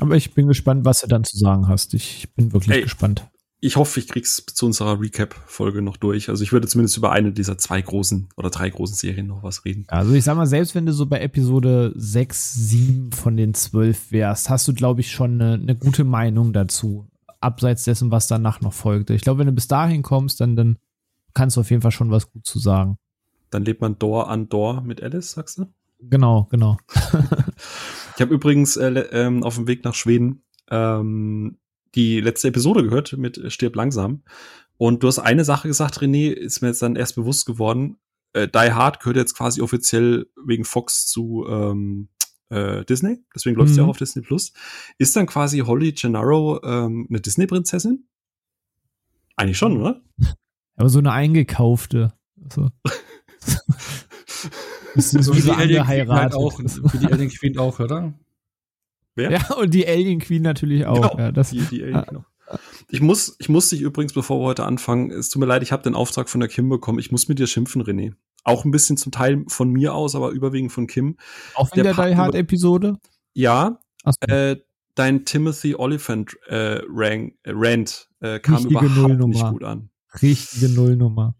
Aber 0.00 0.16
ich 0.16 0.34
bin 0.34 0.46
gespannt, 0.46 0.84
was 0.84 1.00
du 1.00 1.06
dann 1.06 1.24
zu 1.24 1.36
sagen 1.36 1.68
hast. 1.68 1.94
Ich 1.94 2.28
bin 2.34 2.52
wirklich 2.52 2.76
Ey, 2.76 2.82
gespannt. 2.82 3.28
Ich 3.60 3.76
hoffe, 3.76 3.98
ich 4.00 4.08
krieg's 4.08 4.44
zu 4.46 4.66
unserer 4.66 5.00
Recap-Folge 5.00 5.80
noch 5.80 5.96
durch. 5.96 6.28
Also 6.28 6.42
ich 6.42 6.52
würde 6.52 6.68
zumindest 6.68 6.98
über 6.98 7.10
eine 7.10 7.32
dieser 7.32 7.56
zwei 7.56 7.80
großen 7.80 8.28
oder 8.36 8.50
drei 8.50 8.68
großen 8.68 8.94
Serien 8.94 9.26
noch 9.26 9.42
was 9.42 9.64
reden. 9.64 9.84
Also 9.88 10.12
ich 10.12 10.24
sag 10.24 10.36
mal, 10.36 10.46
selbst 10.46 10.74
wenn 10.74 10.84
du 10.84 10.92
so 10.92 11.06
bei 11.06 11.20
Episode 11.20 11.92
6, 11.96 12.54
7 12.54 13.12
von 13.12 13.36
den 13.36 13.54
12 13.54 14.12
wärst, 14.12 14.50
hast 14.50 14.68
du, 14.68 14.74
glaube 14.74 15.00
ich, 15.00 15.10
schon 15.10 15.40
eine, 15.40 15.54
eine 15.54 15.74
gute 15.74 16.04
Meinung 16.04 16.52
dazu. 16.52 17.08
Abseits 17.40 17.84
dessen, 17.84 18.10
was 18.10 18.28
danach 18.28 18.60
noch 18.60 18.74
folgte. 18.74 19.14
Ich 19.14 19.22
glaube, 19.22 19.40
wenn 19.40 19.46
du 19.46 19.52
bis 19.52 19.68
dahin 19.68 20.02
kommst, 20.02 20.40
dann, 20.40 20.56
dann 20.56 20.78
kannst 21.32 21.56
du 21.56 21.62
auf 21.62 21.70
jeden 21.70 21.82
Fall 21.82 21.92
schon 21.92 22.10
was 22.10 22.30
gut 22.30 22.46
zu 22.46 22.58
sagen. 22.58 22.98
Dann 23.50 23.64
lebt 23.64 23.80
man 23.80 23.98
Door 23.98 24.28
an 24.28 24.48
Door 24.48 24.82
mit 24.82 25.02
Alice, 25.02 25.32
sagst 25.32 25.58
du? 25.58 25.66
Genau, 26.00 26.46
genau. 26.50 26.76
ich 28.16 28.22
habe 28.22 28.34
übrigens 28.34 28.76
äh, 28.76 28.88
ähm, 29.12 29.42
auf 29.42 29.56
dem 29.56 29.68
Weg 29.68 29.84
nach 29.84 29.94
Schweden 29.94 30.42
ähm, 30.70 31.58
die 31.94 32.20
letzte 32.20 32.48
Episode 32.48 32.82
gehört 32.82 33.16
mit 33.16 33.40
Stirb 33.52 33.76
langsam. 33.76 34.22
Und 34.78 35.02
du 35.02 35.08
hast 35.08 35.18
eine 35.18 35.44
Sache 35.44 35.68
gesagt, 35.68 36.00
René, 36.00 36.30
ist 36.30 36.60
mir 36.60 36.68
jetzt 36.68 36.82
dann 36.82 36.96
erst 36.96 37.14
bewusst 37.14 37.46
geworden. 37.46 37.96
Äh, 38.32 38.48
Die 38.48 38.72
Hard 38.72 39.00
gehört 39.00 39.16
jetzt 39.16 39.36
quasi 39.36 39.62
offiziell 39.62 40.26
wegen 40.44 40.64
Fox 40.64 41.06
zu 41.06 41.46
ähm, 41.48 42.08
äh, 42.48 42.84
Disney, 42.84 43.24
deswegen 43.34 43.56
läuft 43.56 43.70
mhm. 43.70 43.74
sie 43.74 43.80
auch 43.80 43.88
auf 43.88 43.98
Disney 43.98 44.22
Plus. 44.22 44.52
Ist 44.98 45.16
dann 45.16 45.26
quasi 45.26 45.60
Holly 45.60 45.92
Gennaro 45.92 46.60
ähm, 46.62 47.06
eine 47.08 47.20
Disney-Prinzessin? 47.20 48.06
Eigentlich 49.36 49.58
schon, 49.58 49.78
oder? 49.78 50.02
Aber 50.76 50.88
so 50.88 50.98
eine 50.98 51.12
eingekaufte. 51.12 52.12
So. 52.52 52.68
Das 54.96 55.12
ist 55.12 55.24
so 55.24 55.36
wie 55.36 55.42
die 55.42 55.50
Alien 55.50 55.84
Queen 55.84 56.08
halt 56.08 56.34
auch, 56.34 56.58
wie 56.58 56.98
die 56.98 57.06
Alien 57.06 57.30
Queen 57.30 57.58
auch, 57.58 57.78
oder? 57.78 58.14
Wer? 59.14 59.30
Ja, 59.30 59.54
und 59.54 59.72
die 59.72 59.86
Alien 59.86 60.18
Queen 60.18 60.42
natürlich 60.42 60.86
auch. 60.86 61.10
Genau, 61.10 61.18
ja, 61.18 61.32
das, 61.32 61.50
die, 61.50 61.60
die 61.60 61.82
Alien 61.82 62.02
Queen 62.02 62.16
auch. 62.18 62.58
Ich 62.88 63.00
muss, 63.00 63.36
ich 63.38 63.48
muss 63.48 63.68
dich 63.68 63.80
übrigens, 63.80 64.12
bevor 64.12 64.40
wir 64.40 64.44
heute 64.44 64.64
anfangen, 64.64 65.10
es 65.10 65.30
tut 65.30 65.40
mir 65.40 65.46
leid, 65.46 65.62
ich 65.62 65.72
habe 65.72 65.82
den 65.82 65.94
Auftrag 65.94 66.28
von 66.28 66.40
der 66.40 66.48
Kim 66.48 66.68
bekommen. 66.68 66.98
Ich 66.98 67.10
muss 67.10 67.28
mit 67.28 67.38
dir 67.38 67.46
schimpfen, 67.46 67.82
René. 67.82 68.14
Auch 68.44 68.64
ein 68.64 68.70
bisschen 68.70 68.96
zum 68.96 69.10
Teil 69.10 69.44
von 69.48 69.70
mir 69.70 69.94
aus, 69.94 70.14
aber 70.14 70.30
überwiegend 70.30 70.70
von 70.70 70.86
Kim. 70.86 71.16
Auch 71.54 71.72
in 71.72 71.82
der, 71.82 71.94
der 71.94 72.08
Die 72.08 72.16
Hard 72.16 72.34
Episode? 72.36 72.98
Ja. 73.34 73.80
So. 74.04 74.12
Äh, 74.28 74.58
dein 74.94 75.24
Timothy 75.24 75.74
Oliphant 75.74 76.36
äh, 76.46 76.80
Rang, 76.88 77.34
äh, 77.42 77.52
Rant 77.52 78.08
äh, 78.20 78.38
kam 78.38 78.54
Richtige 78.54 78.86
überhaupt 78.86 78.96
Nullnummer. 78.96 79.34
nicht 79.34 79.48
gut 79.48 79.64
an. 79.64 79.90
Richtige 80.22 80.68
Nullnummer. 80.72 81.34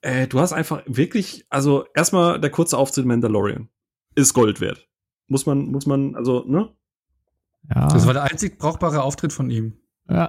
Äh, 0.00 0.28
du 0.28 0.40
hast 0.40 0.52
einfach 0.52 0.82
wirklich, 0.86 1.44
also 1.48 1.84
erstmal 1.94 2.40
der 2.40 2.50
kurze 2.50 2.78
Auftritt 2.78 3.04
Mandalorian 3.04 3.68
ist 4.14 4.34
Gold 4.34 4.60
wert. 4.60 4.86
Muss 5.26 5.46
man, 5.46 5.66
muss 5.66 5.86
man, 5.86 6.14
also, 6.14 6.44
ne? 6.46 6.70
Ja. 7.74 7.88
Das 7.88 8.06
war 8.06 8.14
der 8.14 8.22
einzig 8.22 8.58
brauchbare 8.58 9.02
Auftritt 9.02 9.32
von 9.32 9.50
ihm. 9.50 9.74
Ja. 10.08 10.28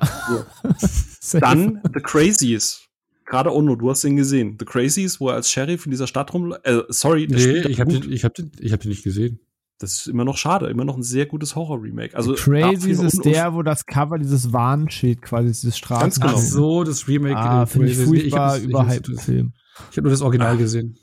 So. 1.21 1.39
Dann 1.39 1.81
The 1.93 2.01
Crazies. 2.01 2.85
Gerade 3.25 3.53
Ono, 3.53 3.75
du 3.75 3.89
hast 3.89 4.03
den 4.03 4.15
gesehen. 4.15 4.57
The 4.59 4.65
Crazies, 4.65 5.19
wo 5.19 5.29
er 5.29 5.35
als 5.35 5.51
Sheriff 5.51 5.85
in 5.85 5.91
dieser 5.91 6.07
Stadt 6.07 6.33
rum. 6.33 6.55
Äh, 6.63 6.81
sorry, 6.89 7.27
nee, 7.29 7.59
ich 7.59 7.79
habe 7.79 7.91
den, 7.91 8.11
ich 8.11 8.25
hab 8.25 8.33
den, 8.33 8.51
ich 8.59 8.73
hab 8.73 8.81
den 8.81 8.89
nicht 8.89 9.03
gesehen. 9.03 9.39
Das 9.79 9.93
ist 9.93 10.07
immer 10.07 10.25
noch 10.25 10.35
schade, 10.35 10.67
immer 10.67 10.83
noch 10.83 10.97
ein 10.97 11.03
sehr 11.03 11.25
gutes 11.25 11.55
Horror-Remake. 11.55 12.15
Also 12.15 12.33
Crazies 12.33 12.99
ist 12.99 13.23
der, 13.23 13.53
wo 13.53 13.63
das 13.63 13.85
Cover 13.85 14.17
dieses 14.17 14.51
Warnschild 14.51 15.21
quasi 15.21 15.47
dieses 15.47 15.77
Straßen. 15.77 16.01
Ganz 16.01 16.19
genau. 16.19 16.33
Ach 16.35 16.37
so, 16.37 16.83
das 16.83 17.07
Remake. 17.07 17.37
Ah, 17.37 17.65
finde 17.65 17.89
ich 17.89 17.97
furchtbar 17.97 18.57
überhyped 18.57 19.07
Film. 19.21 19.53
Ich 19.89 19.97
habe 19.97 20.03
nur 20.03 20.11
das 20.11 20.21
Original 20.21 20.55
Ach. 20.55 20.57
gesehen. 20.57 20.97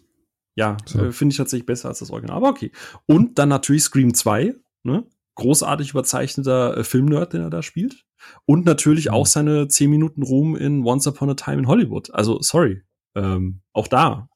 Ja, 0.57 0.77
so. 0.85 1.07
äh, 1.07 1.13
finde 1.13 1.33
ich 1.33 1.39
tatsächlich 1.39 1.67
besser 1.67 1.89
als 1.89 2.01
das 2.01 2.11
Original. 2.11 2.37
Aber 2.37 2.49
okay. 2.49 2.71
Und 3.07 3.39
dann 3.39 3.49
natürlich 3.49 3.83
Scream 3.83 4.13
2, 4.13 4.55
ne? 4.83 5.05
Großartig 5.37 5.91
überzeichneter 5.91 6.77
äh, 6.77 6.85
Filmnerd, 6.85 7.33
den 7.33 7.43
er 7.43 7.51
da 7.51 7.63
spielt. 7.63 8.05
Und 8.45 8.67
natürlich 8.67 9.07
mhm. 9.07 9.13
auch 9.13 9.27
seine 9.27 9.69
10 9.69 9.91
Minuten 9.91 10.23
Ruhm 10.23 10.55
in 10.55 10.85
Once 10.85 11.07
Upon 11.07 11.31
a 11.31 11.35
Time 11.35 11.59
in 11.59 11.67
Hollywood. 11.67 12.13
Also, 12.13 12.41
sorry. 12.41 12.83
Ähm, 13.15 13.61
auch 13.73 13.89
da. 13.89 14.29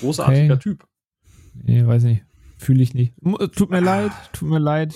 Großartiger 0.00 0.54
okay. 0.54 0.62
Typ. 0.62 0.86
Nee, 1.54 1.86
weiß 1.86 2.04
nicht. 2.04 2.24
Fühle 2.58 2.82
ich 2.82 2.92
nicht. 2.92 3.14
Tut 3.54 3.70
mir 3.70 3.76
ah. 3.76 3.80
leid, 3.80 4.12
tut 4.32 4.48
mir 4.48 4.58
leid. 4.58 4.92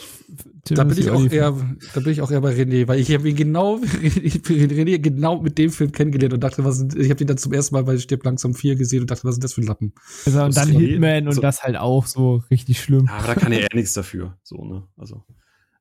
da 0.65 0.83
bin 0.83 0.99
ich 0.99 1.11
auch 1.11 1.25
eher, 1.25 1.57
da 1.95 2.01
bin 2.01 2.13
ich 2.13 2.21
auch 2.21 2.31
eher 2.31 2.41
bei 2.41 2.53
René, 2.53 2.89
weil 2.89 2.99
ich 2.99 3.15
habe 3.15 3.29
ihn 3.29 3.37
genau, 3.37 3.77
René 3.77 4.99
genau 4.99 5.41
mit 5.41 5.59
dem 5.59 5.71
Film 5.71 5.93
kennengelernt 5.93 6.35
und 6.35 6.41
dachte, 6.41 6.65
was 6.65 6.79
sind, 6.79 6.97
ich 6.97 7.09
habe 7.09 7.23
ihn 7.23 7.29
dann 7.29 7.39
zum 7.39 7.53
ersten 7.53 7.77
Mal 7.77 7.85
bei 7.85 7.97
Stirb 7.99 8.25
langsam 8.25 8.55
4 8.55 8.75
gesehen 8.75 9.03
und 9.03 9.11
dachte, 9.11 9.25
was 9.25 9.37
sind 9.37 9.45
das 9.45 9.53
für 9.53 9.61
ein 9.61 9.69
Lappen? 9.69 9.93
Also, 10.27 10.43
und 10.43 10.57
dann 10.57 10.69
Hitman 10.69 11.29
und 11.29 11.35
so. 11.35 11.41
das 11.41 11.63
halt 11.63 11.77
auch 11.77 12.07
so 12.07 12.43
richtig 12.51 12.81
schlimm. 12.81 13.07
Ja, 13.07 13.19
aber 13.19 13.29
da 13.29 13.35
kann 13.37 13.53
er 13.53 13.61
eher 13.61 13.69
nichts 13.75 13.93
dafür, 13.93 14.37
so, 14.43 14.65
ne, 14.65 14.83
also. 14.97 15.25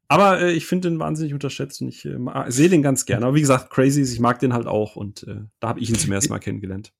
Aber 0.08 0.41
äh, 0.41 0.52
ich 0.52 0.66
finde 0.66 0.90
den 0.90 1.00
wahnsinnig 1.00 1.34
unterschätzt 1.34 1.81
und 1.81 1.88
ich 1.88 2.06
äh, 2.06 2.18
sehe 2.50 2.68
den 2.70 2.81
ganz 2.81 3.06
gerne. 3.06 3.25
Aber 3.25 3.36
wie 3.36 3.41
gesagt, 3.41 3.70
Crazy, 3.70 4.02
ich 4.02 4.20
mag 4.20 4.40
den 4.40 4.53
halt 4.53 4.68
auch 4.68 4.97
und 4.97 5.24
äh, 5.24 5.38
da 5.62 5.70
habe 5.70 5.80
ich 5.80 5.90
ihn 5.90 5.96
zum 5.96 6.12
ersten 6.12 6.34
Mal 6.34 6.40
kennengelernt. 6.40 6.91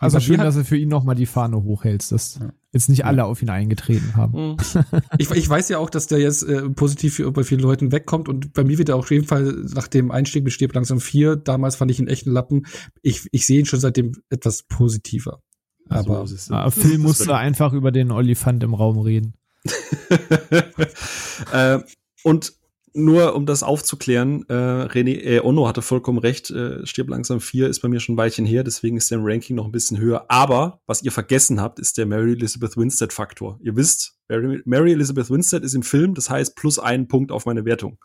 Also 0.00 0.18
schön, 0.18 0.38
dass 0.38 0.54
du 0.54 0.64
für 0.64 0.78
ihn 0.78 0.88
nochmal 0.88 1.14
die 1.14 1.26
Fahne 1.26 1.62
hochhältst, 1.62 2.10
dass 2.10 2.38
ja. 2.40 2.50
jetzt 2.72 2.88
nicht 2.88 3.04
alle 3.04 3.26
auf 3.26 3.42
ihn 3.42 3.50
eingetreten 3.50 4.16
haben. 4.16 4.52
Mhm. 4.52 4.56
ich, 5.18 5.30
ich, 5.30 5.46
weiß 5.46 5.68
ja 5.68 5.76
auch, 5.76 5.90
dass 5.90 6.06
der 6.06 6.20
jetzt 6.20 6.42
äh, 6.42 6.70
positiv 6.70 7.22
bei 7.34 7.44
vielen 7.44 7.60
Leuten 7.60 7.92
wegkommt 7.92 8.26
und 8.26 8.54
bei 8.54 8.64
mir 8.64 8.78
wird 8.78 8.88
er 8.88 8.96
auf 8.96 9.10
jeden 9.10 9.26
Fall 9.26 9.42
nach 9.74 9.88
dem 9.88 10.10
Einstieg 10.10 10.42
mit 10.42 10.54
Stirb 10.54 10.74
langsam 10.74 11.00
vier, 11.00 11.36
damals 11.36 11.76
fand 11.76 11.90
ich 11.90 12.00
ihn 12.00 12.08
echt 12.08 12.26
einen 12.26 12.34
Lappen. 12.34 12.66
Ich, 13.02 13.28
ich 13.30 13.44
sehe 13.44 13.60
ihn 13.60 13.66
schon 13.66 13.78
seitdem 13.78 14.12
etwas 14.30 14.62
positiver. 14.62 15.42
Aber 15.90 16.26
so 16.26 16.54
ja, 16.54 16.70
Phil 16.70 16.96
musste 16.98 17.36
einfach 17.36 17.74
über 17.74 17.92
den 17.92 18.10
Olifant 18.10 18.62
im 18.62 18.72
Raum 18.72 18.98
reden. 19.00 19.34
äh, 21.52 21.78
und 22.22 22.54
nur 22.94 23.34
um 23.34 23.46
das 23.46 23.62
aufzuklären, 23.62 24.44
äh, 24.48 24.52
René, 24.52 25.20
äh, 25.22 25.40
Ono 25.40 25.68
hatte 25.68 25.82
vollkommen 25.82 26.18
recht, 26.18 26.50
äh, 26.50 26.84
Stirb 26.86 27.08
langsam 27.08 27.40
4 27.40 27.68
ist 27.68 27.80
bei 27.80 27.88
mir 27.88 28.00
schon 28.00 28.14
ein 28.14 28.18
Weilchen 28.18 28.46
her, 28.46 28.64
deswegen 28.64 28.96
ist 28.96 29.10
der 29.10 29.18
Ranking 29.22 29.56
noch 29.56 29.66
ein 29.66 29.72
bisschen 29.72 29.98
höher. 29.98 30.26
Aber 30.28 30.80
was 30.86 31.02
ihr 31.02 31.12
vergessen 31.12 31.60
habt, 31.60 31.78
ist 31.78 31.98
der 31.98 32.06
Mary 32.06 32.32
Elizabeth 32.32 32.76
Winstead 32.76 33.12
Faktor. 33.12 33.58
Ihr 33.62 33.76
wisst, 33.76 34.14
Mary, 34.28 34.62
Mary 34.64 34.92
Elizabeth 34.92 35.30
Winstead 35.30 35.64
ist 35.64 35.74
im 35.74 35.82
Film, 35.82 36.14
das 36.14 36.30
heißt 36.30 36.56
plus 36.56 36.78
einen 36.78 37.08
Punkt 37.08 37.32
auf 37.32 37.46
meine 37.46 37.64
Wertung. 37.64 37.98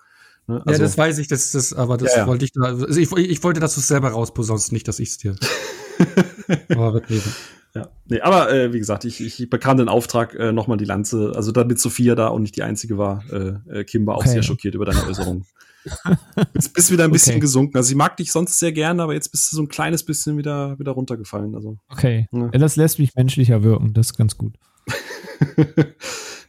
Ne? 0.47 0.61
Also, 0.65 0.81
ja, 0.81 0.85
das 0.85 0.97
weiß 0.97 1.17
ich, 1.17 1.27
das, 1.27 1.51
das, 1.51 1.73
aber 1.73 1.97
das 1.97 2.13
ja, 2.13 2.19
ja. 2.19 2.27
wollte 2.27 2.45
ich 2.45 2.51
da, 2.51 2.61
also 2.61 2.87
ich, 2.87 3.11
ich 3.11 3.43
wollte, 3.43 3.59
dass 3.59 3.75
du 3.75 3.79
es 3.79 3.87
selber 3.87 4.09
rausposaunen, 4.09 4.63
nicht, 4.71 4.87
dass 4.87 4.99
ich 4.99 5.09
es 5.09 5.17
dir. 5.17 5.35
aber 6.69 6.93
wird 6.93 7.23
ja, 7.75 7.89
nee, 8.05 8.21
aber 8.21 8.51
äh, 8.53 8.71
wie 8.71 8.79
gesagt, 8.79 9.03
ich, 9.03 9.19
ich 9.19 9.49
bekam 9.49 9.75
den 9.77 9.89
Auftrag, 9.89 10.33
äh, 10.35 10.53
nochmal 10.53 10.77
die 10.77 10.85
Lanze, 10.85 11.33
also 11.35 11.51
damit 11.51 11.77
Sophia 11.79 12.15
da 12.15 12.29
und 12.29 12.43
nicht 12.43 12.55
die 12.55 12.63
einzige 12.63 12.97
war, 12.97 13.23
äh, 13.31 13.79
äh 13.79 13.83
Kim 13.83 14.07
war 14.07 14.15
auch 14.15 14.21
okay. 14.21 14.29
sehr 14.29 14.43
schockiert 14.43 14.75
über 14.75 14.85
deine 14.85 15.03
Äußerung. 15.05 15.45
jetzt 16.53 16.69
bist 16.73 16.89
du 16.89 16.93
wieder 16.93 17.03
ein 17.03 17.11
bisschen 17.11 17.33
okay. 17.33 17.41
gesunken. 17.41 17.75
Also 17.75 17.89
sie 17.89 17.95
mag 17.95 18.15
dich 18.15 18.31
sonst 18.31 18.59
sehr 18.59 18.71
gerne, 18.71 19.03
aber 19.03 19.13
jetzt 19.13 19.29
bist 19.29 19.51
du 19.51 19.57
so 19.57 19.61
ein 19.61 19.67
kleines 19.67 20.03
bisschen 20.03 20.37
wieder, 20.37 20.79
wieder 20.79 20.93
runtergefallen. 20.93 21.53
Also, 21.53 21.77
okay. 21.89 22.27
Ja. 22.31 22.49
ja 22.53 22.59
das 22.59 22.77
lässt 22.77 22.97
mich 22.97 23.13
menschlicher 23.13 23.61
wirken, 23.61 23.93
das 23.93 24.11
ist 24.11 24.17
ganz 24.17 24.37
gut. 24.37 24.57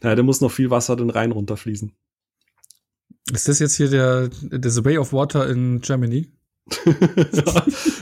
naja, 0.01 0.15
da 0.15 0.23
muss 0.23 0.39
noch 0.39 0.51
viel 0.51 0.69
Wasser 0.69 0.95
den 0.95 1.09
Rhein 1.09 1.33
runterfließen. 1.33 1.91
Ist 3.33 3.49
das 3.49 3.59
jetzt 3.59 3.75
hier 3.75 3.89
der, 3.89 4.29
der 4.29 4.71
The 4.71 4.85
Way 4.85 4.97
of 4.97 5.11
Water 5.11 5.49
in 5.49 5.81
Germany? 5.81 6.31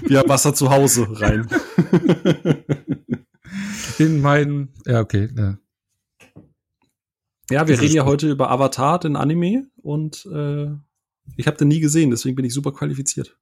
Wir 0.08 0.20
haben 0.20 0.30
Wasser 0.30 0.54
zu 0.54 0.70
Hause 0.70 1.08
rein. 1.10 1.48
In 3.98 4.22
meinen, 4.22 4.74
ja, 4.86 5.00
okay, 5.00 5.30
ja. 5.36 5.58
Ja, 7.50 7.68
wir 7.68 7.80
reden 7.80 7.96
ja 7.96 8.06
heute 8.06 8.30
über 8.30 8.50
Avatar, 8.50 9.00
den 9.00 9.16
Anime, 9.16 9.68
und 9.82 10.26
äh, 10.34 10.68
ich 11.38 11.48
habe 11.48 11.58
den 11.58 11.68
nie 11.68 11.80
gesehen, 11.80 12.10
deswegen 12.10 12.36
bin 12.36 12.46
ich 12.46 12.54
super 12.54 12.72
qualifiziert. 12.72 13.38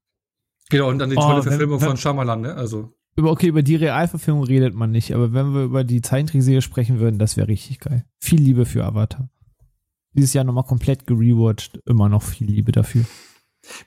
Genau, 0.70 0.90
und 0.90 1.00
dann 1.00 1.10
die 1.10 1.16
tolle 1.16 1.40
oh, 1.40 1.44
Verfilmung 1.44 1.82
wenn, 1.82 1.88
von 1.88 1.98
Shyamalan, 1.98 2.42
ne? 2.42 2.56
Also. 2.56 2.94
Über, 3.16 3.32
okay, 3.32 3.48
über 3.48 3.64
die 3.64 3.76
Realverfilmung 3.76 4.44
redet 4.44 4.76
man 4.76 4.92
nicht, 4.92 5.14
aber 5.14 5.34
wenn 5.34 5.54
wir 5.54 5.64
über 5.64 5.84
die 5.84 6.02
Zeichentrickserie 6.02 6.62
sprechen 6.62 7.00
würden, 7.00 7.20
das 7.20 7.38
wäre 7.38 7.48
richtig 7.48 7.80
geil. 7.80 8.06
Viel 8.20 8.42
Liebe 8.42 8.66
für 8.66 8.84
Avatar. 8.84 9.30
Dieses 10.14 10.34
Jahr 10.34 10.44
nochmal 10.44 10.66
komplett 10.66 11.08
gerewatcht, 11.08 11.80
immer 11.86 12.10
noch 12.10 12.24
viel 12.24 12.48
Liebe 12.48 12.72
dafür. 12.72 13.06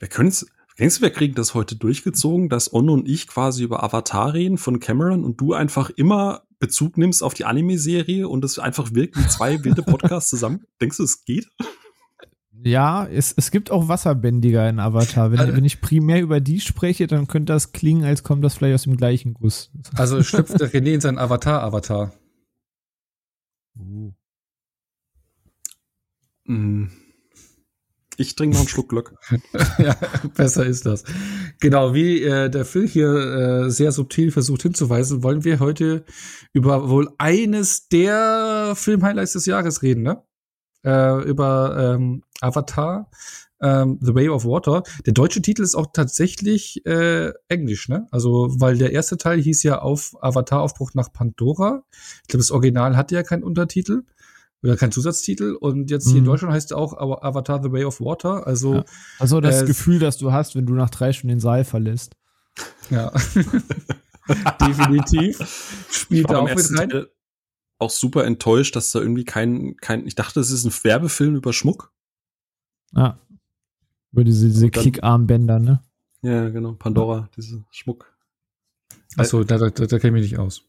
Wir 0.01 0.09
können 0.09 0.29
es 0.31 0.47
Denkst 0.79 0.97
du, 0.97 1.03
wir 1.03 1.11
kriegen 1.11 1.35
das 1.35 1.55
heute 1.55 1.75
durchgezogen, 1.75 2.51
dass 2.51 2.73
On 2.73 2.91
und 2.91 3.09
ich 3.09 3.27
quasi 3.27 3.65
über 3.65 3.83
Avatar 3.83 4.35
reden 4.35 4.59
von 4.59 4.79
Cameron 4.79 5.25
und 5.25 5.41
du 5.41 5.55
einfach 5.55 5.89
immer 5.89 6.43
Bezug 6.59 6.97
nimmst 6.97 7.23
auf 7.23 7.35
die 7.35 7.45
Anime-Serie 7.45 8.29
und 8.29 8.45
es 8.45 8.59
einfach 8.59 8.95
wirkt 8.95 9.17
wie 9.17 9.29
zwei 9.29 9.63
wilde 9.65 9.83
Podcasts 9.83 10.31
zusammen? 10.31 10.65
Denkst 10.81 10.97
du, 10.97 11.03
es 11.05 11.25
geht? 11.25 11.49
Ja, 12.63 13.07
es, 13.07 13.35
es 13.37 13.51
gibt 13.51 13.71
auch 13.71 13.89
Wasserbändiger 13.89 14.69
in 14.69 14.81
Avatar. 14.81 15.31
Wenn, 15.31 15.39
also, 15.39 15.55
wenn 15.55 15.65
ich 15.65 15.81
primär 15.81 16.21
über 16.21 16.41
die 16.41 16.61
spreche, 16.61 17.07
dann 17.07 17.27
könnte 17.27 17.53
das 17.53 17.73
klingen, 17.73 18.05
als 18.05 18.23
kommt 18.23 18.43
das 18.43 18.55
vielleicht 18.55 18.75
aus 18.75 18.83
dem 18.85 18.97
gleichen 18.97 19.35
Guss. 19.35 19.71
Also 19.95 20.23
schlüpft 20.23 20.59
der 20.59 20.73
René 20.73 20.95
in 20.95 21.01
sein 21.01 21.19
Avatar-Avatar. 21.19 22.13
Uh. 23.79 24.13
Mm. 26.45 26.91
Ich 28.17 28.35
trinke 28.35 28.55
noch 28.55 28.61
einen 28.61 28.69
Schluck 28.69 28.89
Glück. 28.89 29.15
ja, 29.79 29.97
besser 30.35 30.65
ist 30.65 30.87
das. 30.87 31.05
Genau, 31.61 31.95
wie 31.95 32.23
äh, 32.23 32.49
der 32.49 32.65
Phil 32.65 32.89
hier 32.89 33.15
äh, 33.67 33.71
sehr 33.71 33.93
subtil 33.93 34.31
versucht 34.31 34.63
hinzuweisen, 34.63 35.23
wollen 35.23 35.45
wir 35.45 35.61
heute 35.61 36.05
über 36.53 36.89
wohl 36.89 37.11
eines 37.19 37.89
der 37.89 38.73
Filmhighlights 38.75 39.35
des 39.35 39.47
Jahres 39.47 39.83
reden, 39.83 40.03
ne? 40.03 40.23
äh, 40.87 41.23
über 41.25 41.95
ähm, 41.95 42.23
Avatar, 42.41 43.11
ähm, 43.61 43.99
The 44.01 44.15
Way 44.15 44.29
of 44.29 44.45
Water. 44.45 44.83
Der 45.05 45.13
deutsche 45.13 45.43
Titel 45.43 45.63
ist 45.63 45.75
auch 45.75 45.89
tatsächlich 45.93 46.85
äh, 46.87 47.33
Englisch, 47.49 47.89
ne? 47.89 48.07
Also, 48.11 48.49
weil 48.59 48.79
der 48.79 48.93
erste 48.93 49.17
Teil 49.17 49.41
hieß 49.41 49.63
ja 49.65 49.81
auf 49.81 50.15
Avatar 50.21 50.61
Aufbruch 50.61 50.93
nach 50.95 51.13
Pandora. 51.13 51.83
Ich 52.23 52.29
glaube, 52.29 52.43
das 52.43 52.51
Original 52.51 52.97
hatte 52.97 53.15
ja 53.15 53.23
keinen 53.23 53.43
Untertitel 53.43 54.03
oder 54.63 54.77
keinen 54.77 54.93
Zusatztitel 54.93 55.55
und 55.61 55.91
jetzt 55.91 56.09
hier 56.09 56.17
in 56.19 56.23
Mhm. 56.23 56.27
Deutschland 56.27 56.55
heißt 56.55 56.71
es 56.71 56.77
auch 56.77 56.95
Avatar 57.23 57.63
The 57.63 57.71
Way 57.73 57.85
of 57.85 58.01
Water. 58.01 58.47
Also 58.47 58.77
Ja. 58.77 58.85
Also 59.19 59.41
das 59.41 59.63
Äh, 59.63 59.67
Gefühl, 59.67 59.99
das 59.99 60.17
du 60.19 60.33
hast, 60.33 60.55
wenn 60.57 60.67
du 60.67 60.75
nach 60.75 60.91
drei 60.91 61.13
Stunden 61.13 61.29
den 61.37 61.41
Saal 61.41 61.65
verlässt. 61.65 62.17
ja, 62.91 63.11
definitiv 64.61 65.39
spielt 65.91 66.31
da 66.31 66.39
auch 66.39 66.49
mit 66.55 66.79
rein. 66.79 66.89
Teil 66.91 67.11
auch 67.79 67.91
super 67.91 68.25
enttäuscht, 68.25 68.75
dass 68.75 68.91
da 68.93 69.01
irgendwie 69.01 69.25
kein, 69.25 69.77
kein, 69.77 70.07
ich 70.07 70.15
dachte, 70.15 70.41
es 70.41 70.51
ist 70.51 70.65
ein 70.65 70.73
Werbefilm 70.85 71.37
über 71.37 71.53
Schmuck. 71.53 71.93
Ja. 72.93 73.19
Über 74.13 74.25
diese, 74.25 74.47
diese 74.47 74.71
Klickarmbänder, 74.71 75.59
ne? 75.59 75.83
Ja, 76.23 76.49
genau, 76.49 76.73
Pandora, 76.73 77.29
diese 77.37 77.63
Schmuck. 77.71 78.11
Achso, 79.19 79.45
da, 79.45 79.59
da, 79.59 79.69
da 79.69 79.99
kenne 79.99 80.17
ich 80.19 80.23
mich 80.23 80.31
nicht 80.31 80.39
aus. 80.39 80.63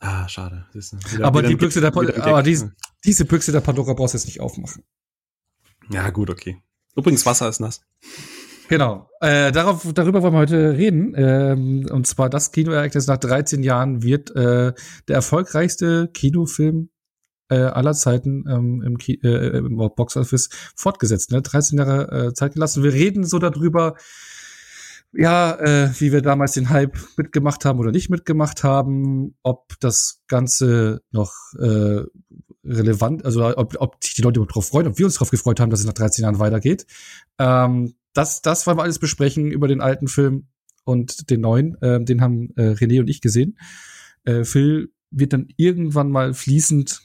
Ah, 0.00 0.26
schade. 0.28 0.66
Wieder- 0.72 1.26
Aber 1.26 1.40
wieder 1.40 1.48
die 1.50 1.56
Büchse 1.56 1.80
der, 1.80 1.90
aber 1.94 2.42
Gag. 2.42 2.44
die, 2.44 2.58
diese 3.04 3.24
Büchse 3.26 3.52
der 3.52 3.60
Pandora 3.60 3.92
brauchst 3.92 4.14
du 4.14 4.18
jetzt 4.18 4.26
nicht 4.26 4.40
aufmachen. 4.40 4.82
Ja, 5.90 6.08
gut, 6.10 6.30
okay. 6.30 6.62
Übrigens, 6.96 7.26
Wasser 7.26 7.48
ist 7.48 7.60
nass. 7.60 7.82
Genau. 8.68 9.10
Äh, 9.20 9.52
darauf, 9.52 9.86
darüber 9.92 10.22
wollen 10.22 10.32
wir 10.32 10.38
heute 10.38 10.72
reden. 10.78 11.12
Ähm, 11.16 11.86
und 11.90 12.06
zwar 12.06 12.30
das 12.30 12.52
Kinoereignis 12.52 13.06
nach 13.08 13.18
13 13.18 13.62
Jahren 13.62 14.02
wird 14.02 14.30
äh, 14.36 14.72
der 15.08 15.16
erfolgreichste 15.16 16.08
Kinofilm 16.14 16.90
äh, 17.48 17.56
aller 17.56 17.94
Zeiten 17.94 18.44
ähm, 18.48 18.80
im, 18.86 18.96
Ki 18.96 19.20
äh, 19.24 19.58
im 19.58 19.76
Boxoffice 19.76 20.50
fortgesetzt. 20.76 21.32
Ne? 21.32 21.42
13 21.42 21.78
Jahre 21.78 22.28
äh, 22.28 22.32
Zeit 22.32 22.54
gelassen. 22.54 22.84
Wir 22.84 22.92
reden 22.92 23.24
so 23.24 23.38
darüber, 23.40 23.96
ja, 25.12 25.54
äh, 25.58 25.90
wie 25.98 26.12
wir 26.12 26.22
damals 26.22 26.52
den 26.52 26.70
Hype 26.70 26.96
mitgemacht 27.16 27.64
haben 27.64 27.78
oder 27.78 27.90
nicht 27.90 28.10
mitgemacht 28.10 28.62
haben, 28.62 29.34
ob 29.42 29.74
das 29.80 30.22
Ganze 30.28 31.02
noch 31.10 31.32
äh, 31.58 32.02
relevant, 32.64 33.24
also 33.24 33.56
ob, 33.56 33.76
ob 33.80 34.02
sich 34.04 34.14
die 34.14 34.22
Leute 34.22 34.38
überhaupt 34.38 34.54
drauf 34.54 34.68
freuen, 34.68 34.86
ob 34.86 34.98
wir 34.98 35.06
uns 35.06 35.14
drauf 35.14 35.30
gefreut 35.30 35.60
haben, 35.60 35.70
dass 35.70 35.80
es 35.80 35.86
nach 35.86 35.94
13 35.94 36.22
Jahren 36.22 36.38
weitergeht. 36.38 36.86
Ähm, 37.38 37.94
das, 38.12 38.42
das 38.42 38.66
wollen 38.66 38.78
wir 38.78 38.82
alles 38.82 38.98
besprechen 38.98 39.50
über 39.50 39.68
den 39.68 39.80
alten 39.80 40.08
Film 40.08 40.48
und 40.84 41.30
den 41.30 41.40
neuen. 41.40 41.76
Ähm, 41.82 42.04
den 42.04 42.20
haben 42.20 42.50
äh, 42.56 42.70
René 42.70 43.00
und 43.00 43.08
ich 43.08 43.20
gesehen. 43.20 43.58
Äh, 44.24 44.44
Phil 44.44 44.92
wird 45.10 45.32
dann 45.32 45.48
irgendwann 45.56 46.10
mal 46.10 46.34
fließend 46.34 47.02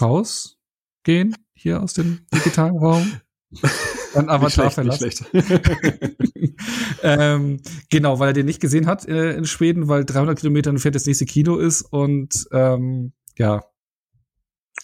rausgehen 0.00 1.36
hier 1.54 1.82
aus 1.82 1.94
dem 1.94 2.20
digitalen 2.32 2.76
Raum. 2.76 3.20
Dann 4.16 4.28
Avatar 4.28 4.64
Nicht 4.66 4.74
verlassen. 4.74 4.98
schlecht, 5.10 5.32
nicht 5.34 5.46
schlecht. 5.46 6.54
ähm, 7.02 7.60
genau, 7.90 8.18
weil 8.18 8.28
er 8.30 8.32
den 8.32 8.46
nicht 8.46 8.60
gesehen 8.60 8.86
hat 8.86 9.06
äh, 9.06 9.32
in 9.36 9.44
Schweden, 9.44 9.88
weil 9.88 10.04
300 10.04 10.38
Kilometer 10.38 10.70
entfernt 10.70 10.94
das 10.96 11.06
nächste 11.06 11.24
Kino 11.26 11.56
ist 11.56 11.82
und 11.82 12.46
ähm, 12.52 13.12
ja, 13.38 13.64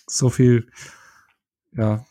so 0.06 0.28
viel, 0.30 0.68
ja, 1.76 2.04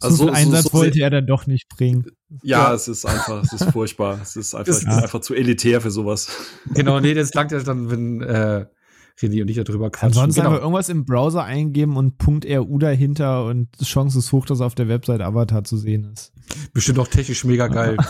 So 0.00 0.06
Also 0.08 0.16
viel 0.24 0.26
so- 0.26 0.32
Einsatz 0.32 0.64
so 0.64 0.72
wollte 0.74 0.94
sehr- 0.94 1.04
er 1.04 1.10
dann 1.10 1.26
doch 1.26 1.46
nicht 1.46 1.68
bringen. 1.68 2.06
Ja, 2.42 2.68
Ja. 2.68 2.74
es 2.74 2.88
ist 2.88 3.04
einfach, 3.04 3.42
es 3.44 3.52
ist 3.52 3.70
furchtbar. 3.72 4.20
Es 4.22 4.36
ist 4.36 4.54
einfach, 4.56 4.72
ich 4.74 4.80
bin 4.84 4.90
einfach 4.92 5.20
zu 5.20 5.34
elitär 5.34 5.80
für 5.80 5.90
sowas. 5.90 6.28
genau, 6.74 7.00
nee, 7.00 7.14
das 7.14 7.32
langt 7.34 7.52
ja 7.52 7.60
dann, 7.60 7.90
wenn 7.90 8.20
äh, 8.22 8.66
René 9.18 9.42
und 9.42 9.48
ich 9.50 9.56
darüber 9.56 9.90
quatschen. 9.90 10.08
Ansonsten 10.18 10.40
genau. 10.40 10.50
einfach 10.50 10.62
irgendwas 10.62 10.88
im 10.88 11.04
Browser 11.04 11.44
eingeben 11.44 11.96
und 11.96 12.14
.ru 12.26 12.78
dahinter 12.78 13.46
und 13.46 13.68
die 13.80 13.84
Chance 13.84 14.18
ist 14.18 14.32
hoch, 14.32 14.46
dass 14.46 14.60
auf 14.60 14.74
der 14.74 14.88
Website 14.88 15.20
Avatar 15.22 15.64
zu 15.64 15.76
sehen 15.76 16.04
ist. 16.12 16.32
Bestimmt 16.72 16.98
auch 16.98 17.08
technisch 17.08 17.44
mega 17.44 17.68
geil. 17.68 17.96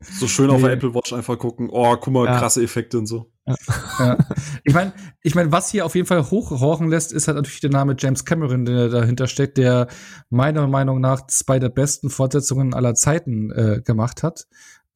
So 0.00 0.26
schön 0.28 0.50
auf 0.50 0.60
der 0.62 0.72
Apple 0.72 0.94
Watch 0.94 1.12
einfach 1.12 1.38
gucken, 1.38 1.68
oh, 1.70 1.96
guck 1.96 2.12
mal, 2.12 2.26
Ja. 2.26 2.38
krasse 2.38 2.62
Effekte 2.62 2.98
und 2.98 3.06
so. 3.06 3.32
ja. 3.98 4.16
Ich 4.64 4.74
meine, 4.74 4.92
ich 5.22 5.34
mein, 5.34 5.52
was 5.52 5.70
hier 5.70 5.84
auf 5.84 5.94
jeden 5.94 6.06
Fall 6.06 6.30
hochhorchen 6.30 6.88
lässt, 6.88 7.12
ist 7.12 7.26
halt 7.26 7.36
natürlich 7.36 7.60
der 7.60 7.70
Name 7.70 7.96
James 7.98 8.24
Cameron, 8.24 8.64
der 8.64 8.88
dahinter 8.88 9.26
steckt, 9.26 9.58
der 9.58 9.88
meiner 10.30 10.66
Meinung 10.66 11.00
nach 11.00 11.26
zwei 11.26 11.58
der 11.58 11.68
besten 11.68 12.10
Fortsetzungen 12.10 12.74
aller 12.74 12.94
Zeiten 12.94 13.50
äh, 13.50 13.82
gemacht 13.84 14.22
hat. 14.22 14.46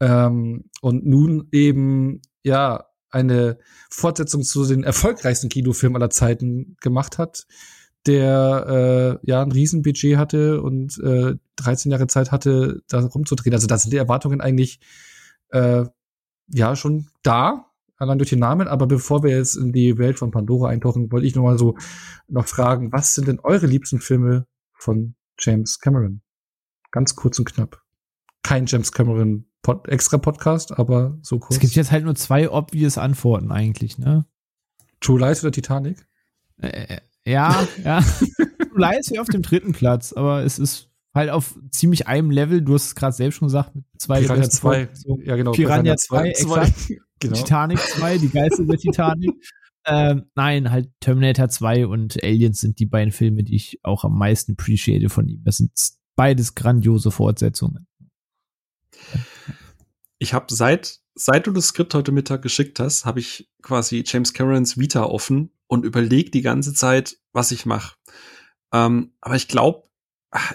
Ähm, 0.01 0.65
und 0.81 1.05
nun 1.07 1.49
eben, 1.53 2.23
ja, 2.43 2.85
eine 3.13 3.59
Fortsetzung 3.91 4.43
zu 4.43 4.67
den 4.67 4.85
erfolgreichsten 4.85 5.49
Kinofilmen 5.49 5.97
aller 5.97 6.11
Zeiten 6.11 6.77
gemacht 6.81 7.19
hat, 7.19 7.47
der 8.07 9.21
äh, 9.23 9.27
ja 9.31 9.43
ein 9.43 9.53
Riesenbudget 9.53 10.17
hatte 10.17 10.61
und 10.61 10.99
äh, 10.99 11.37
13 11.57 11.93
Jahre 11.93 12.07
Zeit 12.09 12.33
hatte, 12.33 12.83
da 12.89 13.01
rumzudrehen. 13.01 13.55
Also 13.55 13.67
da 13.67 13.79
sind 13.79 13.93
die 13.93 13.99
Erwartungen 13.99 14.41
eigentlich 14.41 14.81
äh, 15.51 15.85
ja 16.49 16.75
schon 16.77 17.09
da, 17.23 17.67
allein 17.97 18.19
durch 18.19 18.31
den 18.31 18.41
Namen. 18.41 18.67
Aber 18.69 18.87
bevor 18.87 19.23
wir 19.23 19.37
jetzt 19.37 19.57
in 19.57 19.73
die 19.73 19.99
Welt 19.99 20.19
von 20.19 20.31
Pandora 20.31 20.69
eintauchen, 20.69 21.13
wollte 21.13 21.27
ich 21.27 21.35
noch 21.35 21.45
mal 21.45 21.59
so 21.59 21.77
noch 22.29 22.47
fragen, 22.47 22.93
was 22.93 23.15
sind 23.15 23.29
denn 23.29 23.41
eure 23.41 23.67
liebsten 23.67 24.01
Filme 24.01 24.47
von 24.75 25.15
James 25.39 25.79
Cameron? 25.79 26.23
Ganz 26.91 27.15
kurz 27.15 27.39
und 27.39 27.47
knapp. 27.47 27.81
Kein 28.43 28.67
James 28.67 28.93
Cameron 28.93 29.47
Pod 29.63 29.89
extra 29.89 30.19
Podcast, 30.19 30.77
aber 30.77 31.19
so 31.23 31.39
kurz. 31.39 31.55
Es 31.55 31.61
gibt 31.61 31.75
jetzt 31.75 31.93
halt 31.93 32.05
nur 32.05 32.17
zwei 32.17 32.51
obvious 32.51 32.99
Antworten 32.99 33.53
eigentlich, 33.53 33.97
ne? 33.97 34.27
True 35.01 35.21
Lies 35.21 35.43
oder 35.43 35.53
Titanic? 35.53 36.05
Äh, 36.59 36.99
ja, 37.25 37.67
ja. 37.85 38.05
True 38.75 38.99
ist 38.99 39.11
ja 39.11 39.21
auf 39.21 39.29
dem 39.29 39.43
dritten 39.43 39.73
Platz, 39.73 40.13
aber 40.13 40.43
es 40.43 40.59
ist 40.59 40.91
halt 41.15 41.31
auf 41.31 41.59
ziemlich 41.71 42.07
einem 42.07 42.31
Level. 42.31 42.63
Du 42.63 42.75
hast 42.75 42.87
es 42.87 42.95
gerade 42.95 43.15
selbst 43.15 43.37
schon 43.37 43.49
gesagt, 43.49 43.75
mit 43.75 43.85
zwei 43.99 44.21
Piranha 44.21 44.41
besten 44.41 44.57
2. 44.57 44.87
Fortsetzungen. 44.87 45.27
Ja, 45.27 45.37
genau. 45.37 45.53
Piranha 45.53 45.97
2, 45.97 46.29
exakt. 46.29 46.93
genau. 47.21 47.35
Titanic 47.37 47.79
2, 47.79 48.19
die 48.19 48.29
Geister 48.29 48.65
der 48.65 48.79
Titanic. 48.79 49.31
Ähm, 49.85 50.27
nein, 50.37 50.71
halt 50.71 50.93
Terminator 51.01 51.49
2 51.49 51.89
und 51.89 52.23
Aliens 52.23 52.61
sind 52.61 52.79
die 52.79 52.87
beiden 52.87 53.11
Filme, 53.11 53.43
die 53.43 53.57
ich 53.57 53.81
auch 53.83 54.05
am 54.05 54.17
meisten 54.17 54.53
appreciate 54.53 55.09
von 55.09 55.27
ihm. 55.27 55.43
Das 55.43 55.57
sind 55.57 55.73
beides 56.15 56.55
grandiose 56.55 57.11
Fortsetzungen. 57.11 57.89
Ich 60.19 60.35
habe 60.35 60.47
seit, 60.55 61.01
seit 61.15 61.47
du 61.47 61.53
das 61.53 61.69
Skript 61.69 61.95
heute 61.95 62.13
Mittag 62.13 62.43
geschickt 62.43 62.79
hast, 62.81 63.05
habe 63.05 63.21
ich 63.21 63.51
quasi 63.63 64.05
James 64.07 64.33
Camerons 64.33 64.79
Vita 64.79 65.05
offen 65.05 65.51
und 65.67 65.85
überlege 65.85 66.31
die 66.31 66.43
ganze 66.43 66.75
Zeit, 66.75 67.19
was 67.33 67.51
ich 67.51 67.67
mache. 67.67 67.97
Ähm, 68.73 69.15
aber 69.21 69.37
ich 69.37 69.49
glaube, 69.49 69.89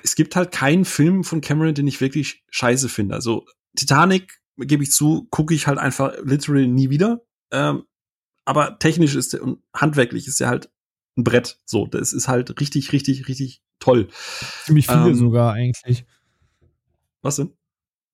es 0.03 0.15
gibt 0.15 0.35
halt 0.35 0.51
keinen 0.51 0.85
Film 0.85 1.23
von 1.23 1.41
Cameron, 1.41 1.75
den 1.75 1.87
ich 1.87 2.01
wirklich 2.01 2.43
scheiße 2.49 2.89
finde. 2.89 3.15
Also 3.15 3.45
Titanic, 3.75 4.41
gebe 4.57 4.83
ich 4.83 4.91
zu, 4.91 5.27
gucke 5.29 5.53
ich 5.53 5.67
halt 5.67 5.77
einfach 5.77 6.13
literally 6.23 6.67
nie 6.67 6.89
wieder. 6.89 7.21
Ähm, 7.51 7.83
aber 8.45 8.79
technisch 8.79 9.15
ist 9.15 9.33
der 9.33 9.43
und 9.43 9.61
handwerklich 9.73 10.27
ist 10.27 10.41
er 10.41 10.47
halt 10.47 10.71
ein 11.17 11.23
Brett. 11.23 11.59
So, 11.65 11.85
das 11.85 12.13
ist 12.13 12.27
halt 12.27 12.59
richtig, 12.59 12.91
richtig, 12.91 13.27
richtig 13.27 13.61
toll. 13.79 14.07
Ziemlich 14.63 14.87
viele 14.87 15.09
Ähm, 15.09 15.15
sogar 15.15 15.53
eigentlich. 15.53 16.05
Was 17.21 17.35
denn? 17.35 17.56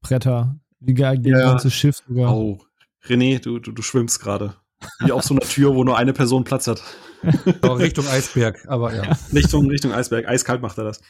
Bretter. 0.04 0.56
Die, 0.80 0.94
die 0.94 1.02
Ja. 1.02 1.18
ganze 1.52 1.72
Schiff 1.72 1.98
sogar. 2.08 2.36
Oh, 2.36 2.60
René, 3.08 3.40
du, 3.42 3.60
du, 3.60 3.72
du 3.72 3.82
schwimmst 3.82 4.20
gerade. 4.20 4.56
Wie 5.00 5.12
auf 5.12 5.24
so 5.24 5.34
einer 5.34 5.46
Tür, 5.46 5.74
wo 5.76 5.84
nur 5.84 5.98
eine 5.98 6.14
Person 6.14 6.44
Platz 6.44 6.68
hat. 6.68 6.84
Oh, 7.64 7.68
Richtung 7.74 8.06
Eisberg, 8.08 8.66
aber 8.68 8.94
ja. 8.94 9.18
Richtung, 9.34 9.68
Richtung 9.70 9.94
Eisberg. 9.94 10.28
Eiskalt 10.28 10.62
macht 10.62 10.78
er 10.78 10.84
das. 10.84 11.02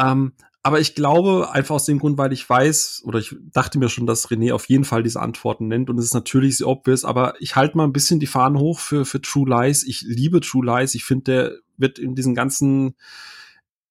Ähm, 0.00 0.32
aber 0.62 0.80
ich 0.80 0.94
glaube, 0.94 1.50
einfach 1.52 1.76
aus 1.76 1.84
dem 1.84 1.98
Grund, 1.98 2.18
weil 2.18 2.32
ich 2.32 2.48
weiß, 2.48 3.02
oder 3.04 3.18
ich 3.18 3.36
dachte 3.52 3.78
mir 3.78 3.88
schon, 3.88 4.06
dass 4.06 4.28
René 4.30 4.52
auf 4.52 4.68
jeden 4.68 4.84
Fall 4.84 5.02
diese 5.02 5.20
Antworten 5.20 5.68
nennt 5.68 5.90
und 5.90 5.98
es 5.98 6.06
ist 6.06 6.14
natürlich 6.14 6.56
sehr 6.56 6.66
obvious, 6.66 7.04
aber 7.04 7.34
ich 7.40 7.54
halte 7.56 7.76
mal 7.76 7.84
ein 7.84 7.92
bisschen 7.92 8.18
die 8.20 8.26
Fahnen 8.26 8.58
hoch 8.58 8.80
für, 8.80 9.04
für 9.04 9.20
True 9.20 9.48
Lies. 9.48 9.84
Ich 9.84 10.00
liebe 10.02 10.40
True 10.40 10.64
Lies. 10.66 10.94
Ich 10.94 11.04
finde, 11.04 11.24
der 11.24 11.52
wird 11.76 11.98
in 11.98 12.14
diesen 12.14 12.34
ganzen 12.34 12.96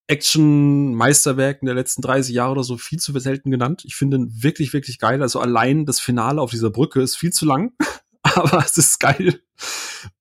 Action-Meisterwerken 0.07 1.65
der 1.65 1.75
letzten 1.75 2.01
30 2.01 2.33
Jahre 2.35 2.51
oder 2.51 2.63
so 2.63 2.77
viel 2.77 2.99
zu 2.99 3.17
selten 3.19 3.51
genannt. 3.51 3.83
Ich 3.85 3.95
finde 3.95 4.17
ihn 4.17 4.43
wirklich, 4.43 4.73
wirklich 4.73 4.99
geil. 4.99 5.21
Also 5.21 5.39
allein 5.39 5.85
das 5.85 5.99
Finale 5.99 6.41
auf 6.41 6.51
dieser 6.51 6.69
Brücke 6.69 7.01
ist 7.01 7.15
viel 7.15 7.31
zu 7.31 7.45
lang, 7.45 7.73
aber 8.23 8.59
es 8.65 8.77
ist 8.77 8.99
geil. 8.99 9.39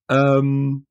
Ähm, 0.09 0.85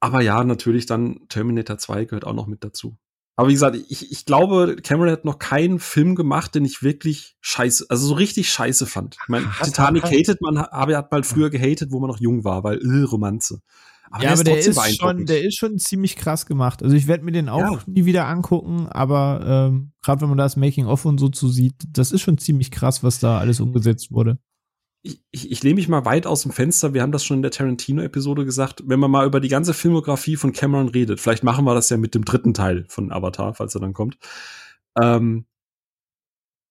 aber 0.00 0.22
ja, 0.22 0.42
natürlich 0.44 0.86
dann 0.86 1.20
Terminator 1.28 1.78
2 1.78 2.06
gehört 2.06 2.24
auch 2.24 2.34
noch 2.34 2.46
mit 2.46 2.64
dazu. 2.64 2.96
Aber 3.36 3.48
wie 3.48 3.54
gesagt, 3.54 3.76
ich, 3.88 4.10
ich 4.12 4.26
glaube, 4.26 4.76
Cameron 4.82 5.10
hat 5.12 5.24
noch 5.24 5.38
keinen 5.38 5.78
Film 5.78 6.14
gemacht, 6.14 6.54
den 6.54 6.64
ich 6.64 6.82
wirklich 6.82 7.36
scheiße, 7.40 7.86
also 7.88 8.06
so 8.08 8.14
richtig 8.14 8.50
scheiße 8.50 8.86
fand. 8.86 9.16
Ich 9.22 9.28
meine, 9.28 9.46
Titanic 9.62 10.02
hat- 10.02 10.12
hatet 10.12 10.42
man, 10.42 10.58
aber 10.58 10.92
er 10.92 10.98
hat 10.98 11.10
mal 11.12 11.22
früher 11.22 11.48
gehatet, 11.48 11.90
wo 11.90 12.00
man 12.00 12.08
noch 12.10 12.20
jung 12.20 12.44
war, 12.44 12.64
weil 12.64 12.78
äh, 12.82 13.02
Romanze. 13.04 13.62
Ja, 14.20 14.32
aber 14.32 14.44
der 14.44 14.58
ist, 14.58 14.64
schon, 14.66 14.74
beeindruckend. 14.74 15.28
der 15.28 15.42
ist 15.44 15.56
schon 15.56 15.78
ziemlich 15.78 16.16
krass 16.16 16.46
gemacht. 16.46 16.82
Also 16.82 16.96
ich 16.96 17.06
werde 17.06 17.24
mir 17.24 17.32
den 17.32 17.48
auch 17.48 17.60
Ja. 17.60 17.82
nie 17.86 18.04
wieder 18.04 18.26
angucken, 18.26 18.86
aber 18.88 19.68
ähm, 19.70 19.92
gerade 20.02 20.20
wenn 20.22 20.28
man 20.30 20.38
das 20.38 20.56
Making 20.56 20.86
of 20.86 21.04
und 21.04 21.18
so 21.18 21.28
zu 21.28 21.48
sieht, 21.48 21.74
das 21.88 22.10
ist 22.12 22.22
schon 22.22 22.38
ziemlich 22.38 22.70
krass, 22.70 23.02
was 23.04 23.20
da 23.20 23.38
alles 23.38 23.60
umgesetzt 23.60 24.10
wurde. 24.10 24.38
ich, 25.02 25.22
ich, 25.30 25.50
ich 25.50 25.62
lehne 25.62 25.76
mich 25.76 25.88
mal 25.88 26.04
weit 26.04 26.26
aus 26.26 26.42
dem 26.42 26.50
Fenster. 26.52 26.92
Wir 26.92 27.02
haben 27.02 27.12
das 27.12 27.24
schon 27.24 27.38
in 27.38 27.42
der 27.42 27.52
Tarantino-Episode 27.52 28.44
gesagt. 28.44 28.82
Wenn 28.84 29.00
man 29.00 29.10
mal 29.10 29.26
über 29.26 29.40
die 29.40 29.48
ganze 29.48 29.72
Filmografie 29.74 30.36
von 30.36 30.52
Cameron 30.52 30.88
redet, 30.88 31.20
vielleicht 31.20 31.44
machen 31.44 31.64
wir 31.64 31.74
das 31.74 31.88
ja 31.88 31.96
mit 31.96 32.14
dem 32.14 32.24
dritten 32.24 32.52
Teil 32.52 32.84
von 32.88 33.10
Avatar, 33.12 33.54
falls 33.54 33.74
er 33.74 33.80
dann 33.80 33.92
kommt. 33.94 34.18
Ähm, 35.00 35.46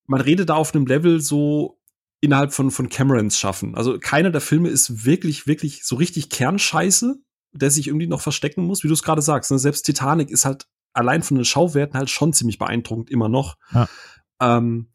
man 0.07 0.21
redet 0.21 0.49
da 0.49 0.55
auf 0.55 0.75
einem 0.75 0.85
Level 0.85 1.21
so 1.21 1.79
innerhalb 2.21 2.51
von, 2.53 2.69
von 2.69 2.89
Camerons 2.89 3.39
schaffen. 3.39 3.75
Also 3.75 3.97
keiner 3.97 4.29
der 4.29 4.41
Filme 4.41 4.69
ist 4.69 5.05
wirklich, 5.05 5.47
wirklich 5.47 5.85
so 5.85 5.95
richtig 5.95 6.29
Kernscheiße, 6.29 7.19
der 7.51 7.71
sich 7.71 7.87
irgendwie 7.87 8.07
noch 8.07 8.21
verstecken 8.21 8.63
muss, 8.63 8.83
wie 8.83 8.87
du 8.87 8.93
es 8.93 9.03
gerade 9.03 9.21
sagst. 9.21 9.51
Ne? 9.51 9.59
Selbst 9.59 9.83
Titanic 9.83 10.29
ist 10.29 10.45
halt 10.45 10.67
allein 10.93 11.23
von 11.23 11.35
den 11.35 11.45
Schauwerten 11.45 11.97
halt 11.97 12.09
schon 12.09 12.33
ziemlich 12.33 12.57
beeindruckend, 12.57 13.09
immer 13.09 13.29
noch. 13.29 13.57
Ja. 13.73 13.87
Ähm, 14.41 14.89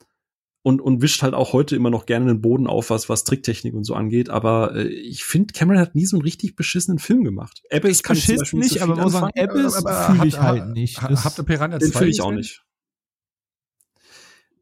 und, 0.63 0.81
und 0.81 1.03
wischt 1.03 1.23
halt 1.23 1.35
auch 1.35 1.53
heute 1.53 1.77
immer 1.77 1.91
noch 1.91 2.07
gerne 2.07 2.27
den 2.27 2.41
Boden 2.41 2.67
auf, 2.67 2.89
was, 2.89 3.11
was 3.11 3.25
Tricktechnik 3.25 3.75
und 3.75 3.85
so 3.85 3.95
angeht. 3.95 4.31
Aber 4.31 4.75
äh, 4.75 4.89
ich 4.89 5.23
finde, 5.23 5.53
Cameron 5.53 5.79
hat 5.79 5.95
nie 5.95 6.07
so 6.07 6.17
einen 6.17 6.23
richtig 6.23 6.57
beschissenen 6.57 6.99
Film 6.99 7.23
gemacht. 7.23 7.63
Abyss 7.71 8.03
kann 8.03 8.17
ich 8.17 8.25
zum 8.25 8.39
Beispiel 8.39 8.61
nicht, 8.61 8.79
so 8.79 8.81
aber 8.81 8.97
muss 8.97 9.13
sagen, 9.13 9.31
Abyss 9.39 9.77
fühle 10.07 10.27
ich 10.27 10.41
halt 10.41 10.69
nicht. 10.71 11.03
Ha, 11.03 11.23
habt 11.23 11.39
ihr 11.39 11.45
Piranha 11.45 11.77
Den 11.77 11.93
fühle 11.93 12.09
ich 12.09 12.23
auch 12.23 12.33
nicht. 12.33 12.64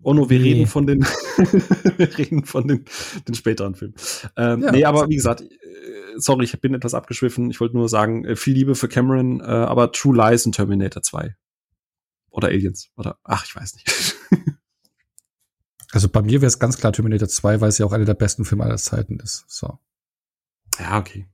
Oh 0.02 0.14
no, 0.14 0.28
wir 0.28 0.38
nee. 0.38 0.52
reden 0.52 0.66
von 0.66 0.86
den, 0.86 1.02
wir 1.96 2.18
reden 2.18 2.44
von 2.44 2.66
den, 2.66 2.84
den 3.26 3.34
späteren 3.34 3.74
Filmen. 3.74 3.94
Ähm, 4.36 4.62
ja, 4.62 4.72
nee, 4.72 4.84
aber 4.84 5.08
wie 5.08 5.16
gesagt, 5.16 5.42
äh, 5.42 5.46
sorry, 6.16 6.44
ich 6.44 6.60
bin 6.60 6.74
etwas 6.74 6.94
abgeschwiffen. 6.94 7.50
Ich 7.50 7.60
wollte 7.60 7.76
nur 7.76 7.88
sagen, 7.88 8.24
äh, 8.24 8.36
viel 8.36 8.54
Liebe 8.54 8.74
für 8.74 8.88
Cameron, 8.88 9.40
äh, 9.40 9.44
aber 9.44 9.92
True 9.92 10.16
Lies 10.16 10.46
und 10.46 10.54
Terminator 10.54 11.02
2. 11.02 11.36
Oder 12.30 12.48
Aliens. 12.48 12.90
Oder, 12.96 13.18
ach, 13.24 13.44
ich 13.44 13.54
weiß 13.54 13.74
nicht. 13.74 14.16
Also 15.92 16.08
bei 16.08 16.22
mir 16.22 16.40
wäre 16.40 16.48
es 16.48 16.58
ganz 16.58 16.78
klar 16.78 16.92
Terminator 16.92 17.28
2, 17.28 17.60
weil 17.60 17.68
es 17.68 17.76
ja 17.78 17.84
auch 17.84 17.92
einer 17.92 18.06
der 18.06 18.14
besten 18.14 18.46
Filme 18.46 18.64
aller 18.64 18.78
Zeiten 18.78 19.20
ist. 19.20 19.44
So. 19.46 19.78
Ja, 20.78 20.98
okay. 20.98 21.28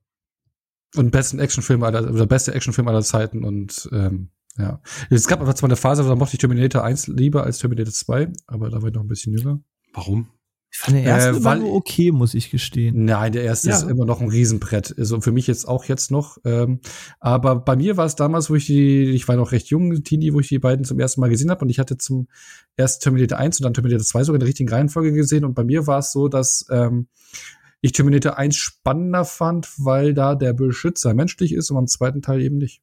Und 0.96 1.12
besten 1.12 1.38
Actionfilm 1.38 1.84
aller, 1.84 2.10
oder 2.10 2.26
beste 2.26 2.52
Actionfilm 2.52 2.88
aller 2.88 3.02
Zeiten 3.02 3.44
und 3.44 3.88
ähm, 3.92 4.30
ja. 4.58 4.80
Es 5.10 5.26
gab 5.26 5.40
aber 5.40 5.54
zwar 5.54 5.68
eine 5.68 5.76
Phase, 5.76 6.02
da 6.02 6.14
mochte 6.14 6.34
ich 6.34 6.40
Terminator 6.40 6.84
1 6.84 7.08
lieber 7.08 7.44
als 7.44 7.58
Terminator 7.58 7.92
2, 7.92 8.32
aber 8.46 8.70
da 8.70 8.82
war 8.82 8.88
ich 8.88 8.94
noch 8.94 9.02
ein 9.02 9.08
bisschen 9.08 9.36
jünger. 9.36 9.60
Warum? 9.92 10.28
Ich 10.70 10.78
fand 10.78 10.98
der 10.98 11.04
erste 11.04 11.30
äh, 11.30 11.44
war 11.44 11.62
okay, 11.62 12.12
muss 12.12 12.34
ich 12.34 12.50
gestehen. 12.50 13.04
Nein, 13.04 13.32
der 13.32 13.42
erste 13.42 13.70
ja. 13.70 13.76
ist 13.76 13.84
immer 13.84 14.04
noch 14.04 14.20
ein 14.20 14.28
Riesenbrett. 14.28 14.94
Also 14.98 15.20
für 15.20 15.32
mich 15.32 15.46
jetzt 15.46 15.66
auch 15.66 15.84
jetzt 15.84 16.10
noch. 16.10 16.36
Ähm, 16.44 16.80
aber 17.20 17.56
bei 17.56 17.74
mir 17.74 17.96
war 17.96 18.04
es 18.04 18.16
damals, 18.16 18.50
wo 18.50 18.54
ich 18.54 18.66
die, 18.66 19.10
ich 19.10 19.26
war 19.28 19.36
noch 19.36 19.52
recht 19.52 19.68
jung, 19.68 20.02
Teenie, 20.04 20.34
wo 20.34 20.40
ich 20.40 20.48
die 20.48 20.58
beiden 20.58 20.84
zum 20.84 21.00
ersten 21.00 21.22
Mal 21.22 21.30
gesehen 21.30 21.50
habe 21.50 21.62
und 21.62 21.70
ich 21.70 21.78
hatte 21.78 21.96
zum 21.96 22.28
erst 22.76 23.02
Terminator 23.02 23.38
1 23.38 23.60
und 23.60 23.64
dann 23.64 23.74
Terminator 23.74 24.04
2 24.04 24.24
sogar 24.24 24.36
in 24.36 24.40
der 24.40 24.48
richtigen 24.48 24.68
Reihenfolge 24.68 25.12
gesehen. 25.12 25.44
Und 25.44 25.54
bei 25.54 25.64
mir 25.64 25.86
war 25.86 26.00
es 26.00 26.12
so, 26.12 26.28
dass 26.28 26.66
ähm, 26.70 27.08
ich 27.80 27.92
Terminator 27.92 28.36
1 28.36 28.54
spannender 28.54 29.24
fand, 29.24 29.70
weil 29.78 30.12
da 30.12 30.34
der 30.34 30.52
Beschützer 30.52 31.14
menschlich 31.14 31.54
ist 31.54 31.70
und 31.70 31.78
am 31.78 31.86
zweiten 31.86 32.20
Teil 32.20 32.42
eben 32.42 32.58
nicht. 32.58 32.82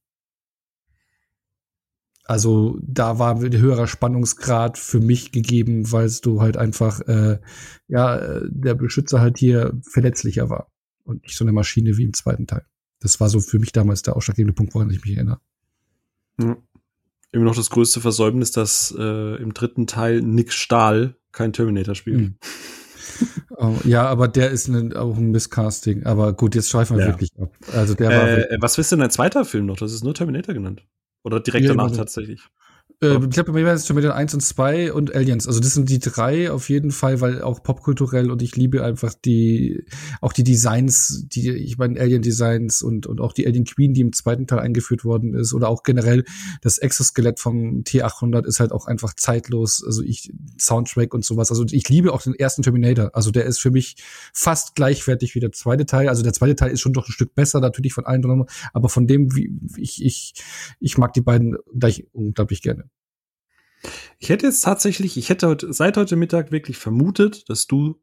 Also 2.28 2.80
da 2.82 3.20
war 3.20 3.36
ein 3.36 3.58
höherer 3.58 3.86
Spannungsgrad 3.86 4.80
für 4.80 5.00
mich 5.00 5.32
gegeben, 5.32 5.92
weil 5.92 6.10
du 6.24 6.42
halt 6.42 6.58
einfach, 6.58 7.00
äh, 7.02 7.40
ja, 7.88 8.18
äh, 8.18 8.42
der 8.50 8.74
Beschützer 8.74 9.22
halt 9.22 9.38
hier 9.38 9.80
verletzlicher 9.84 10.50
war 10.50 10.72
und 11.04 11.22
nicht 11.22 11.38
so 11.38 11.46
eine 11.46 11.54
Maschine 11.54 11.98
wie 11.98 12.04
im 12.04 12.14
zweiten 12.14 12.48
Teil. 12.48 12.66
Das 13.00 13.20
war 13.20 13.30
so 13.30 13.40
für 13.40 13.60
mich 13.60 13.72
damals 13.72 14.02
der 14.02 14.16
ausschlaggebende 14.16 14.54
Punkt, 14.54 14.74
woran 14.74 14.90
ich 14.90 15.06
mich 15.06 15.16
erinnere. 15.16 15.40
Ja. 16.42 16.58
Immer 17.32 17.46
noch 17.46 17.56
das 17.56 17.70
größte 17.70 18.02
Versäumnis, 18.02 18.52
dass 18.52 18.96
äh, 18.98 19.36
im 19.36 19.54
dritten 19.54 19.86
Teil 19.86 20.22
Nick 20.22 20.52
Stahl 20.52 21.18
kein 21.32 21.54
Terminator 21.54 21.94
spielt. 21.94 22.22
Mhm. 22.22 22.36
oh, 23.58 23.76
ja, 23.84 24.08
aber 24.08 24.28
der 24.28 24.50
ist 24.50 24.68
ne, 24.68 25.00
auch 25.00 25.16
ein 25.16 25.30
Misscasting. 25.30 26.06
Aber 26.06 26.34
gut, 26.34 26.56
jetzt 26.56 26.70
schweifen 26.70 26.98
wir 26.98 27.06
ja. 27.06 27.12
wirklich 27.12 27.30
ab. 27.40 27.52
Also 27.74 27.94
der 27.94 28.10
äh, 28.10 28.52
war. 28.52 28.62
Was 28.62 28.78
ist 28.80 28.92
denn 28.92 29.02
ein 29.02 29.12
zweiter 29.12 29.46
Film 29.46 29.68
noch? 29.68 29.78
Das 29.78 29.94
ist 29.94 30.04
nur 30.04 30.16
Terminator 30.16 30.56
genannt. 30.56 30.84
Oder 31.26 31.40
direkt 31.40 31.66
ja, 31.66 31.72
danach 31.72 31.86
also, 31.86 31.98
tatsächlich. 31.98 32.42
Äh, 33.02 33.16
ich 33.16 33.30
glaube, 33.32 33.52
bei 33.52 33.60
mir 33.60 33.66
war 33.66 33.74
es 33.74 33.86
Terminator 33.86 34.16
1 34.16 34.34
und 34.34 34.42
2 34.42 34.94
und 34.94 35.14
Aliens. 35.14 35.48
Also 35.48 35.60
das 35.60 35.74
sind 35.74 35.90
die 35.90 36.00
drei 36.00 36.52
auf 36.52 36.70
jeden 36.70 36.92
Fall, 36.92 37.22
weil 37.22 37.42
auch 37.42 37.62
popkulturell 37.64 38.32
und 38.32 38.42
ich 38.42 38.56
liebe 38.56 38.84
einfach 38.84 39.14
die, 39.14 39.86
auch 40.22 40.34
die 40.34 40.44
Designs, 40.44 41.26
die, 41.28 41.52
ich 41.52 41.78
meine 41.78 42.00
Alien-Designs 42.00 42.82
und, 42.82 43.08
und 43.08 43.22
auch 43.22 43.34
die 43.34 43.46
Alien 43.46 43.66
Queen, 43.66 43.94
die 43.94 44.02
im 44.02 44.14
zweiten 44.14 44.48
Teil 44.48 44.60
eingeführt 44.60 45.04
worden 45.04 45.34
ist 45.34 45.54
oder 45.54 45.70
auch 45.70 45.84
generell 45.84 46.24
das 46.62 46.78
Exoskelett 46.78 47.40
vom 47.40 47.84
T800 47.84 48.46
ist 48.46 48.60
halt 48.60 48.72
auch 48.72 48.88
einfach 48.88 49.14
zeitlos. 49.14 49.84
Also 49.86 50.02
ich, 50.02 50.34
Soundtrack 50.60 51.14
und 51.14 51.26
sowas. 51.26 51.50
Also 51.50 51.66
ich 51.70 51.90
liebe 51.90 52.14
auch 52.14 52.22
den 52.22 52.36
ersten 52.36 52.64
Terminator. 52.64 53.12
Also 53.14 53.32
der 53.32 53.46
ist 53.46 53.60
für 53.60 53.72
mich 53.72 53.98
fast 54.34 54.76
gleichwertig 54.76 55.36
wie 55.36 55.40
der 55.40 55.52
zweite 55.52 55.86
Teil. 55.86 56.10
Also 56.10 56.24
der 56.24 56.34
zweite 56.34 56.56
Teil 56.56 56.72
ist 56.72 56.82
schon 56.82 56.94
doch 56.94 57.08
ein 57.08 57.12
Stück 57.12 57.36
besser 57.36 57.60
natürlich 57.60 57.94
von 57.94 58.06
allen 58.06 58.22
drin, 58.22 58.46
aber 58.74 58.90
von 58.90 59.08
dem, 59.08 59.36
wie 59.36 59.52
ich, 59.78 60.04
ich, 60.04 60.34
ich 60.80 60.98
mag 60.98 61.14
die 61.14 61.22
beiden 61.22 61.58
gleich 61.74 62.08
unglaublich 62.14 62.62
gerne. 62.62 62.90
Ich 64.20 64.30
hätte 64.30 64.48
jetzt 64.48 64.62
tatsächlich, 64.62 65.18
ich 65.18 65.30
hätte 65.30 65.48
heute, 65.48 65.72
seit 65.74 65.98
heute 65.98 66.16
Mittag 66.16 66.52
wirklich 66.52 66.78
vermutet, 66.78 67.50
dass 67.50 67.68
du 67.68 68.02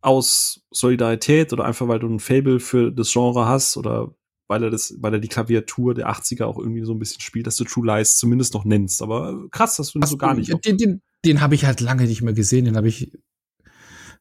aus 0.00 0.62
Solidarität 0.70 1.52
oder 1.52 1.64
einfach 1.64 1.88
weil 1.88 1.98
du 1.98 2.08
ein 2.08 2.20
Fable 2.20 2.60
für 2.60 2.92
das 2.92 3.12
Genre 3.12 3.46
hast 3.46 3.76
oder 3.76 4.14
weil 4.48 4.62
er 4.62 4.70
das, 4.70 4.94
weil 5.00 5.14
er 5.14 5.18
die 5.18 5.28
Klaviatur 5.28 5.94
der 5.94 6.08
80er 6.08 6.44
auch 6.44 6.58
irgendwie 6.58 6.84
so 6.84 6.92
ein 6.92 6.98
bisschen 6.98 7.20
spielt, 7.20 7.46
dass 7.46 7.56
du 7.56 7.64
True 7.64 7.86
Lies 7.86 8.16
zumindest 8.16 8.54
noch 8.54 8.64
nennst. 8.64 9.02
Aber 9.02 9.48
krass, 9.50 9.76
dass 9.76 9.92
du 9.92 9.98
ihn 9.98 10.06
so 10.06 10.16
gar 10.16 10.34
nicht. 10.34 10.52
Den, 10.64 10.76
den, 10.76 11.02
den 11.24 11.40
habe 11.40 11.56
ich 11.56 11.64
halt 11.64 11.80
lange 11.80 12.04
nicht 12.04 12.22
mehr 12.22 12.34
gesehen. 12.34 12.64
Den 12.64 12.76
habe 12.76 12.88
ich 12.88 13.12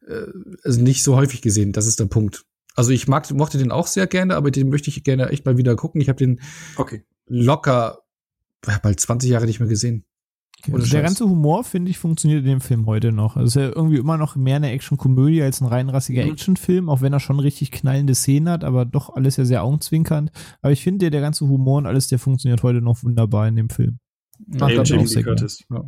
äh, 0.07 0.25
also 0.63 0.81
nicht 0.81 1.03
so 1.03 1.15
häufig 1.15 1.41
gesehen. 1.41 1.73
Das 1.73 1.85
ist 1.85 1.99
der 1.99 2.05
Punkt. 2.05 2.45
Also 2.75 2.91
ich 2.91 3.07
mag, 3.07 3.29
mochte 3.31 3.57
den 3.57 3.71
auch 3.71 3.87
sehr 3.87 4.07
gerne, 4.07 4.35
aber 4.35 4.51
den 4.51 4.69
möchte 4.69 4.89
ich 4.89 5.03
gerne 5.03 5.29
echt 5.29 5.45
mal 5.45 5.57
wieder 5.57 5.75
gucken. 5.75 6.01
Ich 6.01 6.09
habe 6.09 6.17
den 6.17 6.41
okay. 6.75 7.03
locker 7.27 7.99
bald 8.81 8.99
20 8.99 9.29
Jahre 9.29 9.45
nicht 9.45 9.59
mehr 9.59 9.69
gesehen. 9.69 10.05
Also 10.71 10.91
der 10.91 11.03
ganze 11.03 11.25
Humor, 11.25 11.63
finde 11.63 11.91
ich, 11.91 11.99
funktioniert 11.99 12.39
in 12.39 12.49
dem 12.49 12.61
Film 12.61 12.85
heute 12.87 13.11
noch. 13.11 13.35
Also 13.35 13.47
ist 13.47 13.55
ja 13.55 13.75
irgendwie 13.75 13.97
immer 13.97 14.17
noch 14.17 14.35
mehr 14.35 14.55
eine 14.55 14.71
Action-Komödie 14.71 15.41
als 15.41 15.61
ein 15.61 15.67
reinrassiger 15.67 16.23
mhm. 16.23 16.31
Actionfilm, 16.31 16.89
auch 16.89 17.01
wenn 17.01 17.13
er 17.13 17.19
schon 17.19 17.39
richtig 17.39 17.71
knallende 17.71 18.15
Szenen 18.15 18.49
hat, 18.49 18.63
aber 18.63 18.85
doch 18.85 19.15
alles 19.15 19.37
ja 19.37 19.45
sehr 19.45 19.63
augenzwinkernd. 19.63 20.31
Aber 20.61 20.71
ich 20.71 20.81
finde, 20.81 20.99
der, 20.99 21.11
der 21.11 21.21
ganze 21.21 21.47
Humor 21.47 21.77
und 21.77 21.85
alles, 21.85 22.07
der 22.07 22.19
funktioniert 22.19 22.63
heute 22.63 22.81
noch 22.81 23.03
wunderbar 23.03 23.47
in 23.47 23.55
dem 23.55 23.69
Film. 23.69 23.99
Ach, 24.59 24.69
da, 24.69 24.83
bin 24.83 24.99
ich, 24.99 25.13
ja. 25.13 25.85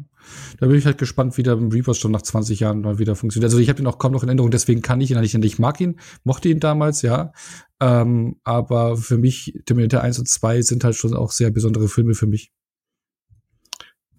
da 0.60 0.68
bin 0.68 0.78
ich 0.78 0.86
halt 0.86 0.98
gespannt, 0.98 1.38
wie 1.38 1.44
der 1.44 1.58
Reapers 1.58 1.98
schon 1.98 2.12
nach 2.12 2.22
20 2.22 2.62
Jahren 2.62 2.80
mal 2.80 2.98
wieder 2.98 3.16
funktioniert. 3.16 3.52
Also 3.52 3.60
ich 3.60 3.68
habe 3.68 3.82
ihn 3.82 3.88
auch 3.88 3.98
kaum 3.98 4.14
noch 4.14 4.24
in 4.24 4.30
Erinnerung, 4.30 4.52
deswegen 4.52 4.82
kann 4.82 5.02
ich 5.02 5.12
ihn 5.12 5.20
nicht. 5.20 5.36
Ich 5.36 5.60
mag 5.60 5.82
ihn, 5.82 6.00
mochte 6.24 6.48
ihn 6.48 6.60
damals, 6.60 7.02
ja. 7.02 7.34
Ähm, 7.82 8.38
aber 8.44 8.96
für 8.96 9.18
mich, 9.18 9.60
Terminator 9.66 10.02
1 10.02 10.20
und 10.20 10.30
2 10.30 10.62
sind 10.62 10.84
halt 10.86 10.96
schon 10.96 11.14
auch 11.14 11.32
sehr 11.32 11.52
besondere 11.52 11.90
Filme 11.90 12.14
für 12.14 12.26
mich. 12.26 12.52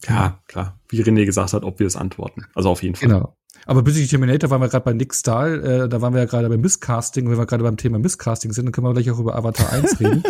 Ja, 0.07 0.40
klar. 0.47 0.78
Wie 0.88 1.02
René 1.02 1.25
gesagt 1.25 1.52
hat, 1.52 1.64
ob 1.64 1.78
wir 1.81 1.87
es 1.87 1.97
antworten. 1.97 2.47
Also 2.55 2.71
auf 2.71 2.83
jeden 2.83 2.95
Fall. 2.95 3.09
Genau. 3.09 3.37
Aber 3.67 3.83
bezüglich 3.83 4.11
Terminator 4.11 4.50
waren 4.50 4.61
wir 4.61 4.69
gerade 4.69 4.85
bei 4.85 4.93
Nick 4.93 5.14
Stahl, 5.14 5.62
äh, 5.64 5.88
da 5.88 6.00
waren 6.00 6.14
wir 6.14 6.21
ja 6.21 6.26
gerade 6.26 6.49
beim 6.49 6.61
Misscasting. 6.61 7.26
Und 7.26 7.33
wenn 7.33 7.38
wir 7.38 7.47
gerade 7.47 7.64
beim 7.64 7.76
Thema 7.76 7.99
Misscasting 7.99 8.52
sind, 8.52 8.67
dann 8.67 8.73
können 8.73 8.87
wir 8.87 8.95
gleich 8.95 9.11
auch 9.11 9.19
über 9.19 9.35
Avatar 9.35 9.73
1 9.73 10.00
reden. 10.00 10.23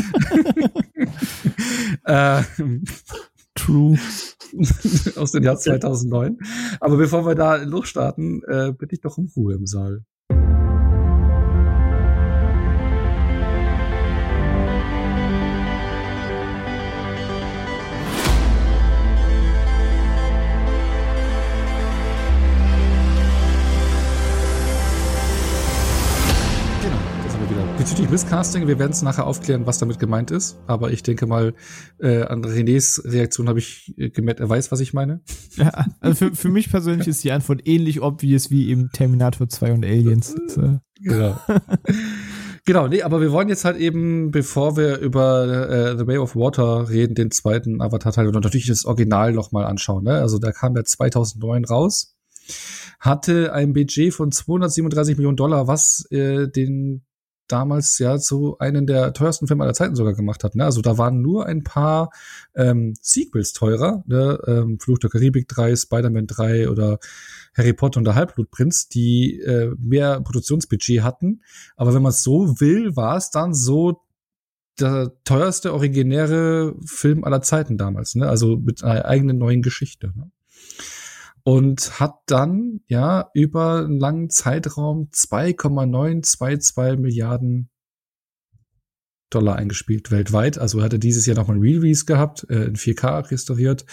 äh, 2.05 2.43
True. 3.55 3.99
Aus 5.17 5.33
dem 5.33 5.45
Jahr 5.45 5.57
2009. 5.57 6.39
Aber 6.81 6.97
bevor 6.97 7.27
wir 7.27 7.35
da 7.35 7.57
losstarten, 7.57 8.43
äh, 8.47 8.73
bitte 8.73 8.95
ich 8.95 9.01
doch 9.01 9.19
um 9.19 9.31
Ruhe 9.37 9.55
im 9.55 9.67
Saal. 9.67 10.05
Bezüglich 27.89 28.11
Misscasting, 28.11 28.67
wir 28.67 28.79
werden 28.79 28.93
es 28.93 29.01
nachher 29.01 29.27
aufklären, 29.27 29.67
was 29.67 29.79
damit 29.79 29.99
gemeint 29.99 30.31
ist. 30.31 30.59
Aber 30.67 30.91
ich 30.91 31.03
denke 31.03 31.27
mal, 31.27 31.55
äh, 31.99 32.21
an 32.21 32.45
Renés 32.45 33.03
Reaktion 33.03 33.49
habe 33.49 33.61
ich 33.61 33.95
äh, 33.97 34.11
gemerkt, 34.11 34.41
er 34.41 34.49
weiß, 34.49 34.71
was 34.71 34.81
ich 34.81 34.93
meine. 34.93 35.23
Ja, 35.57 35.87
also 36.01 36.27
für, 36.27 36.35
für 36.35 36.49
mich 36.51 36.69
persönlich 36.69 37.09
ist 37.09 37.25
die 37.25 37.33
Antwort 37.33 37.63
ähnlich 37.67 38.03
obvious 38.03 38.51
wie 38.51 38.69
eben 38.69 38.91
Terminator 38.93 39.49
2 39.49 39.73
und 39.73 39.85
Aliens. 39.87 40.35
Äh, 40.57 40.79
genau. 41.01 41.39
Genau, 42.67 42.87
nee, 42.87 43.01
aber 43.01 43.23
wir 43.23 43.33
wollen 43.33 43.49
jetzt 43.49 43.65
halt 43.65 43.79
eben, 43.79 44.31
bevor 44.31 44.77
wir 44.77 44.99
über 44.99 45.71
äh, 45.71 45.97
The 45.97 46.07
Way 46.07 46.19
of 46.19 46.37
Water 46.37 46.91
reden, 46.91 47.15
den 47.15 47.31
zweiten 47.31 47.81
Avatar-Teil 47.81 48.27
und 48.27 48.35
natürlich 48.35 48.67
das 48.67 48.85
Original 48.85 49.33
nochmal 49.33 49.65
anschauen. 49.65 50.05
Ne? 50.05 50.21
Also 50.21 50.39
da 50.39 50.53
kam 50.53 50.75
der 50.75 50.85
2009 50.85 51.65
raus, 51.65 52.15
hatte 53.01 53.55
ein 53.55 53.73
Budget 53.73 54.13
von 54.13 54.31
237 54.33 55.17
Millionen 55.17 55.39
Dollar, 55.39 55.67
was 55.67 56.05
äh, 56.11 56.47
den 56.47 57.07
damals 57.49 57.99
ja 57.99 58.19
so 58.19 58.59
einen 58.59 58.87
der 58.87 59.13
teuersten 59.13 59.47
Filme 59.47 59.65
aller 59.65 59.75
Zeiten 59.75 59.97
sogar 59.97 60.15
gemacht 60.15 60.45
hat. 60.45 60.55
Ne? 60.55 60.65
Also 60.65 60.83
da 60.83 60.99
waren 60.99 61.21
nur 61.21 61.47
ein 61.47 61.65
paar 61.65 62.11
ähm, 62.55 62.95
Sequels 63.01 63.53
teurer, 63.53 64.05
ne? 64.07 64.39
ähm, 64.47 64.79
Fluch 64.79 64.99
der 64.99 65.11
Karibik 65.11 65.49
3, 65.49 65.77
Spider-Man 65.77 66.27
3 66.27 66.69
oder 66.69 66.99
Harry 67.57 67.73
Potter 67.73 67.99
und 67.99 68.05
der 68.05 68.15
Halbblutprinz, 68.15 68.89
die 68.89 69.41
äh, 69.41 69.75
mehr 69.79 70.21
Produktionsbudget 70.21 71.03
hatten. 71.03 71.43
Aber 71.77 71.95
wenn 71.95 72.03
man 72.03 72.11
es 72.11 72.23
so 72.23 72.61
will, 72.61 72.95
war 72.97 73.17
es 73.17 73.31
dann 73.31 73.55
so 73.55 74.03
der 74.79 75.13
teuerste 75.25 75.73
originäre 75.73 76.77
Film 76.85 77.25
aller 77.25 77.43
Zeiten 77.43 77.77
damals, 77.77 78.15
ne? 78.15 78.29
Also 78.29 78.57
mit 78.57 78.85
einer 78.85 79.05
eigenen 79.07 79.39
neuen 79.39 79.63
Geschichte. 79.63 80.13
Ne? 80.17 80.31
Und 81.49 81.99
hat 81.99 82.19
dann 82.27 82.83
ja 82.89 83.31
über 83.33 83.79
einen 83.79 83.99
langen 83.99 84.29
Zeitraum 84.29 85.09
2,922 85.13 86.99
Milliarden 86.99 87.71
Dollar 89.31 89.57
eingespielt 89.57 90.11
weltweit. 90.11 90.59
Also 90.59 90.83
hat 90.83 90.93
er 90.93 90.99
dieses 90.99 91.27
Jahr 91.27 91.37
nochmal 91.37 91.57
ein 91.57 91.63
Release 91.63 92.05
gehabt, 92.05 92.47
äh, 92.49 92.65
in 92.65 92.77
4K 92.77 93.31
restauriert, 93.31 93.85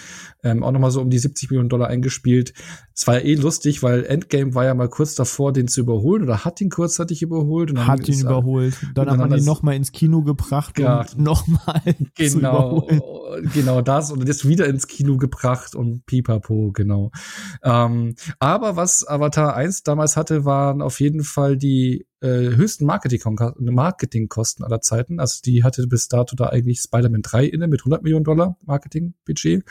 ähm, 0.43 0.63
auch 0.63 0.71
nochmal 0.71 0.91
so 0.91 1.01
um 1.01 1.09
die 1.09 1.17
70 1.17 1.49
Millionen 1.49 1.69
Dollar 1.69 1.87
eingespielt. 1.87 2.53
Es 2.93 3.05
war 3.07 3.15
ja 3.15 3.25
eh 3.25 3.35
lustig, 3.35 3.83
weil 3.83 4.05
Endgame 4.05 4.55
war 4.55 4.63
ja 4.63 4.73
mal 4.73 4.87
kurz 4.87 5.15
davor, 5.15 5.51
den 5.51 5.67
zu 5.67 5.81
überholen 5.81 6.23
oder 6.23 6.45
hat 6.45 6.61
ihn 6.61 6.69
kurzzeitig 6.69 7.21
überholt. 7.21 7.71
Und 7.71 7.85
hat 7.85 8.07
ihn 8.07 8.21
überholt. 8.21 8.77
Dann, 8.93 9.07
dann 9.07 9.21
hat 9.21 9.29
man 9.29 9.39
ihn 9.39 9.45
nochmal 9.45 9.75
ins 9.75 9.91
Kino 9.91 10.23
gebracht 10.23 10.79
ja, 10.79 11.01
und 11.01 11.19
nochmal 11.19 11.81
genau, 12.15 12.87
genau 13.53 13.81
das 13.81 14.11
und 14.11 14.25
jetzt 14.25 14.47
wieder 14.47 14.67
ins 14.67 14.87
Kino 14.87 15.17
gebracht 15.17 15.75
und 15.75 16.05
pipapo, 16.05 16.71
genau. 16.71 17.11
Ähm, 17.63 18.15
aber 18.39 18.77
was 18.77 19.05
Avatar 19.05 19.55
1 19.55 19.83
damals 19.83 20.15
hatte, 20.15 20.45
waren 20.45 20.81
auf 20.81 21.01
jeden 21.01 21.23
Fall 21.23 21.57
die 21.57 22.05
äh, 22.21 22.55
höchsten 22.55 22.85
Marketingkosten 22.85 24.65
aller 24.65 24.81
Zeiten. 24.81 25.19
Also 25.19 25.41
die 25.43 25.63
hatte 25.63 25.85
bis 25.87 26.07
dato 26.07 26.35
da 26.35 26.47
eigentlich 26.47 26.79
Spider-Man 26.79 27.21
3 27.21 27.45
inne 27.45 27.67
mit 27.67 27.81
100 27.81 28.03
Millionen 28.03 28.23
Dollar 28.23 28.57
Marketingbudget. 28.65 29.63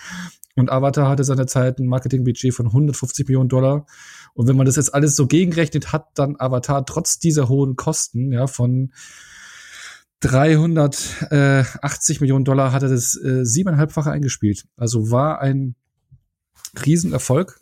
Und 0.57 0.71
Avatar 0.71 1.09
hatte 1.09 1.25
seine 1.25 1.47
Zeit 1.47 1.79
ein 1.79 1.87
Marketingbudget 1.87 2.55
von 2.55 2.67
150 2.67 3.27
Millionen 3.27 3.49
Dollar. 3.49 3.87
Und 4.35 4.47
wenn 4.47 4.57
man 4.57 4.67
das 4.67 4.77
jetzt 4.77 4.95
alles 4.95 5.17
so 5.17 5.27
gegenrechnet, 5.27 5.93
hat 5.93 6.09
dann 6.15 6.37
Avatar 6.39 6.87
trotz 6.87 7.19
dieser 7.19 7.49
hohen 7.49 7.77
Kosten, 7.77 8.33
ja, 8.33 8.47
von 8.47 8.93
380 10.21 12.21
Millionen 12.21 12.45
Dollar 12.45 12.73
hat 12.73 12.83
er 12.83 12.89
das 12.89 13.17
äh, 13.17 13.45
siebeneinhalbfache 13.45 14.11
eingespielt. 14.11 14.67
Also 14.77 15.11
war 15.11 15.41
ein 15.41 15.75
Riesenerfolg. 16.85 17.61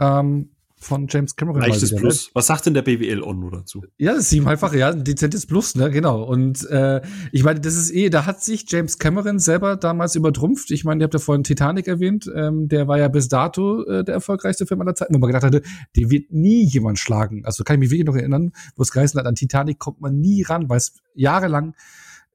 Ähm, 0.00 0.50
von 0.78 1.06
James 1.08 1.36
Cameron. 1.36 1.60
Leichtes 1.60 1.90
wieder, 1.90 2.00
Plus. 2.00 2.26
Ne? 2.26 2.30
Was 2.34 2.46
sagt 2.46 2.66
denn 2.66 2.74
der 2.74 2.82
BWL 2.82 3.22
On 3.22 3.38
nur 3.38 3.50
dazu? 3.50 3.82
Ja, 3.98 4.12
das 4.12 4.24
ist 4.24 4.30
siebenfach, 4.30 4.72
ja, 4.74 4.90
ein 4.90 5.04
dezentes 5.04 5.46
Plus, 5.46 5.74
ne, 5.74 5.90
genau. 5.90 6.22
Und 6.22 6.68
äh, 6.70 7.00
ich 7.32 7.44
meine, 7.44 7.60
das 7.60 7.74
ist 7.74 7.90
eh, 7.90 8.10
da 8.10 8.26
hat 8.26 8.42
sich 8.42 8.64
James 8.68 8.98
Cameron 8.98 9.38
selber 9.38 9.76
damals 9.76 10.14
übertrumpft. 10.14 10.70
Ich 10.70 10.84
meine, 10.84 11.02
ihr 11.02 11.04
habt 11.04 11.14
ja 11.14 11.20
vorhin 11.20 11.44
Titanic 11.44 11.88
erwähnt, 11.88 12.30
ähm, 12.34 12.68
der 12.68 12.88
war 12.88 12.98
ja 12.98 13.08
bis 13.08 13.28
dato 13.28 13.84
äh, 13.84 14.04
der 14.04 14.14
erfolgreichste 14.14 14.66
Film 14.66 14.80
aller 14.80 14.94
Zeiten, 14.94 15.14
wo 15.14 15.18
man 15.18 15.28
gedacht 15.28 15.44
hatte, 15.44 15.62
der 15.96 16.10
wird 16.10 16.32
nie 16.32 16.64
jemand 16.64 16.98
schlagen. 16.98 17.44
Also 17.44 17.64
kann 17.64 17.74
ich 17.74 17.80
mich 17.80 17.90
wirklich 17.90 18.06
noch 18.06 18.16
erinnern, 18.16 18.52
wo 18.76 18.82
es 18.82 18.90
geheißen 18.90 19.18
hat, 19.18 19.26
an 19.26 19.34
Titanic 19.34 19.78
kommt 19.78 20.00
man 20.00 20.18
nie 20.18 20.42
ran, 20.42 20.68
weil 20.68 20.78
es 20.78 20.94
jahrelang 21.14 21.74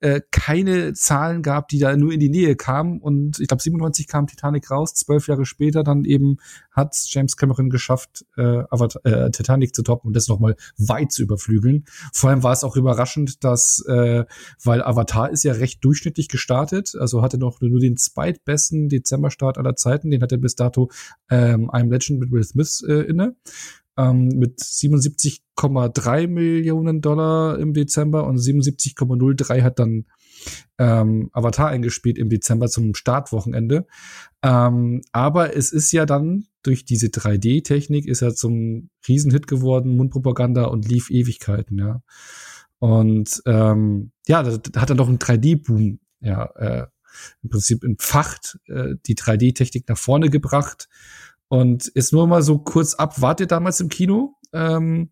äh, 0.04 0.22
keine 0.32 0.92
Zahlen 0.92 1.42
gab, 1.44 1.70
die 1.70 1.80
da 1.80 1.96
nur 1.96 2.12
in 2.12 2.20
die 2.20 2.28
Nähe 2.28 2.58
kamen. 2.58 3.00
Und 3.00 3.40
ich 3.40 3.48
glaube, 3.48 3.64
97 3.64 4.06
kam 4.06 4.28
Titanic 4.28 4.70
raus, 4.70 4.94
zwölf 4.94 5.30
Jahre 5.30 5.46
später 5.46 5.82
dann 5.82 6.04
eben 6.04 6.40
hat 6.72 6.94
James 7.08 7.38
Cameron 7.38 7.70
geschafft, 7.70 8.26
äh, 8.36 8.64
Avatar, 8.70 9.06
äh, 9.06 9.32
Titanic 9.32 9.74
zu 9.74 9.82
toppen 9.82 10.08
und 10.08 10.14
das 10.14 10.28
nochmal 10.28 10.58
weit 10.78 11.14
zu 11.14 11.24
überflügeln. 11.24 11.86
Vor 12.12 12.30
allem 12.30 12.44
war 12.44 12.52
es 12.52 12.66
auch 12.66 12.76
überraschend, 12.76 13.46
dass, 13.46 13.80
äh, 13.88 14.26
weil 14.62 14.84
Avatar 14.84 15.30
ist 15.30 15.44
ja 15.44 15.54
recht 15.54 15.86
durchschnittlich 15.86 16.28
gestartet, 16.28 16.96
also 17.00 17.22
hatte 17.22 17.38
noch 17.38 17.62
nur 17.62 17.80
den 17.80 17.96
zweitbesten 17.96 18.90
Dezemberstart 18.90 19.58
aller 19.58 19.78
Zeiten, 19.78 20.12
den 20.12 20.22
hatte 20.22 20.38
bis 20.38 20.56
dato 20.56 20.90
ähm, 21.30 21.70
I'm 21.72 21.90
Legend 21.90 22.20
mit 22.20 22.32
Will 22.32 22.44
Smith 22.44 22.84
äh, 22.86 23.04
inne 23.04 23.38
ähm, 23.98 24.28
mit 24.30 24.60
77,3 24.60 26.28
Millionen 26.28 27.02
Dollar 27.02 27.60
im 27.60 27.74
Dezember 27.74 28.26
und 28.26 28.38
77,03 28.38 29.62
hat 29.62 29.80
dann 29.80 30.06
ähm, 30.78 31.30
Avatar 31.34 31.70
eingespielt 31.70 32.18
im 32.18 32.30
Dezember 32.30 32.68
zum 32.68 32.96
Startwochenende. 32.96 33.86
Ähm, 34.42 35.02
aber 35.12 35.56
es 35.56 35.72
ist 35.72 35.92
ja 35.92 36.06
dann 36.06 36.48
durch 36.64 36.86
diese 36.86 37.08
3D-Technik 37.08 38.08
ist 38.08 38.22
er 38.22 38.36
zum 38.36 38.90
Riesenhit 39.08 39.48
geworden, 39.48 39.96
Mundpropaganda 39.96 40.66
und 40.66 40.88
lief 40.88 41.10
Ewigkeiten, 41.10 41.78
ja. 41.78 42.02
Und 42.80 43.42
ähm, 43.46 44.12
ja, 44.28 44.44
da, 44.44 44.82
hat 44.82 44.90
er 44.90 44.96
doch 44.96 45.08
einen 45.08 45.20
3D-Boom, 45.20 46.00
ja, 46.20 46.46
äh, 46.56 46.88
im 47.44 47.50
Prinzip 47.50 47.84
entfacht, 47.84 48.58
äh, 48.68 48.96
die 49.06 49.16
3D-Technik 49.16 49.88
nach 49.88 49.98
vorne 49.98 50.30
gebracht 50.30 50.90
und 51.54 51.88
ist 51.90 52.14
nur 52.14 52.26
mal 52.26 52.42
so 52.42 52.58
kurz 52.58 52.96
ab, 52.96 53.22
wart 53.22 53.40
ihr 53.40 53.46
damals 53.46 53.80
im 53.80 53.88
Kino? 53.88 54.34
Ähm, 54.54 55.12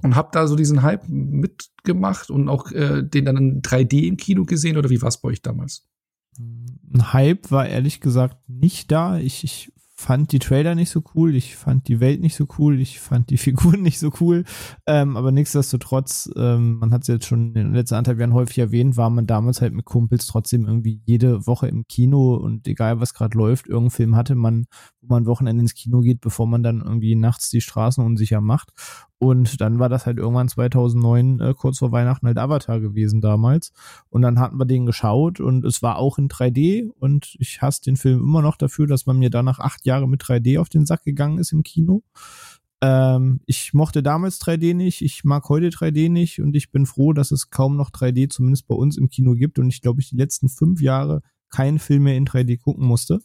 und 0.00 0.14
habt 0.14 0.36
da 0.36 0.46
so 0.46 0.54
diesen 0.54 0.82
Hype 0.82 1.08
mitgemacht 1.08 2.30
und 2.30 2.48
auch 2.48 2.70
äh, 2.70 3.02
den 3.02 3.24
dann 3.24 3.36
in 3.36 3.60
3D 3.60 4.06
im 4.06 4.16
Kino 4.16 4.44
gesehen 4.44 4.76
oder 4.76 4.90
wie 4.90 5.02
war 5.02 5.08
es 5.08 5.20
bei 5.20 5.30
euch 5.30 5.42
damals? 5.42 5.88
Ein 6.38 7.12
Hype 7.12 7.50
war 7.50 7.66
ehrlich 7.66 8.00
gesagt 8.00 8.48
nicht 8.48 8.92
da. 8.92 9.18
Ich, 9.18 9.42
ich 9.42 9.72
fand 10.00 10.32
die 10.32 10.38
Trailer 10.38 10.74
nicht 10.74 10.88
so 10.88 11.02
cool, 11.14 11.34
ich 11.36 11.56
fand 11.56 11.86
die 11.86 12.00
Welt 12.00 12.20
nicht 12.20 12.34
so 12.34 12.46
cool, 12.58 12.80
ich 12.80 13.00
fand 13.00 13.28
die 13.28 13.36
Figuren 13.38 13.82
nicht 13.82 13.98
so 13.98 14.10
cool. 14.20 14.44
Ähm, 14.86 15.16
aber 15.16 15.30
nichtsdestotrotz, 15.30 16.30
ähm, 16.36 16.78
man 16.78 16.92
hat 16.92 17.02
es 17.02 17.08
jetzt 17.08 17.26
schon 17.26 17.48
in 17.48 17.54
den 17.54 17.74
letzten 17.74 17.96
anderthalb 17.96 18.18
Jahren 18.18 18.32
häufig 18.32 18.58
erwähnt, 18.58 18.96
war 18.96 19.10
man 19.10 19.26
damals 19.26 19.60
halt 19.60 19.74
mit 19.74 19.84
Kumpels 19.84 20.26
trotzdem 20.26 20.66
irgendwie 20.66 21.02
jede 21.04 21.46
Woche 21.46 21.68
im 21.68 21.86
Kino 21.86 22.34
und 22.34 22.66
egal 22.66 22.98
was 23.00 23.12
gerade 23.12 23.36
läuft, 23.36 23.66
irgendeinen 23.66 23.90
Film 23.90 24.16
hatte 24.16 24.34
man, 24.34 24.64
wo 25.02 25.14
man 25.14 25.26
Wochenende 25.26 25.62
ins 25.62 25.74
Kino 25.74 26.00
geht, 26.00 26.20
bevor 26.20 26.46
man 26.46 26.62
dann 26.62 26.80
irgendwie 26.80 27.14
nachts 27.14 27.50
die 27.50 27.60
Straßen 27.60 28.04
unsicher 28.04 28.40
macht. 28.40 28.70
Und 29.18 29.60
dann 29.60 29.78
war 29.78 29.88
das 29.88 30.06
halt 30.06 30.18
irgendwann 30.18 30.48
2009, 30.48 31.40
äh, 31.40 31.54
kurz 31.54 31.78
vor 31.78 31.92
Weihnachten, 31.92 32.26
halt 32.26 32.38
Avatar 32.38 32.80
gewesen 32.80 33.20
damals. 33.20 33.72
Und 34.08 34.22
dann 34.22 34.38
hatten 34.38 34.58
wir 34.58 34.66
den 34.66 34.86
geschaut 34.86 35.40
und 35.40 35.64
es 35.64 35.82
war 35.82 35.96
auch 35.96 36.18
in 36.18 36.28
3D. 36.28 36.90
Und 36.98 37.36
ich 37.38 37.60
hasse 37.62 37.82
den 37.82 37.96
Film 37.96 38.20
immer 38.20 38.42
noch 38.42 38.56
dafür, 38.56 38.86
dass 38.86 39.06
man 39.06 39.18
mir 39.18 39.30
danach 39.30 39.58
acht 39.58 39.84
Jahre 39.84 40.08
mit 40.08 40.22
3D 40.22 40.58
auf 40.58 40.68
den 40.68 40.86
Sack 40.86 41.04
gegangen 41.04 41.38
ist 41.38 41.52
im 41.52 41.62
Kino. 41.62 42.02
Ähm, 42.82 43.40
ich 43.46 43.74
mochte 43.74 44.02
damals 44.02 44.40
3D 44.40 44.74
nicht, 44.74 45.02
ich 45.02 45.24
mag 45.24 45.48
heute 45.48 45.68
3D 45.68 46.10
nicht 46.10 46.40
und 46.40 46.56
ich 46.56 46.70
bin 46.70 46.86
froh, 46.86 47.12
dass 47.12 47.30
es 47.30 47.50
kaum 47.50 47.76
noch 47.76 47.90
3D 47.90 48.30
zumindest 48.30 48.66
bei 48.68 48.74
uns 48.74 48.96
im 48.96 49.10
Kino 49.10 49.34
gibt 49.34 49.58
und 49.58 49.68
ich 49.68 49.82
glaube, 49.82 50.00
ich 50.00 50.08
die 50.08 50.16
letzten 50.16 50.48
fünf 50.48 50.80
Jahre 50.80 51.20
keinen 51.50 51.78
Film 51.78 52.04
mehr 52.04 52.16
in 52.16 52.26
3D 52.26 52.58
gucken 52.58 52.86
musste. 52.86 53.20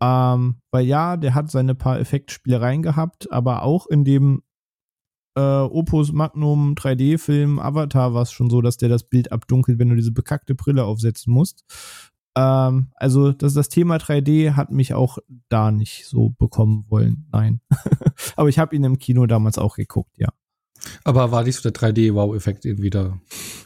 Ähm, 0.00 0.56
weil 0.70 0.86
ja, 0.86 1.16
der 1.16 1.34
hat 1.34 1.50
seine 1.50 1.74
paar 1.74 1.98
Effektspielereien 1.98 2.82
gehabt, 2.82 3.32
aber 3.32 3.62
auch 3.62 3.86
in 3.86 4.04
dem 4.04 4.42
äh, 5.36 5.40
Opus 5.40 6.12
Magnum 6.12 6.74
3D-Film 6.74 7.58
Avatar 7.58 8.14
war 8.14 8.22
es 8.22 8.32
schon 8.32 8.50
so, 8.50 8.60
dass 8.60 8.76
der 8.76 8.88
das 8.88 9.04
Bild 9.04 9.32
abdunkelt, 9.32 9.78
wenn 9.78 9.88
du 9.88 9.96
diese 9.96 10.12
bekackte 10.12 10.54
Brille 10.54 10.84
aufsetzen 10.84 11.32
musst. 11.32 11.64
Ähm, 12.36 12.88
also 12.94 13.32
das, 13.32 13.54
das 13.54 13.68
Thema 13.68 13.96
3D 13.96 14.52
hat 14.54 14.70
mich 14.70 14.94
auch 14.94 15.18
da 15.48 15.70
nicht 15.70 16.06
so 16.06 16.30
bekommen 16.30 16.86
wollen. 16.88 17.26
Nein. 17.32 17.60
Aber 18.36 18.48
ich 18.48 18.58
habe 18.58 18.74
ihn 18.76 18.84
im 18.84 18.98
Kino 18.98 19.26
damals 19.26 19.58
auch 19.58 19.76
geguckt, 19.76 20.18
ja. 20.18 20.28
Aber 21.02 21.32
war 21.32 21.42
nicht 21.42 21.56
so 21.56 21.68
der 21.68 21.72
3D-Wow-Effekt 21.72 22.64
irgendwie 22.64 22.90
da? 22.90 23.18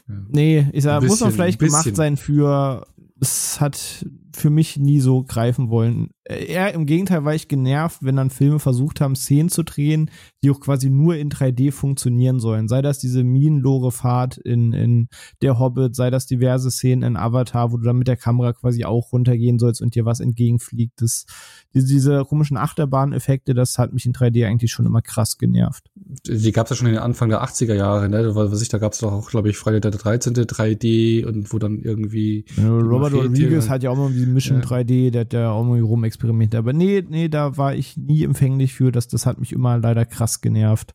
Ja. 0.07 0.15
Nee, 0.29 0.67
ich 0.73 0.83
sag, 0.83 1.01
bisschen, 1.01 1.11
muss 1.11 1.21
man 1.21 1.31
vielleicht 1.31 1.59
gemacht 1.59 1.95
sein 1.95 2.17
für, 2.17 2.87
es 3.19 3.61
hat 3.61 4.05
für 4.35 4.49
mich 4.49 4.77
nie 4.77 4.99
so 4.99 5.23
greifen 5.23 5.69
wollen. 5.69 6.09
Eher 6.25 6.73
im 6.73 6.85
Gegenteil 6.85 7.25
war 7.25 7.35
ich 7.35 7.49
genervt, 7.49 7.99
wenn 8.01 8.15
dann 8.15 8.29
Filme 8.29 8.59
versucht 8.59 9.01
haben, 9.01 9.15
Szenen 9.15 9.49
zu 9.49 9.63
drehen, 9.63 10.09
die 10.41 10.51
auch 10.51 10.59
quasi 10.59 10.89
nur 10.89 11.15
in 11.17 11.29
3D 11.29 11.71
funktionieren 11.71 12.39
sollen. 12.39 12.67
Sei 12.67 12.81
das 12.81 12.99
diese 12.99 13.23
Minenlore-Fahrt 13.23 14.37
in, 14.37 14.71
in 14.71 15.09
Der 15.41 15.59
Hobbit, 15.59 15.95
sei 15.95 16.09
das 16.09 16.25
diverse 16.25 16.71
Szenen 16.71 17.03
in 17.03 17.17
Avatar, 17.17 17.71
wo 17.71 17.77
du 17.77 17.83
dann 17.83 17.97
mit 17.97 18.07
der 18.07 18.15
Kamera 18.15 18.53
quasi 18.53 18.85
auch 18.85 19.11
runtergehen 19.11 19.59
sollst 19.59 19.81
und 19.81 19.95
dir 19.95 20.05
was 20.05 20.21
entgegenfliegt. 20.21 21.01
Das, 21.01 21.25
diese, 21.73 22.23
komischen 22.23 22.57
Achterbahn-Effekte, 22.57 23.53
das 23.53 23.77
hat 23.77 23.93
mich 23.93 24.05
in 24.05 24.13
3D 24.13 24.47
eigentlich 24.47 24.71
schon 24.71 24.85
immer 24.85 25.01
krass 25.01 25.37
genervt. 25.37 25.91
Die 26.25 26.51
gab 26.51 26.67
es 26.67 26.71
ja 26.71 26.75
schon 26.77 26.87
in 26.87 26.93
den 26.93 27.03
Anfang 27.03 27.29
der 27.29 27.43
80er 27.43 27.75
Jahre, 27.75 28.07
ne? 28.07 28.33
Was 28.33 28.61
ich, 28.61 28.69
da 28.69 28.77
gab 28.77 28.93
es 28.93 28.99
doch 28.99 29.11
auch, 29.11 29.29
glaube 29.29 29.49
ich, 29.49 29.57
Freitag 29.57 29.81
der 29.81 29.91
13. 29.91 30.33
3D 30.33 31.25
und 31.25 31.51
wo 31.53 31.59
dann 31.59 31.79
irgendwie. 31.79 32.45
Robert 32.57 33.13
Rodriguez 33.13 33.69
hat 33.69 33.83
ja 33.83 33.89
auch 33.89 33.97
mal 33.97 34.11
Mission 34.25 34.61
ja. 34.61 34.65
3D, 34.65 35.11
der 35.11 35.21
hat 35.21 35.33
ja 35.33 35.51
auch 35.51 35.63
mal 35.63 35.79
rumexperimentiert. 35.79 36.59
Aber 36.59 36.73
nee, 36.73 37.03
nee, 37.07 37.29
da 37.29 37.57
war 37.57 37.75
ich 37.75 37.97
nie 37.97 38.23
empfänglich 38.23 38.73
für. 38.73 38.91
Das, 38.91 39.07
das 39.07 39.25
hat 39.25 39.39
mich 39.39 39.53
immer 39.53 39.77
leider 39.77 40.05
krass 40.05 40.41
genervt. 40.41 40.93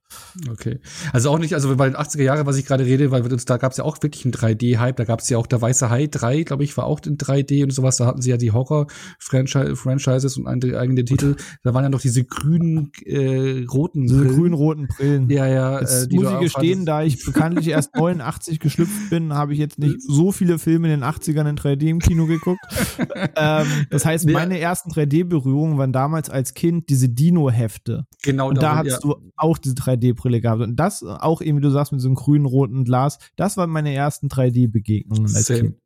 Okay. 0.50 0.80
Also 1.12 1.30
auch 1.30 1.38
nicht, 1.38 1.54
also 1.54 1.74
bei 1.76 1.88
den 1.88 1.96
80er 1.96 2.22
Jahren, 2.22 2.46
was 2.46 2.56
ich 2.56 2.66
gerade 2.66 2.84
rede, 2.84 3.10
weil 3.10 3.22
da 3.22 3.56
gab 3.56 3.72
es 3.72 3.78
ja 3.78 3.84
auch 3.84 4.02
wirklich 4.02 4.24
einen 4.24 4.34
3D-Hype. 4.34 4.96
Da 4.96 5.04
gab 5.04 5.20
es 5.20 5.28
ja 5.28 5.38
auch 5.38 5.46
der 5.46 5.60
Weiße 5.60 5.90
Hai 5.90 6.06
3, 6.06 6.42
glaube 6.42 6.64
ich, 6.64 6.76
war 6.76 6.84
auch 6.84 7.00
in 7.06 7.18
3D 7.18 7.64
und 7.64 7.72
sowas. 7.72 7.96
Da 7.96 8.06
hatten 8.06 8.22
sie 8.22 8.30
ja 8.30 8.36
die 8.36 8.52
Horror-Franchises 8.52 10.36
und 10.36 10.46
eigene 10.46 11.04
Titel. 11.04 11.36
Da 11.62 11.74
waren 11.74 11.84
ja 11.84 11.90
noch 11.90 12.00
diese 12.00 12.24
grünen, 12.24 12.92
äh, 13.04 13.64
roten 13.70 14.06
Diese 14.06 14.26
grün-roten 14.26 14.88
Brillen. 14.88 15.28
Ja, 15.30 15.46
ja. 15.46 15.80
Jetzt 15.80 16.12
äh, 16.12 16.14
muss 16.14 16.32
ich 16.32 16.40
gestehen, 16.40 16.86
da 16.86 17.02
ich 17.02 17.24
bekanntlich 17.24 17.68
erst 17.68 17.94
89 17.96 18.60
geschlüpft 18.60 19.10
bin, 19.10 19.34
habe 19.34 19.52
ich 19.52 19.58
jetzt 19.58 19.78
nicht 19.78 20.00
so 20.00 20.32
viele 20.32 20.58
Filme 20.58 20.92
in 20.92 21.00
den 21.00 21.08
80ern 21.08 21.48
in 21.48 21.56
3D 21.56 21.88
im 21.88 21.98
Kino 21.98 22.26
geguckt. 22.26 22.60
ähm, 23.36 23.66
das 23.90 24.04
heißt, 24.04 24.28
meine 24.28 24.58
ersten 24.58 24.90
3D-Berührungen 24.90 25.78
waren 25.78 25.92
damals 25.92 26.30
als 26.30 26.54
Kind 26.54 26.88
diese 26.88 27.08
Dino-Hefte. 27.08 28.06
Genau. 28.22 28.48
Und 28.48 28.62
da 28.62 28.76
hast 28.76 28.88
ja. 28.88 28.98
du 29.00 29.16
auch 29.36 29.58
diese 29.58 29.74
3D-Brille 29.74 30.40
gehabt. 30.40 30.62
Und 30.62 30.76
das 30.76 31.02
auch 31.02 31.40
eben, 31.40 31.58
wie 31.58 31.62
du 31.62 31.70
sagst, 31.70 31.92
mit 31.92 32.00
so 32.00 32.08
einem 32.08 32.14
grünen, 32.14 32.46
roten 32.46 32.84
Glas, 32.84 33.18
das 33.36 33.56
waren 33.56 33.70
meine 33.70 33.92
ersten 33.92 34.28
3D-Begegnungen 34.28 35.34
als 35.34 35.46
Kind. 35.46 35.76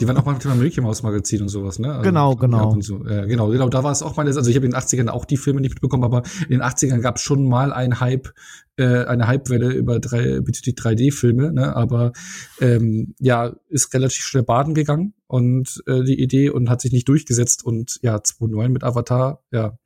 Die 0.00 0.06
waren 0.06 0.16
auch 0.16 0.24
mal 0.24 0.34
mit 0.34 0.44
dem 0.44 0.58
Mickey 0.58 0.80
Mouse 0.80 1.02
Magazin 1.02 1.42
und 1.42 1.48
sowas, 1.48 1.78
ne? 1.78 1.90
Also, 1.90 2.02
genau, 2.02 2.36
genau. 2.36 2.80
So. 2.80 3.04
Ja, 3.06 3.24
genau, 3.24 3.48
genau. 3.48 3.68
Da 3.68 3.82
war 3.84 3.92
es 3.92 4.02
auch 4.02 4.16
mal, 4.16 4.26
also 4.26 4.48
ich 4.48 4.56
habe 4.56 4.66
in 4.66 4.72
den 4.72 4.80
80ern 4.80 5.08
auch 5.08 5.24
die 5.24 5.36
Filme 5.36 5.60
nicht 5.60 5.74
mitbekommen, 5.74 6.04
aber 6.04 6.22
in 6.42 6.58
den 6.58 6.62
80ern 6.62 7.00
gab 7.00 7.16
es 7.16 7.22
schon 7.22 7.48
mal 7.48 7.72
ein 7.72 8.00
Hype, 8.00 8.32
äh, 8.76 9.04
eine 9.04 9.28
Hypewelle 9.28 9.72
über 9.72 9.98
drei, 9.98 10.40
bezüglich 10.40 10.76
3D-Filme, 10.76 11.52
ne? 11.52 11.74
Aber 11.76 12.12
ähm, 12.60 13.14
ja, 13.18 13.54
ist 13.68 13.92
relativ 13.92 14.24
schnell 14.24 14.44
baden 14.44 14.74
gegangen 14.74 15.14
und 15.26 15.82
äh, 15.86 16.04
die 16.04 16.20
Idee 16.20 16.50
und 16.50 16.70
hat 16.70 16.80
sich 16.80 16.92
nicht 16.92 17.08
durchgesetzt 17.08 17.64
und 17.64 17.98
ja, 18.02 18.16
2.9 18.16 18.68
mit 18.68 18.84
Avatar, 18.84 19.42
ja, 19.50 19.76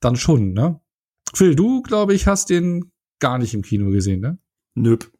dann 0.00 0.16
schon, 0.16 0.52
ne? 0.52 0.80
Phil, 1.34 1.56
du, 1.56 1.82
glaube 1.82 2.14
ich, 2.14 2.26
hast 2.26 2.50
den 2.50 2.92
gar 3.18 3.38
nicht 3.38 3.54
im 3.54 3.62
Kino 3.62 3.90
gesehen, 3.90 4.20
ne? 4.20 4.38
Nöp. 4.74 5.10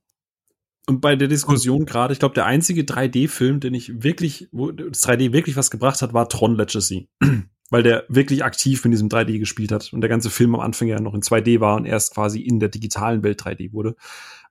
Und 0.89 1.01
bei 1.01 1.17
der 1.17 1.27
Diskussion 1.27 1.85
gerade, 1.85 2.13
ich 2.13 2.21
glaube, 2.21 2.37
der 2.37 2.47
einzige 2.47 2.83
3D-Film, 2.83 3.59
den 3.59 3.75
ich 3.75 4.05
wirklich, 4.05 4.49
wo 4.53 4.71
das 4.71 5.03
3D 5.03 5.33
wirklich 5.33 5.57
was 5.57 5.73
gebracht 5.73 6.01
hat, 6.01 6.15
war 6.15 6.29
Tron 6.29 6.57
Legacy. 6.57 7.09
Weil 7.71 7.83
der 7.83 8.05
wirklich 8.09 8.45
aktiv 8.45 8.85
in 8.85 8.93
diesem 8.93 9.09
3D 9.09 9.41
gespielt 9.41 9.73
hat 9.73 9.93
und 9.93 10.01
der 10.01 10.09
ganze 10.09 10.31
Film 10.31 10.55
am 10.55 10.61
Anfang 10.61 10.87
ja 10.87 11.01
noch 11.01 11.15
in 11.15 11.23
2D 11.23 11.59
war 11.59 11.75
und 11.75 11.85
erst 11.85 12.15
quasi 12.15 12.41
in 12.41 12.61
der 12.61 12.69
digitalen 12.69 13.25
Welt 13.25 13.43
3D 13.43 13.73
wurde. 13.73 13.97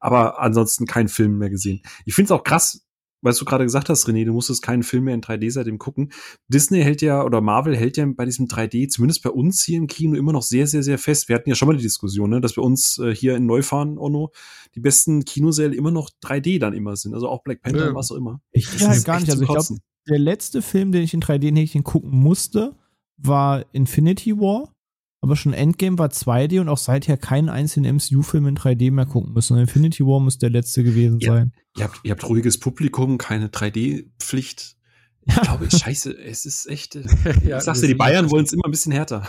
Aber 0.01 0.41
ansonsten 0.41 0.85
kein 0.85 1.07
Film 1.07 1.37
mehr 1.37 1.49
gesehen. 1.49 1.81
Ich 2.03 2.13
finde 2.13 2.25
es 2.25 2.31
auch 2.33 2.43
krass, 2.43 2.84
was 3.25 3.37
du 3.37 3.45
gerade 3.45 3.63
gesagt 3.63 3.89
hast, 3.89 4.07
René, 4.07 4.23
du 4.23 4.33
musstest 4.33 4.61
keinen 4.61 4.83
Film 4.83 5.05
mehr 5.05 5.15
in 5.15 5.21
3D 5.21 5.51
seitdem 5.51 5.77
gucken. 5.77 6.11
Disney 6.47 6.81
hält 6.81 7.01
ja 7.01 7.23
oder 7.23 7.41
Marvel 7.41 7.75
hält 7.75 7.97
ja 7.97 8.05
bei 8.05 8.25
diesem 8.25 8.47
3D, 8.47 8.87
zumindest 8.87 9.23
bei 9.23 9.29
uns 9.29 9.63
hier 9.63 9.77
im 9.77 9.87
Kino, 9.87 10.15
immer 10.15 10.31
noch 10.31 10.43
sehr, 10.43 10.67
sehr, 10.67 10.83
sehr 10.83 10.97
fest. 10.97 11.27
Wir 11.27 11.35
hatten 11.35 11.49
ja 11.49 11.55
schon 11.55 11.67
mal 11.67 11.75
die 11.75 11.83
Diskussion, 11.83 12.29
ne, 12.29 12.39
dass 12.39 12.53
bei 12.53 12.61
uns 12.61 12.99
äh, 12.99 13.13
hier 13.13 13.35
in 13.35 13.45
Neufahren, 13.45 13.97
Ono, 13.97 14.31
die 14.75 14.79
besten 14.79 15.25
Kinosäle 15.25 15.75
immer 15.75 15.91
noch 15.91 16.09
3D 16.23 16.59
dann 16.59 16.73
immer 16.73 16.95
sind. 16.95 17.13
Also 17.13 17.27
auch 17.27 17.43
Black 17.43 17.61
Panther, 17.61 17.87
ja. 17.87 17.95
was 17.95 18.11
auch 18.11 18.17
immer. 18.17 18.41
Ich 18.51 18.69
das 18.69 18.87
halt 18.87 19.05
gar 19.05 19.19
nicht. 19.19 19.29
Also 19.29 19.41
ich 19.43 19.49
glaube, 19.49 19.81
der 20.07 20.19
letzte 20.19 20.61
Film, 20.61 20.91
den 20.91 21.01
ich 21.03 21.13
in 21.13 21.21
3D-Häkchen 21.21 21.83
gucken 21.83 22.11
musste, 22.11 22.75
war 23.17 23.65
Infinity 23.73 24.37
War. 24.37 24.74
Aber 25.25 25.35
schon 25.35 25.53
Endgame 25.53 25.97
war 25.97 26.09
2D 26.09 26.61
und 26.61 26.69
auch 26.69 26.77
seither 26.77 27.17
keinen 27.17 27.49
einzelnen 27.49 27.95
MCU-Film 27.95 28.45
in 28.45 28.55
3D 28.55 28.91
mehr 28.91 29.07
gucken 29.07 29.33
müssen. 29.33 29.57
Infinity 29.57 30.05
War 30.05 30.19
muss 30.19 30.37
der 30.37 30.51
letzte 30.51 30.83
gewesen 30.83 31.17
ja, 31.19 31.33
sein. 31.33 31.51
Ihr 31.75 31.85
habt, 31.85 31.99
ihr 32.03 32.11
habt 32.11 32.29
ruhiges 32.29 32.59
Publikum, 32.59 33.17
keine 33.17 33.47
3D-Pflicht. 33.47 34.75
Ich 35.27 35.41
glaube, 35.41 35.67
scheiße, 35.71 36.15
es 36.15 36.45
ist 36.45 36.67
echt. 36.67 36.95
Äh, 36.97 37.03
ja, 37.47 37.57
ich 37.57 37.63
sag's 37.63 37.81
dir, 37.81 37.87
die 37.87 37.95
Bayern 37.95 38.29
wollen 38.29 38.45
es 38.45 38.53
immer 38.53 38.65
ein 38.65 38.69
bisschen 38.69 38.91
härter. 38.91 39.27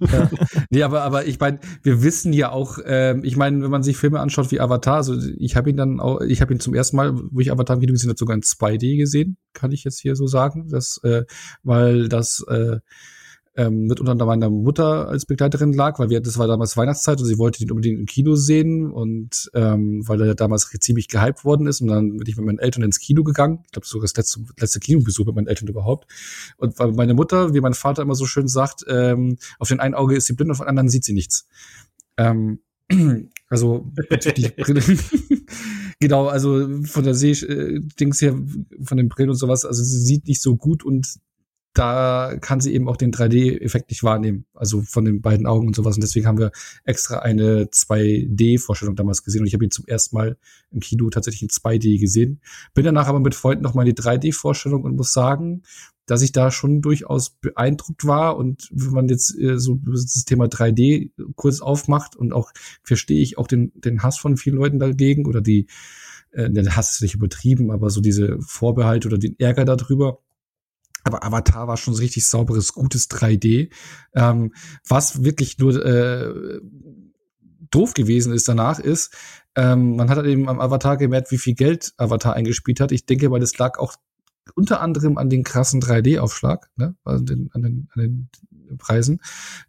ja. 0.00 0.28
Nee, 0.70 0.82
aber, 0.82 1.02
aber 1.02 1.26
ich 1.26 1.38
meine, 1.38 1.60
wir 1.84 2.02
wissen 2.02 2.32
ja 2.32 2.50
auch, 2.50 2.78
äh, 2.78 3.16
ich 3.20 3.36
meine, 3.36 3.62
wenn 3.62 3.70
man 3.70 3.84
sich 3.84 3.96
Filme 3.96 4.18
anschaut 4.18 4.50
wie 4.50 4.58
Avatar, 4.58 4.96
also 4.96 5.14
ich 5.36 5.54
habe 5.54 5.70
ihn 5.70 5.76
dann 5.76 6.00
auch, 6.00 6.20
ich 6.22 6.40
habe 6.40 6.52
ihn 6.52 6.58
zum 6.58 6.74
ersten 6.74 6.96
Mal, 6.96 7.12
wo 7.14 7.38
ich 7.38 7.52
Avatar 7.52 7.76
im 7.76 7.82
Video 7.82 7.92
gesehen 7.92 8.10
habe, 8.10 8.18
sogar 8.18 8.34
in 8.34 8.42
2D 8.42 8.96
gesehen, 8.96 9.36
kann 9.52 9.70
ich 9.70 9.84
jetzt 9.84 10.00
hier 10.00 10.16
so 10.16 10.26
sagen. 10.26 10.66
Das, 10.68 10.98
äh, 11.04 11.22
weil 11.62 12.08
das 12.08 12.44
äh, 12.48 12.78
ähm, 13.58 13.88
mit 13.88 13.98
unter 13.98 14.24
meiner 14.24 14.48
Mutter 14.50 15.08
als 15.08 15.26
Begleiterin 15.26 15.72
lag, 15.72 15.98
weil 15.98 16.10
wir, 16.10 16.20
das 16.20 16.38
war 16.38 16.46
damals 16.46 16.76
Weihnachtszeit 16.76 17.18
und 17.18 17.26
sie 17.26 17.38
wollte 17.38 17.60
ihn 17.60 17.72
unbedingt 17.72 17.98
im 17.98 18.06
Kino 18.06 18.36
sehen 18.36 18.88
und 18.88 19.50
ähm, 19.52 20.06
weil 20.06 20.20
er 20.20 20.36
damals 20.36 20.70
ziemlich 20.80 21.08
gehypt 21.08 21.44
worden 21.44 21.66
ist 21.66 21.80
und 21.80 21.88
dann 21.88 22.18
bin 22.18 22.26
ich 22.28 22.36
mit 22.36 22.46
meinen 22.46 22.60
Eltern 22.60 22.84
ins 22.84 23.00
Kino 23.00 23.24
gegangen. 23.24 23.58
Ich 23.64 23.72
glaube 23.72 23.86
sogar 23.86 24.04
das 24.04 24.16
letzte, 24.16 24.44
letzte 24.60 24.78
Kinobesuch 24.78 25.26
mit 25.26 25.34
meinen 25.34 25.48
Eltern 25.48 25.66
überhaupt. 25.66 26.08
Und 26.56 26.78
weil 26.78 26.92
meine 26.92 27.14
Mutter, 27.14 27.52
wie 27.52 27.60
mein 27.60 27.74
Vater 27.74 28.02
immer 28.02 28.14
so 28.14 28.26
schön 28.26 28.46
sagt, 28.46 28.84
ähm, 28.88 29.38
auf 29.58 29.66
den 29.66 29.80
einen 29.80 29.94
Auge 29.94 30.14
ist 30.14 30.26
sie 30.26 30.34
blind, 30.34 30.52
auf 30.52 30.58
den 30.58 30.68
anderen 30.68 30.88
sieht 30.88 31.04
sie 31.04 31.12
nichts. 31.12 31.48
Ähm, 32.16 32.60
also 33.48 33.90
die 34.36 34.48
Brille. 34.56 34.82
genau, 35.98 36.28
also 36.28 36.84
von 36.84 37.02
der 37.02 37.14
Seh-Dings 37.14 38.22
her, 38.22 38.38
von 38.84 38.98
den 38.98 39.08
Brillen 39.08 39.30
und 39.30 39.36
sowas, 39.36 39.64
also 39.64 39.82
sie 39.82 39.98
sieht 39.98 40.28
nicht 40.28 40.40
so 40.40 40.54
gut 40.54 40.84
und 40.84 41.18
da 41.74 42.36
kann 42.40 42.60
sie 42.60 42.74
eben 42.74 42.88
auch 42.88 42.96
den 42.96 43.12
3D-Effekt 43.12 43.90
nicht 43.90 44.02
wahrnehmen, 44.02 44.46
also 44.54 44.82
von 44.82 45.04
den 45.04 45.20
beiden 45.20 45.46
Augen 45.46 45.66
und 45.66 45.76
sowas. 45.76 45.94
Und 45.96 46.02
deswegen 46.02 46.26
haben 46.26 46.38
wir 46.38 46.50
extra 46.84 47.20
eine 47.20 47.66
2D-Vorstellung 47.66 48.96
damals 48.96 49.22
gesehen. 49.22 49.42
Und 49.42 49.46
ich 49.46 49.54
habe 49.54 49.64
ihn 49.64 49.70
zum 49.70 49.86
ersten 49.86 50.16
Mal 50.16 50.36
im 50.70 50.80
Kino 50.80 51.08
tatsächlich 51.10 51.42
in 51.42 51.48
2D 51.48 52.00
gesehen. 52.00 52.40
Bin 52.74 52.84
danach 52.84 53.06
aber 53.06 53.20
mit 53.20 53.34
Freunden 53.34 53.62
noch 53.62 53.74
mal 53.74 53.86
in 53.86 53.94
die 53.94 54.02
3D-Vorstellung 54.02 54.82
und 54.82 54.96
muss 54.96 55.12
sagen, 55.12 55.62
dass 56.08 56.22
ich 56.22 56.32
da 56.32 56.50
schon 56.50 56.80
durchaus 56.80 57.30
beeindruckt 57.30 58.06
war. 58.06 58.36
Und 58.36 58.68
wenn 58.72 58.92
man 58.92 59.08
jetzt 59.08 59.38
äh, 59.38 59.58
so 59.58 59.78
das 59.84 60.24
Thema 60.24 60.46
3D 60.46 61.10
kurz 61.36 61.60
aufmacht 61.60 62.16
und 62.16 62.32
auch 62.32 62.50
verstehe 62.82 63.20
ich 63.20 63.38
auch 63.38 63.46
den, 63.46 63.72
den 63.74 64.02
Hass 64.02 64.18
von 64.18 64.36
vielen 64.36 64.56
Leuten 64.56 64.78
dagegen 64.78 65.26
oder 65.26 65.42
die, 65.42 65.66
äh, 66.32 66.50
der 66.50 66.74
Hass 66.74 66.94
ist 66.94 67.02
nicht 67.02 67.14
übertrieben, 67.14 67.70
aber 67.70 67.90
so 67.90 68.00
diese 68.00 68.38
Vorbehalte 68.40 69.08
oder 69.08 69.18
den 69.18 69.38
Ärger 69.38 69.64
darüber 69.64 70.20
aber 71.08 71.24
Avatar 71.24 71.66
war 71.66 71.76
schon 71.76 71.94
so 71.94 72.02
richtig 72.02 72.26
sauberes, 72.26 72.72
gutes 72.72 73.10
3D. 73.10 73.70
Ähm, 74.14 74.52
was 74.86 75.24
wirklich 75.24 75.58
nur 75.58 75.84
äh, 75.84 76.60
doof 77.70 77.94
gewesen 77.94 78.32
ist 78.32 78.48
danach 78.48 78.78
ist, 78.78 79.14
ähm, 79.56 79.96
man 79.96 80.08
hat 80.08 80.24
eben 80.24 80.48
am 80.48 80.60
Avatar 80.60 80.96
gemerkt, 80.96 81.30
wie 81.32 81.38
viel 81.38 81.54
Geld 81.54 81.92
Avatar 81.96 82.34
eingespielt 82.34 82.80
hat. 82.80 82.92
Ich 82.92 83.06
denke, 83.06 83.30
weil 83.30 83.40
das 83.40 83.58
lag 83.58 83.78
auch 83.78 83.96
unter 84.54 84.80
anderem 84.80 85.18
an 85.18 85.28
den 85.28 85.44
krassen 85.44 85.80
3D-Aufschlag, 85.80 86.70
ne? 86.76 86.94
Also 87.04 87.24
den, 87.24 87.50
an, 87.52 87.62
den, 87.62 87.88
an 87.92 88.00
den 88.00 88.30
Preisen, 88.76 89.20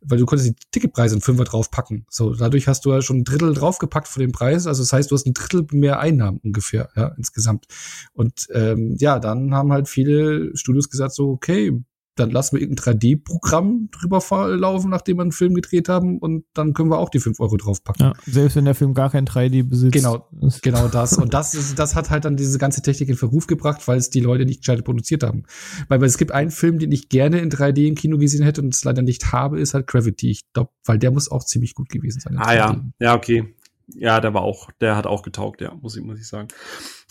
weil 0.02 0.18
du 0.18 0.26
konntest 0.26 0.50
die 0.50 0.56
Ticketpreise 0.72 1.16
in 1.16 1.22
Fünfer 1.22 1.44
draufpacken. 1.44 2.06
So, 2.10 2.34
dadurch 2.34 2.68
hast 2.68 2.86
du 2.86 2.92
ja 2.92 3.02
schon 3.02 3.20
ein 3.20 3.24
Drittel 3.24 3.54
draufgepackt 3.54 4.08
von 4.08 4.22
dem 4.22 4.32
Preis. 4.32 4.68
Also 4.68 4.84
das 4.84 4.92
heißt, 4.92 5.12
du 5.12 5.16
hast 5.16 5.26
ein 5.26 5.34
Drittel 5.34 5.66
mehr 5.72 6.00
Einnahmen 6.00 6.40
ungefähr, 6.44 6.90
ja, 6.96 7.14
insgesamt. 7.18 7.66
Und 8.14 8.48
ähm, 8.54 8.96
ja, 9.00 9.20
dann 9.20 9.54
haben 9.54 9.72
halt 9.72 9.88
viele 9.88 10.56
Studios 10.56 10.90
gesagt, 10.90 11.14
so, 11.14 11.30
okay, 11.30 11.82
dann 12.20 12.32
lassen 12.32 12.56
wir 12.56 12.62
irgendein 12.62 12.96
3D-Programm 12.96 13.90
drüber 13.92 14.20
laufen, 14.56 14.90
nachdem 14.90 15.18
wir 15.18 15.22
einen 15.24 15.32
Film 15.32 15.54
gedreht 15.54 15.90
haben 15.90 16.20
und 16.20 16.46
dann 16.54 16.74
können 16.74 16.90
wir 16.90 17.00
auch 17.00 17.10
die 17.10 17.20
5 17.20 17.40
Euro 17.40 17.58
draufpacken. 17.58 18.08
Ja, 18.08 18.14
selbst 18.26 18.56
wenn 18.56 18.66
der 18.66 18.76
Film 18.76 18.94
gar 18.94 19.10
kein 19.10 19.26
3D 19.26 19.64
besitzt. 19.64 19.94
Genau, 19.94 20.28
genau 20.62 20.88
das. 20.92 21.18
Und 21.18 21.34
das, 21.34 21.54
ist, 21.54 21.80
das 21.80 21.96
hat 21.96 22.10
halt 22.10 22.26
dann 22.26 22.36
diese 22.36 22.58
ganze 22.58 22.82
Technik 22.82 23.10
in 23.10 23.16
Verruf 23.16 23.48
gebracht, 23.48 23.88
weil 23.88 23.98
es 23.98 24.10
die 24.10 24.20
Leute 24.20 24.46
nicht 24.46 24.62
gescheit 24.62 24.84
produziert 24.84 25.24
haben. 25.24 25.44
Weil, 25.88 26.02
weil 26.02 26.08
es 26.08 26.18
gibt 26.18 26.32
einen 26.32 26.52
Film, 26.52 26.80
den 26.80 26.92
ich 26.92 27.10
gerne 27.10 27.40
in 27.40 27.50
3D 27.50 27.88
im 27.88 27.96
Kino 27.96 28.18
gesehen 28.18 28.44
hätte 28.44 28.62
und 28.62 28.74
es 28.74 28.84
leider 28.84 29.02
nicht 29.02 29.32
habe, 29.32 29.60
ist 29.60 29.74
halt 29.74 29.88
Gravity. 29.88 30.32
Ich 30.32 30.54
glaube, 30.54 30.72
weil 30.86 31.00
der 31.00 31.12
muss 31.12 31.32
auch 31.32 31.44
ziemlich 31.44 31.74
gut 31.74 31.90
gewesen 31.90 32.20
sein. 32.20 32.38
Ah 32.38 32.54
ja, 32.54 32.84
ja, 33.00 33.16
okay. 33.16 33.56
Ja, 33.96 34.20
der 34.22 34.34
war 34.34 34.42
auch, 34.42 34.70
der 34.82 34.96
hat 34.96 35.08
auch 35.08 35.24
getaugt, 35.24 35.62
ja, 35.62 35.74
muss 35.82 35.96
ich, 35.96 36.04
muss 36.04 36.20
ich 36.20 36.28
sagen. 36.28 36.48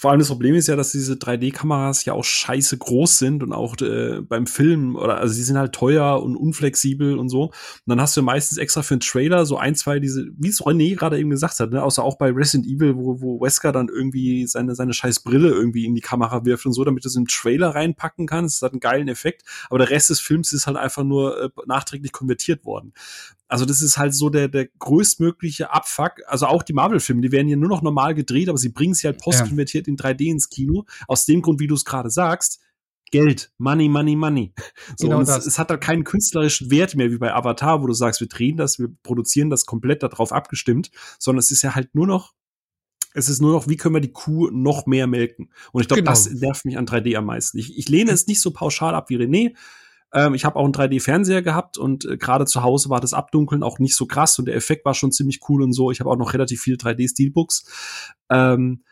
Vor 0.00 0.12
allem 0.12 0.20
das 0.20 0.28
Problem 0.28 0.54
ist 0.54 0.68
ja, 0.68 0.76
dass 0.76 0.92
diese 0.92 1.14
3D-Kameras 1.14 2.04
ja 2.04 2.12
auch 2.12 2.22
scheiße 2.22 2.78
groß 2.78 3.18
sind 3.18 3.42
und 3.42 3.52
auch 3.52 3.76
äh, 3.80 4.20
beim 4.20 4.46
Film 4.46 4.94
oder 4.94 5.18
also 5.18 5.34
die 5.34 5.42
sind 5.42 5.58
halt 5.58 5.72
teuer 5.72 6.22
und 6.22 6.36
unflexibel 6.36 7.18
und 7.18 7.28
so. 7.28 7.46
Und 7.46 7.52
dann 7.86 8.00
hast 8.00 8.16
du 8.16 8.22
meistens 8.22 8.58
extra 8.58 8.82
für 8.82 8.94
einen 8.94 9.00
Trailer 9.00 9.44
so 9.44 9.58
ein, 9.58 9.74
zwei 9.74 9.98
diese, 9.98 10.28
wie 10.38 10.50
es 10.50 10.62
René 10.62 10.94
gerade 10.94 11.18
eben 11.18 11.30
gesagt 11.30 11.58
hat, 11.58 11.72
ne, 11.72 11.82
außer 11.82 12.04
auch 12.04 12.16
bei 12.16 12.30
Resident 12.30 12.66
Evil, 12.66 12.94
wo, 12.96 13.20
wo 13.20 13.40
Wesker 13.40 13.72
dann 13.72 13.88
irgendwie 13.88 14.46
seine, 14.46 14.76
seine 14.76 14.92
scheiß 14.92 15.20
Brille 15.24 15.48
irgendwie 15.48 15.84
in 15.84 15.96
die 15.96 16.00
Kamera 16.00 16.44
wirft 16.44 16.66
und 16.66 16.74
so, 16.74 16.84
damit 16.84 17.04
du 17.04 17.08
es 17.08 17.16
im 17.16 17.26
Trailer 17.26 17.74
reinpacken 17.74 18.28
kannst. 18.28 18.62
Das 18.62 18.66
hat 18.66 18.74
einen 18.74 18.80
geilen 18.80 19.08
Effekt. 19.08 19.42
Aber 19.68 19.78
der 19.78 19.90
Rest 19.90 20.10
des 20.10 20.20
Films 20.20 20.52
ist 20.52 20.68
halt 20.68 20.76
einfach 20.76 21.02
nur 21.02 21.42
äh, 21.42 21.48
nachträglich 21.66 22.12
konvertiert 22.12 22.64
worden. 22.64 22.92
Also 23.48 23.64
das 23.64 23.80
ist 23.80 23.96
halt 23.96 24.14
so 24.14 24.28
der, 24.28 24.48
der 24.48 24.68
größtmögliche 24.78 25.72
Abfuck. 25.72 26.20
Also 26.26 26.46
auch 26.46 26.62
die 26.62 26.74
Marvel-Filme, 26.74 27.22
die 27.22 27.32
werden 27.32 27.48
hier 27.48 27.56
nur 27.56 27.70
noch 27.70 27.82
normal 27.82 28.14
gedreht, 28.14 28.48
aber 28.48 28.58
sie 28.58 28.68
bringen 28.68 28.94
sie 28.94 29.06
halt 29.06 29.20
postkonvertiert 29.20 29.88
in 29.88 29.96
3D 29.96 30.30
ins 30.30 30.50
Kino. 30.50 30.84
Aus 31.06 31.24
dem 31.24 31.40
Grund, 31.40 31.58
wie 31.58 31.66
du 31.66 31.74
es 31.74 31.84
gerade 31.84 32.10
sagst, 32.10 32.60
Geld, 33.10 33.50
Money, 33.58 33.88
Money, 33.88 34.16
Money. 34.16 34.52
So, 34.96 35.08
genau 35.08 35.20
es, 35.20 35.46
es, 35.46 35.58
hat 35.58 35.70
da 35.70 35.76
keinen 35.76 36.04
künstlerischen 36.04 36.70
Wert 36.70 36.94
mehr 36.94 37.10
wie 37.10 37.18
bei 37.18 37.32
Avatar, 37.34 37.82
wo 37.82 37.86
du 37.86 37.92
sagst, 37.92 38.20
wir 38.20 38.28
drehen 38.28 38.56
das, 38.56 38.78
wir 38.78 38.88
produzieren 39.02 39.50
das 39.50 39.64
komplett 39.64 40.02
darauf 40.02 40.32
abgestimmt, 40.32 40.90
sondern 41.18 41.38
es 41.38 41.50
ist 41.50 41.62
ja 41.62 41.74
halt 41.74 41.94
nur 41.94 42.06
noch, 42.06 42.34
es 43.14 43.28
ist 43.28 43.40
nur 43.40 43.52
noch, 43.52 43.68
wie 43.68 43.76
können 43.76 43.94
wir 43.94 44.00
die 44.00 44.12
Kuh 44.12 44.50
noch 44.50 44.86
mehr 44.86 45.06
melken? 45.06 45.50
Und 45.72 45.82
ich 45.82 45.88
glaube, 45.88 46.02
genau. 46.02 46.10
das 46.10 46.30
nervt 46.30 46.64
mich 46.64 46.76
an 46.76 46.86
3D 46.86 47.16
am 47.16 47.26
meisten. 47.26 47.58
Ich, 47.58 47.78
ich 47.78 47.88
lehne 47.88 48.10
es 48.10 48.26
nicht 48.26 48.40
so 48.40 48.50
pauschal 48.50 48.94
ab 48.94 49.08
wie 49.08 49.16
René. 49.16 49.54
Ähm, 50.12 50.34
ich 50.34 50.44
habe 50.44 50.56
auch 50.56 50.64
einen 50.64 50.74
3D-Fernseher 50.74 51.42
gehabt 51.42 51.78
und 51.78 52.04
äh, 52.04 52.16
gerade 52.16 52.46
zu 52.46 52.62
Hause 52.62 52.90
war 52.90 53.00
das 53.00 53.14
Abdunkeln 53.14 53.62
auch 53.62 53.78
nicht 53.78 53.94
so 53.94 54.06
krass 54.06 54.38
und 54.38 54.46
der 54.46 54.56
Effekt 54.56 54.84
war 54.84 54.94
schon 54.94 55.12
ziemlich 55.12 55.40
cool 55.48 55.62
und 55.62 55.72
so. 55.72 55.90
Ich 55.90 56.00
habe 56.00 56.10
auch 56.10 56.16
noch 56.16 56.32
relativ 56.32 56.62
viele 56.62 56.76
3D-Steelbooks. 56.76 57.64
Ähm, 58.30 58.82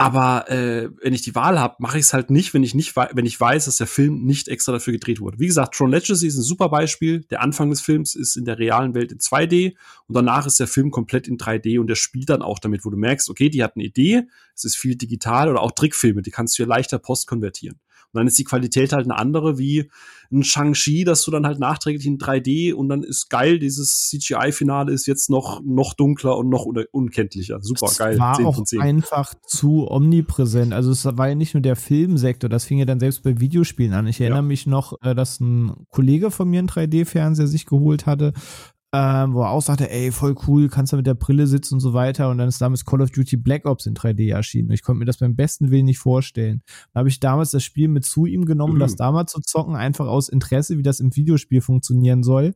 aber 0.00 0.48
äh, 0.48 0.88
wenn 1.02 1.12
ich 1.12 1.20
die 1.20 1.34
Wahl 1.34 1.60
habe, 1.60 1.76
mache 1.78 1.98
ich 1.98 2.06
es 2.06 2.14
halt 2.14 2.30
nicht, 2.30 2.54
wenn 2.54 2.62
ich 2.62 2.74
nicht, 2.74 2.96
wenn 2.96 3.26
ich 3.26 3.38
weiß, 3.38 3.66
dass 3.66 3.76
der 3.76 3.86
Film 3.86 4.24
nicht 4.24 4.48
extra 4.48 4.72
dafür 4.72 4.94
gedreht 4.94 5.20
wurde. 5.20 5.38
Wie 5.38 5.46
gesagt, 5.46 5.74
Tron 5.74 5.90
Legacy 5.90 6.26
ist 6.26 6.38
ein 6.38 6.42
super 6.42 6.70
Beispiel. 6.70 7.20
Der 7.24 7.42
Anfang 7.42 7.68
des 7.68 7.82
Films 7.82 8.14
ist 8.14 8.36
in 8.36 8.46
der 8.46 8.58
realen 8.58 8.94
Welt 8.94 9.12
in 9.12 9.18
2D 9.18 9.74
und 10.06 10.14
danach 10.14 10.46
ist 10.46 10.58
der 10.58 10.68
Film 10.68 10.90
komplett 10.90 11.28
in 11.28 11.36
3D 11.36 11.78
und 11.78 11.86
der 11.86 11.96
spielt 11.96 12.30
dann 12.30 12.40
auch 12.40 12.58
damit, 12.58 12.86
wo 12.86 12.88
du 12.88 12.96
merkst, 12.96 13.28
okay, 13.28 13.50
die 13.50 13.62
hat 13.62 13.76
eine 13.76 13.84
Idee, 13.84 14.22
es 14.54 14.64
ist 14.64 14.76
viel 14.76 14.96
digital 14.96 15.50
oder 15.50 15.60
auch 15.60 15.72
Trickfilme, 15.72 16.22
die 16.22 16.30
kannst 16.30 16.58
du 16.58 16.62
ja 16.62 16.68
leichter 16.68 16.98
post 16.98 17.26
konvertieren. 17.26 17.78
Und 18.12 18.18
dann 18.18 18.26
ist 18.26 18.38
die 18.38 18.44
Qualität 18.44 18.92
halt 18.92 19.04
eine 19.04 19.16
andere 19.16 19.58
wie 19.58 19.90
ein 20.32 20.44
Shang-Chi, 20.44 21.04
dass 21.04 21.22
du 21.22 21.30
dann 21.30 21.46
halt 21.46 21.58
nachträglich 21.58 22.06
in 22.06 22.18
3D 22.18 22.72
und 22.72 22.88
dann 22.88 23.02
ist 23.02 23.30
geil, 23.30 23.58
dieses 23.58 24.08
CGI-Finale 24.08 24.92
ist 24.92 25.06
jetzt 25.06 25.28
noch, 25.28 25.60
noch 25.64 25.94
dunkler 25.94 26.36
und 26.36 26.48
noch 26.48 26.66
un 26.66 26.84
unkenntlicher. 26.92 27.58
Super 27.60 27.86
das 27.86 27.98
geil. 27.98 28.18
War 28.18 28.38
auch 28.46 28.62
einfach 28.78 29.34
zu 29.46 29.90
omnipräsent. 29.90 30.72
Also 30.72 30.92
es 30.92 31.04
war 31.04 31.28
ja 31.28 31.34
nicht 31.34 31.54
nur 31.54 31.62
der 31.62 31.76
Filmsektor, 31.76 32.48
das 32.48 32.64
fing 32.64 32.78
ja 32.78 32.84
dann 32.84 33.00
selbst 33.00 33.22
bei 33.22 33.40
Videospielen 33.40 33.92
an. 33.92 34.06
Ich 34.06 34.20
erinnere 34.20 34.38
ja. 34.38 34.42
mich 34.42 34.66
noch, 34.66 35.00
äh, 35.02 35.14
dass 35.14 35.40
ein 35.40 35.72
Kollege 35.90 36.30
von 36.30 36.48
mir 36.48 36.60
einen 36.60 36.68
3D-Fernseher 36.68 37.48
sich 37.48 37.66
geholt 37.66 38.06
hatte 38.06 38.32
ähm, 38.92 39.34
wo 39.34 39.42
er 39.42 39.50
auch 39.50 39.62
sagte, 39.62 39.88
ey, 39.88 40.10
voll 40.10 40.34
cool, 40.48 40.68
kannst 40.68 40.92
du 40.92 40.96
mit 40.96 41.06
der 41.06 41.14
Brille 41.14 41.46
sitzen 41.46 41.74
und 41.74 41.80
so 41.80 41.92
weiter. 41.94 42.28
Und 42.28 42.38
dann 42.38 42.48
ist 42.48 42.60
damals 42.60 42.84
Call 42.84 43.00
of 43.00 43.10
Duty 43.10 43.36
Black 43.36 43.64
Ops 43.64 43.86
in 43.86 43.94
3D 43.94 44.32
erschienen. 44.32 44.68
Und 44.68 44.74
ich 44.74 44.82
konnte 44.82 44.98
mir 44.98 45.04
das 45.04 45.18
beim 45.18 45.36
besten 45.36 45.70
Willen 45.70 45.84
nicht 45.84 46.00
vorstellen. 46.00 46.62
Da 46.92 46.98
habe 46.98 47.08
ich 47.08 47.20
damals 47.20 47.52
das 47.52 47.62
Spiel 47.62 47.86
mit 47.86 48.04
zu 48.04 48.26
ihm 48.26 48.46
genommen, 48.46 48.74
mhm. 48.74 48.80
das 48.80 48.96
damals 48.96 49.30
zu 49.30 49.40
zocken, 49.40 49.76
einfach 49.76 50.06
aus 50.06 50.28
Interesse, 50.28 50.76
wie 50.76 50.82
das 50.82 50.98
im 50.98 51.14
Videospiel 51.14 51.60
funktionieren 51.60 52.24
soll. 52.24 52.54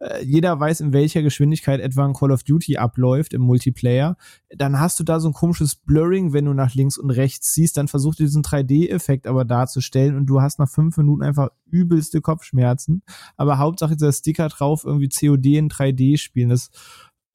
Äh, 0.00 0.24
jeder 0.24 0.58
weiß, 0.58 0.80
in 0.80 0.92
welcher 0.92 1.22
Geschwindigkeit 1.22 1.78
etwa 1.80 2.06
ein 2.06 2.14
Call 2.14 2.32
of 2.32 2.42
Duty 2.42 2.78
abläuft 2.78 3.34
im 3.34 3.42
Multiplayer, 3.42 4.16
dann 4.48 4.80
hast 4.80 4.98
du 4.98 5.04
da 5.04 5.20
so 5.20 5.28
ein 5.28 5.34
komisches 5.34 5.76
Blurring, 5.76 6.32
wenn 6.32 6.46
du 6.46 6.54
nach 6.54 6.74
links 6.74 6.96
und 6.96 7.10
rechts 7.10 7.52
ziehst, 7.52 7.76
dann 7.76 7.86
versucht 7.86 8.18
diesen 8.18 8.42
3D-Effekt 8.42 9.26
aber 9.26 9.44
darzustellen 9.44 10.16
und 10.16 10.26
du 10.26 10.40
hast 10.40 10.58
nach 10.58 10.68
fünf 10.68 10.96
Minuten 10.96 11.22
einfach 11.22 11.50
übelste 11.66 12.20
Kopfschmerzen. 12.20 13.02
Aber 13.36 13.58
Hauptsache 13.58 13.94
dieser 13.94 14.12
Sticker 14.12 14.48
drauf, 14.48 14.84
irgendwie 14.84 15.08
COD 15.08 15.46
in 15.58 15.68
3D 15.68 16.16
spielen, 16.16 16.48
das 16.48 16.70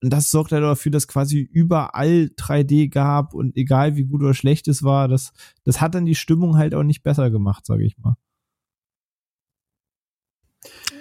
und 0.03 0.11
das 0.11 0.29
sorgt 0.29 0.51
halt 0.51 0.61
dafür, 0.61 0.91
dass 0.91 1.07
quasi 1.07 1.39
überall 1.39 2.29
3D 2.37 2.89
gab 2.89 3.33
und 3.33 3.55
egal 3.57 3.95
wie 3.95 4.03
gut 4.03 4.21
oder 4.21 4.35
schlecht 4.35 4.67
es 4.67 4.83
war, 4.83 5.07
das, 5.07 5.33
das 5.63 5.81
hat 5.81 5.95
dann 5.95 6.05
die 6.05 6.13
Stimmung 6.13 6.57
halt 6.57 6.75
auch 6.75 6.83
nicht 6.83 7.01
besser 7.01 7.31
gemacht, 7.31 7.65
sage 7.65 7.85
ich 7.85 7.97
mal. 7.97 8.15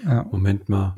Ja. 0.04 0.24
Moment 0.30 0.68
mal. 0.68 0.94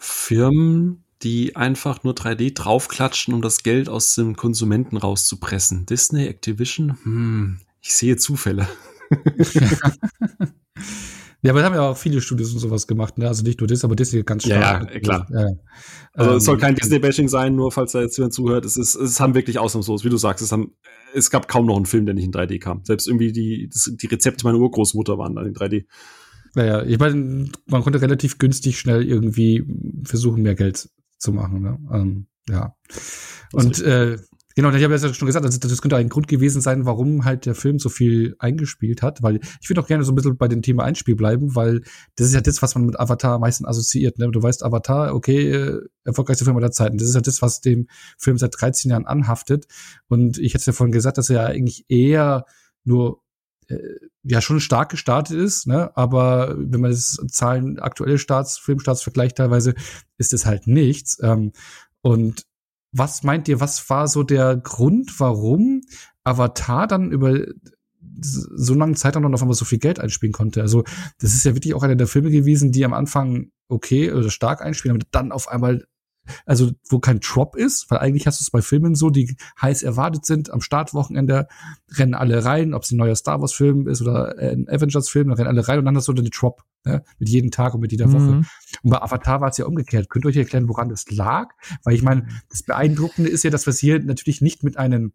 Firmen, 0.00 1.04
die 1.22 1.54
einfach 1.54 2.02
nur 2.02 2.14
3D 2.14 2.54
draufklatschen, 2.54 3.34
um 3.34 3.42
das 3.42 3.62
Geld 3.62 3.88
aus 3.88 4.14
dem 4.14 4.34
Konsumenten 4.34 4.96
rauszupressen. 4.96 5.86
Disney, 5.86 6.26
Activision, 6.26 6.96
hm, 7.02 7.60
ich 7.80 7.94
sehe 7.94 8.16
Zufälle. 8.16 8.66
Ja, 11.42 11.52
aber 11.52 11.60
da 11.60 11.66
haben 11.66 11.74
ja 11.74 11.88
auch 11.88 11.96
viele 11.96 12.20
Studios 12.20 12.52
und 12.52 12.58
sowas 12.58 12.86
gemacht, 12.86 13.16
ne? 13.16 13.26
Also 13.26 13.42
nicht 13.42 13.60
nur 13.60 13.66
das, 13.66 13.82
aber 13.82 13.96
Disney 13.96 14.22
ganz 14.22 14.44
stark. 14.44 14.88
Ja, 14.88 14.92
ja 14.92 15.00
klar. 15.00 15.26
Ja. 15.30 15.46
Also 16.12 16.32
ähm, 16.32 16.36
es 16.36 16.44
soll 16.44 16.58
kein 16.58 16.74
Disney-Bashing 16.74 17.28
sein, 17.28 17.54
nur 17.54 17.72
falls 17.72 17.92
da 17.92 18.02
jetzt 18.02 18.18
jemand 18.18 18.34
zuhört. 18.34 18.66
Es 18.66 18.76
ist, 18.76 18.94
es 18.94 19.20
haben 19.20 19.34
wirklich 19.34 19.58
ausnahmslos, 19.58 20.04
wie 20.04 20.10
du 20.10 20.18
sagst, 20.18 20.44
es 20.44 20.52
haben, 20.52 20.74
es 21.14 21.30
gab 21.30 21.48
kaum 21.48 21.64
noch 21.64 21.76
einen 21.76 21.86
Film, 21.86 22.04
der 22.04 22.14
nicht 22.14 22.26
in 22.26 22.32
3D 22.32 22.60
kam. 22.60 22.84
Selbst 22.84 23.08
irgendwie 23.08 23.32
die, 23.32 23.70
das, 23.72 23.90
die 23.90 24.06
Rezepte 24.06 24.44
meiner 24.44 24.58
Urgroßmutter 24.58 25.16
waren 25.16 25.34
dann 25.34 25.46
in 25.46 25.54
3D. 25.54 25.86
Naja, 26.54 26.82
ich 26.82 26.98
meine, 26.98 27.48
man 27.66 27.82
konnte 27.82 28.02
relativ 28.02 28.38
günstig 28.38 28.78
schnell 28.78 29.06
irgendwie 29.06 29.64
versuchen, 30.04 30.42
mehr 30.42 30.54
Geld 30.54 30.88
zu 31.18 31.32
machen. 31.32 31.62
Ne? 31.62 31.78
Ähm, 31.92 32.26
ja. 32.48 32.74
Und 33.52 33.80
äh, 33.82 34.18
genau, 34.56 34.70
ich 34.72 34.82
habe 34.82 34.96
ja 34.96 35.14
schon 35.14 35.26
gesagt, 35.26 35.44
also 35.44 35.58
das 35.58 35.82
könnte 35.82 35.96
ein 35.96 36.08
Grund 36.08 36.26
gewesen 36.26 36.60
sein, 36.60 36.86
warum 36.86 37.24
halt 37.24 37.46
der 37.46 37.54
Film 37.54 37.78
so 37.78 37.88
viel 37.88 38.34
eingespielt 38.38 39.02
hat, 39.02 39.22
weil 39.22 39.40
ich 39.60 39.68
würde 39.68 39.80
auch 39.80 39.86
gerne 39.86 40.02
so 40.02 40.12
ein 40.12 40.16
bisschen 40.16 40.36
bei 40.36 40.48
dem 40.48 40.62
Thema 40.62 40.84
Einspiel 40.84 41.14
bleiben, 41.14 41.54
weil 41.54 41.82
das 42.16 42.28
ist 42.28 42.34
ja 42.34 42.40
das, 42.40 42.62
was 42.62 42.74
man 42.74 42.86
mit 42.86 42.98
Avatar 42.98 43.34
am 43.34 43.42
meisten 43.42 43.66
assoziiert. 43.66 44.18
Ne? 44.18 44.30
Du 44.30 44.42
weißt, 44.42 44.64
Avatar, 44.64 45.14
okay, 45.14 45.50
äh, 45.50 45.80
erfolgreichste 46.04 46.44
Film 46.44 46.56
aller 46.56 46.72
Zeiten. 46.72 46.98
Das 46.98 47.08
ist 47.08 47.14
ja 47.14 47.20
das, 47.20 47.42
was 47.42 47.60
dem 47.60 47.86
Film 48.18 48.38
seit 48.38 48.54
13 48.60 48.90
Jahren 48.90 49.06
anhaftet. 49.06 49.66
Und 50.08 50.38
ich 50.38 50.54
hätte 50.54 50.66
ja 50.66 50.72
vorhin 50.72 50.92
gesagt, 50.92 51.18
dass 51.18 51.30
er 51.30 51.42
ja 51.42 51.46
eigentlich 51.46 51.84
eher 51.88 52.44
nur 52.84 53.22
ja 54.22 54.40
schon 54.40 54.60
stark 54.60 54.90
gestartet 54.90 55.36
ist, 55.36 55.66
ne? 55.66 55.96
aber 55.96 56.54
wenn 56.58 56.80
man 56.80 56.90
das 56.90 57.18
Zahlen 57.28 57.78
aktuelle 57.78 58.18
Starts, 58.18 58.58
Filmstarts 58.58 59.02
vergleicht 59.02 59.36
teilweise, 59.36 59.74
ist 60.18 60.32
es 60.32 60.46
halt 60.46 60.66
nichts. 60.66 61.18
Ähm, 61.22 61.52
und 62.02 62.44
was 62.92 63.22
meint 63.22 63.48
ihr, 63.48 63.60
was 63.60 63.88
war 63.88 64.08
so 64.08 64.22
der 64.22 64.56
Grund, 64.56 65.18
warum 65.20 65.82
Avatar 66.24 66.86
dann 66.86 67.12
über 67.12 67.46
so 68.20 68.74
lange 68.74 68.94
Zeit 68.94 69.16
dann 69.16 69.32
auf 69.32 69.42
einmal 69.42 69.54
so 69.54 69.64
viel 69.64 69.78
Geld 69.78 70.00
einspielen 70.00 70.32
konnte? 70.32 70.60
Also 70.60 70.84
das 71.18 71.34
ist 71.34 71.44
ja 71.44 71.54
wirklich 71.54 71.74
auch 71.74 71.82
einer 71.82 71.96
der 71.96 72.06
Filme 72.08 72.30
gewesen, 72.30 72.72
die 72.72 72.84
am 72.84 72.92
Anfang 72.92 73.50
okay 73.68 74.12
oder 74.12 74.30
stark 74.30 74.60
einspielen, 74.60 74.96
aber 74.96 75.06
dann 75.12 75.32
auf 75.32 75.48
einmal 75.48 75.86
also 76.46 76.70
wo 76.88 76.98
kein 76.98 77.20
Drop 77.20 77.56
ist, 77.56 77.90
weil 77.90 77.98
eigentlich 77.98 78.26
hast 78.26 78.40
du 78.40 78.42
es 78.42 78.50
bei 78.50 78.62
Filmen 78.62 78.94
so, 78.94 79.10
die 79.10 79.36
heiß 79.60 79.82
erwartet 79.82 80.26
sind, 80.26 80.50
am 80.50 80.60
Startwochenende 80.60 81.48
rennen 81.92 82.14
alle 82.14 82.44
rein, 82.44 82.74
ob 82.74 82.82
es 82.82 82.90
ein 82.90 82.96
neuer 82.96 83.16
Star 83.16 83.40
Wars 83.40 83.52
Film 83.52 83.88
ist 83.88 84.02
oder 84.02 84.36
ein 84.38 84.68
Avengers 84.68 85.08
Film, 85.08 85.28
dann 85.28 85.36
rennen 85.36 85.48
alle 85.48 85.66
rein 85.66 85.78
und 85.78 85.84
dann 85.84 85.96
hast 85.96 86.08
du 86.08 86.12
den 86.12 86.30
Drop, 86.30 86.62
ne, 86.84 87.04
mit 87.18 87.28
jedem 87.28 87.50
Tag 87.50 87.74
und 87.74 87.80
mit 87.80 87.92
jeder 87.92 88.12
Woche. 88.12 88.18
Mhm. 88.18 88.46
Und 88.82 88.90
bei 88.90 89.02
Avatar 89.02 89.40
war 89.40 89.48
es 89.48 89.58
ja 89.58 89.66
umgekehrt. 89.66 90.08
Könnt 90.08 90.24
ihr 90.24 90.28
euch 90.28 90.36
erklären, 90.36 90.68
woran 90.68 90.88
das 90.88 91.10
lag? 91.10 91.48
Weil 91.84 91.94
ich 91.94 92.02
meine, 92.02 92.28
das 92.48 92.62
Beeindruckende 92.62 93.30
ist 93.30 93.44
ja, 93.44 93.50
dass 93.50 93.66
wir 93.66 93.72
es 93.72 93.78
hier 93.78 93.98
natürlich 94.00 94.40
nicht 94.40 94.62
mit 94.62 94.76
einem 94.76 95.12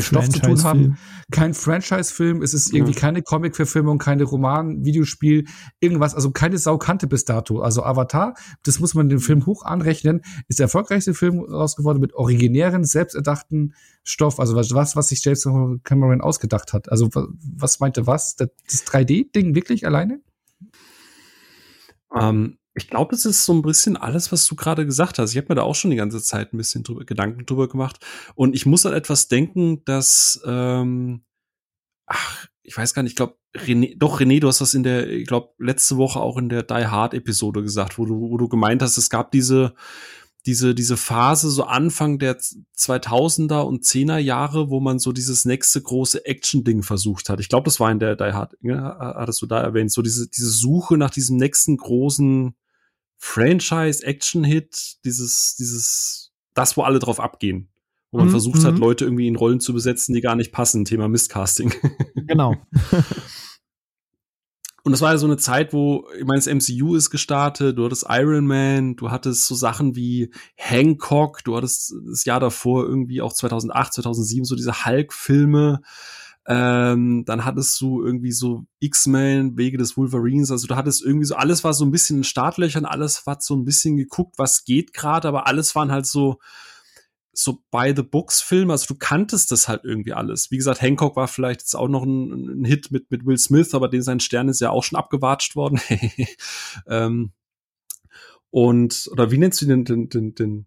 Stoff 0.00 0.28
zu 0.28 0.40
tun 0.40 0.62
haben. 0.64 0.98
Kein 1.30 1.54
Franchise-Film, 1.54 2.42
es 2.42 2.54
ist 2.54 2.72
irgendwie 2.72 2.92
ja. 2.92 2.98
keine 2.98 3.22
Comic-Verfilmung, 3.22 3.98
keine 3.98 4.24
Roman, 4.24 4.84
Videospiel, 4.84 5.46
irgendwas, 5.80 6.14
also 6.14 6.30
keine 6.30 6.58
Saukante 6.58 7.06
bis 7.06 7.24
dato. 7.24 7.60
Also 7.60 7.82
Avatar, 7.82 8.34
das 8.64 8.80
muss 8.80 8.94
man 8.94 9.08
dem 9.08 9.20
Film 9.20 9.46
hoch 9.46 9.64
anrechnen, 9.64 10.22
ist 10.48 10.58
der 10.58 10.64
erfolgreichste 10.64 11.14
Film 11.14 11.40
rausgeworden 11.40 12.00
mit 12.00 12.14
originären, 12.14 12.84
selbsterdachten 12.84 13.74
Stoff, 14.04 14.40
also 14.40 14.54
was, 14.56 14.96
was 14.96 15.08
sich 15.08 15.22
James 15.24 15.46
Cameron 15.84 16.20
ausgedacht 16.20 16.72
hat. 16.72 16.90
Also 16.90 17.10
was 17.12 17.80
meinte 17.80 18.06
was? 18.06 18.36
Das 18.36 18.48
3D-Ding 18.86 19.54
wirklich 19.54 19.86
alleine? 19.86 20.20
Ähm, 22.14 22.58
ich 22.78 22.88
glaube, 22.88 23.14
es 23.14 23.24
ist 23.24 23.44
so 23.44 23.52
ein 23.52 23.62
bisschen 23.62 23.96
alles, 23.96 24.32
was 24.32 24.46
du 24.46 24.56
gerade 24.56 24.86
gesagt 24.86 25.18
hast. 25.18 25.32
Ich 25.32 25.36
habe 25.36 25.48
mir 25.50 25.56
da 25.56 25.62
auch 25.62 25.74
schon 25.74 25.90
die 25.90 25.96
ganze 25.96 26.22
Zeit 26.22 26.52
ein 26.52 26.56
bisschen 26.56 26.82
drüber, 26.82 27.04
Gedanken 27.04 27.44
drüber 27.44 27.68
gemacht. 27.68 28.04
Und 28.34 28.54
ich 28.54 28.64
muss 28.64 28.86
an 28.86 28.94
etwas 28.94 29.28
denken, 29.28 29.84
dass, 29.84 30.40
ähm, 30.46 31.24
ach, 32.06 32.46
ich 32.62 32.76
weiß 32.76 32.94
gar 32.94 33.02
nicht, 33.02 33.12
ich 33.12 33.16
glaube, 33.16 33.36
René, 33.56 33.96
doch, 33.98 34.20
René, 34.20 34.40
du 34.40 34.48
hast 34.48 34.60
das 34.60 34.74
in 34.74 34.82
der, 34.82 35.08
ich 35.08 35.26
glaube, 35.26 35.54
letzte 35.58 35.96
Woche 35.96 36.20
auch 36.20 36.36
in 36.36 36.48
der 36.48 36.62
Die 36.62 36.86
Hard-Episode 36.86 37.62
gesagt, 37.62 37.98
wo 37.98 38.04
du, 38.04 38.20
wo 38.20 38.36
du 38.36 38.48
gemeint 38.48 38.82
hast, 38.82 38.98
es 38.98 39.10
gab 39.10 39.30
diese, 39.30 39.74
diese, 40.46 40.74
diese 40.74 40.96
Phase, 40.96 41.50
so 41.50 41.64
Anfang 41.64 42.18
der 42.18 42.38
2000er 42.38 43.60
und 43.60 43.84
10er 43.84 44.18
Jahre, 44.18 44.70
wo 44.70 44.80
man 44.80 44.98
so 44.98 45.12
dieses 45.12 45.44
nächste 45.44 45.82
große 45.82 46.24
Action-Ding 46.24 46.82
versucht 46.82 47.28
hat. 47.28 47.40
Ich 47.40 47.48
glaube, 47.48 47.64
das 47.64 47.80
war 47.80 47.90
in 47.90 47.98
der 47.98 48.16
Die 48.16 48.32
Hard, 48.32 48.56
ja, 48.62 48.96
hattest 48.98 49.42
du 49.42 49.46
da 49.46 49.60
erwähnt, 49.60 49.92
so 49.92 50.02
diese, 50.02 50.28
diese 50.28 50.50
Suche 50.50 50.96
nach 50.96 51.10
diesem 51.10 51.36
nächsten 51.36 51.76
großen 51.76 52.54
Franchise-Action-Hit, 53.18 55.04
dieses, 55.04 55.56
dieses, 55.56 56.32
das, 56.54 56.76
wo 56.76 56.82
alle 56.82 56.98
drauf 56.98 57.20
abgehen. 57.20 57.68
Wo 58.10 58.18
man 58.18 58.28
mhm. 58.28 58.32
versucht 58.32 58.64
hat, 58.64 58.74
mhm. 58.74 58.80
Leute 58.80 59.04
irgendwie 59.04 59.28
in 59.28 59.36
Rollen 59.36 59.60
zu 59.60 59.74
besetzen, 59.74 60.14
die 60.14 60.22
gar 60.22 60.34
nicht 60.34 60.50
passen. 60.50 60.84
Thema 60.84 61.08
Mistcasting. 61.08 61.74
Genau. 62.26 62.56
Und 64.84 64.92
das 64.92 65.00
war 65.00 65.12
ja 65.12 65.18
so 65.18 65.26
eine 65.26 65.36
Zeit, 65.36 65.72
wo, 65.72 66.06
ich 66.18 66.24
meine, 66.24 66.40
das 66.40 66.46
MCU 66.46 66.94
ist 66.94 67.10
gestartet, 67.10 67.76
du 67.76 67.84
hattest 67.84 68.06
Iron 68.08 68.46
Man, 68.46 68.96
du 68.96 69.10
hattest 69.10 69.46
so 69.46 69.54
Sachen 69.54 69.96
wie 69.96 70.32
Hancock, 70.56 71.44
du 71.44 71.56
hattest 71.56 71.94
das 72.08 72.24
Jahr 72.24 72.40
davor 72.40 72.84
irgendwie 72.84 73.20
auch 73.20 73.32
2008, 73.32 73.92
2007 73.94 74.44
so 74.44 74.56
diese 74.56 74.86
Hulk-Filme. 74.86 75.82
Ähm, 76.50 77.24
dann 77.26 77.44
hattest 77.44 77.78
du 77.78 78.02
irgendwie 78.02 78.32
so 78.32 78.64
X-Men, 78.80 79.58
Wege 79.58 79.76
des 79.76 79.98
Wolverines. 79.98 80.50
Also 80.50 80.66
du 80.66 80.76
hattest 80.76 81.04
irgendwie 81.04 81.26
so, 81.26 81.34
alles 81.34 81.62
war 81.62 81.74
so 81.74 81.84
ein 81.84 81.90
bisschen 81.90 82.18
in 82.18 82.24
Startlöchern, 82.24 82.86
alles 82.86 83.26
war 83.26 83.36
so 83.38 83.54
ein 83.54 83.66
bisschen 83.66 83.98
geguckt, 83.98 84.38
was 84.38 84.64
geht 84.64 84.94
gerade, 84.94 85.28
aber 85.28 85.46
alles 85.46 85.74
waren 85.74 85.92
halt 85.92 86.06
so, 86.06 86.38
so 87.34 87.62
by 87.70 87.92
the 87.94 88.02
books 88.02 88.40
Film, 88.40 88.70
also 88.70 88.86
du 88.86 88.94
kanntest 88.94 89.52
das 89.52 89.68
halt 89.68 89.84
irgendwie 89.84 90.14
alles. 90.14 90.50
Wie 90.50 90.56
gesagt, 90.56 90.80
Hancock 90.80 91.16
war 91.16 91.28
vielleicht 91.28 91.60
jetzt 91.60 91.76
auch 91.76 91.86
noch 91.86 92.04
ein, 92.04 92.62
ein 92.62 92.64
Hit 92.64 92.90
mit, 92.92 93.10
mit 93.10 93.26
Will 93.26 93.36
Smith, 93.36 93.74
aber 93.74 93.88
den 93.88 94.02
sein 94.02 94.18
Stern 94.18 94.48
ist 94.48 94.60
ja 94.60 94.70
auch 94.70 94.82
schon 94.82 94.98
abgewatscht 94.98 95.54
worden. 95.54 95.78
ähm, 96.88 97.32
und, 98.50 99.06
oder 99.12 99.30
wie 99.30 99.38
nennst 99.38 99.60
du 99.60 99.66
den, 99.66 99.84
den, 99.84 100.08
den, 100.08 100.34
den, 100.34 100.66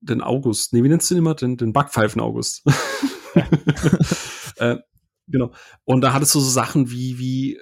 den 0.00 0.22
August? 0.22 0.72
Nee, 0.72 0.84
wie 0.84 0.88
nennst 0.88 1.10
du 1.10 1.14
den 1.14 1.24
immer? 1.24 1.34
Den, 1.34 1.56
den 1.56 1.72
Backpfeifen 1.72 2.20
August. 2.20 2.62
Äh, 4.60 4.78
genau. 5.26 5.52
Und 5.84 6.02
da 6.02 6.12
hattest 6.12 6.34
du 6.34 6.40
so 6.40 6.50
Sachen 6.50 6.90
wie, 6.90 7.18
wie, 7.18 7.56
äh, 7.56 7.60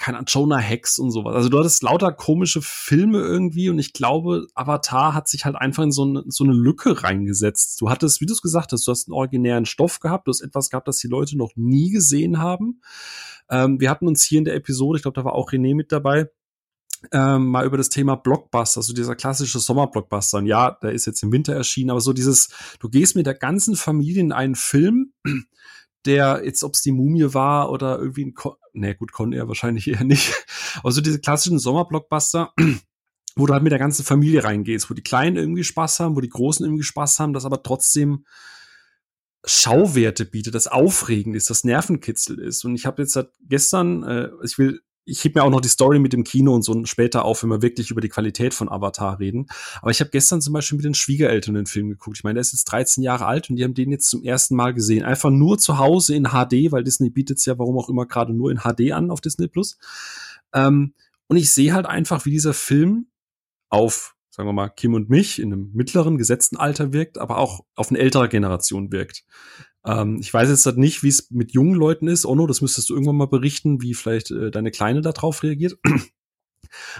keine 0.00 0.22
Jonah 0.26 0.58
Hex 0.58 0.98
und 0.98 1.10
sowas. 1.10 1.34
Also 1.34 1.50
du 1.50 1.58
hattest 1.58 1.82
lauter 1.82 2.10
komische 2.10 2.62
Filme 2.62 3.18
irgendwie 3.18 3.68
und 3.68 3.78
ich 3.78 3.92
glaube, 3.92 4.46
Avatar 4.54 5.12
hat 5.12 5.28
sich 5.28 5.44
halt 5.44 5.56
einfach 5.56 5.82
in 5.82 5.92
so 5.92 6.04
eine, 6.04 6.24
so 6.26 6.42
eine 6.42 6.54
Lücke 6.54 7.02
reingesetzt. 7.02 7.80
Du 7.80 7.90
hattest, 7.90 8.20
wie 8.22 8.26
du 8.26 8.32
es 8.32 8.40
gesagt 8.40 8.72
hast, 8.72 8.86
du 8.86 8.92
hast 8.92 9.08
einen 9.08 9.14
originären 9.14 9.66
Stoff 9.66 10.00
gehabt, 10.00 10.26
du 10.26 10.30
hast 10.30 10.40
etwas 10.40 10.70
gehabt, 10.70 10.88
das 10.88 10.96
die 10.96 11.08
Leute 11.08 11.36
noch 11.36 11.52
nie 11.54 11.90
gesehen 11.90 12.38
haben. 12.38 12.80
Ähm, 13.50 13.78
wir 13.78 13.90
hatten 13.90 14.08
uns 14.08 14.24
hier 14.24 14.38
in 14.38 14.46
der 14.46 14.54
Episode, 14.54 14.96
ich 14.96 15.02
glaube, 15.02 15.20
da 15.20 15.24
war 15.24 15.34
auch 15.34 15.52
René 15.52 15.74
mit 15.74 15.92
dabei, 15.92 16.30
ähm, 17.12 17.48
mal 17.48 17.66
über 17.66 17.76
das 17.76 17.90
Thema 17.90 18.14
Blockbuster, 18.16 18.82
so 18.82 18.94
dieser 18.94 19.16
klassische 19.16 19.58
Sommerblockbuster. 19.58 20.38
Und 20.38 20.46
ja, 20.46 20.78
der 20.82 20.92
ist 20.92 21.06
jetzt 21.06 21.22
im 21.22 21.32
Winter 21.32 21.54
erschienen, 21.54 21.90
aber 21.90 22.00
so 22.00 22.14
dieses, 22.14 22.48
du 22.78 22.88
gehst 22.88 23.16
mit 23.16 23.26
der 23.26 23.34
ganzen 23.34 23.76
Familie 23.76 24.22
in 24.22 24.32
einen 24.32 24.54
Film, 24.54 25.12
der 26.06 26.42
jetzt, 26.44 26.62
ob 26.64 26.74
es 26.74 26.82
die 26.82 26.92
Mumie 26.92 27.34
war 27.34 27.70
oder 27.70 27.98
irgendwie 27.98 28.26
ein, 28.26 28.34
Con 28.34 28.54
ne 28.72 28.94
gut, 28.94 29.12
konnte 29.12 29.36
er 29.36 29.48
wahrscheinlich 29.48 29.88
eher 29.88 30.04
nicht. 30.04 30.32
Aber 30.78 30.92
so 30.92 31.00
diese 31.00 31.20
klassischen 31.20 31.58
Sommerblockbuster, 31.58 32.52
wo 33.36 33.46
du 33.46 33.52
halt 33.52 33.62
mit 33.62 33.72
der 33.72 33.78
ganzen 33.78 34.04
Familie 34.04 34.44
reingehst, 34.44 34.90
wo 34.90 34.94
die 34.94 35.02
Kleinen 35.02 35.36
irgendwie 35.36 35.64
Spaß 35.64 36.00
haben, 36.00 36.16
wo 36.16 36.20
die 36.20 36.28
Großen 36.28 36.64
irgendwie 36.64 36.84
Spaß 36.84 37.18
haben, 37.18 37.32
das 37.32 37.44
aber 37.44 37.62
trotzdem 37.62 38.24
Schauwerte 39.44 40.26
bietet, 40.26 40.54
das 40.54 40.66
aufregend 40.66 41.34
ist, 41.34 41.48
das 41.48 41.64
Nervenkitzel 41.64 42.38
ist. 42.38 42.64
Und 42.64 42.74
ich 42.74 42.84
habe 42.84 43.02
jetzt 43.02 43.12
seit 43.12 43.30
gestern, 43.40 44.02
äh, 44.02 44.28
ich 44.44 44.58
will 44.58 44.80
ich 45.04 45.24
heb 45.24 45.34
mir 45.34 45.42
auch 45.42 45.50
noch 45.50 45.60
die 45.60 45.68
Story 45.68 45.98
mit 45.98 46.12
dem 46.12 46.24
Kino 46.24 46.54
und 46.54 46.62
so 46.62 46.84
später 46.84 47.24
auf, 47.24 47.42
wenn 47.42 47.50
wir 47.50 47.62
wirklich 47.62 47.90
über 47.90 48.00
die 48.00 48.08
Qualität 48.08 48.54
von 48.54 48.68
Avatar 48.68 49.18
reden. 49.18 49.46
Aber 49.80 49.90
ich 49.90 50.00
habe 50.00 50.10
gestern 50.10 50.40
zum 50.40 50.52
Beispiel 50.52 50.76
mit 50.76 50.84
den 50.84 50.94
Schwiegereltern 50.94 51.54
den 51.54 51.66
Film 51.66 51.88
geguckt. 51.88 52.18
Ich 52.18 52.24
meine, 52.24 52.34
der 52.34 52.42
ist 52.42 52.52
jetzt 52.52 52.66
13 52.66 53.02
Jahre 53.02 53.26
alt 53.26 53.50
und 53.50 53.56
die 53.56 53.64
haben 53.64 53.74
den 53.74 53.90
jetzt 53.90 54.08
zum 54.08 54.22
ersten 54.22 54.54
Mal 54.54 54.74
gesehen. 54.74 55.04
Einfach 55.04 55.30
nur 55.30 55.58
zu 55.58 55.78
Hause 55.78 56.14
in 56.14 56.28
HD, 56.28 56.70
weil 56.70 56.84
Disney 56.84 57.10
bietet 57.10 57.38
es 57.38 57.46
ja, 57.46 57.58
warum 57.58 57.78
auch 57.78 57.88
immer, 57.88 58.06
gerade 58.06 58.32
nur 58.32 58.50
in 58.50 58.58
HD 58.58 58.92
an 58.92 59.10
auf 59.10 59.20
Disney 59.20 59.48
Plus. 59.48 59.78
Ähm, 60.52 60.94
und 61.26 61.36
ich 61.36 61.52
sehe 61.52 61.72
halt 61.72 61.86
einfach, 61.86 62.24
wie 62.24 62.30
dieser 62.30 62.54
Film 62.54 63.06
auf, 63.68 64.16
sagen 64.30 64.48
wir 64.48 64.52
mal, 64.52 64.68
Kim 64.68 64.94
und 64.94 65.10
mich 65.10 65.40
in 65.40 65.52
einem 65.52 65.70
mittleren 65.74 66.16
gesetzten 66.16 66.56
Alter 66.56 66.92
wirkt, 66.92 67.18
aber 67.18 67.38
auch 67.38 67.60
auf 67.74 67.90
eine 67.90 67.98
ältere 67.98 68.28
Generation 68.28 68.92
wirkt. 68.92 69.24
Ähm, 69.84 70.18
ich 70.20 70.32
weiß 70.32 70.48
jetzt 70.48 70.66
halt 70.66 70.78
nicht, 70.78 71.02
wie 71.02 71.08
es 71.08 71.30
mit 71.30 71.52
jungen 71.52 71.74
Leuten 71.74 72.08
ist. 72.08 72.24
Ono, 72.26 72.46
das 72.46 72.60
müsstest 72.60 72.90
du 72.90 72.94
irgendwann 72.94 73.16
mal 73.16 73.26
berichten, 73.26 73.82
wie 73.82 73.94
vielleicht 73.94 74.30
äh, 74.30 74.50
deine 74.50 74.70
Kleine 74.70 75.00
darauf 75.00 75.42
reagiert. 75.42 75.78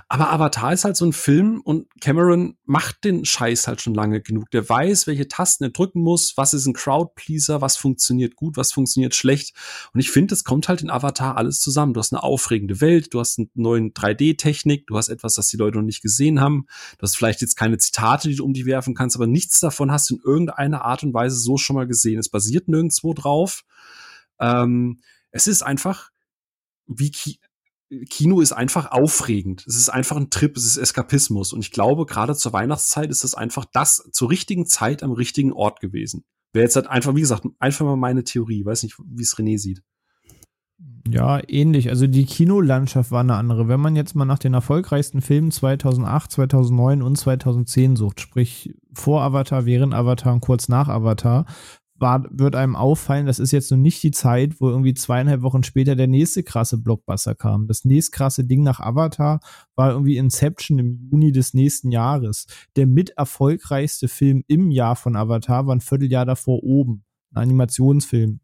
Aber 0.09 0.33
Avatar 0.33 0.73
ist 0.73 0.85
halt 0.85 0.97
so 0.97 1.05
ein 1.05 1.13
Film 1.13 1.61
und 1.63 1.87
Cameron 2.01 2.57
macht 2.65 3.05
den 3.05 3.25
Scheiß 3.25 3.67
halt 3.67 3.81
schon 3.81 3.95
lange 3.95 4.21
genug. 4.21 4.51
Der 4.51 4.69
weiß, 4.69 5.07
welche 5.07 5.29
Tasten 5.29 5.65
er 5.65 5.71
drücken 5.71 6.01
muss, 6.01 6.37
was 6.37 6.55
ist 6.55 6.67
ein 6.67 6.73
Crowdpleaser, 6.73 7.61
was 7.61 7.77
funktioniert 7.77 8.37
gut, 8.37 8.57
was 8.57 8.73
funktioniert 8.73 9.15
schlecht. 9.15 9.55
Und 9.93 10.01
ich 10.01 10.11
finde, 10.11 10.35
es 10.35 10.45
kommt 10.45 10.69
halt 10.69 10.83
in 10.83 10.91
Avatar 10.91 11.37
alles 11.37 11.61
zusammen. 11.61 11.95
Du 11.95 12.01
hast 12.01 12.13
eine 12.13 12.23
aufregende 12.23 12.81
Welt, 12.81 13.13
du 13.15 13.21
hast 13.21 13.39
eine 13.39 13.49
neue 13.55 13.81
3D-Technik, 13.81 14.87
du 14.87 14.97
hast 14.97 15.09
etwas, 15.09 15.35
das 15.35 15.49
die 15.49 15.57
Leute 15.57 15.79
noch 15.79 15.85
nicht 15.85 16.03
gesehen 16.03 16.41
haben. 16.41 16.67
Du 16.99 17.03
hast 17.03 17.17
vielleicht 17.17 17.41
jetzt 17.41 17.57
keine 17.57 17.79
Zitate, 17.79 18.29
die 18.29 18.37
du 18.37 18.45
um 18.45 18.53
die 18.53 18.67
werfen 18.67 18.95
kannst, 18.95 19.17
aber 19.17 19.27
nichts 19.27 19.61
davon 19.61 19.91
hast 19.91 20.11
du 20.11 20.17
in 20.17 20.23
irgendeiner 20.25 20.85
Art 20.85 21.03
und 21.03 21.15
Weise 21.15 21.37
so 21.37 21.57
schon 21.57 21.77
mal 21.77 21.87
gesehen. 21.87 22.19
Es 22.19 22.29
basiert 22.29 22.69
nirgendwo 22.69 23.15
drauf. 23.15 23.65
Ähm, 24.39 25.01
es 25.31 25.47
ist 25.47 25.63
einfach 25.63 26.11
wie 26.87 27.13
Kino 28.09 28.41
ist 28.41 28.53
einfach 28.53 28.93
aufregend. 28.93 29.65
Es 29.67 29.77
ist 29.77 29.89
einfach 29.89 30.17
ein 30.17 30.31
Trip, 30.31 30.57
es 30.57 30.65
ist 30.65 30.77
Eskapismus. 30.77 31.53
Und 31.53 31.61
ich 31.61 31.73
glaube, 31.73 32.07
gerade 32.07 32.37
zur 32.37 32.53
Weihnachtszeit 32.53 33.11
ist 33.11 33.25
es 33.25 33.35
einfach 33.35 33.65
das 33.73 34.09
zur 34.13 34.31
richtigen 34.31 34.67
Zeit 34.67 35.03
am 35.03 35.13
richtigen 35.13 35.53
Ort 35.53 35.81
gewesen. 35.81 36.25
Wäre 36.53 36.65
jetzt 36.65 36.77
halt 36.77 36.87
einfach, 36.87 37.15
wie 37.15 37.21
gesagt, 37.21 37.47
einfach 37.59 37.85
mal 37.85 37.97
meine 37.97 38.25
Theorie. 38.25 38.65
Weiß 38.65 38.83
nicht, 38.85 38.97
wie 39.05 39.23
es 39.23 39.37
René 39.37 39.59
sieht. 39.59 39.83
Ja, 41.09 41.41
ähnlich. 41.49 41.89
Also 41.91 42.07
die 42.07 42.25
Kinolandschaft 42.25 43.11
war 43.11 43.21
eine 43.21 43.35
andere. 43.35 43.69
Wenn 43.69 43.81
man 43.81 43.97
jetzt 43.97 44.15
mal 44.15 44.25
nach 44.25 44.39
den 44.39 44.55
erfolgreichsten 44.55 45.21
Filmen 45.21 45.51
2008, 45.51 46.31
2009 46.31 47.03
und 47.03 47.17
2010 47.17 47.97
sucht, 47.97 48.21
sprich 48.21 48.75
vor 48.93 49.23
Avatar, 49.23 49.67
während 49.67 49.95
Avatar 49.95 50.33
und 50.33 50.41
kurz 50.41 50.69
nach 50.69 50.89
Avatar, 50.89 51.47
war, 52.01 52.25
wird 52.31 52.57
einem 52.57 52.77
auffallen, 52.77 53.27
das 53.27 53.39
ist 53.39 53.53
jetzt 53.53 53.71
noch 53.71 53.79
nicht 53.79 54.03
die 54.03 54.11
Zeit, 54.11 54.61
wo 54.61 54.71
irgendwie 54.71 54.95
zweieinhalb 54.95 55.43
Wochen 55.43 55.63
später 55.63 55.95
der 55.97 56.07
nächste 56.07 56.43
krasse 56.43 56.79
Blockbuster 56.79 57.35
kam. 57.35 57.67
Das 57.67 57.85
nächste 57.85 58.17
krasse 58.17 58.45
Ding 58.45 58.63
nach 58.63 58.81
Avatar 58.81 59.41
war 59.77 59.93
irgendwie 59.93 60.17
Inception 60.17 60.79
im 60.79 61.09
Juni 61.11 61.33
des 61.33 61.55
nächsten 61.55 61.91
Jahres. 61.93 62.47
Der 62.77 62.87
mit 62.87 63.11
erfolgreichste 63.11 64.09
Film 64.09 64.43
im 64.47 64.71
Jahr 64.71 64.97
von 64.97 65.17
Avatar 65.17 65.67
war 65.67 65.75
ein 65.75 65.81
Vierteljahr 65.81 66.25
davor 66.25 66.63
oben. 66.63 67.05
Ein 67.33 67.43
Animationsfilm, 67.45 68.41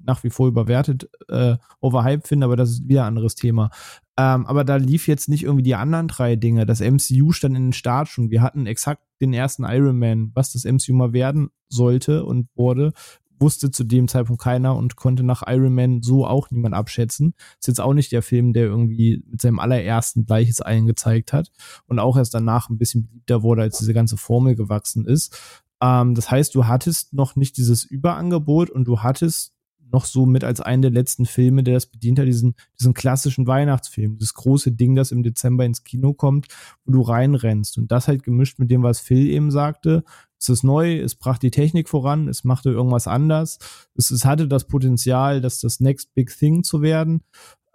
nach 0.00 0.24
wie 0.24 0.30
vor 0.30 0.48
überwertet, 0.48 1.08
äh, 1.28 1.56
overhyped 1.80 2.26
finde, 2.26 2.46
aber 2.46 2.56
das 2.56 2.70
ist 2.70 2.88
wieder 2.88 3.02
ein 3.02 3.08
anderes 3.08 3.36
Thema. 3.36 3.70
Ähm, 4.18 4.46
aber 4.46 4.64
da 4.64 4.76
lief 4.76 5.08
jetzt 5.08 5.28
nicht 5.28 5.44
irgendwie 5.44 5.62
die 5.62 5.74
anderen 5.74 6.08
drei 6.08 6.36
Dinge. 6.36 6.64
Das 6.64 6.80
MCU 6.80 7.32
stand 7.32 7.56
in 7.56 7.64
den 7.64 7.72
Start 7.72 8.08
schon. 8.08 8.30
Wir 8.30 8.42
hatten 8.42 8.66
exakt 8.66 9.02
den 9.20 9.34
ersten 9.34 9.64
Iron 9.64 9.98
Man, 9.98 10.30
was 10.34 10.52
das 10.52 10.64
MCU 10.64 10.94
mal 10.94 11.12
werden 11.12 11.50
sollte 11.68 12.24
und 12.24 12.48
wurde, 12.54 12.92
wusste 13.38 13.70
zu 13.70 13.84
dem 13.84 14.08
Zeitpunkt 14.08 14.42
keiner 14.42 14.76
und 14.76 14.96
konnte 14.96 15.22
nach 15.22 15.42
Iron 15.46 15.74
Man 15.74 16.02
so 16.02 16.26
auch 16.26 16.50
niemand 16.50 16.74
abschätzen. 16.74 17.34
Ist 17.58 17.68
jetzt 17.68 17.80
auch 17.80 17.92
nicht 17.92 18.12
der 18.12 18.22
Film, 18.22 18.52
der 18.52 18.64
irgendwie 18.64 19.22
mit 19.30 19.40
seinem 19.42 19.58
allerersten 19.58 20.24
Gleiches 20.24 20.60
allen 20.60 20.86
gezeigt 20.86 21.32
hat 21.34 21.50
und 21.86 21.98
auch 21.98 22.16
erst 22.16 22.34
danach 22.34 22.70
ein 22.70 22.78
bisschen 22.78 23.06
beliebter 23.06 23.42
wurde, 23.42 23.62
als 23.62 23.78
diese 23.78 23.94
ganze 23.94 24.16
Formel 24.16 24.54
gewachsen 24.54 25.04
ist. 25.04 25.38
Ähm, 25.82 26.14
das 26.14 26.30
heißt, 26.30 26.54
du 26.54 26.66
hattest 26.66 27.12
noch 27.12 27.36
nicht 27.36 27.56
dieses 27.58 27.84
Überangebot 27.84 28.70
und 28.70 28.84
du 28.86 29.00
hattest 29.00 29.55
noch 29.92 30.04
so 30.04 30.26
mit 30.26 30.44
als 30.44 30.60
einen 30.60 30.82
der 30.82 30.90
letzten 30.90 31.26
Filme, 31.26 31.62
der 31.62 31.74
das 31.74 31.86
bedient 31.86 32.18
hat, 32.18 32.26
diesen, 32.26 32.54
diesen 32.78 32.94
klassischen 32.94 33.46
Weihnachtsfilm, 33.46 34.18
das 34.18 34.34
große 34.34 34.72
Ding, 34.72 34.94
das 34.94 35.12
im 35.12 35.22
Dezember 35.22 35.64
ins 35.64 35.84
Kino 35.84 36.12
kommt, 36.12 36.48
wo 36.84 36.92
du 36.92 37.02
reinrennst. 37.02 37.78
Und 37.78 37.90
das 37.92 38.08
halt 38.08 38.22
gemischt 38.22 38.58
mit 38.58 38.70
dem, 38.70 38.82
was 38.82 39.00
Phil 39.00 39.28
eben 39.28 39.50
sagte. 39.50 40.04
Es 40.38 40.48
ist 40.48 40.64
neu, 40.64 40.98
es 40.98 41.14
brachte 41.14 41.46
die 41.46 41.50
Technik 41.50 41.88
voran, 41.88 42.28
es 42.28 42.44
machte 42.44 42.70
irgendwas 42.70 43.06
anders. 43.06 43.58
Es, 43.94 44.10
es 44.10 44.24
hatte 44.24 44.48
das 44.48 44.66
Potenzial, 44.66 45.40
dass 45.40 45.60
das 45.60 45.80
Next 45.80 46.14
Big 46.14 46.36
Thing 46.36 46.62
zu 46.62 46.82
werden. 46.82 47.22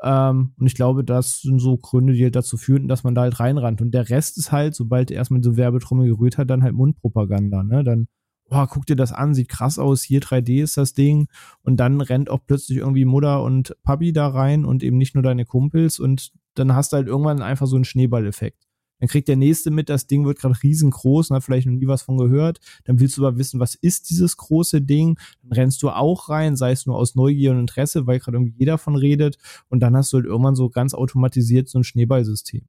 Ähm, 0.03 0.53
und 0.59 0.67
ich 0.67 0.75
glaube, 0.75 1.03
das 1.03 1.41
sind 1.41 1.59
so 1.59 1.77
Gründe, 1.77 2.13
die 2.13 2.23
halt 2.23 2.35
dazu 2.35 2.57
führten, 2.57 2.87
dass 2.87 3.03
man 3.03 3.15
da 3.15 3.21
halt 3.21 3.39
reinrannt. 3.39 3.81
Und 3.81 3.91
der 3.91 4.09
Rest 4.09 4.37
ist 4.37 4.51
halt, 4.51 4.75
sobald 4.75 5.11
er 5.11 5.17
erstmal 5.17 5.41
diese 5.41 5.57
Werbetrommel 5.57 6.07
gerührt 6.07 6.37
hat, 6.37 6.49
dann 6.49 6.63
halt 6.63 6.73
Mundpropaganda. 6.73 7.63
Ne? 7.63 7.83
Dann 7.83 8.07
boah, 8.51 8.67
guck 8.67 8.85
dir 8.85 8.97
das 8.97 9.13
an, 9.13 9.33
sieht 9.33 9.47
krass 9.47 9.79
aus, 9.79 10.03
hier 10.03 10.21
3D 10.21 10.61
ist 10.61 10.75
das 10.75 10.93
Ding. 10.93 11.29
Und 11.61 11.77
dann 11.77 12.01
rennt 12.01 12.29
auch 12.29 12.41
plötzlich 12.45 12.79
irgendwie 12.79 13.05
Mutter 13.05 13.41
und 13.41 13.75
Papi 13.83 14.11
da 14.11 14.27
rein 14.27 14.65
und 14.65 14.83
eben 14.83 14.97
nicht 14.97 15.15
nur 15.15 15.23
deine 15.23 15.45
Kumpels 15.45 15.99
und 15.99 16.33
dann 16.53 16.75
hast 16.75 16.91
du 16.91 16.97
halt 16.97 17.07
irgendwann 17.07 17.41
einfach 17.41 17.65
so 17.65 17.77
einen 17.77 17.85
Schneeballeffekt. 17.85 18.67
Dann 18.99 19.07
kriegt 19.07 19.29
der 19.29 19.37
nächste 19.37 19.71
mit, 19.71 19.87
das 19.87 20.05
Ding 20.05 20.25
wird 20.25 20.37
gerade 20.37 20.61
riesengroß 20.61 21.29
und 21.29 21.37
hat 21.37 21.43
vielleicht 21.43 21.65
noch 21.65 21.73
nie 21.73 21.87
was 21.87 22.03
von 22.03 22.17
gehört. 22.17 22.59
Dann 22.83 22.99
willst 22.99 23.17
du 23.17 23.25
aber 23.25 23.37
wissen, 23.37 23.59
was 23.61 23.73
ist 23.73 24.09
dieses 24.09 24.35
große 24.35 24.81
Ding? 24.81 25.17
Dann 25.41 25.53
rennst 25.53 25.81
du 25.81 25.89
auch 25.89 26.27
rein, 26.27 26.57
sei 26.57 26.71
es 26.71 26.85
nur 26.85 26.97
aus 26.97 27.15
Neugier 27.15 27.51
und 27.51 27.59
Interesse, 27.61 28.05
weil 28.05 28.19
gerade 28.19 28.37
irgendwie 28.37 28.53
jeder 28.59 28.77
von 28.77 28.95
redet. 28.95 29.37
Und 29.69 29.79
dann 29.79 29.95
hast 29.95 30.11
du 30.11 30.17
halt 30.17 30.27
irgendwann 30.27 30.55
so 30.55 30.69
ganz 30.69 30.93
automatisiert 30.93 31.69
so 31.69 31.79
ein 31.79 31.83
Schneeballsystem. 31.83 32.67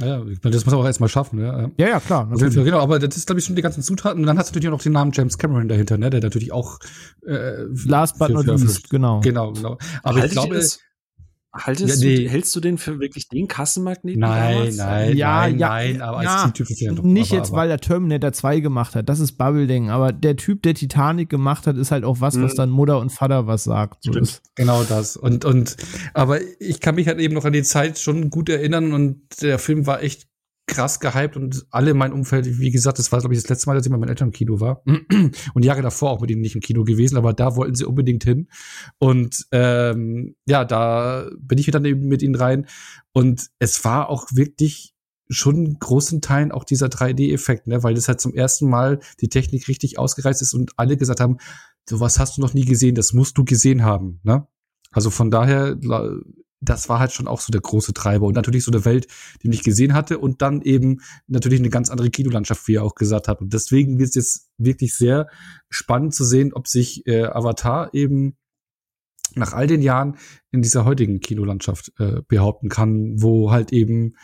Ja, 0.00 0.18
ich 0.26 0.42
meine, 0.42 0.54
das 0.54 0.64
muss 0.64 0.74
man 0.74 0.82
auch 0.82 0.86
erstmal 0.86 1.08
schaffen, 1.08 1.40
ja. 1.40 1.70
Ja, 1.76 1.88
ja, 1.88 2.00
klar. 2.00 2.26
Natürlich. 2.26 2.54
Genau, 2.54 2.80
aber 2.80 2.98
das 2.98 3.16
ist, 3.16 3.26
glaube 3.26 3.38
ich, 3.38 3.44
schon 3.44 3.54
die 3.54 3.62
ganzen 3.62 3.82
Zutaten. 3.82 4.20
Und 4.20 4.26
dann 4.26 4.38
hast 4.38 4.50
du 4.50 4.54
natürlich 4.54 4.68
auch 4.68 4.78
noch 4.78 4.82
den 4.82 4.92
Namen 4.92 5.12
James 5.14 5.38
Cameron 5.38 5.68
dahinter, 5.68 5.98
ne, 5.98 6.10
der 6.10 6.20
natürlich 6.20 6.50
auch 6.52 6.80
äh, 7.24 7.62
Last 7.86 8.18
but 8.18 8.30
not 8.30 8.46
least, 8.46 8.90
genau. 8.90 9.20
Genau, 9.20 9.52
genau. 9.52 9.78
Aber 10.02 10.20
Halt 10.20 10.26
ich 10.26 10.32
glaube, 10.32 10.56
das, 10.56 10.80
Haltest 11.56 12.02
Ja, 12.02 12.08
nee. 12.10 12.24
du, 12.24 12.28
hältst 12.30 12.54
du 12.56 12.60
den 12.60 12.78
für 12.78 12.98
wirklich 12.98 13.28
den 13.28 13.46
Kassenmagneten? 13.46 14.20
nein, 14.20 14.54
damals? 14.54 14.76
nein, 14.76 15.16
Ja, 15.16 15.40
nein, 15.42 15.58
ja, 15.58 15.68
nein, 15.68 16.02
aber 16.02 16.18
als 16.18 16.26
ja. 16.26 16.52
Zieltyp 16.52 16.96
doch. 16.96 17.04
Nicht 17.04 17.30
aber, 17.30 17.38
jetzt, 17.38 17.48
aber, 17.50 17.56
weil 17.58 17.68
der 17.68 17.78
Terminator 17.78 18.32
2 18.32 18.60
gemacht 18.60 18.94
hat, 18.96 19.08
das 19.08 19.20
ist 19.20 19.32
Bubble-Ding, 19.38 19.90
aber 19.90 20.12
der 20.12 20.36
Typ, 20.36 20.62
der 20.62 20.74
Titanic 20.74 21.28
gemacht 21.28 21.66
hat, 21.66 21.76
ist 21.76 21.90
halt 21.92 22.04
auch 22.04 22.20
was, 22.20 22.40
was 22.40 22.52
Mhm. 22.54 22.56
dann 22.56 22.70
Mutter 22.70 22.98
und 22.98 23.10
Vater 23.12 23.46
was 23.46 23.64
sagt. 23.64 24.02
So 24.02 24.12
ist, 24.18 24.42
Genau 24.56 24.82
das. 24.84 25.16
Und, 25.16 25.44
und, 25.44 25.76
aber 26.12 26.38
ich 26.58 26.80
kann 26.80 26.96
mich 26.96 27.06
halt 27.06 27.20
eben 27.20 27.34
noch 27.34 27.44
an 27.44 27.52
die 27.52 27.62
Zeit 27.62 27.98
schon 27.98 28.30
gut 28.30 28.48
erinnern 28.48 28.92
und 28.92 29.20
der 29.40 29.58
Film 29.58 29.86
war 29.86 30.02
echt 30.02 30.26
krass 30.66 30.98
gehypt 30.98 31.36
und 31.36 31.66
alle 31.70 31.90
in 31.90 31.98
meinem 31.98 32.14
Umfeld, 32.14 32.58
wie 32.58 32.70
gesagt, 32.70 32.98
das 32.98 33.12
war, 33.12 33.20
glaube 33.20 33.34
ich, 33.34 33.40
das 33.40 33.50
letzte 33.50 33.68
Mal, 33.68 33.74
dass 33.74 33.84
ich 33.84 33.90
mit 33.92 34.00
meinen 34.00 34.08
Eltern 34.08 34.28
im 34.28 34.32
Kino 34.32 34.60
war. 34.60 34.82
Und 35.54 35.64
Jahre 35.64 35.82
davor 35.82 36.10
auch 36.10 36.20
mit 36.20 36.30
ihnen 36.30 36.40
nicht 36.40 36.54
im 36.54 36.62
Kino 36.62 36.84
gewesen, 36.84 37.16
aber 37.18 37.32
da 37.34 37.54
wollten 37.56 37.74
sie 37.74 37.84
unbedingt 37.84 38.24
hin. 38.24 38.48
Und 38.98 39.46
ähm, 39.52 40.36
ja, 40.46 40.64
da 40.64 41.28
bin 41.38 41.58
ich 41.58 41.70
dann 41.70 41.84
eben 41.84 42.08
mit 42.08 42.22
ihnen 42.22 42.34
rein. 42.34 42.66
Und 43.12 43.50
es 43.58 43.84
war 43.84 44.08
auch 44.08 44.28
wirklich 44.32 44.94
schon 45.28 45.78
großen 45.78 46.20
Teilen 46.20 46.52
auch 46.52 46.64
dieser 46.64 46.86
3D-Effekt, 46.86 47.66
ne? 47.66 47.82
weil 47.82 47.94
das 47.94 48.08
halt 48.08 48.20
zum 48.20 48.34
ersten 48.34 48.68
Mal 48.68 49.00
die 49.20 49.28
Technik 49.28 49.68
richtig 49.68 49.98
ausgereizt 49.98 50.42
ist 50.42 50.54
und 50.54 50.72
alle 50.76 50.96
gesagt 50.96 51.20
haben, 51.20 51.38
sowas 51.88 52.18
hast 52.18 52.36
du 52.36 52.40
noch 52.40 52.54
nie 52.54 52.64
gesehen, 52.64 52.94
das 52.94 53.12
musst 53.12 53.36
du 53.38 53.44
gesehen 53.44 53.84
haben. 53.84 54.20
Ne? 54.22 54.46
Also 54.92 55.10
von 55.10 55.30
daher, 55.30 55.76
das 56.64 56.88
war 56.88 56.98
halt 56.98 57.12
schon 57.12 57.28
auch 57.28 57.40
so 57.40 57.50
der 57.50 57.60
große 57.60 57.94
Treiber 57.94 58.26
und 58.26 58.34
natürlich 58.34 58.64
so 58.64 58.72
eine 58.72 58.84
Welt, 58.84 59.06
die 59.42 59.50
ich 59.50 59.62
gesehen 59.62 59.94
hatte 59.94 60.18
und 60.18 60.42
dann 60.42 60.62
eben 60.62 61.00
natürlich 61.26 61.60
eine 61.60 61.70
ganz 61.70 61.90
andere 61.90 62.10
Kinolandschaft, 62.10 62.66
wie 62.68 62.72
ihr 62.72 62.82
auch 62.82 62.94
gesagt 62.94 63.28
habt. 63.28 63.40
Und 63.42 63.52
deswegen 63.52 63.98
wird 63.98 64.10
es 64.10 64.14
jetzt 64.14 64.50
wirklich 64.58 64.94
sehr 64.94 65.28
spannend 65.68 66.14
zu 66.14 66.24
sehen, 66.24 66.52
ob 66.52 66.68
sich 66.68 67.06
äh, 67.06 67.24
Avatar 67.24 67.92
eben 67.92 68.36
nach 69.36 69.52
all 69.52 69.66
den 69.66 69.82
Jahren 69.82 70.16
in 70.50 70.62
dieser 70.62 70.84
heutigen 70.84 71.20
Kinolandschaft 71.20 71.92
äh, 71.98 72.22
behaupten 72.28 72.68
kann, 72.68 73.20
wo 73.20 73.50
halt 73.50 73.72
eben, 73.72 74.16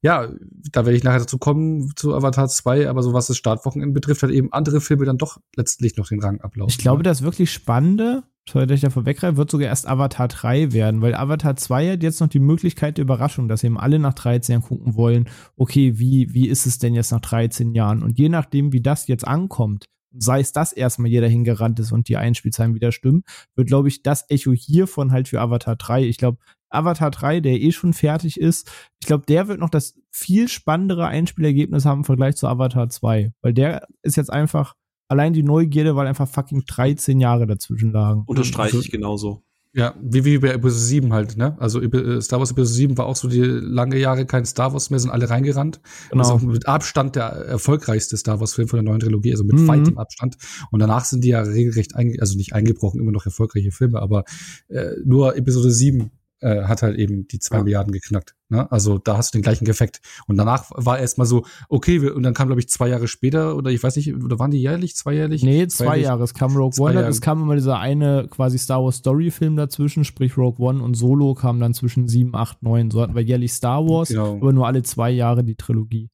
ja, 0.00 0.28
da 0.72 0.84
werde 0.84 0.96
ich 0.96 1.04
nachher 1.04 1.20
dazu 1.20 1.38
kommen, 1.38 1.92
zu 1.96 2.14
Avatar 2.14 2.48
2, 2.48 2.88
aber 2.88 3.02
so 3.02 3.12
was 3.12 3.26
das 3.26 3.36
Startwochenende 3.36 3.94
betrifft, 3.94 4.22
hat 4.22 4.30
eben 4.30 4.52
andere 4.52 4.80
Filme 4.80 5.04
dann 5.04 5.18
doch 5.18 5.38
letztlich 5.56 5.96
noch 5.96 6.08
den 6.08 6.20
Rang 6.20 6.40
ablaufen. 6.40 6.70
Ich 6.70 6.78
glaube, 6.78 7.02
das 7.02 7.22
wirklich 7.22 7.52
Spannende, 7.52 8.24
sorry, 8.48 8.66
dass 8.66 8.76
ich 8.76 8.82
da 8.82 8.90
vorweggreife, 8.90 9.36
wird 9.36 9.50
sogar 9.50 9.68
erst 9.68 9.86
Avatar 9.86 10.28
3 10.28 10.72
werden, 10.72 11.02
weil 11.02 11.14
Avatar 11.14 11.56
2 11.56 11.92
hat 11.92 12.02
jetzt 12.02 12.20
noch 12.20 12.28
die 12.28 12.40
Möglichkeit 12.40 12.96
der 12.96 13.04
Überraschung, 13.04 13.48
dass 13.48 13.64
eben 13.64 13.78
alle 13.78 13.98
nach 13.98 14.14
13 14.14 14.54
Jahren 14.54 14.62
gucken 14.62 14.96
wollen, 14.96 15.28
okay, 15.56 15.98
wie, 15.98 16.32
wie 16.32 16.48
ist 16.48 16.66
es 16.66 16.78
denn 16.78 16.94
jetzt 16.94 17.12
nach 17.12 17.20
13 17.20 17.74
Jahren? 17.74 18.02
Und 18.02 18.18
je 18.18 18.28
nachdem, 18.28 18.72
wie 18.72 18.82
das 18.82 19.06
jetzt 19.06 19.26
ankommt, 19.26 19.86
sei 20.16 20.40
es 20.40 20.52
das 20.52 20.72
erstmal 20.72 21.10
jeder 21.10 21.28
hingerannt 21.28 21.80
ist 21.80 21.92
und 21.92 22.08
die 22.08 22.16
Einspielzahlen 22.16 22.74
wieder 22.74 22.92
stimmen, 22.92 23.24
wird, 23.56 23.68
glaube 23.68 23.88
ich, 23.88 24.02
das 24.02 24.28
Echo 24.30 24.52
hiervon 24.52 25.12
halt 25.12 25.28
für 25.28 25.40
Avatar 25.40 25.76
3. 25.76 26.04
Ich 26.04 26.18
glaube, 26.18 26.38
Avatar 26.70 27.10
3, 27.10 27.40
der 27.40 27.60
eh 27.60 27.72
schon 27.72 27.92
fertig 27.92 28.38
ist, 28.38 28.70
ich 29.00 29.06
glaube, 29.06 29.24
der 29.26 29.48
wird 29.48 29.60
noch 29.60 29.70
das 29.70 29.98
viel 30.10 30.48
spannendere 30.48 31.06
Einspielergebnis 31.06 31.84
haben 31.84 32.00
im 32.00 32.04
Vergleich 32.04 32.36
zu 32.36 32.48
Avatar 32.48 32.88
2, 32.88 33.32
weil 33.42 33.54
der 33.54 33.86
ist 34.02 34.16
jetzt 34.16 34.32
einfach 34.32 34.74
allein 35.08 35.32
die 35.32 35.42
Neugierde, 35.42 35.96
weil 35.96 36.06
einfach 36.06 36.28
fucking 36.28 36.64
13 36.66 37.20
Jahre 37.20 37.46
dazwischen 37.46 37.92
lagen. 37.92 38.24
Unterstreiche 38.26 38.78
ich 38.78 38.90
genauso. 38.90 39.42
Ja, 39.76 39.92
wie, 40.00 40.24
wie 40.24 40.38
bei 40.38 40.50
Episode 40.50 40.84
7 40.84 41.12
halt, 41.12 41.36
ne? 41.36 41.56
Also 41.58 41.82
äh, 41.82 42.22
Star 42.22 42.38
Wars 42.38 42.52
Episode 42.52 42.74
7 42.74 42.98
war 42.98 43.06
auch 43.06 43.16
so 43.16 43.26
die 43.26 43.40
lange 43.40 43.98
Jahre 43.98 44.24
kein 44.24 44.44
Star 44.44 44.72
Wars 44.72 44.90
mehr, 44.90 45.00
sind 45.00 45.10
alle 45.10 45.28
reingerannt. 45.28 45.80
Genau. 46.10 46.22
Das 46.22 46.28
ist 46.28 46.32
auch 46.32 46.42
mit 46.42 46.68
Abstand 46.68 47.16
der 47.16 47.24
erfolgreichste 47.24 48.16
Star 48.16 48.38
Wars-Film 48.38 48.68
von 48.68 48.76
der 48.76 48.84
neuen 48.84 49.00
Trilogie, 49.00 49.32
also 49.32 49.42
mit 49.42 49.58
mhm. 49.58 49.66
weitem 49.66 49.98
Abstand. 49.98 50.36
Und 50.70 50.78
danach 50.78 51.04
sind 51.04 51.24
die 51.24 51.30
ja 51.30 51.40
regelrecht, 51.40 51.96
also 51.96 52.36
nicht 52.36 52.52
eingebrochen, 52.52 53.00
immer 53.00 53.10
noch 53.10 53.26
erfolgreiche 53.26 53.72
Filme, 53.72 54.00
aber 54.00 54.24
äh, 54.68 54.92
nur 55.04 55.36
Episode 55.36 55.72
7 55.72 56.12
äh, 56.44 56.64
hat 56.64 56.82
halt 56.82 56.98
eben 56.98 57.26
die 57.26 57.38
zwei 57.38 57.56
ja. 57.56 57.62
Milliarden 57.64 57.92
geknackt. 57.92 58.34
Ne? 58.50 58.70
Also 58.70 58.98
da 58.98 59.16
hast 59.16 59.32
du 59.32 59.38
den 59.38 59.42
gleichen 59.42 59.66
Effekt. 59.66 60.00
Und 60.26 60.36
danach 60.36 60.70
war 60.74 60.98
erstmal 60.98 61.26
so, 61.26 61.44
okay, 61.68 62.02
wir, 62.02 62.14
und 62.14 62.22
dann 62.22 62.34
kam, 62.34 62.48
glaube 62.48 62.60
ich, 62.60 62.68
zwei 62.68 62.88
Jahre 62.88 63.08
später, 63.08 63.56
oder 63.56 63.70
ich 63.70 63.82
weiß 63.82 63.96
nicht, 63.96 64.14
oder 64.14 64.38
waren 64.38 64.50
die 64.50 64.60
jährlich, 64.60 64.94
zweijährlich? 64.94 65.42
Nee, 65.42 65.66
zwei 65.68 65.84
zweijährlich? 65.84 66.04
Jahre. 66.04 66.24
Es 66.24 66.34
kam 66.34 66.54
Rogue 66.54 66.78
One, 66.78 67.00
es 67.06 67.20
kam 67.22 67.42
immer 67.42 67.54
dieser 67.54 67.78
eine 67.78 68.28
quasi 68.28 68.58
Star 68.58 68.84
Wars 68.84 68.96
Story-Film 68.96 69.56
dazwischen, 69.56 70.04
sprich 70.04 70.36
Rogue 70.36 70.64
One 70.64 70.82
und 70.82 70.94
Solo 70.94 71.34
kam 71.34 71.60
dann 71.60 71.72
zwischen 71.72 72.08
sieben, 72.08 72.34
acht, 72.34 72.62
neun. 72.62 72.90
So 72.90 73.00
hatten 73.00 73.14
wir 73.14 73.22
jährlich 73.22 73.52
Star 73.52 73.82
Wars, 73.86 74.10
genau. 74.10 74.34
aber 74.34 74.52
nur 74.52 74.66
alle 74.66 74.82
zwei 74.82 75.10
Jahre 75.10 75.44
die 75.44 75.56
Trilogie. 75.56 76.10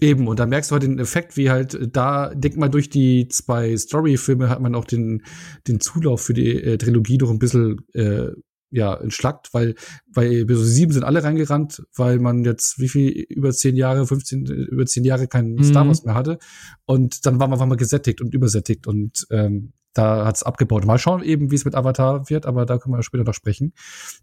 Eben, 0.00 0.28
und 0.28 0.38
da 0.38 0.46
merkst 0.46 0.70
du 0.70 0.74
halt 0.74 0.82
den 0.82 0.98
Effekt, 0.98 1.36
wie 1.36 1.50
halt 1.50 1.94
da, 1.94 2.34
denk 2.34 2.56
mal, 2.56 2.68
durch 2.68 2.88
die 2.88 3.28
zwei 3.28 3.76
Story-Filme 3.76 4.48
hat 4.48 4.60
man 4.60 4.74
auch 4.74 4.86
den, 4.86 5.22
den 5.68 5.80
Zulauf 5.80 6.22
für 6.22 6.32
die 6.32 6.54
äh, 6.54 6.78
Trilogie 6.78 7.18
doch 7.18 7.30
ein 7.30 7.38
bisschen 7.38 7.82
äh, 7.92 8.28
ja, 8.70 8.94
entschlackt, 8.94 9.52
weil, 9.52 9.74
weil 10.12 10.32
Episode 10.32 10.68
7 10.68 10.92
sind 10.92 11.04
alle 11.04 11.22
reingerannt, 11.22 11.82
weil 11.96 12.18
man 12.18 12.44
jetzt 12.44 12.78
wie 12.78 12.88
viel 12.88 13.08
über 13.10 13.50
zehn 13.52 13.76
Jahre, 13.76 14.06
15, 14.06 14.46
über 14.46 14.86
zehn 14.86 15.04
Jahre 15.04 15.26
kein 15.26 15.54
mhm. 15.54 15.64
Star 15.64 15.86
Wars 15.86 16.04
mehr 16.04 16.14
hatte. 16.14 16.38
Und 16.86 17.26
dann 17.26 17.40
war 17.40 17.48
man, 17.48 17.58
war 17.58 17.66
man 17.66 17.78
gesättigt 17.78 18.20
und 18.20 18.34
übersättigt 18.34 18.86
und 18.86 19.26
ähm, 19.30 19.72
da 19.92 20.24
hat's 20.24 20.42
abgebaut. 20.42 20.84
Mal 20.84 20.98
schauen 20.98 21.22
eben, 21.22 21.50
wie 21.50 21.56
es 21.56 21.64
mit 21.64 21.74
Avatar 21.74 22.30
wird, 22.30 22.46
aber 22.46 22.64
da 22.64 22.78
können 22.78 22.94
wir 22.94 23.02
später 23.02 23.24
noch 23.24 23.34
sprechen. 23.34 23.72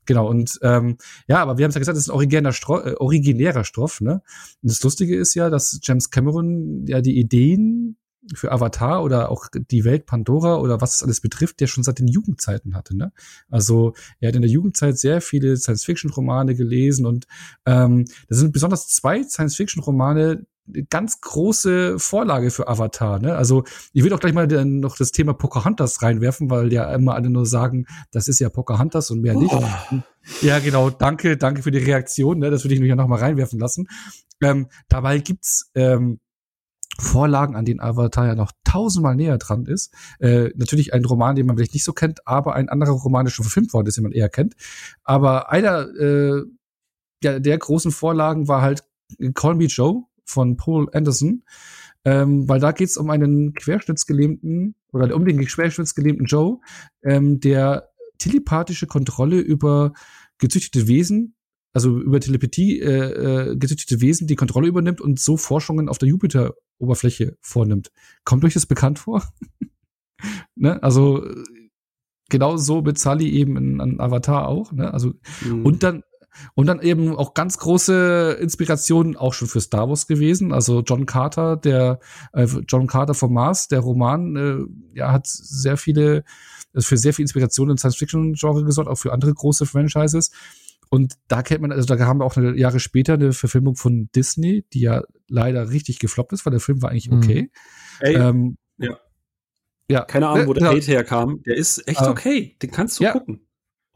Genau, 0.05 0.29
und 0.29 0.57
ähm, 0.61 0.97
ja, 1.27 1.39
aber 1.39 1.57
wir 1.57 1.65
haben 1.65 1.69
es 1.69 1.75
ja 1.75 1.79
gesagt, 1.79 1.97
es 1.97 2.05
ist 2.05 2.09
ein 2.09 2.15
originärer, 2.15 2.53
Stro 2.53 2.79
äh, 2.79 2.95
originärer 2.97 3.65
Stoff, 3.65 3.99
ne? 3.99 4.21
Und 4.61 4.71
das 4.71 4.81
Lustige 4.83 5.17
ist 5.17 5.33
ja, 5.33 5.49
dass 5.49 5.79
James 5.83 6.09
Cameron 6.09 6.85
ja 6.87 7.01
die 7.01 7.19
Ideen 7.19 7.97
für 8.33 8.51
Avatar 8.51 9.03
oder 9.03 9.31
auch 9.31 9.47
die 9.53 9.85
Welt 9.85 10.05
Pandora 10.05 10.57
oder 10.57 10.81
was 10.81 10.95
es 10.95 11.03
alles 11.03 11.21
betrifft, 11.21 11.59
der 11.59 11.67
schon 11.67 11.83
seit 11.83 11.99
den 11.99 12.07
Jugendzeiten 12.07 12.75
hatte. 12.75 12.95
Ne? 12.95 13.11
Also 13.49 13.93
er 14.19 14.29
hat 14.29 14.35
in 14.35 14.41
der 14.41 14.51
Jugendzeit 14.51 14.97
sehr 14.97 15.21
viele 15.21 15.57
Science-Fiction-Romane 15.57 16.55
gelesen 16.55 17.05
und 17.05 17.27
ähm, 17.65 18.05
das 18.27 18.39
sind 18.39 18.51
besonders 18.51 18.87
zwei 18.87 19.23
Science-Fiction-Romane, 19.23 20.45
ganz 20.89 21.21
große 21.21 21.97
Vorlage 21.99 22.51
für 22.51 22.67
Avatar. 22.67 23.19
Ne? 23.19 23.35
Also 23.35 23.63
ich 23.93 24.03
will 24.03 24.13
auch 24.13 24.19
gleich 24.19 24.33
mal 24.33 24.47
dann 24.47 24.79
noch 24.79 24.97
das 24.97 25.11
Thema 25.11 25.33
Pocahontas 25.33 26.01
reinwerfen, 26.01 26.49
weil 26.49 26.73
ja 26.73 26.93
immer 26.93 27.15
alle 27.15 27.29
nur 27.29 27.45
sagen, 27.45 27.85
das 28.11 28.27
ist 28.27 28.39
ja 28.39 28.49
Pocahontas 28.49 29.11
und 29.11 29.21
mehr 29.21 29.35
nicht. 29.35 29.53
Oh. 29.53 29.63
Ja, 30.41 30.59
genau. 30.59 30.89
Danke, 30.89 31.37
danke 31.37 31.63
für 31.63 31.71
die 31.71 31.77
Reaktion. 31.77 32.39
Ne? 32.39 32.51
Das 32.51 32.63
würde 32.65 32.73
ich 32.73 32.81
nur 32.81 32.89
ja 32.89 32.97
noch 32.97 33.07
mal 33.07 33.19
reinwerfen 33.19 33.59
lassen. 33.59 33.87
Ähm, 34.41 34.67
dabei 34.89 35.19
gibt's 35.19 35.71
ähm, 35.73 36.19
Vorlagen, 36.99 37.55
an 37.55 37.65
denen 37.65 37.79
Avatar 37.79 38.27
ja 38.27 38.35
noch 38.35 38.51
tausendmal 38.63 39.15
näher 39.15 39.37
dran 39.37 39.65
ist. 39.65 39.93
Äh, 40.19 40.49
natürlich 40.55 40.93
ein 40.93 41.05
Roman, 41.05 41.35
den 41.35 41.45
man 41.45 41.57
vielleicht 41.57 41.73
nicht 41.73 41.83
so 41.83 41.93
kennt, 41.93 42.27
aber 42.27 42.55
ein 42.55 42.69
anderer 42.69 42.91
Roman, 42.91 43.25
der 43.25 43.31
schon 43.31 43.43
verfilmt 43.45 43.73
worden 43.73 43.87
ist, 43.87 43.97
den 43.97 44.03
man 44.03 44.11
eher 44.11 44.29
kennt. 44.29 44.55
Aber 45.03 45.51
einer 45.51 45.87
äh, 45.97 46.43
ja, 47.23 47.39
der 47.39 47.57
großen 47.57 47.91
Vorlagen 47.91 48.47
war 48.47 48.61
halt 48.61 48.83
Call 49.33 49.55
Me 49.55 49.65
Joe 49.65 50.03
von 50.25 50.57
Paul 50.57 50.89
Anderson, 50.93 51.43
ähm, 52.05 52.47
weil 52.47 52.59
da 52.59 52.71
geht 52.71 52.89
es 52.89 52.97
um 52.97 53.09
einen 53.09 53.53
querschnittsgelähmten 53.53 54.75
oder 54.91 55.15
um 55.15 55.25
den 55.25 55.43
querschnittsgelähmten 55.43 56.25
Joe, 56.25 56.59
ähm, 57.03 57.39
der 57.39 57.89
telepathische 58.17 58.87
Kontrolle 58.87 59.39
über 59.39 59.93
gezüchtete 60.37 60.87
Wesen 60.87 61.35
also 61.73 61.99
über 61.99 62.19
Telepathie 62.19 62.79
äh, 62.79 63.51
äh, 63.51 63.55
gezüchtete 63.55 64.01
Wesen 64.01 64.27
die 64.27 64.35
Kontrolle 64.35 64.67
übernimmt 64.67 65.01
und 65.01 65.19
so 65.19 65.37
Forschungen 65.37 65.89
auf 65.89 65.97
der 65.97 66.09
Jupiter-Oberfläche 66.09 67.37
vornimmt. 67.41 67.91
Kommt 68.23 68.43
euch 68.45 68.53
das 68.53 68.65
bekannt 68.65 68.99
vor? 68.99 69.23
ne? 70.55 70.81
Also 70.81 71.23
genau 72.29 72.57
so 72.57 72.81
mit 72.81 72.97
Sully 72.97 73.29
eben 73.29 73.57
in, 73.57 73.79
in 73.79 73.99
Avatar 73.99 74.47
auch. 74.47 74.71
Ne? 74.71 74.93
Also 74.93 75.13
mhm. 75.45 75.65
und 75.65 75.83
dann 75.83 76.03
und 76.55 76.67
dann 76.67 76.81
eben 76.81 77.15
auch 77.15 77.33
ganz 77.33 77.57
große 77.57 78.37
Inspirationen 78.39 79.15
auch 79.15 79.33
schon 79.33 79.47
für 79.47 79.61
Star 79.61 79.89
Wars 79.89 80.07
gewesen. 80.07 80.53
Also 80.53 80.81
John 80.81 81.05
Carter, 81.05 81.57
der 81.57 81.99
äh, 82.33 82.47
John 82.67 82.87
Carter 82.87 83.13
vom 83.13 83.33
Mars, 83.33 83.67
der 83.67 83.79
Roman, 83.79 84.35
äh, 84.35 84.97
ja, 84.97 85.11
hat 85.11 85.27
sehr 85.27 85.77
viele, 85.77 86.23
für 86.75 86.97
sehr 86.97 87.13
viel 87.13 87.23
Inspiration 87.23 87.69
im 87.69 87.77
Science-Fiction-Genre 87.77 88.63
gesorgt, 88.63 88.89
auch 88.89 88.97
für 88.97 89.13
andere 89.13 89.33
große 89.33 89.65
Franchises. 89.65 90.31
Und 90.89 91.15
da 91.27 91.41
kennt 91.41 91.61
man, 91.61 91.71
also 91.71 91.85
da 91.93 92.03
haben 92.05 92.19
wir 92.19 92.25
auch 92.25 92.37
eine, 92.37 92.57
Jahre 92.57 92.79
später 92.79 93.13
eine 93.13 93.33
Verfilmung 93.33 93.75
von 93.75 94.09
Disney, 94.15 94.65
die 94.73 94.81
ja 94.81 95.03
leider 95.27 95.69
richtig 95.69 95.99
gefloppt 95.99 96.33
ist, 96.33 96.45
weil 96.45 96.51
der 96.51 96.59
Film 96.59 96.81
war 96.81 96.91
eigentlich 96.91 97.09
mhm. 97.09 97.17
okay. 97.17 97.51
Ey, 97.99 98.15
ähm, 98.15 98.57
ja. 98.77 98.97
ja. 99.89 100.05
Keine 100.05 100.27
Ahnung, 100.27 100.47
wo 100.47 100.53
der 100.53 100.69
Hate 100.69 100.85
herkam. 100.85 101.41
Der 101.43 101.57
ist 101.57 101.87
echt 101.87 102.01
ah. 102.01 102.09
okay. 102.09 102.55
Den 102.61 102.71
kannst 102.71 102.99
du 102.99 103.03
ja. 103.03 103.11
gucken. 103.11 103.41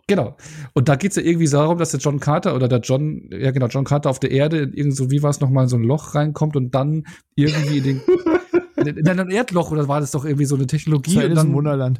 Genau. 0.07 0.35
Und 0.73 0.89
da 0.89 0.95
geht 0.95 1.11
es 1.11 1.17
ja 1.17 1.23
irgendwie 1.23 1.47
darum, 1.47 1.77
dass 1.77 1.91
der 1.91 1.99
John 1.99 2.19
Carter 2.19 2.53
oder 2.55 2.67
der 2.67 2.79
John, 2.79 3.29
ja 3.31 3.51
genau, 3.51 3.67
John 3.67 3.85
Carter 3.85 4.09
auf 4.09 4.19
der 4.19 4.31
Erde 4.31 4.59
irgendwie 4.59 4.91
so, 4.91 5.09
wie 5.09 5.23
war 5.23 5.29
es 5.29 5.39
nochmal, 5.39 5.63
in 5.63 5.69
so 5.69 5.77
ein 5.77 5.83
Loch 5.83 6.15
reinkommt 6.15 6.57
und 6.57 6.75
dann 6.75 7.05
irgendwie 7.35 7.77
in 7.77 7.83
den 7.83 8.01
in 8.85 9.07
einem 9.07 9.29
Erdloch 9.29 9.71
oder 9.71 9.87
war 9.87 9.99
das 9.99 10.11
doch 10.11 10.25
irgendwie 10.25 10.45
so 10.45 10.55
eine 10.55 10.67
Technologie? 10.67 11.15
Das 11.15 11.25
und 11.25 11.35
dann, 11.35 11.53
Wunderland. 11.53 11.99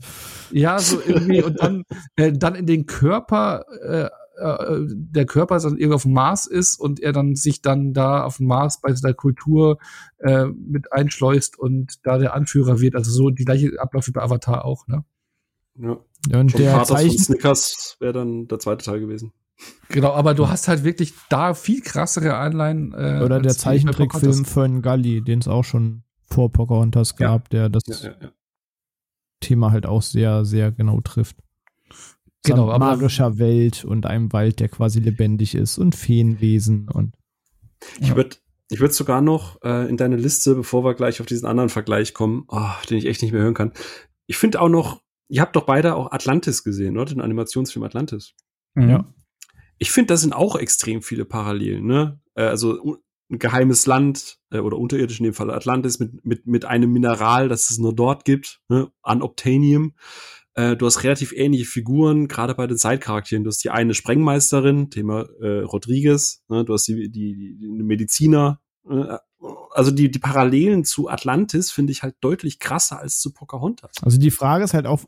Ja, 0.51 0.79
so 0.79 0.99
irgendwie 1.05 1.41
und 1.41 1.61
dann, 1.61 1.83
äh, 2.15 2.33
dann 2.33 2.55
in 2.55 2.65
den 2.65 2.85
Körper 2.85 3.63
äh, 3.81 4.09
äh, 4.41 4.87
der 4.89 5.25
Körper 5.25 5.59
dann 5.59 5.77
irgendwie 5.77 5.95
auf 5.95 6.03
dem 6.03 6.13
Mars 6.13 6.45
ist 6.45 6.79
und 6.79 6.99
er 6.99 7.13
dann 7.13 7.35
sich 7.35 7.61
dann 7.61 7.93
da 7.93 8.23
auf 8.23 8.37
dem 8.37 8.47
Mars 8.47 8.81
bei 8.81 8.91
der 8.91 9.13
Kultur 9.13 9.77
äh, 10.17 10.45
mit 10.45 10.91
einschleust 10.91 11.57
und 11.57 12.05
da 12.05 12.17
der 12.17 12.33
Anführer 12.33 12.79
wird. 12.79 12.95
Also 12.95 13.11
so 13.11 13.29
die 13.29 13.45
gleiche 13.45 13.79
Ablauf 13.79 14.07
wie 14.07 14.11
bei 14.11 14.21
Avatar 14.21 14.65
auch, 14.65 14.87
ne? 14.87 15.03
Ja. 15.75 15.97
ja 16.29 16.39
und 16.39 16.57
der 16.57 16.83
Zeichen 16.83 17.17
Snickers 17.17 17.97
wäre 17.99 18.13
dann 18.13 18.47
der 18.47 18.59
zweite 18.59 18.83
Teil 18.83 18.99
gewesen. 18.99 19.31
Genau, 19.89 20.13
aber 20.13 20.33
du 20.33 20.49
hast 20.49 20.67
halt 20.67 20.83
wirklich 20.83 21.13
da 21.29 21.53
viel 21.53 21.81
krassere 21.81 22.35
Anleihen. 22.35 22.93
Äh, 22.93 23.21
Oder 23.23 23.39
der 23.39 23.55
Zeichentrickfilm 23.55 24.45
von 24.45 24.81
Gully, 24.81 25.21
den 25.21 25.39
es 25.39 25.47
auch 25.47 25.63
schon 25.63 26.03
vor 26.23 26.51
Pocahontas 26.51 27.15
gab, 27.15 27.53
ja. 27.53 27.69
der 27.69 27.69
das 27.69 27.83
ja, 27.87 28.11
ja, 28.19 28.31
Thema 29.39 29.71
halt 29.71 29.85
auch 29.85 30.01
sehr, 30.01 30.45
sehr 30.45 30.71
genau 30.71 30.99
trifft 31.01 31.37
genau, 32.43 32.69
aber 32.69 32.79
magischer 32.79 33.37
Welt 33.37 33.85
und 33.85 34.05
einem 34.05 34.31
Wald, 34.33 34.59
der 34.59 34.69
quasi 34.69 34.99
lebendig 34.99 35.55
ist 35.55 35.77
und 35.77 35.95
Feenwesen 35.95 36.89
und. 36.89 37.15
Ja. 37.99 38.07
Ich 38.07 38.15
würde 38.15 38.35
ich 38.71 38.79
würde 38.79 38.93
sogar 38.93 39.21
noch 39.21 39.61
äh, 39.63 39.89
in 39.89 39.97
deine 39.97 40.15
Liste, 40.15 40.55
bevor 40.55 40.85
wir 40.85 40.93
gleich 40.93 41.19
auf 41.19 41.25
diesen 41.25 41.45
anderen 41.45 41.67
Vergleich 41.67 42.13
kommen, 42.13 42.45
oh, 42.47 42.69
den 42.89 42.97
ich 42.97 43.05
echt 43.05 43.21
nicht 43.21 43.33
mehr 43.33 43.41
hören 43.41 43.53
kann. 43.53 43.73
Ich 44.27 44.37
finde 44.37 44.61
auch 44.61 44.69
noch, 44.69 45.01
ihr 45.27 45.41
habt 45.41 45.57
doch 45.57 45.65
beide 45.65 45.95
auch 45.95 46.13
Atlantis 46.13 46.63
gesehen, 46.63 46.95
oder? 46.95 47.11
Den 47.11 47.19
Animationsfilm 47.19 47.83
Atlantis. 47.83 48.33
Mhm. 48.75 48.89
Ja. 48.89 49.13
Ich 49.77 49.91
finde, 49.91 50.13
da 50.13 50.17
sind 50.17 50.33
auch 50.33 50.55
extrem 50.55 51.01
viele 51.01 51.25
Parallelen, 51.25 51.85
ne? 51.85 52.21
Äh, 52.35 52.43
also 52.43 52.99
ein 53.29 53.39
geheimes 53.39 53.87
Land 53.87 54.39
äh, 54.51 54.59
oder 54.59 54.77
unterirdisch 54.77 55.19
in 55.19 55.25
dem 55.25 55.33
Fall 55.33 55.51
Atlantis 55.51 55.99
mit, 55.99 56.25
mit, 56.25 56.47
mit 56.47 56.63
einem 56.63 56.93
Mineral, 56.93 57.49
das 57.49 57.71
es 57.71 57.77
nur 57.77 57.93
dort 57.93 58.23
gibt, 58.23 58.61
ne? 58.69 58.89
Unobtainium. 59.01 59.95
Äh, 60.55 60.75
du 60.75 60.85
hast 60.85 61.03
relativ 61.03 61.31
ähnliche 61.33 61.65
Figuren, 61.65 62.27
gerade 62.27 62.55
bei 62.55 62.67
den 62.67 62.77
Side-Charakteren. 62.77 63.43
Du 63.43 63.49
hast 63.49 63.63
die 63.63 63.69
eine 63.69 63.93
Sprengmeisterin, 63.93 64.89
Thema 64.89 65.25
äh, 65.41 65.61
Rodriguez, 65.61 66.43
ne? 66.49 66.65
du 66.65 66.73
hast 66.73 66.87
die, 66.87 67.09
die, 67.09 67.57
die, 67.59 67.83
Mediziner. 67.83 68.59
Äh, 68.89 69.17
also 69.71 69.91
die, 69.91 70.11
die 70.11 70.19
Parallelen 70.19 70.83
zu 70.83 71.09
Atlantis 71.09 71.71
finde 71.71 71.91
ich 71.91 72.03
halt 72.03 72.15
deutlich 72.21 72.59
krasser 72.59 72.99
als 72.99 73.19
zu 73.19 73.33
Pocahontas. 73.33 73.91
Also 74.01 74.19
die 74.19 74.31
Frage 74.31 74.65
ist 74.65 74.73
halt 74.73 74.85
auch, 74.85 75.01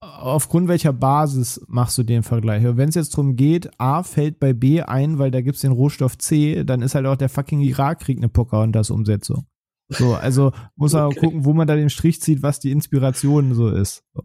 aufgrund 0.00 0.68
welcher 0.68 0.92
Basis 0.92 1.60
machst 1.68 1.98
du 1.98 2.02
den 2.02 2.22
Vergleich? 2.22 2.64
Wenn 2.64 2.88
es 2.88 2.94
jetzt 2.94 3.12
darum 3.12 3.36
geht, 3.36 3.70
A 3.78 4.02
fällt 4.02 4.40
bei 4.40 4.54
B 4.54 4.80
ein, 4.82 5.18
weil 5.18 5.30
da 5.30 5.42
gibt 5.42 5.56
es 5.56 5.60
den 5.60 5.72
Rohstoff 5.72 6.16
C, 6.18 6.64
dann 6.64 6.82
ist 6.82 6.94
halt 6.94 7.06
auch 7.06 7.16
der 7.16 7.28
fucking 7.28 7.60
Irakkrieg 7.60 8.16
eine 8.16 8.28
Pocahontas-Umsetzung. 8.28 9.46
So, 9.88 10.14
also 10.14 10.52
muss 10.74 10.92
man 10.94 11.06
okay. 11.06 11.20
gucken, 11.20 11.44
wo 11.44 11.52
man 11.52 11.66
da 11.66 11.76
den 11.76 11.90
Strich 11.90 12.20
zieht, 12.20 12.42
was 12.42 12.60
die 12.60 12.70
Inspiration 12.70 13.54
so 13.54 13.68
ist. 13.68 14.02
So. 14.14 14.22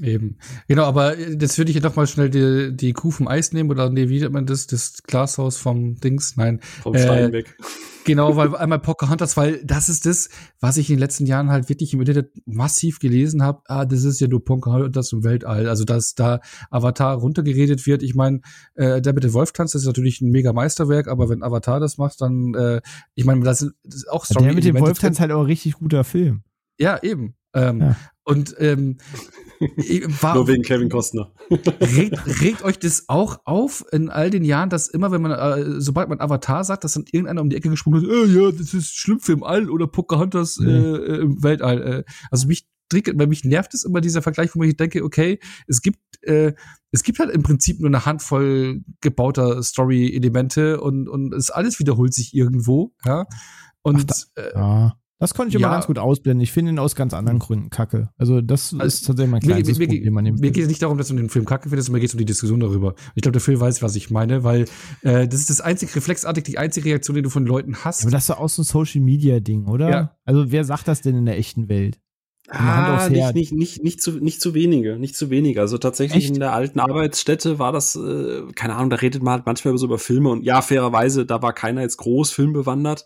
Ja. 0.00 0.08
Eben. 0.08 0.38
Genau, 0.68 0.84
aber 0.84 1.18
jetzt 1.18 1.58
würde 1.58 1.72
ich 1.72 1.82
noch 1.82 1.96
mal 1.96 2.06
schnell 2.06 2.30
die, 2.30 2.76
die 2.76 2.92
Kuh 2.92 3.10
vom 3.10 3.28
Eis 3.28 3.52
nehmen 3.52 3.70
oder 3.70 3.90
nee, 3.90 4.08
wie 4.08 4.20
nennt 4.20 4.32
man 4.32 4.46
das? 4.46 4.66
Das 4.66 5.02
Glashaus 5.02 5.56
vom 5.56 5.98
Dings? 6.00 6.36
Nein. 6.36 6.60
Vom 6.82 6.96
Stein 6.96 7.30
äh, 7.30 7.32
weg. 7.32 7.56
Genau, 8.04 8.36
weil 8.36 8.56
einmal 8.56 8.78
Pocahontas, 8.78 9.36
weil 9.36 9.60
das 9.64 9.88
ist 9.88 10.06
das, 10.06 10.28
was 10.60 10.76
ich 10.76 10.88
in 10.88 10.96
den 10.96 11.00
letzten 11.00 11.26
Jahren 11.26 11.50
halt 11.50 11.68
wirklich 11.68 11.92
im 11.92 12.00
Internet 12.00 12.30
massiv 12.46 13.00
gelesen 13.00 13.42
habe. 13.42 13.62
Ah, 13.66 13.84
das 13.84 14.04
ist 14.04 14.20
ja 14.20 14.28
nur 14.28 14.44
Pocahontas 14.44 15.12
im 15.12 15.24
Weltall. 15.24 15.68
Also, 15.68 15.84
dass 15.84 16.14
da 16.14 16.40
Avatar 16.70 17.16
runtergeredet 17.16 17.86
wird. 17.86 18.02
Ich 18.02 18.14
meine, 18.14 18.40
äh, 18.74 19.02
der 19.02 19.12
mit 19.12 19.24
dem 19.24 19.32
Wolftanz, 19.32 19.72
das 19.72 19.82
ist 19.82 19.86
natürlich 19.86 20.20
ein 20.20 20.30
mega 20.30 20.52
Meisterwerk, 20.52 21.08
aber 21.08 21.28
wenn 21.28 21.42
Avatar 21.42 21.80
das 21.80 21.98
macht, 21.98 22.20
dann, 22.20 22.54
äh, 22.54 22.80
ich 23.14 23.24
meine, 23.24 23.42
das 23.42 23.62
ist 23.62 24.08
auch 24.10 24.24
Story. 24.24 24.44
Der 24.44 24.54
mit 24.54 24.64
dem 24.64 24.78
Wolftanz 24.78 25.20
halt 25.20 25.32
auch 25.32 25.40
ein 25.40 25.46
richtig 25.46 25.74
guter 25.74 26.04
Film. 26.04 26.42
Ja, 26.78 27.02
eben. 27.02 27.34
Ähm, 27.58 27.80
ja. 27.80 27.96
Und 28.24 28.54
ähm, 28.58 28.98
war, 30.20 30.34
Nur 30.34 30.48
wegen 30.48 30.62
Kevin 30.62 30.90
Costner. 30.90 31.32
regt, 31.50 32.42
regt 32.42 32.62
euch 32.62 32.78
das 32.78 33.08
auch 33.08 33.40
auf 33.44 33.84
in 33.90 34.10
all 34.10 34.30
den 34.30 34.44
Jahren, 34.44 34.68
dass 34.68 34.88
immer, 34.88 35.10
wenn 35.10 35.22
man, 35.22 35.32
äh, 35.32 35.80
sobald 35.80 36.08
man 36.08 36.20
Avatar 36.20 36.62
sagt, 36.62 36.84
dass 36.84 36.92
dann 36.92 37.04
irgendeiner 37.10 37.40
um 37.40 37.48
die 37.48 37.56
Ecke 37.56 37.70
gesprungen 37.70 38.04
ist, 38.04 38.10
äh, 38.10 38.26
ja, 38.26 38.52
das 38.52 38.74
ist 38.74 38.94
Schlümpfe 38.94 39.32
im 39.32 39.42
All 39.42 39.70
oder 39.70 39.86
Pocahontas 39.86 40.58
mhm. 40.58 40.68
äh, 40.68 41.16
im 41.20 41.42
Weltall. 41.42 41.82
Äh. 41.82 42.04
Also 42.30 42.48
mich 42.48 42.68
triggert, 42.88 43.18
weil 43.18 43.26
mich 43.26 43.44
nervt 43.44 43.74
es 43.74 43.84
immer 43.84 44.00
dieser 44.00 44.22
Vergleich, 44.22 44.54
wo 44.54 44.62
ich 44.62 44.76
denke, 44.76 45.04
okay, 45.04 45.38
es 45.66 45.82
gibt, 45.82 45.98
äh, 46.22 46.52
es 46.90 47.02
gibt 47.02 47.18
halt 47.18 47.30
im 47.30 47.42
Prinzip 47.42 47.80
nur 47.80 47.88
eine 47.88 48.04
Handvoll 48.04 48.82
gebauter 49.00 49.62
Story-Elemente 49.62 50.80
und, 50.80 51.08
und 51.08 51.34
es 51.34 51.50
alles 51.50 51.78
wiederholt 51.78 52.14
sich 52.14 52.34
irgendwo, 52.34 52.94
ja. 53.04 53.26
Und 53.82 54.10
Ach, 54.10 54.24
da, 54.34 54.42
äh, 54.42 54.54
ja. 54.54 54.98
Das 55.20 55.34
konnte 55.34 55.48
ich 55.48 55.54
ja. 55.60 55.66
immer 55.66 55.74
ganz 55.74 55.86
gut 55.86 55.98
ausblenden. 55.98 56.40
Ich 56.42 56.52
finde 56.52 56.72
ihn 56.72 56.78
aus 56.78 56.94
ganz 56.94 57.12
anderen 57.12 57.40
Gründen 57.40 57.70
kacke. 57.70 58.10
Also 58.16 58.40
das 58.40 58.72
also, 58.72 58.84
ist 58.84 59.06
tatsächlich 59.06 59.30
mein 59.32 59.40
kleinstes 59.40 59.78
mir, 59.78 59.88
mir, 59.88 59.94
Problem 59.94 60.16
an 60.18 60.24
dem 60.26 60.34
Mir 60.36 60.52
geht 60.52 60.62
es 60.62 60.68
nicht 60.68 60.80
darum, 60.80 60.96
dass 60.96 61.08
du 61.08 61.16
den 61.16 61.28
Film 61.28 61.44
kacke 61.44 61.68
findest, 61.68 61.90
mir 61.90 61.98
geht 61.98 62.08
es 62.08 62.14
um 62.14 62.18
die 62.18 62.24
Diskussion 62.24 62.60
darüber. 62.60 62.94
Ich 63.16 63.22
glaube, 63.22 63.32
der 63.32 63.40
Film 63.40 63.60
weiß, 63.60 63.82
was 63.82 63.96
ich 63.96 64.10
meine, 64.10 64.44
weil 64.44 64.66
äh, 65.02 65.26
das 65.26 65.40
ist 65.40 65.50
das 65.50 65.60
einzige 65.60 65.96
reflexartig, 65.96 66.44
die 66.44 66.58
einzige 66.58 66.90
Reaktion, 66.90 67.16
die 67.16 67.22
du 67.22 67.30
von 67.30 67.44
Leuten 67.46 67.76
hast. 67.84 68.02
aber 68.02 68.12
das 68.12 68.24
ist 68.24 68.30
doch 68.30 68.38
auch 68.38 68.48
so 68.48 68.62
ein 68.62 68.64
Social-Media-Ding, 68.64 69.66
oder? 69.66 69.90
Ja. 69.90 70.16
Also 70.24 70.52
wer 70.52 70.64
sagt 70.64 70.86
das 70.86 71.00
denn 71.00 71.16
in 71.16 71.26
der 71.26 71.36
echten 71.36 71.68
Welt? 71.68 71.98
Ah, 72.50 73.08
nicht, 73.10 73.34
nicht, 73.34 73.52
nicht, 73.52 73.82
nicht, 73.84 74.02
zu, 74.02 74.12
nicht 74.12 74.40
zu 74.40 74.54
wenige, 74.54 74.98
nicht 74.98 75.16
zu 75.16 75.28
wenige. 75.28 75.60
Also 75.60 75.76
tatsächlich 75.76 76.24
Echt? 76.24 76.34
in 76.34 76.40
der 76.40 76.54
alten 76.54 76.80
Arbeitsstätte 76.80 77.58
war 77.58 77.72
das, 77.72 77.94
äh, 77.94 78.42
keine 78.54 78.76
Ahnung, 78.76 78.88
da 78.88 78.96
redet 78.96 79.22
man 79.22 79.34
halt 79.34 79.46
manchmal 79.46 79.76
so 79.76 79.84
über 79.84 79.98
Filme 79.98 80.30
und 80.30 80.44
ja, 80.44 80.62
fairerweise, 80.62 81.26
da 81.26 81.42
war 81.42 81.52
keiner 81.52 81.82
jetzt 81.82 81.98
groß 81.98 82.32
filmbewandert. 82.32 83.04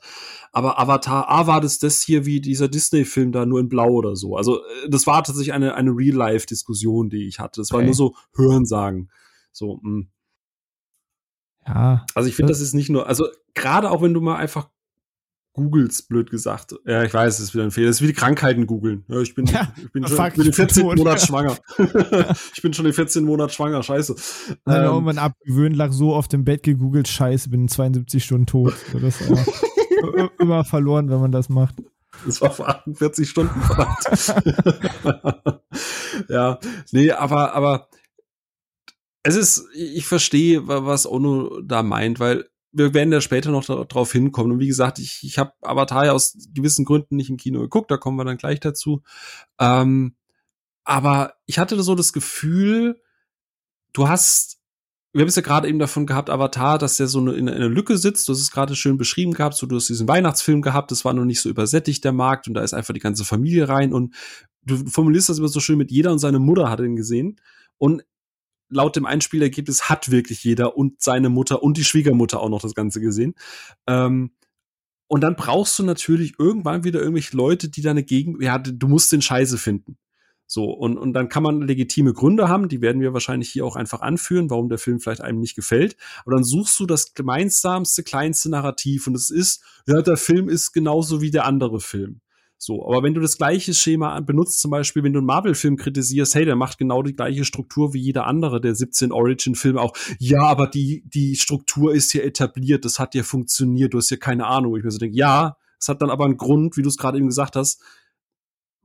Aber 0.53 0.78
Avatar, 0.78 1.28
ah, 1.28 1.47
war 1.49 1.61
das 1.61 1.80
das 1.80 2.03
hier 2.03 2.24
wie 2.24 2.40
dieser 2.40 2.68
Disney-Film 2.68 3.32
da 3.32 3.45
nur 3.45 3.59
in 3.59 3.68
Blau 3.68 3.88
oder 3.88 4.14
so. 4.14 4.36
Also 4.36 4.59
äh, 4.59 4.88
das 4.88 5.09
war 5.09 5.24
tatsächlich 5.24 5.55
eine, 5.55 5.74
eine 5.74 5.90
Real-Life-Diskussion, 5.90 7.11
die 7.11 7.26
ich 7.26 7.40
hatte. 7.40 7.61
Das 7.61 7.72
war 7.72 7.82
nur 7.82 7.95
so 7.95 8.14
Hörensagen. 8.36 9.11
So, 9.51 9.80
mh. 9.82 9.82
Hm. 9.82 10.09
Ja. 11.66 12.07
Also 12.14 12.28
ich 12.28 12.36
finde, 12.36 12.53
das 12.53 12.61
ist 12.61 12.74
nicht 12.74 12.90
nur, 12.90 13.07
also 13.07 13.28
gerade 13.55 13.90
auch 13.90 14.03
wenn 14.03 14.14
du 14.14 14.20
mal 14.20 14.36
einfach 14.36 14.68
Googles, 15.55 16.03
blöd 16.03 16.30
gesagt. 16.30 16.74
Ja, 16.86 17.03
ich 17.03 17.12
weiß, 17.12 17.34
es 17.34 17.40
ist 17.40 17.55
wieder 17.55 17.64
ein 17.64 17.70
Fehler. 17.70 17.88
Das 17.88 17.96
ist 17.96 18.03
wie 18.03 18.07
die 18.07 18.14
Krankheiten 18.14 18.66
googeln. 18.66 19.05
Ja, 19.09 19.20
ich 19.20 19.34
bin, 19.34 19.46
ja, 19.46 19.72
ich 19.76 19.92
bin 19.92 20.07
schon 20.07 20.26
ich 20.26 20.34
bin 20.34 20.53
14 20.53 20.84
Monat 20.84 21.20
schwanger. 21.26 21.57
ich 22.55 22.62
bin 22.62 22.72
schon 22.72 22.86
in 22.86 22.92
14 22.92 23.24
Monat 23.24 23.53
schwanger, 23.53 23.82
scheiße. 23.82 24.14
Dann 24.64 24.76
ähm, 24.76 24.84
irgendwann 24.84 25.18
abgewöhnt, 25.18 25.76
lag 25.76 25.92
so 25.92 26.14
auf 26.14 26.28
dem 26.28 26.44
Bett 26.44 26.62
gegoogelt, 26.62 27.09
scheiße, 27.09 27.50
bin 27.50 27.68
72 27.68 28.24
Stunden 28.24 28.46
tot. 28.46 28.74
Das 28.92 29.20
ist 29.20 29.30
immer 30.38 30.64
verloren, 30.64 31.11
wenn 31.11 31.20
man 31.20 31.32
das 31.32 31.48
macht. 31.48 31.76
Das 32.26 32.40
war 32.40 32.50
vor 32.50 32.68
48 32.68 33.28
Stunden, 33.28 33.61
verdammt. 33.62 33.96
ja, 36.28 36.59
nee, 36.92 37.11
aber, 37.11 37.55
aber 37.55 37.88
es 39.22 39.36
ist, 39.36 39.68
ich 39.74 40.07
verstehe, 40.07 40.66
was 40.66 41.07
Ono 41.07 41.61
da 41.61 41.82
meint, 41.82 42.20
weil 42.20 42.46
wir 42.73 42.95
werden 42.95 43.12
ja 43.12 43.20
später 43.20 43.51
noch 43.51 43.64
darauf 43.64 44.12
hinkommen. 44.12 44.53
Und 44.53 44.59
wie 44.59 44.66
gesagt, 44.66 44.99
ich, 44.99 45.20
ich 45.23 45.39
habe 45.39 45.53
Avatar 45.61 46.07
ja 46.07 46.12
aus 46.12 46.37
gewissen 46.55 46.85
Gründen 46.85 47.16
nicht 47.16 47.31
im 47.31 47.37
Kino 47.37 47.61
geguckt, 47.61 47.91
da 47.91 47.97
kommen 47.97 48.16
wir 48.16 48.25
dann 48.25 48.39
gleich 48.39 48.61
dazu. 48.61 49.03
Ähm, 49.59 50.16
aber 50.85 51.35
ich 51.47 51.59
hatte 51.59 51.81
so 51.83 51.95
das 51.95 52.12
Gefühl, 52.12 53.01
du 53.93 54.09
hast, 54.09 54.59
wir 55.12 55.20
haben 55.20 55.29
es 55.29 55.37
ja 55.37 55.43
gerade 55.43 55.68
eben 55.68 55.79
davon 55.79 56.07
gehabt, 56.07 56.31
Avatar, 56.31 56.79
dass 56.79 56.97
der 56.97 57.07
so 57.07 57.20
eine, 57.20 57.35
in, 57.35 57.49
einer 57.49 57.68
Lücke 57.68 57.99
sitzt, 57.99 58.27
du 58.27 58.33
hast 58.33 58.41
es 58.41 58.51
gerade 58.51 58.75
schön 58.75 58.97
beschrieben 58.97 59.35
gehabt, 59.35 59.55
so 59.55 59.66
du 59.66 59.77
hast 59.77 59.89
diesen 59.89 60.09
Weihnachtsfilm 60.09 60.62
gehabt, 60.62 60.91
das 60.91 61.05
war 61.05 61.12
noch 61.12 61.27
nicht 61.27 61.41
so 61.41 61.51
übersättigt, 61.51 62.03
der 62.05 62.12
Markt, 62.12 62.49
und 62.49 62.55
da 62.55 62.62
ist 62.62 62.75
einfach 62.75 62.95
die 62.95 63.01
ganze 63.01 63.25
Familie 63.25 63.68
rein 63.68 63.93
und 63.93 64.14
du 64.64 64.77
formulierst 64.89 65.29
das 65.29 65.39
immer 65.39 65.49
so 65.49 65.61
schön 65.61 65.79
mit 65.79 65.91
jeder 65.91 66.11
und 66.12 66.18
seine 66.18 66.39
Mutter 66.39 66.70
hat 66.70 66.81
ihn 66.81 66.97
gesehen. 66.97 67.41
Und 67.79 68.05
laut 68.73 68.97
dem 68.97 69.07
Einspielergebnis 69.07 69.89
hat 69.89 70.11
wirklich 70.11 70.43
jeder 70.43 70.77
und 70.77 71.01
seine 71.03 71.29
Mutter 71.29 71.62
und 71.62 71.77
die 71.77 71.85
Schwiegermutter 71.85 72.41
auch 72.41 72.49
noch 72.49 72.62
das 72.62 72.75
Ganze 72.75 73.01
gesehen. 73.01 73.35
Ähm, 73.87 74.33
und 75.07 75.20
dann 75.20 75.37
brauchst 75.37 75.79
du 75.79 75.83
natürlich 75.83 76.35
irgendwann 76.39 76.85
wieder 76.85 77.01
irgendwelche 77.01 77.37
Leute, 77.37 77.68
die 77.68 77.83
deine 77.83 78.03
Gegend, 78.03 78.43
ja, 78.43 78.59
du 78.59 78.89
musst 78.89 79.12
den 79.12 79.20
Scheiße 79.20 79.59
finden. 79.59 79.99
So, 80.47 80.64
und, 80.70 80.99
und 80.99 81.14
dann 81.14 81.29
kann 81.29 81.43
man 81.43 81.62
legitime 81.62 82.12
Gründe 82.12 82.49
haben, 82.49 82.68
die 82.68 82.83
werden 82.83 83.01
wir 83.01 83.14
wahrscheinlich 83.14 83.51
hier 83.51 83.64
auch 83.64 83.77
einfach 83.77 84.03
anführen, 84.03 84.51
warum 84.51 84.68
der 84.68 84.79
Film 84.79 85.01
vielleicht 85.01 85.23
einem 85.23 85.41
nicht 85.41 85.55
gefällt. 85.55 85.97
Aber 86.25 86.35
dann 86.35 86.45
suchst 86.45 86.79
du 86.79 86.87
das 86.87 87.14
gemeinsamste, 87.14 88.03
kleinste 88.03 88.51
Narrativ 88.51 89.07
und 89.07 89.14
es 89.14 89.31
ist, 89.31 89.62
ja, 89.87 90.03
der 90.03 90.16
Film 90.16 90.49
ist 90.49 90.73
genauso 90.73 91.20
wie 91.20 91.31
der 91.31 91.47
andere 91.47 91.81
Film. 91.81 92.20
So, 92.65 92.87
aber 92.87 93.03
wenn 93.03 93.13
du 93.13 93.21
das 93.21 93.39
gleiche 93.39 93.75
Schema 93.75 94.21
benutzt, 94.21 94.61
zum 94.61 94.71
Beispiel, 94.71 95.03
wenn 95.03 95.13
du 95.13 95.19
einen 95.19 95.27
Marvel-Film 95.27 95.77
kritisierst, 95.77 96.37
hey, 96.37 96.45
der 96.45 96.55
macht 96.55 96.79
genau 96.79 97.03
die 97.03 97.13
gleiche 97.13 97.45
Struktur 97.45 97.93
wie 97.93 97.99
jeder 97.99 98.29
andere 98.29 98.61
der 98.61 98.77
17 98.77 99.11
Origin-Filme 99.11 99.81
auch. 99.81 99.93
Ja, 100.21 100.43
aber 100.43 100.69
die, 100.69 101.03
die 101.05 101.35
Struktur 101.35 101.93
ist 101.93 102.13
hier 102.13 102.23
etabliert, 102.23 102.85
das 102.85 103.01
hat 103.01 103.17
ja 103.17 103.25
funktioniert, 103.25 103.95
du 103.95 103.99
hast 103.99 104.11
ja 104.11 104.17
keine 104.17 104.47
Ahnung. 104.47 104.77
Ich 104.77 104.85
mir 104.85 104.93
so 104.93 104.99
denke, 104.99 105.17
ja, 105.17 105.57
es 105.81 105.89
hat 105.89 106.03
dann 106.03 106.11
aber 106.11 106.25
einen 106.25 106.37
Grund, 106.37 106.77
wie 106.77 106.83
du 106.83 106.89
es 106.89 106.99
gerade 106.99 107.19
eben 107.19 107.27
gesagt 107.27 107.57
hast. 107.57 107.83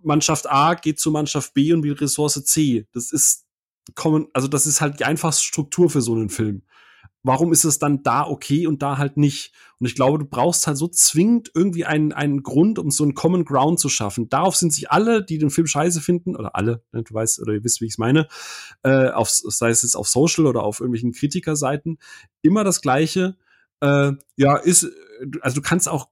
Mannschaft 0.01 0.49
A 0.49 0.73
geht 0.73 0.99
zu 0.99 1.11
Mannschaft 1.11 1.53
B 1.53 1.71
und 1.71 1.83
wie 1.83 1.91
Ressource 1.91 2.43
C. 2.45 2.87
Das 2.93 3.11
ist 3.11 3.45
kommen, 3.93 4.25
also 4.33 4.47
das 4.47 4.65
ist 4.65 4.81
halt 4.81 4.99
die 4.99 5.05
einfachste 5.05 5.43
Struktur 5.43 5.91
für 5.91 6.01
so 6.01 6.15
einen 6.15 6.29
Film 6.29 6.63
warum 7.27 7.51
ist 7.51 7.65
es 7.65 7.77
dann 7.77 8.03
da 8.03 8.25
okay 8.25 8.65
und 8.67 8.81
da 8.81 8.97
halt 8.97 9.17
nicht? 9.17 9.53
Und 9.79 9.85
ich 9.85 9.95
glaube, 9.95 10.17
du 10.17 10.25
brauchst 10.25 10.65
halt 10.65 10.77
so 10.77 10.87
zwingend 10.87 11.51
irgendwie 11.53 11.85
einen, 11.85 12.11
einen 12.11 12.41
Grund, 12.41 12.79
um 12.79 12.89
so 12.89 13.03
einen 13.03 13.13
Common 13.13 13.45
Ground 13.45 13.79
zu 13.79 13.89
schaffen. 13.89 14.29
Darauf 14.29 14.55
sind 14.55 14.73
sich 14.73 14.89
alle, 14.89 15.23
die 15.23 15.37
den 15.37 15.51
Film 15.51 15.67
scheiße 15.67 16.01
finden, 16.01 16.35
oder 16.35 16.55
alle, 16.55 16.81
ne, 16.91 17.03
du 17.03 17.13
weißt, 17.13 17.39
oder 17.41 17.53
ihr 17.53 17.63
wisst, 17.63 17.81
wie 17.81 17.85
ich 17.85 17.93
es 17.93 17.97
meine, 17.97 18.27
äh, 18.83 19.09
auf, 19.09 19.29
sei 19.29 19.69
es 19.69 19.83
jetzt 19.83 19.95
auf 19.95 20.07
Social 20.07 20.47
oder 20.47 20.63
auf 20.63 20.79
irgendwelchen 20.79 21.11
Kritikerseiten, 21.11 21.99
immer 22.41 22.63
das 22.63 22.81
Gleiche. 22.81 23.35
Äh, 23.81 24.13
ja, 24.37 24.57
ist, 24.57 24.87
also 25.41 25.55
du 25.55 25.61
kannst 25.61 25.87
auch 25.87 26.09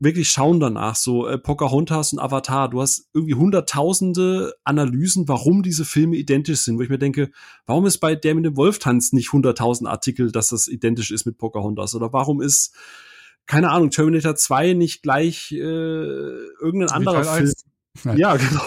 wirklich 0.00 0.30
schauen 0.30 0.60
danach, 0.60 0.94
so 0.94 1.26
äh, 1.26 1.38
Pocahontas 1.38 2.12
und 2.12 2.20
Avatar. 2.20 2.70
Du 2.70 2.80
hast 2.80 3.08
irgendwie 3.12 3.34
hunderttausende 3.34 4.54
Analysen, 4.64 5.28
warum 5.28 5.62
diese 5.62 5.84
Filme 5.84 6.16
identisch 6.16 6.60
sind, 6.60 6.78
wo 6.78 6.82
ich 6.82 6.88
mir 6.88 6.98
denke, 6.98 7.30
warum 7.66 7.86
ist 7.86 7.98
bei 7.98 8.14
der 8.14 8.34
mit 8.34 8.44
dem 8.44 8.56
Wolftanz 8.56 9.12
nicht 9.12 9.32
hunderttausend 9.32 9.88
Artikel, 9.88 10.30
dass 10.30 10.48
das 10.48 10.68
identisch 10.68 11.10
ist 11.10 11.26
mit 11.26 11.38
Pocahontas? 11.38 11.94
Oder 11.94 12.12
warum 12.12 12.40
ist, 12.40 12.74
keine 13.46 13.70
Ahnung, 13.70 13.90
Terminator 13.90 14.36
2 14.36 14.74
nicht 14.74 15.02
gleich 15.02 15.50
äh, 15.52 15.56
irgendein 15.56 16.90
anderer 16.90 17.24
Film? 17.24 17.52
Nein. 18.04 18.18
Ja, 18.18 18.36
genau. 18.36 18.62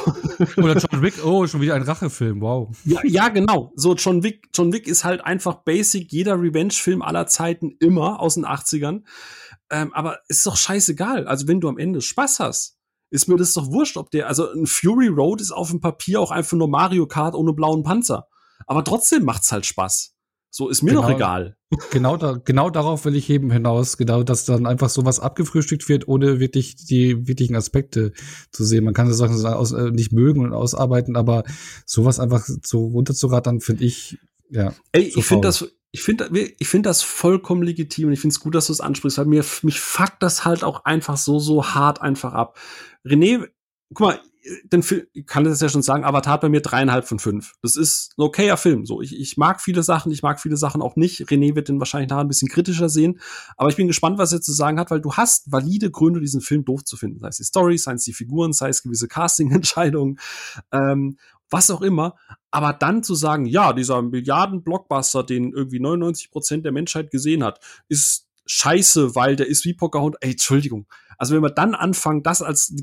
Oder 0.58 0.78
John 0.78 1.02
Wick, 1.02 1.14
oh, 1.24 1.48
schon 1.48 1.62
wieder 1.62 1.76
ein 1.76 1.84
Rachefilm, 1.84 2.42
wow. 2.42 2.70
Ja, 2.84 3.00
ja, 3.04 3.30
genau. 3.30 3.72
So, 3.76 3.96
John 3.96 4.24
Wick, 4.24 4.50
John 4.54 4.74
Wick 4.74 4.88
ist 4.88 5.06
halt 5.06 5.24
einfach 5.24 5.64
basic, 5.64 6.12
jeder 6.12 6.42
Revenge-Film 6.42 7.02
aller 7.02 7.28
Zeiten 7.28 7.72
immer 7.80 8.20
aus 8.20 8.36
den 8.36 8.46
80ern. 8.46 9.04
Ähm, 9.72 9.94
aber 9.94 10.20
ist 10.28 10.46
doch 10.46 10.58
scheißegal. 10.58 11.28
Also 11.28 11.48
wenn 11.48 11.62
du 11.62 11.70
am 11.70 11.78
Ende 11.78 12.02
Spaß 12.02 12.40
hast, 12.40 12.78
ist 13.10 13.28
mir 13.28 13.38
das 13.38 13.54
doch 13.54 13.72
wurscht, 13.72 13.98
ob 13.98 14.12
der, 14.12 14.28
also 14.28 14.52
ein 14.52 14.68
Fury 14.68 15.08
Road 15.08 15.42
ist 15.42 15.52
auf 15.52 15.70
dem 15.70 15.82
Papier 15.82 16.20
auch 16.20 16.32
einfach 16.32 16.58
nur 16.58 16.68
Mario 16.68 17.08
Kart 17.08 17.36
ohne 17.36 17.54
blauen 17.54 17.84
Panzer. 17.84 18.28
Aber 18.68 18.84
trotzdem 18.84 19.24
macht's 19.24 19.52
halt 19.52 19.66
Spaß. 19.66 20.14
So 20.54 20.68
ist 20.68 20.82
mir 20.82 20.92
genau, 20.92 21.04
doch 21.04 21.10
egal. 21.10 21.56
Genau, 21.92 22.18
da, 22.18 22.34
genau 22.34 22.70
darauf 22.70 23.06
will 23.06 23.16
ich 23.16 23.30
eben 23.30 23.50
hinaus, 23.52 23.96
genau, 23.96 24.22
dass 24.24 24.44
dann 24.44 24.66
einfach 24.66 24.90
sowas 24.90 25.22
abgefrühstückt 25.22 25.88
wird, 25.88 26.10
ohne 26.10 26.42
wirklich 26.42 26.76
die 26.76 27.26
wirklichen 27.26 27.56
Aspekte 27.56 28.12
zu 28.52 28.66
sehen. 28.66 28.84
Man 28.84 28.94
kann 28.94 29.08
so 29.08 29.14
Sachen 29.14 29.46
aus, 29.46 29.72
äh, 29.72 29.92
nicht 29.92 30.12
mögen 30.12 30.42
und 30.44 30.52
ausarbeiten, 30.52 31.16
aber 31.16 31.46
sowas 31.86 32.20
einfach 32.20 32.46
so 32.66 32.88
runterzurattern, 32.88 33.62
finde 33.62 33.86
ich, 33.86 34.18
ja. 34.50 34.74
Ey, 34.92 35.14
ich 35.16 35.26
finde 35.26 35.48
das, 35.48 35.72
ich 35.92 36.04
finde 36.04 36.30
ich 36.58 36.68
finde 36.68 36.90
das 36.90 37.02
vollkommen 37.02 37.64
legitim 37.64 38.08
und 38.08 38.14
ich 38.14 38.22
finde 38.22 38.34
es 38.34 38.40
gut, 38.40 38.56
dass 38.56 38.68
du 38.68 38.74
es 38.74 38.82
ansprichst, 38.82 39.18
weil 39.18 39.26
mir 39.26 39.44
mich 39.64 39.80
fuckt 39.80 40.24
das 40.24 40.46
halt 40.46 40.64
auch 40.64 40.86
einfach 40.86 41.18
so 41.18 41.40
so 41.40 41.66
hart 41.66 42.02
einfach 42.02 42.34
ab. 42.34 42.58
René, 43.06 43.48
guck 43.94 44.08
mal, 44.08 44.20
den 44.64 44.82
Film, 44.84 45.06
ich 45.14 45.28
kann 45.28 45.44
das 45.44 45.62
ja 45.62 45.70
schon 45.70 45.82
sagen, 45.82 46.04
Avatar 46.04 46.40
bei 46.40 46.50
mir 46.50 46.62
dreieinhalb 46.62 47.08
von 47.08 47.20
fünf. 47.20 47.54
Das 47.62 47.76
ist 47.76 48.14
ein 48.18 48.24
okayer 48.24 48.58
Film. 48.58 48.86
So, 48.86 49.02
ich, 49.02 49.18
ich 49.20 49.38
mag 49.38 49.62
viele 49.62 49.84
Sachen, 49.84 50.12
ich 50.12 50.24
mag 50.24 50.40
viele 50.40 50.58
Sachen 50.58 50.82
auch 50.82 50.96
nicht. 50.96 51.22
René 51.30 51.56
wird 51.56 51.70
den 51.70 51.80
wahrscheinlich 51.80 52.10
nachher 52.10 52.22
ein 52.22 52.28
bisschen 52.28 52.50
kritischer 52.50 52.90
sehen. 52.90 53.20
Aber 53.56 53.70
ich 53.70 53.76
bin 53.76 53.88
gespannt, 53.88 54.18
was 54.18 54.32
er 54.32 54.42
zu 54.42 54.52
sagen 54.54 54.80
hat, 54.80 54.90
weil 54.90 55.02
du 55.02 55.14
hast 55.14 55.52
valide 55.52 55.92
Gründe, 55.92 56.20
diesen 56.20 56.42
Film 56.42 56.66
doof 56.66 56.84
zu 56.84 56.98
finden. 56.98 57.20
Sei 57.20 57.28
es 57.28 57.38
die 57.38 57.44
Story, 57.44 57.78
sei 57.78 57.94
es 57.94 58.04
die 58.04 58.14
Figuren, 58.14 58.54
sei 58.54 58.70
es 58.70 58.82
gewisse 58.82 59.08
Casting-Entscheidungen, 59.08 60.20
ähm, 60.72 61.18
was 61.50 61.70
auch 61.70 61.82
immer. 61.82 62.16
Aber 62.52 62.74
dann 62.74 63.02
zu 63.02 63.16
sagen, 63.16 63.46
ja, 63.46 63.74
dieser 63.74 64.02
Milliarden-Blockbuster, 64.02 65.24
den 65.24 65.54
irgendwie 65.54 65.80
99 65.80 66.32
Prozent 66.32 66.66
der 66.66 66.74
Menschheit 66.74 67.10
gesehen 67.10 67.44
hat, 67.44 67.60
ist 67.88 68.28
scheiße, 68.46 69.16
weil 69.16 69.36
der 69.38 69.48
ist 69.48 69.64
wie 69.66 69.74
Pocahontas. 69.74 70.20
Ey, 70.22 70.32
Entschuldigung. 70.32 70.86
Also 71.18 71.36
wenn 71.36 71.44
wir 71.44 71.50
dann 71.50 71.76
anfangen, 71.76 72.24
das 72.24 72.42
als 72.42 72.74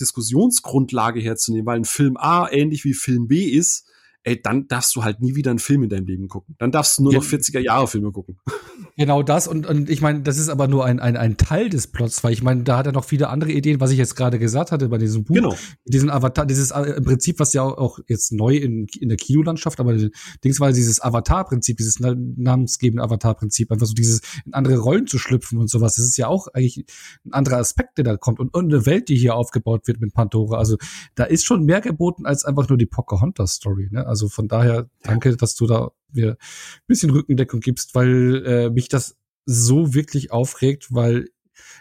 Diskussionsgrundlage 0.00 1.20
herzunehmen, 1.20 1.66
weil 1.66 1.76
ein 1.76 1.84
Film 1.84 2.16
A 2.16 2.48
ähnlich 2.50 2.84
wie 2.84 2.94
Film 2.94 3.28
B 3.28 3.44
ist, 3.44 3.86
ey, 4.24 4.40
dann 4.40 4.68
darfst 4.68 4.94
du 4.96 5.04
halt 5.04 5.20
nie 5.20 5.34
wieder 5.34 5.50
einen 5.50 5.58
Film 5.58 5.82
in 5.82 5.88
deinem 5.88 6.06
Leben 6.06 6.28
gucken. 6.28 6.54
Dann 6.58 6.70
darfst 6.70 6.98
du 6.98 7.04
nur 7.04 7.12
noch 7.12 7.24
40er-Jahre-Filme 7.24 8.12
gucken. 8.12 8.38
Genau 8.98 9.22
das 9.22 9.48
und, 9.48 9.66
und 9.66 9.88
ich 9.88 10.02
meine, 10.02 10.20
das 10.20 10.36
ist 10.36 10.50
aber 10.50 10.68
nur 10.68 10.84
ein, 10.84 11.00
ein, 11.00 11.16
ein 11.16 11.38
Teil 11.38 11.70
des 11.70 11.86
Plots, 11.86 12.22
weil 12.24 12.34
ich 12.34 12.42
meine, 12.42 12.62
da 12.62 12.76
hat 12.76 12.84
er 12.84 12.92
noch 12.92 13.06
viele 13.06 13.30
andere 13.30 13.50
Ideen, 13.50 13.80
was 13.80 13.90
ich 13.90 13.96
jetzt 13.96 14.16
gerade 14.16 14.38
gesagt 14.38 14.70
hatte 14.70 14.90
bei 14.90 14.98
diesem 14.98 15.24
Buch. 15.24 15.34
Genau. 15.34 15.56
Diesen 15.86 16.10
Avatar, 16.10 16.44
dieses 16.44 16.72
äh, 16.72 17.00
Prinzip, 17.00 17.40
was 17.40 17.54
ja 17.54 17.62
auch 17.62 18.00
jetzt 18.06 18.32
neu 18.32 18.54
in, 18.54 18.86
in 19.00 19.08
der 19.08 19.16
Kinolandschaft, 19.16 19.80
aber 19.80 19.96
Dings 20.44 20.60
war 20.60 20.72
dieses 20.72 21.00
Avatar-Prinzip, 21.00 21.78
dieses 21.78 22.00
namensgebende 22.00 23.02
Avatar-Prinzip, 23.02 23.72
einfach 23.72 23.86
so 23.86 23.94
dieses 23.94 24.20
in 24.44 24.52
andere 24.52 24.76
Rollen 24.76 25.06
zu 25.06 25.18
schlüpfen 25.18 25.58
und 25.58 25.70
sowas. 25.70 25.94
Das 25.94 26.04
ist 26.04 26.18
ja 26.18 26.28
auch 26.28 26.48
eigentlich 26.48 26.84
ein 27.24 27.32
anderer 27.32 27.56
Aspekt, 27.56 27.96
der 27.96 28.04
da 28.04 28.18
kommt 28.18 28.40
und, 28.40 28.52
und 28.54 28.72
eine 28.72 28.84
Welt, 28.84 29.08
die 29.08 29.16
hier 29.16 29.36
aufgebaut 29.36 29.86
wird 29.86 30.02
mit 30.02 30.12
Pandora. 30.12 30.58
Also 30.58 30.76
da 31.14 31.24
ist 31.24 31.46
schon 31.46 31.64
mehr 31.64 31.80
geboten 31.80 32.26
als 32.26 32.44
einfach 32.44 32.68
nur 32.68 32.76
die 32.76 32.86
Pocahontas-Story. 32.86 33.88
Ne? 33.90 34.06
Also 34.12 34.28
von 34.28 34.46
daher 34.46 34.90
danke, 35.02 35.34
dass 35.38 35.54
du 35.54 35.66
da 35.66 35.90
mir 36.12 36.32
ein 36.32 36.86
bisschen 36.86 37.08
Rückendeckung 37.08 37.60
gibst, 37.60 37.94
weil 37.94 38.44
äh, 38.44 38.70
mich 38.70 38.88
das 38.88 39.16
so 39.46 39.94
wirklich 39.94 40.30
aufregt, 40.30 40.88
weil 40.90 41.30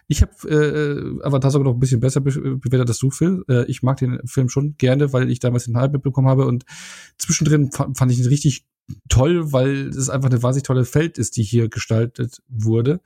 ich 0.08 0.22
habe 0.22 0.50
äh, 0.50 1.26
Avatar 1.26 1.52
sogar 1.52 1.66
noch 1.66 1.74
ein 1.74 1.80
bisschen 1.82 2.00
besser 2.00 2.22
bewertet 2.22 2.88
als 2.88 3.00
du, 3.00 3.12
Phil. 3.12 3.44
Äh, 3.50 3.66
ich 3.66 3.84
mag 3.84 3.98
den 3.98 4.20
Film 4.26 4.48
schon 4.48 4.76
gerne, 4.78 5.12
weil 5.12 5.30
ich 5.30 5.40
damals 5.40 5.66
den 5.66 5.76
Hype 5.76 5.92
mitbekommen 5.92 6.30
habe 6.30 6.46
und 6.46 6.64
zwischendrin 7.18 7.70
fand 7.72 8.10
ich 8.14 8.20
ihn 8.20 8.28
richtig 8.28 8.66
toll, 9.10 9.52
weil 9.52 9.90
es 9.90 10.10
einfach 10.10 10.30
eine 10.30 10.42
wahnsinnig 10.42 10.68
tolle 10.68 10.86
Feld 10.86 11.18
ist, 11.18 11.36
die 11.36 11.44
hier 11.44 11.68
gestaltet 11.68 12.42
wurde, 12.48 13.02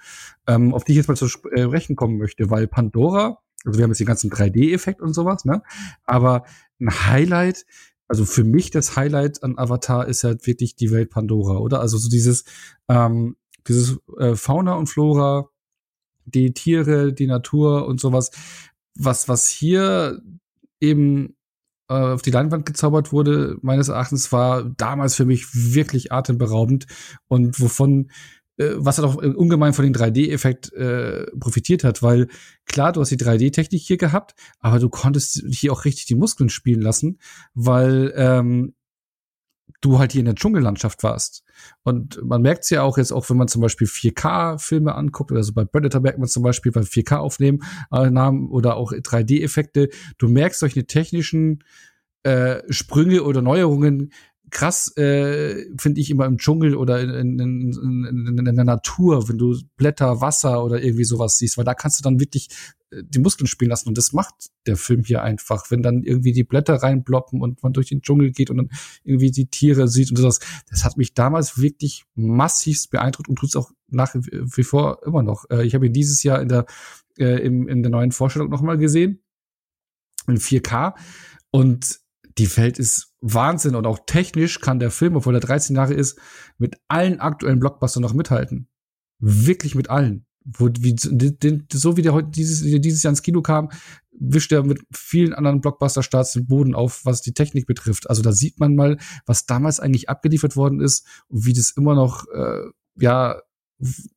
ähm, 0.45 0.71
auf 0.71 0.83
die 0.83 0.91
ich 0.91 0.97
jetzt 0.97 1.07
mal 1.07 1.15
zu 1.15 1.27
sprechen 1.27 1.93
äh, 1.93 1.95
kommen 1.95 2.17
möchte, 2.17 2.51
weil 2.51 2.67
Pandora, 2.67 3.39
also 3.65 3.79
wir 3.79 3.83
haben 3.83 3.91
jetzt 3.91 3.99
den 3.99 4.07
ganzen 4.07 4.29
3D-Effekt 4.29 5.01
und 5.01 5.13
sowas, 5.13 5.45
ne? 5.45 5.63
Aber 6.05 6.45
ein 6.79 6.89
Highlight 7.07 7.65
also 8.07 8.25
für 8.25 8.43
mich 8.43 8.71
das 8.71 8.95
Highlight 8.95 9.43
an 9.43 9.57
Avatar 9.57 10.07
ist 10.07 10.23
halt 10.23 10.45
wirklich 10.45 10.75
die 10.75 10.91
Welt 10.91 11.09
Pandora, 11.09 11.57
oder? 11.57 11.79
Also 11.79 11.97
so 11.97 12.09
dieses, 12.09 12.45
ähm, 12.87 13.35
dieses 13.67 13.97
äh, 14.17 14.35
Fauna 14.35 14.75
und 14.75 14.87
Flora, 14.87 15.49
die 16.25 16.53
Tiere, 16.53 17.13
die 17.13 17.27
Natur 17.27 17.87
und 17.87 17.99
sowas, 17.99 18.31
was, 18.95 19.27
was 19.27 19.47
hier 19.47 20.21
eben 20.79 21.35
äh, 21.89 21.93
auf 21.93 22.21
die 22.21 22.31
Leinwand 22.31 22.65
gezaubert 22.65 23.11
wurde, 23.11 23.57
meines 23.61 23.89
Erachtens 23.89 24.31
war 24.31 24.63
damals 24.63 25.15
für 25.15 25.25
mich 25.25 25.47
wirklich 25.53 26.11
atemberaubend 26.11 26.85
und 27.27 27.59
wovon 27.59 28.11
was 28.57 28.97
halt 28.97 29.07
auch 29.07 29.21
äh, 29.21 29.27
ungemein 29.27 29.73
von 29.73 29.83
dem 29.83 29.93
3D-Effekt 29.93 30.73
äh, 30.73 31.25
profitiert 31.39 31.83
hat, 31.83 32.01
weil 32.01 32.27
klar, 32.65 32.91
du 32.93 33.01
hast 33.01 33.09
die 33.09 33.17
3D-Technik 33.17 33.81
hier 33.81 33.97
gehabt, 33.97 34.35
aber 34.59 34.79
du 34.79 34.89
konntest 34.89 35.43
hier 35.49 35.73
auch 35.73 35.85
richtig 35.85 36.05
die 36.05 36.15
Muskeln 36.15 36.49
spielen 36.49 36.81
lassen, 36.81 37.19
weil 37.53 38.13
ähm, 38.15 38.73
du 39.81 39.99
halt 39.99 40.13
hier 40.13 40.19
in 40.19 40.25
der 40.25 40.35
Dschungellandschaft 40.35 41.03
warst. 41.03 41.43
Und 41.83 42.19
man 42.23 42.41
merkt 42.41 42.63
es 42.63 42.69
ja 42.69 42.81
auch 42.81 42.97
jetzt, 42.97 43.11
auch 43.11 43.29
wenn 43.29 43.37
man 43.37 43.47
zum 43.47 43.61
Beispiel 43.61 43.87
4K-Filme 43.87 44.95
anguckt, 44.95 45.31
also 45.31 45.53
bei 45.53 45.65
Predator 45.65 46.01
merkt 46.01 46.19
man 46.19 46.27
zum 46.27 46.43
Beispiel 46.43 46.71
bei 46.71 46.81
4K-Aufnehmen 46.81 47.59
äh, 47.91 48.09
oder 48.09 48.77
auch 48.77 48.91
3D-Effekte, 48.91 49.89
du 50.17 50.27
merkst 50.27 50.59
solche 50.59 50.85
technischen 50.85 51.63
äh, 52.23 52.61
Sprünge 52.69 53.23
oder 53.23 53.41
Neuerungen 53.41 54.11
krass, 54.51 54.95
äh, 54.97 55.65
finde 55.77 56.01
ich 56.01 56.09
immer 56.09 56.25
im 56.25 56.37
Dschungel 56.37 56.75
oder 56.75 57.01
in, 57.01 57.39
in, 57.39 57.73
in, 57.73 58.37
in, 58.37 58.55
der 58.55 58.65
Natur, 58.65 59.27
wenn 59.27 59.37
du 59.37 59.57
Blätter, 59.77 60.21
Wasser 60.21 60.63
oder 60.63 60.81
irgendwie 60.81 61.03
sowas 61.03 61.37
siehst, 61.37 61.57
weil 61.57 61.65
da 61.65 61.73
kannst 61.73 61.99
du 61.99 62.03
dann 62.03 62.19
wirklich 62.19 62.49
äh, 62.91 63.03
die 63.03 63.19
Muskeln 63.19 63.47
spielen 63.47 63.69
lassen 63.69 63.89
und 63.89 63.97
das 63.97 64.13
macht 64.13 64.33
der 64.67 64.77
Film 64.77 65.03
hier 65.03 65.23
einfach, 65.23 65.71
wenn 65.71 65.81
dann 65.81 66.03
irgendwie 66.03 66.33
die 66.33 66.43
Blätter 66.43 66.75
reinbloppen 66.75 67.41
und 67.41 67.63
man 67.63 67.73
durch 67.73 67.89
den 67.89 68.01
Dschungel 68.01 68.31
geht 68.31 68.49
und 68.49 68.57
dann 68.57 68.69
irgendwie 69.03 69.31
die 69.31 69.47
Tiere 69.47 69.87
sieht 69.87 70.11
und 70.11 70.17
sowas. 70.17 70.39
Das 70.69 70.85
hat 70.85 70.97
mich 70.97 71.13
damals 71.13 71.59
wirklich 71.59 72.05
massivst 72.15 72.91
beeindruckt 72.91 73.29
und 73.29 73.37
tut 73.37 73.49
es 73.49 73.55
auch 73.55 73.71
nach 73.87 74.13
wie 74.15 74.63
vor 74.63 74.99
immer 75.05 75.23
noch. 75.23 75.49
Äh, 75.49 75.65
ich 75.65 75.75
habe 75.75 75.87
ihn 75.87 75.93
dieses 75.93 76.23
Jahr 76.23 76.41
in 76.41 76.49
der 76.49 76.65
äh, 77.17 77.45
im, 77.45 77.67
in 77.67 77.81
der 77.81 77.91
neuen 77.91 78.11
Vorstellung 78.11 78.49
nochmal 78.49 78.77
gesehen 78.77 79.21
in 80.27 80.37
4K 80.37 80.93
und 81.51 81.99
die 82.37 82.57
Welt 82.57 82.79
ist 82.79 83.13
Wahnsinn 83.21 83.75
und 83.75 83.85
auch 83.85 83.99
technisch 84.05 84.59
kann 84.59 84.79
der 84.79 84.91
Film, 84.91 85.15
obwohl 85.15 85.35
er 85.35 85.41
13 85.41 85.75
Jahre 85.75 85.93
ist, 85.93 86.19
mit 86.57 86.75
allen 86.87 87.19
aktuellen 87.19 87.59
Blockbustern 87.59 88.01
noch 88.01 88.13
mithalten. 88.13 88.67
Wirklich 89.19 89.75
mit 89.75 89.89
allen. 89.89 90.25
Wo, 90.43 90.69
wie, 90.79 90.95
den, 90.95 91.67
so 91.71 91.97
wie 91.97 92.03
der 92.03 92.13
heute 92.13 92.29
dieses, 92.29 92.61
dieses 92.81 93.01
Jahr 93.01 93.11
ins 93.11 93.23
Kino 93.23 93.41
kam, 93.41 93.69
wischt 94.11 94.51
er 94.51 94.63
mit 94.63 94.83
vielen 94.91 95.33
anderen 95.33 95.61
Blockbuster-Starts 95.61 96.33
den 96.33 96.45
Boden 96.45 96.75
auf, 96.75 97.03
was 97.03 97.21
die 97.21 97.33
Technik 97.33 97.65
betrifft. 97.65 98.09
Also 98.09 98.21
da 98.21 98.31
sieht 98.31 98.59
man 98.59 98.75
mal, 98.75 98.97
was 99.25 99.45
damals 99.45 99.79
eigentlich 99.79 100.09
abgeliefert 100.09 100.55
worden 100.55 100.81
ist 100.81 101.05
und 101.27 101.45
wie 101.45 101.53
das 101.53 101.71
immer 101.71 101.95
noch, 101.95 102.27
äh, 102.33 102.61
ja, 102.99 103.41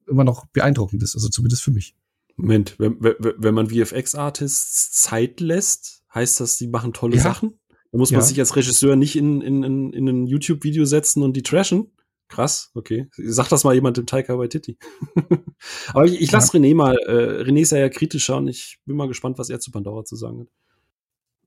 immer 0.07 0.25
noch 0.25 0.47
beeindruckend 0.47 1.03
ist. 1.03 1.15
Also 1.15 1.29
zumindest 1.29 1.63
für 1.63 1.71
mich. 1.71 1.97
Moment, 2.37 2.77
wenn, 2.79 2.99
wenn 3.01 3.55
man 3.55 3.71
VFX-Artists 3.71 4.93
Zeit 4.93 5.41
lässt, 5.41 6.03
heißt 6.15 6.41
das, 6.41 6.59
die 6.59 6.69
machen 6.69 6.93
tolle 6.93 7.17
ja. 7.17 7.23
Sachen? 7.23 7.59
Da 7.91 7.99
muss 7.99 8.11
man 8.11 8.21
ja. 8.21 8.27
sich 8.27 8.39
als 8.39 8.55
Regisseur 8.55 8.97
nicht 8.97 9.17
in, 9.17 9.41
in, 9.41 9.63
in, 9.63 9.93
in 9.93 10.09
ein 10.09 10.27
YouTube-Video 10.27 10.85
setzen 10.85 11.23
und 11.23 11.35
die 11.35 11.43
trashen. 11.43 11.91
Krass, 12.29 12.71
okay. 12.75 13.09
Sag 13.17 13.49
das 13.49 13.65
mal 13.65 13.75
jemand 13.75 13.97
im 13.97 14.05
Taika 14.05 14.39
Waititi. 14.39 14.77
Aber 15.95 16.05
ich, 16.05 16.21
ich 16.21 16.31
lasse 16.31 16.59
ja. 16.59 16.63
René 16.63 16.75
mal. 16.75 16.95
Äh, 17.07 17.43
René 17.43 17.63
ist 17.63 17.73
ja, 17.73 17.79
ja 17.79 17.89
kritischer 17.89 18.37
und 18.37 18.49
ich 18.49 18.79
bin 18.85 18.97
mal 18.97 19.09
gespannt, 19.09 19.39
was 19.39 19.49
er 19.49 19.61
zu 19.61 19.71
Pandora 19.71 20.05
zu 20.05 20.15
sagen 20.15 20.41
hat. 20.41 20.49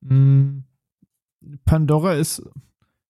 Mm, 0.01 0.63
Pandora 1.65 2.15
ist 2.15 2.41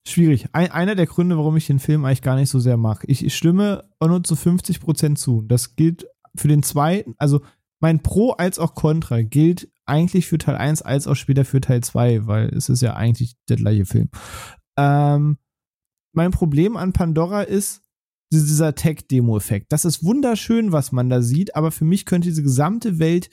schwierig. 0.06 0.48
Ein, 0.52 0.72
einer 0.72 0.96
der 0.96 1.06
Gründe, 1.06 1.38
warum 1.38 1.56
ich 1.56 1.68
den 1.68 1.80
Film 1.80 2.04
eigentlich 2.04 2.22
gar 2.22 2.36
nicht 2.36 2.50
so 2.50 2.60
sehr 2.60 2.76
mag. 2.76 3.06
Ich, 3.08 3.26
ich 3.26 3.36
stimme 3.36 3.90
nur 4.02 4.24
zu 4.24 4.36
50 4.36 4.82
Prozent 4.82 5.18
zu. 5.18 5.42
Das 5.42 5.78
gilt 5.78 6.08
für 6.36 6.50
den 6.50 6.64
zweiten, 6.64 7.16
also 7.18 7.42
mein 7.82 8.02
Pro 8.02 8.32
als 8.32 8.60
auch 8.60 8.76
Contra 8.76 9.22
gilt 9.22 9.70
eigentlich 9.86 10.28
für 10.28 10.38
Teil 10.38 10.56
1 10.56 10.82
als 10.84 11.08
auch 11.08 11.16
später 11.16 11.44
für 11.44 11.60
Teil 11.60 11.82
2, 11.82 12.28
weil 12.28 12.50
es 12.50 12.70
ist 12.70 12.82
ja 12.82 12.96
eigentlich 12.96 13.36
der 13.50 13.58
gleiche 13.58 13.86
Film. 13.86 14.10
Ähm, 14.78 15.38
mein 16.14 16.32
Problem 16.32 16.78
an 16.78 16.94
Pandora 16.94 17.42
ist 17.42 17.82
dieser 18.32 18.76
Tech-Demo-Effekt. 18.76 19.72
Das 19.72 19.84
ist 19.84 20.04
wunderschön, 20.04 20.72
was 20.72 20.92
man 20.92 21.10
da 21.10 21.22
sieht, 21.22 21.56
aber 21.56 21.72
für 21.72 21.84
mich 21.84 22.06
könnte 22.06 22.30
diese 22.30 22.44
gesamte 22.44 23.00
Welt 23.00 23.30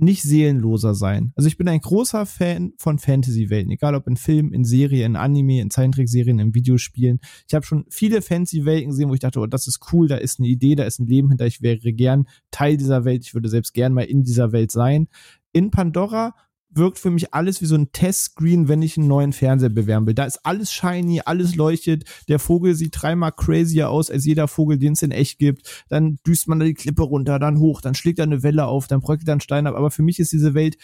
nicht 0.00 0.22
seelenloser 0.22 0.94
sein. 0.94 1.32
Also 1.36 1.48
ich 1.48 1.56
bin 1.56 1.68
ein 1.68 1.80
großer 1.80 2.26
Fan 2.26 2.72
von 2.78 2.98
Fantasy-Welten, 2.98 3.70
egal 3.70 3.94
ob 3.94 4.06
in 4.06 4.16
Film, 4.16 4.52
in 4.52 4.64
Serie, 4.64 5.04
in 5.04 5.16
Anime, 5.16 5.60
in 5.60 5.70
Zeichentrickserien, 5.70 6.38
in 6.38 6.54
Videospielen. 6.54 7.20
Ich 7.46 7.54
habe 7.54 7.66
schon 7.66 7.84
viele 7.90 8.22
Fantasy-Welten 8.22 8.90
gesehen, 8.90 9.08
wo 9.08 9.14
ich 9.14 9.20
dachte, 9.20 9.40
oh, 9.40 9.46
das 9.46 9.66
ist 9.66 9.92
cool, 9.92 10.08
da 10.08 10.16
ist 10.16 10.38
eine 10.38 10.48
Idee, 10.48 10.74
da 10.74 10.84
ist 10.84 10.98
ein 10.98 11.06
Leben 11.06 11.28
hinter, 11.28 11.46
ich 11.46 11.62
wäre 11.62 11.92
gern 11.92 12.26
Teil 12.50 12.76
dieser 12.76 13.04
Welt, 13.04 13.24
ich 13.24 13.34
würde 13.34 13.48
selbst 13.48 13.74
gern 13.74 13.92
mal 13.92 14.04
in 14.04 14.22
dieser 14.22 14.52
Welt 14.52 14.70
sein. 14.70 15.08
In 15.52 15.70
Pandora 15.70 16.34
wirkt 16.70 16.98
für 16.98 17.10
mich 17.10 17.32
alles 17.34 17.60
wie 17.62 17.66
so 17.66 17.74
ein 17.74 17.92
Testscreen, 17.92 18.68
wenn 18.68 18.82
ich 18.82 18.96
einen 18.96 19.08
neuen 19.08 19.32
Fernseher 19.32 19.70
bewerben 19.70 20.06
will. 20.06 20.14
Da 20.14 20.24
ist 20.24 20.44
alles 20.44 20.72
shiny, 20.72 21.22
alles 21.24 21.56
leuchtet. 21.56 22.04
Der 22.28 22.38
Vogel 22.38 22.74
sieht 22.74 23.00
dreimal 23.00 23.32
crazier 23.32 23.90
aus 23.90 24.10
als 24.10 24.24
jeder 24.24 24.48
Vogel, 24.48 24.78
den 24.78 24.92
es 24.92 25.02
in 25.02 25.10
echt 25.10 25.38
gibt. 25.38 25.84
Dann 25.88 26.18
düst 26.26 26.46
man 26.48 26.58
da 26.58 26.66
die 26.66 26.74
Klippe 26.74 27.02
runter, 27.02 27.38
dann 27.38 27.58
hoch, 27.58 27.80
dann 27.80 27.94
schlägt 27.94 28.18
da 28.18 28.24
eine 28.24 28.42
Welle 28.42 28.66
auf, 28.66 28.86
dann 28.86 29.00
bröckelt 29.00 29.28
da 29.28 29.32
ein 29.32 29.40
Stein 29.40 29.66
ab. 29.66 29.74
Aber 29.74 29.90
für 29.90 30.02
mich 30.02 30.18
ist 30.18 30.32
diese 30.32 30.54
Welt 30.54 30.76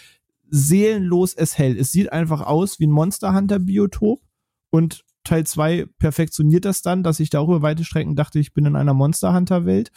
seelenlos 0.51 1.35
es 1.35 1.59
hell. 1.59 1.77
Es 1.79 1.93
sieht 1.93 2.13
einfach 2.13 2.41
aus 2.41 2.79
wie 2.79 2.87
ein 2.87 2.91
Monster 2.91 3.35
Hunter 3.35 3.59
Biotop 3.59 4.21
und 4.71 5.05
Teil 5.25 5.47
2 5.47 5.87
perfektioniert 5.99 6.67
das 6.67 6.83
dann, 6.83 7.03
dass 7.03 7.19
ich 7.19 7.31
da 7.31 7.41
auch 7.41 7.49
über 7.49 7.63
weite 7.63 7.85
Strecken 7.85 8.15
dachte, 8.15 8.39
ich 8.39 8.53
bin 8.53 8.67
in 8.67 8.77
einer 8.77 8.95
Monster 8.95 9.35
Hunter 9.35 9.65
Welt. 9.65 9.91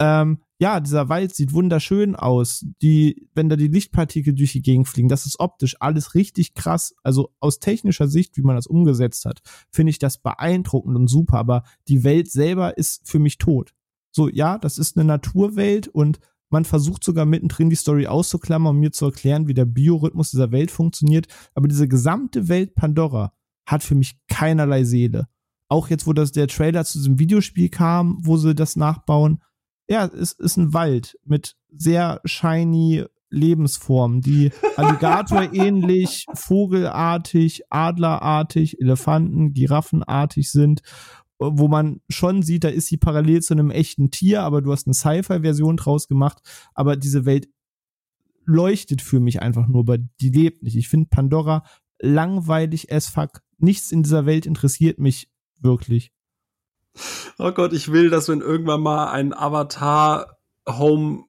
Ähm, 0.00 0.38
ja, 0.58 0.80
dieser 0.80 1.08
Wald 1.08 1.34
sieht 1.34 1.52
wunderschön 1.52 2.16
aus. 2.16 2.64
Die, 2.82 3.28
wenn 3.34 3.48
da 3.48 3.56
die 3.56 3.68
Lichtpartikel 3.68 4.34
durch 4.34 4.52
die 4.52 4.62
Gegend 4.62 4.88
fliegen, 4.88 5.08
das 5.08 5.26
ist 5.26 5.38
optisch 5.38 5.76
alles 5.80 6.14
richtig 6.14 6.54
krass. 6.54 6.94
Also 7.02 7.32
aus 7.38 7.60
technischer 7.60 8.08
Sicht, 8.08 8.36
wie 8.36 8.42
man 8.42 8.56
das 8.56 8.66
umgesetzt 8.66 9.24
hat, 9.26 9.40
finde 9.70 9.90
ich 9.90 9.98
das 9.98 10.18
beeindruckend 10.18 10.96
und 10.96 11.08
super. 11.08 11.38
Aber 11.38 11.64
die 11.88 12.02
Welt 12.02 12.30
selber 12.30 12.76
ist 12.78 13.08
für 13.08 13.18
mich 13.18 13.38
tot. 13.38 13.74
So, 14.10 14.28
ja, 14.28 14.58
das 14.58 14.78
ist 14.78 14.96
eine 14.96 15.04
Naturwelt 15.04 15.86
und 15.88 16.18
Man 16.50 16.64
versucht 16.64 17.04
sogar 17.04 17.24
mittendrin 17.26 17.70
die 17.70 17.76
Story 17.76 18.08
auszuklammern, 18.08 18.74
um 18.74 18.80
mir 18.80 18.90
zu 18.90 19.06
erklären, 19.06 19.46
wie 19.46 19.54
der 19.54 19.64
Biorhythmus 19.64 20.32
dieser 20.32 20.50
Welt 20.50 20.70
funktioniert. 20.72 21.26
Aber 21.54 21.68
diese 21.68 21.86
gesamte 21.86 22.48
Welt 22.48 22.74
Pandora 22.74 23.32
hat 23.66 23.84
für 23.84 23.94
mich 23.94 24.18
keinerlei 24.28 24.82
Seele. 24.82 25.28
Auch 25.68 25.88
jetzt, 25.88 26.08
wo 26.08 26.12
das 26.12 26.32
der 26.32 26.48
Trailer 26.48 26.84
zu 26.84 26.98
diesem 26.98 27.20
Videospiel 27.20 27.68
kam, 27.68 28.18
wo 28.22 28.36
sie 28.36 28.56
das 28.56 28.74
nachbauen. 28.74 29.40
Ja, 29.90 30.06
es 30.06 30.30
ist 30.30 30.56
ein 30.56 30.72
Wald 30.72 31.18
mit 31.24 31.56
sehr 31.68 32.20
shiny 32.24 33.06
Lebensformen, 33.28 34.20
die 34.20 34.52
Alligator 34.76 35.52
ähnlich, 35.52 36.26
Vogelartig, 36.32 37.64
Adlerartig, 37.70 38.80
Elefanten, 38.80 39.52
Giraffenartig 39.52 40.52
sind, 40.52 40.82
wo 41.40 41.66
man 41.66 42.02
schon 42.08 42.44
sieht, 42.44 42.62
da 42.62 42.68
ist 42.68 42.86
sie 42.86 42.98
parallel 42.98 43.42
zu 43.42 43.52
einem 43.52 43.72
echten 43.72 44.12
Tier, 44.12 44.42
aber 44.42 44.62
du 44.62 44.70
hast 44.70 44.86
eine 44.86 44.94
Sci-Fi-Version 44.94 45.76
draus 45.76 46.06
gemacht, 46.06 46.38
aber 46.72 46.94
diese 46.94 47.24
Welt 47.24 47.48
leuchtet 48.44 49.02
für 49.02 49.18
mich 49.18 49.42
einfach 49.42 49.66
nur, 49.66 49.80
aber 49.80 49.98
die 49.98 50.30
lebt 50.30 50.62
nicht. 50.62 50.76
Ich 50.76 50.88
finde 50.88 51.08
Pandora 51.10 51.64
langweilig 51.98 52.92
as 52.92 53.08
fuck. 53.08 53.42
Nichts 53.58 53.90
in 53.90 54.04
dieser 54.04 54.24
Welt 54.24 54.46
interessiert 54.46 55.00
mich 55.00 55.30
wirklich. 55.60 56.12
Oh 57.38 57.52
Gott, 57.52 57.72
ich 57.72 57.92
will, 57.92 58.10
dass 58.10 58.28
wenn 58.28 58.40
irgendwann 58.40 58.82
mal 58.82 59.10
ein 59.10 59.32
Avatar 59.32 60.38
Home 60.68 61.24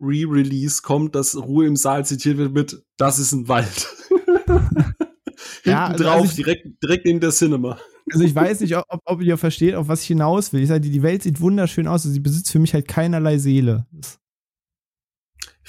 Re-Release 0.00 0.82
kommt, 0.82 1.14
dass 1.14 1.36
Ruhe 1.36 1.66
im 1.66 1.76
Saal 1.76 2.06
zitiert 2.06 2.38
wird 2.38 2.52
mit 2.52 2.82
Das 2.96 3.18
ist 3.18 3.32
ein 3.32 3.48
Wald. 3.48 3.88
ja, 5.64 5.88
also 5.88 6.04
drauf, 6.04 6.14
also 6.14 6.24
ich, 6.24 6.36
direkt, 6.36 6.82
direkt 6.82 7.06
in 7.06 7.20
der 7.20 7.30
Cinema. 7.30 7.78
Also 8.10 8.24
ich 8.24 8.34
weiß 8.34 8.60
nicht, 8.60 8.76
ob, 8.76 9.00
ob 9.04 9.22
ihr 9.22 9.36
versteht, 9.36 9.74
auf 9.74 9.88
was 9.88 10.02
ich 10.02 10.08
hinaus 10.08 10.52
will. 10.52 10.62
Ich 10.62 10.68
sage, 10.68 10.80
die 10.80 11.02
Welt 11.02 11.22
sieht 11.22 11.40
wunderschön 11.40 11.86
aus, 11.86 12.02
also 12.02 12.10
sie 12.10 12.20
besitzt 12.20 12.50
für 12.50 12.58
mich 12.58 12.74
halt 12.74 12.88
keinerlei 12.88 13.38
Seele. 13.38 13.86
Das 13.92 14.18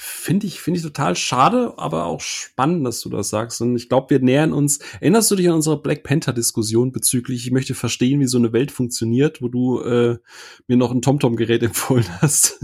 Finde 0.04 0.48
ich, 0.48 0.60
finde 0.60 0.78
ich 0.78 0.84
total 0.84 1.14
schade, 1.14 1.74
aber 1.76 2.06
auch 2.06 2.20
spannend, 2.20 2.84
dass 2.84 3.00
du 3.02 3.08
das 3.08 3.28
sagst. 3.28 3.60
Und 3.60 3.76
ich 3.76 3.88
glaube, 3.88 4.10
wir 4.10 4.18
nähern 4.18 4.52
uns. 4.52 4.80
Erinnerst 5.00 5.30
du 5.30 5.36
dich 5.36 5.48
an 5.48 5.54
unsere 5.54 5.80
Black 5.80 6.02
Panther-Diskussion 6.02 6.90
bezüglich, 6.90 7.46
ich 7.46 7.52
möchte 7.52 7.76
verstehen, 7.76 8.18
wie 8.18 8.26
so 8.26 8.36
eine 8.36 8.52
Welt 8.52 8.72
funktioniert, 8.72 9.40
wo 9.42 9.46
du 9.46 9.80
äh, 9.80 10.18
mir 10.66 10.76
noch 10.76 10.90
ein 10.90 11.02
TomTom-Gerät 11.02 11.62
empfohlen 11.62 12.04
hast? 12.20 12.58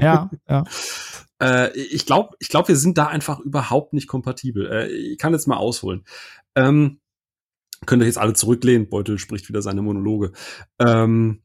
Ja, 0.00 0.30
ja. 0.48 0.62
äh, 1.42 1.76
ich 1.76 2.06
glaube, 2.06 2.36
ich 2.38 2.50
glaube, 2.50 2.68
wir 2.68 2.76
sind 2.76 2.98
da 2.98 3.08
einfach 3.08 3.40
überhaupt 3.40 3.92
nicht 3.92 4.06
kompatibel. 4.06 4.70
Äh, 4.70 4.86
ich 4.86 5.18
kann 5.18 5.32
jetzt 5.32 5.48
mal 5.48 5.56
ausholen. 5.56 6.04
Ähm, 6.54 7.00
könnt 7.84 8.00
ihr 8.00 8.06
jetzt 8.06 8.18
alle 8.18 8.34
zurücklehnen. 8.34 8.88
Beutel 8.88 9.18
spricht 9.18 9.48
wieder 9.48 9.60
seine 9.60 9.82
Monologe. 9.82 10.30
Ähm, 10.78 11.42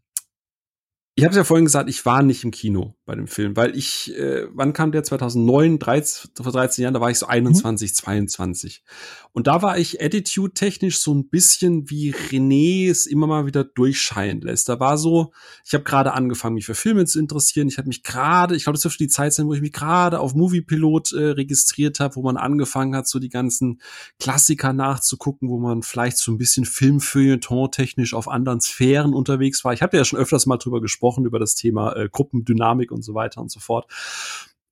ich 1.22 1.26
habe 1.26 1.36
ja 1.36 1.44
vorhin 1.44 1.66
gesagt, 1.66 1.88
ich 1.88 2.04
war 2.04 2.24
nicht 2.24 2.44
im 2.44 2.50
Kino 2.50 2.96
bei 3.06 3.14
dem 3.14 3.28
Film, 3.28 3.56
weil 3.56 3.78
ich, 3.78 4.12
äh, 4.18 4.48
wann 4.56 4.74
kam 4.74 4.92
der? 4.92 5.04
2009, 5.04 5.78
13, 5.78 6.32
vor 6.42 6.52
13 6.52 6.82
Jahren, 6.82 6.96
da 6.96 7.00
war 7.00 7.12
ich 7.12 7.20
so 7.20 7.28
21, 7.28 7.92
mhm. 7.92 7.94
22. 7.94 8.84
Und 9.32 9.46
da 9.46 9.62
war 9.62 9.78
ich 9.78 10.04
attitude-technisch 10.04 10.98
so 10.98 11.14
ein 11.14 11.30
bisschen 11.30 11.92
wie 11.92 12.12
René 12.12 12.90
es 12.90 13.06
immer 13.06 13.28
mal 13.28 13.46
wieder 13.46 13.64
durchscheinen 13.64 14.42
lässt. 14.42 14.68
Da 14.68 14.80
war 14.80 14.98
so, 14.98 15.32
ich 15.64 15.76
habe 15.76 15.84
gerade 15.84 16.14
angefangen, 16.14 16.56
mich 16.56 16.66
für 16.66 16.74
Filme 16.74 17.06
zu 17.06 17.20
interessieren. 17.20 17.68
Ich 17.68 17.78
habe 17.78 17.88
mich 17.88 18.02
gerade, 18.02 18.56
ich 18.56 18.64
glaube, 18.64 18.78
das 18.78 18.82
dürfte 18.82 19.04
die 19.04 19.08
Zeit 19.08 19.34
sein, 19.34 19.46
wo 19.46 19.54
ich 19.54 19.62
mich 19.62 19.74
gerade 19.74 20.20
auf 20.20 20.34
Moviepilot 20.34 21.14
äh, 21.14 21.24
registriert 21.32 22.00
habe, 22.00 22.16
wo 22.16 22.24
man 22.24 22.36
angefangen 22.36 22.96
hat, 22.96 23.08
so 23.08 23.20
die 23.20 23.30
ganzen 23.30 23.80
Klassiker 24.20 24.74
nachzugucken, 24.74 25.50
wo 25.50 25.60
man 25.60 25.84
vielleicht 25.84 26.18
so 26.18 26.32
ein 26.32 26.40
bisschen 26.40 26.66
Filmfeuilleton-technisch 26.66 28.16
auf 28.16 28.28
anderen 28.28 28.60
Sphären 28.60 29.14
unterwegs 29.14 29.64
war. 29.64 29.72
Ich 29.74 29.84
habe 29.84 29.96
ja 29.96 30.04
schon 30.04 30.18
öfters 30.18 30.48
mal 30.48 30.58
drüber 30.58 30.82
gesprochen 30.82 31.11
gesprochen 31.12 31.26
über 31.26 31.40
das 31.40 31.56
Thema 31.56 31.96
äh, 31.96 32.10
Gruppendynamik 32.10 32.92
und 32.92 33.04
so 33.04 33.14
weiter 33.14 33.42
und 33.42 33.52
so 33.52 33.60
fort. 33.60 33.92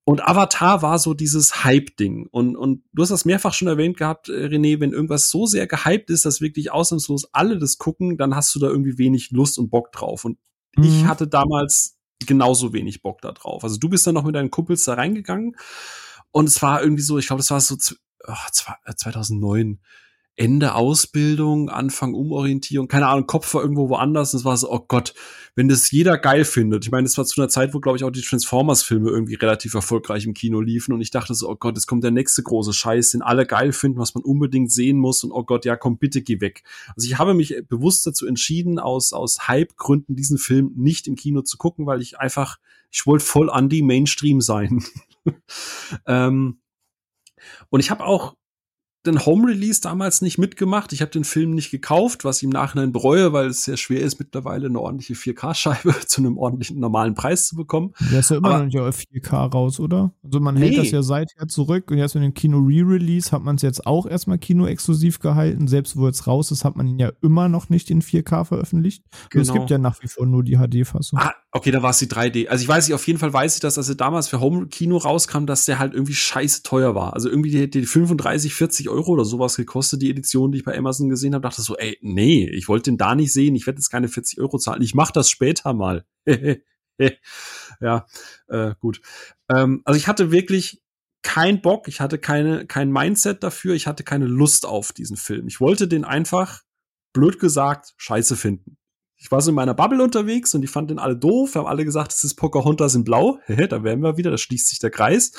Und 0.05 0.27
Avatar 0.27 0.81
war 0.81 0.97
so 0.97 1.13
dieses 1.13 1.63
Hype-Ding. 1.63 2.27
Und, 2.31 2.55
und 2.55 2.83
du 2.93 3.03
hast 3.03 3.09
das 3.09 3.25
mehrfach 3.25 3.53
schon 3.53 3.67
erwähnt 3.67 3.97
gehabt, 3.97 4.29
äh, 4.29 4.47
René, 4.47 4.79
wenn 4.79 4.91
irgendwas 4.91 5.29
so 5.29 5.45
sehr 5.45 5.67
gehypt 5.67 6.09
ist, 6.09 6.25
dass 6.25 6.41
wirklich 6.41 6.71
ausnahmslos 6.71 7.29
alle 7.33 7.59
das 7.59 7.77
gucken, 7.77 8.17
dann 8.17 8.35
hast 8.35 8.55
du 8.55 8.59
da 8.59 8.67
irgendwie 8.67 8.97
wenig 8.97 9.29
Lust 9.31 9.59
und 9.59 9.69
Bock 9.69 9.91
drauf. 9.91 10.25
Und 10.25 10.39
mhm. 10.75 10.83
ich 10.83 11.05
hatte 11.05 11.27
damals 11.27 11.97
genauso 12.25 12.73
wenig 12.73 13.01
Bock 13.01 13.21
da 13.21 13.31
drauf. 13.31 13.63
Also 13.63 13.77
du 13.77 13.87
bist 13.87 14.07
dann 14.07 14.15
noch 14.15 14.23
mit 14.23 14.35
deinen 14.35 14.51
Kumpels 14.51 14.83
da 14.83 14.95
reingegangen 14.95 15.55
und 16.31 16.47
es 16.47 16.61
war 16.61 16.81
irgendwie 16.81 17.03
so, 17.03 17.17
ich 17.17 17.27
glaube, 17.27 17.41
das 17.41 17.51
war 17.51 17.61
so 17.61 17.77
oh, 18.27 18.33
2009 18.95 19.79
Ende 20.39 20.73
Ausbildung, 20.73 21.69
Anfang 21.69 22.13
Umorientierung, 22.13 22.87
keine 22.87 23.07
Ahnung, 23.07 23.27
Kopf 23.27 23.53
war 23.53 23.61
irgendwo 23.61 23.89
woanders. 23.89 24.33
Und 24.33 24.39
es 24.39 24.45
war 24.45 24.55
so, 24.55 24.71
oh 24.71 24.79
Gott, 24.87 25.13
wenn 25.55 25.67
das 25.67 25.91
jeder 25.91 26.17
geil 26.17 26.45
findet. 26.45 26.85
Ich 26.85 26.91
meine, 26.91 27.05
es 27.05 27.17
war 27.17 27.25
zu 27.25 27.41
einer 27.41 27.49
Zeit, 27.49 27.73
wo, 27.73 27.81
glaube 27.81 27.97
ich, 27.97 28.05
auch 28.05 28.09
die 28.09 28.21
Transformers-Filme 28.21 29.09
irgendwie 29.09 29.35
relativ 29.35 29.73
erfolgreich 29.73 30.25
im 30.25 30.33
Kino 30.33 30.61
liefen. 30.61 30.93
Und 30.93 31.01
ich 31.01 31.11
dachte 31.11 31.35
so, 31.35 31.49
oh 31.49 31.57
Gott, 31.57 31.75
jetzt 31.75 31.87
kommt 31.87 32.05
der 32.05 32.11
nächste 32.11 32.41
große 32.41 32.71
Scheiß, 32.71 33.11
den 33.11 33.21
alle 33.21 33.45
geil 33.45 33.73
finden, 33.73 33.99
was 33.99 34.15
man 34.15 34.23
unbedingt 34.23 34.71
sehen 34.71 34.97
muss. 34.97 35.25
Und 35.25 35.33
oh 35.33 35.43
Gott, 35.43 35.65
ja, 35.65 35.75
komm, 35.75 35.97
bitte 35.97 36.21
geh 36.21 36.39
weg. 36.39 36.63
Also 36.95 37.05
ich 37.05 37.17
habe 37.17 37.33
mich 37.33 37.55
bewusst 37.67 38.07
dazu 38.07 38.25
entschieden, 38.25 38.79
aus, 38.79 39.11
aus 39.11 39.49
Hype-Gründen 39.49 40.15
diesen 40.15 40.37
Film 40.37 40.71
nicht 40.77 41.07
im 41.07 41.17
Kino 41.17 41.41
zu 41.41 41.57
gucken, 41.57 41.85
weil 41.85 42.01
ich 42.01 42.17
einfach, 42.17 42.59
ich 42.91 43.05
wollte 43.05 43.25
voll 43.25 43.49
an 43.49 43.67
die 43.67 43.81
Mainstream 43.81 44.39
sein. 44.39 44.85
ähm, 46.07 46.61
und 47.69 47.81
ich 47.81 47.91
habe 47.91 48.05
auch 48.05 48.35
den 49.11 49.25
Home 49.25 49.47
Release 49.47 49.81
damals 49.81 50.21
nicht 50.21 50.37
mitgemacht. 50.37 50.93
Ich 50.93 51.01
habe 51.01 51.11
den 51.11 51.23
Film 51.23 51.51
nicht 51.51 51.71
gekauft, 51.71 52.25
was 52.25 52.37
ich 52.37 52.43
im 52.43 52.49
Nachhinein 52.49 52.91
bereue, 52.91 53.33
weil 53.33 53.47
es 53.47 53.63
sehr 53.63 53.77
schwer 53.77 54.01
ist, 54.01 54.19
mittlerweile 54.19 54.67
eine 54.67 54.79
ordentliche 54.79 55.13
4K-Scheibe 55.13 55.93
zu 56.07 56.21
einem 56.21 56.37
ordentlichen 56.37 56.79
normalen 56.79 57.15
Preis 57.15 57.47
zu 57.47 57.55
bekommen. 57.55 57.93
Der 58.11 58.19
ist 58.19 58.29
ja 58.29 58.37
immer 58.37 58.59
noch 58.59 58.65
nicht 58.65 58.79
auf 58.79 58.97
4K 58.97 59.51
raus, 59.51 59.79
oder? 59.79 60.13
Also 60.23 60.39
man 60.39 60.55
nee. 60.55 60.67
hält 60.67 60.77
das 60.77 60.91
ja 60.91 61.01
seither 61.01 61.47
zurück 61.47 61.91
und 61.91 61.97
jetzt 61.97 62.15
mit 62.15 62.23
dem 62.23 62.33
Kino-Re-Release 62.33 63.31
hat 63.31 63.43
man 63.43 63.55
es 63.55 63.61
jetzt 63.61 63.85
auch 63.85 64.05
erstmal 64.05 64.37
Kino-exklusiv 64.37 65.19
gehalten. 65.19 65.67
Selbst 65.67 65.97
wo 65.97 66.07
jetzt 66.07 66.27
raus 66.27 66.51
ist, 66.51 66.65
hat 66.65 66.75
man 66.75 66.87
ihn 66.87 66.99
ja 66.99 67.11
immer 67.21 67.49
noch 67.49 67.69
nicht 67.69 67.89
in 67.89 68.01
4K 68.01 68.45
veröffentlicht. 68.45 69.03
Genau. 69.29 69.41
es 69.41 69.53
gibt 69.53 69.69
ja 69.69 69.77
nach 69.77 70.01
wie 70.01 70.07
vor 70.07 70.25
nur 70.25 70.43
die 70.43 70.57
HD-Fassung. 70.57 71.19
Ah, 71.19 71.33
okay, 71.51 71.71
da 71.71 71.81
war 71.81 71.91
es 71.91 71.99
die 71.99 72.07
3D. 72.07 72.47
Also 72.47 72.61
ich 72.61 72.67
weiß 72.67 72.87
nicht, 72.87 72.95
auf 72.95 73.05
jeden 73.07 73.19
Fall 73.19 73.33
weiß 73.33 73.55
ich, 73.55 73.61
dass 73.61 73.77
als 73.77 73.89
er 73.89 73.95
damals 73.95 74.27
für 74.27 74.39
Home-Kino 74.39 74.97
rauskam, 74.97 75.45
dass 75.45 75.65
der 75.65 75.79
halt 75.79 75.93
irgendwie 75.93 76.13
scheiße 76.13 76.63
teuer 76.63 76.95
war. 76.95 77.13
Also 77.13 77.29
irgendwie 77.29 77.51
die, 77.51 77.69
die 77.69 77.85
35, 77.85 78.53
40 78.53 78.89
Euro 78.89 78.98
oder 79.07 79.25
sowas 79.25 79.55
gekostet, 79.55 80.01
die 80.01 80.09
Edition, 80.09 80.51
die 80.51 80.59
ich 80.59 80.63
bei 80.65 80.77
Amazon 80.77 81.09
gesehen 81.09 81.33
habe, 81.33 81.43
dachte 81.43 81.61
so, 81.61 81.75
ey, 81.77 81.97
nee, 82.01 82.47
ich 82.49 82.67
wollte 82.67 82.91
den 82.91 82.97
da 82.97 83.15
nicht 83.15 83.33
sehen, 83.33 83.55
ich 83.55 83.65
werde 83.65 83.79
jetzt 83.79 83.89
keine 83.89 84.07
40 84.07 84.39
Euro 84.39 84.57
zahlen, 84.57 84.81
ich 84.81 84.95
mache 84.95 85.13
das 85.13 85.29
später 85.29 85.73
mal. 85.73 86.05
ja, 87.79 88.05
äh, 88.47 88.73
gut. 88.79 89.01
Ähm, 89.49 89.81
also 89.85 89.97
ich 89.97 90.07
hatte 90.07 90.31
wirklich 90.31 90.81
kein 91.21 91.61
Bock, 91.61 91.87
ich 91.87 92.01
hatte 92.01 92.17
keine, 92.17 92.65
kein 92.65 92.91
Mindset 92.91 93.43
dafür, 93.43 93.75
ich 93.75 93.87
hatte 93.87 94.03
keine 94.03 94.25
Lust 94.25 94.65
auf 94.65 94.91
diesen 94.93 95.17
Film. 95.17 95.47
Ich 95.47 95.59
wollte 95.59 95.87
den 95.87 96.05
einfach, 96.05 96.61
blöd 97.13 97.39
gesagt, 97.39 97.93
scheiße 97.97 98.35
finden. 98.35 98.77
Ich 99.21 99.29
war 99.31 99.41
so 99.41 99.51
in 99.51 99.55
meiner 99.55 99.73
Bubble 99.73 100.01
unterwegs 100.01 100.55
und 100.55 100.61
die 100.61 100.67
fanden 100.67 100.89
den 100.89 100.99
alle 100.99 101.17
doof, 101.17 101.55
haben 101.55 101.67
alle 101.67 101.83
gesagt, 101.83 102.13
es 102.13 102.23
ist 102.23 102.35
Pocahontas 102.35 102.95
in 102.95 103.03
Blau. 103.03 103.39
da 103.47 103.83
wären 103.83 104.01
wir 104.01 104.15
wieder, 104.15 104.31
da 104.31 104.37
schließt 104.37 104.69
sich 104.69 104.79
der 104.79 104.91
Kreis. 104.91 105.33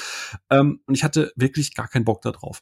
Ähm, 0.50 0.82
und 0.86 0.94
ich 0.94 1.02
hatte 1.02 1.32
wirklich 1.34 1.74
gar 1.74 1.88
keinen 1.88 2.04
Bock 2.04 2.20
darauf. 2.20 2.60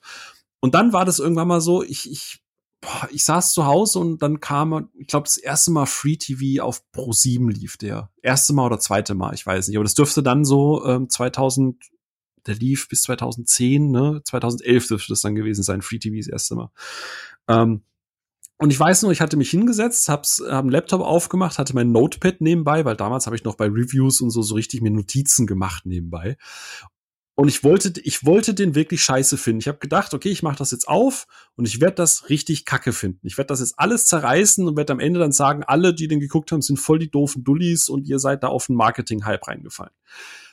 Und 0.61 0.75
dann 0.75 0.93
war 0.93 1.05
das 1.05 1.19
irgendwann 1.19 1.49
mal 1.49 1.61
so, 1.61 1.83
ich, 1.83 2.11
ich, 2.11 2.43
boah, 2.81 3.09
ich 3.11 3.25
saß 3.25 3.53
zu 3.53 3.67
Hause 3.67 3.99
und 4.01 4.23
dann 4.23 4.41
kam, 4.41 4.91
ich 4.99 5.07
glaube, 5.07 5.25
das 5.25 5.37
erste 5.37 5.71
Mal 5.71 5.87
Free 5.87 6.17
TV 6.17 6.63
auf 6.63 6.83
Pro 6.93 7.13
7 7.13 7.49
lief 7.51 7.77
der. 7.77 8.11
Erste 8.23 8.53
Mal 8.53 8.67
oder 8.67 8.81
zweite 8.81 9.15
Mal, 9.15 9.35
ich 9.35 9.47
weiß 9.47 9.69
nicht. 9.69 9.77
Aber 9.77 9.85
das 9.85 9.95
dürfte 9.95 10.23
dann 10.23 10.45
so 10.45 10.85
ähm, 10.85 11.09
2000, 11.09 11.77
der 12.47 12.55
lief 12.55 12.89
bis 12.89 13.03
2010, 13.03 13.91
ne? 13.91 14.23
2011 14.25 14.89
dürfte 14.89 15.13
das 15.13 15.21
dann 15.21 15.35
gewesen 15.35 15.63
sein, 15.63 15.83
Free 15.83 15.99
TV 15.99 16.17
das 16.17 16.29
erste 16.29 16.55
Mal. 16.55 16.71
Ähm, 17.49 17.83
und 18.61 18.73
ich 18.73 18.81
weiß 18.81 19.03
nur, 19.03 19.13
ich 19.13 19.21
hatte 19.21 19.37
mich 19.37 19.51
hingesetzt, 19.51 20.09
hab's, 20.09 20.43
hab 20.45 20.65
einen 20.65 20.71
Laptop 20.71 21.01
aufgemacht, 21.01 21.59
hatte 21.59 21.75
mein 21.75 21.93
Notepad 21.93 22.41
nebenbei, 22.41 22.85
weil 22.85 22.97
damals 22.97 23.27
habe 23.27 23.37
ich 23.37 23.45
noch 23.45 23.55
bei 23.55 23.67
Reviews 23.67 24.21
und 24.21 24.31
so 24.31 24.43
so 24.43 24.57
richtig 24.57 24.83
mir 24.83 24.91
Notizen 24.91 25.47
gemacht 25.47 25.87
nebenbei. 25.87 26.37
Und 27.39 27.47
ich 27.47 27.63
wollte, 27.63 27.93
ich 28.01 28.27
wollte 28.27 28.53
den 28.53 28.75
wirklich 28.75 29.05
scheiße 29.05 29.37
finden. 29.37 29.61
Ich 29.61 29.69
habe 29.69 29.79
gedacht, 29.79 30.13
okay, 30.13 30.29
ich 30.29 30.43
mache 30.43 30.57
das 30.59 30.73
jetzt 30.73 30.89
auf 30.89 31.29
und 31.55 31.69
ich 31.69 31.81
werde 31.81 31.95
das 31.95 32.31
richtig 32.31 32.65
kacke 32.65 32.93
finden. 32.93 33.25
Ich 33.29 33.39
werde 33.39 33.47
das 33.47 33.61
jetzt 33.61 33.79
alles 33.79 34.07
zerreißen 34.07 34.67
und 34.67 34.77
werde 34.77 34.93
am 34.93 34.99
Ende 34.99 35.21
dann 35.21 35.31
sagen, 35.31 35.63
alle, 35.63 35.95
die 35.95 36.09
den 36.09 36.19
geguckt 36.19 36.51
haben, 36.51 36.63
sind 36.63 36.81
voll 36.81 36.99
die 36.99 37.13
doofen 37.13 37.45
Dullis 37.45 37.89
und 37.89 38.09
ihr 38.09 38.19
seid 38.19 38.43
da 38.43 38.49
auf 38.49 38.67
den 38.67 38.75
Marketing-Hype 38.75 39.47
reingefallen. 39.47 39.93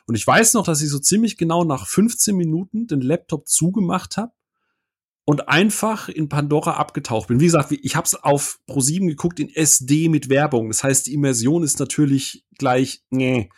Und 0.05 0.13
ich 0.13 0.27
weiß 0.27 0.53
noch, 0.53 0.63
dass 0.63 0.83
ich 0.83 0.91
so 0.91 0.99
ziemlich 0.99 1.37
genau 1.37 1.63
nach 1.63 1.87
15 1.87 2.37
Minuten 2.37 2.85
den 2.85 3.01
Laptop 3.01 3.47
zugemacht 3.47 4.17
habe 4.17 4.33
und 5.25 5.49
einfach 5.49 6.07
in 6.07 6.29
Pandora 6.29 6.75
abgetaucht 6.75 7.29
bin. 7.29 7.39
Wie 7.39 7.45
gesagt, 7.45 7.71
ich 7.71 7.95
habe 7.95 8.05
es 8.05 8.13
auf 8.13 8.59
Pro7 8.69 9.07
geguckt 9.07 9.39
in 9.39 9.49
SD 9.49 10.07
mit 10.07 10.29
Werbung. 10.29 10.67
Das 10.67 10.83
heißt, 10.83 11.07
die 11.07 11.15
Immersion 11.15 11.63
ist 11.63 11.79
natürlich 11.79 12.45
gleich, 12.59 13.01
nee 13.09 13.49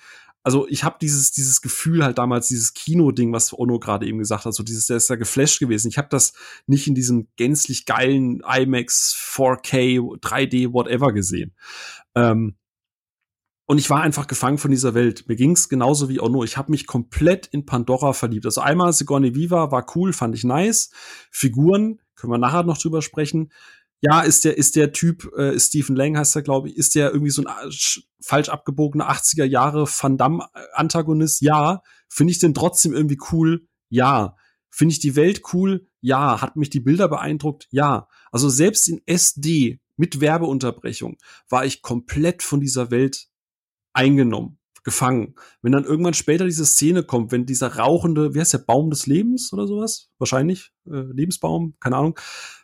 also 0.47 0.65
ich 0.69 0.85
habe 0.85 0.95
dieses 1.01 1.33
dieses 1.33 1.61
Gefühl 1.61 2.05
halt 2.05 2.19
damals 2.19 2.47
dieses 2.47 2.73
Kino-Ding, 2.73 3.33
was 3.33 3.51
Ono 3.51 3.79
gerade 3.79 4.07
eben 4.07 4.17
gesagt 4.17 4.45
hat, 4.45 4.53
so 4.53 4.63
dieses 4.63 4.85
der 4.85 4.95
ist 4.95 5.09
ja 5.09 5.17
geflasht 5.17 5.59
gewesen. 5.59 5.89
Ich 5.89 5.97
habe 5.97 6.07
das 6.09 6.31
nicht 6.67 6.87
in 6.87 6.95
diesem 6.95 7.27
gänzlich 7.35 7.85
geilen 7.85 8.41
IMAX 8.49 9.13
4K 9.13 9.99
3D 10.21 10.71
whatever 10.71 11.11
gesehen. 11.11 11.53
Ähm, 12.15 12.55
und 13.65 13.77
ich 13.77 13.89
war 13.89 13.99
einfach 13.99 14.27
gefangen 14.27 14.57
von 14.57 14.71
dieser 14.71 14.93
Welt. 14.93 15.27
Mir 15.27 15.35
ging's 15.35 15.67
genauso 15.67 16.07
wie 16.07 16.21
Ono. 16.21 16.45
Ich 16.45 16.55
habe 16.55 16.71
mich 16.71 16.87
komplett 16.87 17.47
in 17.47 17.65
Pandora 17.65 18.13
verliebt. 18.13 18.45
Also 18.45 18.61
einmal 18.61 18.93
Sigourney 18.93 19.35
Viva 19.35 19.69
war 19.73 19.85
cool, 19.97 20.13
fand 20.13 20.33
ich 20.33 20.45
nice. 20.45 20.91
Figuren, 21.29 21.99
können 22.15 22.31
wir 22.31 22.37
nachher 22.37 22.63
noch 22.63 22.77
drüber 22.77 23.01
sprechen. 23.01 23.51
Ja, 24.01 24.21
ist 24.21 24.45
der, 24.45 24.57
ist 24.57 24.75
der 24.75 24.91
Typ, 24.91 25.31
äh, 25.37 25.59
Stephen 25.59 25.95
Lang 25.95 26.17
heißt 26.17 26.35
er, 26.35 26.43
glaube 26.43 26.69
ich, 26.69 26.77
ist 26.77 26.93
der 26.93 27.11
irgendwie 27.11 27.31
so 27.31 27.43
ein 27.43 27.47
äh, 27.47 27.71
falsch 28.21 28.49
abgebogener 28.49 29.09
80er 29.09 29.45
Jahre 29.45 29.87
Van 29.87 30.17
Damme-Antagonist? 30.17 31.41
Ja. 31.41 31.81
Finde 32.07 32.31
ich 32.31 32.39
den 32.39 32.53
trotzdem 32.53 32.93
irgendwie 32.93 33.19
cool? 33.31 33.67
Ja. 33.89 34.35
Finde 34.69 34.91
ich 34.93 34.99
die 34.99 35.15
Welt 35.15 35.41
cool? 35.53 35.87
Ja. 35.99 36.41
Hat 36.41 36.55
mich 36.57 36.69
die 36.69 36.79
Bilder 36.79 37.07
beeindruckt? 37.07 37.67
Ja. 37.71 38.07
Also 38.31 38.49
selbst 38.49 38.87
in 38.87 39.01
SD 39.07 39.79
mit 39.95 40.21
Werbeunterbrechung 40.21 41.17
war 41.49 41.65
ich 41.65 41.81
komplett 41.81 42.43
von 42.43 42.59
dieser 42.59 42.91
Welt 42.91 43.27
eingenommen, 43.93 44.59
gefangen. 44.83 45.33
Wenn 45.63 45.71
dann 45.71 45.85
irgendwann 45.85 46.13
später 46.13 46.45
diese 46.45 46.67
Szene 46.67 47.03
kommt, 47.03 47.31
wenn 47.31 47.47
dieser 47.47 47.77
rauchende, 47.77 48.35
wie 48.35 48.39
heißt 48.39 48.53
der, 48.53 48.59
Baum 48.59 48.91
des 48.91 49.07
Lebens 49.07 49.51
oder 49.51 49.65
sowas? 49.65 50.11
Wahrscheinlich, 50.19 50.71
äh, 50.85 51.01
Lebensbaum, 51.11 51.75
keine 51.79 51.97
Ahnung. 51.97 52.19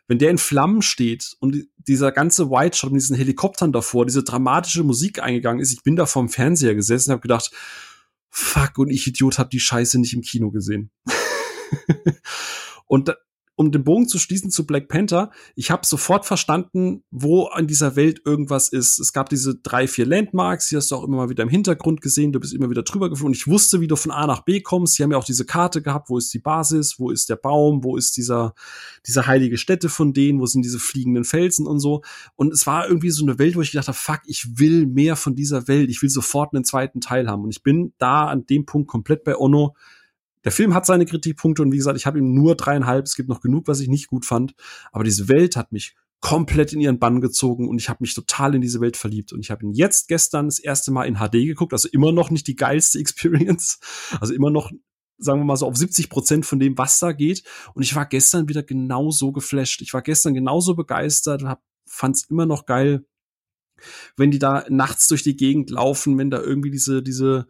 Wenn 0.08 0.20
der 0.20 0.32
in 0.32 0.38
Flammen 0.38 0.82
steht 0.82 1.36
und 1.40 1.68
dieser 1.78 2.12
ganze 2.12 2.50
White 2.50 2.78
Shot 2.78 2.92
mit 2.92 3.02
diesen 3.02 3.16
Helikoptern 3.16 3.72
davor, 3.72 4.06
diese 4.06 4.24
dramatische 4.24 4.84
Musik 4.84 5.22
eingegangen 5.22 5.62
ist, 5.62 5.72
ich 5.72 5.84
bin 5.84 5.96
da 5.96 6.06
vorm 6.06 6.30
Fernseher 6.30 6.76
gesessen 6.76 7.12
und 7.12 7.14
habe 7.14 7.22
gedacht, 7.22 7.52
fuck, 8.30 8.78
und 8.78 8.90
ich 8.90 9.08
Idiot 9.08 9.40
hab 9.40 9.50
die 9.50 9.60
Scheiße 9.60 10.00
nicht 10.00 10.14
im 10.14 10.22
Kino 10.22 10.52
gesehen. 10.52 10.92
und 12.86 13.16
um 13.64 13.72
den 13.72 13.84
Bogen 13.84 14.08
zu 14.08 14.20
schließen 14.20 14.52
zu 14.52 14.66
Black 14.66 14.88
Panther, 14.88 15.32
ich 15.56 15.72
habe 15.72 15.86
sofort 15.86 16.26
verstanden, 16.26 17.04
wo 17.12 17.46
an 17.46 17.68
dieser 17.68 17.96
Welt 17.96 18.22
irgendwas 18.26 18.70
ist. 18.70 19.00
Es 19.00 19.14
gab 19.14 19.30
diese 19.30 19.56
drei, 19.56 19.88
vier 19.88 20.06
Landmarks, 20.06 20.70
die 20.70 20.76
hast 20.76 20.92
du 20.92 20.96
auch 20.96 21.04
immer 21.04 21.18
mal 21.18 21.30
wieder 21.30 21.44
im 21.44 21.50
Hintergrund 21.50 22.02
gesehen, 22.02 22.32
du 22.32 22.40
bist 22.40 22.54
immer 22.54 22.70
wieder 22.70 22.84
drüber 22.84 23.10
geflogen. 23.10 23.34
Ich 23.34 23.48
wusste, 23.48 23.82
wie 23.82 23.88
du 23.88 23.96
von 23.96 24.12
A 24.12 24.28
nach 24.28 24.42
B 24.42 24.62
kommst. 24.62 24.96
Sie 24.96 25.04
haben 25.04 25.12
ja 25.12 25.18
auch 25.18 25.24
diese 25.24 25.46
Karte 25.46 25.82
gehabt, 25.82 26.10
wo 26.10 26.18
ist 26.18 26.34
die 26.34 26.40
Basis, 26.40 27.00
wo 27.00 27.10
ist 27.10 27.30
der 27.30 27.36
Baum, 27.36 27.84
wo 27.84 27.98
ist 27.98 28.18
dieser, 28.18 28.54
diese 29.08 29.28
heilige 29.28 29.58
Stätte 29.58 29.90
von 29.90 30.14
denen, 30.14 30.40
wo 30.40 30.46
sind 30.46 30.64
diese 30.64 30.80
fliegenden 30.80 31.24
Felsen 31.24 31.66
und 31.66 31.80
so. 31.80 32.02
Und 32.36 32.54
es 32.54 32.68
war 32.68 32.88
irgendwie 32.88 33.12
so 33.12 33.26
eine 33.26 33.40
Welt, 33.40 33.56
wo 33.56 33.62
ich 33.62 33.72
gedacht 33.72 33.88
habe, 33.88 33.98
fuck, 33.98 34.22
ich 34.26 34.60
will 34.60 34.86
mehr 34.86 35.16
von 35.16 35.36
dieser 35.36 35.68
Welt, 35.68 35.90
ich 35.90 36.02
will 36.02 36.10
sofort 36.10 36.54
einen 36.54 36.66
zweiten 36.66 37.02
Teil 37.02 37.28
haben. 37.28 37.44
Und 37.44 37.52
ich 37.52 37.64
bin 37.64 37.94
da 37.98 38.26
an 38.28 38.46
dem 38.46 38.66
Punkt 38.66 38.88
komplett 38.88 39.24
bei 39.24 39.38
Ono 39.38 39.76
der 40.44 40.52
Film 40.52 40.74
hat 40.74 40.86
seine 40.86 41.06
Kritikpunkte 41.06 41.62
und 41.62 41.72
wie 41.72 41.78
gesagt, 41.78 41.98
ich 41.98 42.06
habe 42.06 42.20
ihm 42.20 42.34
nur 42.34 42.56
dreieinhalb. 42.56 43.06
Es 43.06 43.16
gibt 43.16 43.30
noch 43.30 43.42
genug, 43.42 43.68
was 43.68 43.80
ich 43.80 43.88
nicht 43.88 44.08
gut 44.08 44.26
fand. 44.26 44.54
Aber 44.92 45.04
diese 45.04 45.28
Welt 45.30 45.56
hat 45.56 45.72
mich 45.72 45.96
komplett 46.20 46.72
in 46.72 46.80
ihren 46.80 47.00
Bann 47.00 47.20
gezogen 47.20 47.68
und 47.68 47.80
ich 47.80 47.90
habe 47.90 47.98
mich 48.02 48.14
total 48.14 48.56
in 48.56 48.62
diese 48.62 48.80
Welt 48.80 48.96
verliebt. 48.96 49.34
Und 49.34 49.42
ich 49.42 49.52
habe 49.52 49.66
ihn 49.66 49.74
jetzt 49.74 50.08
gestern 50.08 50.46
das 50.46 50.60
erste 50.60 50.92
Mal 50.92 51.06
in 51.06 51.18
HD 51.18 51.34
geguckt, 51.34 51.74
also 51.74 51.90
immer 51.92 52.12
noch 52.12 52.30
nicht 52.30 52.48
die 52.48 52.56
geilste 52.56 53.00
Experience. 53.02 53.80
Also 54.22 54.34
immer 54.34 54.50
noch, 54.50 54.72
sagen 55.18 55.42
wir 55.42 55.46
mal 55.46 55.58
so, 55.58 55.68
auf 55.68 55.76
70 55.76 56.10
Prozent 56.10 56.46
von 56.46 56.60
dem, 56.60 56.78
was 56.78 57.00
da 57.00 57.12
geht. 57.12 57.44
Und 57.74 57.84
ich 57.84 57.96
war 57.96 58.06
gestern 58.06 58.48
wieder 58.48 58.64
genauso 58.64 59.32
geflasht. 59.32 59.82
Ich 59.82 59.94
war 59.94 60.02
gestern 60.02 60.34
genauso 60.34 60.76
begeistert 60.76 61.44
und 61.44 61.56
fand 61.86 62.16
es 62.16 62.30
immer 62.30 62.46
noch 62.46 62.66
geil, 62.66 63.06
wenn 64.16 64.32
die 64.32 64.40
da 64.40 64.66
nachts 64.70 65.08
durch 65.10 65.24
die 65.24 65.36
Gegend 65.36 65.70
laufen, 65.70 66.18
wenn 66.18 66.30
da 66.30 66.42
irgendwie 66.42 66.72
diese, 66.72 67.04
diese 67.04 67.48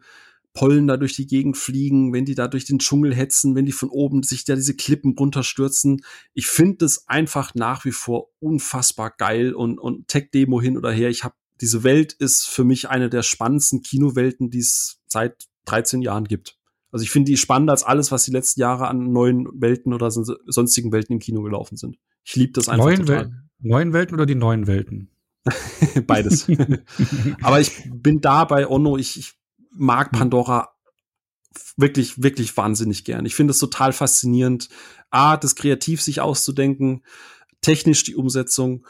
Pollen 0.54 0.86
da 0.86 0.96
durch 0.96 1.14
die 1.14 1.26
Gegend 1.26 1.56
fliegen, 1.56 2.12
wenn 2.12 2.24
die 2.24 2.36
da 2.36 2.48
durch 2.48 2.64
den 2.64 2.78
Dschungel 2.78 3.14
hetzen, 3.14 3.56
wenn 3.56 3.66
die 3.66 3.72
von 3.72 3.90
oben 3.90 4.22
sich 4.22 4.44
da 4.44 4.54
diese 4.54 4.74
Klippen 4.74 5.14
runterstürzen. 5.18 6.04
Ich 6.32 6.46
finde 6.46 6.78
das 6.78 7.08
einfach 7.08 7.54
nach 7.54 7.84
wie 7.84 7.92
vor 7.92 8.30
unfassbar 8.38 9.10
geil 9.10 9.52
und, 9.52 9.78
und 9.78 10.08
Tech-Demo 10.08 10.60
hin 10.60 10.78
oder 10.78 10.92
her. 10.92 11.10
Ich 11.10 11.24
habe 11.24 11.34
diese 11.60 11.82
Welt 11.82 12.12
ist 12.12 12.46
für 12.48 12.64
mich 12.64 12.88
eine 12.88 13.10
der 13.10 13.22
spannendsten 13.22 13.82
Kinowelten, 13.82 14.50
die 14.50 14.60
es 14.60 15.00
seit 15.06 15.46
13 15.66 16.02
Jahren 16.02 16.24
gibt. 16.24 16.58
Also 16.90 17.02
ich 17.02 17.10
finde 17.10 17.30
die 17.30 17.36
spannender 17.36 17.72
als 17.72 17.82
alles, 17.82 18.12
was 18.12 18.24
die 18.24 18.30
letzten 18.30 18.60
Jahre 18.60 18.86
an 18.86 19.12
neuen 19.12 19.48
Welten 19.60 19.92
oder 19.92 20.10
sonstigen 20.10 20.92
Welten 20.92 21.14
im 21.14 21.18
Kino 21.18 21.42
gelaufen 21.42 21.76
sind. 21.76 21.96
Ich 22.24 22.36
liebe 22.36 22.52
das 22.52 22.68
einfach 22.68 22.86
neuen 22.86 23.00
total. 23.00 23.24
Wel 23.24 23.32
neuen 23.60 23.92
Welten 23.92 24.14
oder 24.14 24.26
die 24.26 24.36
neuen 24.36 24.66
Welten? 24.68 25.10
Beides. 26.06 26.48
Aber 27.42 27.60
ich 27.60 27.90
bin 27.92 28.20
da 28.20 28.44
bei 28.44 28.68
Onno, 28.68 28.96
ich, 28.96 29.18
ich 29.18 29.34
mag 29.74 30.12
mhm. 30.12 30.18
Pandora 30.18 30.74
wirklich, 31.76 32.22
wirklich 32.22 32.56
wahnsinnig 32.56 33.04
gern. 33.04 33.26
Ich 33.26 33.34
finde 33.34 33.52
es 33.52 33.58
total 33.58 33.92
faszinierend, 33.92 34.68
A, 35.10 35.36
das 35.36 35.54
kreativ 35.54 36.02
sich 36.02 36.20
auszudenken, 36.20 37.04
technisch 37.60 38.02
die 38.04 38.16
Umsetzung. 38.16 38.86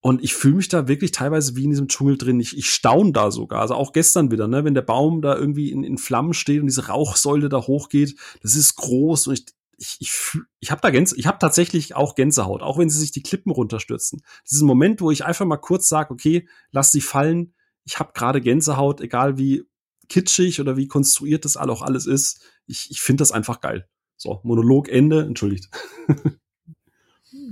Und 0.00 0.22
ich 0.22 0.34
fühle 0.34 0.56
mich 0.56 0.68
da 0.68 0.86
wirklich 0.86 1.10
teilweise 1.10 1.56
wie 1.56 1.64
in 1.64 1.70
diesem 1.70 1.88
Dschungel 1.88 2.18
drin. 2.18 2.38
Ich, 2.38 2.56
ich 2.56 2.70
staune 2.70 3.12
da 3.12 3.30
sogar. 3.30 3.60
Also 3.60 3.74
auch 3.74 3.92
gestern 3.92 4.30
wieder, 4.30 4.46
ne, 4.46 4.64
wenn 4.64 4.74
der 4.74 4.82
Baum 4.82 5.22
da 5.22 5.36
irgendwie 5.36 5.72
in, 5.72 5.82
in 5.82 5.98
Flammen 5.98 6.34
steht 6.34 6.60
und 6.60 6.66
diese 6.66 6.86
Rauchsäule 6.86 7.48
da 7.48 7.66
hochgeht, 7.66 8.16
das 8.42 8.54
ist 8.54 8.76
groß 8.76 9.26
und 9.26 9.34
ich, 9.34 9.46
ich, 9.76 9.96
ich, 10.00 10.40
ich 10.60 10.70
habe 10.70 10.80
da 10.80 10.90
Gänse, 10.90 11.16
ich 11.16 11.26
habe 11.26 11.38
tatsächlich 11.38 11.96
auch 11.96 12.14
Gänsehaut, 12.14 12.62
auch 12.62 12.78
wenn 12.78 12.90
sie 12.90 12.98
sich 12.98 13.12
die 13.12 13.22
Klippen 13.22 13.50
runterstürzen. 13.50 14.22
Diesen 14.48 14.66
Moment, 14.66 15.00
wo 15.00 15.10
ich 15.10 15.24
einfach 15.24 15.46
mal 15.46 15.56
kurz 15.56 15.88
sage, 15.88 16.12
okay, 16.12 16.48
lass 16.70 16.92
sie 16.92 17.00
fallen. 17.00 17.54
Ich 17.84 17.98
habe 17.98 18.12
gerade 18.12 18.40
Gänsehaut, 18.40 19.00
egal 19.00 19.38
wie 19.38 19.64
kitschig 20.08 20.60
oder 20.60 20.76
wie 20.76 20.88
konstruiert 20.88 21.44
das 21.44 21.56
auch 21.56 21.82
alles 21.82 22.06
ist. 22.06 22.40
Ich, 22.66 22.90
ich 22.90 23.00
finde 23.00 23.22
das 23.22 23.32
einfach 23.32 23.60
geil. 23.60 23.88
So, 24.16 24.40
Monolog 24.42 24.88
Ende, 24.88 25.22
entschuldigt. 25.22 25.68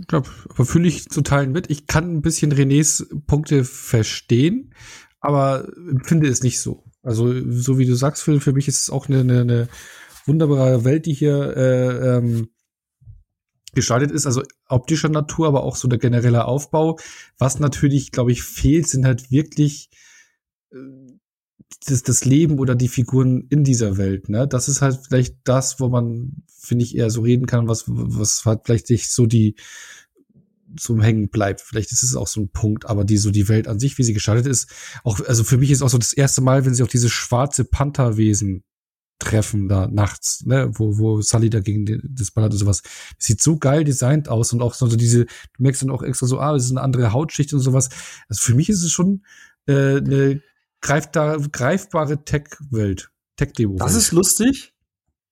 Ich 0.00 0.06
glaube, 0.06 0.28
aber 0.48 0.64
fühle 0.64 0.88
ich 0.88 1.08
zu 1.08 1.22
Teilen 1.22 1.52
mit. 1.52 1.70
Ich 1.70 1.86
kann 1.86 2.16
ein 2.16 2.22
bisschen 2.22 2.52
Renés 2.52 3.06
Punkte 3.26 3.64
verstehen, 3.64 4.74
aber 5.20 5.68
finde 6.02 6.28
es 6.28 6.42
nicht 6.42 6.60
so. 6.60 6.84
Also, 7.02 7.32
so 7.50 7.78
wie 7.78 7.86
du 7.86 7.94
sagst, 7.94 8.22
Phil, 8.22 8.40
für 8.40 8.52
mich 8.52 8.68
ist 8.68 8.80
es 8.80 8.90
auch 8.90 9.08
eine, 9.08 9.20
eine, 9.20 9.40
eine 9.40 9.68
wunderbare 10.24 10.84
Welt, 10.84 11.06
die 11.06 11.14
hier 11.14 11.56
äh, 11.56 12.16
ähm, 12.16 12.48
gestaltet 13.74 14.10
ist, 14.10 14.26
also 14.26 14.42
optischer 14.68 15.08
Natur, 15.08 15.46
aber 15.46 15.62
auch 15.62 15.76
so 15.76 15.86
der 15.86 15.98
generelle 15.98 16.46
Aufbau. 16.46 16.98
Was 17.38 17.60
natürlich, 17.60 18.10
glaube 18.10 18.32
ich, 18.32 18.42
fehlt, 18.42 18.88
sind 18.88 19.04
halt 19.04 19.30
wirklich 19.30 19.90
äh, 20.72 20.76
das, 21.84 22.02
das 22.02 22.24
Leben 22.24 22.58
oder 22.58 22.74
die 22.74 22.88
Figuren 22.88 23.46
in 23.48 23.64
dieser 23.64 23.96
Welt, 23.96 24.28
ne? 24.28 24.48
Das 24.48 24.68
ist 24.68 24.82
halt 24.82 24.98
vielleicht 25.08 25.36
das, 25.44 25.80
wo 25.80 25.88
man, 25.88 26.42
finde 26.48 26.84
ich, 26.84 26.96
eher 26.96 27.10
so 27.10 27.20
reden 27.20 27.46
kann, 27.46 27.68
was, 27.68 27.84
was 27.86 28.44
halt 28.44 28.62
vielleicht 28.64 28.90
nicht 28.90 29.10
so 29.10 29.26
die 29.26 29.56
zum 30.76 31.00
Hängen 31.00 31.28
bleibt. 31.28 31.60
Vielleicht 31.60 31.92
ist 31.92 32.02
es 32.02 32.16
auch 32.16 32.26
so 32.26 32.40
ein 32.40 32.48
Punkt, 32.48 32.86
aber 32.86 33.04
die 33.04 33.18
so 33.18 33.30
die 33.30 33.48
Welt 33.48 33.68
an 33.68 33.78
sich, 33.78 33.98
wie 33.98 34.02
sie 34.02 34.14
gestaltet 34.14 34.46
ist, 34.46 34.68
auch, 35.04 35.20
also 35.20 35.44
für 35.44 35.58
mich 35.58 35.70
ist 35.70 35.82
auch 35.82 35.88
so 35.88 35.98
das 35.98 36.12
erste 36.12 36.40
Mal, 36.40 36.64
wenn 36.64 36.74
sie 36.74 36.82
auch 36.82 36.88
diese 36.88 37.08
schwarze 37.08 37.64
Pantherwesen 37.64 38.64
treffen 39.18 39.68
da 39.68 39.86
nachts, 39.86 40.44
ne, 40.44 40.70
wo, 40.74 40.98
wo 40.98 41.22
Sully 41.22 41.48
da 41.48 41.60
gegen 41.60 42.02
das 42.04 42.30
ballert 42.32 42.52
und 42.52 42.58
sowas. 42.58 42.82
sieht 43.18 43.40
so 43.40 43.56
geil 43.56 43.84
designt 43.84 44.28
aus 44.28 44.52
und 44.52 44.60
auch 44.60 44.74
so 44.74 44.86
diese, 44.88 45.24
du 45.24 45.30
merkst 45.58 45.82
dann 45.82 45.90
auch 45.90 46.02
extra 46.02 46.26
so, 46.26 46.38
ah, 46.38 46.52
das 46.52 46.64
ist 46.64 46.70
eine 46.72 46.82
andere 46.82 47.12
Hautschicht 47.12 47.54
und 47.54 47.60
sowas. 47.60 47.88
Also 48.28 48.42
für 48.42 48.54
mich 48.54 48.68
ist 48.68 48.82
es 48.82 48.92
schon 48.92 49.24
äh, 49.66 49.96
eine 49.96 50.42
greift 50.80 51.16
da 51.16 51.36
greifbare 51.36 52.24
Tech-Welt, 52.24 53.10
Tech-Demo. 53.36 53.76
Das 53.76 53.94
ist 53.94 54.12
lustig. 54.12 54.72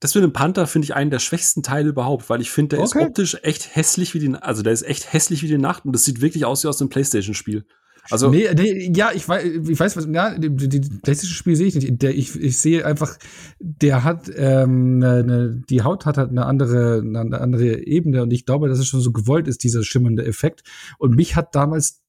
Das 0.00 0.14
mit 0.14 0.24
dem 0.24 0.32
Panther 0.32 0.66
finde 0.66 0.84
ich 0.84 0.94
einen 0.94 1.10
der 1.10 1.18
schwächsten 1.18 1.62
Teile 1.62 1.88
überhaupt, 1.88 2.28
weil 2.28 2.40
ich 2.42 2.50
finde, 2.50 2.76
der 2.76 2.84
okay. 2.84 2.98
ist 2.98 3.06
optisch 3.06 3.36
echt 3.42 3.74
hässlich 3.74 4.12
wie 4.12 4.18
die, 4.18 4.34
also 4.34 4.62
der 4.62 4.72
ist 4.72 4.82
echt 4.82 5.12
hässlich 5.12 5.42
wie 5.42 5.48
die 5.48 5.56
Nacht 5.56 5.86
und 5.86 5.94
das 5.94 6.04
sieht 6.04 6.20
wirklich 6.20 6.44
aus 6.44 6.62
wie 6.62 6.68
aus 6.68 6.80
einem 6.80 6.90
Playstation-Spiel. 6.90 7.64
Also 8.10 8.28
nee, 8.28 8.46
nee, 8.54 8.92
ja, 8.94 9.12
ich 9.14 9.26
weiß, 9.26 9.44
ich 9.44 9.80
weiß 9.80 9.96
was, 9.96 10.06
ja, 10.12 10.36
die, 10.36 10.50
die 10.50 10.80
Playstation-Spiel 10.80 11.56
sehe 11.56 11.68
ich 11.68 11.74
nicht. 11.74 12.02
Der, 12.02 12.14
ich, 12.14 12.38
ich 12.38 12.58
sehe 12.58 12.84
einfach, 12.84 13.18
der 13.60 14.04
hat, 14.04 14.30
ähm, 14.36 14.98
ne, 14.98 15.24
ne, 15.24 15.62
die 15.70 15.82
Haut 15.82 16.04
hat 16.04 16.18
halt 16.18 16.28
eine 16.28 16.44
andere, 16.44 16.98
eine 16.98 17.40
andere 17.40 17.86
Ebene 17.86 18.22
und 18.22 18.30
ich 18.30 18.44
glaube, 18.44 18.68
dass 18.68 18.78
es 18.78 18.86
schon 18.86 19.00
so 19.00 19.10
gewollt 19.10 19.48
ist, 19.48 19.64
dieser 19.64 19.82
schimmernde 19.84 20.26
Effekt. 20.26 20.64
Und 20.98 21.16
mich 21.16 21.34
hat 21.34 21.54
damals 21.54 22.02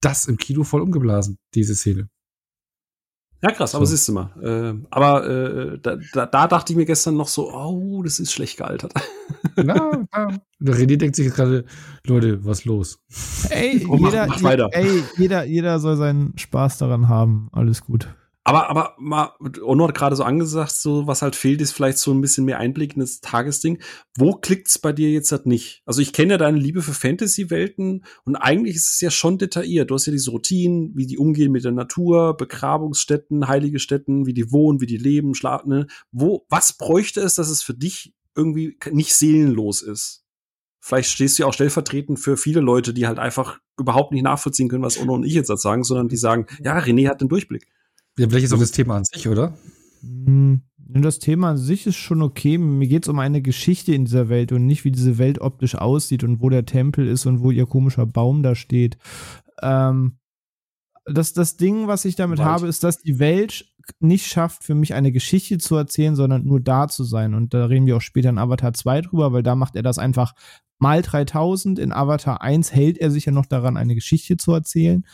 das 0.00 0.26
im 0.26 0.36
Kino 0.36 0.62
voll 0.62 0.82
umgeblasen, 0.82 1.38
diese 1.54 1.74
Szene. 1.74 2.08
Ja, 3.42 3.52
krass, 3.52 3.74
aber 3.74 3.86
so. 3.86 3.94
siehst 3.94 4.06
du 4.08 4.12
mal. 4.12 4.30
Äh, 4.42 4.86
aber 4.90 5.26
äh, 5.26 5.78
da, 5.80 5.96
da, 6.12 6.26
da 6.26 6.46
dachte 6.46 6.72
ich 6.72 6.76
mir 6.76 6.84
gestern 6.84 7.16
noch 7.16 7.28
so, 7.28 7.52
oh, 7.52 8.02
das 8.02 8.20
ist 8.20 8.32
schlecht 8.32 8.58
gealtert. 8.58 8.92
Na, 9.56 10.06
ja. 10.14 10.28
Der 10.58 10.74
René 10.74 10.96
denkt 10.96 11.16
sich 11.16 11.32
gerade, 11.32 11.64
Leute, 12.04 12.44
was 12.44 12.66
los? 12.66 12.98
Ey, 13.48 13.86
oh, 13.88 13.96
jeder, 13.96 14.26
mach, 14.26 14.40
mach 14.40 14.68
ey, 14.72 15.02
jeder, 15.16 15.44
jeder 15.44 15.78
soll 15.80 15.96
seinen 15.96 16.36
Spaß 16.36 16.78
daran 16.78 17.08
haben. 17.08 17.48
Alles 17.52 17.82
gut. 17.82 18.08
Aber, 18.42 18.70
aber 18.70 18.94
mal, 18.98 19.32
Ono 19.62 19.86
hat 19.86 19.94
gerade 19.94 20.16
so 20.16 20.24
angesagt, 20.24 20.72
so 20.72 21.06
was 21.06 21.20
halt 21.20 21.36
fehlt, 21.36 21.60
ist 21.60 21.72
vielleicht 21.72 21.98
so 21.98 22.10
ein 22.10 22.22
bisschen 22.22 22.46
mehr 22.46 22.58
Einblick 22.58 22.94
in 22.94 23.00
das 23.00 23.20
Tagesding. 23.20 23.82
Wo 24.16 24.32
klickt's 24.32 24.78
bei 24.78 24.92
dir 24.92 25.10
jetzt 25.10 25.30
halt 25.30 25.44
nicht? 25.44 25.82
Also 25.84 26.00
ich 26.00 26.14
kenne 26.14 26.32
ja 26.32 26.38
deine 26.38 26.58
Liebe 26.58 26.80
für 26.80 26.94
Fantasy-Welten 26.94 28.04
und 28.24 28.36
eigentlich 28.36 28.76
ist 28.76 28.94
es 28.94 29.00
ja 29.00 29.10
schon 29.10 29.36
detailliert. 29.36 29.90
Du 29.90 29.94
hast 29.94 30.06
ja 30.06 30.12
diese 30.12 30.30
Routinen, 30.30 30.92
wie 30.96 31.06
die 31.06 31.18
umgehen 31.18 31.52
mit 31.52 31.64
der 31.64 31.72
Natur, 31.72 32.34
Begrabungsstätten, 32.34 33.46
heilige 33.46 33.78
Stätten, 33.78 34.24
wie 34.24 34.34
die 34.34 34.50
wohnen, 34.50 34.80
wie 34.80 34.86
die 34.86 34.96
leben, 34.96 35.34
schlafen. 35.34 35.68
Ne? 35.68 35.86
Wo, 36.10 36.46
was 36.48 36.72
bräuchte 36.78 37.20
es, 37.20 37.34
dass 37.34 37.50
es 37.50 37.62
für 37.62 37.74
dich 37.74 38.14
irgendwie 38.34 38.78
nicht 38.90 39.14
seelenlos 39.14 39.82
ist? 39.82 40.24
Vielleicht 40.80 41.10
stehst 41.10 41.38
du 41.38 41.42
ja 41.42 41.46
auch 41.46 41.52
stellvertretend 41.52 42.18
für 42.18 42.38
viele 42.38 42.60
Leute, 42.60 42.94
die 42.94 43.06
halt 43.06 43.18
einfach 43.18 43.60
überhaupt 43.78 44.12
nicht 44.12 44.22
nachvollziehen 44.22 44.70
können, 44.70 44.82
was 44.82 44.98
Ono 44.98 45.12
und 45.12 45.24
ich 45.24 45.34
jetzt 45.34 45.48
sagen, 45.48 45.84
sondern 45.84 46.08
die 46.08 46.16
sagen, 46.16 46.46
ja, 46.64 46.78
René 46.78 47.08
hat 47.08 47.20
den 47.20 47.28
Durchblick. 47.28 47.66
Ja, 48.20 48.28
vielleicht 48.28 48.44
ist 48.44 48.52
auch 48.52 48.58
das 48.58 48.72
Thema 48.72 48.98
an 48.98 49.04
sich, 49.04 49.28
oder? 49.28 49.54
Hm, 50.02 50.60
das 50.76 51.20
Thema 51.20 51.52
an 51.52 51.56
sich 51.56 51.86
ist 51.86 51.96
schon 51.96 52.20
okay. 52.20 52.58
Mir 52.58 52.86
geht 52.86 53.04
es 53.04 53.08
um 53.08 53.18
eine 53.18 53.40
Geschichte 53.40 53.94
in 53.94 54.04
dieser 54.04 54.28
Welt 54.28 54.52
und 54.52 54.66
nicht, 54.66 54.84
wie 54.84 54.90
diese 54.90 55.16
Welt 55.16 55.40
optisch 55.40 55.74
aussieht 55.74 56.22
und 56.22 56.42
wo 56.42 56.50
der 56.50 56.66
Tempel 56.66 57.08
ist 57.08 57.24
und 57.24 57.40
wo 57.40 57.50
ihr 57.50 57.64
komischer 57.64 58.04
Baum 58.04 58.42
da 58.42 58.54
steht. 58.54 58.98
Ähm, 59.62 60.18
das, 61.06 61.32
das 61.32 61.56
Ding, 61.56 61.86
was 61.86 62.04
ich 62.04 62.14
damit 62.14 62.40
Wald. 62.40 62.48
habe, 62.48 62.68
ist, 62.68 62.84
dass 62.84 62.98
die 62.98 63.18
Welt 63.18 63.64
nicht 64.00 64.26
schafft, 64.26 64.64
für 64.64 64.74
mich 64.74 64.92
eine 64.92 65.12
Geschichte 65.12 65.56
zu 65.56 65.76
erzählen, 65.76 66.14
sondern 66.14 66.44
nur 66.44 66.60
da 66.60 66.88
zu 66.88 67.04
sein. 67.04 67.32
Und 67.32 67.54
da 67.54 67.64
reden 67.64 67.86
wir 67.86 67.96
auch 67.96 68.02
später 68.02 68.28
in 68.28 68.36
Avatar 68.36 68.74
2 68.74 69.00
drüber, 69.00 69.32
weil 69.32 69.42
da 69.42 69.54
macht 69.54 69.76
er 69.76 69.82
das 69.82 69.96
einfach 69.96 70.34
mal 70.78 71.00
3000. 71.00 71.78
In 71.78 71.94
Avatar 71.94 72.42
1 72.42 72.70
hält 72.74 72.98
er 72.98 73.10
sich 73.10 73.24
ja 73.24 73.32
noch 73.32 73.46
daran, 73.46 73.78
eine 73.78 73.94
Geschichte 73.94 74.36
zu 74.36 74.52
erzählen. 74.52 75.06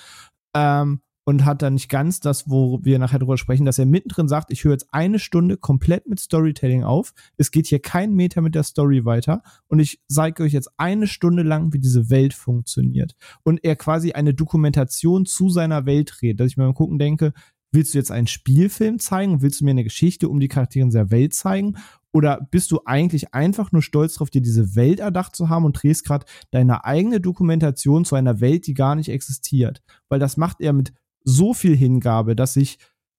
Ähm, 0.57 1.03
und 1.29 1.45
hat 1.45 1.61
dann 1.61 1.74
nicht 1.74 1.89
ganz 1.89 2.20
das, 2.20 2.49
wo 2.49 2.79
wir 2.85 3.01
nachher 3.01 3.18
drüber 3.18 3.37
sprechen, 3.37 3.66
dass 3.66 3.81
er 3.81 3.85
mittendrin 3.85 4.29
sagt, 4.29 4.53
ich 4.53 4.62
höre 4.62 4.72
jetzt 4.72 4.87
eine 4.93 5.18
Stunde 5.18 5.57
komplett 5.57 6.09
mit 6.09 6.20
Storytelling 6.20 6.85
auf. 6.85 7.12
Es 7.37 7.51
geht 7.51 7.66
hier 7.66 7.81
kein 7.81 8.14
Meter 8.14 8.41
mit 8.41 8.55
der 8.55 8.62
Story 8.62 9.05
weiter 9.05 9.43
und 9.66 9.81
ich 9.81 10.01
zeige 10.09 10.45
euch 10.45 10.53
jetzt 10.53 10.70
eine 10.77 11.09
Stunde 11.09 11.43
lang, 11.43 11.72
wie 11.72 11.81
diese 11.81 12.11
Welt 12.11 12.33
funktioniert. 12.33 13.16
Und 13.43 13.64
er 13.64 13.74
quasi 13.74 14.12
eine 14.12 14.35
Dokumentation 14.35 15.27
zu 15.27 15.51
seiner 15.51 15.85
Welt 15.85 16.22
redet, 16.22 16.41
dass 16.41 16.53
ich 16.53 16.57
mir 16.57 16.64
beim 16.64 16.74
Gucken 16.74 17.01
denke, 17.01 17.33
willst 17.72 17.95
du 17.95 17.99
jetzt 17.99 18.12
einen 18.12 18.29
Spielfilm 18.29 19.01
zeigen? 19.01 19.43
Willst 19.43 19.61
du 19.61 19.64
mir 19.64 19.72
eine 19.72 19.85
Geschichte 19.85 20.29
um 20.29 20.39
die 20.39 20.49
Charaktere 20.49 20.85
in 20.85 20.91
dieser 20.91 21.11
Welt 21.11 21.35
zeigen? 21.35 21.77
Oder 22.12 22.47
bist 22.53 22.70
du 22.70 22.81
eigentlich 22.85 23.35
einfach 23.35 23.72
nur 23.72 23.83
stolz 23.83 24.14
darauf, 24.14 24.31
dir 24.31 24.43
diese 24.43 24.77
Welt 24.77 25.01
erdacht 25.01 25.35
zu 25.35 25.49
haben 25.49 25.64
und 25.64 25.83
drehst 25.83 26.05
gerade 26.05 26.24
deine 26.53 26.85
eigene 26.85 27.20
Dokumentation 27.20 28.05
zu 28.05 28.14
einer 28.14 28.41
Welt, 28.41 28.68
die 28.68 28.74
gar 28.74 28.95
nicht 28.95 29.09
existiert? 29.09 29.83
Weil 30.09 30.20
das 30.20 30.37
macht 30.37 30.61
er 30.61 30.72
mit 30.72 30.95
so 31.27 31.53
viel 31.53 31.77
Hingabe, 31.77 32.35
dass 32.35 32.57
ich 32.57 32.79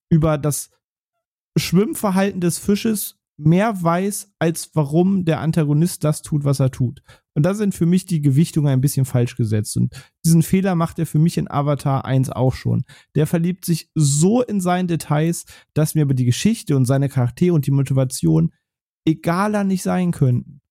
über 0.10 0.38
das 0.38 0.72
Schwimmverhalten 1.58 2.42
des 2.42 2.58
Fisches 2.58 3.20
mehr 3.38 3.82
weiß, 3.84 4.32
als 4.40 4.72
warum 4.74 5.26
der 5.26 5.42
Antagonist 5.42 6.04
das 6.04 6.24
tut, 6.24 6.44
was 6.44 6.60
er 6.60 6.72
tut. 6.72 7.04
Und 7.36 7.44
da 7.44 7.54
sind 7.54 7.76
für 7.76 7.86
mich 7.86 8.08
die 8.08 8.22
Gewichtungen 8.22 8.70
ein 8.70 8.82
bisschen 8.82 9.06
falsch 9.06 9.36
gesetzt. 9.36 9.78
Und 9.78 9.94
diesen 10.26 10.42
Fehler 10.42 10.74
macht 10.74 10.98
er 10.98 11.06
für 11.06 11.20
mich 11.20 11.38
in 11.38 11.50
Avatar 11.50 12.04
1 12.06 12.32
auch 12.32 12.56
schon. 12.56 12.84
Der 13.14 13.28
verliebt 13.28 13.64
sich 13.64 13.92
so 13.94 14.42
in 14.42 14.60
seinen 14.60 14.88
Details, 14.88 15.46
dass 15.76 15.94
mir 15.94 16.02
aber 16.02 16.16
die 16.16 16.26
Geschichte 16.26 16.76
und 16.76 16.86
seine 16.86 17.10
Charaktere 17.10 17.54
und 17.54 17.68
die 17.68 17.72
Motivation 17.72 18.54
egaler 19.06 19.64
nicht 19.64 19.84
sein 19.84 20.12
könnten. 20.12 20.62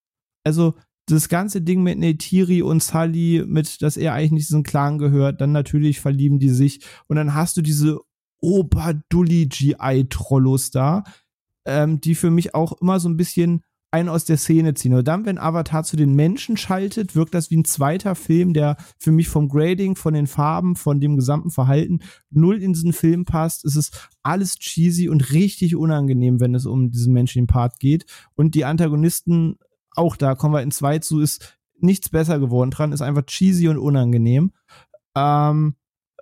Also, 0.42 0.74
das 1.06 1.28
ganze 1.28 1.62
Ding 1.62 1.82
mit 1.82 1.98
Neytiri 1.98 2.62
und 2.62 2.82
Sully, 2.82 3.44
mit, 3.46 3.80
dass 3.82 3.96
er 3.96 4.12
eigentlich 4.12 4.32
nicht 4.32 4.48
diesen 4.48 4.64
Clan 4.64 4.98
gehört, 4.98 5.40
dann 5.40 5.52
natürlich 5.52 6.00
verlieben 6.00 6.38
die 6.38 6.50
sich 6.50 6.80
und 7.06 7.16
dann 7.16 7.34
hast 7.34 7.56
du 7.56 7.62
diese 7.62 7.98
Oberdully 8.40 9.46
GI-Trollos 9.46 10.70
da, 10.70 11.04
ähm, 11.64 12.00
die 12.00 12.14
für 12.14 12.30
mich 12.30 12.54
auch 12.54 12.80
immer 12.80 13.00
so 13.00 13.08
ein 13.08 13.16
bisschen 13.16 13.62
einen 13.92 14.08
aus 14.08 14.24
der 14.24 14.36
Szene 14.36 14.74
ziehen. 14.74 14.94
Und 14.94 15.08
dann, 15.08 15.24
wenn 15.24 15.38
Avatar 15.38 15.84
zu 15.84 15.96
den 15.96 16.14
Menschen 16.14 16.56
schaltet, 16.56 17.14
wirkt 17.14 17.34
das 17.34 17.50
wie 17.50 17.56
ein 17.56 17.64
zweiter 17.64 18.14
Film, 18.14 18.52
der 18.52 18.76
für 18.98 19.12
mich 19.12 19.28
vom 19.28 19.48
Grading, 19.48 19.96
von 19.96 20.12
den 20.12 20.26
Farben, 20.26 20.76
von 20.76 21.00
dem 21.00 21.16
gesamten 21.16 21.50
Verhalten 21.50 22.00
null 22.30 22.62
in 22.62 22.72
diesen 22.72 22.92
Film 22.92 23.24
passt. 23.24 23.64
Es 23.64 23.76
ist 23.76 24.08
alles 24.22 24.58
cheesy 24.58 25.08
und 25.08 25.32
richtig 25.32 25.76
unangenehm, 25.76 26.40
wenn 26.40 26.54
es 26.54 26.66
um 26.66 26.90
diesen 26.90 27.12
menschlichen 27.14 27.46
Part 27.46 27.78
geht. 27.78 28.04
Und 28.34 28.54
die 28.54 28.64
Antagonisten 28.64 29.56
auch 29.96 30.16
da 30.16 30.34
kommen 30.34 30.54
wir 30.54 30.62
in 30.62 30.70
zwei 30.70 30.98
zu, 30.98 31.20
ist 31.20 31.58
nichts 31.78 32.08
besser 32.08 32.38
geworden 32.38 32.70
dran, 32.70 32.92
ist 32.92 33.02
einfach 33.02 33.26
cheesy 33.26 33.68
und 33.68 33.78
unangenehm. 33.78 34.52
Ähm, 35.16 35.76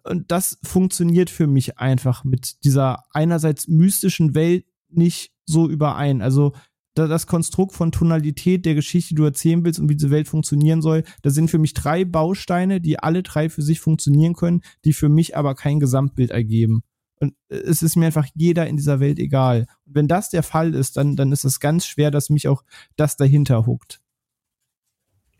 und 0.04 0.30
das 0.30 0.58
funktioniert 0.62 1.30
für 1.30 1.46
mich 1.46 1.78
einfach 1.78 2.24
mit 2.24 2.62
dieser 2.64 3.04
einerseits 3.12 3.68
mystischen 3.68 4.34
Welt 4.34 4.66
nicht 4.88 5.32
so 5.46 5.68
überein. 5.68 6.20
Also 6.22 6.52
da 6.94 7.08
das 7.08 7.26
Konstrukt 7.26 7.72
von 7.72 7.90
Tonalität 7.90 8.64
der 8.64 8.74
Geschichte, 8.74 9.10
die 9.10 9.14
du 9.16 9.24
erzählen 9.24 9.64
willst 9.64 9.80
und 9.80 9.88
wie 9.88 9.96
diese 9.96 10.10
Welt 10.10 10.28
funktionieren 10.28 10.80
soll, 10.80 11.02
da 11.22 11.30
sind 11.30 11.50
für 11.50 11.58
mich 11.58 11.74
drei 11.74 12.04
Bausteine, 12.04 12.80
die 12.80 12.98
alle 12.98 13.22
drei 13.22 13.48
für 13.48 13.62
sich 13.62 13.80
funktionieren 13.80 14.34
können, 14.34 14.62
die 14.84 14.92
für 14.92 15.08
mich 15.08 15.36
aber 15.36 15.54
kein 15.54 15.80
Gesamtbild 15.80 16.30
ergeben. 16.30 16.84
Und 17.20 17.34
es 17.48 17.82
ist 17.82 17.96
mir 17.96 18.06
einfach 18.06 18.26
jeder 18.34 18.66
in 18.66 18.76
dieser 18.76 19.00
Welt 19.00 19.18
egal. 19.18 19.66
Und 19.86 19.94
wenn 19.94 20.08
das 20.08 20.30
der 20.30 20.42
Fall 20.42 20.74
ist, 20.74 20.96
dann, 20.96 21.16
dann 21.16 21.32
ist 21.32 21.44
es 21.44 21.60
ganz 21.60 21.86
schwer, 21.86 22.10
dass 22.10 22.30
mich 22.30 22.48
auch 22.48 22.64
das 22.96 23.16
dahinter 23.16 23.66
huckt. 23.66 24.00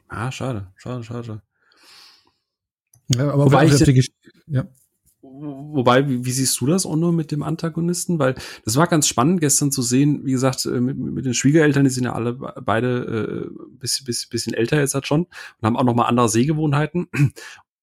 Ah, 0.08 0.30
schade, 0.30 0.68
schade, 0.76 1.02
schade. 1.02 1.42
Ja, 3.08 3.32
aber 3.32 3.46
Wobei 3.46 3.66
ich, 3.66 3.76
die, 3.76 4.10
ja. 4.46 4.66
Wobei, 5.20 6.08
wie, 6.08 6.24
wie, 6.24 6.30
siehst 6.30 6.60
du 6.60 6.66
das, 6.66 6.84
Onno, 6.84 7.10
mit 7.10 7.32
dem 7.32 7.42
Antagonisten? 7.42 8.18
Weil 8.18 8.34
das 8.64 8.76
war 8.76 8.86
ganz 8.86 9.08
spannend 9.08 9.40
gestern 9.40 9.72
zu 9.72 9.80
sehen, 9.80 10.24
wie 10.24 10.32
gesagt, 10.32 10.66
äh, 10.66 10.80
mit, 10.80 10.98
mit 10.98 11.24
den 11.24 11.34
Schwiegereltern, 11.34 11.84
die 11.84 11.90
sind 11.90 12.04
ja 12.04 12.12
alle 12.12 12.34
beide 12.34 13.50
äh, 13.50 13.76
bisschen, 13.78 14.04
bisschen, 14.04 14.28
bisschen 14.30 14.54
älter 14.54 14.78
jetzt 14.78 14.94
halt 14.94 15.06
schon 15.06 15.22
und 15.22 15.62
haben 15.62 15.76
auch 15.76 15.84
noch 15.84 15.94
mal 15.94 16.04
andere 16.04 16.28
Sehgewohnheiten. 16.28 17.08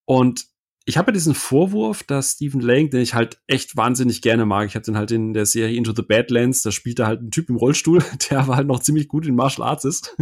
Und 0.05 0.45
ich 0.91 0.97
habe 0.97 1.11
ja 1.11 1.13
diesen 1.13 1.35
Vorwurf, 1.35 2.03
dass 2.03 2.33
Stephen 2.33 2.59
Lang, 2.59 2.89
den 2.89 2.99
ich 2.99 3.13
halt 3.13 3.39
echt 3.47 3.77
wahnsinnig 3.77 4.21
gerne 4.21 4.45
mag, 4.45 4.67
ich 4.67 4.75
hatte 4.75 4.91
den 4.91 4.97
halt 4.97 5.11
in 5.11 5.33
der 5.33 5.45
Serie 5.45 5.77
Into 5.77 5.93
the 5.95 6.01
Badlands, 6.01 6.63
da 6.63 6.71
spielt 6.71 6.99
er 6.99 7.07
halt 7.07 7.21
ein 7.21 7.31
Typ 7.31 7.47
im 7.47 7.55
Rollstuhl, 7.55 8.03
der 8.29 8.41
aber 8.41 8.57
halt 8.57 8.67
noch 8.67 8.81
ziemlich 8.81 9.07
gut 9.07 9.25
in 9.25 9.33
Martial 9.33 9.65
Arts 9.65 9.85
ist. 9.85 10.17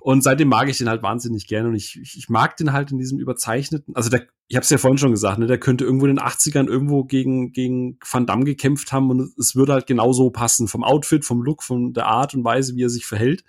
und 0.00 0.22
seitdem 0.22 0.48
mag 0.48 0.68
ich 0.68 0.76
den 0.76 0.90
halt 0.90 1.02
wahnsinnig 1.02 1.46
gerne 1.46 1.70
und 1.70 1.74
ich, 1.74 1.98
ich 2.02 2.28
mag 2.28 2.58
den 2.58 2.74
halt 2.74 2.92
in 2.92 2.98
diesem 2.98 3.18
überzeichneten, 3.18 3.96
also 3.96 4.10
der, 4.10 4.26
ich 4.48 4.56
habe 4.56 4.64
es 4.64 4.68
ja 4.68 4.76
vorhin 4.76 4.98
schon 4.98 5.12
gesagt, 5.12 5.38
ne, 5.38 5.46
der 5.46 5.58
könnte 5.58 5.84
irgendwo 5.84 6.04
in 6.04 6.16
den 6.16 6.22
80ern 6.22 6.68
irgendwo 6.68 7.04
gegen, 7.04 7.52
gegen 7.52 7.98
Van 8.06 8.26
Damme 8.26 8.44
gekämpft 8.44 8.92
haben 8.92 9.08
und 9.08 9.32
es 9.38 9.56
würde 9.56 9.72
halt 9.72 9.86
genauso 9.86 10.28
passen, 10.28 10.68
vom 10.68 10.84
Outfit, 10.84 11.24
vom 11.24 11.40
Look, 11.40 11.62
von 11.62 11.94
der 11.94 12.08
Art 12.08 12.34
und 12.34 12.44
Weise, 12.44 12.76
wie 12.76 12.82
er 12.82 12.90
sich 12.90 13.06
verhält. 13.06 13.42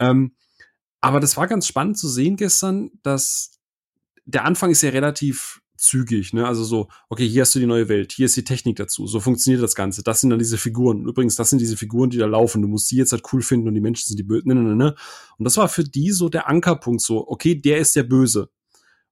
Ähm, 0.00 0.34
aber 1.00 1.20
das 1.20 1.36
war 1.36 1.46
ganz 1.46 1.68
spannend 1.68 1.98
zu 1.98 2.08
sehen 2.08 2.34
gestern, 2.34 2.90
dass 3.04 3.61
der 4.24 4.44
Anfang 4.44 4.70
ist 4.70 4.82
ja 4.82 4.90
relativ 4.90 5.60
zügig, 5.76 6.32
ne? 6.32 6.46
Also 6.46 6.64
so, 6.64 6.88
okay, 7.08 7.28
hier 7.28 7.42
hast 7.42 7.54
du 7.54 7.58
die 7.58 7.66
neue 7.66 7.88
Welt, 7.88 8.12
hier 8.12 8.26
ist 8.26 8.36
die 8.36 8.44
Technik 8.44 8.76
dazu, 8.76 9.06
so 9.06 9.20
funktioniert 9.20 9.62
das 9.62 9.74
Ganze. 9.74 10.02
Das 10.02 10.20
sind 10.20 10.30
dann 10.30 10.38
diese 10.38 10.58
Figuren. 10.58 11.06
übrigens, 11.06 11.34
das 11.34 11.50
sind 11.50 11.60
diese 11.60 11.76
Figuren, 11.76 12.10
die 12.10 12.18
da 12.18 12.26
laufen. 12.26 12.62
Du 12.62 12.68
musst 12.68 12.90
die 12.90 12.96
jetzt 12.96 13.12
halt 13.12 13.24
cool 13.32 13.42
finden 13.42 13.68
und 13.68 13.74
die 13.74 13.80
Menschen 13.80 14.06
sind 14.06 14.18
die 14.18 14.22
Bösen. 14.22 14.48
Ne, 14.48 14.54
ne, 14.54 14.62
ne, 14.62 14.76
ne. 14.76 14.94
Und 15.38 15.44
das 15.44 15.56
war 15.56 15.68
für 15.68 15.84
die 15.84 16.12
so 16.12 16.28
der 16.28 16.48
Ankerpunkt, 16.48 17.02
so, 17.02 17.26
okay, 17.26 17.54
der 17.54 17.78
ist 17.78 17.96
der 17.96 18.04
Böse. 18.04 18.50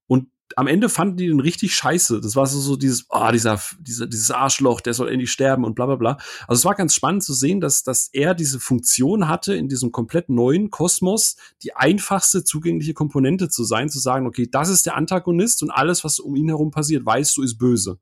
Und 0.06 0.28
am 0.57 0.66
Ende 0.66 0.88
fanden 0.88 1.16
die 1.16 1.26
den 1.26 1.40
richtig 1.40 1.74
scheiße. 1.74 2.20
Das 2.20 2.36
war 2.36 2.46
so, 2.46 2.59
so 2.61 2.76
dieses, 2.76 3.07
ah, 3.11 3.28
oh, 3.28 3.32
dieser, 3.32 3.61
dieser, 3.78 4.07
dieses 4.07 4.30
Arschloch, 4.30 4.80
der 4.80 4.94
soll 4.94 5.09
endlich 5.09 5.30
sterben 5.30 5.64
und 5.64 5.74
bla 5.74 5.86
bla 5.86 5.96
bla. 5.96 6.18
Also 6.48 6.61
es 6.61 6.64
war 6.64 6.74
ganz 6.74 6.94
spannend 6.94 7.22
zu 7.22 7.34
sehen, 7.34 7.61
dass, 7.61 7.82
dass 7.82 8.09
er 8.12 8.34
diese 8.34 8.61
Funktion 8.61 9.28
hatte, 9.28 9.55
in 9.55 9.68
diesem 9.68 9.92
komplett 9.92 10.28
neuen 10.28 10.70
Kosmos 10.70 11.36
die 11.62 11.74
einfachste 11.74 12.44
zugängliche 12.44 12.94
Komponente 12.94 13.48
zu 13.48 13.64
sein, 13.64 13.88
zu 13.88 13.98
sagen, 13.98 14.26
okay, 14.26 14.48
das 14.51 14.68
ist 14.68 14.86
der 14.86 14.96
Antagonist 14.96 15.62
und 15.62 15.70
alles, 15.70 16.05
was 16.05 16.18
um 16.18 16.34
ihn 16.36 16.48
herum 16.48 16.70
passiert, 16.70 17.05
weißt 17.07 17.36
du, 17.36 17.42
ist 17.42 17.59
böse. 17.59 17.98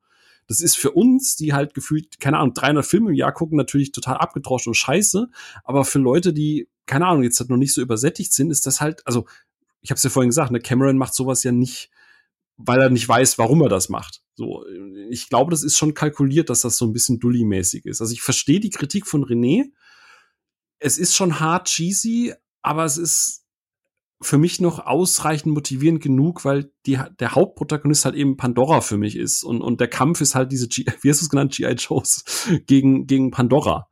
Das 0.46 0.62
ist 0.62 0.76
für 0.78 0.92
uns, 0.92 1.36
die 1.36 1.52
halt 1.52 1.74
gefühlt, 1.74 2.18
keine 2.20 2.38
Ahnung, 2.38 2.54
300 2.54 2.84
Filme 2.84 3.10
im 3.10 3.14
Jahr 3.14 3.32
gucken, 3.32 3.58
natürlich 3.58 3.92
total 3.92 4.16
abgedroschen 4.16 4.70
und 4.70 4.74
scheiße. 4.74 5.28
Aber 5.62 5.84
für 5.84 5.98
Leute, 5.98 6.32
die, 6.32 6.68
keine 6.86 7.06
Ahnung, 7.06 7.22
jetzt 7.22 7.38
halt 7.38 7.50
noch 7.50 7.58
nicht 7.58 7.74
so 7.74 7.82
übersättigt 7.82 8.32
sind, 8.32 8.50
ist 8.50 8.66
das 8.66 8.80
halt, 8.80 9.06
also, 9.06 9.26
ich 9.82 9.90
habe 9.90 9.98
es 9.98 10.02
ja 10.02 10.10
vorhin 10.10 10.30
gesagt, 10.30 10.50
ne, 10.50 10.58
Cameron 10.58 10.96
macht 10.96 11.14
sowas 11.14 11.44
ja 11.44 11.52
nicht 11.52 11.90
weil 12.58 12.80
er 12.80 12.90
nicht 12.90 13.08
weiß, 13.08 13.38
warum 13.38 13.62
er 13.62 13.68
das 13.68 13.88
macht. 13.88 14.22
So, 14.34 14.64
ich 15.10 15.28
glaube, 15.28 15.52
das 15.52 15.62
ist 15.62 15.78
schon 15.78 15.94
kalkuliert, 15.94 16.50
dass 16.50 16.62
das 16.62 16.76
so 16.76 16.84
ein 16.84 16.92
bisschen 16.92 17.20
Dully-mäßig 17.20 17.86
ist. 17.86 18.00
Also 18.00 18.12
ich 18.12 18.20
verstehe 18.20 18.60
die 18.60 18.70
Kritik 18.70 19.06
von 19.06 19.24
René. 19.24 19.70
Es 20.80 20.98
ist 20.98 21.14
schon 21.14 21.40
hart 21.40 21.68
cheesy, 21.68 22.34
aber 22.62 22.84
es 22.84 22.98
ist 22.98 23.44
für 24.20 24.38
mich 24.38 24.60
noch 24.60 24.84
ausreichend 24.84 25.54
motivierend 25.54 26.02
genug, 26.02 26.44
weil 26.44 26.72
die, 26.86 26.98
der 27.20 27.34
Hauptprotagonist 27.36 28.04
halt 28.04 28.16
eben 28.16 28.36
Pandora 28.36 28.80
für 28.80 28.96
mich 28.96 29.16
ist 29.16 29.44
und, 29.44 29.60
und 29.60 29.80
der 29.80 29.88
Kampf 29.88 30.20
ist 30.20 30.34
halt 30.34 30.50
diese, 30.50 30.66
G 30.66 30.84
wie 31.02 31.10
hast 31.10 31.20
du 31.20 31.26
es 31.26 31.30
genannt, 31.30 31.54
G.I. 31.54 31.74
Joes 31.74 32.24
gegen, 32.66 33.06
gegen 33.06 33.30
Pandora. 33.30 33.88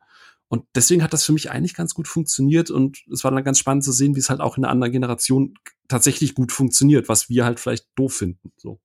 Und 0.48 0.64
deswegen 0.74 1.02
hat 1.02 1.12
das 1.12 1.24
für 1.24 1.32
mich 1.32 1.50
eigentlich 1.50 1.74
ganz 1.74 1.94
gut 1.94 2.08
funktioniert 2.08 2.70
und 2.70 2.98
es 3.12 3.24
war 3.24 3.30
dann 3.30 3.44
ganz 3.44 3.58
spannend 3.58 3.84
zu 3.84 3.92
sehen, 3.92 4.14
wie 4.14 4.20
es 4.20 4.30
halt 4.30 4.40
auch 4.40 4.56
in 4.56 4.64
einer 4.64 4.72
anderen 4.72 4.92
Generation 4.92 5.54
tatsächlich 5.88 6.34
gut 6.34 6.52
funktioniert, 6.52 7.08
was 7.08 7.28
wir 7.28 7.44
halt 7.44 7.60
vielleicht 7.60 7.86
doof 7.96 8.14
finden. 8.14 8.52
So. 8.56 8.80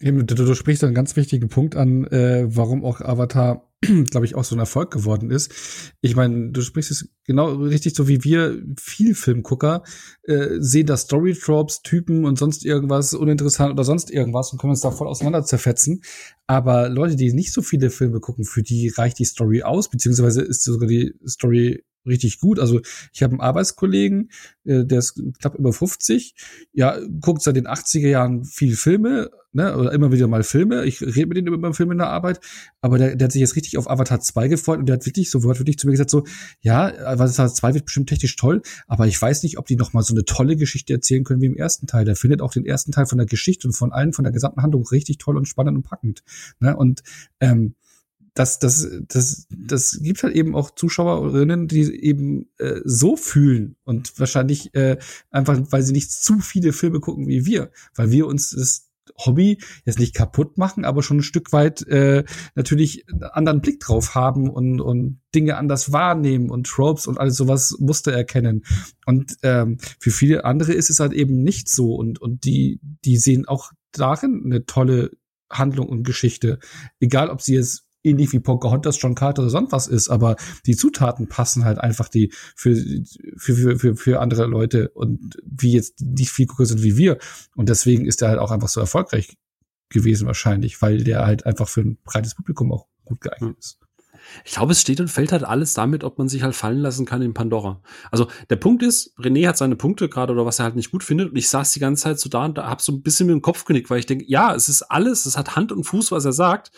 Eben, 0.00 0.26
du, 0.26 0.34
du 0.34 0.54
sprichst 0.54 0.82
einen 0.82 0.94
ganz 0.94 1.14
wichtigen 1.16 1.48
Punkt 1.48 1.76
an, 1.76 2.06
äh, 2.06 2.46
warum 2.48 2.84
auch 2.84 3.02
Avatar, 3.02 3.70
glaube 4.10 4.24
ich, 4.24 4.34
auch 4.34 4.44
so 4.44 4.56
ein 4.56 4.58
Erfolg 4.58 4.90
geworden 4.90 5.30
ist. 5.30 5.52
Ich 6.00 6.16
meine, 6.16 6.52
du 6.52 6.62
sprichst 6.62 6.90
es 6.90 7.10
genau 7.26 7.52
richtig 7.56 7.94
so 7.94 8.08
wie 8.08 8.24
wir, 8.24 8.62
viel 8.78 9.14
Filmgucker, 9.14 9.82
äh, 10.22 10.56
sehen 10.58 10.86
da 10.86 10.96
Storytropes, 10.96 11.82
Typen 11.82 12.24
und 12.24 12.38
sonst 12.38 12.64
irgendwas 12.64 13.12
uninteressant 13.12 13.72
oder 13.72 13.84
sonst 13.84 14.10
irgendwas 14.10 14.52
und 14.52 14.58
können 14.58 14.70
uns 14.70 14.80
da 14.80 14.90
voll 14.90 15.06
auseinander 15.06 15.44
zerfetzen. 15.44 16.00
Aber 16.46 16.88
Leute, 16.88 17.16
die 17.16 17.34
nicht 17.34 17.52
so 17.52 17.60
viele 17.60 17.90
Filme 17.90 18.20
gucken, 18.20 18.46
für 18.46 18.62
die 18.62 18.88
reicht 18.88 19.18
die 19.18 19.26
Story 19.26 19.62
aus, 19.62 19.90
beziehungsweise 19.90 20.40
ist 20.40 20.64
sogar 20.64 20.88
die 20.88 21.14
Story 21.26 21.84
richtig 22.06 22.40
gut. 22.40 22.58
Also 22.58 22.80
ich 23.12 23.22
habe 23.22 23.32
einen 23.32 23.40
Arbeitskollegen, 23.40 24.30
äh, 24.64 24.84
der 24.84 24.98
ist 24.98 25.20
knapp 25.40 25.54
über 25.56 25.72
50, 25.72 26.34
ja, 26.72 26.98
guckt 27.20 27.42
seit 27.42 27.56
den 27.56 27.66
80er 27.66 28.08
Jahren 28.08 28.44
viel 28.44 28.76
Filme, 28.76 29.30
ne, 29.52 29.76
oder 29.76 29.92
immer 29.92 30.12
wieder 30.12 30.26
mal 30.28 30.42
Filme. 30.42 30.84
Ich 30.84 31.00
rede 31.00 31.26
mit 31.26 31.36
denen 31.36 31.48
über 31.48 31.74
Filme 31.74 31.92
in 31.92 31.98
der 31.98 32.08
Arbeit, 32.08 32.40
aber 32.80 32.98
der, 32.98 33.16
der 33.16 33.26
hat 33.26 33.32
sich 33.32 33.40
jetzt 33.40 33.56
richtig 33.56 33.78
auf 33.78 33.90
Avatar 33.90 34.20
2 34.20 34.48
gefreut 34.48 34.78
und 34.78 34.86
der 34.86 34.94
hat 34.94 35.06
wirklich 35.06 35.30
so 35.30 35.42
wirklich 35.42 35.78
zu 35.78 35.86
mir 35.86 35.92
gesagt 35.92 36.10
so, 36.10 36.24
ja, 36.60 36.86
Avatar 37.04 37.52
2 37.52 37.74
wird 37.74 37.84
bestimmt 37.86 38.08
technisch 38.08 38.36
toll, 38.36 38.62
aber 38.86 39.06
ich 39.06 39.20
weiß 39.20 39.42
nicht, 39.42 39.58
ob 39.58 39.66
die 39.66 39.76
noch 39.76 39.92
mal 39.92 40.02
so 40.02 40.14
eine 40.14 40.24
tolle 40.24 40.56
Geschichte 40.56 40.92
erzählen 40.92 41.24
können 41.24 41.40
wie 41.40 41.46
im 41.46 41.56
ersten 41.56 41.86
Teil. 41.86 42.04
Der 42.04 42.16
findet 42.16 42.40
auch 42.42 42.52
den 42.52 42.64
ersten 42.64 42.92
Teil 42.92 43.06
von 43.06 43.18
der 43.18 43.26
Geschichte 43.26 43.66
und 43.68 43.74
von 43.74 43.92
allen 43.92 44.12
von 44.12 44.24
der 44.24 44.32
gesamten 44.32 44.62
Handlung 44.62 44.86
richtig 44.86 45.18
toll 45.18 45.36
und 45.36 45.46
spannend 45.46 45.76
und 45.76 45.82
packend, 45.82 46.22
ne? 46.60 46.76
Und 46.76 47.02
ähm, 47.40 47.74
das, 48.34 48.58
das, 48.58 48.88
das, 49.08 49.46
das 49.50 49.98
gibt 50.02 50.22
halt 50.22 50.34
eben 50.34 50.54
auch 50.54 50.70
Zuschauerinnen, 50.70 51.68
die 51.68 51.82
eben 52.02 52.48
äh, 52.58 52.80
so 52.84 53.16
fühlen 53.16 53.76
und 53.84 54.18
wahrscheinlich 54.18 54.74
äh, 54.74 54.98
einfach, 55.30 55.58
weil 55.70 55.82
sie 55.82 55.92
nicht 55.92 56.12
zu 56.12 56.38
viele 56.38 56.72
Filme 56.72 57.00
gucken 57.00 57.26
wie 57.26 57.46
wir, 57.46 57.70
weil 57.94 58.10
wir 58.10 58.26
uns 58.26 58.50
das 58.50 58.90
Hobby 59.18 59.58
jetzt 59.84 59.98
nicht 59.98 60.14
kaputt 60.14 60.58
machen, 60.58 60.84
aber 60.84 61.02
schon 61.02 61.18
ein 61.18 61.22
Stück 61.22 61.52
weit 61.52 61.86
äh, 61.88 62.24
natürlich 62.54 63.04
einen 63.08 63.24
anderen 63.24 63.60
Blick 63.60 63.80
drauf 63.80 64.14
haben 64.14 64.48
und, 64.48 64.80
und 64.80 65.20
Dinge 65.34 65.56
anders 65.56 65.92
wahrnehmen 65.92 66.50
und 66.50 66.66
Tropes 66.66 67.06
und 67.06 67.18
alles 67.18 67.36
sowas 67.36 67.76
Muster 67.78 68.12
erkennen. 68.12 68.64
Und 69.06 69.36
ähm, 69.42 69.78
für 69.98 70.10
viele 70.10 70.44
andere 70.44 70.72
ist 70.72 70.90
es 70.90 71.00
halt 71.00 71.12
eben 71.12 71.42
nicht 71.42 71.68
so 71.68 71.94
und, 71.94 72.20
und 72.20 72.44
die, 72.44 72.80
die 73.04 73.16
sehen 73.16 73.46
auch 73.46 73.72
darin 73.92 74.42
eine 74.44 74.66
tolle 74.66 75.10
Handlung 75.50 75.88
und 75.88 76.04
Geschichte. 76.04 76.58
Egal, 77.00 77.28
ob 77.28 77.42
sie 77.42 77.56
es 77.56 77.84
ähnlich 78.02 78.32
wie 78.32 78.40
Pocahontas, 78.40 79.00
John 79.00 79.14
Carter 79.14 79.42
oder 79.42 79.50
sonst 79.50 79.72
was 79.72 79.86
ist, 79.86 80.08
aber 80.08 80.36
die 80.66 80.76
Zutaten 80.76 81.28
passen 81.28 81.64
halt 81.64 81.78
einfach 81.78 82.08
die 82.08 82.32
für, 82.54 82.74
für, 83.36 83.54
für, 83.54 83.78
für, 83.78 83.96
für 83.96 84.20
andere 84.20 84.46
Leute 84.46 84.90
und 84.90 85.36
wie 85.44 85.72
jetzt 85.72 86.00
nicht 86.00 86.30
viel 86.30 86.46
größer 86.46 86.74
sind 86.74 86.82
wie 86.82 86.96
wir. 86.96 87.18
Und 87.54 87.68
deswegen 87.68 88.06
ist 88.06 88.22
er 88.22 88.28
halt 88.28 88.38
auch 88.38 88.50
einfach 88.50 88.68
so 88.68 88.80
erfolgreich 88.80 89.36
gewesen 89.88 90.26
wahrscheinlich, 90.26 90.80
weil 90.82 91.02
der 91.04 91.26
halt 91.26 91.46
einfach 91.46 91.68
für 91.68 91.80
ein 91.80 91.98
breites 92.04 92.34
Publikum 92.34 92.72
auch 92.72 92.86
gut 93.04 93.20
geeignet 93.20 93.56
ist. 93.58 93.80
Ich 94.44 94.52
glaube, 94.52 94.72
es 94.72 94.80
steht 94.80 95.00
und 95.00 95.08
fällt 95.08 95.32
halt 95.32 95.44
alles 95.44 95.74
damit, 95.74 96.04
ob 96.04 96.18
man 96.18 96.28
sich 96.28 96.42
halt 96.42 96.54
fallen 96.54 96.78
lassen 96.78 97.06
kann 97.06 97.22
in 97.22 97.34
Pandora. 97.34 97.80
Also 98.10 98.28
der 98.48 98.56
Punkt 98.56 98.82
ist, 98.82 99.16
René 99.18 99.48
hat 99.48 99.56
seine 99.56 99.76
Punkte 99.76 100.08
gerade 100.08 100.32
oder 100.32 100.46
was 100.46 100.58
er 100.58 100.64
halt 100.64 100.76
nicht 100.76 100.90
gut 100.90 101.02
findet 101.02 101.30
und 101.30 101.36
ich 101.36 101.48
saß 101.48 101.72
die 101.72 101.80
ganze 101.80 102.04
Zeit 102.04 102.20
so 102.20 102.28
da 102.28 102.44
und 102.44 102.58
da 102.58 102.68
hab 102.68 102.80
so 102.80 102.92
ein 102.92 103.02
bisschen 103.02 103.26
mit 103.26 103.34
dem 103.34 103.42
Kopf 103.42 103.64
genickt, 103.64 103.90
weil 103.90 103.98
ich 103.98 104.06
denke, 104.06 104.24
ja, 104.26 104.54
es 104.54 104.68
ist 104.68 104.82
alles, 104.82 105.26
es 105.26 105.36
hat 105.36 105.56
Hand 105.56 105.72
und 105.72 105.84
Fuß, 105.84 106.12
was 106.12 106.24
er 106.24 106.32
sagt, 106.32 106.70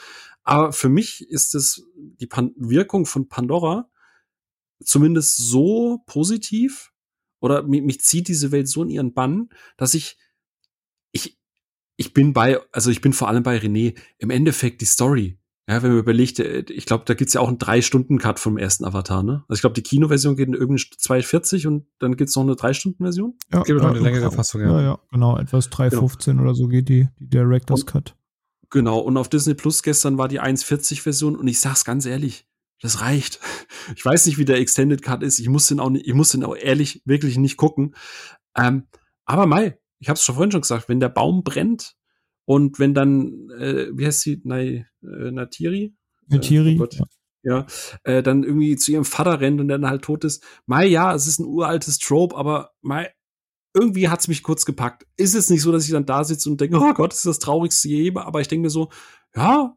aber 0.45 0.73
für 0.73 0.89
mich 0.89 1.29
ist 1.29 1.55
es 1.55 1.83
die 1.95 2.27
Pan 2.27 2.53
Wirkung 2.57 3.07
von 3.07 3.29
Pandora 3.29 3.89
zumindest 4.85 5.37
so 5.37 6.03
positiv 6.07 6.93
oder 7.41 7.63
mich, 7.63 7.83
mich 7.83 8.01
zieht 8.01 8.29
diese 8.29 8.53
Welt 8.53 8.69
so 8.69 8.83
in 8.83 8.91
ihren 8.91 9.15
Bann, 9.15 9.49
dass 9.77 9.95
ich, 9.95 10.17
ich, 11.13 11.39
ich 11.97 12.15
bin 12.15 12.33
bei, 12.33 12.61
also 12.73 12.91
ich 12.91 13.01
bin 13.01 13.13
vor 13.13 13.29
allem 13.29 13.43
bei 13.43 13.59
René, 13.59 13.97
im 14.19 14.31
Endeffekt 14.31 14.81
die 14.81 14.87
Story. 14.87 15.39
Ja, 15.69 15.81
wenn 15.83 15.91
man 15.91 16.01
überlegt, 16.01 16.41
äh, 16.41 16.65
ich 16.69 16.87
glaube, 16.87 17.05
da 17.07 17.15
gibt's 17.15 17.35
ja 17.35 17.41
auch 17.41 17.49
einen 17.49 17.59
Drei-Stunden-Cut 17.59 18.41
vom 18.41 18.59
ersten 18.59 18.85
Avatar, 18.85 19.23
ne? 19.23 19.45
Also 19.49 19.59
ich 19.59 19.61
glaube, 19.61 19.75
die 19.75 19.83
Kinoversion 19.83 20.37
geht 20.37 20.49
in 20.49 20.55
irgendwie 20.55 20.83
2,40 20.83 21.69
und 21.69 21.87
dann 22.01 22.17
gibt's 22.17 22.35
noch 22.35 22.43
eine 22.43 22.57
Drei-Stunden-Version? 22.57 23.35
Ja, 23.53 23.61
es 23.61 23.67
gibt 23.67 23.81
noch 23.81 23.91
eine 23.91 24.01
längere 24.01 24.33
Fassung, 24.33 24.61
ja. 24.61 24.67
Ja, 24.73 24.83
ja, 24.83 24.99
genau, 25.13 25.39
etwas 25.39 25.71
3,15 25.71 26.25
genau. 26.25 26.43
oder 26.43 26.55
so 26.55 26.67
geht 26.67 26.89
die, 26.89 27.09
die 27.21 27.29
Director's 27.29 27.87
Cut. 27.87 28.17
Genau, 28.73 28.99
und 29.01 29.19
auf 29.19 29.29
Disney 29.29 29.53
Plus 29.53 29.83
gestern 29.83 30.17
war 30.17 30.29
die 30.29 30.41
1,40-Version 30.41 31.37
und 31.37 31.47
ich 31.47 31.61
sag's 31.61 31.85
ganz 31.85 32.07
ehrlich, 32.07 32.49
das 32.81 33.01
reicht. 33.01 33.39
Ich 33.97 34.05
weiß 34.05 34.27
nicht, 34.27 34.39
wie 34.39 34.45
der 34.45 34.59
Extended 34.59 35.03
Cut 35.03 35.25
ist. 35.25 35.41
Ich 35.41 35.49
muss 35.49 35.67
den 35.67 35.81
auch 35.81 35.91
nicht, 35.91 36.07
ich 36.07 36.15
muss 36.15 36.31
den 36.31 36.45
auch 36.45 36.55
ehrlich 36.55 37.03
wirklich 37.05 37.37
nicht 37.37 37.57
gucken. 37.57 37.97
Ähm, 38.57 38.87
aber 39.25 39.47
Mai, 39.47 39.77
ich 39.99 40.09
hab's 40.09 40.25
schon 40.25 40.37
vorhin 40.37 40.53
schon 40.53 40.61
gesagt, 40.61 40.89
wenn 40.89 41.01
der 41.01 41.09
Baum 41.09 41.43
brennt 41.43 41.97
und 42.45 42.79
wenn 42.79 42.95
dann, 42.95 43.51
äh, 43.59 43.89
wie 43.93 44.07
heißt 44.07 44.21
sie, 44.21 44.41
Nai, 44.45 44.87
äh, 45.03 45.31
Natiri? 45.33 45.97
Natiri. 46.29 46.77
Äh, 46.77 46.81
oh 46.81 47.05
ja, 47.43 47.67
äh, 48.05 48.23
dann 48.23 48.45
irgendwie 48.45 48.77
zu 48.77 48.93
ihrem 48.93 49.05
Vater 49.05 49.41
rennt 49.41 49.61
und 49.61 49.67
dann 49.67 49.89
halt 49.89 50.03
tot 50.03 50.23
ist. 50.23 50.45
Mai, 50.67 50.87
ja, 50.87 51.13
es 51.13 51.27
ist 51.27 51.41
ein 51.41 51.47
uraltes 51.47 51.99
Trope, 51.99 52.37
aber 52.37 52.71
Mai, 52.83 53.11
irgendwie 53.75 54.09
hat's 54.09 54.29
mich 54.29 54.43
kurz 54.43 54.65
gepackt. 54.65 55.07
Ist 55.17 55.35
es 55.35 55.51
nicht 55.51 55.63
so, 55.63 55.73
dass 55.73 55.85
ich 55.85 55.91
dann 55.91 56.07
da 56.07 56.25
sitze 56.25 56.51
und 56.51 56.61
denke, 56.61 56.77
oh 56.79 56.93
Gott, 56.95 57.13
das 57.13 57.19
ist 57.19 57.27
das 57.27 57.39
traurigste 57.39 57.89
je, 57.89 58.13
aber 58.15 58.41
ich 58.41 58.49
denke 58.49 58.63
mir 58.65 58.71
so, 58.71 58.91
ja, 59.35 59.75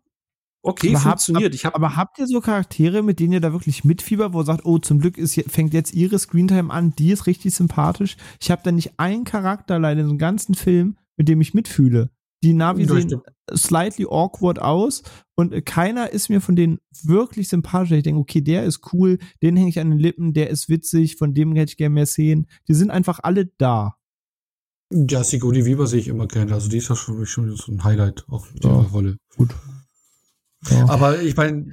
okay, 0.61 0.89
aber 0.89 0.99
funktioniert. 0.99 1.51
Hab, 1.51 1.55
ich 1.55 1.65
hab, 1.65 1.75
aber 1.75 1.95
habt 1.95 2.19
ihr 2.19 2.27
so 2.27 2.41
Charaktere, 2.41 3.03
mit 3.03 3.19
denen 3.19 3.33
ihr 3.33 3.41
da 3.41 3.53
wirklich 3.53 3.83
mitfiebert, 3.83 4.33
wo 4.33 4.41
ihr 4.41 4.45
sagt, 4.45 4.65
oh, 4.65 4.79
zum 4.79 4.99
Glück 4.99 5.17
ist, 5.17 5.41
fängt 5.47 5.73
jetzt 5.73 5.93
ihre 5.93 6.19
Screentime 6.19 6.71
an, 6.71 6.93
die 6.97 7.11
ist 7.11 7.27
richtig 7.27 7.55
sympathisch. 7.55 8.17
Ich 8.41 8.51
habe 8.51 8.61
da 8.63 8.71
nicht 8.71 8.99
einen 8.99 9.23
Charakter 9.23 9.79
leider 9.79 10.01
einem 10.01 10.17
ganzen 10.17 10.55
Film, 10.55 10.97
mit 11.15 11.29
dem 11.29 11.39
ich 11.41 11.53
mitfühle. 11.53 12.09
Die 12.45 12.53
Navi 12.53 12.85
sehen 12.85 13.21
slightly 13.51 14.05
awkward 14.05 14.59
aus 14.59 15.01
und 15.33 15.65
keiner 15.65 16.11
ist 16.11 16.29
mir 16.29 16.41
von 16.41 16.55
denen 16.55 16.77
wirklich 17.01 17.49
sympathisch. 17.49 17.91
Ich 17.91 18.03
denke, 18.03 18.19
okay, 18.19 18.41
der 18.41 18.65
ist 18.65 18.93
cool, 18.93 19.17
den 19.41 19.57
hänge 19.57 19.69
ich 19.69 19.79
an 19.79 19.89
den 19.89 19.97
Lippen, 19.97 20.33
der 20.33 20.51
ist 20.51 20.69
witzig, 20.69 21.15
von 21.15 21.33
dem 21.33 21.55
hätte 21.55 21.71
ich 21.71 21.77
gerne 21.77 21.95
mehr 21.95 22.05
sehen. 22.05 22.45
Die 22.67 22.75
sind 22.75 22.91
einfach 22.91 23.19
alle 23.23 23.47
da. 23.57 23.95
Ja, 24.91 25.23
Sigourney 25.23 25.65
Weaver 25.65 25.87
sehe 25.87 25.99
ich 25.99 26.07
immer 26.07 26.27
gerne. 26.27 26.53
Also 26.53 26.69
die 26.69 26.77
ist 26.77 26.87
ja 26.87 26.95
schon, 26.95 27.25
schon 27.25 27.55
so 27.55 27.71
ein 27.71 27.83
Highlight 27.83 28.25
auch 28.29 28.45
in 28.51 28.59
ja, 28.61 28.69
Rolle. 28.69 29.17
Gut. 29.35 29.49
Ja. 30.69 30.87
Aber 30.87 31.19
ich 31.19 31.35
meine, 31.35 31.71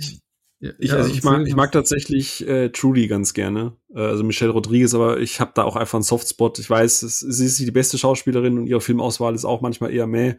ich, 0.78 0.92
also 0.92 1.12
ich 1.12 1.24
mag, 1.24 1.44
ich 1.44 1.56
mag 1.56 1.72
tatsächlich 1.72 2.46
äh, 2.46 2.68
Trudy 2.68 3.08
ganz 3.08 3.34
gerne, 3.34 3.76
äh, 3.94 4.00
also 4.00 4.22
Michelle 4.22 4.52
Rodriguez, 4.52 4.94
aber 4.94 5.18
ich 5.18 5.40
habe 5.40 5.50
da 5.54 5.64
auch 5.64 5.74
einfach 5.74 5.96
einen 5.96 6.04
Softspot. 6.04 6.60
Ich 6.60 6.70
weiß, 6.70 7.02
es, 7.02 7.18
sie 7.18 7.46
ist 7.46 7.58
die 7.58 7.70
beste 7.72 7.98
Schauspielerin 7.98 8.58
und 8.58 8.66
ihre 8.68 8.80
Filmauswahl 8.80 9.34
ist 9.34 9.44
auch 9.44 9.60
manchmal 9.60 9.92
eher 9.92 10.06
mäh. 10.06 10.36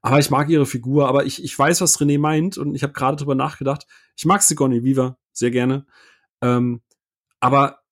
Aber 0.00 0.18
ich 0.18 0.30
mag 0.30 0.48
ihre 0.48 0.64
Figur, 0.64 1.08
aber 1.08 1.26
ich, 1.26 1.44
ich 1.44 1.58
weiß, 1.58 1.82
was 1.82 2.00
René 2.00 2.18
meint 2.18 2.56
und 2.56 2.74
ich 2.74 2.82
habe 2.82 2.94
gerade 2.94 3.18
drüber 3.18 3.34
nachgedacht. 3.34 3.86
Ich 4.16 4.24
mag 4.24 4.42
Sigourney 4.42 4.82
Weaver 4.82 5.18
sehr 5.32 5.50
gerne. 5.50 5.86
Ähm, 6.40 6.80
aber 7.38 7.82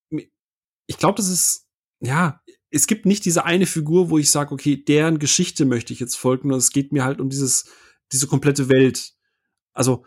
ich 0.87 0.97
glaube, 0.97 1.17
das 1.17 1.29
ist, 1.29 1.67
ja, 2.01 2.41
es 2.71 2.87
gibt 2.87 3.05
nicht 3.05 3.27
diese 3.27 3.45
eine 3.45 3.67
Figur, 3.67 4.09
wo 4.09 4.17
ich 4.17 4.31
sage, 4.31 4.53
okay, 4.53 4.83
deren 4.83 5.19
Geschichte 5.19 5.65
möchte 5.65 5.93
ich 5.93 6.01
jetzt 6.01 6.17
folgen, 6.17 6.51
und 6.51 6.59
es 6.59 6.71
geht 6.71 6.93
mir 6.93 7.05
halt 7.05 7.21
um 7.21 7.29
dieses, 7.29 7.67
diese 8.11 8.27
komplette 8.27 8.69
Welt. 8.69 9.13
Also, 9.75 10.05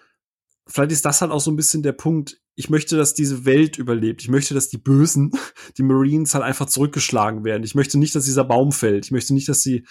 vielleicht 0.68 0.92
ist 0.92 1.06
das 1.06 1.22
halt 1.22 1.32
auch 1.32 1.40
so 1.40 1.52
ein 1.52 1.56
bisschen 1.56 1.84
der 1.84 1.94
Punkt. 1.94 2.42
Ich 2.56 2.70
möchte, 2.70 2.98
dass 2.98 3.14
diese 3.14 3.46
Welt 3.46 3.78
überlebt. 3.78 4.22
Ich 4.22 4.30
möchte, 4.30 4.54
dass 4.54 4.70
die 4.70 4.78
Bösen, 4.78 5.32
die 5.78 5.84
Marines 5.84 6.34
halt 6.34 6.44
einfach 6.44 6.68
zurückgeschlagen 6.68 7.44
werden. 7.44 7.64
Ich 7.64 7.76
möchte 7.76 7.98
nicht, 7.98 8.16
dass 8.16 8.26
dieser 8.26 8.44
Baum 8.44 8.72
fällt. 8.72 9.06
Ich 9.06 9.12
möchte 9.12 9.34
nicht, 9.34 9.48
dass 9.50 9.62
sie, 9.62 9.86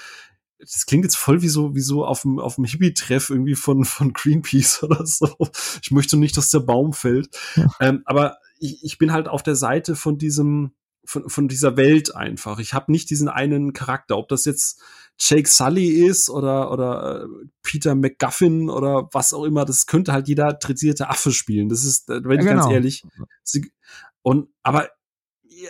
das 0.59 0.87
klingt 0.87 1.05
jetzt 1.05 1.17
voll 1.17 1.43
wie 1.43 1.49
so, 1.49 1.75
wie 1.75 1.81
so 1.81 2.05
auf 2.05 2.23
dem, 2.23 2.39
auf 2.39 2.57
dem 2.57 2.65
Hippie-Treff 2.65 3.31
irgendwie 3.31 3.55
von, 3.55 3.85
von 3.85 4.13
Greenpeace 4.13 4.83
oder 4.83 5.07
so. 5.07 5.35
Ich 5.83 5.91
möchte 5.91 6.17
nicht, 6.17 6.37
dass 6.37 6.51
der 6.51 6.61
Baum 6.61 6.93
fällt. 6.93 7.29
Ja. 7.55 7.69
Ähm, 7.81 8.03
aber 8.05 8.39
ich, 8.59 8.83
ich 8.83 8.99
bin 8.99 9.13
halt 9.13 9.29
auf 9.29 9.43
der 9.43 9.57
Seite 9.57 9.97
von 9.97 10.19
diesem, 10.19 10.73
von, 11.07 11.29
von 11.29 11.49
dieser 11.49 11.77
Welt 11.77 12.15
einfach. 12.15 12.59
Ich 12.59 12.75
habe 12.75 12.93
nicht 12.93 13.09
diesen 13.11 13.29
einen 13.29 13.73
Charakter, 13.73 14.19
ob 14.19 14.29
das 14.29 14.45
jetzt 14.45 14.81
Jake 15.19 15.49
Sully 15.49 16.07
ist 16.07 16.29
oder 16.29 16.71
oder 16.71 17.23
äh, 17.23 17.47
Peter 17.63 17.95
McGuffin 17.95 18.69
oder 18.69 19.09
was 19.13 19.33
auch 19.33 19.45
immer, 19.45 19.65
das 19.65 19.87
könnte 19.87 20.13
halt 20.13 20.29
jeder 20.29 20.59
trainierte 20.59 21.09
Affe 21.09 21.33
spielen. 21.33 21.69
Das 21.69 21.85
ist, 21.85 22.09
wenn 22.09 22.25
ja, 22.25 22.33
ich 22.33 22.39
genau. 22.41 22.63
ganz 22.63 22.73
ehrlich. 22.73 23.05
Und 24.23 24.49
aber 24.63 24.91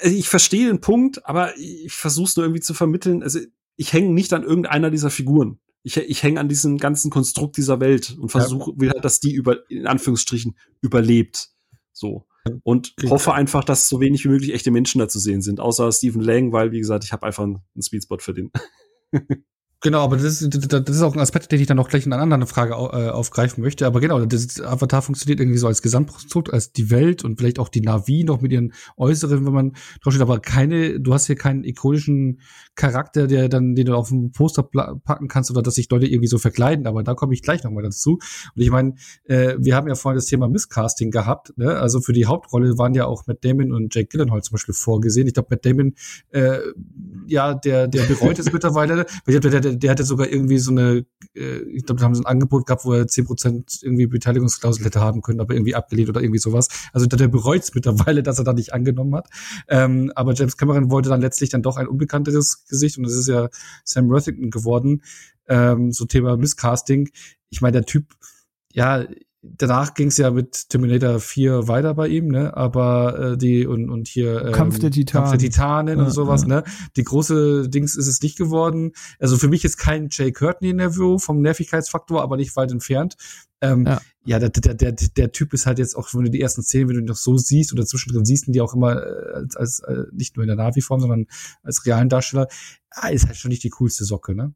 ich 0.02 0.28
verstehe 0.28 0.66
den 0.66 0.80
Punkt, 0.80 1.24
aber 1.26 1.56
ich 1.56 1.92
versuche 1.92 2.26
es 2.26 2.36
nur 2.36 2.44
irgendwie 2.44 2.62
zu 2.62 2.74
vermitteln. 2.74 3.22
Also 3.22 3.38
ich 3.76 3.92
hänge 3.92 4.12
nicht 4.12 4.32
an 4.32 4.42
irgendeiner 4.42 4.90
dieser 4.90 5.10
Figuren. 5.10 5.60
Ich, 5.82 5.96
ich 5.96 6.22
hänge 6.24 6.40
an 6.40 6.48
diesem 6.48 6.78
ganzen 6.78 7.10
Konstrukt 7.10 7.56
dieser 7.56 7.78
Welt 7.78 8.16
und 8.18 8.30
versuche, 8.30 8.72
ja. 8.72 8.80
will 8.80 8.90
halt, 8.90 9.04
dass 9.04 9.20
die 9.20 9.32
über 9.32 9.70
in 9.70 9.86
Anführungsstrichen 9.86 10.56
überlebt. 10.80 11.50
So 11.92 12.26
und 12.62 12.94
hoffe 13.08 13.34
einfach, 13.34 13.64
dass 13.64 13.88
so 13.88 14.00
wenig 14.00 14.24
wie 14.24 14.28
möglich 14.28 14.54
echte 14.54 14.70
Menschen 14.70 14.98
da 14.98 15.08
zu 15.08 15.18
sehen 15.18 15.42
sind, 15.42 15.60
außer 15.60 15.90
Stephen 15.92 16.20
Lang, 16.20 16.52
weil, 16.52 16.72
wie 16.72 16.78
gesagt, 16.78 17.04
ich 17.04 17.12
habe 17.12 17.26
einfach 17.26 17.44
einen 17.44 17.62
Speedspot 17.80 18.22
für 18.22 18.34
den. 18.34 18.50
Genau, 19.82 20.02
aber 20.02 20.16
das 20.16 20.40
ist, 20.40 20.72
das 20.72 20.96
ist 20.96 21.02
auch 21.02 21.14
ein 21.14 21.20
Aspekt, 21.20 21.52
den 21.52 21.60
ich 21.60 21.66
dann 21.66 21.76
noch 21.76 21.90
gleich 21.90 22.06
in 22.06 22.12
einer 22.12 22.22
anderen 22.22 22.46
Frage 22.46 22.72
äh, 22.72 23.10
aufgreifen 23.10 23.62
möchte. 23.62 23.86
Aber 23.86 24.00
genau, 24.00 24.24
das 24.24 24.58
Avatar 24.60 25.02
funktioniert 25.02 25.38
irgendwie 25.38 25.58
so 25.58 25.66
als 25.66 25.82
Gesamtkonstrukt, 25.82 26.50
als 26.50 26.72
die 26.72 26.90
Welt 26.90 27.24
und 27.24 27.38
vielleicht 27.38 27.58
auch 27.58 27.68
die 27.68 27.82
Navi 27.82 28.24
noch 28.24 28.40
mit 28.40 28.52
ihren 28.52 28.72
Äußeren, 28.96 29.44
wenn 29.44 29.52
man 29.52 29.72
drauf 30.00 30.14
steht. 30.14 30.22
Aber 30.22 30.40
keine, 30.40 30.98
du 30.98 31.12
hast 31.12 31.26
hier 31.26 31.36
keinen 31.36 31.62
ikonischen 31.62 32.40
Charakter, 32.74 33.26
der 33.26 33.50
dann, 33.50 33.74
den 33.74 33.84
du 33.86 33.94
auf 33.94 34.08
dem 34.08 34.32
Poster 34.32 34.62
packen 34.62 35.28
kannst 35.28 35.50
oder 35.50 35.60
dass 35.60 35.74
sich 35.74 35.90
Leute 35.90 36.06
irgendwie 36.06 36.28
so 36.28 36.38
verkleiden. 36.38 36.86
Aber 36.86 37.02
da 37.02 37.12
komme 37.12 37.34
ich 37.34 37.42
gleich 37.42 37.62
nochmal 37.62 37.82
dazu. 37.82 38.12
Und 38.54 38.62
ich 38.62 38.70
meine, 38.70 38.94
äh, 39.24 39.56
wir 39.58 39.76
haben 39.76 39.88
ja 39.88 39.94
vorhin 39.94 40.16
das 40.16 40.26
Thema 40.26 40.48
Misscasting 40.48 41.10
gehabt. 41.10 41.52
Ne? 41.58 41.76
Also 41.78 42.00
für 42.00 42.14
die 42.14 42.24
Hauptrolle 42.24 42.78
waren 42.78 42.94
ja 42.94 43.04
auch 43.04 43.26
Matt 43.26 43.44
Damon 43.44 43.72
und 43.72 43.94
Jake 43.94 44.08
Gyllenhaal 44.08 44.42
zum 44.42 44.54
Beispiel 44.54 44.74
vorgesehen. 44.74 45.26
Ich 45.26 45.34
glaube, 45.34 45.48
Matt 45.50 45.66
Damon, 45.66 45.94
äh, 46.30 46.60
ja, 47.26 47.52
der, 47.52 47.88
der 47.88 48.04
bereut 48.04 48.38
es 48.38 48.50
mittlerweile. 48.52 49.04
Weil 49.26 49.40
der, 49.40 49.65
hatte, 49.66 49.76
der 49.78 49.90
hatte 49.90 50.04
sogar 50.04 50.28
irgendwie 50.28 50.58
so 50.58 50.70
eine, 50.70 51.04
äh, 51.34 51.58
ich 51.70 51.84
glaube, 51.84 52.00
da 52.00 52.04
haben 52.04 52.14
sie 52.14 52.22
ein 52.22 52.26
Angebot 52.26 52.66
gehabt, 52.66 52.84
wo 52.84 52.92
er 52.92 53.06
zehn 53.06 53.24
Prozent 53.24 53.80
irgendwie 53.82 54.06
Beteiligungsklausel 54.06 54.84
hätte 54.84 55.00
haben 55.00 55.22
können, 55.22 55.40
aber 55.40 55.54
irgendwie 55.54 55.74
abgelehnt 55.74 56.08
oder 56.08 56.20
irgendwie 56.20 56.38
sowas. 56.38 56.68
Also 56.92 57.06
der 57.06 57.28
bereut 57.28 57.62
es 57.62 57.74
mittlerweile, 57.74 58.22
dass 58.24 58.38
er 58.38 58.44
da 58.44 58.52
nicht 58.52 58.72
angenommen 58.72 59.14
hat. 59.14 59.28
Ähm, 59.68 60.12
aber 60.14 60.34
James 60.34 60.56
Cameron 60.56 60.90
wollte 60.90 61.08
dann 61.08 61.20
letztlich 61.20 61.50
dann 61.50 61.62
doch 61.62 61.76
ein 61.76 61.88
unbekannteres 61.88 62.64
Gesicht 62.68 62.98
und 62.98 63.04
das 63.04 63.14
ist 63.14 63.28
ja 63.28 63.48
Sam 63.84 64.08
Worthington 64.08 64.50
geworden. 64.50 65.02
Ähm, 65.48 65.92
so 65.92 66.04
Thema 66.06 66.36
Misscasting. 66.36 67.10
Ich 67.50 67.60
meine, 67.60 67.72
der 67.72 67.86
Typ, 67.86 68.14
ja, 68.72 69.04
danach 69.56 69.94
ging 69.94 70.08
es 70.08 70.16
ja 70.16 70.30
mit 70.30 70.68
Terminator 70.68 71.20
4 71.20 71.68
weiter 71.68 71.94
bei 71.94 72.08
ihm, 72.08 72.28
ne? 72.28 72.56
Aber 72.56 73.32
äh, 73.32 73.36
die 73.36 73.66
und 73.66 73.90
und 73.90 74.08
hier 74.08 74.44
ähm, 74.46 74.52
Kampf 74.52 74.78
der 74.78 74.90
Titanen, 74.90 75.24
Kampf 75.24 75.30
der 75.30 75.50
Titanen 75.50 75.98
ja, 75.98 76.04
und 76.04 76.10
sowas, 76.10 76.42
ja. 76.42 76.48
ne? 76.48 76.64
Die 76.96 77.04
große 77.04 77.68
Dings 77.68 77.96
ist 77.96 78.06
es 78.06 78.20
nicht 78.22 78.36
geworden. 78.36 78.92
Also 79.18 79.36
für 79.36 79.48
mich 79.48 79.64
ist 79.64 79.76
kein 79.76 80.08
Jay 80.10 80.32
Courtney 80.32 80.72
Nervo 80.72 81.18
vom 81.18 81.40
Nervigkeitsfaktor, 81.40 82.22
aber 82.22 82.36
nicht 82.36 82.54
weit 82.56 82.72
entfernt. 82.72 83.16
Ähm, 83.60 83.86
ja, 83.86 84.00
ja 84.24 84.38
der, 84.38 84.50
der, 84.50 84.74
der, 84.74 84.92
der 84.92 85.32
Typ 85.32 85.54
ist 85.54 85.66
halt 85.66 85.78
jetzt 85.78 85.96
auch, 85.96 86.12
wenn 86.14 86.24
du 86.24 86.30
die 86.30 86.40
ersten 86.40 86.62
Szenen, 86.62 86.88
wenn 86.88 86.96
du 86.96 87.02
ihn 87.02 87.06
noch 87.06 87.16
so 87.16 87.36
siehst 87.36 87.72
oder 87.72 87.86
zwischendrin 87.86 88.24
siehst, 88.24 88.46
die 88.48 88.60
auch 88.60 88.74
immer 88.74 88.96
äh, 88.96 89.34
als, 89.34 89.56
als 89.56 89.78
äh, 89.80 90.04
nicht 90.12 90.36
nur 90.36 90.44
in 90.44 90.48
der 90.48 90.56
Navi-Form, 90.56 91.00
sondern 91.00 91.26
als 91.62 91.84
realen 91.86 92.08
Darsteller, 92.08 92.48
ah, 92.90 93.08
ist 93.08 93.26
halt 93.26 93.36
schon 93.36 93.50
nicht 93.50 93.64
die 93.64 93.70
coolste 93.70 94.04
Socke, 94.04 94.34
ne? 94.34 94.54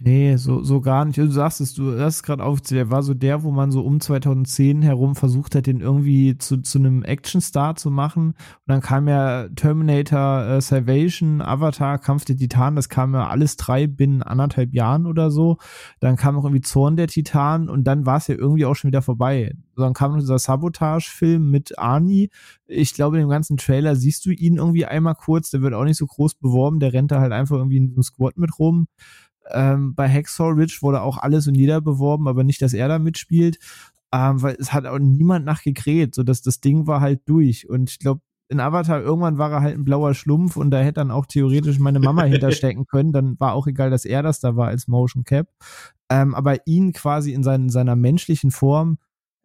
Nee, 0.00 0.36
so, 0.36 0.62
so 0.62 0.80
gar 0.80 1.04
nicht. 1.04 1.18
Du 1.18 1.28
sagst 1.28 1.60
es, 1.60 1.74
du 1.74 1.98
hast 1.98 2.16
es 2.16 2.22
gerade 2.22 2.44
aufgezählt, 2.44 2.78
der 2.78 2.90
war 2.90 3.02
so 3.02 3.14
der, 3.14 3.42
wo 3.42 3.50
man 3.50 3.72
so 3.72 3.80
um 3.80 4.00
2010 4.00 4.82
herum 4.82 5.16
versucht 5.16 5.56
hat, 5.56 5.66
den 5.66 5.80
irgendwie 5.80 6.38
zu, 6.38 6.62
zu 6.62 6.78
einem 6.78 7.02
Actionstar 7.02 7.74
zu 7.74 7.90
machen. 7.90 8.28
Und 8.28 8.36
dann 8.66 8.80
kam 8.80 9.08
ja 9.08 9.48
Terminator, 9.48 10.44
äh, 10.44 10.60
Salvation, 10.60 11.42
Avatar, 11.42 11.98
Kampf 11.98 12.24
der 12.26 12.36
Titanen, 12.36 12.76
das 12.76 12.88
kam 12.88 13.14
ja 13.14 13.26
alles 13.26 13.56
drei 13.56 13.88
binnen 13.88 14.22
anderthalb 14.22 14.72
Jahren 14.72 15.06
oder 15.06 15.32
so. 15.32 15.58
Dann 15.98 16.16
kam 16.16 16.36
noch 16.36 16.44
irgendwie 16.44 16.62
Zorn 16.62 16.96
der 16.96 17.08
Titanen 17.08 17.68
und 17.68 17.84
dann 17.84 18.06
war 18.06 18.18
es 18.18 18.28
ja 18.28 18.36
irgendwie 18.36 18.66
auch 18.66 18.74
schon 18.74 18.88
wieder 18.88 19.02
vorbei. 19.02 19.52
Dann 19.76 19.94
kam 19.94 20.18
dieser 20.18 20.38
Sabotage-Film 20.38 21.50
mit 21.50 21.78
Arnie. 21.78 22.30
Ich 22.66 22.94
glaube, 22.94 23.18
dem 23.18 23.28
ganzen 23.28 23.56
Trailer 23.56 23.96
siehst 23.96 24.26
du 24.26 24.30
ihn 24.30 24.56
irgendwie 24.56 24.86
einmal 24.86 25.14
kurz, 25.14 25.50
der 25.50 25.62
wird 25.62 25.74
auch 25.74 25.84
nicht 25.84 25.98
so 25.98 26.06
groß 26.06 26.34
beworben, 26.36 26.80
der 26.80 26.92
rennt 26.92 27.10
da 27.10 27.20
halt 27.20 27.32
einfach 27.32 27.56
irgendwie 27.56 27.78
in 27.78 27.88
so 27.88 27.94
einem 27.94 28.02
Squad 28.02 28.36
mit 28.36 28.58
rum. 28.58 28.86
Ähm, 29.50 29.94
bei 29.94 30.08
Hacksaw 30.08 30.50
Ridge 30.50 30.78
wurde 30.80 31.02
auch 31.02 31.18
alles 31.18 31.46
und 31.46 31.54
jeder 31.54 31.80
beworben, 31.80 32.28
aber 32.28 32.44
nicht, 32.44 32.62
dass 32.62 32.72
er 32.72 32.88
da 32.88 32.98
mitspielt, 32.98 33.58
ähm, 34.12 34.42
weil 34.42 34.56
es 34.58 34.72
hat 34.72 34.86
auch 34.86 34.98
niemand 34.98 35.44
nachgekräht, 35.44 36.14
so 36.14 36.22
dass 36.22 36.42
das 36.42 36.60
Ding 36.60 36.86
war 36.86 37.00
halt 37.00 37.20
durch. 37.26 37.68
Und 37.68 37.90
ich 37.90 37.98
glaube, 37.98 38.20
in 38.48 38.60
Avatar 38.60 39.02
irgendwann 39.02 39.38
war 39.38 39.52
er 39.52 39.60
halt 39.60 39.76
ein 39.76 39.84
blauer 39.84 40.14
Schlumpf 40.14 40.56
und 40.56 40.70
da 40.70 40.78
hätte 40.78 40.94
dann 40.94 41.10
auch 41.10 41.26
theoretisch 41.26 41.78
meine 41.78 42.00
Mama 42.00 42.24
hinterstecken 42.24 42.86
können. 42.90 43.12
Dann 43.12 43.38
war 43.38 43.52
auch 43.52 43.66
egal, 43.66 43.90
dass 43.90 44.04
er 44.04 44.22
das 44.22 44.40
da 44.40 44.56
war 44.56 44.68
als 44.68 44.88
Motion 44.88 45.24
Cap. 45.24 45.48
Ähm, 46.10 46.34
aber 46.34 46.66
ihn 46.66 46.92
quasi 46.94 47.32
in 47.32 47.42
seinen, 47.42 47.68
seiner 47.68 47.96
menschlichen 47.96 48.50
Form 48.50 48.98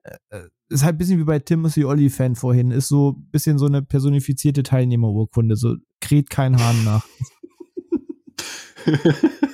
äh, 0.04 0.16
äh 0.30 0.48
ist 0.70 0.84
halt 0.84 0.96
ein 0.96 0.98
bisschen 0.98 1.20
wie 1.20 1.26
bei 1.26 1.38
Timothy 1.38 1.86
Olyphant 1.86 2.38
vorhin, 2.38 2.72
ist 2.72 2.88
so 2.88 3.12
ein 3.12 3.30
bisschen 3.30 3.60
so 3.60 3.68
eine 3.68 3.84
personifizierte 3.84 4.64
Teilnehmerurkunde, 4.64 5.56
so 5.56 5.76
kräht 6.02 6.32
kein 6.32 6.60
Hahn 6.60 6.84
nach. 6.84 7.06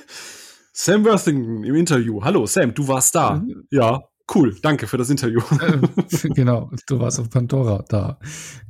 Sam 0.82 1.04
Worthington 1.04 1.62
im 1.62 1.74
Interview. 1.74 2.24
Hallo, 2.24 2.46
Sam, 2.46 2.72
du 2.72 2.88
warst 2.88 3.14
da. 3.14 3.34
Mhm. 3.34 3.64
Ja, 3.70 4.02
cool. 4.34 4.56
Danke 4.62 4.86
für 4.86 4.96
das 4.96 5.10
Interview. 5.10 5.42
Äh, 5.60 6.28
genau, 6.34 6.70
du 6.86 6.98
warst 6.98 7.20
auf 7.20 7.28
Pandora 7.28 7.84
da. 7.86 8.18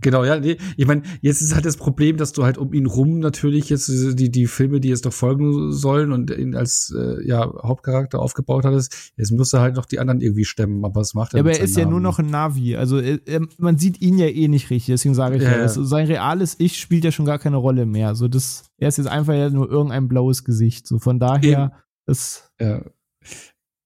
Genau, 0.00 0.24
ja, 0.24 0.40
nee, 0.40 0.56
ich 0.76 0.88
meine, 0.88 1.02
jetzt 1.20 1.40
ist 1.40 1.54
halt 1.54 1.66
das 1.66 1.76
Problem, 1.76 2.16
dass 2.16 2.32
du 2.32 2.42
halt 2.42 2.58
um 2.58 2.72
ihn 2.72 2.86
rum 2.86 3.20
natürlich 3.20 3.70
jetzt 3.70 3.86
die, 3.88 4.28
die 4.28 4.48
Filme, 4.48 4.80
die 4.80 4.88
jetzt 4.88 5.04
noch 5.04 5.12
folgen 5.12 5.70
sollen 5.70 6.10
und 6.10 6.32
ihn 6.32 6.56
als 6.56 6.92
äh, 6.98 7.24
ja, 7.24 7.48
Hauptcharakter 7.62 8.18
aufgebaut 8.18 8.64
hattest, 8.64 9.12
jetzt 9.16 9.30
muss 9.30 9.52
er 9.52 9.60
halt 9.60 9.76
noch 9.76 9.86
die 9.86 10.00
anderen 10.00 10.20
irgendwie 10.20 10.44
stemmen, 10.44 10.84
aber 10.84 11.02
was 11.02 11.14
macht 11.14 11.34
er? 11.34 11.36
Ja, 11.36 11.42
aber 11.44 11.52
er 11.52 11.62
ist 11.62 11.76
Namen? 11.76 11.86
ja 11.86 11.90
nur 11.92 12.00
noch 12.00 12.18
ein 12.18 12.26
Navi. 12.26 12.74
Also 12.74 12.98
er, 12.98 13.20
er, 13.24 13.46
man 13.56 13.78
sieht 13.78 14.00
ihn 14.00 14.18
ja 14.18 14.26
eh 14.26 14.48
nicht 14.48 14.68
richtig, 14.70 14.94
deswegen 14.94 15.14
sage 15.14 15.36
ich 15.36 15.44
ja, 15.44 15.52
ja. 15.52 15.62
Also 15.62 15.84
sein 15.84 16.06
reales 16.06 16.56
Ich 16.58 16.76
spielt 16.80 17.04
ja 17.04 17.12
schon 17.12 17.24
gar 17.24 17.38
keine 17.38 17.58
Rolle 17.58 17.86
mehr. 17.86 18.08
Also 18.08 18.26
das, 18.26 18.64
er 18.78 18.88
ist 18.88 18.98
jetzt 18.98 19.06
einfach 19.06 19.34
ja 19.34 19.48
nur 19.48 19.70
irgendein 19.70 20.08
blaues 20.08 20.42
Gesicht. 20.42 20.88
So 20.88 20.98
von 20.98 21.20
daher. 21.20 21.66
Eben 21.66 21.70
das 22.10 22.52
ja. 22.60 22.84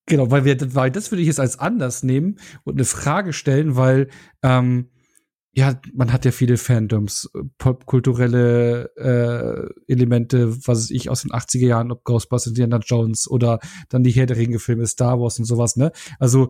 Genau, 0.07 0.29
weil 0.29 0.45
wir, 0.45 0.75
weil 0.75 0.91
das 0.91 1.11
würde 1.11 1.21
ich 1.21 1.27
jetzt 1.27 1.39
als 1.39 1.57
anders 1.57 2.03
nehmen 2.03 2.37
und 2.63 2.75
eine 2.75 2.85
Frage 2.85 3.33
stellen, 3.33 3.75
weil 3.75 4.09
ähm, 4.43 4.89
ja, 5.57 5.79
man 5.93 6.11
hat 6.11 6.25
ja 6.25 6.31
viele 6.31 6.57
Fandoms, 6.57 7.29
popkulturelle 7.57 8.91
äh, 8.97 9.91
Elemente, 9.91 10.55
was 10.67 10.91
ich 10.91 11.09
aus 11.09 11.21
den 11.21 11.31
80er 11.31 11.65
Jahren, 11.65 11.91
ob 11.91 12.03
Ghostbusters, 12.03 12.51
Indiana 12.51 12.79
Jones 12.79 13.27
oder 13.27 13.59
dann 13.89 14.03
die 14.03 14.11
Herr 14.11 14.25
der 14.25 14.37
Ringe 14.37 14.59
Filme, 14.59 14.85
Star 14.85 15.19
Wars 15.19 15.39
und 15.39 15.45
sowas, 15.45 15.77
ne? 15.77 15.91
Also 16.19 16.49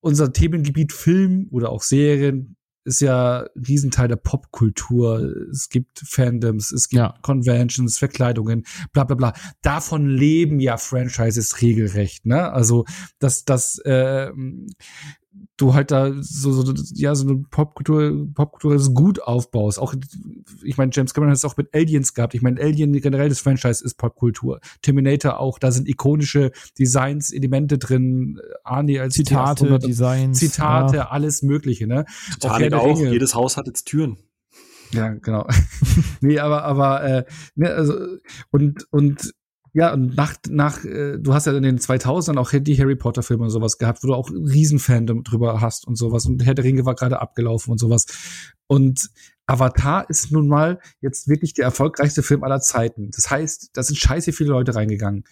unser 0.00 0.32
Themengebiet 0.32 0.92
Film 0.92 1.46
oder 1.52 1.70
auch 1.70 1.82
Serien 1.82 2.56
ist 2.84 3.00
ja 3.00 3.46
Riesenteil 3.56 4.08
der 4.08 4.16
Popkultur. 4.16 5.34
Es 5.50 5.68
gibt 5.68 6.00
Fandoms, 6.06 6.70
es 6.70 6.88
gibt 6.88 7.00
ja. 7.00 7.14
Conventions, 7.22 7.98
Verkleidungen, 7.98 8.64
bla 8.92 9.04
bla 9.04 9.16
bla. 9.16 9.32
Davon 9.62 10.06
leben 10.06 10.60
ja 10.60 10.76
Franchises 10.76 11.62
regelrecht, 11.62 12.26
ne? 12.26 12.52
Also, 12.52 12.84
dass 13.18 13.44
das 13.44 13.78
äh, 13.78 14.30
du 15.56 15.74
halt 15.74 15.90
da 15.90 16.12
so, 16.20 16.52
so 16.52 16.74
ja 16.94 17.14
so 17.14 17.28
eine 17.28 17.44
Popkultur 17.50 18.28
popkulturelles 18.34 18.92
Gut 18.92 19.22
aufbaust. 19.22 19.78
Auch 19.78 19.94
ich 20.62 20.76
meine 20.76 20.90
James 20.92 21.14
Cameron 21.14 21.30
hat 21.30 21.36
es 21.36 21.44
auch 21.44 21.56
mit 21.56 21.74
Aliens 21.74 22.14
gehabt. 22.14 22.34
Ich 22.34 22.42
meine 22.42 22.60
Alien 22.60 22.92
generell 22.92 23.28
das 23.28 23.40
Franchise 23.40 23.84
ist 23.84 23.94
Popkultur. 23.94 24.60
Terminator 24.82 25.38
auch, 25.38 25.58
da 25.58 25.70
sind 25.70 25.88
ikonische 25.88 26.50
Designs, 26.78 27.32
Elemente 27.32 27.78
drin, 27.78 28.40
Arnie 28.64 28.98
als 28.98 29.14
Zitate, 29.14 29.78
Designs, 29.78 30.38
Zitate, 30.38 30.96
ja. 30.96 31.08
alles 31.10 31.42
mögliche, 31.42 31.86
ne? 31.86 32.04
Titanic 32.40 32.74
auch, 32.74 32.84
auch 32.84 32.98
jedes 32.98 33.34
Haus 33.34 33.56
hat 33.56 33.66
jetzt 33.66 33.84
Türen. 33.84 34.16
Ja, 34.92 35.08
genau. 35.08 35.46
nee, 36.20 36.38
aber 36.38 36.64
aber 36.64 37.02
äh, 37.04 37.24
ne, 37.54 37.70
also 37.70 37.94
und 38.50 38.86
und 38.90 39.32
ja, 39.74 39.92
und 39.92 40.16
nach, 40.16 40.36
nach 40.48 40.84
äh, 40.84 41.18
du 41.18 41.34
hast 41.34 41.46
ja 41.46 41.56
in 41.56 41.64
den 41.64 41.80
2000ern 41.80 42.38
auch 42.38 42.52
die 42.52 42.78
Harry 42.78 42.94
Potter 42.94 43.24
Filme 43.24 43.42
und 43.42 43.50
sowas 43.50 43.76
gehabt, 43.76 44.04
wo 44.04 44.06
du 44.06 44.14
auch 44.14 44.30
ein 44.30 44.46
Riesenfandom 44.46 45.24
drüber 45.24 45.60
hast 45.60 45.88
und 45.88 45.96
sowas. 45.96 46.26
Und 46.26 46.44
Herr 46.46 46.54
der 46.54 46.64
Ringe 46.64 46.86
war 46.86 46.94
gerade 46.94 47.20
abgelaufen 47.20 47.72
und 47.72 47.78
sowas. 47.78 48.06
Und 48.68 49.10
Avatar 49.46 50.08
ist 50.08 50.30
nun 50.30 50.46
mal 50.46 50.78
jetzt 51.00 51.26
wirklich 51.26 51.54
der 51.54 51.64
erfolgreichste 51.64 52.22
Film 52.22 52.44
aller 52.44 52.60
Zeiten. 52.60 53.10
Das 53.10 53.30
heißt, 53.30 53.70
da 53.72 53.82
sind 53.82 53.96
scheiße 53.96 54.32
viele 54.32 54.50
Leute 54.50 54.76
reingegangen. 54.76 55.24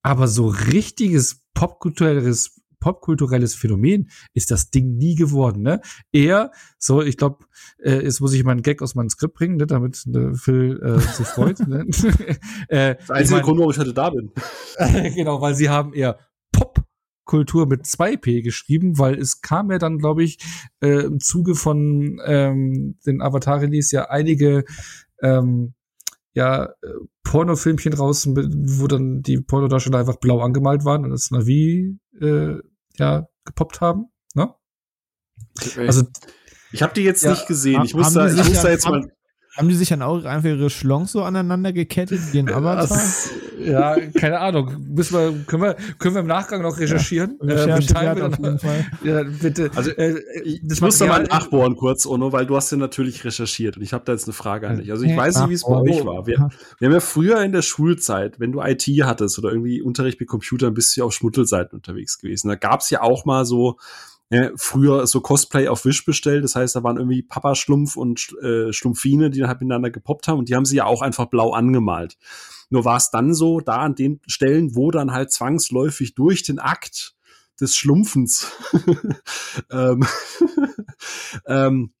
Aber 0.00 0.26
so 0.26 0.48
richtiges 0.48 1.42
popkulturelles 1.52 2.61
popkulturelles 2.82 3.54
Phänomen 3.54 4.10
ist 4.34 4.50
das 4.50 4.70
Ding 4.70 4.96
nie 4.96 5.14
geworden. 5.14 5.62
Ne? 5.62 5.80
Eher 6.10 6.50
so, 6.78 7.00
ich 7.00 7.16
glaube, 7.16 7.44
äh, 7.78 8.02
jetzt 8.02 8.20
muss 8.20 8.34
ich 8.34 8.42
mal 8.42 8.50
einen 8.50 8.62
Gag 8.62 8.82
aus 8.82 8.96
meinem 8.96 9.08
Skript 9.08 9.34
bringen, 9.34 9.56
ne, 9.56 9.66
damit 9.66 10.04
äh, 10.06 10.34
Phil 10.34 10.80
äh, 10.82 10.98
sich 10.98 11.26
freut. 11.26 11.60
ne? 11.66 11.86
äh, 12.68 12.96
das 12.96 13.10
einzige 13.10 13.40
Grund, 13.40 13.58
warum 13.58 13.70
ich 13.70 13.78
heute 13.78 13.94
da 13.94 14.10
bin. 14.10 14.32
genau, 15.14 15.40
weil 15.40 15.54
sie 15.54 15.68
haben 15.68 15.94
eher 15.94 16.18
Popkultur 16.50 17.66
mit 17.66 17.84
2P 17.84 18.42
geschrieben, 18.42 18.98
weil 18.98 19.14
es 19.14 19.40
kam 19.40 19.70
ja 19.70 19.78
dann, 19.78 19.98
glaube 19.98 20.24
ich, 20.24 20.38
äh, 20.80 21.04
im 21.04 21.20
Zuge 21.20 21.54
von 21.54 22.20
ähm, 22.26 22.98
den 23.06 23.22
Avatar-Release 23.22 23.94
ja 23.94 24.10
einige 24.10 24.64
ähm, 25.22 25.74
ja, 26.34 26.64
äh, 26.64 26.88
Pornofilmchen 27.22 27.92
raus, 27.92 28.26
wo 28.28 28.86
dann 28.88 29.22
die 29.22 29.40
Pornodarsteller 29.40 29.98
einfach 29.98 30.16
blau 30.16 30.40
angemalt 30.40 30.84
waren 30.84 31.04
und 31.04 31.10
das 31.10 31.30
Navi 31.30 31.98
äh, 32.20 32.56
ja 32.98 33.26
gepoppt 33.44 33.80
haben. 33.80 34.12
Ne? 34.34 34.54
Also 35.76 36.04
ich 36.72 36.82
habe 36.82 36.94
die 36.94 37.02
jetzt 37.02 37.22
ja, 37.22 37.30
nicht 37.30 37.46
gesehen. 37.46 37.82
Ich 37.84 37.94
muss 37.94 38.12
da, 38.12 38.26
ich 38.26 38.36
muss 38.36 38.62
da 38.62 38.70
jetzt 38.70 38.88
mal 38.88 39.10
haben 39.56 39.68
die 39.68 39.74
sich 39.74 39.90
dann 39.90 40.00
auch 40.00 40.24
einfach 40.24 40.48
ihre 40.48 40.70
Schlons 40.70 41.12
so 41.12 41.22
aneinander 41.22 41.72
gekettet 41.74 42.20
wie 42.32 42.38
ein 42.38 42.48
Avatar? 42.48 42.86
Das, 42.86 43.30
ja, 43.60 43.96
keine 44.12 44.40
Ahnung. 44.40 44.86
Müssen 44.88 45.14
wir, 45.14 45.44
können, 45.46 45.62
wir, 45.62 45.76
können 45.98 46.14
wir 46.14 46.20
im 46.22 46.26
Nachgang 46.26 46.62
noch 46.62 46.78
recherchieren? 46.78 47.38
Ja, 47.42 47.64
Recherche 47.64 47.94
äh, 47.94 48.22
auf 48.22 48.38
jeden 48.38 48.58
Fall. 48.58 48.86
Ja, 49.04 49.22
bitte. 49.24 49.70
Also, 49.74 49.90
äh, 49.90 50.18
ich 50.44 50.80
muss 50.80 50.98
da 50.98 51.06
mal 51.06 51.24
nachbohren 51.24 51.76
kurz, 51.76 52.06
Ono, 52.06 52.32
weil 52.32 52.46
du 52.46 52.56
hast 52.56 52.70
ja 52.70 52.78
natürlich 52.78 53.24
recherchiert 53.24 53.76
und 53.76 53.82
ich 53.82 53.92
habe 53.92 54.04
da 54.06 54.12
jetzt 54.12 54.24
eine 54.24 54.32
Frage 54.32 54.68
an 54.68 54.78
dich. 54.78 54.90
Also 54.90 55.04
ich 55.04 55.16
weiß 55.16 55.40
nicht, 55.40 55.50
wie 55.50 55.54
es 55.54 55.64
bei 55.64 55.76
euch 55.76 56.04
war. 56.04 56.26
Wir, 56.26 56.50
wir 56.78 56.86
haben 56.86 56.94
ja 56.94 57.00
früher 57.00 57.42
in 57.42 57.52
der 57.52 57.62
Schulzeit, 57.62 58.40
wenn 58.40 58.52
du 58.52 58.62
IT 58.62 58.86
hattest 59.02 59.38
oder 59.38 59.50
irgendwie 59.50 59.82
Unterricht 59.82 60.18
mit 60.18 60.28
Computern, 60.28 60.72
bist 60.72 60.96
du 60.96 61.00
ja 61.00 61.04
auf 61.04 61.12
Schmuttelseiten 61.12 61.76
unterwegs 61.76 62.18
gewesen. 62.18 62.48
Da 62.48 62.54
gab's 62.54 62.88
ja 62.90 63.02
auch 63.02 63.24
mal 63.24 63.44
so 63.44 63.76
ja, 64.32 64.50
früher 64.56 65.06
so 65.06 65.20
Cosplay 65.20 65.68
auf 65.68 65.84
Wish 65.84 66.06
bestellt. 66.06 66.42
Das 66.42 66.56
heißt, 66.56 66.74
da 66.74 66.82
waren 66.82 66.96
irgendwie 66.96 67.22
Papa 67.22 67.54
Schlumpf 67.54 67.96
und 67.96 68.34
äh, 68.42 68.72
Schlumpfine, 68.72 69.28
die 69.28 69.40
dann 69.40 69.48
halt 69.48 69.60
miteinander 69.60 69.90
gepoppt 69.90 70.26
haben 70.26 70.38
und 70.38 70.48
die 70.48 70.56
haben 70.56 70.64
sie 70.64 70.76
ja 70.76 70.86
auch 70.86 71.02
einfach 71.02 71.26
blau 71.26 71.52
angemalt. 71.52 72.16
Nur 72.70 72.86
war 72.86 72.96
es 72.96 73.10
dann 73.10 73.34
so, 73.34 73.60
da 73.60 73.76
an 73.76 73.94
den 73.94 74.20
Stellen, 74.26 74.74
wo 74.74 74.90
dann 74.90 75.12
halt 75.12 75.30
zwangsläufig 75.32 76.14
durch 76.14 76.42
den 76.42 76.58
Akt 76.58 77.14
des 77.60 77.76
Schlumpfens 77.76 78.50
ähm, 79.70 80.06
ähm, 81.46 81.92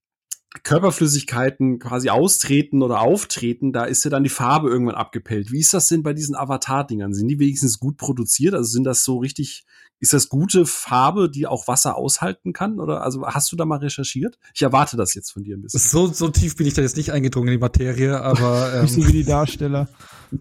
Körperflüssigkeiten 0.62 1.78
quasi 1.78 2.08
austreten 2.08 2.82
oder 2.82 3.02
auftreten, 3.02 3.72
da 3.72 3.84
ist 3.84 4.04
ja 4.04 4.10
dann 4.10 4.24
die 4.24 4.30
Farbe 4.30 4.70
irgendwann 4.70 4.94
abgepellt. 4.94 5.52
Wie 5.52 5.60
ist 5.60 5.74
das 5.74 5.88
denn 5.88 6.02
bei 6.02 6.14
diesen 6.14 6.34
Avatar-Dingern? 6.34 7.12
Sind 7.12 7.28
die 7.28 7.38
wenigstens 7.38 7.78
gut 7.78 7.98
produziert? 7.98 8.54
Also 8.54 8.70
sind 8.70 8.84
das 8.84 9.04
so 9.04 9.18
richtig, 9.18 9.64
ist 10.02 10.12
das 10.12 10.28
gute 10.28 10.66
Farbe, 10.66 11.30
die 11.30 11.46
auch 11.46 11.68
Wasser 11.68 11.96
aushalten 11.96 12.52
kann? 12.52 12.80
Oder 12.80 13.02
also 13.04 13.24
hast 13.24 13.52
du 13.52 13.56
da 13.56 13.64
mal 13.64 13.78
recherchiert? 13.78 14.36
Ich 14.52 14.62
erwarte 14.62 14.96
das 14.96 15.14
jetzt 15.14 15.30
von 15.30 15.44
dir 15.44 15.56
ein 15.56 15.62
bisschen. 15.62 15.78
So, 15.78 16.08
so 16.08 16.28
tief 16.28 16.56
bin 16.56 16.66
ich 16.66 16.74
da 16.74 16.82
jetzt 16.82 16.96
nicht 16.96 17.12
eingedrungen 17.12 17.48
in 17.48 17.54
die 17.54 17.60
Materie, 17.60 18.20
aber. 18.20 18.74
Ähm, 18.74 18.82
nicht 18.82 18.94
so 18.94 19.06
wie 19.06 19.12
die 19.12 19.24
Darsteller. 19.24 19.88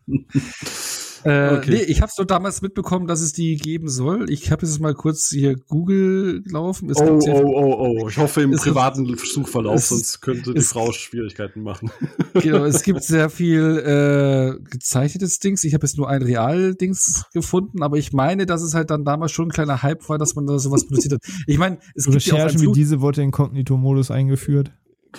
Äh, 1.24 1.58
okay. 1.58 1.72
Nee, 1.72 1.82
ich 1.84 2.02
habe 2.02 2.12
so 2.14 2.24
damals 2.24 2.62
mitbekommen, 2.62 3.08
dass 3.08 3.22
es 3.22 3.34
die 3.34 3.58
geben 3.58 3.90
soll. 3.90 4.30
Ich 4.30 4.52
habe 4.52 4.66
jetzt 4.66 4.80
mal 4.80 4.94
kurz 4.94 5.30
hier 5.30 5.56
Google 5.56 6.42
gelaufen. 6.42 6.90
Es 6.90 6.98
oh, 6.98 7.20
oh, 7.28 7.44
oh, 7.46 8.02
oh. 8.02 8.10
Ich 8.10 8.18
hoffe 8.18 8.42
im 8.42 8.52
privaten 8.52 9.06
gibt, 9.06 9.26
Suchverlauf, 9.26 9.86
sonst 9.86 10.22
könnte 10.22 10.54
die 10.54 10.62
Frau 10.62 10.92
Schwierigkeiten 10.92 11.62
machen. 11.62 11.92
Genau, 12.34 12.64
es 12.64 12.84
gibt 12.84 13.04
sehr 13.04 13.30
viel 13.30 13.78
äh, 13.80 14.64
gezeichnetes 14.70 15.40
Dings. 15.40 15.64
Ich 15.66 15.74
habe 15.74 15.86
jetzt 15.86 15.98
nur 15.98 16.10
ein 16.10 16.22
Real-Dings 16.22 17.26
gefunden, 17.34 17.84
aber 17.84 17.98
ich 17.98 18.14
meine, 18.14 18.46
dass 18.46 18.62
es 18.62 18.74
halt 18.74 18.90
dann 18.90 19.04
damals 19.04 19.32
schon 19.32 19.50
ein 19.50 19.52
kleiner 19.52 19.84
Hype 19.84 20.08
war, 20.08 20.18
dass 20.18 20.36
man 20.36 20.48
da 20.48 20.58
sowas 20.58 20.88
produziert 20.88 21.16
hat. 21.16 21.22
Ich 21.46 21.58
meine, 21.58 21.80
es 21.94 22.06
gibt 22.06 22.16
Recherchen 22.16 22.62
ja 22.62 22.70
auch 22.70 22.74
wie 22.74 22.80
diese 22.80 23.02
wurde 23.02 23.22
Inkognito-Modus 23.22 24.12
eingeführt. 24.12 24.72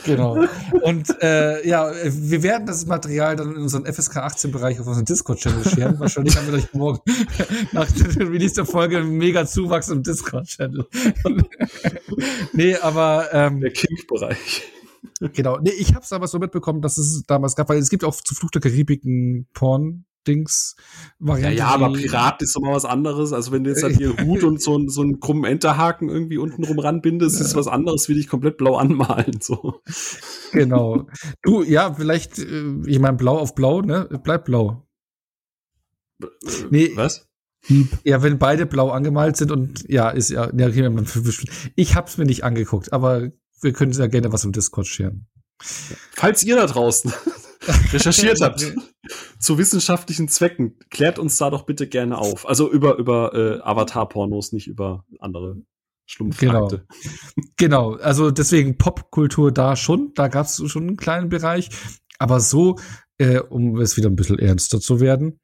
Genau. 0.05 0.44
Und 0.82 1.23
äh, 1.23 1.66
ja, 1.69 1.93
wir 2.05 2.43
werden 2.43 2.66
das 2.66 2.86
Material 2.86 3.36
dann 3.36 3.55
in 3.55 3.62
unseren 3.62 3.85
FSK 3.85 4.19
18 4.19 4.51
Bereich 4.51 4.81
auf 4.81 4.86
unseren 4.86 5.05
Discord-Channel 5.05 5.69
scheren. 5.69 6.01
Wahrscheinlich 6.01 6.36
haben 6.36 6.47
wir 6.47 6.59
gleich 6.59 6.73
morgen 6.73 7.01
nach 7.73 7.90
der 7.93 8.31
Release 8.31 8.55
der 8.55 8.64
Folge 8.64 8.98
einen 8.98 9.19
mega 9.19 9.44
Zuwachs 9.47 9.89
im 9.90 10.02
Discord-Channel. 10.02 10.86
nee, 12.52 12.77
aber 12.77 13.28
ähm, 13.32 13.60
der 13.60 13.70
Kink-Bereich. 13.70 14.62
Genau. 15.20 15.59
Nee, 15.59 15.70
ich 15.70 15.94
habe 15.94 16.05
es 16.05 16.12
aber 16.12 16.27
so 16.27 16.39
mitbekommen, 16.39 16.81
dass 16.81 16.97
es 16.98 17.24
damals 17.27 17.55
gab, 17.55 17.69
weil 17.69 17.78
es 17.78 17.90
gibt 17.90 18.05
auch 18.05 18.14
zu 18.14 18.35
Fluch 18.35 18.51
der 18.51 18.62
Karibik 18.62 19.05
einen 19.05 19.47
Porn 19.52 20.05
Dings 20.27 20.77
Variante. 21.19 21.57
Ja, 21.57 21.69
ja, 21.69 21.74
aber 21.74 21.93
Pirat 21.93 22.43
ist 22.43 22.55
doch 22.57 22.61
mal 22.61 22.73
was 22.73 22.85
anderes. 22.85 23.32
Also 23.32 23.53
wenn 23.53 23.65
du 23.65 23.70
jetzt 23.70 23.82
halt 23.82 23.97
hier 23.99 24.16
Hut 24.24 24.44
und 24.44 24.61
so, 24.61 24.89
so 24.89 25.03
einen 25.03 25.20
krummen 25.20 25.44
Enterhaken 25.44 26.09
irgendwie 26.09 26.39
unten 26.39 26.65
rum 26.65 26.78
ranbindest, 26.78 27.39
ja. 27.39 27.47
ist 27.47 27.55
was 27.55 27.69
anderes, 27.69 28.09
wie 28.09 28.15
dich 28.15 28.28
komplett 28.28 28.57
blau 28.57 28.77
anmalen. 28.77 29.40
So. 29.40 29.81
Genau. 30.53 31.07
Du, 31.43 31.62
ja, 31.62 31.93
vielleicht, 31.94 32.39
äh, 32.39 32.74
ich 32.86 32.99
meine, 32.99 33.16
blau 33.16 33.39
auf 33.39 33.55
blau, 33.55 33.81
ne? 33.81 34.09
Bleibt 34.23 34.44
blau. 34.44 34.86
Nee. 36.70 36.93
Was? 36.94 37.28
Ja, 38.05 38.23
wenn 38.23 38.39
beide 38.39 38.66
blau 38.66 38.90
angemalt 38.90 39.36
sind 39.36 39.51
und 39.51 39.89
ja, 39.89 40.11
ist 40.11 40.31
ja, 40.31 40.51
ja 40.55 40.69
ich 41.77 41.94
hab's 41.94 42.19
mir 42.19 42.24
nicht 42.24 42.44
angeguckt, 42.44 42.93
aber 42.93 43.31
wir 43.61 43.73
können 43.73 43.93
ja 43.93 44.07
gerne 44.09 44.32
was 44.32 44.44
im 44.44 44.53
Discord 44.53 44.86
scheren. 44.86 45.27
Falls 45.61 46.43
ihr 46.43 46.57
da 46.57 46.66
draußen 46.66 47.12
recherchiert 47.93 48.40
habt 48.40 48.72
zu 49.39 49.59
wissenschaftlichen 49.59 50.28
Zwecken, 50.28 50.78
klärt 50.90 51.18
uns 51.18 51.36
da 51.36 51.51
doch 51.51 51.64
bitte 51.64 51.89
gerne 51.89 52.18
auf. 52.18 52.48
Also 52.48 52.70
über, 52.70 52.97
über 52.97 53.34
äh, 53.34 53.60
Avatar-Pornos, 53.62 54.52
nicht 54.52 54.68
über 54.68 55.05
andere 55.18 55.56
Schlumpfakte. 56.06 56.86
Genau. 56.86 57.47
genau, 57.56 57.94
also 57.94 58.30
deswegen 58.30 58.78
Popkultur 58.78 59.52
da 59.52 59.76
schon, 59.76 60.12
da 60.14 60.28
gab 60.28 60.47
es 60.47 60.62
schon 60.70 60.82
einen 60.82 60.97
kleinen 60.97 61.28
Bereich, 61.28 61.70
aber 62.18 62.40
so, 62.40 62.78
äh, 63.18 63.39
um 63.39 63.80
es 63.80 63.97
wieder 63.97 64.09
ein 64.09 64.16
bisschen 64.16 64.39
ernster 64.39 64.80
zu 64.80 65.01
werden 65.01 65.40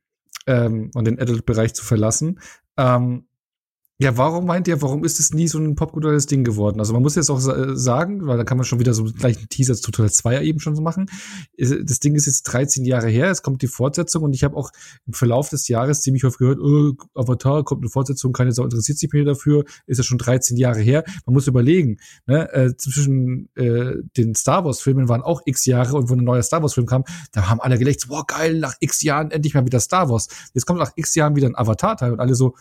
ähm, 0.47 0.91
und 0.95 1.07
den 1.07 1.19
Adult-Bereich 1.21 1.75
zu 1.75 1.85
verlassen, 1.85 2.41
ähm, 2.77 3.29
ja, 4.01 4.17
warum 4.17 4.47
meint 4.47 4.69
ihr, 4.69 4.81
warum 4.81 5.03
ist 5.03 5.19
es 5.19 5.35
nie 5.35 5.49
so 5.49 5.59
ein 5.59 5.75
popkulturelles 5.75 6.27
Ding 6.27 6.45
geworden? 6.45 6.79
Also 6.79 6.93
man 6.93 7.03
muss 7.03 7.17
jetzt 7.17 7.31
auch 7.31 7.41
sagen, 7.41 8.29
weil 8.29 8.39
da 8.39 8.45
kann 8.45 8.57
man 8.57 8.65
schon 8.65 8.79
wieder 8.79 8.95
so 8.95 9.03
gleich 9.03 9.37
einen 9.39 9.49
Teaser 9.49 9.75
zu 9.75 9.91
Teil 9.91 10.09
2 10.09 10.45
eben 10.45 10.61
schon 10.61 10.77
so 10.77 10.83
machen. 10.83 11.07
Das 11.59 11.99
Ding 11.99 12.15
ist 12.15 12.27
jetzt 12.27 12.45
13 12.45 12.85
Jahre 12.85 13.09
her, 13.09 13.29
es 13.29 13.43
kommt 13.43 13.61
die 13.61 13.67
Fortsetzung 13.67 14.23
und 14.23 14.35
ich 14.35 14.45
habe 14.45 14.57
auch 14.57 14.71
im 15.09 15.15
Verlauf 15.15 15.49
des 15.49 15.67
Jahres 15.67 16.03
ziemlich 16.03 16.23
häufig 16.23 16.39
gehört, 16.39 16.61
oh, 16.61 16.93
Avatar 17.17 17.65
kommt 17.65 17.83
eine 17.83 17.91
Fortsetzung, 17.91 18.33
keine 18.33 18.53
Sau 18.53 18.63
interessiert 18.63 18.99
sich 18.99 19.13
mehr 19.13 19.25
dafür, 19.25 19.65
ist 19.89 19.99
ja 19.99 20.05
schon 20.05 20.19
13 20.19 20.57
Jahre 20.57 20.79
her. 20.79 21.03
Man 21.27 21.35
muss 21.35 21.49
überlegen, 21.49 21.99
ne, 22.27 22.53
äh, 22.53 22.77
zwischen 22.77 23.49
äh, 23.57 23.95
den 24.17 24.37
Star 24.37 24.65
Wars 24.65 24.81
Filmen 24.81 25.09
waren 25.09 25.23
auch 25.23 25.43
x 25.45 25.67
Jahre 25.67 25.97
und 25.97 26.09
wo 26.09 26.15
ein 26.15 26.23
neuer 26.23 26.45
Star 26.45 26.63
Wars 26.63 26.75
Film 26.75 26.87
kam, 26.87 27.03
da 27.33 27.49
haben 27.49 27.61
alle 27.61 27.79
gelächzt, 27.79 28.07
boah 28.07 28.25
geil, 28.25 28.61
nach 28.61 28.77
x 28.79 29.03
Jahren 29.03 29.33
endlich 29.33 29.55
mal 29.55 29.67
wieder 29.67 29.81
Star 29.81 30.09
Wars. 30.09 30.29
Jetzt 30.55 30.67
kommt 30.67 30.79
nach 30.79 30.93
x 30.95 31.17
Jahren 31.17 31.35
wieder 31.35 31.49
ein 31.49 31.57
Avatar 31.57 31.97
Teil 31.97 32.13
und 32.13 32.21
alle 32.21 32.37
so, 32.37 32.55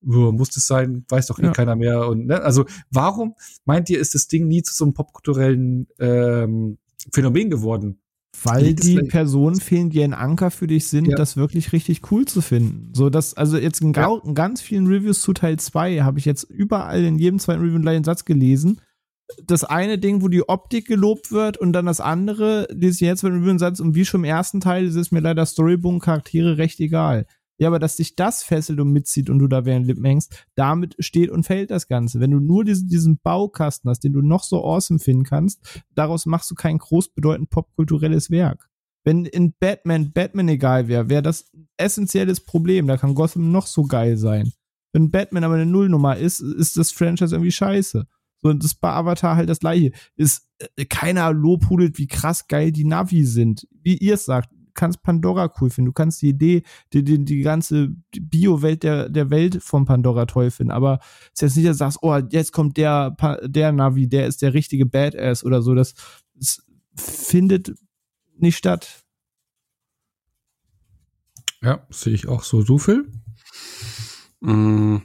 muss 0.00 0.50
das 0.50 0.66
sein, 0.66 1.04
weiß 1.08 1.26
doch 1.26 1.38
eh 1.38 1.44
ja. 1.44 1.52
keiner 1.52 1.76
mehr. 1.76 2.08
Und 2.08 2.26
ne? 2.26 2.42
also 2.42 2.64
warum 2.90 3.34
meint 3.64 3.90
ihr, 3.90 3.98
ist 3.98 4.14
das 4.14 4.28
Ding 4.28 4.46
nie 4.46 4.62
zu 4.62 4.74
so 4.74 4.84
einem 4.84 4.94
popkulturellen 4.94 5.88
ähm, 5.98 6.78
Phänomen 7.12 7.50
geworden? 7.50 8.00
Weil 8.44 8.74
die 8.74 9.00
Personen 9.02 9.56
fehlen, 9.56 9.90
die 9.90 10.02
ein 10.02 10.14
Anker 10.14 10.50
für 10.50 10.66
dich 10.66 10.88
sind, 10.88 11.08
ja. 11.08 11.16
das 11.16 11.36
wirklich 11.36 11.72
richtig 11.72 12.12
cool 12.12 12.24
zu 12.24 12.40
finden. 12.40 12.92
So, 12.94 13.10
dass, 13.10 13.34
also 13.34 13.56
jetzt 13.56 13.80
in, 13.80 13.92
ja. 13.92 14.14
in 14.24 14.34
ganz 14.34 14.60
vielen 14.60 14.86
Reviews 14.86 15.22
zu 15.22 15.32
Teil 15.32 15.58
2 15.58 16.00
habe 16.00 16.18
ich 16.18 16.24
jetzt 16.24 16.44
überall 16.44 17.02
in 17.02 17.18
jedem 17.18 17.38
zweiten 17.38 17.62
Review 17.62 17.88
einen 17.88 18.04
Satz 18.04 18.24
gelesen. 18.24 18.80
Das 19.44 19.64
eine 19.64 19.98
Ding, 19.98 20.22
wo 20.22 20.28
die 20.28 20.48
Optik 20.48 20.86
gelobt 20.86 21.32
wird 21.32 21.58
und 21.58 21.72
dann 21.72 21.86
das 21.86 22.00
andere, 22.00 22.68
dieses 22.72 23.00
jetzt 23.00 23.24
mit 23.24 23.32
dem 23.32 23.58
Satz, 23.58 23.80
und 23.80 23.94
wie 23.94 24.04
schon 24.04 24.20
im 24.20 24.24
ersten 24.24 24.60
Teil, 24.60 24.86
das 24.86 24.94
ist 24.94 25.10
mir 25.10 25.20
leider 25.20 25.44
Storyboom 25.44 25.98
Charaktere 25.98 26.58
recht 26.58 26.80
egal. 26.80 27.26
Ja, 27.58 27.68
aber 27.68 27.80
dass 27.80 27.96
dich 27.96 28.14
das 28.14 28.44
fesselt 28.44 28.78
und 28.78 28.92
mitzieht 28.92 29.28
und 29.28 29.40
du 29.40 29.48
da 29.48 29.64
während 29.64 29.86
Lippen 29.86 30.04
hängst, 30.04 30.46
damit 30.54 30.94
steht 31.00 31.30
und 31.30 31.42
fällt 31.44 31.72
das 31.72 31.88
Ganze. 31.88 32.20
Wenn 32.20 32.30
du 32.30 32.38
nur 32.38 32.64
diesen, 32.64 32.88
diesen 32.88 33.18
Baukasten 33.18 33.90
hast, 33.90 34.04
den 34.04 34.12
du 34.12 34.22
noch 34.22 34.44
so 34.44 34.64
awesome 34.64 35.00
finden 35.00 35.24
kannst, 35.24 35.82
daraus 35.94 36.24
machst 36.24 36.50
du 36.50 36.54
kein 36.54 36.78
groß 36.78 37.10
bedeutend 37.10 37.50
popkulturelles 37.50 38.30
Werk. 38.30 38.68
Wenn 39.04 39.24
in 39.24 39.54
Batman 39.58 40.12
Batman 40.12 40.48
egal 40.48 40.86
wäre, 40.86 41.08
wäre 41.08 41.22
das 41.22 41.50
essentielles 41.76 42.40
Problem. 42.40 42.86
Da 42.86 42.96
kann 42.96 43.14
Gotham 43.14 43.50
noch 43.50 43.66
so 43.66 43.84
geil 43.84 44.16
sein. 44.16 44.52
Wenn 44.92 45.10
Batman 45.10 45.44
aber 45.44 45.54
eine 45.54 45.66
Nullnummer 45.66 46.16
ist, 46.16 46.40
ist 46.40 46.76
das 46.76 46.92
Franchise 46.92 47.34
irgendwie 47.34 47.52
scheiße. 47.52 48.06
So, 48.40 48.48
und 48.48 48.62
das 48.62 48.74
bei 48.74 48.90
Avatar 48.90 49.36
halt 49.36 49.48
das 49.48 49.60
gleiche. 49.60 49.92
Ist, 50.16 50.48
äh, 50.76 50.84
keiner 50.84 51.32
lobhudelt, 51.32 51.98
wie 51.98 52.06
krass 52.06 52.46
geil 52.46 52.70
die 52.70 52.84
Navi 52.84 53.24
sind. 53.24 53.66
Wie 53.82 53.96
ihr 53.96 54.14
es 54.14 54.24
sagt, 54.24 54.50
kannst 54.78 55.02
Pandora 55.02 55.52
cool 55.60 55.70
finden, 55.70 55.86
du 55.86 55.92
kannst 55.92 56.22
die 56.22 56.28
Idee, 56.28 56.62
die, 56.92 57.02
die, 57.02 57.24
die 57.24 57.40
ganze 57.40 57.88
Bio-Welt 58.12 58.84
der, 58.84 59.08
der 59.08 59.28
Welt 59.28 59.60
von 59.60 59.84
Pandora 59.84 60.24
toll 60.26 60.50
finden, 60.50 60.70
aber 60.70 61.00
es 61.34 61.42
ist 61.42 61.42
jetzt 61.42 61.56
nicht, 61.56 61.68
dass 61.68 61.76
du 61.76 61.78
sagst, 61.78 61.98
oh, 62.02 62.16
jetzt 62.30 62.52
kommt 62.52 62.76
der, 62.76 63.16
der 63.42 63.72
Navi, 63.72 64.08
der 64.08 64.28
ist 64.28 64.40
der 64.40 64.54
richtige 64.54 64.86
Badass 64.86 65.44
oder 65.44 65.62
so, 65.62 65.74
das, 65.74 65.94
das 66.34 66.62
findet 66.94 67.74
nicht 68.36 68.56
statt. 68.56 69.04
Ja, 71.60 71.84
sehe 71.90 72.14
ich 72.14 72.28
auch 72.28 72.44
so. 72.44 72.62
Du, 72.62 72.78
Phil? 72.78 73.10
Mm, 74.40 74.98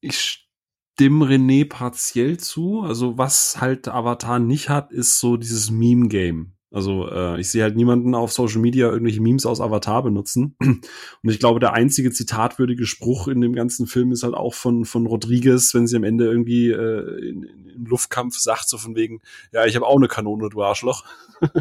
ich 0.00 0.48
stimme 0.94 1.26
René 1.26 1.68
partiell 1.68 2.38
zu. 2.38 2.80
Also, 2.80 3.18
was 3.18 3.60
halt 3.60 3.86
Avatar 3.88 4.38
nicht 4.38 4.70
hat, 4.70 4.92
ist 4.92 5.20
so 5.20 5.36
dieses 5.36 5.70
Meme-Game. 5.70 6.54
Also 6.72 7.06
äh, 7.10 7.38
ich 7.38 7.50
sehe 7.50 7.62
halt 7.62 7.76
niemanden 7.76 8.14
auf 8.14 8.32
Social 8.32 8.60
Media 8.60 8.88
irgendwelche 8.88 9.20
Memes 9.20 9.44
aus 9.44 9.60
Avatar 9.60 10.02
benutzen. 10.02 10.56
Und 10.60 10.82
ich 11.22 11.38
glaube, 11.38 11.60
der 11.60 11.74
einzige 11.74 12.10
zitatwürdige 12.10 12.86
Spruch 12.86 13.28
in 13.28 13.42
dem 13.42 13.52
ganzen 13.52 13.86
Film 13.86 14.10
ist 14.10 14.22
halt 14.22 14.34
auch 14.34 14.54
von, 14.54 14.86
von 14.86 15.06
Rodriguez, 15.06 15.74
wenn 15.74 15.86
sie 15.86 15.96
am 15.96 16.04
Ende 16.04 16.24
irgendwie 16.24 16.70
äh, 16.70 17.28
in, 17.28 17.42
in, 17.42 17.66
im 17.68 17.84
Luftkampf 17.84 18.38
sagt, 18.38 18.70
so 18.70 18.78
von 18.78 18.96
wegen, 18.96 19.20
ja, 19.52 19.66
ich 19.66 19.76
habe 19.76 19.86
auch 19.86 19.96
eine 19.96 20.08
Kanone, 20.08 20.48
du 20.48 20.62
Arschloch. 20.62 21.04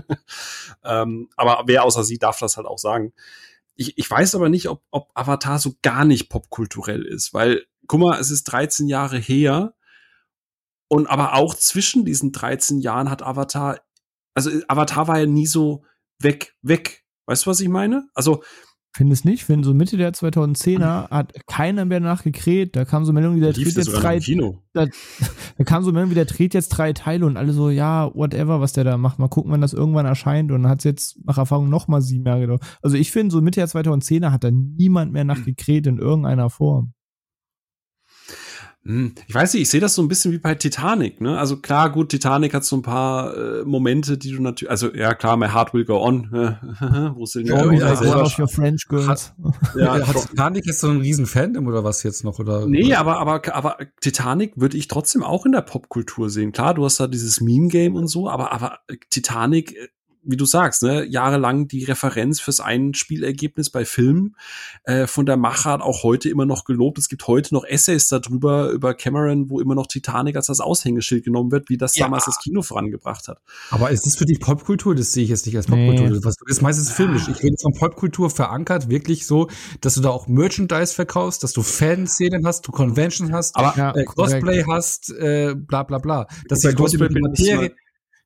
ähm, 0.86 1.28
aber 1.36 1.64
wer 1.66 1.84
außer 1.84 2.06
sie 2.06 2.18
darf 2.18 2.40
das 2.40 2.56
halt 2.56 2.68
auch 2.68 2.80
sagen. 2.80 3.12
Ich, 3.76 3.98
ich 3.98 4.10
weiß 4.10 4.36
aber 4.36 4.48
nicht, 4.48 4.70
ob, 4.70 4.82
ob 4.92 5.10
Avatar 5.14 5.60
so 5.60 5.74
gar 5.82 6.06
nicht 6.06 6.30
popkulturell 6.30 7.04
ist, 7.04 7.34
weil, 7.34 7.66
guck 7.86 8.00
mal, 8.00 8.20
es 8.20 8.32
ist 8.32 8.46
13 8.46 8.88
Jahre 8.88 9.18
her. 9.18 9.74
Und 10.88 11.08
aber 11.08 11.36
auch 11.36 11.54
zwischen 11.56 12.06
diesen 12.06 12.32
13 12.32 12.80
Jahren 12.80 13.10
hat 13.10 13.22
Avatar 13.22 13.80
also 14.34 14.50
Avatar 14.68 15.08
war 15.08 15.20
ja 15.20 15.26
nie 15.26 15.48
so 15.48 15.84
weg, 16.20 16.56
weg. 16.62 17.04
Weißt 17.26 17.46
du, 17.46 17.50
was 17.50 17.60
ich 17.60 17.70
meine? 17.70 18.08
Also 18.14 18.42
Finde 18.94 19.14
es 19.14 19.24
nicht, 19.24 19.48
wenn 19.48 19.64
so 19.64 19.74
Mitte 19.74 19.96
der 19.96 20.12
2010er 20.12 21.10
hat 21.10 21.34
keiner 21.48 21.86
mehr 21.86 22.02
nachgekräht. 22.02 22.76
Da 22.76 22.84
kam 22.84 23.06
so 23.06 23.14
Meldung, 23.14 23.38
wie 23.38 23.40
der 23.40 23.54
dreht 23.54 23.78
jetzt 23.78 23.88
drei. 23.88 24.20
Da, 24.74 24.86
da, 25.58 25.64
kam 25.64 25.84
so 25.84 25.94
Meldung, 25.94 26.12
wie 26.12 26.16
der 26.16 26.26
dreht 26.26 26.54
jetzt 26.54 26.70
drei 26.70 26.92
Teile 26.92 27.26
und 27.26 27.38
alle 27.38 27.54
so, 27.54 27.70
ja, 27.70 28.14
whatever, 28.14 28.60
was 28.60 28.74
der 28.74 28.84
da 28.84 28.98
macht. 28.98 29.18
Mal 29.18 29.30
gucken, 29.30 29.50
wann 29.50 29.62
das 29.62 29.72
irgendwann 29.72 30.06
erscheint. 30.06 30.52
Und 30.52 30.64
dann 30.64 30.72
hat 30.72 30.80
es 30.80 30.84
jetzt 30.84 31.26
nach 31.26 31.38
Erfahrung 31.38 31.70
noch 31.70 31.88
mal 31.88 32.02
sieben 32.02 32.26
Jahre 32.26 32.42
gedauert. 32.42 32.64
Also 32.82 32.98
ich 32.98 33.12
finde, 33.12 33.32
so 33.32 33.40
Mitte 33.40 33.62
der 33.62 33.70
2010er 33.70 34.32
hat 34.32 34.44
da 34.44 34.52
niemand 34.52 35.14
mehr 35.14 35.24
nachgekräht 35.24 35.88
in 35.88 35.98
irgendeiner 35.98 36.50
Form. 36.50 36.92
Hm, 38.84 39.14
ich 39.28 39.36
weiß 39.36 39.54
nicht, 39.54 39.62
ich 39.62 39.70
sehe 39.70 39.80
das 39.80 39.94
so 39.94 40.02
ein 40.02 40.08
bisschen 40.08 40.32
wie 40.32 40.40
bei 40.40 40.56
Titanic, 40.56 41.22
ne? 41.22 41.38
Also 41.38 41.58
klar, 41.58 41.92
gut, 41.92 42.10
Titanic 42.10 42.56
hat 42.56 42.66
so 42.66 42.78
ein 42.78 42.82
paar 42.82 43.38
äh, 43.38 43.64
Momente, 43.64 44.18
die 44.18 44.32
du 44.32 44.42
natürlich, 44.42 44.72
also 44.72 44.92
ja 44.92 45.14
klar, 45.14 45.38
my 45.38 45.50
heart 45.50 45.76
will 45.76 45.86
go 45.86 46.04
on. 46.04 46.32
Wo 47.16 47.26
sind 47.28 47.48
ja, 47.48 47.72
ja, 47.72 47.94
ja, 47.94 48.40
your 48.40 48.48
French 48.48 48.88
girls. 48.88 49.08
Hat, 49.08 49.36
ja, 49.76 50.08
hat 50.08 50.30
Titanic 50.30 50.66
jetzt 50.66 50.80
so 50.80 50.88
ein 50.88 51.00
riesen 51.00 51.28
Fandom 51.28 51.68
oder 51.68 51.84
was 51.84 52.02
jetzt 52.02 52.24
noch 52.24 52.40
oder? 52.40 52.66
Nee, 52.66 52.96
aber 52.96 53.20
aber 53.20 53.54
aber 53.54 53.78
Titanic 54.02 54.60
würde 54.60 54.78
ich 54.78 54.88
trotzdem 54.88 55.22
auch 55.22 55.46
in 55.46 55.52
der 55.52 55.62
Popkultur 55.62 56.32
sehen. 56.32 56.52
Klar, 56.52 56.74
du 56.74 56.84
hast 56.84 57.00
da 57.00 57.06
dieses 57.06 57.40
Meme 57.40 57.68
Game 57.68 57.96
und 57.96 58.08
so, 58.08 58.30
aber 58.30 58.52
aber 58.52 58.80
Titanic 59.12 59.76
äh, 59.76 59.90
wie 60.24 60.38
du 60.38 60.46
sagst, 60.46 60.84
ne, 60.84 61.06
jahrelang 61.06 61.68
die 61.68 61.84
Referenz 61.84 62.40
fürs 62.40 62.60
Einspielergebnis 62.60 63.70
bei 63.70 63.86
Filmen 63.86 64.36
äh, 64.84 65.08
von 65.08 65.26
der 65.26 65.38
Machart 65.38 65.82
auch 65.82 66.04
heute 66.04 66.30
immer 66.30 66.46
noch 66.46 66.64
gelobt. 66.64 66.98
Es 66.98 67.10
gibt 67.10 67.28
heute 67.28 67.54
noch 67.54 67.64
Essays 67.64 68.08
darüber, 68.08 68.70
über 68.70 68.94
Cameron, 68.94 69.50
wo 69.50 69.60
immer 69.60 69.76
noch 69.76 69.88
Titanic 69.88 70.36
als 70.36 70.48
das 70.48 70.60
Aushängeschild 70.60 71.24
genommen 71.24 71.52
wird, 71.52 71.70
wie 71.70 71.78
das 71.78 71.96
ja. 71.96 72.06
damals 72.06 72.26
das 72.26 72.40
Kino 72.40 72.62
vorangebracht 72.62 73.28
hat. 73.28 73.42
Aber 73.72 73.90
ist 73.90 74.06
das 74.06 74.16
für 74.16 74.26
dich 74.26 74.40
Popkultur? 74.40 74.96
Das 74.96 75.12
sehe 75.12 75.24
ich 75.24 75.30
jetzt 75.30 75.46
nicht 75.46 75.56
als 75.56 75.68
Popkultur. 75.68 76.10
Nee. 76.10 76.20
Das 76.22 76.36
ist 76.46 76.62
meistens 76.62 76.92
filmisch. 76.92 77.28
Ich 77.28 77.42
rede 77.42 77.56
von 77.60 77.74
Popkultur 77.74 78.30
verankert, 78.30 78.90
wirklich 78.90 79.26
so, 79.26 79.50
dass 79.82 79.96
du 79.96 80.02
da 80.02 80.10
auch 80.10 80.28
Merchandise 80.28 80.94
verkaufst, 80.94 81.44
dass 81.44 81.54
du 81.54 81.64
Fanszenen 81.64 82.46
hast, 82.46 82.68
du 82.68 82.72
Convention 82.72 83.34
hast, 83.34 83.56
aber, 83.56 83.96
äh, 83.96 84.04
Cosplay 84.06 84.64
hast, 84.66 85.12
äh, 85.12 85.56
bla 85.56 85.84
bla 85.84 85.98
bla. 85.98 86.28
Dass 86.48 86.62
sich 86.62 86.78
Leute 86.78 86.98
mit 87.00 87.20
Materie 87.20 87.72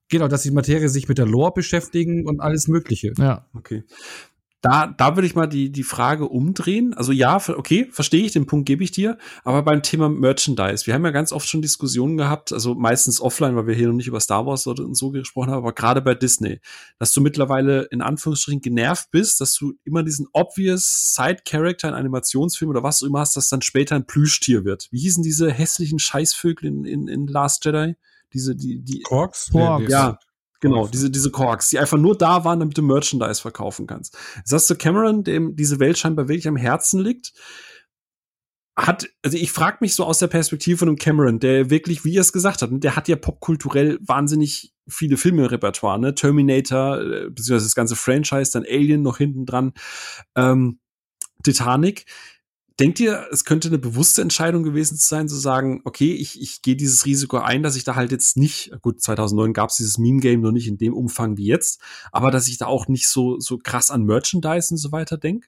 Genau, 0.10 0.28
dass 0.28 0.44
die 0.44 0.52
Materie 0.52 0.90
sich 0.90 1.08
mit 1.08 1.18
der 1.18 1.26
Lore 1.26 1.54
beschäftigen 1.54 2.28
und 2.28 2.40
alles 2.40 2.68
Mögliche. 2.68 3.14
Ja. 3.18 3.48
Okay. 3.54 3.84
Da, 4.66 4.88
da 4.88 5.16
würde 5.16 5.28
ich 5.28 5.36
mal 5.36 5.46
die, 5.46 5.72
die 5.72 5.84
Frage 5.84 6.28
umdrehen. 6.28 6.96
Also 6.96 7.12
ja, 7.12 7.36
okay, 7.36 7.88
verstehe 7.92 8.26
ich, 8.26 8.32
den 8.32 8.48
Punkt 8.48 8.66
gebe 8.66 8.84
ich 8.84 8.90
dir. 8.90 9.20
Aber 9.44 9.62
beim 9.62 9.84
Thema 9.84 10.10
Merchandise, 10.10 10.88
wir 10.88 10.96
haben 10.96 11.06
ja 11.06 11.12
ganz 11.12 11.32
oft 11.32 11.48
schon 11.48 11.62
Diskussionen 11.62 12.18
gehabt, 12.18 12.52
also 12.52 12.74
meistens 12.74 13.22
offline, 13.22 13.56
weil 13.56 13.68
wir 13.68 13.76
hier 13.76 13.90
noch 13.90 13.94
nicht 13.94 14.08
über 14.08 14.20
Star 14.20 14.48
Wars 14.48 14.66
und 14.66 14.98
so 14.98 15.12
gesprochen 15.12 15.52
haben, 15.52 15.60
aber 15.60 15.74
gerade 15.74 16.02
bei 16.02 16.16
Disney, 16.16 16.62
dass 16.98 17.14
du 17.14 17.22
mittlerweile 17.22 17.84
in 17.92 18.02
Anführungsstrichen 18.02 18.62
genervt 18.62 19.12
bist, 19.12 19.40
dass 19.40 19.54
du 19.54 19.74
immer 19.84 20.02
diesen 20.02 20.26
obvious 20.34 21.14
Side-Character 21.14 21.90
in 21.90 21.94
Animationsfilmen 21.94 22.76
oder 22.76 22.84
was 22.84 22.98
du 22.98 23.06
immer 23.06 23.20
hast, 23.20 23.38
das 23.38 23.50
dann 23.50 23.62
später 23.62 23.96
ein 23.96 24.08
Plüschtier 24.08 24.66
wird. 24.66 24.88
Wie 24.90 25.00
hießen 25.00 25.22
diese 25.22 25.52
hässlichen 25.52 26.00
Scheißvögel 26.00 26.68
in, 26.68 26.86
in, 26.86 27.08
in 27.08 27.28
Last 27.28 27.66
Jedi? 27.66 27.98
Diese, 28.36 28.56
die, 28.56 28.84
die. 28.84 29.02
Korks? 29.02 29.50
Korks. 29.52 29.90
Ja, 29.90 30.20
genau, 30.60 30.88
diese, 30.88 31.10
diese 31.10 31.32
Korks, 31.32 31.70
die 31.70 31.80
einfach 31.80 31.98
nur 31.98 32.18
da 32.18 32.44
waren, 32.44 32.60
damit 32.60 32.78
du 32.78 32.82
Merchandise 32.82 33.42
verkaufen 33.42 33.88
kannst. 33.88 34.18
Jetzt 34.36 34.52
hast 34.52 34.70
du 34.70 34.76
Cameron, 34.76 35.24
dem 35.24 35.56
diese 35.56 35.80
Welt 35.80 35.98
scheinbar 35.98 36.28
wirklich 36.28 36.48
am 36.48 36.58
Herzen 36.58 37.00
liegt, 37.00 37.34
hat, 38.78 39.08
also 39.24 39.38
ich 39.38 39.52
frage 39.52 39.78
mich 39.80 39.96
so 39.96 40.04
aus 40.04 40.20
der 40.20 40.28
Perspektive 40.28 40.78
von 40.78 40.90
einem 40.90 40.98
Cameron, 40.98 41.40
der 41.40 41.70
wirklich, 41.70 42.04
wie 42.04 42.18
er 42.18 42.22
es 42.22 42.34
gesagt 42.34 42.62
hat, 42.62 42.70
der 42.72 42.96
hat 42.98 43.08
ja 43.08 43.16
popkulturell 43.16 43.98
wahnsinnig 44.02 44.74
viele 44.88 45.16
Filme 45.16 45.44
im 45.44 45.48
Repertoire, 45.48 45.98
ne? 45.98 46.14
Terminator, 46.14 47.00
äh, 47.00 47.30
beziehungsweise 47.30 47.66
das 47.66 47.76
ganze 47.76 47.96
Franchise, 47.96 48.52
dann 48.52 48.64
Alien 48.64 49.02
noch 49.02 49.18
hinten 49.18 49.46
dran, 49.46 49.74
ähm, 50.36 50.80
Titanic. 51.44 52.06
Denkt 52.80 53.00
ihr, 53.00 53.26
es 53.32 53.46
könnte 53.46 53.70
eine 53.70 53.78
bewusste 53.78 54.22
Entscheidung 54.22 54.64
gewesen 54.64 54.98
sein, 54.98 55.30
zu 55.30 55.38
sagen, 55.38 55.82
okay, 55.86 56.12
ich, 56.12 56.42
ich 56.42 56.62
gehe 56.62 56.76
dieses 56.76 57.06
Risiko 57.06 57.38
ein, 57.38 57.64
dass 57.64 57.78
ich 57.78 57.86
da 57.86 57.96
halt 57.96 58.12
jetzt 58.12 58.36
nicht, 58.36 58.72
gut, 58.82 59.02
2009 59.02 59.54
gab 59.54 59.70
es 59.70 59.78
dieses 59.78 59.98
Meme-Game 59.98 60.42
noch 60.42 60.52
nicht 60.52 60.68
in 60.68 60.78
dem 60.78 60.94
Umfang 60.94 61.38
wie 61.38 61.46
jetzt, 61.46 61.80
aber 62.12 62.32
dass 62.32 62.50
ich 62.50 62.58
da 62.58 62.66
auch 62.66 62.90
nicht 62.90 63.08
so, 63.08 63.40
so 63.40 63.58
krass 63.58 63.92
an 63.92 64.04
Merchandise 64.04 64.74
und 64.74 64.78
so 64.78 64.92
weiter 64.92 65.18
denke? 65.18 65.48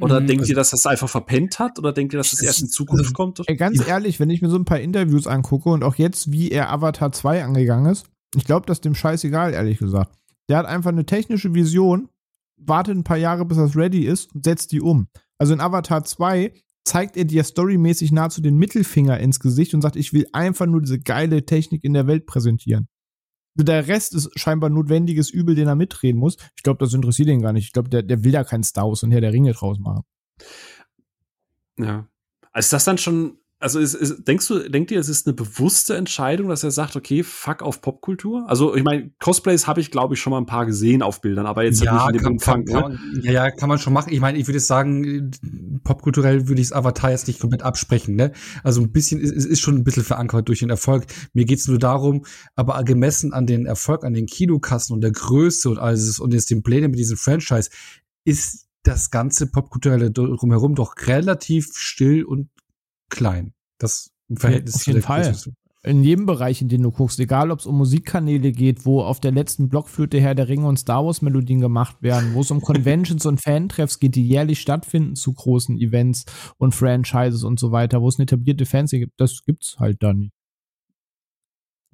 Oder 0.00 0.20
mhm, 0.20 0.26
denkt 0.26 0.42
also, 0.42 0.52
ihr, 0.52 0.56
dass 0.56 0.70
das 0.70 0.86
einfach 0.86 1.08
verpennt 1.08 1.58
hat? 1.58 1.78
Oder 1.78 1.92
denkt 1.92 2.14
ihr, 2.14 2.18
dass 2.18 2.30
das 2.30 2.42
erst 2.42 2.62
in 2.62 2.68
Zukunft 2.68 3.04
also, 3.04 3.12
kommt? 3.12 3.42
Ganz 3.58 3.86
ehrlich, 3.86 4.20
wenn 4.20 4.30
ich 4.30 4.42
mir 4.42 4.48
so 4.48 4.56
ein 4.56 4.64
paar 4.64 4.80
Interviews 4.80 5.26
angucke 5.26 5.68
und 5.68 5.84
auch 5.84 5.96
jetzt, 5.96 6.32
wie 6.32 6.50
er 6.50 6.70
Avatar 6.70 7.12
2 7.12 7.44
angegangen 7.44 7.90
ist, 7.90 8.06
ich 8.34 8.44
glaube, 8.44 8.66
das 8.66 8.78
ist 8.78 8.84
dem 8.84 8.94
scheißegal, 8.94 9.54
ehrlich 9.54 9.78
gesagt. 9.78 10.14
Der 10.48 10.58
hat 10.58 10.66
einfach 10.66 10.90
eine 10.90 11.06
technische 11.06 11.54
Vision, 11.54 12.08
wartet 12.56 12.96
ein 12.96 13.04
paar 13.04 13.16
Jahre, 13.16 13.44
bis 13.44 13.56
das 13.56 13.76
ready 13.76 14.06
ist 14.06 14.34
und 14.34 14.44
setzt 14.44 14.72
die 14.72 14.80
um. 14.80 15.08
Also 15.38 15.52
in 15.52 15.60
Avatar 15.60 16.04
2 16.04 16.52
zeigt 16.84 17.16
er 17.16 17.24
dir 17.24 17.44
storymäßig 17.44 18.12
nahezu 18.12 18.40
den 18.40 18.56
Mittelfinger 18.56 19.18
ins 19.18 19.40
Gesicht 19.40 19.74
und 19.74 19.82
sagt, 19.82 19.96
ich 19.96 20.12
will 20.12 20.26
einfach 20.32 20.66
nur 20.66 20.80
diese 20.80 21.00
geile 21.00 21.44
Technik 21.44 21.84
in 21.84 21.94
der 21.94 22.06
Welt 22.06 22.26
präsentieren. 22.26 22.88
Der 23.58 23.88
Rest 23.88 24.14
ist 24.14 24.38
scheinbar 24.38 24.70
notwendiges 24.70 25.30
Übel, 25.30 25.54
den 25.54 25.66
er 25.66 25.76
mitreden 25.76 26.20
muss. 26.20 26.36
Ich 26.56 26.62
glaube, 26.62 26.78
das 26.84 26.92
interessiert 26.92 27.28
ihn 27.28 27.40
gar 27.40 27.52
nicht. 27.52 27.64
Ich 27.64 27.72
glaube, 27.72 27.88
der, 27.88 28.02
der 28.02 28.22
will 28.22 28.32
da 28.32 28.44
kein 28.44 28.62
Star 28.62 28.86
Wars 28.86 29.02
und 29.02 29.12
Herr 29.12 29.22
der 29.22 29.32
Ringe 29.32 29.52
draus 29.52 29.78
machen. 29.78 30.02
Ja. 31.78 32.06
Also 32.52 32.66
ist 32.66 32.72
das 32.72 32.84
dann 32.84 32.98
schon 32.98 33.38
also 33.58 33.78
ist, 33.78 33.94
ist, 33.94 34.28
denkst 34.28 34.48
du, 34.48 34.68
denkt 34.68 34.90
ihr, 34.90 35.00
es 35.00 35.08
ist 35.08 35.26
eine 35.26 35.34
bewusste 35.34 35.96
Entscheidung, 35.96 36.48
dass 36.48 36.62
er 36.62 36.70
sagt, 36.70 36.94
okay, 36.94 37.22
fuck 37.22 37.62
auf 37.62 37.80
Popkultur? 37.80 38.44
Also 38.48 38.76
ich 38.76 38.84
meine, 38.84 39.10
Cosplays 39.18 39.66
habe 39.66 39.80
ich, 39.80 39.90
glaube 39.90 40.14
ich, 40.14 40.20
schon 40.20 40.30
mal 40.30 40.38
ein 40.38 40.46
paar 40.46 40.66
gesehen 40.66 41.02
auf 41.02 41.22
Bildern, 41.22 41.46
aber 41.46 41.64
jetzt 41.64 41.82
ja, 41.82 41.94
nicht 41.94 42.16
in 42.16 42.22
dem 42.22 42.32
Umfang. 42.32 42.66
Kann, 42.66 42.82
kann, 42.82 43.12
ne? 43.14 43.20
ja, 43.22 43.32
ja, 43.32 43.50
kann 43.50 43.70
man 43.70 43.78
schon 43.78 43.94
machen. 43.94 44.12
Ich 44.12 44.20
meine, 44.20 44.36
ich 44.36 44.46
würde 44.46 44.60
sagen, 44.60 45.30
popkulturell 45.84 46.48
würde 46.48 46.60
ich 46.60 46.68
das 46.68 46.76
Avatar 46.76 47.10
jetzt 47.10 47.28
nicht 47.28 47.40
komplett 47.40 47.62
absprechen. 47.62 48.14
Ne? 48.14 48.32
Also 48.62 48.82
ein 48.82 48.92
bisschen, 48.92 49.20
es 49.22 49.30
ist, 49.30 49.46
ist 49.46 49.60
schon 49.60 49.76
ein 49.76 49.84
bisschen 49.84 50.04
verankert 50.04 50.48
durch 50.48 50.58
den 50.58 50.70
Erfolg. 50.70 51.06
Mir 51.32 51.46
geht's 51.46 51.66
nur 51.66 51.78
darum, 51.78 52.26
aber 52.56 52.82
gemessen 52.84 53.32
an 53.32 53.46
den 53.46 53.64
Erfolg, 53.64 54.04
an 54.04 54.12
den 54.12 54.26
Kinokassen 54.26 54.94
und 54.94 55.00
der 55.00 55.12
Größe 55.12 55.70
und 55.70 55.78
alles 55.78 56.20
und 56.20 56.34
jetzt 56.34 56.50
den 56.50 56.62
Plänen 56.62 56.90
mit 56.90 57.00
diesem 57.00 57.16
Franchise, 57.16 57.70
ist 58.24 58.66
das 58.82 59.10
ganze 59.10 59.46
Popkulturelle 59.46 60.10
drumherum 60.10 60.74
doch 60.74 60.94
relativ 61.06 61.72
still 61.74 62.22
und 62.22 62.50
klein. 63.10 63.52
Das 63.78 64.10
Verhältnis 64.34 64.74
ja, 64.74 64.78
auf 64.78 64.86
jeden 64.86 65.02
Fall. 65.02 65.22
Größe. 65.22 65.52
In 65.82 66.02
jedem 66.02 66.26
Bereich, 66.26 66.60
in 66.60 66.68
dem 66.68 66.82
du 66.82 66.90
guckst, 66.90 67.20
egal 67.20 67.52
ob 67.52 67.60
es 67.60 67.66
um 67.66 67.78
Musikkanäle 67.78 68.50
geht, 68.50 68.84
wo 68.84 69.02
auf 69.02 69.20
der 69.20 69.30
letzten 69.30 69.68
Blockflöte 69.68 70.20
Herr 70.20 70.34
der 70.34 70.48
Ringe 70.48 70.66
und 70.66 70.78
Star 70.78 71.06
Wars 71.06 71.22
Melodien 71.22 71.60
gemacht 71.60 72.02
werden, 72.02 72.34
wo 72.34 72.40
es 72.40 72.50
um 72.50 72.60
Conventions 72.62 73.24
und 73.24 73.40
Fantreffs 73.40 74.00
geht, 74.00 74.16
die 74.16 74.26
jährlich 74.26 74.60
stattfinden 74.60 75.14
zu 75.14 75.32
großen 75.32 75.78
Events 75.78 76.24
und 76.58 76.74
Franchises 76.74 77.44
und 77.44 77.60
so 77.60 77.70
weiter, 77.70 78.02
wo 78.02 78.08
es 78.08 78.18
eine 78.18 78.24
etablierte 78.24 78.66
Fans 78.66 78.90
gibt, 78.90 79.20
das 79.20 79.44
gibt's 79.44 79.76
halt 79.78 80.02
da 80.02 80.12
nicht. 80.12 80.32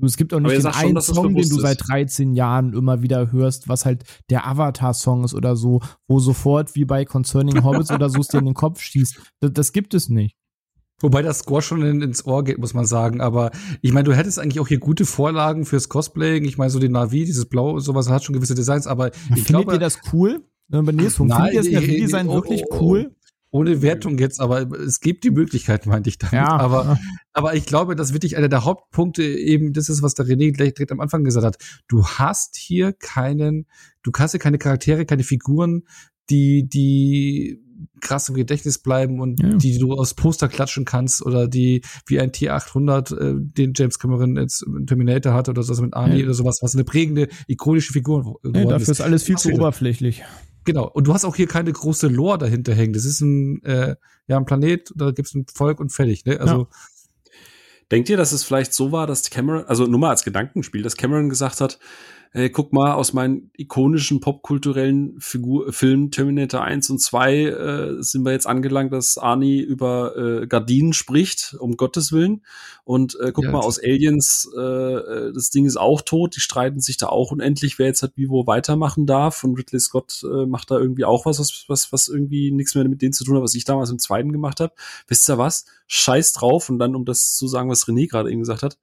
Es 0.00 0.16
gibt 0.16 0.32
auch 0.32 0.40
nicht 0.40 0.56
den 0.56 0.66
einen 0.66 1.02
schon, 1.02 1.14
Song, 1.14 1.34
den 1.34 1.48
du 1.48 1.60
seit 1.60 1.86
13 1.86 2.32
Jahren 2.32 2.72
immer 2.72 3.02
wieder 3.02 3.30
hörst, 3.30 3.68
was 3.68 3.84
halt 3.84 4.04
der 4.30 4.46
Avatar-Song 4.46 5.24
ist 5.24 5.34
oder 5.34 5.54
so, 5.54 5.80
wo 6.08 6.18
sofort 6.18 6.74
wie 6.74 6.84
bei 6.84 7.04
Concerning 7.04 7.62
Hobbits 7.62 7.90
oder 7.90 8.08
so 8.08 8.20
es 8.20 8.28
dir 8.28 8.38
in 8.38 8.46
den 8.46 8.54
Kopf 8.54 8.80
schießt. 8.80 9.20
Das, 9.40 9.52
das 9.52 9.72
gibt 9.72 9.94
es 9.94 10.08
nicht. 10.08 10.36
Wobei 11.02 11.22
das 11.22 11.40
Score 11.40 11.62
schon 11.62 11.82
in, 11.82 12.00
ins 12.00 12.24
Ohr 12.24 12.44
geht, 12.44 12.58
muss 12.58 12.74
man 12.74 12.86
sagen. 12.86 13.20
Aber 13.20 13.50
ich 13.80 13.92
meine, 13.92 14.04
du 14.04 14.14
hättest 14.14 14.38
eigentlich 14.38 14.60
auch 14.60 14.68
hier 14.68 14.78
gute 14.78 15.04
Vorlagen 15.04 15.64
fürs 15.64 15.88
Cosplaying. 15.88 16.44
Ich 16.44 16.58
meine, 16.58 16.70
so 16.70 16.78
den 16.78 16.92
Navi, 16.92 17.24
dieses 17.24 17.46
Blau, 17.46 17.78
sowas 17.80 18.08
hat 18.08 18.24
schon 18.24 18.34
gewisse 18.34 18.54
Designs. 18.54 18.86
Aber 18.86 19.08
ich 19.08 19.14
Findet 19.42 19.46
glaube, 19.46 19.72
ihr 19.74 19.78
das 19.78 19.98
cool? 20.12 20.42
Bei 20.68 20.80
Nilsfunk, 20.80 21.34
findet 21.34 21.52
ihr 21.52 21.62
das 21.62 21.70
Navi-Design 21.70 22.28
oh, 22.28 22.34
wirklich 22.34 22.62
oh, 22.70 22.80
cool? 22.80 23.14
Ohne 23.50 23.82
Wertung 23.82 24.16
jetzt, 24.16 24.40
aber 24.40 24.62
es 24.80 25.00
gibt 25.00 25.24
die 25.24 25.30
Möglichkeit, 25.30 25.84
meinte 25.84 26.08
ich 26.08 26.16
damit. 26.16 26.32
Ja. 26.32 26.56
Aber, 26.56 26.98
aber 27.34 27.54
ich 27.54 27.66
glaube, 27.66 27.94
das 27.94 28.14
wirklich 28.14 28.38
einer 28.38 28.48
der 28.48 28.64
Hauptpunkte 28.64 29.22
eben, 29.22 29.74
das 29.74 29.90
ist, 29.90 30.02
was 30.02 30.14
der 30.14 30.24
René 30.24 30.52
gleich 30.52 30.72
direkt 30.72 30.90
am 30.90 31.00
Anfang 31.00 31.22
gesagt 31.22 31.44
hat. 31.44 31.58
Du 31.86 32.06
hast 32.06 32.56
hier 32.56 32.94
keinen, 32.94 33.66
du 34.02 34.10
hast 34.16 34.30
hier 34.30 34.40
keine 34.40 34.56
Charaktere, 34.56 35.04
keine 35.04 35.22
Figuren, 35.22 35.82
die, 36.30 36.68
die 36.68 37.60
krass 38.00 38.28
im 38.28 38.34
Gedächtnis 38.34 38.78
bleiben 38.78 39.20
und 39.20 39.40
ja. 39.40 39.54
die 39.54 39.78
du 39.78 39.92
aus 39.94 40.14
Poster 40.14 40.48
klatschen 40.48 40.84
kannst 40.84 41.24
oder 41.24 41.48
die 41.48 41.82
wie 42.06 42.20
ein 42.20 42.32
T800, 42.32 43.16
äh, 43.16 43.34
den 43.38 43.72
James 43.74 43.98
Cameron 43.98 44.36
jetzt 44.36 44.64
Terminator 44.86 45.32
hat 45.32 45.48
oder 45.48 45.62
so 45.62 45.80
mit 45.82 45.94
Arnie 45.94 46.18
ja. 46.18 46.24
oder 46.24 46.34
sowas, 46.34 46.58
was 46.62 46.74
eine 46.74 46.84
prägende, 46.84 47.28
ikonische 47.46 47.92
Figur 47.92 48.40
ja, 48.44 48.50
dafür 48.50 48.76
ist. 48.76 48.88
ist 48.88 49.00
alles 49.00 49.22
viel 49.22 49.36
zu 49.36 49.50
oberflächlich. 49.52 50.22
Genau. 50.64 50.88
Und 50.88 51.06
du 51.06 51.14
hast 51.14 51.24
auch 51.24 51.36
hier 51.36 51.48
keine 51.48 51.72
große 51.72 52.08
Lore 52.08 52.38
dahinter 52.38 52.74
hängen. 52.74 52.92
Das 52.92 53.04
ist 53.04 53.20
ein, 53.20 53.62
äh, 53.64 53.96
ja, 54.28 54.36
ein 54.36 54.44
Planet, 54.44 54.92
da 54.94 55.10
gibt's 55.10 55.34
ein 55.34 55.46
Volk 55.52 55.80
und 55.80 55.90
fertig, 55.90 56.24
ne? 56.24 56.40
Also. 56.40 56.52
Ja. 56.52 56.68
Denkt 57.90 58.08
ihr, 58.08 58.16
dass 58.16 58.32
es 58.32 58.42
vielleicht 58.42 58.72
so 58.72 58.90
war, 58.90 59.06
dass 59.06 59.28
Cameron, 59.28 59.66
also 59.66 59.86
nur 59.86 60.00
mal 60.00 60.08
als 60.08 60.24
Gedankenspiel, 60.24 60.80
dass 60.80 60.96
Cameron 60.96 61.28
gesagt 61.28 61.60
hat, 61.60 61.78
hey, 62.34 62.48
guck 62.48 62.72
mal, 62.72 62.94
aus 62.94 63.12
meinen 63.12 63.50
ikonischen 63.58 64.20
popkulturellen 64.20 65.20
Figur 65.20 65.70
Filmen 65.70 66.10
Terminator 66.10 66.62
1 66.62 66.88
und 66.88 66.98
2 66.98 67.34
äh, 67.34 68.02
sind 68.02 68.24
wir 68.24 68.32
jetzt 68.32 68.46
angelangt, 68.46 68.90
dass 68.90 69.18
Arnie 69.18 69.60
über 69.60 70.16
äh, 70.16 70.46
Gardinen 70.46 70.94
spricht, 70.94 71.54
um 71.58 71.76
Gottes 71.76 72.10
Willen. 72.10 72.42
Und 72.84 73.18
äh, 73.20 73.32
guck 73.32 73.44
ja, 73.44 73.50
mal, 73.50 73.60
aus 73.60 73.78
Aliens, 73.78 74.50
äh, 74.56 74.60
äh, 74.60 75.32
das 75.34 75.50
Ding 75.50 75.66
ist 75.66 75.76
auch 75.76 76.00
tot, 76.00 76.34
die 76.34 76.40
streiten 76.40 76.80
sich 76.80 76.96
da 76.96 77.08
auch 77.08 77.32
unendlich, 77.32 77.78
wer 77.78 77.86
jetzt 77.86 78.00
halt 78.00 78.12
wie 78.16 78.30
wo 78.30 78.46
weitermachen 78.46 79.04
darf. 79.04 79.44
Und 79.44 79.58
Ridley 79.58 79.80
Scott 79.80 80.22
äh, 80.24 80.46
macht 80.46 80.70
da 80.70 80.78
irgendwie 80.78 81.04
auch 81.04 81.26
was, 81.26 81.38
was, 81.38 81.66
was, 81.68 81.92
was 81.92 82.08
irgendwie 82.08 82.50
nichts 82.50 82.74
mehr 82.74 82.88
mit 82.88 83.02
denen 83.02 83.12
zu 83.12 83.24
tun 83.24 83.36
hat, 83.36 83.42
was 83.42 83.54
ich 83.54 83.66
damals 83.66 83.90
im 83.90 83.98
zweiten 83.98 84.32
gemacht 84.32 84.60
habe. 84.60 84.72
Wisst 85.06 85.28
ihr 85.28 85.36
was? 85.36 85.66
Scheiß 85.86 86.32
drauf. 86.32 86.70
Und 86.70 86.78
dann, 86.78 86.96
um 86.96 87.04
das 87.04 87.36
zu 87.36 87.46
sagen, 87.46 87.68
was 87.68 87.84
René 87.84 88.08
gerade 88.08 88.30
eben 88.30 88.40
gesagt 88.40 88.62
hat, 88.62 88.78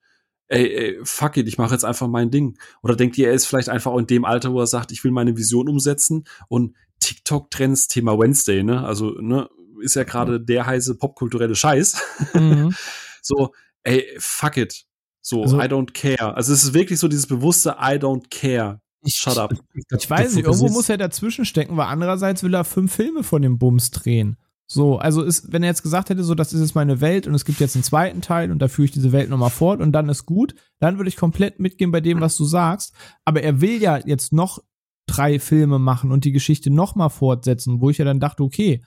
ey, 0.50 0.66
ey, 0.76 0.98
fuck 1.04 1.36
it, 1.36 1.48
ich 1.48 1.56
mache 1.58 1.72
jetzt 1.72 1.84
einfach 1.84 2.08
mein 2.08 2.30
Ding. 2.30 2.58
Oder 2.82 2.96
denkt 2.96 3.16
ihr, 3.16 3.28
er 3.28 3.34
ist 3.34 3.46
vielleicht 3.46 3.68
einfach 3.68 3.96
in 3.96 4.06
dem 4.06 4.24
Alter, 4.24 4.52
wo 4.52 4.60
er 4.60 4.66
sagt, 4.66 4.92
ich 4.92 5.02
will 5.04 5.12
meine 5.12 5.36
Vision 5.36 5.68
umsetzen 5.68 6.24
und 6.48 6.74
TikTok-Trends, 7.00 7.88
Thema 7.88 8.18
Wednesday, 8.18 8.62
ne? 8.62 8.84
Also, 8.84 9.12
ne, 9.20 9.48
ist 9.80 9.94
ja 9.96 10.04
gerade 10.04 10.40
der 10.40 10.66
heiße 10.66 10.96
popkulturelle 10.96 11.54
Scheiß. 11.54 11.96
Mhm. 12.34 12.74
so, 13.22 13.52
ey, 13.84 14.06
fuck 14.18 14.56
it. 14.58 14.84
So, 15.22 15.42
Also- 15.42 15.58
I 15.60 15.64
don't 15.64 15.92
care. 15.92 16.34
Also 16.34 16.52
es 16.52 16.64
ist 16.64 16.74
wirklich 16.74 16.98
so 16.98 17.08
dieses 17.08 17.26
bewusste 17.26 17.76
I 17.80 17.94
don't 17.94 18.28
care. 18.30 18.80
Shut 19.06 19.38
up. 19.38 19.54
Ich 19.98 20.10
weiß 20.10 20.34
nicht, 20.34 20.44
irgendwo 20.44 20.68
muss 20.68 20.88
er 20.88 20.98
dazwischen 20.98 21.44
stecken, 21.46 21.76
weil 21.76 21.86
andererseits 21.86 22.42
will 22.42 22.52
er 22.54 22.64
fünf 22.64 22.92
Filme 22.94 23.22
von 23.22 23.40
dem 23.40 23.58
Bums 23.58 23.90
drehen. 23.90 24.36
So, 24.72 24.98
also 24.98 25.24
ist, 25.24 25.52
wenn 25.52 25.64
er 25.64 25.70
jetzt 25.70 25.82
gesagt 25.82 26.10
hätte, 26.10 26.22
so, 26.22 26.36
das 26.36 26.52
ist 26.52 26.60
jetzt 26.60 26.76
meine 26.76 27.00
Welt 27.00 27.26
und 27.26 27.34
es 27.34 27.44
gibt 27.44 27.58
jetzt 27.58 27.74
einen 27.74 27.82
zweiten 27.82 28.20
Teil 28.20 28.52
und 28.52 28.60
da 28.60 28.68
führe 28.68 28.84
ich 28.84 28.92
diese 28.92 29.10
Welt 29.10 29.28
nochmal 29.28 29.50
fort 29.50 29.80
und 29.80 29.90
dann 29.90 30.08
ist 30.08 30.26
gut, 30.26 30.54
dann 30.78 30.96
würde 30.96 31.08
ich 31.08 31.16
komplett 31.16 31.58
mitgehen 31.58 31.90
bei 31.90 32.00
dem, 32.00 32.20
was 32.20 32.36
du 32.36 32.44
sagst. 32.44 32.94
Aber 33.24 33.42
er 33.42 33.60
will 33.60 33.82
ja 33.82 33.98
jetzt 33.98 34.32
noch 34.32 34.62
drei 35.08 35.40
Filme 35.40 35.80
machen 35.80 36.12
und 36.12 36.24
die 36.24 36.30
Geschichte 36.30 36.70
nochmal 36.70 37.10
fortsetzen, 37.10 37.80
wo 37.80 37.90
ich 37.90 37.98
ja 37.98 38.04
dann 38.04 38.20
dachte, 38.20 38.44
okay, 38.44 38.84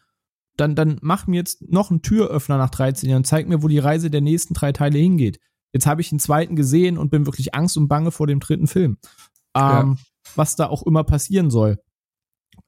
dann, 0.55 0.73
dann 0.73 0.99
mach 1.01 1.27
mir 1.27 1.35
jetzt 1.35 1.69
noch 1.69 1.91
einen 1.91 2.01
Türöffner 2.01 2.57
nach 2.57 2.69
13 2.69 3.09
Jahren, 3.09 3.25
zeig 3.25 3.49
mir, 3.49 3.61
wo 3.61 3.67
die 3.67 3.79
Reise 3.79 4.09
der 4.09 4.21
nächsten 4.21 4.53
drei 4.53 4.71
Teile 4.71 4.99
hingeht. 4.99 5.41
Jetzt 5.73 5.85
habe 5.85 5.99
ich 5.99 6.07
den 6.07 6.19
zweiten 6.19 6.55
gesehen 6.55 6.97
und 6.97 7.09
bin 7.09 7.25
wirklich 7.25 7.55
Angst 7.55 7.75
und 7.75 7.89
Bange 7.89 8.11
vor 8.11 8.27
dem 8.27 8.39
dritten 8.39 8.67
Film. 8.67 8.99
Ähm, 9.53 9.97
Was 10.35 10.55
da 10.55 10.67
auch 10.67 10.83
immer 10.83 11.03
passieren 11.03 11.49
soll. 11.49 11.77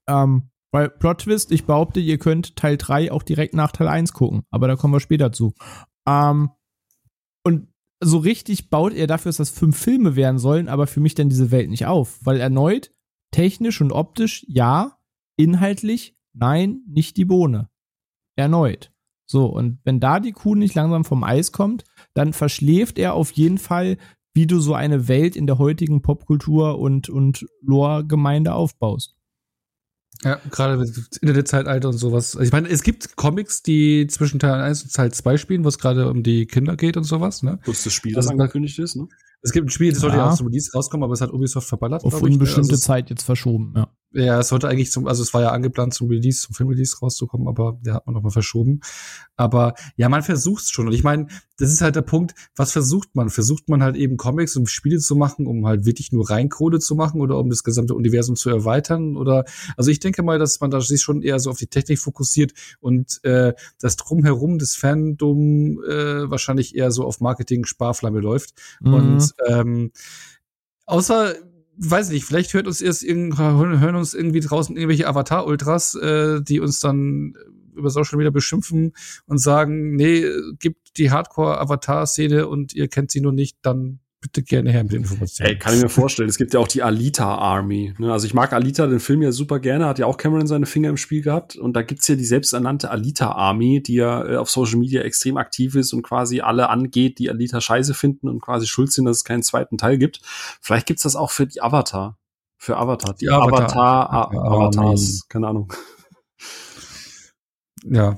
Ähm, 0.05 0.49
weil 0.71 0.89
Plot 0.89 1.21
Twist, 1.21 1.51
ich 1.51 1.65
behaupte, 1.65 1.99
ihr 1.99 2.17
könnt 2.17 2.55
Teil 2.55 2.77
3 2.77 3.11
auch 3.11 3.23
direkt 3.23 3.53
nach 3.53 3.71
Teil 3.71 3.87
1 3.87 4.13
gucken, 4.13 4.43
aber 4.51 4.67
da 4.67 4.75
kommen 4.75 4.93
wir 4.93 4.99
später 4.99 5.31
zu. 5.31 5.53
Ähm, 6.07 6.49
und 7.43 7.67
so 8.03 8.17
richtig 8.17 8.69
baut 8.69 8.93
er 8.93 9.07
dafür, 9.07 9.29
dass 9.29 9.37
das 9.37 9.49
fünf 9.49 9.77
Filme 9.77 10.15
werden 10.15 10.37
sollen, 10.37 10.67
aber 10.67 10.87
für 10.87 10.99
mich 10.99 11.15
dann 11.15 11.29
diese 11.29 11.51
Welt 11.51 11.69
nicht 11.69 11.85
auf. 11.85 12.19
Weil 12.25 12.39
erneut, 12.39 12.91
technisch 13.31 13.81
und 13.81 13.91
optisch, 13.91 14.45
ja, 14.47 14.97
inhaltlich, 15.37 16.17
nein, 16.33 16.81
nicht 16.87 17.17
die 17.17 17.25
Bohne. 17.25 17.69
Erneut. 18.35 18.91
So, 19.27 19.45
und 19.47 19.79
wenn 19.83 19.99
da 19.99 20.19
die 20.19 20.33
Kuh 20.33 20.55
nicht 20.55 20.75
langsam 20.75 21.03
vom 21.03 21.23
Eis 21.23 21.51
kommt, 21.51 21.83
dann 22.13 22.33
verschläft 22.33 22.99
er 22.99 23.13
auf 23.13 23.31
jeden 23.31 23.57
Fall, 23.57 23.97
wie 24.33 24.45
du 24.45 24.59
so 24.59 24.73
eine 24.73 25.07
Welt 25.07 25.35
in 25.35 25.47
der 25.47 25.57
heutigen 25.57 26.01
Popkultur 26.01 26.77
und, 26.77 27.09
und 27.09 27.47
Lore-Gemeinde 27.61 28.53
aufbaust. 28.53 29.15
Ja, 30.23 30.39
gerade 30.49 30.77
mit 30.77 30.89
Internetzeitalter 31.21 31.89
und 31.89 31.97
sowas. 31.97 32.35
Also 32.35 32.45
ich 32.47 32.51
meine, 32.51 32.69
es 32.69 32.83
gibt 32.83 33.15
Comics, 33.15 33.61
die 33.63 34.07
zwischen 34.07 34.39
Teil 34.39 34.61
1 34.61 34.83
und 34.83 34.93
Teil 34.93 35.11
2 35.11 35.37
spielen, 35.37 35.63
wo 35.63 35.67
es 35.67 35.77
gerade 35.77 36.09
um 36.09 36.23
die 36.23 36.45
Kinder 36.45 36.75
geht 36.75 36.97
und 36.97 37.03
sowas, 37.03 37.43
ne? 37.43 37.59
Plus 37.63 37.83
das 37.83 37.93
Spiel, 37.93 38.13
Das 38.13 38.25
das 38.25 38.33
ist- 38.33 38.39
angekündigt 38.39 38.79
ist, 38.79 38.95
ne? 38.95 39.07
Es 39.41 39.51
gibt 39.51 39.67
ein 39.67 39.69
Spiel, 39.69 39.91
das 39.91 39.99
sollte 39.99 40.17
Ja. 40.17 40.25
ja 40.25 40.31
auch 40.31 40.35
zum 40.37 40.47
Release 40.47 40.71
rauskommen, 40.73 41.03
aber 41.03 41.13
es 41.13 41.21
hat 41.21 41.31
Ubisoft 41.31 41.67
verballert. 41.67 42.03
Auf 42.03 42.09
glaub 42.11 42.23
ich, 42.23 42.29
ne? 42.29 42.33
unbestimmte 42.33 42.71
Also 42.71 42.81
Zeit 42.83 43.09
jetzt 43.11 43.23
verschoben, 43.23 43.73
ja. 43.75 43.87
Ja, 44.15 44.39
es 44.39 44.47
sollte 44.47 44.69
eigentlich 44.69 44.91
zum, 44.91 45.07
also 45.07 45.21
es 45.21 45.33
war 45.33 45.41
ja 45.41 45.51
angeplant 45.51 45.93
zum 45.93 46.07
Release, 46.07 46.41
zum 46.41 46.55
Filmrelease 46.55 46.97
rauszukommen, 47.01 47.49
aber 47.49 47.77
der 47.81 47.95
hat 47.95 48.05
man 48.05 48.15
nochmal 48.15 48.31
verschoben. 48.31 48.79
Aber 49.35 49.73
ja, 49.97 50.07
man 50.07 50.23
versucht's 50.23 50.71
schon. 50.71 50.87
Und 50.87 50.93
ich 50.93 51.03
meine, 51.03 51.27
das 51.57 51.69
ist 51.69 51.81
halt 51.81 51.97
der 51.97 52.01
Punkt, 52.01 52.33
was 52.55 52.71
versucht 52.71 53.13
man? 53.13 53.29
Versucht 53.29 53.67
man 53.67 53.83
halt 53.83 53.97
eben 53.97 54.15
Comics 54.15 54.55
und 54.55 54.69
Spiele 54.69 54.99
zu 54.99 55.17
machen, 55.17 55.47
um 55.47 55.67
halt 55.67 55.85
wirklich 55.85 56.13
nur 56.13 56.29
Reinkohle 56.29 56.79
zu 56.79 56.95
machen 56.95 57.19
oder 57.19 57.37
um 57.37 57.49
das 57.49 57.63
gesamte 57.63 57.93
Universum 57.93 58.37
zu 58.37 58.49
erweitern? 58.49 59.17
Oder 59.17 59.43
also 59.75 59.91
ich 59.91 59.99
denke 59.99 60.23
mal, 60.23 60.39
dass 60.39 60.61
man 60.61 60.71
da 60.71 60.79
sich 60.79 61.01
schon 61.01 61.21
eher 61.21 61.39
so 61.39 61.49
auf 61.49 61.57
die 61.57 61.67
Technik 61.67 61.99
fokussiert 61.99 62.53
und 62.79 63.21
äh, 63.25 63.53
das 63.81 63.97
drumherum 63.97 64.59
des 64.59 64.75
Fandom 64.75 65.83
äh, 65.83 66.29
wahrscheinlich 66.29 66.73
eher 66.73 66.91
so 66.91 67.03
auf 67.03 67.19
Marketing 67.19 67.65
Sparflamme 67.65 68.21
läuft. 68.21 68.53
Mhm. 68.79 68.93
Und 68.93 69.35
ähm, 69.45 69.91
außer, 70.85 71.35
weiß 71.77 72.09
nicht, 72.09 72.25
vielleicht 72.25 72.53
hört 72.53 72.67
uns 72.67 72.81
erst 72.81 73.03
hören 73.79 73.95
uns 73.95 74.13
irgendwie 74.13 74.39
draußen 74.39 74.75
irgendwelche 74.75 75.07
Avatar-Ultras, 75.07 75.95
äh, 75.95 76.41
die 76.41 76.59
uns 76.59 76.79
dann 76.79 77.33
über 77.75 77.89
Social 77.89 78.17
Media 78.17 78.31
beschimpfen 78.31 78.93
und 79.25 79.37
sagen, 79.39 79.95
nee, 79.95 80.25
gibt 80.59 80.97
die 80.97 81.11
Hardcore-Avatar-Szene 81.11 82.47
und 82.47 82.73
ihr 82.73 82.87
kennt 82.87 83.11
sie 83.11 83.21
nur 83.21 83.33
nicht, 83.33 83.57
dann 83.61 83.99
bitte 84.25 84.41
gerne 84.43 84.71
her 84.71 84.83
mit 84.83 84.93
Informationen. 84.93 85.49
Ey, 85.51 85.59
kann 85.59 85.75
ich 85.75 85.81
mir 85.83 85.89
vorstellen. 85.89 86.27
Es 86.27 86.37
gibt 86.37 86.53
ja 86.55 86.59
auch 86.59 86.67
die 86.67 86.81
Alita 86.81 87.35
Army. 87.35 87.93
Ne? 87.99 88.11
Also 88.11 88.25
ich 88.25 88.33
mag 88.33 88.53
Alita, 88.53 88.87
den 88.87 88.99
Film 88.99 89.21
ja 89.21 89.31
super 89.31 89.59
gerne, 89.59 89.85
hat 89.85 89.99
ja 89.99 90.07
auch 90.07 90.17
Cameron 90.17 90.47
seine 90.47 90.65
Finger 90.65 90.89
im 90.89 90.97
Spiel 90.97 91.21
gehabt. 91.21 91.55
Und 91.55 91.73
da 91.75 91.83
gibt's 91.83 92.07
ja 92.07 92.15
die 92.15 92.25
selbsternannte 92.25 92.89
Alita 92.89 93.31
Army, 93.31 93.83
die 93.83 93.95
ja 93.95 94.25
äh, 94.27 94.35
auf 94.37 94.49
Social 94.49 94.77
Media 94.79 95.01
extrem 95.03 95.37
aktiv 95.37 95.75
ist 95.75 95.93
und 95.93 96.01
quasi 96.01 96.41
alle 96.41 96.69
angeht, 96.69 97.19
die 97.19 97.29
Alita 97.29 97.61
scheiße 97.61 97.93
finden 97.93 98.27
und 98.27 98.41
quasi 98.41 98.65
schuld 98.65 98.91
sind, 98.91 99.05
dass 99.05 99.17
es 99.17 99.23
keinen 99.23 99.43
zweiten 99.43 99.77
Teil 99.77 99.97
gibt. 99.99 100.21
Vielleicht 100.61 100.87
gibt's 100.87 101.03
das 101.03 101.15
auch 101.15 101.29
für 101.31 101.45
die 101.45 101.61
Avatar. 101.61 102.17
Für 102.57 102.77
Avatar. 102.77 103.13
Die, 103.13 103.25
Die 103.25 103.29
Avatar- 103.31 104.09
Avatar, 104.09 104.33
Ja, 104.33 104.39
Avatars. 104.41 105.27
Keine 105.29 105.47
Ahnung. 105.47 105.71
Ja. 107.85 108.17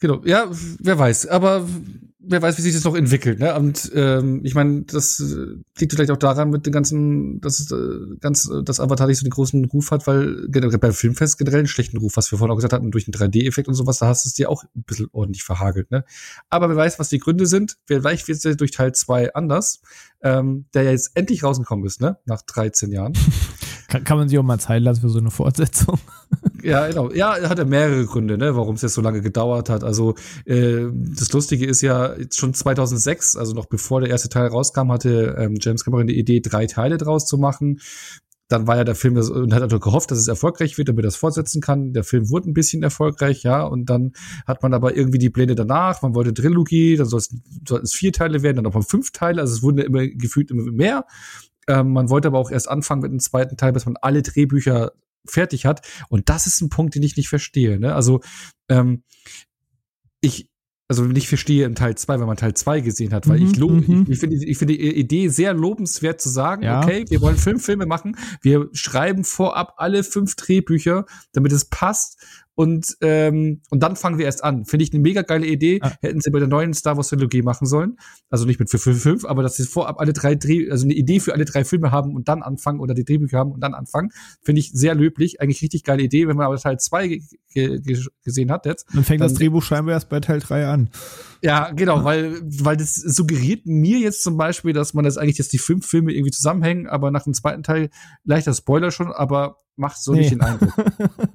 Genau. 0.00 0.20
Ja, 0.24 0.46
wer 0.78 0.98
weiß. 0.98 1.26
Aber 1.26 1.66
wer 2.20 2.42
weiß, 2.42 2.58
wie 2.58 2.62
sich 2.62 2.74
das 2.74 2.84
noch 2.84 2.96
entwickelt. 2.96 3.38
Ne? 3.38 3.54
Und 3.54 3.90
ähm, 3.94 4.40
ich 4.44 4.54
meine, 4.54 4.82
das 4.82 5.20
äh, 5.20 5.56
liegt 5.78 5.92
vielleicht 5.92 6.10
auch 6.10 6.16
daran 6.16 6.50
mit 6.50 6.66
den 6.66 6.72
ganzen, 6.72 7.40
dass 7.40 7.70
äh, 7.70 8.16
ganz, 8.20 8.50
äh, 8.50 8.62
dass 8.62 8.80
Avatar 8.80 9.06
nicht 9.06 9.18
so 9.18 9.24
den 9.24 9.30
großen 9.30 9.64
Ruf 9.66 9.90
hat, 9.90 10.06
weil 10.06 10.48
generell 10.48 10.78
beim 10.78 10.92
Filmfest 10.92 11.38
generell 11.38 11.60
einen 11.60 11.68
schlechten 11.68 11.98
Ruf, 11.98 12.16
was 12.16 12.30
wir 12.32 12.38
vorhin 12.38 12.52
auch 12.52 12.56
gesagt 12.56 12.72
hatten, 12.72 12.90
durch 12.90 13.04
den 13.04 13.14
3D-Effekt 13.14 13.68
und 13.68 13.74
sowas, 13.74 13.98
da 13.98 14.06
hast 14.06 14.24
du 14.24 14.28
es 14.28 14.34
dir 14.34 14.50
auch 14.50 14.64
ein 14.64 14.82
bisschen 14.82 15.08
ordentlich 15.12 15.44
verhagelt. 15.44 15.90
Ne? 15.90 16.04
Aber 16.50 16.68
wer 16.68 16.76
weiß, 16.76 16.98
was 16.98 17.08
die 17.08 17.18
Gründe 17.18 17.46
sind. 17.46 17.78
Vielleicht 17.86 18.26
wird 18.26 18.38
es 18.38 18.44
ja 18.44 18.54
durch 18.54 18.72
Teil 18.72 18.92
2 18.92 19.34
anders, 19.34 19.80
ähm, 20.22 20.66
der 20.74 20.82
ja 20.82 20.90
jetzt 20.90 21.12
endlich 21.14 21.44
rausgekommen 21.44 21.86
ist, 21.86 22.00
ne? 22.00 22.18
Nach 22.26 22.42
13 22.42 22.90
Jahren. 22.90 23.12
Kann, 23.88 24.04
kann 24.04 24.18
man 24.18 24.28
sich 24.28 24.38
auch 24.38 24.42
mal 24.42 24.60
Zeit 24.60 24.82
lassen 24.82 25.00
für 25.00 25.08
so 25.08 25.18
eine 25.18 25.30
Fortsetzung. 25.30 25.98
Ja, 26.60 26.88
genau. 26.88 27.10
Ja, 27.12 27.36
er 27.36 27.48
hat 27.48 27.58
ja 27.58 27.64
mehrere 27.64 28.04
Gründe, 28.04 28.36
ne, 28.36 28.56
warum 28.56 28.74
es 28.74 28.82
jetzt 28.82 28.94
so 28.94 29.00
lange 29.00 29.22
gedauert 29.22 29.70
hat. 29.70 29.84
Also 29.84 30.16
äh, 30.44 30.86
das 30.92 31.32
Lustige 31.32 31.64
ist 31.64 31.82
ja, 31.82 32.16
schon 32.32 32.52
2006, 32.52 33.36
also 33.36 33.54
noch 33.54 33.66
bevor 33.66 34.00
der 34.00 34.10
erste 34.10 34.28
Teil 34.28 34.48
rauskam, 34.48 34.90
hatte 34.90 35.36
ähm, 35.38 35.56
James 35.60 35.84
Cameron 35.84 36.08
die 36.08 36.18
Idee, 36.18 36.40
drei 36.40 36.66
Teile 36.66 36.98
draus 36.98 37.26
zu 37.26 37.38
machen. 37.38 37.80
Dann 38.48 38.66
war 38.66 38.76
ja 38.76 38.84
der 38.84 38.96
Film 38.96 39.16
und 39.16 39.54
hat 39.54 39.62
also 39.62 39.78
gehofft, 39.78 40.10
dass 40.10 40.18
es 40.18 40.26
erfolgreich 40.26 40.76
wird, 40.78 40.88
damit 40.88 41.04
er 41.04 41.08
das 41.08 41.16
fortsetzen 41.16 41.62
kann. 41.62 41.92
Der 41.92 42.02
Film 42.02 42.28
wurde 42.28 42.50
ein 42.50 42.54
bisschen 42.54 42.82
erfolgreich, 42.82 43.44
ja. 43.44 43.62
Und 43.62 43.88
dann 43.88 44.12
hat 44.46 44.62
man 44.62 44.74
aber 44.74 44.96
irgendwie 44.96 45.18
die 45.18 45.30
Pläne 45.30 45.54
danach. 45.54 46.02
Man 46.02 46.14
wollte 46.14 46.34
Trilogie, 46.34 46.96
dann 46.96 47.06
sollten 47.06 47.42
es 47.82 47.94
vier 47.94 48.12
Teile 48.12 48.42
werden, 48.42 48.56
dann 48.56 48.64
nochmal 48.64 48.82
fünf 48.82 49.12
Teile. 49.12 49.42
Also 49.42 49.54
es 49.54 49.62
wurden 49.62 49.78
immer 49.78 50.06
gefühlt 50.08 50.50
immer 50.50 50.70
mehr. 50.72 51.04
Ähm, 51.68 51.92
man 51.92 52.10
wollte 52.10 52.28
aber 52.28 52.38
auch 52.38 52.50
erst 52.50 52.68
anfangen 52.68 53.02
mit 53.02 53.12
dem 53.12 53.20
zweiten 53.20 53.56
Teil, 53.56 53.72
bis 53.72 53.86
man 53.86 53.96
alle 54.00 54.22
Drehbücher 54.22 54.92
fertig 55.26 55.66
hat. 55.66 55.86
Und 56.08 56.28
das 56.28 56.46
ist 56.46 56.60
ein 56.60 56.70
Punkt, 56.70 56.94
den 56.94 57.02
ich 57.02 57.16
nicht 57.16 57.28
verstehe. 57.28 57.78
Ne? 57.78 57.94
Also 57.94 58.20
ähm, 58.68 59.02
ich 60.20 60.48
also 60.90 61.04
nicht 61.04 61.28
verstehe 61.28 61.66
in 61.66 61.74
Teil 61.74 61.96
2, 61.96 62.18
wenn 62.18 62.26
man 62.26 62.38
Teil 62.38 62.54
2 62.54 62.80
gesehen 62.80 63.12
hat, 63.12 63.28
weil 63.28 63.38
Mhm, 63.38 63.46
ich 63.46 63.56
lobe, 63.58 63.74
mhm. 63.74 64.02
ich, 64.04 64.12
ich 64.12 64.18
finde 64.18 64.36
ich 64.36 64.56
finde 64.58 64.74
die 64.74 64.96
Idee 64.96 65.28
sehr 65.28 65.52
lobenswert 65.52 66.18
zu 66.18 66.30
sagen, 66.30 66.62
Ja. 66.62 66.82
okay, 66.82 67.04
wir 67.10 67.20
wollen 67.20 67.36
fünf 67.36 67.62
Filme 67.62 67.84
machen, 67.84 68.16
wir 68.40 68.70
schreiben 68.72 69.24
vorab 69.24 69.74
alle 69.76 70.02
fünf 70.02 70.34
Drehbücher, 70.36 71.04
damit 71.32 71.52
es 71.52 71.66
passt 71.66 72.24
und 72.58 72.96
ähm, 73.02 73.60
und 73.70 73.84
dann 73.84 73.94
fangen 73.94 74.18
wir 74.18 74.24
erst 74.24 74.42
an. 74.42 74.64
Finde 74.64 74.82
ich 74.82 74.92
eine 74.92 75.00
mega 75.00 75.22
geile 75.22 75.46
Idee. 75.46 75.78
Ja. 75.80 75.92
Hätten 76.00 76.20
sie 76.20 76.30
bei 76.32 76.40
der 76.40 76.48
neuen 76.48 76.74
Star 76.74 76.96
Wars 76.96 77.06
Trilogie 77.06 77.42
machen 77.42 77.68
sollen. 77.68 77.98
Also 78.30 78.46
nicht 78.46 78.58
mit 78.58 78.68
für 78.68 78.78
fünf, 78.78 79.00
fünf, 79.00 79.24
aber 79.24 79.44
dass 79.44 79.54
sie 79.54 79.62
vorab 79.62 80.00
alle 80.00 80.12
drei 80.12 80.34
Dreh, 80.34 80.68
also 80.68 80.84
eine 80.84 80.94
Idee 80.94 81.20
für 81.20 81.34
alle 81.34 81.44
drei 81.44 81.64
Filme 81.64 81.92
haben 81.92 82.16
und 82.16 82.26
dann 82.28 82.42
anfangen 82.42 82.80
oder 82.80 82.94
die 82.94 83.04
Drehbücher 83.04 83.38
haben 83.38 83.52
und 83.52 83.60
dann 83.60 83.74
anfangen, 83.74 84.10
finde 84.42 84.58
ich 84.58 84.72
sehr 84.72 84.96
löblich. 84.96 85.40
Eigentlich 85.40 85.62
richtig 85.62 85.84
geile 85.84 86.02
Idee, 86.02 86.26
wenn 86.26 86.36
man 86.36 86.46
aber 86.46 86.56
Teil 86.56 86.80
zwei 86.80 87.06
ge 87.06 87.22
ge 87.54 87.78
ge 87.80 87.96
gesehen 88.24 88.50
hat 88.50 88.66
jetzt. 88.66 88.86
Dann 88.92 89.04
fängt 89.04 89.20
das 89.20 89.34
Dann- 89.34 89.38
Drehbuch 89.38 89.62
scheinbar 89.62 89.94
erst 89.94 90.08
bei 90.08 90.18
Teil 90.18 90.40
3 90.40 90.66
an. 90.66 90.90
Ja, 91.42 91.70
genau, 91.70 92.02
weil, 92.02 92.40
weil 92.42 92.76
das 92.76 92.96
suggeriert 92.96 93.66
mir 93.66 94.00
jetzt 94.00 94.24
zum 94.24 94.36
Beispiel, 94.36 94.72
dass 94.72 94.94
man 94.94 95.04
das 95.04 95.16
eigentlich 95.16 95.38
jetzt 95.38 95.52
die 95.52 95.58
fünf 95.58 95.86
Filme 95.86 96.12
irgendwie 96.12 96.32
zusammenhängen, 96.32 96.88
aber 96.88 97.12
nach 97.12 97.22
dem 97.22 97.34
zweiten 97.34 97.62
Teil, 97.62 97.90
leichter 98.24 98.52
Spoiler 98.52 98.90
schon, 98.90 99.12
aber 99.12 99.58
macht 99.76 100.02
so 100.02 100.12
Nee. 100.12 100.18
nicht 100.18 100.32
den 100.32 100.40
Eindruck. 100.40 100.72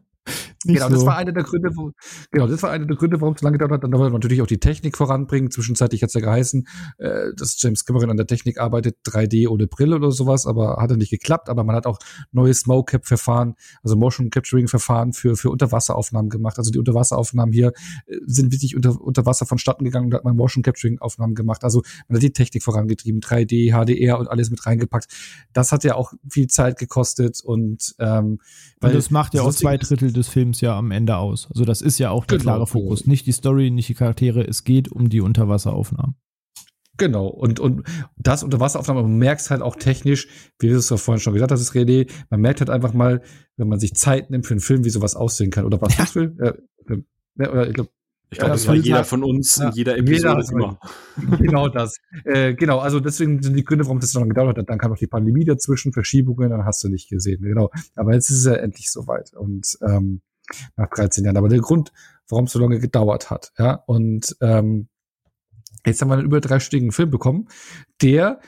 Genau, 0.65 0.87
so. 0.87 0.95
das 0.95 1.05
war 1.05 1.17
einer 1.17 1.31
der 1.31 1.43
Gründe, 1.43 1.71
wo, 1.75 1.91
genau, 2.31 2.47
das 2.47 2.63
war 2.63 2.71
einer 2.71 2.85
der 2.85 2.95
Gründe, 2.95 3.19
warum 3.19 3.33
es 3.33 3.41
so 3.41 3.45
lange 3.45 3.57
gedauert 3.57 3.71
hat. 3.71 3.83
Dann 3.83 3.91
wollte 3.91 4.11
man 4.11 4.19
natürlich 4.19 4.41
auch 4.41 4.47
die 4.47 4.59
Technik 4.59 4.97
voranbringen. 4.97 5.51
Zwischenzeitlich 5.51 6.01
hat 6.03 6.09
es 6.09 6.13
ja 6.13 6.21
geheißen, 6.21 6.67
äh, 6.97 7.33
dass 7.35 7.61
James 7.61 7.85
Cameron 7.85 8.09
an 8.09 8.17
der 8.17 8.27
Technik 8.27 8.59
arbeitet, 8.59 8.97
3D 9.05 9.47
ohne 9.47 9.67
Brille 9.67 9.95
oder 9.95 10.11
sowas, 10.11 10.45
aber 10.45 10.77
hat 10.77 10.91
ja 10.91 10.97
nicht 10.97 11.11
geklappt. 11.11 11.49
Aber 11.49 11.63
man 11.63 11.75
hat 11.75 11.85
auch 11.85 11.99
neues 12.31 12.65
Mocap-Verfahren, 12.65 13.55
also 13.83 13.95
Motion 13.95 14.29
Capturing-Verfahren 14.29 15.13
für, 15.13 15.35
für 15.35 15.49
Unterwasseraufnahmen 15.49 16.29
gemacht. 16.29 16.57
Also 16.57 16.71
die 16.71 16.79
Unterwasseraufnahmen 16.79 17.53
hier 17.53 17.73
äh, 18.05 18.17
sind 18.25 18.51
wirklich 18.51 18.75
unter, 18.75 18.99
unter 19.01 19.25
Wasser 19.25 19.45
vonstatten 19.45 19.83
gegangen 19.83 20.05
und 20.05 20.11
da 20.11 20.17
hat 20.17 20.25
man 20.25 20.35
Motion 20.35 20.63
Capturing-Aufnahmen 20.63 21.35
gemacht. 21.35 21.63
Also 21.63 21.81
man 22.07 22.17
hat 22.17 22.23
die 22.23 22.33
Technik 22.33 22.63
vorangetrieben, 22.63 23.21
3D, 23.21 23.71
HDR 23.71 24.19
und 24.19 24.27
alles 24.27 24.49
mit 24.49 24.65
reingepackt. 24.65 25.07
Das 25.53 25.71
hat 25.71 25.83
ja 25.83 25.95
auch 25.95 26.13
viel 26.29 26.47
Zeit 26.47 26.77
gekostet 26.77 27.41
und 27.43 27.95
ähm, 27.99 28.39
Und 28.81 28.93
das 28.93 29.11
macht 29.11 29.33
ja 29.33 29.41
auch 29.41 29.53
zwei 29.53 29.77
Drittel 29.77 30.11
des 30.13 30.27
Films 30.27 30.52
ja 30.61 30.77
am 30.77 30.91
Ende 30.91 31.17
aus. 31.17 31.47
Also 31.49 31.65
das 31.65 31.81
ist 31.81 31.99
ja 31.99 32.09
auch 32.11 32.25
der 32.25 32.37
Genau. 32.37 32.51
klare 32.51 32.67
Fokus. 32.67 33.05
Nicht 33.07 33.25
die 33.27 33.31
Story, 33.31 33.71
nicht 33.71 33.89
die 33.89 33.93
Charaktere, 33.93 34.41
es 34.47 34.63
geht 34.63 34.91
um 34.91 35.09
die 35.09 35.21
Unterwasseraufnahmen. 35.21 36.15
Genau, 36.97 37.25
und, 37.27 37.59
und 37.59 37.83
das 38.17 38.43
Unterwasseraufnahme, 38.43 39.01
man 39.01 39.17
merkt 39.17 39.49
halt 39.49 39.63
auch 39.63 39.75
technisch, 39.75 40.27
wie 40.59 40.69
du 40.69 40.75
es 40.75 40.89
ja 40.91 40.97
vorhin 40.97 41.19
schon 41.21 41.33
gesagt 41.33 41.51
hast, 41.51 41.59
ist 41.59 41.71
René, 41.73 42.07
man 42.29 42.39
merkt 42.39 42.59
halt 42.59 42.69
einfach 42.69 42.93
mal, 42.93 43.23
wenn 43.57 43.67
man 43.67 43.79
sich 43.79 43.95
Zeit 43.95 44.29
nimmt 44.29 44.45
für 44.45 44.53
einen 44.53 44.61
Film, 44.61 44.85
wie 44.85 44.91
sowas 44.91 45.15
aussehen 45.15 45.49
kann. 45.49 45.65
Oder 45.65 45.81
was 45.81 45.97
Ja. 45.97 46.03
ich 46.03 46.15
will. 46.15 46.35
Äh, 46.39 46.93
äh, 47.43 47.47
oder 47.49 47.67
ich 47.67 47.73
glaube, 47.73 47.89
Ich 48.29 48.37
glaube, 48.37 48.51
das 48.53 48.67
war 48.67 48.75
jeder 48.75 49.03
von 49.05 49.23
uns 49.23 49.57
in 49.57 49.71
jeder 49.73 49.97
Episode 49.97 50.41
jeder 50.43 50.51
immer. 50.51 50.79
Genau 51.39 51.67
das. 51.67 51.97
Äh, 52.25 52.53
genau, 52.55 52.77
also 52.79 52.99
deswegen 52.99 53.41
sind 53.41 53.55
die 53.55 53.63
Gründe, 53.63 53.85
warum 53.85 53.99
das 53.99 54.11
so 54.11 54.19
lange 54.19 54.29
gedauert 54.29 54.57
hat. 54.59 54.69
Dann 54.69 54.77
kam 54.77 54.91
noch 54.91 54.97
die 54.99 55.07
Pandemie 55.07 55.45
dazwischen, 55.45 55.93
Verschiebungen, 55.93 56.49
dann 56.51 56.63
hast 56.65 56.83
du 56.83 56.89
nicht 56.89 57.09
gesehen. 57.09 57.41
Genau. 57.41 57.69
Aber 57.95 58.13
jetzt 58.13 58.29
ist 58.29 58.37
es 58.39 58.45
ja 58.45 58.53
endlich 58.53 58.91
soweit. 58.91 59.33
Und 59.35 59.77
ähm, 59.87 60.21
nach 60.75 60.89
13 60.89 61.25
Jahren. 61.25 61.37
Aber 61.37 61.49
der 61.49 61.59
Grund, 61.59 61.91
warum 62.27 62.45
es 62.45 62.51
so 62.51 62.59
lange 62.59 62.79
gedauert 62.79 63.29
hat, 63.29 63.51
ja, 63.57 63.73
und 63.73 64.35
ähm, 64.41 64.89
jetzt 65.85 66.01
haben 66.01 66.09
wir 66.09 66.15
einen 66.15 66.25
über 66.25 66.41
dreistündigen 66.41 66.91
Film 66.91 67.09
bekommen, 67.09 67.47
der 68.01 68.39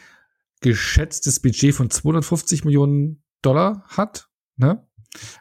geschätztes 0.62 1.40
Budget 1.42 1.76
von 1.76 1.90
250 1.90 2.66
Millionen 2.66 3.24
Dollar 3.42 3.84
hat, 3.88 4.30
ne? 4.58 4.88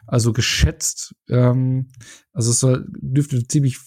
Also 0.05 0.31
geschätzt, 0.31 1.15
ähm, 1.27 1.89
also 2.31 2.51
es 2.51 2.59
soll, 2.59 2.85
dürfte 2.89 3.45
ziemlich 3.45 3.79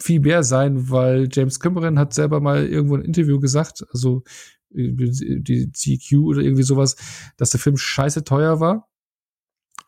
viel 0.00 0.20
mehr 0.20 0.42
sein, 0.42 0.90
weil 0.90 1.28
James 1.30 1.60
Cameron 1.60 1.98
hat 1.98 2.12
selber 2.12 2.40
mal 2.40 2.66
irgendwo 2.66 2.96
ein 2.96 3.04
Interview 3.04 3.38
gesagt, 3.38 3.84
also 3.92 4.24
die 4.74 5.70
CQ 5.72 6.16
oder 6.24 6.40
irgendwie 6.40 6.62
sowas, 6.62 6.96
dass 7.36 7.50
der 7.50 7.60
Film 7.60 7.76
scheiße 7.76 8.24
teuer 8.24 8.60
war. 8.60 8.88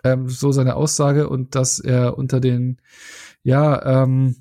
Ähm, 0.02 0.28
so 0.28 0.52
seine 0.52 0.76
Aussage 0.76 1.28
und 1.28 1.54
dass 1.54 1.78
er 1.78 2.18
unter 2.18 2.40
den, 2.40 2.80
ja, 3.42 4.02
ähm, 4.02 4.36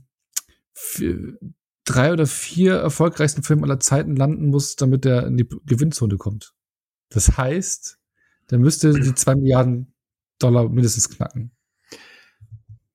drei 1.86 2.14
oder 2.14 2.26
vier 2.26 2.76
erfolgreichsten 2.76 3.44
Filmen 3.44 3.64
aller 3.64 3.80
Zeiten 3.80 4.16
landen 4.16 4.48
muss, 4.48 4.76
damit 4.76 5.06
er 5.06 5.28
in 5.28 5.38
die 5.38 5.48
Gewinnzone 5.66 6.18
kommt. 6.18 6.54
Das 7.10 7.38
heißt, 7.38 8.00
der 8.50 8.60
müsste 8.60 8.94
die 8.94 9.14
zwei 9.16 9.36
Milliarden 9.36 9.94
Dollar 10.40 10.68
mindestens 10.70 11.10
knacken. 11.10 11.52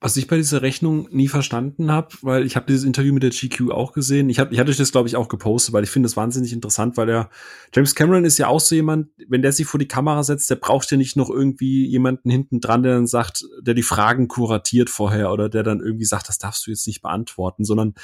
Was 0.01 0.17
ich 0.17 0.29
bei 0.29 0.37
dieser 0.37 0.63
Rechnung 0.63 1.09
nie 1.11 1.27
verstanden 1.27 1.91
habe, 1.91 2.15
weil 2.23 2.47
ich 2.47 2.55
habe 2.55 2.67
dieses 2.67 2.85
Interview 2.85 3.13
mit 3.13 3.25
der 3.25 3.31
GQ 3.31 3.73
auch 3.73 3.93
gesehen. 3.93 4.31
Ich, 4.31 4.39
hab, 4.39 4.53
ich 4.53 4.61
hatte 4.61 4.73
das, 4.73 4.93
glaube 4.93 5.09
ich, 5.09 5.17
auch 5.17 5.29
gepostet, 5.29 5.75
weil 5.75 5.83
ich 5.83 5.91
finde 5.91 6.07
das 6.07 6.17
wahnsinnig 6.17 6.53
interessant, 6.53 6.97
weil 6.97 7.07
der 7.07 7.31
James 7.75 7.97
Cameron 7.97 8.25
ist 8.25 8.39
ja 8.39 8.47
auch 8.47 8.61
so 8.61 8.77
jemand, 8.77 9.09
wenn 9.27 9.43
der 9.43 9.51
sich 9.51 9.67
vor 9.67 9.81
die 9.81 9.89
Kamera 9.89 10.23
setzt, 10.23 10.51
der 10.51 10.57
braucht 10.57 10.89
ja 10.93 10.97
nicht 10.97 11.17
noch 11.17 11.31
irgendwie 11.31 11.85
jemanden 11.85 12.31
hinten 12.31 12.61
dran, 12.61 12.85
der 12.85 12.95
dann 12.95 13.09
sagt, 13.09 13.45
der 13.61 13.75
die 13.75 13.83
Fragen 13.83 14.29
kuratiert 14.29 14.89
vorher 14.89 15.33
oder 15.33 15.49
der 15.49 15.65
dann 15.65 15.81
irgendwie 15.81 16.05
sagt, 16.05 16.29
das 16.29 16.39
darfst 16.39 16.65
du 16.67 16.71
jetzt 16.71 16.87
nicht 16.87 17.03
beantworten, 17.03 17.65
sondern 17.65 17.95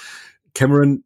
Cameron 0.52 1.04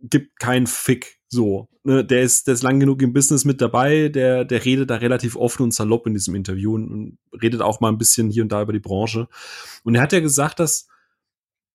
gibt 0.00 0.38
keinen 0.38 0.66
Fick 0.66 1.18
so. 1.28 1.68
Ne? 1.84 2.04
Der 2.04 2.22
ist, 2.22 2.46
der 2.46 2.54
ist 2.54 2.62
lang 2.62 2.78
genug 2.78 3.02
im 3.02 3.12
Business 3.12 3.44
mit 3.44 3.60
dabei, 3.60 4.08
der, 4.08 4.44
der 4.44 4.64
redet 4.64 4.90
da 4.90 4.96
relativ 4.96 5.36
offen 5.36 5.64
und 5.64 5.74
salopp 5.74 6.06
in 6.06 6.14
diesem 6.14 6.34
Interview 6.34 6.74
und, 6.74 6.90
und 6.90 7.18
redet 7.42 7.60
auch 7.60 7.80
mal 7.80 7.88
ein 7.88 7.98
bisschen 7.98 8.30
hier 8.30 8.42
und 8.42 8.52
da 8.52 8.62
über 8.62 8.72
die 8.72 8.80
Branche. 8.80 9.28
Und 9.82 9.94
er 9.94 10.02
hat 10.02 10.12
ja 10.12 10.20
gesagt, 10.20 10.60
dass 10.60 10.88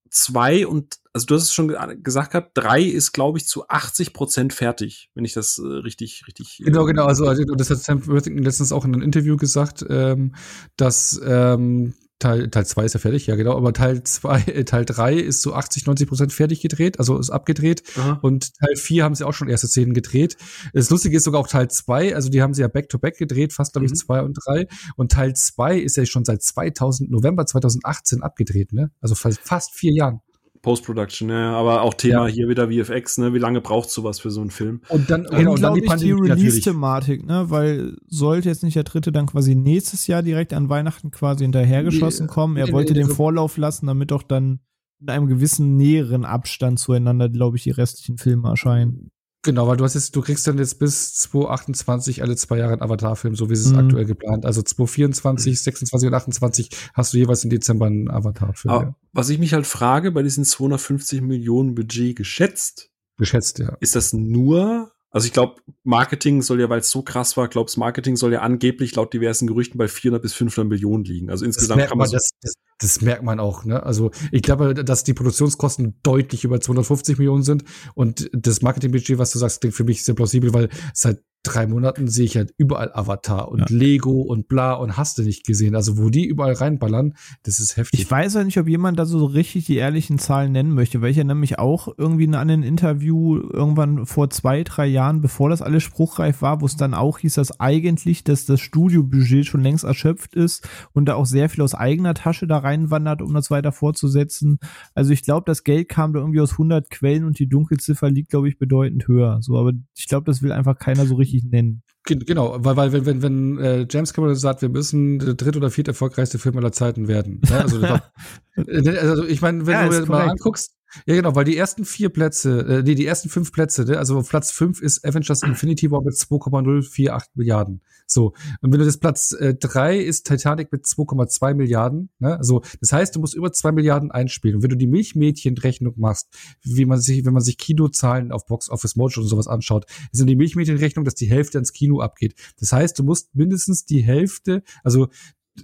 zwei 0.09 0.65
und, 0.65 0.99
also 1.13 1.25
du 1.25 1.35
hast 1.35 1.43
es 1.43 1.53
schon 1.53 1.75
gesagt 2.03 2.31
gehabt, 2.31 2.51
drei 2.53 2.81
ist, 2.81 3.11
glaube 3.11 3.37
ich, 3.37 3.47
zu 3.47 3.67
80 3.67 4.13
Prozent 4.13 4.53
fertig, 4.53 5.09
wenn 5.15 5.25
ich 5.25 5.33
das 5.33 5.57
äh, 5.57 5.65
richtig, 5.65 6.23
richtig. 6.27 6.61
Genau, 6.63 6.85
genau. 6.85 7.05
Also, 7.05 7.25
also 7.25 7.43
das 7.43 7.69
hat 7.69 7.79
Sam 7.79 8.05
Worthington 8.07 8.43
letztens 8.43 8.71
auch 8.71 8.85
in 8.85 8.93
einem 8.93 9.03
Interview 9.03 9.37
gesagt, 9.37 9.85
ähm, 9.89 10.35
dass 10.75 11.19
ähm, 11.25 11.93
Teil, 12.19 12.49
Teil 12.49 12.65
2 12.65 12.85
ist 12.85 12.93
ja 12.93 12.99
fertig, 12.99 13.27
ja 13.27 13.35
genau, 13.35 13.55
aber 13.55 13.73
Teil 13.73 14.01
2, 14.03 14.39
äh, 14.47 14.63
Teil 14.65 14.85
3 14.85 15.13
ist 15.13 15.41
so 15.41 15.53
80, 15.53 15.85
90 15.85 16.07
Prozent 16.07 16.33
fertig 16.33 16.61
gedreht, 16.61 16.97
also 16.97 17.17
ist 17.19 17.29
abgedreht. 17.29 17.83
Aha. 17.95 18.19
Und 18.21 18.55
Teil 18.55 18.75
4 18.75 19.03
haben 19.03 19.13
sie 19.13 19.25
auch 19.25 19.33
schon 19.33 19.49
erste 19.49 19.67
Szenen 19.67 19.93
gedreht. 19.93 20.35
Das 20.73 20.89
Lustige 20.89 21.17
ist 21.17 21.23
sogar 21.23 21.41
auch 21.41 21.47
Teil 21.47 21.69
2, 21.69 22.15
also 22.15 22.29
die 22.29 22.41
haben 22.41 22.53
sie 22.53 22.61
ja 22.61 22.67
back-to-back 22.67 23.15
-back 23.15 23.19
gedreht, 23.19 23.53
fast 23.53 23.73
glaube 23.73 23.85
ich 23.85 23.91
mhm. 23.91 23.97
2 23.97 24.21
und 24.23 24.37
3. 24.45 24.67
Und 24.95 25.11
Teil 25.11 25.35
2 25.35 25.77
ist 25.77 25.97
ja 25.97 26.05
schon 26.05 26.25
seit 26.25 26.41
2000, 26.41 27.11
November 27.11 27.45
2018 27.45 28.23
abgedreht, 28.23 28.73
ne? 28.73 28.91
Also 28.99 29.13
fast 29.15 29.73
vier 29.75 29.93
Jahren. 29.93 30.21
Post-Production, 30.67 31.29
ja, 31.29 31.53
aber 31.53 31.81
auch 31.81 31.93
Thema 31.93 32.27
ja. 32.27 32.33
hier 32.33 32.49
wieder 32.49 32.67
VFX, 32.69 33.19
ne? 33.19 33.33
Wie 33.33 33.39
lange 33.39 33.61
braucht 33.61 33.89
sowas 33.89 34.19
für 34.19 34.31
so 34.31 34.41
einen 34.41 34.49
Film? 34.49 34.81
Und 34.89 35.09
dann, 35.09 35.23
genau, 35.23 35.53
und 35.53 35.63
dann 35.63 35.75
die, 35.75 35.81
die 35.81 36.11
Release-Thematik, 36.11 37.25
ne? 37.25 37.45
Weil 37.49 37.95
sollte 38.07 38.49
jetzt 38.49 38.63
nicht 38.63 38.75
der 38.75 38.83
dritte 38.83 39.13
dann 39.13 39.27
quasi 39.27 39.55
nächstes 39.55 40.07
Jahr 40.07 40.23
direkt 40.23 40.51
an 40.51 40.67
Weihnachten 40.67 41.09
quasi 41.09 41.45
hinterhergeschossen 41.45 42.27
kommen. 42.27 42.57
Er 42.57 42.69
wollte 42.73 42.93
den 42.93 43.07
Vorlauf 43.07 43.55
lassen, 43.55 43.87
damit 43.87 44.11
doch 44.11 44.23
dann 44.23 44.59
in 44.99 45.07
einem 45.07 45.27
gewissen 45.27 45.77
näheren 45.77 46.25
Abstand 46.25 46.79
zueinander, 46.79 47.29
glaube 47.29 47.55
ich, 47.55 47.63
die 47.63 47.71
restlichen 47.71 48.17
Filme 48.17 48.49
erscheinen. 48.49 49.11
Genau, 49.47 49.65
weil 49.65 49.77
du 49.77 49.85
hast 49.85 49.93
jetzt, 49.93 50.13
du 50.13 50.19
kriegst 50.19 50.45
dann 50.45 50.57
jetzt 50.57 50.77
bis 50.77 51.13
2028 51.13 52.21
alle 52.21 52.35
zwei 52.35 52.57
Jahre 52.57 52.73
einen 52.73 52.81
Avatar-Film, 52.81 53.33
so 53.33 53.49
wie 53.49 53.53
es 53.53 53.71
mhm. 53.71 53.79
aktuell 53.79 54.03
geplant. 54.03 54.45
Also 54.45 54.61
2024, 54.61 55.61
26 55.61 56.07
und 56.07 56.13
28 56.13 56.69
hast 56.93 57.13
du 57.13 57.17
jeweils 57.17 57.45
im 57.45 57.49
Dezember 57.49 57.85
einen 57.85 58.11
Avatar-Film. 58.11 58.73
Ja. 58.73 58.95
Was 59.13 59.29
ich 59.29 59.39
mich 59.39 59.53
halt 59.53 59.65
frage, 59.65 60.11
bei 60.11 60.21
diesen 60.21 60.43
250 60.43 61.21
Millionen 61.21 61.75
Budget 61.75 62.17
geschätzt. 62.17 62.91
Geschätzt, 63.17 63.59
ja. 63.59 63.77
Ist 63.79 63.95
das 63.95 64.11
nur 64.11 64.91
also 65.09 65.25
ich 65.25 65.33
glaube, 65.33 65.61
Marketing 65.83 66.41
soll 66.41 66.59
ja, 66.59 66.69
weil 66.69 66.81
es 66.81 66.89
so 66.89 67.01
krass 67.01 67.37
war, 67.37 67.47
glaub's 67.47 67.77
Marketing 67.77 68.17
soll 68.17 68.33
ja 68.33 68.41
angeblich 68.41 68.93
laut 68.95 69.13
diversen 69.13 69.47
Gerüchten 69.47 69.77
bei 69.77 69.87
400 69.87 70.21
bis 70.21 70.33
500 70.33 70.69
Millionen 70.69 71.05
liegen. 71.05 71.29
Also 71.29 71.45
insgesamt 71.45 71.87
kann 71.87 71.97
man, 71.97 72.11
das, 72.11 72.31
das, 72.41 72.53
das 72.79 73.01
merkt 73.01 73.23
man 73.23 73.39
auch. 73.39 73.65
Ne? 73.65 73.81
Also 73.83 74.11
ich 74.31 74.41
glaube, 74.41 74.73
dass 74.73 75.03
die 75.03 75.13
Produktionskosten 75.13 75.99
deutlich 76.03 76.43
über 76.43 76.59
250 76.59 77.17
Millionen 77.17 77.43
sind 77.43 77.63
und 77.95 78.29
das 78.33 78.61
Marketingbudget, 78.61 79.17
was 79.17 79.31
du 79.31 79.39
sagst, 79.39 79.61
klingt 79.61 79.75
für 79.75 79.83
mich 79.83 80.03
sehr 80.03 80.15
plausibel, 80.15 80.53
weil 80.53 80.69
seit 80.93 81.21
drei 81.47 81.67
Monaten 81.67 82.07
sehe 82.07 82.25
ich 82.25 82.35
halt 82.35 82.53
überall 82.57 82.91
Avatar 82.93 83.49
und 83.49 83.59
ja. 83.59 83.65
Lego 83.69 84.21
und 84.21 84.47
bla 84.47 84.73
und 84.73 84.97
hast 84.97 85.17
du 85.17 85.23
nicht 85.23 85.45
gesehen. 85.45 85.75
Also 85.75 85.97
wo 85.97 86.09
die 86.09 86.25
überall 86.25 86.53
reinballern, 86.53 87.13
das 87.43 87.59
ist 87.59 87.77
heftig. 87.77 87.99
Ich 88.01 88.09
weiß 88.09 88.33
ja 88.35 88.43
nicht, 88.43 88.59
ob 88.59 88.67
jemand 88.67 88.99
da 88.99 89.05
so 89.05 89.25
richtig 89.25 89.65
die 89.65 89.77
ehrlichen 89.77 90.19
Zahlen 90.19 90.51
nennen 90.51 90.73
möchte, 90.73 91.01
weil 91.01 91.11
ich 91.11 91.17
ja 91.17 91.23
nämlich 91.23 91.57
auch 91.57 91.87
irgendwie 91.97 92.27
an 92.27 92.35
einem 92.35 92.63
Interview 92.63 93.37
irgendwann 93.37 94.05
vor 94.05 94.29
zwei, 94.29 94.63
drei 94.63 94.87
Jahren, 94.87 95.21
bevor 95.21 95.49
das 95.49 95.61
alles 95.61 95.83
spruchreif 95.83 96.41
war, 96.41 96.61
wo 96.61 96.65
es 96.65 96.75
dann 96.75 96.93
auch 96.93 97.19
hieß, 97.19 97.35
dass 97.35 97.59
eigentlich 97.59 98.23
dass 98.23 98.45
das 98.45 98.59
Studiobudget 98.59 99.45
schon 99.45 99.63
längst 99.63 99.85
erschöpft 99.85 100.35
ist 100.35 100.67
und 100.93 101.05
da 101.05 101.15
auch 101.15 101.25
sehr 101.25 101.49
viel 101.49 101.63
aus 101.63 101.75
eigener 101.75 102.13
Tasche 102.13 102.47
da 102.47 102.57
reinwandert, 102.67 103.21
um 103.21 103.33
das 103.33 103.49
weiter 103.49 103.71
fortzusetzen. 103.71 104.59
Also 104.93 105.11
ich 105.11 105.23
glaube, 105.23 105.43
das 105.45 105.63
Geld 105.63 105.89
kam 105.89 106.13
da 106.13 106.19
irgendwie 106.19 106.41
aus 106.41 106.53
100 106.53 106.89
Quellen 106.89 107.23
und 107.23 107.39
die 107.39 107.47
Dunkelziffer 107.47 108.09
liegt, 108.09 108.29
glaube 108.29 108.49
ich, 108.49 108.57
bedeutend 108.57 109.07
höher. 109.07 109.39
So, 109.41 109.57
aber 109.57 109.71
ich 109.95 110.07
glaube, 110.07 110.25
das 110.25 110.41
will 110.41 110.51
einfach 110.51 110.77
keiner 110.77 111.05
so 111.05 111.15
richtig 111.15 111.43
nennen. 111.43 111.83
Genau, 112.03 112.55
weil, 112.59 112.77
weil 112.77 112.93
wenn, 112.93 113.05
wenn, 113.05 113.21
wenn 113.21 113.57
äh, 113.59 113.87
James 113.89 114.13
Cameron 114.13 114.35
sagt, 114.35 114.61
wir 114.61 114.69
müssen 114.69 115.19
der 115.19 115.33
dritt 115.33 115.57
oder 115.57 115.69
viert 115.69 115.89
erfolgreichste 115.89 116.39
Film 116.39 116.57
aller 116.57 116.71
Zeiten 116.71 117.07
werden. 117.07 117.41
Ne? 117.49 117.59
Also, 117.59 117.81
also 119.01 119.25
ich 119.25 119.41
meine, 119.41 119.65
wenn 119.65 119.73
ja, 119.73 119.89
du 119.89 120.01
dir 120.01 120.05
mal 120.05 120.29
anguckst, 120.29 120.76
ja, 121.05 121.15
genau, 121.15 121.35
weil 121.35 121.45
die 121.45 121.57
ersten 121.57 121.85
vier 121.85 122.09
Plätze, 122.09 122.59
äh, 122.61 122.83
nee, 122.83 122.95
die 122.95 123.05
ersten 123.05 123.29
fünf 123.29 123.51
Plätze, 123.51 123.85
ne, 123.85 123.97
also 123.97 124.21
Platz 124.23 124.51
fünf 124.51 124.81
ist 124.81 125.05
Avengers 125.05 125.43
Infinity 125.43 125.91
War 125.91 126.01
mit 126.03 126.17
2,048 126.17 127.35
Milliarden. 127.35 127.81
So. 128.05 128.33
Und 128.61 128.71
wenn 128.71 128.79
du 128.79 128.85
das 128.85 128.97
Platz 128.97 129.33
äh, 129.33 129.53
drei 129.55 129.97
ist 129.97 130.25
Titanic 130.25 130.71
mit 130.71 130.85
2,2 130.85 131.53
Milliarden, 131.53 132.09
ne, 132.19 132.37
also, 132.37 132.61
das 132.79 132.91
heißt, 132.91 133.15
du 133.15 133.19
musst 133.19 133.35
über 133.35 133.51
zwei 133.51 133.71
Milliarden 133.71 134.11
einspielen. 134.11 134.57
Und 134.57 134.63
wenn 134.63 134.69
du 134.69 134.77
die 134.77 134.87
Milchmädchenrechnung 134.87 135.93
machst, 135.97 136.27
wie 136.63 136.85
man 136.85 136.99
sich, 136.99 137.25
wenn 137.25 137.33
man 137.33 137.43
sich 137.43 137.57
Kinozahlen 137.57 138.31
auf 138.31 138.45
Box 138.45 138.69
Office 138.69 138.95
Mojo 138.95 139.21
und 139.21 139.27
sowas 139.27 139.47
anschaut, 139.47 139.85
ist 140.11 140.19
dann 140.19 140.27
die 140.27 140.35
Milchmädchenrechnung, 140.35 141.05
dass 141.05 141.15
die 141.15 141.29
Hälfte 141.29 141.57
ans 141.57 141.73
Kino 141.73 141.99
abgeht. 141.99 142.35
Das 142.59 142.71
heißt, 142.71 142.97
du 142.97 143.03
musst 143.03 143.35
mindestens 143.35 143.85
die 143.85 144.01
Hälfte, 144.01 144.63
also, 144.83 145.09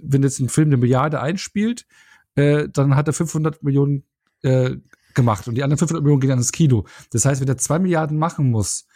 wenn 0.02 0.22
jetzt 0.22 0.40
ein 0.40 0.48
Film 0.48 0.68
eine 0.68 0.76
Milliarde 0.76 1.20
einspielt, 1.20 1.86
äh, 2.34 2.68
dann 2.68 2.96
hat 2.96 3.06
er 3.08 3.12
500 3.12 3.62
Millionen 3.62 4.04
äh, 4.42 4.76
gemacht 5.14 5.48
und 5.48 5.54
die 5.54 5.62
anderen 5.62 5.78
500 5.78 6.02
Millionen 6.02 6.20
gehen 6.20 6.32
an 6.32 6.38
das 6.38 6.52
Kino. 6.52 6.84
Das 7.10 7.24
heißt, 7.24 7.40
wenn 7.40 7.48
er 7.48 7.58
zwei 7.58 7.78
Milliarden 7.78 8.18
machen 8.18 8.50
muss, 8.50 8.86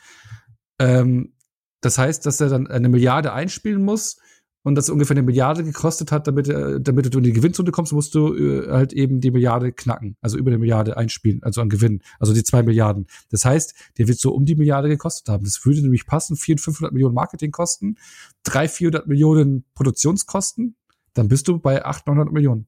ähm, 0.79 1.35
das 1.81 1.99
heißt, 1.99 2.27
dass 2.27 2.41
er 2.41 2.49
dann 2.49 2.67
eine 2.67 2.89
Milliarde 2.89 3.33
einspielen 3.33 3.85
muss 3.85 4.19
und 4.63 4.75
das 4.75 4.91
ungefähr 4.91 5.17
eine 5.17 5.23
Milliarde 5.23 5.65
gekostet 5.65 6.11
hat, 6.11 6.27
damit, 6.27 6.49
äh, 6.49 6.81
damit 6.81 7.13
du 7.13 7.19
in 7.19 7.25
die 7.25 7.33
Gewinnzone 7.33 7.71
kommst, 7.71 7.93
musst 7.93 8.15
du 8.15 8.35
äh, 8.35 8.69
halt 8.69 8.93
eben 8.93 9.21
die 9.21 9.31
Milliarde 9.31 9.73
knacken, 9.73 10.17
also 10.21 10.37
über 10.37 10.51
eine 10.51 10.59
Milliarde 10.59 10.97
einspielen, 10.97 11.43
also 11.43 11.61
an 11.61 11.69
Gewinn, 11.69 12.03
also 12.19 12.35
die 12.35 12.43
zwei 12.43 12.63
Milliarden. 12.63 13.07
Das 13.31 13.45
heißt, 13.45 13.75
der 13.99 14.09
wird 14.09 14.19
so 14.19 14.33
um 14.35 14.45
die 14.45 14.57
Milliarde 14.57 14.89
gekostet 14.89 15.29
haben. 15.29 15.45
Das 15.45 15.65
würde 15.65 15.83
nämlich 15.83 16.07
passen, 16.07 16.37
400, 16.37 16.65
500 16.65 16.93
Millionen 16.93 17.15
Marketingkosten, 17.15 17.99
300, 18.45 18.71
400 18.71 19.07
Millionen 19.07 19.65
Produktionskosten, 19.75 20.77
dann 21.15 21.29
bist 21.29 21.49
du 21.49 21.59
bei 21.59 21.85
800, 21.85 22.07
900 22.07 22.33
Millionen. 22.33 22.67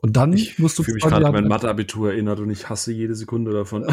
Und 0.00 0.16
dann 0.16 0.32
ich 0.32 0.58
musst 0.58 0.78
du. 0.78 0.82
Ich 0.82 0.86
fühle 0.86 0.94
mich 0.94 1.04
gerade 1.04 1.26
an 1.26 1.32
mein 1.32 1.48
Matheabitur 1.48 2.12
erinnert 2.12 2.38
und 2.38 2.50
ich 2.50 2.68
hasse 2.68 2.92
jede 2.92 3.16
Sekunde 3.16 3.52
davon. 3.52 3.84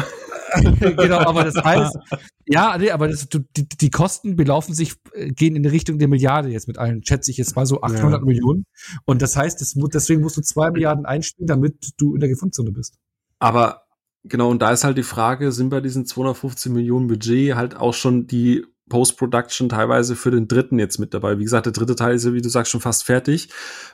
genau, 0.80 1.18
aber 1.18 1.44
das 1.44 1.56
heißt, 1.56 1.98
ja, 2.46 2.78
nee, 2.78 2.90
aber 2.90 3.08
das, 3.08 3.28
die, 3.28 3.68
die 3.68 3.90
Kosten 3.90 4.36
belaufen 4.36 4.72
sich, 4.72 4.94
äh, 5.14 5.32
gehen 5.32 5.56
in 5.56 5.64
die 5.64 5.68
Richtung 5.68 5.98
der 5.98 6.06
Milliarde 6.06 6.48
jetzt 6.48 6.68
mit 6.68 6.78
allen, 6.78 7.04
schätze 7.04 7.32
ich 7.32 7.38
jetzt 7.38 7.56
mal 7.56 7.66
so 7.66 7.82
800 7.82 8.20
ja. 8.20 8.24
Millionen. 8.24 8.66
Und 9.04 9.20
das 9.20 9.36
heißt, 9.36 9.60
das, 9.60 9.74
deswegen 9.92 10.20
musst 10.20 10.36
du 10.36 10.42
zwei 10.42 10.70
Milliarden 10.70 11.06
einspielen, 11.06 11.48
damit 11.48 11.90
du 11.98 12.14
in 12.14 12.20
der 12.20 12.28
Gefundzone 12.28 12.70
bist. 12.70 12.96
Aber 13.40 13.82
genau, 14.22 14.50
und 14.50 14.62
da 14.62 14.70
ist 14.70 14.84
halt 14.84 14.98
die 14.98 15.02
Frage, 15.02 15.50
sind 15.50 15.70
bei 15.70 15.80
diesen 15.80 16.06
250 16.06 16.70
Millionen 16.70 17.08
Budget 17.08 17.56
halt 17.56 17.76
auch 17.76 17.94
schon 17.94 18.28
die 18.28 18.64
Post-Production 18.88 19.68
teilweise 19.68 20.16
für 20.16 20.30
den 20.30 20.48
dritten 20.48 20.78
jetzt 20.78 20.98
mit 20.98 21.12
dabei. 21.12 21.38
Wie 21.38 21.44
gesagt, 21.44 21.66
der 21.66 21.72
dritte 21.72 21.96
Teil 21.96 22.14
ist 22.14 22.24
ja, 22.24 22.32
wie 22.32 22.40
du 22.40 22.48
sagst, 22.48 22.70
schon 22.70 22.80
fast 22.80 23.04
fertig, 23.04 23.48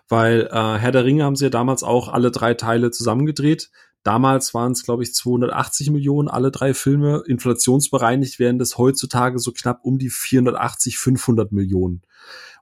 weil 0.09 0.49
äh, 0.51 0.79
Herr 0.79 0.93
der 0.93 1.05
Ringe 1.05 1.25
haben 1.25 1.37
sie 1.37 1.45
ja 1.45 1.51
damals 1.51 1.83
auch 1.83 2.09
alle 2.09 2.31
drei 2.31 2.55
Teile 2.55 2.91
zusammengedreht. 2.91 3.71
Damals 4.03 4.53
waren 4.53 4.73
es, 4.73 4.85
glaube 4.85 5.05
ich, 5.05 5.15
280 5.15 5.91
Millionen, 5.91 6.29
alle 6.29 6.51
drei 6.51 6.75
Filme. 6.75 7.23
Inflationsbereinigt 7.27 8.39
wären 8.39 8.59
das 8.59 8.77
heutzutage 8.77 9.39
so 9.39 9.53
knapp 9.53 9.85
um 9.85 9.99
die 9.99 10.11
480, 10.11 10.99
500 10.99 11.53
Millionen. 11.53 12.03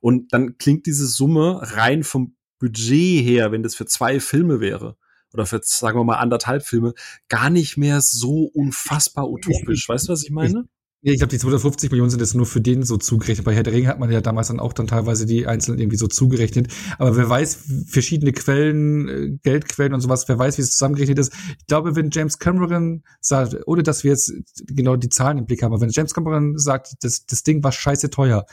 Und 0.01 0.33
dann 0.33 0.59
klingt 0.59 0.87
diese 0.87 1.07
Summe 1.07 1.61
rein 1.63 2.05
vom 2.05 2.37
Budget 2.59 3.25
her, 3.25 3.53
wenn 3.53 3.63
das 3.63 3.75
für 3.75 3.87
zwei 3.87 4.21
Filme 4.21 4.61
wäre, 4.61 4.97
oder 5.33 5.47
für, 5.47 5.61
sagen 5.63 5.99
wir 5.99 6.05
mal, 6.05 6.19
anderthalb 6.19 6.63
Filme, 6.63 6.93
gar 7.29 7.49
nicht 7.49 7.77
mehr 7.79 8.01
so 8.03 8.45
unfassbar 8.45 9.31
utopisch. 9.31 9.89
Weißt 9.89 10.09
du, 10.09 10.13
was 10.13 10.25
ich 10.25 10.31
meine? 10.31 10.69
Ja, 11.03 11.13
ich 11.15 11.19
glaube, 11.19 11.31
die 11.31 11.39
250 11.39 11.91
Millionen 11.91 12.11
sind 12.11 12.21
jetzt 12.21 12.35
nur 12.35 12.45
für 12.45 12.61
den 12.61 12.83
so 12.83 12.99
zugerechnet. 12.99 13.47
Bei 13.47 13.55
Herr 13.55 13.63
der 13.63 13.73
Ringe 13.73 13.89
hat 13.89 13.99
man 13.99 14.13
ja 14.13 14.21
damals 14.21 14.49
dann 14.49 14.61
auch 14.61 14.75
dann 14.75 14.87
teilweise 14.87 15.25
die 15.25 15.47
einzelnen 15.47 15.79
irgendwie 15.79 15.97
so 15.97 16.09
zugerechnet. 16.09 16.69
Aber 16.99 17.17
wer 17.17 17.27
weiß, 17.27 17.59
verschiedene 17.87 18.33
Quellen, 18.33 19.09
äh, 19.09 19.31
Geldquellen 19.43 19.95
und 19.95 20.03
sowas, 20.03 20.29
wer 20.29 20.39
weiß, 20.39 20.59
wie 20.59 20.63
es 20.63 20.73
zusammengerechnet 20.73 21.19
ist. 21.19 21.33
Ich 21.59 21.67
glaube, 21.67 21.97
wenn 21.97 22.11
James 22.11 22.39
Cameron 22.39 23.03
sagt, 23.23 23.57
ohne 23.67 23.83
dass 23.83 24.05
wir 24.05 24.11
jetzt 24.11 24.31
genau 24.67 24.97
die 24.97 25.09
Zahlen 25.09 25.39
im 25.39 25.47
Blick 25.47 25.63
haben, 25.63 25.73
aber 25.73 25.81
wenn 25.81 25.89
James 25.91 26.13
Cameron 26.13 26.59
sagt, 26.59 26.93
das, 27.01 27.25
das 27.25 27.45
Ding 27.45 27.65
war 27.65 27.73
scheiße 27.73 28.11
teuer 28.11 28.45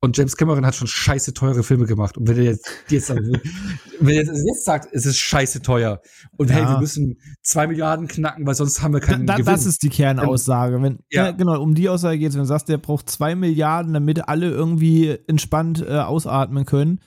und 0.00 0.16
James 0.16 0.36
Cameron 0.36 0.64
hat 0.64 0.76
schon 0.76 0.86
scheiße 0.86 1.34
teure 1.34 1.62
Filme 1.64 1.86
gemacht. 1.86 2.16
Und 2.16 2.28
wenn 2.28 2.36
er 2.36 2.44
jetzt, 2.44 2.68
jetzt, 2.88 3.08
wenn 4.00 4.14
er 4.14 4.22
jetzt 4.22 4.64
sagt, 4.64 4.88
es 4.92 5.06
ist 5.06 5.18
scheiße 5.18 5.62
teuer 5.62 6.00
und 6.36 6.50
ja. 6.50 6.56
hey, 6.56 6.64
wir 6.66 6.78
müssen 6.78 7.18
zwei 7.42 7.66
Milliarden 7.66 8.06
knacken, 8.06 8.46
weil 8.46 8.54
sonst 8.54 8.80
haben 8.82 8.94
wir 8.94 9.00
keinen 9.00 9.26
da, 9.26 9.34
Gewinn. 9.34 9.46
Das 9.46 9.66
ist 9.66 9.82
die 9.82 9.88
Kernaussage. 9.88 10.80
Wenn, 10.80 11.00
ja. 11.10 11.26
ja 11.26 11.30
genau, 11.32 11.60
um 11.60 11.74
die 11.74 11.88
Aussage 11.88 12.18
geht 12.18 12.30
es. 12.30 12.34
Wenn 12.34 12.42
du 12.42 12.48
sagst, 12.48 12.68
der 12.68 12.78
braucht 12.78 13.10
zwei 13.10 13.34
Milliarden, 13.34 13.92
damit 13.92 14.28
alle 14.28 14.48
irgendwie 14.50 15.18
entspannt 15.26 15.84
äh, 15.86 15.98
ausatmen 15.98 16.64
können, 16.64 17.00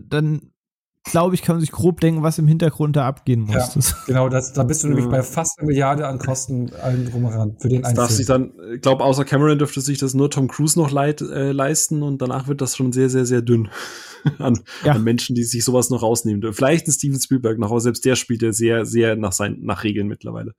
dann 0.00 0.52
glaube 1.06 1.34
ich, 1.34 1.42
kann 1.42 1.56
man 1.56 1.60
sich 1.60 1.70
grob 1.70 2.00
denken, 2.00 2.22
was 2.22 2.38
im 2.38 2.46
Hintergrund 2.46 2.96
da 2.96 3.06
abgehen 3.06 3.40
muss. 3.40 3.74
Ja, 3.74 3.96
genau, 4.06 4.28
das, 4.28 4.52
da 4.52 4.64
bist 4.64 4.82
du 4.82 4.88
nämlich 4.88 5.06
bei 5.06 5.22
fast 5.22 5.58
eine 5.58 5.68
Milliarde 5.68 6.06
an 6.06 6.18
Kosten 6.18 6.70
allen 6.82 7.08
drum 7.10 7.28
heran 7.28 7.56
für 7.58 7.68
den 7.68 7.82
das 7.82 7.94
darf 7.94 8.10
sich 8.10 8.26
dann, 8.26 8.52
ich 8.74 8.80
glaube, 8.80 9.04
außer 9.04 9.24
Cameron 9.24 9.58
dürfte 9.58 9.80
sich 9.80 9.98
das 9.98 10.14
nur 10.14 10.30
Tom 10.30 10.48
Cruise 10.48 10.78
noch 10.78 10.90
leid, 10.90 11.20
äh, 11.20 11.52
leisten 11.52 12.02
und 12.02 12.20
danach 12.20 12.48
wird 12.48 12.60
das 12.60 12.76
schon 12.76 12.92
sehr, 12.92 13.08
sehr, 13.08 13.24
sehr 13.24 13.40
dünn 13.40 13.68
an, 14.38 14.60
ja. 14.84 14.92
an, 14.92 15.04
Menschen, 15.04 15.34
die 15.34 15.44
sich 15.44 15.64
sowas 15.64 15.90
noch 15.90 16.02
rausnehmen. 16.02 16.52
Vielleicht 16.52 16.86
ein 16.88 16.92
Steven 16.92 17.20
Spielberg 17.20 17.58
noch, 17.58 17.70
aber 17.70 17.80
selbst 17.80 18.04
der 18.04 18.16
spielt 18.16 18.42
ja 18.42 18.52
sehr, 18.52 18.84
sehr 18.84 19.16
nach 19.16 19.32
seinen, 19.32 19.64
nach 19.64 19.84
Regeln 19.84 20.08
mittlerweile. 20.08 20.54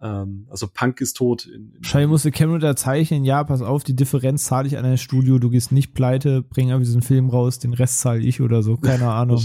Ähm, 0.00 0.46
also 0.50 0.68
Punk 0.68 1.00
ist 1.00 1.14
tot. 1.14 1.46
In, 1.46 1.72
in 1.72 1.74
Wahrscheinlich 1.82 2.10
musste 2.10 2.30
Cameron 2.30 2.60
da 2.60 2.76
zeichnen, 2.76 3.24
ja, 3.24 3.42
pass 3.42 3.62
auf, 3.62 3.84
die 3.84 3.96
Differenz 3.96 4.44
zahle 4.44 4.68
ich 4.68 4.78
an 4.78 4.84
ein 4.84 4.98
Studio, 4.98 5.38
du 5.38 5.50
gehst 5.50 5.72
nicht 5.72 5.94
pleite, 5.94 6.42
bring 6.42 6.68
irgendwie 6.68 6.86
diesen 6.86 7.02
Film 7.02 7.30
raus, 7.30 7.58
den 7.58 7.74
Rest 7.74 8.00
zahle 8.00 8.20
ich 8.20 8.40
oder 8.40 8.62
so, 8.62 8.76
keine 8.76 9.08
Ahnung. 9.10 9.42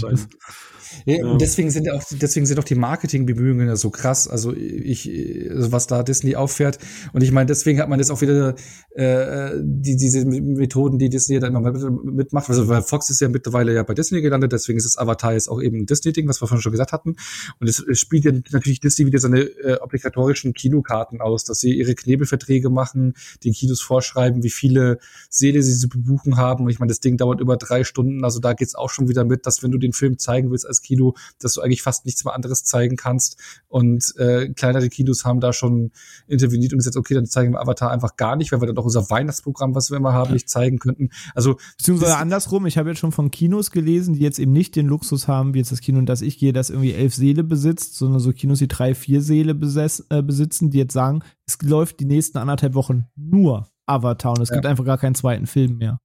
Ja, 1.04 1.24
Und 1.26 1.40
deswegen 1.40 1.70
sind 1.70 1.90
auch, 1.90 2.02
deswegen 2.10 2.46
sind 2.46 2.58
auch 2.58 2.64
die 2.64 2.74
Marketingbemühungen 2.74 3.68
ja 3.68 3.76
so 3.76 3.90
krass. 3.90 4.28
Also 4.28 4.54
ich, 4.54 5.10
also 5.50 5.72
was 5.72 5.86
da 5.86 6.02
Disney 6.02 6.36
auffährt. 6.36 6.78
Und 7.12 7.22
ich 7.22 7.32
meine, 7.32 7.46
deswegen 7.46 7.80
hat 7.80 7.88
man 7.88 7.98
jetzt 7.98 8.10
auch 8.10 8.20
wieder 8.20 8.54
äh, 8.90 9.52
die, 9.60 9.96
diese 9.96 10.24
Methoden, 10.24 10.98
die 10.98 11.08
Disney 11.08 11.38
da 11.38 11.46
immer 11.46 11.60
mitmacht. 11.60 12.48
Also 12.48 12.68
weil 12.68 12.82
Fox 12.82 13.10
ist 13.10 13.20
ja 13.20 13.28
mittlerweile 13.28 13.74
ja 13.74 13.82
bei 13.82 13.94
Disney 13.94 14.20
gelandet, 14.22 14.52
deswegen 14.52 14.78
ist 14.78 14.86
das 14.86 14.98
Avatar 14.98 15.32
jetzt 15.34 15.48
auch 15.48 15.60
eben 15.60 15.80
ein 15.80 15.86
Disney-Ding, 15.86 16.28
was 16.28 16.40
wir 16.40 16.48
vorhin 16.48 16.62
schon 16.62 16.72
gesagt 16.72 16.92
hatten. 16.92 17.16
Und 17.60 17.68
es 17.68 17.84
spielt 17.98 18.24
ja 18.24 18.32
natürlich 18.52 18.80
Disney 18.80 19.06
wieder 19.06 19.18
seine 19.18 19.40
äh, 19.40 19.78
obligatorischen 19.80 20.52
Kinokarten 20.54 21.20
aus, 21.20 21.44
dass 21.44 21.60
sie 21.60 21.74
ihre 21.74 21.94
Knebelverträge 21.94 22.70
machen, 22.70 23.14
den 23.44 23.52
Kinos 23.52 23.80
vorschreiben, 23.80 24.42
wie 24.42 24.50
viele 24.50 24.98
Seele 25.28 25.62
sie 25.62 25.76
zu 25.76 25.88
bebuchen 25.88 26.36
haben. 26.36 26.64
Und 26.64 26.70
ich 26.70 26.78
meine, 26.78 26.90
das 26.90 27.00
Ding 27.00 27.16
dauert 27.16 27.40
über 27.40 27.56
drei 27.56 27.84
Stunden. 27.84 28.24
Also 28.24 28.40
da 28.40 28.52
geht's 28.52 28.74
auch 28.74 28.90
schon 28.90 29.08
wieder 29.08 29.24
mit, 29.24 29.46
dass 29.46 29.62
wenn 29.62 29.70
du 29.70 29.78
den 29.78 29.92
Film 29.92 30.18
zeigen 30.18 30.50
willst 30.50 30.66
als 30.66 30.82
Kino, 30.84 31.14
dass 31.40 31.54
du 31.54 31.62
eigentlich 31.62 31.82
fast 31.82 32.04
nichts 32.04 32.24
mehr 32.24 32.34
anderes 32.34 32.64
zeigen 32.64 32.96
kannst. 32.96 33.36
Und 33.68 34.14
äh, 34.16 34.50
kleinere 34.50 34.88
Kinos 34.88 35.24
haben 35.24 35.40
da 35.40 35.52
schon 35.52 35.90
interveniert 36.28 36.72
und 36.72 36.78
gesagt, 36.78 36.96
okay, 36.96 37.14
dann 37.14 37.26
zeigen 37.26 37.54
wir 37.54 37.60
Avatar 37.60 37.90
einfach 37.90 38.16
gar 38.16 38.36
nicht, 38.36 38.52
weil 38.52 38.60
wir 38.60 38.66
dann 38.66 38.76
doch 38.76 38.84
unser 38.84 39.10
Weihnachtsprogramm, 39.10 39.74
was 39.74 39.90
wir 39.90 39.96
immer 39.96 40.12
haben, 40.12 40.32
nicht 40.32 40.48
zeigen 40.48 40.78
könnten. 40.78 41.10
Also 41.34 41.56
beziehungsweise 41.78 42.16
andersrum, 42.16 42.66
ich 42.66 42.78
habe 42.78 42.90
jetzt 42.90 42.98
schon 43.00 43.12
von 43.12 43.30
Kinos 43.30 43.70
gelesen, 43.70 44.14
die 44.14 44.20
jetzt 44.20 44.38
eben 44.38 44.52
nicht 44.52 44.76
den 44.76 44.86
Luxus 44.86 45.26
haben, 45.26 45.54
wie 45.54 45.58
jetzt 45.58 45.72
das 45.72 45.80
Kino, 45.80 45.98
in 45.98 46.06
das 46.06 46.22
ich 46.22 46.38
gehe, 46.38 46.52
das 46.52 46.70
irgendwie 46.70 46.92
elf 46.92 47.14
Seele 47.14 47.42
besitzt, 47.42 47.96
sondern 47.96 48.20
so 48.20 48.32
Kinos, 48.32 48.58
die 48.58 48.68
drei, 48.68 48.94
vier 48.94 49.20
Seele 49.22 49.54
besess, 49.54 50.04
äh, 50.10 50.22
besitzen, 50.22 50.70
die 50.70 50.78
jetzt 50.78 50.92
sagen, 50.92 51.22
es 51.46 51.60
läuft 51.62 52.00
die 52.00 52.04
nächsten 52.04 52.38
anderthalb 52.38 52.74
Wochen 52.74 53.06
nur 53.16 53.68
Avatar 53.86 54.32
und 54.32 54.40
es 54.40 54.48
ja. 54.48 54.56
gibt 54.56 54.66
einfach 54.66 54.84
gar 54.84 54.98
keinen 54.98 55.14
zweiten 55.14 55.46
Film 55.46 55.78
mehr. 55.78 56.00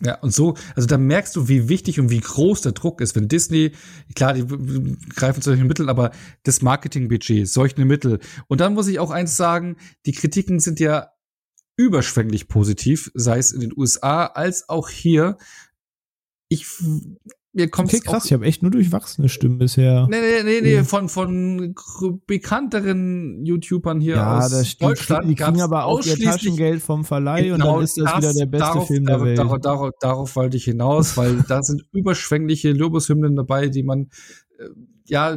Ja, 0.00 0.20
und 0.20 0.32
so, 0.32 0.54
also 0.76 0.86
da 0.86 0.96
merkst 0.96 1.34
du, 1.34 1.48
wie 1.48 1.68
wichtig 1.68 1.98
und 1.98 2.08
wie 2.08 2.20
groß 2.20 2.60
der 2.60 2.72
Druck 2.72 3.00
ist, 3.00 3.16
wenn 3.16 3.26
Disney, 3.26 3.72
klar, 4.14 4.34
die 4.34 4.46
greifen 5.08 5.42
zu 5.42 5.50
solchen 5.50 5.66
Mitteln, 5.66 5.88
aber 5.88 6.12
das 6.44 6.62
Marketingbudget, 6.62 7.48
solche 7.48 7.84
Mittel. 7.84 8.20
Und 8.46 8.60
dann 8.60 8.74
muss 8.74 8.86
ich 8.86 9.00
auch 9.00 9.10
eins 9.10 9.36
sagen, 9.36 9.76
die 10.06 10.12
Kritiken 10.12 10.60
sind 10.60 10.78
ja 10.78 11.10
überschwänglich 11.76 12.48
positiv, 12.48 13.10
sei 13.14 13.38
es 13.38 13.52
in 13.52 13.60
den 13.60 13.72
USA 13.76 14.26
als 14.26 14.68
auch 14.68 14.88
hier. 14.88 15.36
Ich 16.48 16.66
mir 17.58 17.68
kommt 17.68 17.92
okay, 17.92 18.00
krass, 18.00 18.26
ich 18.26 18.32
habe 18.32 18.46
echt 18.46 18.62
nur 18.62 18.70
durchwachsene 18.70 19.28
Stimmen 19.28 19.58
bisher. 19.58 20.06
Nee, 20.08 20.16
nee, 20.20 20.42
nee, 20.44 20.60
nee, 20.60 20.84
von, 20.84 21.08
von 21.08 21.74
bekannteren 22.26 23.44
YouTubern 23.44 24.00
hier 24.00 24.16
ja, 24.16 24.38
aus 24.38 24.50
das 24.50 24.76
Deutschland. 24.78 25.28
Die, 25.28 25.34
kriegen 25.34 25.60
aber 25.60 25.84
auch 25.84 26.00
ihr 26.04 26.16
Taschengeld 26.18 26.80
vom 26.80 27.04
Verleih 27.04 27.42
genau, 27.42 27.54
und 27.54 27.60
dann 27.60 27.68
genau 27.68 27.80
ist 27.80 27.98
das, 27.98 28.04
das 28.04 28.18
wieder 28.18 28.32
der 28.34 28.46
beste 28.46 28.66
darauf, 28.66 28.86
Film 28.86 29.06
der 29.06 29.20
Welt. 29.22 29.38
Darauf, 29.38 29.60
darauf, 29.60 29.90
darauf 30.00 30.36
wollte 30.36 30.56
ich 30.56 30.64
hinaus, 30.64 31.16
weil 31.16 31.42
da 31.48 31.62
sind 31.62 31.82
überschwängliche 31.92 32.72
Lobeshymnen 32.72 33.34
dabei, 33.34 33.68
die 33.68 33.82
man 33.82 34.08
äh, 34.58 34.68
ja 35.06 35.36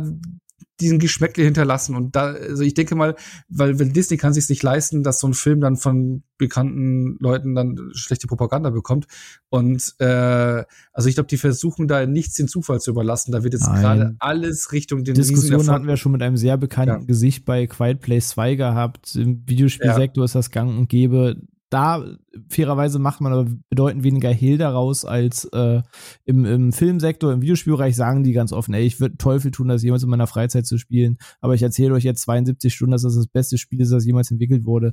diesen 0.81 0.99
Geschmäckle 0.99 1.43
hinterlassen. 1.43 1.95
Und 1.95 2.15
da, 2.15 2.33
also 2.33 2.63
ich 2.63 2.73
denke 2.73 2.95
mal, 2.95 3.15
weil, 3.47 3.79
weil 3.79 3.89
Disney 3.89 4.17
kann 4.17 4.33
sich 4.33 4.49
nicht 4.49 4.63
leisten, 4.63 5.03
dass 5.03 5.19
so 5.19 5.27
ein 5.27 5.33
Film 5.33 5.61
dann 5.61 5.77
von 5.77 6.23
bekannten 6.37 7.17
Leuten 7.19 7.53
dann 7.55 7.91
schlechte 7.93 8.27
Propaganda 8.27 8.71
bekommt. 8.71 9.05
Und 9.49 9.93
äh, 9.99 10.63
also 10.91 11.07
ich 11.07 11.15
glaube, 11.15 11.27
die 11.27 11.37
versuchen 11.37 11.87
da 11.87 12.05
nichts 12.05 12.33
den 12.33 12.47
Zufall 12.47 12.79
zu 12.79 12.91
überlassen. 12.91 13.31
Da 13.31 13.43
wird 13.43 13.53
jetzt 13.53 13.67
gerade 13.67 14.15
alles 14.19 14.71
Richtung 14.71 15.03
den 15.03 15.13
Diskussion 15.13 15.69
hatten 15.69 15.87
wir 15.87 15.97
schon 15.97 16.11
mit 16.11 16.23
einem 16.23 16.37
sehr 16.37 16.57
bekannten 16.57 17.01
ja. 17.01 17.05
Gesicht 17.05 17.45
bei 17.45 17.67
Quiet 17.67 17.99
Place 18.01 18.29
2 18.29 18.55
gehabt. 18.55 19.15
Im 19.15 19.47
Videospielsektor 19.47 20.23
ja. 20.23 20.25
ist 20.25 20.35
das 20.35 20.49
gang 20.49 20.77
und 20.77 20.89
gäbe 20.89 21.37
da 21.71 22.05
fairerweise 22.49 22.99
macht 22.99 23.21
man 23.21 23.31
aber 23.31 23.49
bedeutend 23.69 24.03
weniger 24.03 24.29
Hehl 24.29 24.57
daraus 24.57 25.05
als 25.05 25.45
äh, 25.45 25.81
im, 26.25 26.43
im 26.43 26.73
Filmsektor, 26.73 27.31
im 27.31 27.41
Videospielbereich 27.41 27.95
sagen 27.95 28.23
die 28.23 28.33
ganz 28.33 28.51
offen, 28.51 28.73
ey, 28.73 28.83
ich 28.83 28.99
würde 28.99 29.15
Teufel 29.15 29.51
tun, 29.51 29.69
das 29.69 29.81
jemals 29.81 30.03
in 30.03 30.09
meiner 30.09 30.27
Freizeit 30.27 30.65
zu 30.65 30.77
spielen, 30.77 31.17
aber 31.39 31.55
ich 31.55 31.63
erzähle 31.63 31.93
euch 31.93 32.03
jetzt 32.03 32.23
72 32.23 32.73
Stunden, 32.73 32.91
dass 32.91 33.03
das 33.03 33.15
das 33.15 33.27
beste 33.27 33.57
Spiel 33.57 33.79
ist, 33.79 33.91
das 33.91 34.05
jemals 34.05 34.29
entwickelt 34.29 34.65
wurde. 34.65 34.91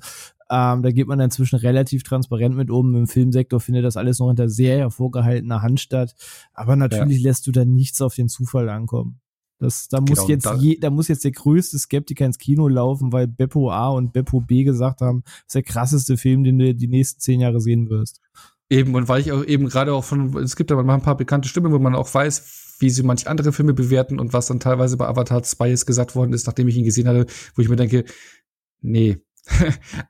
Ähm, 0.51 0.83
da 0.83 0.93
geht 0.93 1.09
man 1.09 1.19
inzwischen 1.19 1.57
relativ 1.57 2.05
transparent 2.05 2.57
mit 2.57 2.71
um. 2.71 2.95
Im 2.95 3.09
Filmsektor 3.09 3.59
findet 3.59 3.85
das 3.85 3.97
alles 3.97 4.21
noch 4.21 4.29
unter 4.29 4.49
sehr 4.49 4.79
hervorgehaltener 4.79 5.63
Hand 5.63 5.81
statt, 5.81 6.15
aber 6.55 6.77
natürlich 6.77 7.23
ja. 7.23 7.29
lässt 7.29 7.45
du 7.49 7.53
da 7.53 7.65
nichts 7.65 8.01
auf 8.01 8.15
den 8.15 8.29
Zufall 8.29 8.69
ankommen. 8.69 9.21
Das, 9.59 9.89
da 9.89 10.01
muss 10.01 10.11
genau, 10.11 10.29
jetzt 10.29 10.47
da, 10.47 10.55
je, 10.55 10.79
da 10.79 10.91
muss 10.91 11.09
jetzt 11.09 11.25
der 11.25 11.33
größte 11.33 11.79
Skeptiker 11.79 12.25
ins 12.25 12.39
Kino 12.39 12.69
laufen, 12.69 13.13
weil 13.13 13.27
Beppo 13.27 13.71
A 13.71 13.89
und 13.89 14.13
Beppo 14.13 14.41
B 14.41 14.63
gesagt 14.63 15.01
haben, 15.01 15.23
das 15.25 15.47
ist 15.47 15.55
der 15.55 15.63
krasseste 15.63 16.17
Film, 16.17 16.45
den 16.45 16.59
du 16.59 16.75
die 16.75 16.87
nächsten 16.87 17.21
zehn 17.21 17.41
Jahre 17.41 17.61
sehen 17.61 17.91
wirst. 17.91 18.21
Eben, 18.71 18.95
und 18.95 19.09
weil 19.09 19.21
ich 19.21 19.33
auch 19.33 19.45
eben 19.45 19.69
gerade 19.69 19.95
auch 19.95 20.05
von, 20.05 20.37
es 20.39 20.55
gibt 20.55 20.71
aber 20.71 20.85
mal 20.85 20.95
ein 20.95 21.03
paar 21.03 21.17
bekannte 21.17 21.49
Stimmen, 21.49 21.73
wo 21.73 21.79
man 21.79 21.95
auch 21.95 22.13
weiß, 22.13 22.77
wie 22.81 22.91
sie 22.91 23.03
manche 23.03 23.29
andere 23.29 23.53
Filme 23.53 23.75
bewerten 23.75 24.21
und 24.21 24.33
was 24.33 24.47
dann 24.47 24.61
teilweise 24.61 24.97
bei 24.97 25.09
Avatar 25.09 25.43
2 25.43 25.71
jetzt 25.71 25.87
gesagt 25.87 26.15
worden 26.15 26.33
ist, 26.33 26.47
nachdem 26.47 26.69
ich 26.69 26.77
ihn 26.77 26.85
gesehen 26.85 27.09
hatte, 27.09 27.27
wo 27.55 27.63
ich 27.63 27.69
mir 27.69 27.77
denke, 27.77 28.05
nee. 28.81 29.19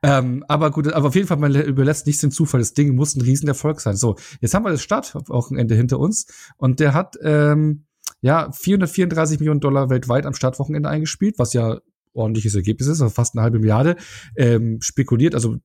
ähm, 0.03 0.45
aber 0.49 0.73
gut, 0.73 0.93
aber 0.93 1.09
auf 1.09 1.15
jeden 1.15 1.29
Fall, 1.29 1.37
man 1.37 1.55
überlässt 1.55 2.07
nichts 2.07 2.21
den 2.21 2.33
Zufall. 2.33 2.61
Das 2.61 2.75
Ding 2.75 2.97
muss 2.97 3.15
ein 3.15 3.21
Riesenerfolg 3.21 3.81
sein. 3.81 3.97
So, 3.97 4.17
jetzt 4.41 4.53
haben 4.53 4.65
wir 4.65 4.71
das 4.71 4.83
Startwochenende 4.83 5.77
hinter 5.77 6.01
uns 6.01 6.27
und 6.57 6.81
der 6.81 6.93
hat 6.93 7.17
ähm, 7.23 7.85
ja, 8.21 8.51
434 8.53 9.39
Millionen 9.39 9.61
Dollar 9.61 9.91
weltweit 9.91 10.27
am 10.27 10.35
Startwochenende 10.35 10.89
eingespielt, 10.89 11.39
was 11.39 11.53
ja 11.53 11.79
ordentliches 12.15 12.55
Ergebnis 12.55 12.89
ist, 12.89 13.01
also 13.01 13.15
fast 13.15 13.35
eine 13.35 13.43
halbe 13.43 13.59
Milliarde, 13.59 13.97
ähm, 14.37 14.79
spekuliert. 14.81 15.35
Also 15.35 15.57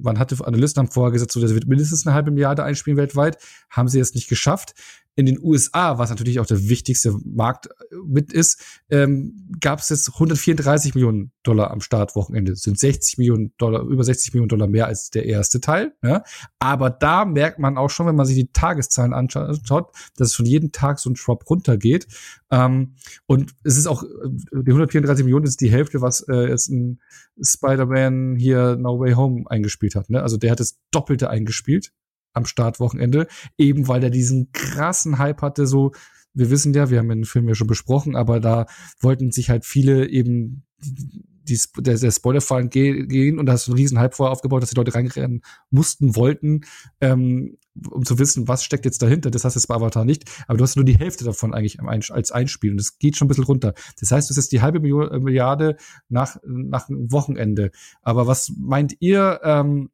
man 0.00 0.18
hatte 0.18 0.36
Analysten 0.46 0.80
haben 0.80 0.92
vorher 0.92 1.12
gesagt, 1.12 1.32
so, 1.32 1.40
das 1.40 1.54
wird 1.54 1.66
mindestens 1.66 2.06
eine 2.06 2.14
halbe 2.14 2.30
Milliarde 2.30 2.62
einspielen 2.62 2.96
weltweit, 2.96 3.38
haben 3.70 3.88
sie 3.88 3.98
jetzt 3.98 4.14
nicht 4.14 4.28
geschafft 4.28 4.74
in 5.18 5.26
den 5.26 5.40
USA, 5.42 5.98
was 5.98 6.10
natürlich 6.10 6.38
auch 6.38 6.46
der 6.46 6.68
wichtigste 6.68 7.12
Markt 7.24 7.66
äh, 7.66 7.96
mit 8.06 8.32
ist, 8.32 8.62
ähm, 8.88 9.48
gab 9.60 9.80
es 9.80 9.88
jetzt 9.88 10.12
134 10.12 10.94
Millionen 10.94 11.32
Dollar 11.42 11.72
am 11.72 11.80
Startwochenende. 11.80 12.52
Das 12.52 12.60
sind 12.60 12.78
60 12.78 13.18
Millionen 13.18 13.52
Dollar, 13.58 13.82
über 13.82 14.04
60 14.04 14.32
Millionen 14.32 14.48
Dollar 14.48 14.68
mehr 14.68 14.86
als 14.86 15.10
der 15.10 15.26
erste 15.26 15.60
Teil. 15.60 15.92
Ja? 16.04 16.22
Aber 16.60 16.90
da 16.90 17.24
merkt 17.24 17.58
man 17.58 17.78
auch 17.78 17.90
schon, 17.90 18.06
wenn 18.06 18.14
man 18.14 18.26
sich 18.26 18.36
die 18.36 18.52
Tageszahlen 18.52 19.12
anschaut, 19.12 19.90
dass 20.16 20.28
es 20.28 20.34
von 20.36 20.46
jedem 20.46 20.70
Tag 20.70 21.00
so 21.00 21.10
ein 21.10 21.14
Drop 21.14 21.50
runtergeht. 21.50 22.06
Ähm, 22.52 22.94
und 23.26 23.56
es 23.64 23.76
ist 23.76 23.88
auch, 23.88 24.04
äh, 24.04 24.06
die 24.52 24.70
134 24.70 25.24
Millionen 25.24 25.46
ist 25.46 25.60
die 25.60 25.72
Hälfte, 25.72 26.00
was 26.00 26.20
äh, 26.28 26.48
jetzt 26.48 26.68
ein 26.68 27.00
Spider-Man 27.42 28.36
hier 28.36 28.76
No 28.76 29.00
Way 29.00 29.14
Home 29.14 29.50
eingespielt 29.50 29.96
hat. 29.96 30.10
Ne? 30.10 30.22
Also 30.22 30.36
der 30.36 30.52
hat 30.52 30.60
das 30.60 30.78
Doppelte 30.92 31.28
eingespielt 31.28 31.90
am 32.32 32.44
Startwochenende, 32.44 33.26
eben 33.56 33.88
weil 33.88 34.02
er 34.04 34.10
diesen 34.10 34.52
krassen 34.52 35.18
Hype 35.18 35.42
hatte, 35.42 35.66
so 35.66 35.92
wir 36.34 36.50
wissen 36.50 36.72
ja, 36.72 36.90
wir 36.90 36.98
haben 36.98 37.08
den 37.08 37.24
Film 37.24 37.48
ja 37.48 37.54
schon 37.54 37.66
besprochen, 37.66 38.14
aber 38.14 38.38
da 38.38 38.66
wollten 39.00 39.32
sich 39.32 39.50
halt 39.50 39.64
viele 39.64 40.08
eben 40.08 40.64
die, 40.78 41.24
die, 41.48 41.58
der, 41.78 41.98
der 41.98 42.10
Spoiler-Fall 42.10 42.68
gehen 42.68 43.38
und 43.38 43.46
da 43.46 43.52
hast 43.52 43.66
du 43.66 43.72
einen 43.72 43.78
riesen 43.78 43.98
Hype 43.98 44.14
vorher 44.14 44.32
aufgebaut, 44.32 44.62
dass 44.62 44.70
die 44.70 44.76
Leute 44.76 44.94
reinrennen 44.94 45.42
mussten, 45.70 46.14
wollten, 46.14 46.60
ähm, 47.00 47.56
um 47.90 48.04
zu 48.04 48.18
wissen, 48.18 48.46
was 48.46 48.62
steckt 48.62 48.84
jetzt 48.84 49.02
dahinter. 49.02 49.30
Das 49.30 49.44
hast 49.44 49.54
du 49.54 49.58
jetzt 49.58 49.66
bei 49.66 49.74
Avatar 49.74 50.04
nicht, 50.04 50.24
aber 50.46 50.58
du 50.58 50.64
hast 50.64 50.76
nur 50.76 50.84
die 50.84 50.98
Hälfte 50.98 51.24
davon 51.24 51.54
eigentlich 51.54 51.80
als 51.80 52.30
Einspiel 52.30 52.72
und 52.72 52.76
das 52.76 52.98
geht 52.98 53.16
schon 53.16 53.26
ein 53.26 53.28
bisschen 53.28 53.44
runter. 53.44 53.74
Das 53.98 54.10
heißt, 54.10 54.30
das 54.30 54.36
ist 54.36 54.52
die 54.52 54.60
halbe 54.60 54.78
äh, 54.78 55.18
Milliarde 55.18 55.76
nach, 56.08 56.36
nach 56.44 56.88
einem 56.88 57.10
Wochenende. 57.10 57.70
Aber 58.02 58.26
was 58.26 58.52
meint 58.56 58.96
ihr, 59.00 59.40
ähm, 59.42 59.90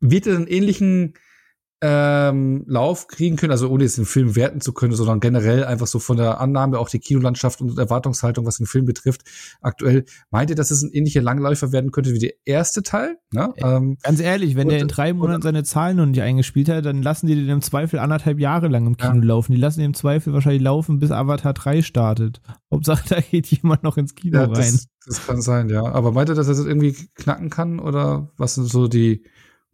wird 0.00 0.26
es 0.26 0.36
einen 0.36 0.46
ähnlichen 0.46 1.14
ähm, 1.82 2.64
Lauf 2.66 3.06
kriegen 3.06 3.36
können, 3.36 3.52
also 3.52 3.68
ohne 3.68 3.84
jetzt 3.84 3.98
den 3.98 4.06
Film 4.06 4.34
werten 4.34 4.62
zu 4.62 4.72
können, 4.72 4.94
sondern 4.94 5.20
generell 5.20 5.62
einfach 5.64 5.86
so 5.86 5.98
von 5.98 6.16
der 6.16 6.40
Annahme, 6.40 6.78
auch 6.78 6.88
die 6.88 7.00
Kinolandschaft 7.00 7.60
und 7.60 7.78
Erwartungshaltung, 7.78 8.46
was 8.46 8.56
den 8.56 8.66
Film 8.66 8.86
betrifft, 8.86 9.22
aktuell. 9.60 10.06
Meint 10.30 10.48
ihr, 10.48 10.56
dass 10.56 10.70
es 10.70 10.82
ein 10.82 10.90
ähnlicher 10.90 11.20
Langläufer 11.20 11.72
werden 11.72 11.90
könnte 11.90 12.14
wie 12.14 12.18
der 12.18 12.32
erste 12.46 12.82
Teil? 12.82 13.18
Ne? 13.30 13.52
Ähm, 13.58 13.98
Ganz 14.02 14.20
ehrlich, 14.20 14.56
wenn 14.56 14.68
der 14.68 14.78
in 14.78 14.88
drei 14.88 15.12
Monaten 15.12 15.42
seine 15.42 15.64
Zahlen 15.64 15.98
noch 15.98 16.06
nicht 16.06 16.22
eingespielt 16.22 16.70
hat, 16.70 16.86
dann 16.86 17.02
lassen 17.02 17.26
die 17.26 17.34
den 17.34 17.48
im 17.48 17.62
Zweifel 17.62 17.98
anderthalb 17.98 18.38
Jahre 18.38 18.68
lang 18.68 18.86
im 18.86 18.96
Kino 18.96 19.16
ja. 19.16 19.22
laufen. 19.22 19.52
Die 19.52 19.58
lassen 19.58 19.80
den 19.80 19.90
im 19.90 19.94
Zweifel 19.94 20.32
wahrscheinlich 20.32 20.62
laufen, 20.62 20.98
bis 20.98 21.10
Avatar 21.10 21.52
3 21.52 21.82
startet. 21.82 22.40
Hauptsache, 22.72 23.04
da 23.08 23.20
geht 23.20 23.46
jemand 23.48 23.82
noch 23.82 23.98
ins 23.98 24.14
Kino 24.14 24.38
ja, 24.38 24.44
rein. 24.44 24.54
Das, 24.54 24.86
das 25.04 25.26
kann 25.26 25.42
sein, 25.42 25.68
ja. 25.68 25.84
Aber 25.84 26.12
meint 26.12 26.30
ihr, 26.30 26.34
dass 26.34 26.48
er 26.48 26.54
das 26.54 26.64
irgendwie 26.64 26.96
knacken 27.14 27.50
kann? 27.50 27.80
Oder 27.80 28.32
was 28.38 28.54
sind 28.54 28.64
so 28.64 28.88
die 28.88 29.26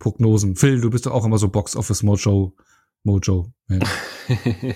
Prognosen. 0.03 0.57
Phil, 0.57 0.81
du 0.81 0.91
bist 0.91 1.07
doch 1.07 1.13
auch 1.13 1.25
immer 1.25 1.39
so 1.39 1.49
Box 1.49 1.77
Office 1.77 2.03
Mojo. 2.03 2.57
Mojo. 3.05 3.53
Ja, 3.69 3.79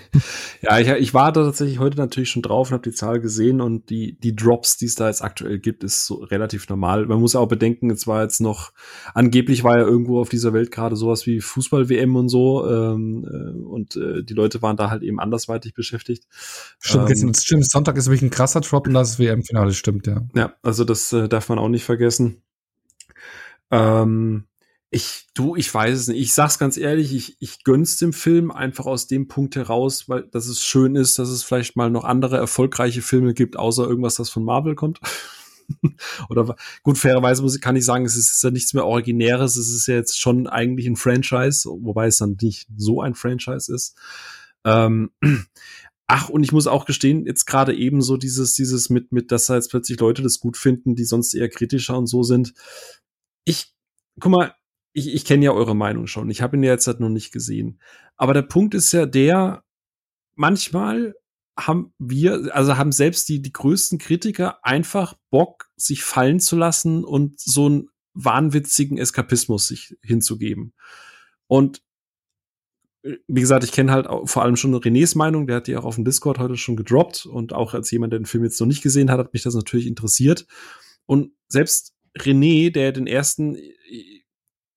ja 0.63 0.79
ich, 0.79 0.89
ich 0.89 1.15
war 1.15 1.33
da 1.33 1.43
tatsächlich 1.43 1.81
heute 1.81 1.97
natürlich 1.97 2.31
schon 2.31 2.43
drauf 2.43 2.69
und 2.69 2.75
habe 2.75 2.89
die 2.89 2.95
Zahl 2.95 3.21
gesehen 3.21 3.61
und 3.61 3.91
die, 3.91 4.19
die 4.21 4.37
Drops, 4.37 4.77
die 4.77 4.87
es 4.87 4.95
da 4.95 5.09
jetzt 5.09 5.23
aktuell 5.23 5.59
gibt, 5.59 5.83
ist 5.83 6.07
so 6.07 6.17
relativ 6.17 6.69
normal. 6.69 7.07
Man 7.07 7.19
muss 7.19 7.33
ja 7.33 7.41
auch 7.41 7.49
bedenken, 7.49 7.91
es 7.91 8.07
war 8.07 8.23
jetzt 8.23 8.41
noch, 8.41 8.73
angeblich 9.15 9.65
war 9.65 9.79
ja 9.79 9.85
irgendwo 9.85 10.21
auf 10.21 10.29
dieser 10.29 10.53
Welt 10.53 10.71
gerade 10.71 10.95
sowas 10.95 11.27
wie 11.27 11.41
Fußball-WM 11.41 12.15
und 12.15 12.29
so 12.29 12.65
ähm, 12.69 13.27
äh, 13.29 13.65
und 13.65 13.97
äh, 13.97 14.23
die 14.23 14.35
Leute 14.35 14.63
waren 14.63 14.77
da 14.77 14.91
halt 14.91 15.03
eben 15.03 15.19
andersweitig 15.19 15.75
beschäftigt. 15.75 16.25
Stimmt, 16.79 17.11
ähm, 17.11 17.35
stimmt 17.35 17.69
Sonntag 17.69 17.97
ist 17.97 18.07
wirklich 18.07 18.23
ein 18.23 18.31
krasser 18.31 18.61
Drop 18.61 18.87
und 18.87 18.95
das 18.95 19.19
WM-Finale 19.19 19.73
stimmt, 19.73 20.07
ja. 20.07 20.23
Ja, 20.37 20.55
also 20.63 20.85
das 20.85 21.13
äh, 21.13 21.29
darf 21.29 21.49
man 21.49 21.59
auch 21.59 21.69
nicht 21.69 21.85
vergessen. 21.85 22.43
Ähm, 23.73 24.45
ich, 24.97 25.27
du, 25.35 25.57
ich 25.57 25.73
weiß 25.73 25.99
es 25.99 26.09
nicht. 26.09 26.19
Ich 26.19 26.33
sag's 26.33 26.59
ganz 26.59 26.79
ehrlich, 26.79 27.15
ich, 27.15 27.37
ich 27.39 27.65
gönn's 27.65 27.99
dem 27.99 28.15
Film 28.15 28.51
einfach 28.51 28.87
aus 28.87 29.07
dem 29.07 29.29
Punkt 29.29 29.55
heraus, 29.55 30.09
weil, 30.09 30.23
dass 30.23 30.47
es 30.47 30.65
schön 30.65 30.97
ist, 30.97 31.19
dass 31.19 31.29
es 31.29 31.43
vielleicht 31.43 31.77
mal 31.77 31.91
noch 31.91 32.05
andere 32.05 32.39
erfolgreiche 32.39 33.03
Filme 33.03 33.35
gibt, 33.35 33.59
außer 33.59 33.87
irgendwas, 33.87 34.15
das 34.15 34.31
von 34.31 34.43
Marvel 34.43 34.75
kommt. 34.75 35.01
Oder 36.31 36.57
gut, 36.83 36.97
fairerweise 36.97 37.43
muss, 37.43 37.61
kann 37.61 37.77
ich 37.77 37.85
sagen, 37.85 38.07
es 38.07 38.17
ist, 38.17 38.33
ist 38.33 38.43
ja 38.43 38.51
nichts 38.51 38.73
mehr 38.73 38.87
Originäres. 38.87 39.57
Es 39.57 39.69
ist 39.69 39.87
ja 39.87 39.97
jetzt 39.97 40.19
schon 40.19 40.47
eigentlich 40.47 40.87
ein 40.87 40.97
Franchise, 40.97 41.69
wobei 41.69 42.07
es 42.07 42.17
dann 42.17 42.39
nicht 42.41 42.67
so 42.75 43.03
ein 43.03 43.15
Franchise 43.15 43.75
ist. 43.75 43.99
Ähm, 44.65 45.11
ach, 46.07 46.31
und 46.31 46.43
ich 46.43 46.53
muss 46.53 46.67
auch 46.67 46.87
gestehen, 46.87 47.27
jetzt 47.27 47.45
gerade 47.45 47.77
eben 47.77 48.01
so 48.01 48.17
dieses, 48.17 48.55
dieses 48.55 48.89
mit, 48.89 49.13
mit, 49.13 49.31
dass 49.31 49.45
da 49.45 49.57
jetzt 49.57 49.69
plötzlich 49.69 50.01
Leute 50.01 50.23
das 50.23 50.41
gut 50.41 50.57
finden, 50.57 50.95
die 50.95 51.05
sonst 51.05 51.35
eher 51.35 51.51
kritischer 51.51 51.99
und 51.99 52.07
so 52.07 52.23
sind. 52.23 52.55
Ich, 53.45 53.75
guck 54.19 54.33
mal, 54.33 54.55
ich, 54.97 55.13
ich 55.13 55.25
kenne 55.27 55.45
ja 55.45 55.53
eure 55.53 55.77
Meinung 55.77 56.07
schon. 56.07 56.31
Ich 56.31 56.41
habe 56.41 56.57
ihn 56.57 56.63
ja 56.63 56.73
jetzt 56.73 56.87
halt 56.87 57.01
noch 57.01 57.11
nicht 57.11 57.31
gesehen. 57.31 57.81
Aber 58.17 58.33
der 58.33 58.43
Punkt 58.43 58.75
ist 58.75 58.93
ja 58.93 59.05
der, 59.05 59.63
manchmal 60.35 61.15
haben 61.59 61.93
wir, 61.99 62.55
also 62.55 62.79
haben 62.79 62.93
selbst 62.93 63.29
die, 63.29 63.43
die 63.43 63.53
größten 63.53 63.99
Kritiker 63.99 64.65
einfach 64.65 65.15
Bock, 65.31 65.69
sich 65.77 66.03
fallen 66.03 66.41
zu 66.41 66.57
lassen 66.57 67.05
und 67.05 67.39
so 67.39 67.67
einen 67.67 67.89
wahnwitzigen 68.15 68.97
Eskapismus 68.97 69.69
sich 69.69 69.99
hinzugeben. 70.03 70.73
Und 71.47 71.83
äh, 73.03 73.17
wie 73.29 73.43
gesagt, 73.43 73.65
ich 73.65 73.73
kenne 73.73 73.93
halt 73.93 74.09
vor 74.25 74.43
allem 74.45 74.57
schon 74.57 74.75
Renés 74.75 75.17
Meinung, 75.17 75.47
der 75.47 75.57
hat 75.57 75.67
die 75.67 75.77
auch 75.77 75.85
auf 75.85 75.97
dem 75.97 76.07
Discord 76.07 76.39
heute 76.39 76.57
schon 76.57 76.77
gedroppt 76.77 77.27
und 77.27 77.53
auch 77.53 77.75
als 77.75 77.91
jemand, 77.91 78.15
der 78.15 78.21
den 78.21 78.27
Film 78.27 78.45
jetzt 78.45 78.59
noch 78.61 78.67
nicht 78.67 78.83
gesehen 78.83 79.11
hat, 79.11 79.19
hat 79.19 79.35
mich 79.35 79.43
das 79.43 79.55
natürlich 79.55 79.87
interessiert. 79.87 80.47
Und 81.05 81.33
selbst 81.49 81.95
René, 82.19 82.73
der 82.73 82.93
den 82.93 83.07
ersten 83.07 83.59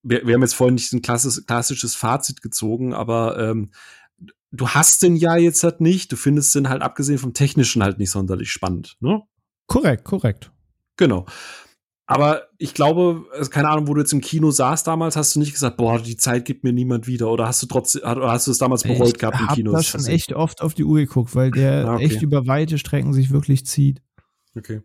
wir, 0.02 0.26
wir 0.26 0.34
haben 0.34 0.42
jetzt 0.42 0.54
vorhin 0.54 0.74
nicht 0.74 0.92
ein 0.92 1.02
klassisches, 1.02 1.46
klassisches 1.46 1.94
Fazit 1.94 2.42
gezogen, 2.42 2.94
aber 2.94 3.38
ähm, 3.38 3.70
du 4.50 4.68
hast 4.68 5.02
den 5.02 5.16
ja 5.16 5.36
jetzt 5.36 5.62
halt 5.62 5.80
nicht. 5.80 6.12
Du 6.12 6.16
findest 6.16 6.54
den 6.54 6.68
halt 6.68 6.82
abgesehen 6.82 7.18
vom 7.18 7.34
Technischen 7.34 7.82
halt 7.82 7.98
nicht 7.98 8.10
sonderlich 8.10 8.50
spannend, 8.50 8.96
ne? 9.00 9.22
Korrekt, 9.66 10.04
korrekt. 10.04 10.50
Genau. 10.96 11.26
Aber 12.06 12.48
ich 12.58 12.74
glaube, 12.74 13.24
keine 13.50 13.68
Ahnung, 13.68 13.86
wo 13.86 13.94
du 13.94 14.00
jetzt 14.00 14.12
im 14.12 14.20
Kino 14.20 14.50
saßt 14.50 14.84
damals, 14.84 15.14
hast 15.14 15.36
du 15.36 15.38
nicht 15.38 15.52
gesagt, 15.52 15.76
boah, 15.76 16.00
die 16.00 16.16
Zeit 16.16 16.44
gibt 16.44 16.64
mir 16.64 16.72
niemand 16.72 17.06
wieder. 17.06 17.30
Oder 17.30 17.46
hast 17.46 17.62
du 17.62 17.68
trotzdem, 17.68 18.02
hast 18.04 18.48
du 18.48 18.50
es 18.50 18.58
damals 18.58 18.82
bereut 18.82 19.10
ich 19.10 19.18
gehabt 19.18 19.38
im 19.38 19.46
Kino? 19.54 19.70
Ich 19.70 19.92
habe 19.92 20.02
schon 20.02 20.12
echt 20.12 20.32
oft 20.32 20.60
auf 20.60 20.74
die 20.74 20.82
Uhr 20.82 20.98
geguckt, 20.98 21.36
weil 21.36 21.52
der 21.52 21.84
ah, 21.86 21.94
okay. 21.94 22.06
echt 22.06 22.22
über 22.22 22.48
weite 22.48 22.78
Strecken 22.78 23.12
sich 23.12 23.30
wirklich 23.30 23.64
zieht. 23.64 24.02
Okay. 24.56 24.82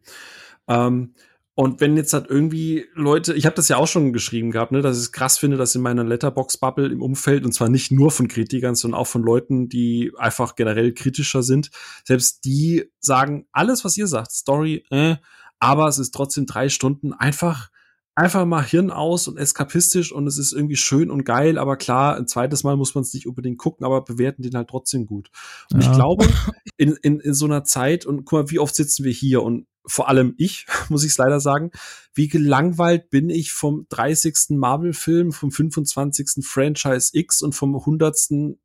Ähm, 0.68 1.16
und 1.57 1.80
wenn 1.80 1.95
jetzt 1.95 2.11
halt 2.11 2.30
irgendwie 2.30 2.86
Leute, 2.95 3.34
ich 3.34 3.45
habe 3.45 3.56
das 3.56 3.69
ja 3.69 3.77
auch 3.77 3.88
schon 3.88 4.11
geschrieben 4.11 4.52
gehabt, 4.52 4.73
ne, 4.73 4.82
dass 4.82 4.98
ich 4.98 5.03
es 5.03 5.11
krass 5.14 5.38
finde, 5.38 5.56
dass 5.56 5.73
in 5.73 5.82
meiner 5.82 6.03
Letterbox-Bubble 6.03 6.91
im 6.91 7.02
Umfeld, 7.02 7.45
und 7.45 7.53
zwar 7.53 7.69
nicht 7.69 7.91
nur 7.91 8.11
von 8.11 8.27
Kritikern, 8.27 8.76
sondern 8.76 8.99
auch 8.99 9.07
von 9.07 9.23
Leuten, 9.23 9.69
die 9.69 10.11
einfach 10.18 10.56
generell 10.56 10.94
kritischer 10.94 11.44
sind, 11.44 11.72
selbst 12.03 12.44
die 12.44 12.91
sagen, 12.99 13.48
alles, 13.53 13.86
was 13.86 13.95
ihr 13.95 14.07
sagt, 14.07 14.34
Story, 14.34 14.84
äh, 14.90 15.15
aber 15.57 15.88
es 15.88 15.98
ist 15.98 16.14
trotzdem 16.14 16.45
drei 16.45 16.68
Stunden 16.68 17.14
einfach 17.14 17.69
einfach 18.18 18.45
mal 18.45 18.64
Hirn 18.64 18.91
aus 18.91 19.27
und 19.27 19.38
eskapistisch 19.38 20.14
und 20.14 20.26
es 20.26 20.38
ist 20.38 20.53
irgendwie 20.53 20.77
schön 20.77 21.11
und 21.11 21.26
geil, 21.26 21.57
aber 21.57 21.76
klar, 21.76 22.15
ein 22.15 22.27
zweites 22.27 22.64
Mal 22.64 22.77
muss 22.77 22.95
man 22.95 23.02
es 23.02 23.14
nicht 23.14 23.27
unbedingt 23.27 23.57
gucken, 23.57 23.86
aber 23.86 24.03
bewerten 24.03 24.41
den 24.41 24.56
halt 24.56 24.69
trotzdem 24.69 25.06
gut. 25.06 25.30
Und 25.73 25.84
ja. 25.84 25.91
ich 25.91 25.98
glaube, 25.98 26.26
in, 26.77 26.98
in, 27.02 27.19
in 27.19 27.34
so 27.34 27.45
einer 27.45 27.65
Zeit, 27.65 28.06
und 28.06 28.23
guck 28.23 28.40
mal, 28.40 28.52
wie 28.52 28.60
oft 28.60 28.73
sitzen 28.73 29.03
wir 29.03 29.11
hier 29.11 29.44
und 29.44 29.68
vor 29.88 30.10
allem 30.10 30.34
ich, 30.38 30.66
muss 30.90 31.03
ich 31.03 31.12
es 31.12 31.18
leider 31.18 31.40
sagen, 31.40 31.72
wie 32.14 32.28
gelangweilt 32.28 33.10
bin 33.10 33.30
ich 33.30 33.52
vom 33.52 33.88
30. 33.90 34.52
Marvel-Film, 34.52 35.32
vom 35.32 35.52
25. 35.52 36.45
Franchise 36.45 37.12
X 37.14 37.41
und 37.41 37.53
vom 37.53 37.76
100. 37.76 38.56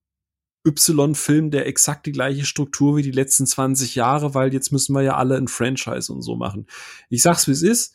Y-Film, 0.63 1.51
der 1.51 1.67
exakt 1.67 2.05
die 2.05 2.13
gleiche 2.13 2.45
Struktur 2.45 2.95
wie 2.95 3.03
die 3.03 3.13
letzten 3.13 3.47
20 3.47 3.95
Jahre, 3.95 4.35
weil 4.35 4.53
jetzt 4.53 4.73
müssen 4.73 4.93
wir 4.93 5.01
ja 5.01 5.17
alle 5.17 5.39
ein 5.39 5.49
Franchise 5.49 6.13
und 6.13 6.21
so 6.21 6.37
machen. 6.37 6.67
Ich 7.09 7.23
sag's, 7.23 7.49
wie 7.49 7.53
es 7.53 7.63
ist 7.63 7.95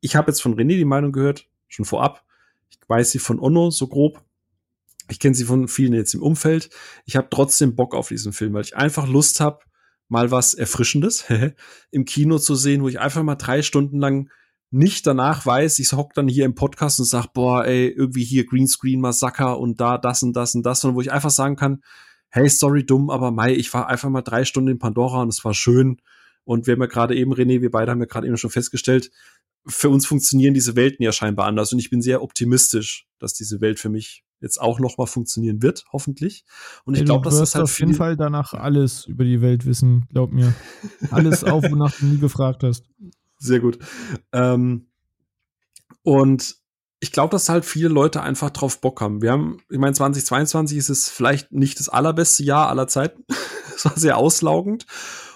ich 0.00 0.16
habe 0.16 0.30
jetzt 0.30 0.42
von 0.42 0.54
René 0.54 0.76
die 0.76 0.84
Meinung 0.84 1.12
gehört, 1.12 1.48
schon 1.68 1.84
vorab. 1.84 2.24
Ich 2.70 2.78
weiß 2.88 3.10
sie 3.10 3.18
von 3.18 3.40
Onno 3.40 3.70
so 3.70 3.86
grob. 3.88 4.22
Ich 5.10 5.18
kenne 5.18 5.34
sie 5.34 5.44
von 5.44 5.68
vielen 5.68 5.94
jetzt 5.94 6.14
im 6.14 6.22
Umfeld. 6.22 6.70
Ich 7.06 7.16
habe 7.16 7.28
trotzdem 7.30 7.74
Bock 7.74 7.94
auf 7.94 8.08
diesen 8.08 8.32
Film, 8.32 8.52
weil 8.52 8.64
ich 8.64 8.76
einfach 8.76 9.08
Lust 9.08 9.40
habe, 9.40 9.60
mal 10.08 10.30
was 10.30 10.54
Erfrischendes 10.54 11.24
im 11.90 12.04
Kino 12.04 12.38
zu 12.38 12.54
sehen, 12.54 12.82
wo 12.82 12.88
ich 12.88 13.00
einfach 13.00 13.22
mal 13.22 13.36
drei 13.36 13.62
Stunden 13.62 13.98
lang 13.98 14.30
nicht 14.70 15.06
danach 15.06 15.46
weiß, 15.46 15.78
ich 15.78 15.92
hock 15.92 16.12
dann 16.14 16.28
hier 16.28 16.44
im 16.44 16.54
Podcast 16.54 16.98
und 17.00 17.06
sag, 17.06 17.32
boah, 17.32 17.64
ey, 17.64 17.88
irgendwie 17.88 18.24
hier 18.24 18.44
Greenscreen 18.44 19.00
Massaker 19.00 19.58
und 19.58 19.80
da 19.80 19.96
das 19.96 20.22
und 20.22 20.34
das 20.34 20.54
und 20.54 20.64
das, 20.64 20.80
sondern 20.80 20.96
wo 20.96 21.00
ich 21.00 21.10
einfach 21.10 21.30
sagen 21.30 21.56
kann, 21.56 21.82
hey, 22.30 22.48
sorry, 22.48 22.84
dumm, 22.84 23.08
aber 23.08 23.30
Mai, 23.30 23.54
ich 23.54 23.72
war 23.72 23.88
einfach 23.88 24.10
mal 24.10 24.22
drei 24.22 24.44
Stunden 24.44 24.70
in 24.70 24.78
Pandora 24.78 25.22
und 25.22 25.28
es 25.28 25.42
war 25.44 25.54
schön. 25.54 26.02
Und 26.44 26.66
wir 26.66 26.72
haben 26.72 26.80
ja 26.80 26.86
gerade 26.86 27.14
eben, 27.16 27.32
René, 27.32 27.62
wir 27.62 27.70
beide 27.70 27.90
haben 27.90 28.00
ja 28.00 28.06
gerade 28.06 28.26
eben 28.26 28.36
schon 28.36 28.50
festgestellt, 28.50 29.10
für 29.66 29.88
uns 29.90 30.06
funktionieren 30.06 30.54
diese 30.54 30.76
Welten 30.76 31.02
ja 31.02 31.12
scheinbar 31.12 31.46
anders 31.46 31.72
und 31.72 31.78
ich 31.78 31.90
bin 31.90 32.00
sehr 32.02 32.22
optimistisch, 32.22 33.06
dass 33.18 33.34
diese 33.34 33.60
Welt 33.60 33.78
für 33.78 33.88
mich 33.88 34.24
jetzt 34.40 34.60
auch 34.60 34.78
noch 34.78 34.98
mal 34.98 35.06
funktionieren 35.06 35.62
wird, 35.62 35.84
hoffentlich. 35.92 36.44
Und 36.84 36.96
ich 36.96 37.04
glaube, 37.04 37.24
dass 37.24 37.38
das 37.38 37.54
halt 37.54 37.64
auf 37.64 37.78
jeden 37.78 37.94
Fall 37.94 38.16
danach 38.16 38.54
alles 38.54 39.06
über 39.06 39.24
die 39.24 39.40
Welt 39.40 39.66
wissen, 39.66 40.06
glaub 40.10 40.32
mir. 40.32 40.54
Alles 41.10 41.44
auf, 41.44 41.64
wonach 41.68 41.92
du 41.98 42.06
nie 42.06 42.18
gefragt 42.18 42.62
hast. 42.62 42.84
Sehr 43.38 43.60
gut. 43.60 43.78
Ähm, 44.32 44.86
und 46.02 46.56
ich 47.00 47.12
glaube, 47.12 47.30
dass 47.30 47.48
halt 47.48 47.64
viele 47.64 47.88
Leute 47.88 48.22
einfach 48.22 48.50
drauf 48.50 48.80
Bock 48.80 49.00
haben. 49.00 49.22
Wir 49.22 49.32
haben, 49.32 49.58
ich 49.70 49.78
meine, 49.78 49.94
2022 49.94 50.78
ist 50.78 50.88
es 50.88 51.08
vielleicht 51.08 51.52
nicht 51.52 51.78
das 51.78 51.88
allerbeste 51.88 52.42
Jahr 52.42 52.68
aller 52.68 52.88
Zeiten. 52.88 53.24
Es 53.78 53.84
war 53.84 53.96
sehr 53.96 54.16
auslaugend. 54.16 54.86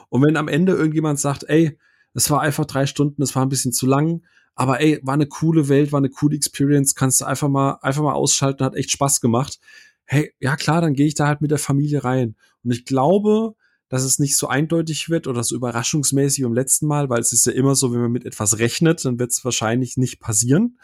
Und 0.09 0.20
wenn 0.23 0.37
am 0.37 0.49
Ende 0.49 0.73
irgendjemand 0.73 1.20
sagt, 1.20 1.45
ey, 1.45 1.79
es 2.12 2.29
war 2.29 2.41
einfach 2.41 2.65
drei 2.65 2.87
Stunden, 2.87 3.23
es 3.23 3.37
war 3.37 3.47
ein 3.47 3.49
bisschen 3.49 3.73
zu 3.73 3.87
lang. 3.87 4.23
Aber 4.55 4.81
ey, 4.81 5.01
war 5.03 5.15
eine 5.15 5.27
coole 5.27 5.69
Welt, 5.69 5.93
war 5.93 5.99
eine 5.99 6.11
coole 6.11 6.37
Experience, 6.37 6.95
kannst 6.95 7.20
du 7.20 7.24
einfach 7.24 7.49
mal, 7.49 7.79
einfach 7.83 8.03
mal 8.03 8.12
ausschalten, 8.12 8.65
hat 8.65 8.74
echt 8.74 8.91
Spaß 8.91 9.20
gemacht. 9.20 9.59
Hey, 10.05 10.35
ja 10.41 10.57
klar, 10.57 10.81
dann 10.81 10.95
gehe 10.95 11.07
ich 11.07 11.15
da 11.15 11.27
halt 11.27 11.41
mit 11.41 11.51
der 11.51 11.59
Familie 11.59 12.05
rein. 12.05 12.37
Und 12.62 12.73
ich 12.73 12.85
glaube, 12.85 13.55
dass 13.89 14.05
es 14.05 14.19
nicht 14.19 14.37
so 14.37 14.49
eindeutig 14.49 15.11
wird 15.11 15.27
oder 15.27 15.45
so 15.45 15.55
überraschungsmäßig 15.55 16.43
beim 16.45 16.55
letzten 16.55 16.87
Mal, 16.87 17.11
weil 17.11 17.20
es 17.20 17.33
ist 17.33 17.45
ja 17.45 17.53
immer 17.53 17.74
so, 17.74 17.93
wenn 17.93 18.01
man 18.01 18.12
mit 18.12 18.24
etwas 18.24 18.59
rechnet, 18.59 19.05
dann 19.05 19.19
wird 19.19 19.33
es 19.33 19.45
wahrscheinlich 19.45 19.97
nicht 19.97 20.19
passieren. 20.19 20.79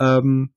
Ähm, 0.00 0.52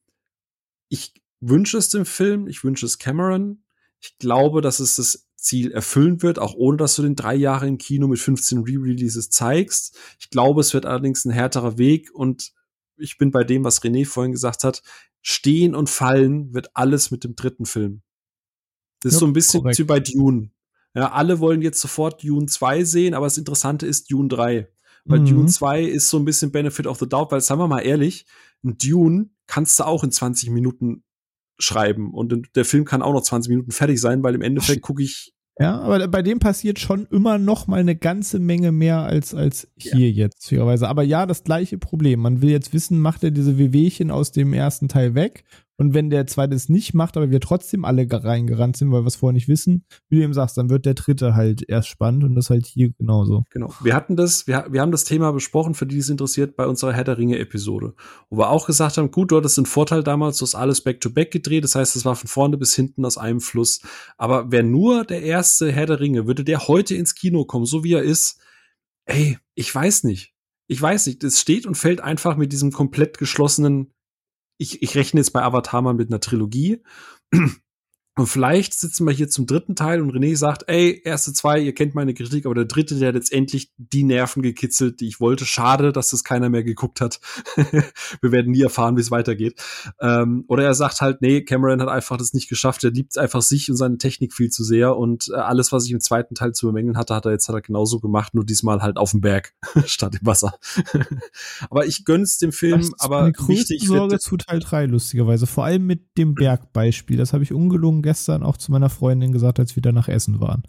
ich 0.90 1.14
wünsche 1.40 1.78
es 1.78 1.90
dem 1.90 2.06
Film, 2.06 2.48
ich 2.48 2.64
wünsche 2.64 2.86
es 2.86 2.98
Cameron. 2.98 3.64
Ich 4.00 4.18
glaube, 4.18 4.62
dass 4.62 4.80
es 4.80 4.96
das 4.96 5.28
Ziel 5.44 5.72
erfüllen 5.72 6.22
wird, 6.22 6.40
auch 6.40 6.56
ohne 6.56 6.78
dass 6.78 6.96
du 6.96 7.02
den 7.02 7.16
drei 7.16 7.36
Jahre 7.36 7.68
im 7.68 7.78
Kino 7.78 8.08
mit 8.08 8.20
15 8.20 8.60
Re-Releases 8.60 9.30
zeigst. 9.30 9.98
Ich 10.20 10.30
glaube, 10.30 10.62
es 10.62 10.74
wird 10.74 10.86
allerdings 10.86 11.26
ein 11.26 11.32
härterer 11.32 11.78
Weg 11.78 12.10
und 12.14 12.54
ich 12.98 13.18
bin 13.18 13.32
bei 13.32 13.44
dem, 13.44 13.64
was 13.64 13.82
René 13.82 14.06
vorhin 14.06 14.32
gesagt 14.32 14.64
hat. 14.64 14.82
Stehen 15.22 15.76
und 15.76 15.90
fallen 15.90 16.54
wird 16.54 16.76
alles 16.76 17.12
mit 17.12 17.24
dem 17.24 17.36
dritten 17.36 17.66
Film. 17.66 18.02
Das 19.02 19.12
ist 19.12 19.16
ja, 19.16 19.20
so 19.20 19.26
ein 19.26 19.34
bisschen 19.34 19.62
korrekt. 19.62 19.80
wie 19.80 19.84
bei 19.84 20.00
Dune. 20.00 20.52
Ja, 20.96 21.12
alle 21.12 21.40
wollen 21.40 21.62
jetzt 21.62 21.82
sofort 21.82 22.24
Dune 22.24 22.46
2 22.46 22.84
sehen, 22.84 23.14
aber 23.14 23.26
das 23.26 23.38
Interessante 23.38 23.86
ist 23.86 24.12
Dune 24.12 24.30
3. 24.30 24.70
Weil 25.06 25.20
mhm. 25.20 25.26
Dune 25.26 25.48
2 25.48 25.84
ist 25.84 26.10
so 26.10 26.18
ein 26.18 26.26
bisschen 26.26 26.52
Benefit 26.52 26.88
of 26.88 27.00
the 27.00 27.10
Doubt, 27.10 27.32
weil, 27.32 27.42
sagen 27.42 27.60
wir 27.60 27.68
mal 27.68 27.82
ehrlich, 27.82 28.26
ein 28.64 28.78
Dune 28.78 29.30
kannst 29.48 29.80
du 29.80 29.86
auch 29.86 30.04
in 30.04 30.12
20 30.12 30.50
Minuten 30.52 31.04
schreiben 31.58 32.14
und 32.14 32.50
der 32.56 32.66
Film 32.66 32.86
kann 32.86 33.02
auch 33.02 33.14
noch 33.14 33.22
20 33.22 33.50
Minuten 33.50 33.72
fertig 33.72 34.00
sein, 34.02 34.24
weil 34.24 34.36
im 34.36 34.42
Endeffekt 34.42 34.82
gucke 34.82 35.04
ich 35.04 35.34
ja, 35.60 35.80
aber 35.80 36.08
bei 36.08 36.24
dem 36.24 36.40
passiert 36.40 36.80
schon 36.80 37.06
immer 37.12 37.38
noch 37.38 37.68
mal 37.68 37.80
eine 37.80 37.96
ganze 37.96 38.40
Menge 38.40 38.72
mehr 38.72 39.02
als, 39.02 39.36
als 39.36 39.68
hier 39.78 40.10
ja. 40.10 40.26
jetzt, 40.26 40.48
fairerweise. 40.48 40.88
Aber 40.88 41.04
ja, 41.04 41.28
das 41.28 41.44
gleiche 41.44 41.78
Problem. 41.78 42.22
Man 42.22 42.42
will 42.42 42.50
jetzt 42.50 42.74
wissen, 42.74 43.00
macht 43.00 43.24
er 43.24 43.30
diese 43.30 43.60
Wehwehchen 43.60 44.10
aus 44.10 44.32
dem 44.32 44.54
ersten 44.54 44.88
Teil 44.88 45.14
weg 45.14 45.44
und 45.78 45.94
wenn 45.96 46.12
der 46.12 46.28
zweite 46.28 46.56
es 46.56 46.70
nicht 46.70 46.94
macht, 46.94 47.18
aber 47.18 47.32
wir 47.32 47.40
trotzdem 47.40 47.84
alle 47.84 48.06
reingerannt 48.10 48.78
sind, 48.78 48.92
weil 48.92 49.02
wir 49.02 49.08
es 49.08 49.16
vorher 49.16 49.34
nicht 49.34 49.48
wissen, 49.48 49.86
wie 50.08 50.18
du 50.18 50.24
eben 50.24 50.34
sagst, 50.34 50.56
dann 50.58 50.70
wird 50.70 50.86
der 50.86 50.94
dritte 50.94 51.36
halt 51.36 51.68
erst 51.68 51.88
spannend 51.88 52.24
und 52.24 52.36
das 52.36 52.52
halt 52.52 52.68
hier 52.68 52.92
genauso. 52.92 53.44
Genau. 53.50 53.74
Wir 53.82 53.96
hatten 53.96 54.16
das, 54.16 54.46
wir, 54.46 54.68
wir 54.70 54.82
haben 54.82 54.92
das 54.92 55.04
Thema 55.04 55.32
besprochen, 55.34 55.74
für 55.74 55.88
die 55.88 55.98
es 55.98 56.10
interessiert, 56.10 56.56
bei 56.56 56.68
unserer 56.68 56.94
Herr 56.94 57.04
der 57.04 57.18
Ringe-Episode. 57.18 57.96
Wo 58.30 58.38
wir 58.38 58.50
auch 58.50 58.68
gesagt 58.68 58.98
haben, 58.98 59.10
gut, 59.10 59.32
du 59.32 59.38
hattest 59.38 59.58
einen 59.58 59.66
Vorteil 59.66 60.04
damals, 60.04 60.38
du 60.38 60.46
hast 60.46 60.56
alles 60.56 60.82
back-to-back 60.82 61.30
-back 61.30 61.32
gedreht, 61.32 61.64
das 61.64 61.74
heißt, 61.74 61.96
es 61.96 62.06
war 62.06 62.16
von 62.16 62.28
vorne 62.28 62.58
bis 62.58 62.76
hinten 62.76 63.04
aus 63.04 63.18
einem 63.18 63.42
Fluss. 63.42 63.82
Aber 64.18 64.52
wer 64.52 64.62
nur 64.62 65.06
der 65.06 65.24
erste 65.24 65.72
Herr 65.72 65.88
der 65.88 66.00
Ringe, 66.00 66.28
würde 66.28 66.44
der 66.44 66.68
heute 66.68 66.96
ins 66.96 67.16
Kino 67.16 67.46
kommen, 67.46 67.66
so 67.66 67.84
wie 67.84 67.94
er 67.94 68.04
ist, 68.04 68.40
ey, 69.06 69.40
ich 69.56 69.74
weiß 69.74 70.04
nicht. 70.04 70.34
Ich 70.68 70.82
weiß 70.82 71.08
nicht, 71.08 71.24
es 71.24 71.42
steht 71.42 71.66
und 71.66 71.76
fällt 71.76 72.00
einfach 72.00 72.38
mit 72.38 72.52
diesem 72.52 72.72
komplett 72.72 73.18
geschlossenen 73.18 73.92
ich, 74.58 74.82
ich 74.82 74.96
rechne 74.96 75.20
jetzt 75.20 75.32
bei 75.32 75.44
Avatar 75.44 75.82
mal 75.82 75.94
mit 75.94 76.10
einer 76.10 76.20
Trilogie. 76.20 76.84
Und 78.16 78.28
vielleicht 78.28 78.76
sitzen 78.76 79.08
wir 79.08 79.12
hier 79.12 79.28
zum 79.28 79.48
dritten 79.48 79.76
Teil 79.76 80.00
und 80.00 80.12
René 80.12 80.36
sagt, 80.38 80.66
ey, 80.68 81.02
erste 81.04 81.34
zwei, 81.34 81.60
ihr 81.60 81.74
kennt 81.74 81.96
meine 81.96 82.14
Kritik, 82.14 82.46
aber 82.46 82.54
der 82.54 82.66
dritte, 82.66 83.00
der 83.00 83.08
hat 83.08 83.16
jetzt 83.16 83.34
endlich 83.34 83.72
die 83.78 84.04
Nerven 84.04 84.44
gekitzelt, 84.44 85.00
die 85.00 85.08
ich 85.08 85.20
wollte. 85.20 85.46
Schade, 85.46 85.92
dass 85.92 86.12
das 86.12 86.24
keiner 86.24 86.50
mehr 86.50 86.64
geguckt 86.64 87.02
hat. 87.02 87.20
wir 88.22 88.32
werden 88.32 88.52
nie 88.52 88.62
erfahren, 88.62 88.98
wie 88.98 89.02
es 89.02 89.10
weitergeht. 89.10 89.60
Ähm, 90.00 90.46
oder 90.48 90.64
er 90.64 90.76
sagt 90.76 91.02
halt, 91.02 91.24
nee, 91.24 91.42
Cameron 91.42 91.82
hat 91.82 91.90
einfach 91.90 92.18
das 92.18 92.34
nicht 92.34 92.50
geschafft. 92.50 92.84
Er 92.84 92.92
liebt 92.92 93.18
einfach 93.18 93.42
sich 93.42 93.72
und 93.72 93.78
seine 93.78 93.98
Technik 93.98 94.34
viel 94.34 94.52
zu 94.52 94.64
sehr 94.64 94.96
und 94.96 95.30
äh, 95.34 95.38
alles, 95.38 95.72
was 95.72 95.86
ich 95.86 95.92
im 95.92 96.00
zweiten 96.00 96.36
Teil 96.36 96.54
zu 96.54 96.68
bemängeln 96.68 96.98
hatte, 96.98 97.16
hat 97.16 97.26
er 97.26 97.32
jetzt 97.32 97.48
hat 97.48 97.56
er 97.56 97.62
genauso 97.62 98.00
gemacht, 98.00 98.36
nur 98.36 98.46
diesmal 98.46 98.84
halt 98.84 98.98
auf 98.98 99.10
dem 99.10 99.22
Berg 99.22 99.56
statt 99.86 100.16
im 100.22 100.28
Wasser. 100.28 100.54
aber 101.72 101.88
ich 101.88 102.06
gönn's 102.06 102.38
dem 102.38 102.52
Film, 102.52 102.78
das 102.78 102.90
ist 102.90 103.02
aber 103.02 103.22
meine 103.24 103.34
wichtig 103.48 103.88
Sorge 103.88 104.20
zu 104.20 104.38
Teil 104.38 104.60
3, 104.60 104.86
lustigerweise. 104.86 105.48
Vor 105.48 105.66
allem 105.66 105.88
mit 105.88 106.16
dem 106.16 106.36
Bergbeispiel. 106.36 107.18
Das 107.18 107.34
habe 107.34 107.44
ich 107.44 107.52
ungelungen 107.52 108.03
gestern 108.04 108.44
auch 108.44 108.58
zu 108.58 108.72
meiner 108.72 108.90
Freundin 108.90 109.32
gesagt, 109.32 109.60
als 109.60 109.76
wir 109.76 109.82
da 109.82 109.92
nach 109.92 110.08
Essen 110.08 110.40
waren. 110.40 110.64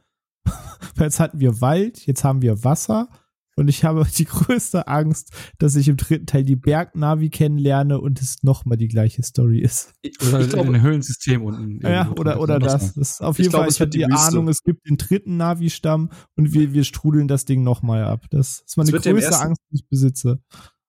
Jetzt 0.98 1.20
hatten 1.20 1.40
wir 1.40 1.60
Wald, 1.60 2.06
jetzt 2.06 2.22
haben 2.24 2.40
wir 2.40 2.62
Wasser 2.62 3.08
und 3.56 3.68
ich 3.68 3.84
habe 3.84 4.06
die 4.16 4.24
größte 4.24 4.88
Angst, 4.88 5.32
dass 5.58 5.76
ich 5.76 5.88
im 5.88 5.96
dritten 5.96 6.26
Teil 6.26 6.44
die 6.44 6.56
Bergnavi 6.56 7.30
kennenlerne 7.30 8.00
und 8.00 8.20
es 8.20 8.42
nochmal 8.42 8.76
die 8.76 8.88
gleiche 8.88 9.22
Story 9.22 9.60
ist. 9.60 9.94
Oder 10.26 10.40
ich 10.40 10.50
glaube, 10.50 10.68
ein 10.72 10.82
Höhlensystem 10.82 11.42
unten. 11.42 11.80
Ja, 11.82 12.10
oder, 12.18 12.40
oder 12.40 12.58
das. 12.58 12.94
das 12.94 12.96
ist 12.96 13.22
auf 13.22 13.38
jeden 13.38 13.48
ich 13.48 13.52
Fall, 13.52 13.62
glaub, 13.62 13.72
ich 13.72 13.80
habe 13.80 13.90
die, 13.90 13.98
die 13.98 14.04
Ahnung, 14.04 14.48
es 14.48 14.62
gibt 14.62 14.88
den 14.88 14.96
dritten 14.96 15.36
Navi-Stamm 15.36 16.10
und 16.36 16.52
wir, 16.52 16.72
wir 16.72 16.84
strudeln 16.84 17.28
das 17.28 17.44
Ding 17.44 17.62
nochmal 17.62 18.04
ab. 18.04 18.26
Das 18.30 18.62
ist 18.66 18.76
meine 18.76 18.90
größte 18.90 19.40
Angst, 19.40 19.62
die 19.70 19.76
ich 19.76 19.88
besitze 19.88 20.40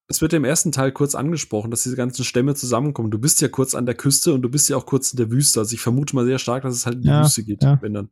es 0.07 0.21
wird 0.21 0.33
im 0.33 0.45
ersten 0.45 0.71
Teil 0.71 0.91
kurz 0.91 1.15
angesprochen, 1.15 1.71
dass 1.71 1.83
diese 1.83 1.95
ganzen 1.95 2.23
Stämme 2.23 2.55
zusammenkommen. 2.55 3.11
Du 3.11 3.19
bist 3.19 3.41
ja 3.41 3.47
kurz 3.47 3.73
an 3.73 3.85
der 3.85 3.95
Küste 3.95 4.33
und 4.33 4.41
du 4.43 4.49
bist 4.49 4.69
ja 4.69 4.77
auch 4.77 4.85
kurz 4.85 5.11
in 5.11 5.17
der 5.17 5.31
Wüste. 5.31 5.59
Also 5.59 5.73
ich 5.73 5.81
vermute 5.81 6.15
mal 6.15 6.25
sehr 6.25 6.39
stark, 6.39 6.63
dass 6.63 6.75
es 6.75 6.85
halt 6.85 6.97
in 6.97 7.01
die 7.03 7.07
ja, 7.07 7.23
Wüste 7.23 7.43
geht, 7.43 7.63
ja. 7.63 7.79
wenn 7.81 7.93
dann. 7.93 8.09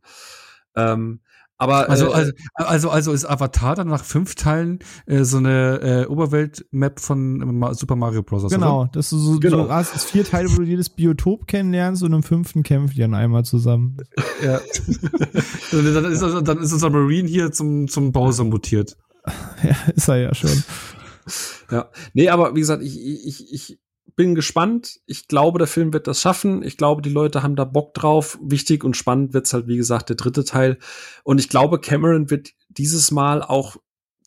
Ähm, 0.76 1.20
aber 1.60 1.88
also, 1.90 2.08
äh, 2.08 2.14
also, 2.14 2.34
also, 2.56 2.90
also 2.90 3.12
ist 3.14 3.26
Avatar 3.26 3.76
dann 3.76 3.88
nach 3.88 4.04
fünf 4.04 4.36
Teilen 4.36 4.80
äh, 5.06 5.24
so 5.24 5.38
eine 5.38 5.80
äh, 5.82 6.06
Oberwelt-Map 6.08 7.00
von 7.00 7.74
Super 7.74 7.96
Mario 7.96 8.24
Bros. 8.24 8.52
Genau, 8.52 8.82
oder? 8.82 8.90
das 8.92 9.14
ist 9.14 9.22
so, 9.22 9.40
genau. 9.40 9.66
so 9.66 9.72
hast 9.72 10.10
vier 10.10 10.26
Teile, 10.26 10.52
wo 10.52 10.58
du 10.58 10.64
jedes 10.64 10.90
Biotop 10.90 11.48
kennenlernst 11.48 12.04
und 12.04 12.12
im 12.12 12.24
fünften 12.24 12.64
kämpft 12.64 12.98
die 12.98 13.02
dann 13.02 13.14
einmal 13.14 13.46
zusammen. 13.46 13.98
Ja. 14.44 14.60
dann, 15.72 16.06
ist, 16.06 16.22
dann 16.22 16.58
ist 16.58 16.74
unser 16.74 16.90
Marine 16.90 17.30
hier 17.30 17.52
zum, 17.52 17.88
zum 17.88 18.12
Bowser 18.12 18.44
mutiert. 18.44 18.98
Ja, 19.64 19.76
ist 19.96 20.10
er 20.10 20.18
ja 20.18 20.36
schon. 20.36 20.64
Ja, 21.72 21.90
nee, 22.14 22.30
aber 22.30 22.56
wie 22.56 22.60
gesagt, 22.60 22.84
ich, 22.84 23.00
ich, 23.00 23.54
ich 23.54 23.80
bin 24.16 24.36
gespannt. 24.36 25.00
Ich 25.06 25.28
glaube, 25.28 25.60
der 25.60 25.68
Film 25.68 25.94
wird 25.94 26.08
das 26.08 26.22
schaffen. 26.22 26.64
Ich 26.64 26.78
glaube, 26.78 27.02
die 27.02 27.10
Leute 27.10 27.44
haben 27.44 27.56
da 27.56 27.66
Bock 27.66 27.94
drauf. 27.94 28.38
Wichtig 28.42 28.84
und 28.84 28.96
spannend 28.96 29.34
wird's 29.34 29.54
halt, 29.54 29.68
wie 29.68 29.78
gesagt, 29.78 30.10
der 30.10 30.16
dritte 30.16 30.44
Teil. 30.44 30.78
Und 31.24 31.40
ich 31.40 31.50
glaube, 31.50 31.80
Cameron 31.80 32.30
wird 32.30 32.52
dieses 32.70 33.12
Mal 33.12 33.42
auch 33.42 33.78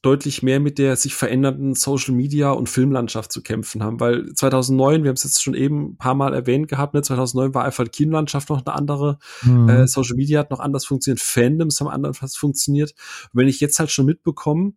deutlich 0.02 0.42
mehr 0.42 0.60
mit 0.60 0.78
der 0.78 0.94
sich 0.94 1.16
verändernden 1.16 1.74
Social 1.74 2.14
Media 2.14 2.50
und 2.50 2.68
Filmlandschaft 2.68 3.32
zu 3.32 3.42
kämpfen 3.42 3.82
haben, 3.82 3.98
weil 3.98 4.32
2009, 4.34 5.02
wir 5.02 5.08
haben 5.08 5.16
es 5.16 5.24
jetzt 5.24 5.42
schon 5.42 5.54
eben 5.54 5.90
ein 5.90 5.96
paar 5.96 6.14
Mal 6.14 6.32
erwähnt 6.32 6.68
gehabt, 6.68 6.94
ne, 6.94 7.02
2009 7.02 7.54
war 7.54 7.64
einfach 7.64 7.84
die 7.84 7.90
Kinolandschaft 7.90 8.48
noch 8.48 8.64
eine 8.64 8.76
andere, 8.76 9.18
mhm. 9.42 9.68
äh, 9.68 9.88
Social 9.88 10.14
Media 10.14 10.38
hat 10.38 10.52
noch 10.52 10.60
anders 10.60 10.84
funktioniert, 10.84 11.20
Fandoms 11.20 11.80
haben 11.80 11.88
anders 11.88 12.36
funktioniert. 12.36 12.92
Und 13.32 13.40
wenn 13.40 13.48
ich 13.48 13.58
jetzt 13.58 13.80
halt 13.80 13.90
schon 13.90 14.06
mitbekomme, 14.06 14.74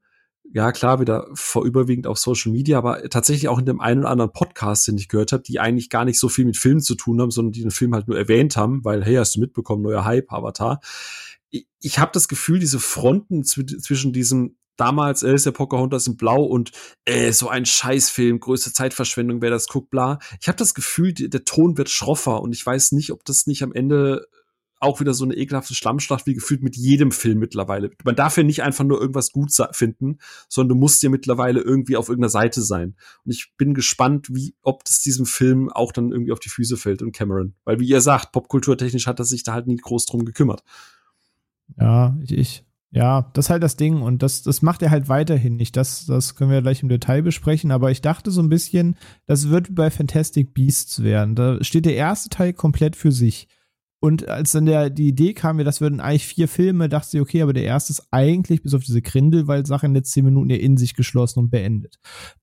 ja 0.54 0.72
klar, 0.72 1.00
wieder 1.00 1.28
vorüberwiegend 1.34 2.08
auf 2.08 2.18
Social 2.18 2.52
Media, 2.52 2.78
aber 2.78 3.10
tatsächlich 3.10 3.48
auch 3.48 3.60
in 3.60 3.66
dem 3.66 3.80
einen 3.80 4.02
oder 4.02 4.10
anderen 4.10 4.32
Podcast, 4.32 4.88
den 4.88 4.98
ich 4.98 5.08
gehört 5.08 5.32
habe, 5.32 5.44
die 5.44 5.60
eigentlich 5.60 5.90
gar 5.90 6.06
nicht 6.06 6.20
so 6.20 6.30
viel 6.30 6.46
mit 6.46 6.58
Filmen 6.58 6.82
zu 6.82 6.96
tun 6.96 7.22
haben, 7.22 7.32
sondern 7.32 7.52
die 7.52 7.62
den 7.62 7.72
Film 7.72 7.94
halt 7.94 8.08
nur 8.08 8.18
erwähnt 8.18 8.58
haben, 8.58 8.84
weil, 8.84 9.04
hey, 9.04 9.16
hast 9.16 9.36
du 9.36 9.40
mitbekommen, 9.40 9.84
neuer 9.84 10.06
Hype, 10.06 10.32
Avatar. 10.32 10.80
Ich, 11.50 11.68
ich 11.80 12.00
habe 12.00 12.12
das 12.14 12.28
Gefühl, 12.28 12.60
diese 12.60 12.80
Fronten 12.80 13.44
zwischen 13.44 14.14
diesem 14.14 14.56
damals, 14.80 15.24
äh, 15.24 15.34
ist 15.34 15.46
der 15.46 15.52
Pocahontas 15.52 16.08
in 16.08 16.18
Blau 16.18 16.44
und 16.44 16.72
äh, 17.06 17.32
so 17.32 17.50
ein 17.50 17.66
Scheißfilm, 17.66 18.40
größte 18.40 18.74
Zeitverschwendung, 18.74 19.42
wer 19.42 19.50
das 19.50 19.68
guckt, 19.68 19.90
bla. 19.90 20.20
Ich 20.42 20.48
habe 20.48 20.58
das 20.58 20.74
Gefühl, 20.74 21.14
der 21.14 21.44
Ton 21.44 21.78
wird 21.78 21.90
schroffer 21.90 22.42
und 22.42 22.54
ich 22.54 22.66
weiß 22.66 22.94
nicht, 22.94 23.12
ob 23.12 23.26
das 23.26 23.46
nicht 23.46 23.62
am 23.62 23.74
Ende 23.74 24.26
auch 24.80 25.00
wieder 25.00 25.14
so 25.14 25.26
eine 25.26 25.36
ekelhafte 25.36 25.76
Schlammschlacht 25.76 26.26
wie 26.26 26.34
gefühlt 26.34 26.64
mit 26.64 26.76
jedem 26.76 27.12
Film 27.12 27.40
mittlerweile. 27.40 27.92
Man 28.04 28.16
darf 28.16 28.38
ja 28.38 28.44
nicht 28.44 28.64
einfach 28.64 28.84
nur 28.84 29.00
irgendwas 29.00 29.32
gut 29.32 29.52
finden, 29.72 30.20
sondern 30.48 30.76
du 30.78 30.82
musst 30.82 31.04
ja 31.04 31.10
mittlerweile 31.10 31.60
irgendwie 31.62 31.98
auf 31.98 32.10
irgendeiner 32.10 32.30
Seite 32.30 32.62
sein. 32.62 32.96
Und 33.26 33.32
ich 33.32 33.54
bin 33.58 33.74
gespannt, 33.74 34.28
wie, 34.32 34.56
ob 34.62 34.84
das 34.86 35.02
diesem 35.02 35.26
Film 35.26 35.70
auch 35.70 35.92
dann 35.92 36.12
irgendwie 36.12 36.32
auf 36.32 36.40
die 36.40 36.50
Füße 36.50 36.78
fällt 36.78 37.02
und 37.02 37.12
Cameron. 37.12 37.56
Weil, 37.66 37.80
wie 37.80 37.88
ihr 37.88 38.02
sagt, 38.02 38.32
popkulturtechnisch 38.32 39.08
hat 39.08 39.20
er 39.20 39.26
sich 39.26 39.44
da 39.44 39.54
halt 39.54 39.68
nie 39.68 39.78
groß 39.78 40.06
drum 40.06 40.26
gekümmert. 40.26 40.64
Ja, 41.78 42.18
ich, 42.22 42.32
ich 42.32 42.64
ja, 42.92 43.30
das 43.34 43.46
ist 43.46 43.50
halt 43.52 43.62
das 43.62 43.78
Ding 43.78 44.02
und 44.02 44.24
das, 44.24 44.42
das 44.42 44.64
macht 44.64 44.82
er 44.82 44.90
halt 44.90 45.10
weiterhin 45.10 45.58
nicht. 45.58 45.78
Das, 45.78 46.08
das 46.08 46.36
können 46.36 46.50
wir 46.50 46.64
gleich 46.64 46.82
im 46.82 46.90
Detail 46.90 47.22
besprechen, 47.22 47.72
aber 47.72 47.92
ich 47.92 48.02
dachte 48.02 48.32
so 48.32 48.42
ein 48.42 48.50
bisschen, 48.50 48.96
das 49.28 49.50
wird 49.50 49.76
bei 49.76 49.92
Fantastic 49.92 50.56
Beasts 50.56 51.04
werden. 51.04 51.36
Da 51.36 51.64
steht 51.64 51.86
der 51.86 51.96
erste 51.96 52.30
Teil 52.30 52.54
komplett 52.54 52.96
für 52.96 53.12
sich. 53.12 53.48
Und 54.02 54.30
als 54.30 54.54
dann 54.54 54.66
der, 54.66 54.90
die 54.90 55.10
Idee 55.10 55.34
kam, 55.34 55.58
mir, 55.58 55.66
das 55.66 55.82
würden 55.82 56.00
eigentlich 56.00 56.26
vier 56.26 56.48
Filme, 56.48 56.88
dachte 56.88 57.18
ich, 57.18 57.22
okay, 57.22 57.42
aber 57.42 57.52
der 57.52 57.66
erste 57.66 57.92
ist 57.92 58.08
eigentlich 58.12 58.64
bis 58.64 58.74
auf 58.74 58.84
diese 58.84 59.02
Grindelwald-Sache 59.02 59.86
in 59.86 59.92
den 59.92 59.98
letzten 59.98 60.24
Minuten 60.24 60.50
ja 60.50 60.56
in 60.56 60.78
sich 60.78 60.96
geschlossen 60.96 61.40
und 61.40 61.50
beendet. 61.50 62.00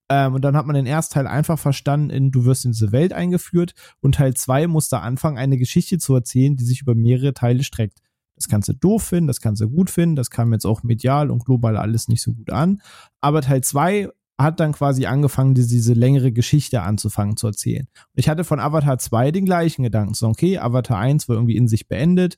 Ähm, 0.09 0.35
und 0.35 0.45
dann 0.45 0.55
hat 0.55 0.67
man 0.67 0.75
den 0.75 0.85
ersten 0.85 1.15
Teil 1.15 1.25
einfach 1.25 1.57
verstanden 1.57 2.11
in, 2.11 2.31
du 2.31 2.45
wirst 2.45 2.65
in 2.65 2.73
diese 2.73 2.91
Welt 2.91 3.11
eingeführt 3.11 3.73
und 4.01 4.15
Teil 4.15 4.35
zwei 4.35 4.67
muss 4.67 4.89
da 4.89 4.99
anfangen, 4.99 5.39
eine 5.39 5.57
Geschichte 5.57 5.97
zu 5.97 6.13
erzählen, 6.13 6.55
die 6.55 6.63
sich 6.63 6.81
über 6.81 6.93
mehrere 6.93 7.33
Teile 7.33 7.63
streckt. 7.63 8.01
Das 8.35 8.47
kannst 8.47 8.69
du 8.69 8.73
doof 8.73 9.03
finden, 9.03 9.27
das 9.27 9.41
kannst 9.41 9.61
du 9.63 9.67
gut 9.67 9.89
finden, 9.89 10.15
das 10.15 10.29
kam 10.29 10.53
jetzt 10.53 10.65
auch 10.65 10.83
medial 10.83 11.31
und 11.31 11.43
global 11.43 11.75
alles 11.75 12.07
nicht 12.07 12.21
so 12.21 12.33
gut 12.35 12.51
an. 12.51 12.81
Aber 13.19 13.41
Teil 13.41 13.63
zwei 13.63 14.09
hat 14.37 14.59
dann 14.59 14.71
quasi 14.71 15.07
angefangen, 15.07 15.55
diese, 15.55 15.69
diese 15.69 15.93
längere 15.93 16.31
Geschichte 16.31 16.83
anzufangen 16.83 17.37
zu 17.37 17.47
erzählen. 17.47 17.87
Und 17.95 18.19
ich 18.19 18.29
hatte 18.29 18.43
von 18.43 18.59
Avatar 18.59 18.99
2 18.99 19.31
den 19.31 19.45
gleichen 19.45 19.83
Gedanken. 19.83 20.13
So, 20.13 20.27
okay, 20.27 20.59
Avatar 20.59 20.99
1 20.99 21.27
war 21.27 21.35
irgendwie 21.35 21.57
in 21.57 21.67
sich 21.67 21.87
beendet. 21.87 22.37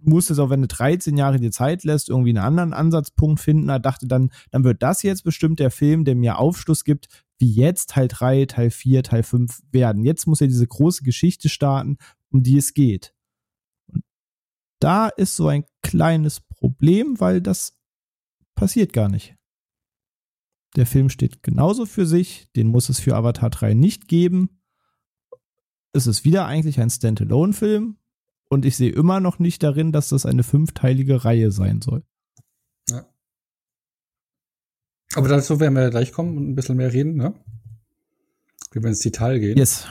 Musste 0.00 0.32
es 0.32 0.40
auch, 0.40 0.50
wenn 0.50 0.62
du 0.62 0.66
13 0.66 1.16
Jahre 1.16 1.38
dir 1.38 1.52
Zeit 1.52 1.84
lässt, 1.84 2.08
irgendwie 2.08 2.30
einen 2.30 2.44
anderen 2.44 2.72
Ansatzpunkt 2.72 3.38
finden. 3.38 3.68
Er 3.68 3.78
dachte 3.78 4.08
dann, 4.08 4.30
dann 4.50 4.64
wird 4.64 4.82
das 4.82 5.04
jetzt 5.04 5.22
bestimmt 5.22 5.60
der 5.60 5.70
Film, 5.70 6.04
der 6.04 6.16
mir 6.16 6.38
Aufschluss 6.38 6.82
gibt, 6.82 7.06
wie 7.38 7.52
jetzt 7.52 7.90
Teil 7.90 8.08
3, 8.08 8.46
Teil 8.46 8.70
4, 8.70 9.04
Teil 9.04 9.22
5 9.22 9.62
werden. 9.70 10.04
Jetzt 10.04 10.26
muss 10.26 10.40
er 10.40 10.48
diese 10.48 10.66
große 10.66 11.04
Geschichte 11.04 11.48
starten, 11.48 11.98
um 12.32 12.42
die 12.42 12.56
es 12.56 12.74
geht. 12.74 13.14
Und 13.86 14.02
da 14.80 15.06
ist 15.08 15.36
so 15.36 15.46
ein 15.46 15.64
kleines 15.82 16.40
Problem, 16.40 17.20
weil 17.20 17.40
das 17.40 17.78
passiert 18.56 18.92
gar 18.92 19.08
nicht. 19.08 19.36
Der 20.76 20.86
Film 20.86 21.08
steht 21.10 21.42
genauso 21.42 21.86
für 21.86 22.06
sich, 22.06 22.50
den 22.56 22.68
muss 22.68 22.88
es 22.88 22.98
für 22.98 23.14
Avatar 23.14 23.50
3 23.50 23.74
nicht 23.74 24.08
geben. 24.08 24.60
Es 25.92 26.06
ist 26.06 26.24
wieder 26.24 26.46
eigentlich 26.46 26.80
ein 26.80 26.88
Standalone-Film 26.88 27.98
und 28.48 28.64
ich 28.64 28.76
sehe 28.76 28.90
immer 28.90 29.20
noch 29.20 29.38
nicht 29.38 29.62
darin, 29.62 29.92
dass 29.92 30.08
das 30.08 30.24
eine 30.24 30.42
fünfteilige 30.42 31.24
Reihe 31.24 31.50
sein 31.52 31.82
soll. 31.82 32.04
Ja. 32.88 33.06
Aber 35.14 35.28
dazu 35.28 35.60
werden 35.60 35.74
wir 35.74 35.90
gleich 35.90 36.12
kommen 36.12 36.38
und 36.38 36.48
ein 36.48 36.54
bisschen 36.54 36.76
mehr 36.76 36.92
reden, 36.92 37.16
ne? 37.16 37.34
Wie 38.70 38.80
wir 38.80 38.88
ins 38.88 39.00
Detail 39.00 39.38
gehen. 39.38 39.58
Yes. 39.58 39.86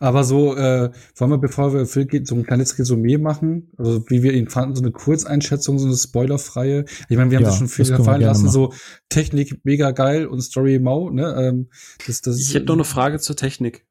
Aber 0.00 0.22
so, 0.24 0.54
äh, 0.54 0.90
wollen 1.16 1.30
wir, 1.30 1.38
bevor 1.38 1.72
wir 1.72 1.86
Phil 1.86 2.04
geht, 2.04 2.26
so 2.26 2.34
ein 2.34 2.44
kleines 2.44 2.78
Resümee 2.78 3.16
machen, 3.18 3.70
also 3.78 4.04
wie 4.10 4.22
wir 4.22 4.34
ihn 4.34 4.48
fanden, 4.48 4.76
so 4.76 4.82
eine 4.82 4.92
Kurzeinschätzung, 4.92 5.78
so 5.78 5.86
eine 5.86 5.96
spoilerfreie. 5.96 6.84
Ich 7.08 7.16
meine, 7.16 7.30
wir 7.30 7.38
haben 7.38 7.44
Ja, 7.44 7.48
das 7.50 7.58
schon 7.58 7.68
viel 7.68 7.86
das 7.86 8.02
gerne 8.04 8.24
lassen, 8.26 8.44
machen. 8.46 8.52
so 8.52 8.74
Technik 9.08 9.60
mega 9.64 9.90
geil 9.92 10.26
und 10.26 10.40
Story 10.42 10.78
mau, 10.78 11.08
ne? 11.10 11.34
Ähm, 11.38 11.70
das, 12.06 12.20
das 12.20 12.38
Ich 12.38 12.54
hätte 12.54 12.66
noch 12.66 12.74
eine 12.74 12.84
Frage 12.84 13.18
zur 13.18 13.34
Technik, 13.36 13.86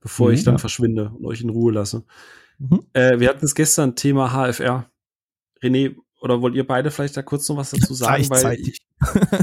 bevor 0.00 0.28
Mhm, 0.28 0.34
ich 0.34 0.44
dann 0.44 0.54
ja. 0.54 0.58
verschwinde 0.58 1.12
und 1.16 1.24
euch 1.24 1.40
in 1.40 1.50
Ruhe 1.50 1.72
lasse. 1.72 2.04
Mhm. 2.58 2.80
Äh, 2.92 3.20
wir 3.20 3.28
hatten 3.28 3.44
es 3.44 3.54
gestern 3.54 3.94
Thema 3.94 4.30
HFR. 4.32 4.90
René, 5.62 5.94
oder 6.20 6.40
wollt 6.42 6.54
ihr 6.54 6.66
beide 6.66 6.90
vielleicht 6.90 7.16
da 7.16 7.22
kurz 7.22 7.48
noch 7.48 7.56
was 7.58 7.70
dazu 7.70 7.94
sagen? 7.94 8.28
Weil, 8.30 8.58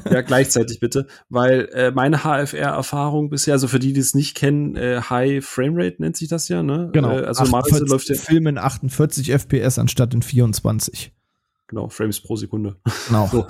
ja, 0.10 0.22
gleichzeitig 0.22 0.80
bitte. 0.80 1.08
Weil 1.30 1.70
äh, 1.74 1.92
meine 1.92 2.20
HFR-Erfahrung 2.20 3.30
bisher, 3.30 3.54
also 3.54 3.68
für 3.68 3.80
die, 3.80 3.94
die 3.94 4.00
es 4.00 4.16
nicht 4.16 4.36
kennen, 4.36 4.76
äh, 4.76 5.02
High 5.02 5.46
Framerate 5.46 6.02
nennt 6.02 6.18
sich 6.18 6.28
das 6.28 6.48
ja, 6.48 6.64
ne? 6.64 6.90
Genau. 6.92 7.12
Äh, 7.12 7.26
also 7.26 7.44
normalerweise 7.44 7.84
48 7.84 7.90
läuft 7.90 8.10
ja, 8.10 8.16
Film 8.16 8.48
in 8.48 8.58
48 8.58 9.32
FPS 9.32 9.80
anstatt 9.80 10.14
in 10.14 10.22
24. 10.22 11.14
genau, 11.68 11.90
Frames 11.90 12.22
pro 12.22 12.36
Sekunde. 12.36 12.78
Genau. 13.08 13.28
So. 13.32 13.48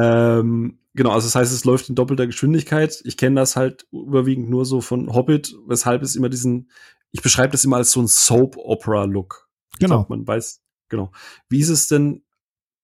Ähm, 0.00 0.78
genau, 0.94 1.10
also 1.10 1.26
das 1.26 1.34
heißt, 1.34 1.52
es 1.52 1.64
läuft 1.64 1.88
in 1.88 1.94
doppelter 1.94 2.26
Geschwindigkeit. 2.26 3.00
Ich 3.04 3.16
kenne 3.16 3.40
das 3.40 3.56
halt 3.56 3.86
überwiegend 3.92 4.48
nur 4.50 4.64
so 4.64 4.80
von 4.80 5.12
Hobbit, 5.12 5.56
weshalb 5.66 6.02
es 6.02 6.16
immer 6.16 6.28
diesen, 6.28 6.70
ich 7.10 7.22
beschreibe 7.22 7.52
das 7.52 7.64
immer 7.64 7.76
als 7.76 7.90
so 7.90 8.00
ein 8.00 8.06
Soap-Opera-Look. 8.06 9.48
Genau. 9.78 9.96
glaub, 9.96 10.10
man 10.10 10.26
weiß, 10.26 10.60
genau. 10.88 11.10
Wie 11.48 11.60
ist 11.60 11.70
es 11.70 11.88
denn, 11.88 12.22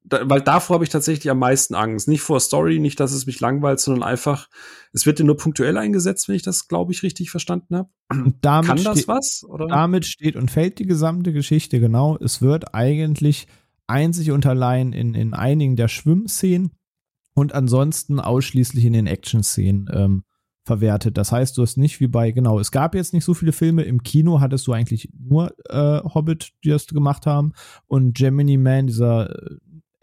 da, 0.08 0.28
weil 0.28 0.40
davor 0.40 0.74
habe 0.74 0.84
ich 0.84 0.90
tatsächlich 0.90 1.30
am 1.30 1.38
meisten 1.38 1.74
Angst. 1.74 2.08
Nicht 2.08 2.22
vor 2.22 2.40
Story, 2.40 2.78
nicht, 2.78 3.00
dass 3.00 3.12
es 3.12 3.26
mich 3.26 3.40
langweilt, 3.40 3.80
sondern 3.80 4.04
einfach, 4.04 4.48
es 4.92 5.04
wird 5.04 5.18
ja 5.18 5.24
nur 5.24 5.36
punktuell 5.36 5.76
eingesetzt, 5.76 6.28
wenn 6.28 6.36
ich 6.36 6.42
das, 6.42 6.68
glaube 6.68 6.92
ich, 6.92 7.02
richtig 7.02 7.30
verstanden 7.30 7.76
habe. 7.76 7.88
Kann 8.66 8.84
das 8.84 9.08
was? 9.08 9.44
Oder? 9.48 9.66
Damit 9.66 10.06
steht 10.06 10.36
und 10.36 10.50
fällt 10.50 10.78
die 10.78 10.86
gesamte 10.86 11.32
Geschichte 11.32 11.80
genau. 11.80 12.16
Es 12.18 12.40
wird 12.40 12.74
eigentlich 12.74 13.48
einzig 13.88 14.30
und 14.30 14.46
allein 14.46 14.92
in, 14.92 15.14
in 15.14 15.34
einigen 15.34 15.76
der 15.76 15.88
Schwimmszenen 15.88 16.70
und 17.34 17.52
ansonsten 17.52 18.20
ausschließlich 18.20 18.84
in 18.84 18.92
den 18.92 19.06
Action-Szenen 19.06 19.88
ähm, 19.92 20.24
verwertet. 20.64 21.16
Das 21.16 21.30
heißt, 21.30 21.56
du 21.56 21.62
hast 21.62 21.76
nicht 21.76 22.00
wie 22.00 22.08
bei, 22.08 22.32
genau, 22.32 22.58
es 22.58 22.72
gab 22.72 22.94
jetzt 22.94 23.12
nicht 23.12 23.24
so 23.24 23.34
viele 23.34 23.52
Filme. 23.52 23.82
Im 23.82 24.02
Kino 24.02 24.40
hattest 24.40 24.66
du 24.66 24.72
eigentlich 24.72 25.08
nur 25.16 25.54
äh, 25.68 26.00
Hobbit, 26.02 26.52
die 26.64 26.70
das 26.70 26.86
gemacht 26.86 27.24
haben. 27.24 27.52
Und 27.86 28.16
Gemini 28.16 28.56
Man, 28.56 28.88
dieser 28.88 29.30
äh, 29.30 29.56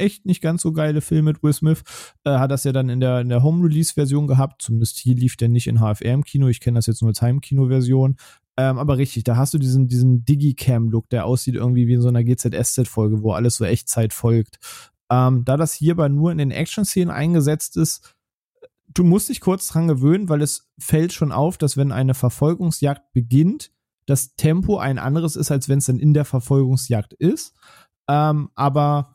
echt 0.03 0.25
nicht 0.25 0.41
ganz 0.41 0.61
so 0.61 0.71
geile 0.71 1.01
Film 1.01 1.25
mit 1.25 1.41
Will 1.43 1.53
Smith, 1.53 1.83
äh, 2.23 2.37
hat 2.37 2.51
das 2.51 2.63
ja 2.63 2.71
dann 2.71 2.89
in 2.89 2.99
der, 2.99 3.21
in 3.21 3.29
der 3.29 3.43
Home-Release-Version 3.43 4.27
gehabt. 4.27 4.61
Zumindest 4.61 4.97
hier 4.97 5.15
lief 5.15 5.37
der 5.37 5.49
nicht 5.49 5.67
in 5.67 5.79
HFR 5.79 6.13
im 6.13 6.23
Kino. 6.23 6.47
Ich 6.47 6.59
kenne 6.59 6.77
das 6.77 6.87
jetzt 6.87 7.01
nur 7.01 7.09
als 7.09 7.21
Heimkino-Version. 7.21 8.17
Ähm, 8.55 8.77
aber 8.77 8.97
richtig, 8.97 9.23
da 9.23 9.35
hast 9.35 9.53
du 9.53 9.57
diesen, 9.57 9.87
diesen 9.87 10.25
Digicam-Look, 10.25 11.09
der 11.09 11.25
aussieht 11.25 11.55
irgendwie 11.55 11.87
wie 11.87 11.93
in 11.93 12.01
so 12.01 12.09
einer 12.09 12.23
GZSZ-Folge, 12.23 13.23
wo 13.23 13.31
alles 13.31 13.55
so 13.55 13.65
Echtzeit 13.65 14.13
folgt. 14.13 14.59
Ähm, 15.09 15.43
da 15.45 15.57
das 15.57 15.73
hierbei 15.73 16.09
nur 16.09 16.31
in 16.31 16.37
den 16.37 16.51
Action-Szenen 16.51 17.09
eingesetzt 17.09 17.77
ist, 17.77 18.15
du 18.93 19.03
musst 19.03 19.29
dich 19.29 19.41
kurz 19.41 19.67
dran 19.67 19.87
gewöhnen, 19.87 20.29
weil 20.29 20.41
es 20.41 20.71
fällt 20.77 21.13
schon 21.13 21.31
auf, 21.31 21.57
dass 21.57 21.77
wenn 21.77 21.91
eine 21.91 22.13
Verfolgungsjagd 22.13 23.13
beginnt, 23.13 23.71
das 24.05 24.35
Tempo 24.35 24.77
ein 24.77 24.99
anderes 24.99 25.35
ist, 25.35 25.51
als 25.51 25.69
wenn 25.69 25.79
es 25.79 25.85
dann 25.85 25.99
in 25.99 26.13
der 26.13 26.25
Verfolgungsjagd 26.25 27.13
ist. 27.13 27.55
Ähm, 28.07 28.49
aber 28.55 29.12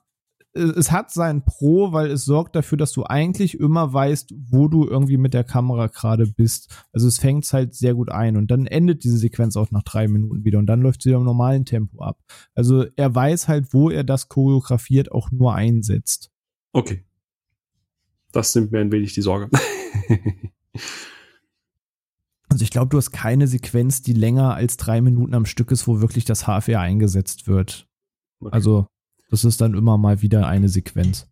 es 0.58 0.90
hat 0.90 1.10
sein 1.10 1.44
Pro, 1.44 1.92
weil 1.92 2.10
es 2.10 2.24
sorgt 2.24 2.56
dafür, 2.56 2.76
dass 2.78 2.92
du 2.92 3.04
eigentlich 3.04 3.58
immer 3.58 3.92
weißt, 3.92 4.34
wo 4.50 4.68
du 4.68 4.86
irgendwie 4.86 5.16
mit 5.16 5.34
der 5.34 5.44
Kamera 5.44 5.86
gerade 5.86 6.26
bist. 6.26 6.84
Also 6.92 7.06
es 7.06 7.18
fängt 7.18 7.50
halt 7.52 7.74
sehr 7.74 7.94
gut 7.94 8.10
ein 8.10 8.36
und 8.36 8.50
dann 8.50 8.66
endet 8.66 9.04
diese 9.04 9.18
Sequenz 9.18 9.56
auch 9.56 9.70
nach 9.70 9.82
drei 9.82 10.08
Minuten 10.08 10.44
wieder 10.44 10.58
und 10.58 10.66
dann 10.66 10.80
läuft 10.80 11.02
sie 11.02 11.10
wieder 11.10 11.18
im 11.18 11.24
normalen 11.24 11.64
Tempo 11.64 12.02
ab. 12.02 12.18
Also 12.54 12.86
er 12.96 13.14
weiß 13.14 13.48
halt, 13.48 13.72
wo 13.72 13.90
er 13.90 14.04
das 14.04 14.28
choreografiert 14.28 15.12
auch 15.12 15.30
nur 15.30 15.54
einsetzt. 15.54 16.30
Okay. 16.72 17.04
Das 18.32 18.54
nimmt 18.54 18.72
mir 18.72 18.80
ein 18.80 18.92
wenig 18.92 19.14
die 19.14 19.22
Sorge. 19.22 19.48
Also 22.50 22.62
ich 22.62 22.70
glaube, 22.70 22.88
du 22.88 22.96
hast 22.96 23.10
keine 23.10 23.46
Sequenz, 23.46 24.02
die 24.02 24.14
länger 24.14 24.54
als 24.54 24.78
drei 24.78 25.00
Minuten 25.00 25.34
am 25.34 25.44
Stück 25.44 25.70
ist, 25.70 25.86
wo 25.86 26.00
wirklich 26.00 26.24
das 26.24 26.44
HFR 26.44 26.80
eingesetzt 26.80 27.46
wird. 27.46 27.86
Okay. 28.40 28.54
Also 28.54 28.86
das 29.28 29.44
ist 29.44 29.60
dann 29.60 29.74
immer 29.74 29.98
mal 29.98 30.22
wieder 30.22 30.46
eine 30.46 30.68
Sequenz. 30.68 31.28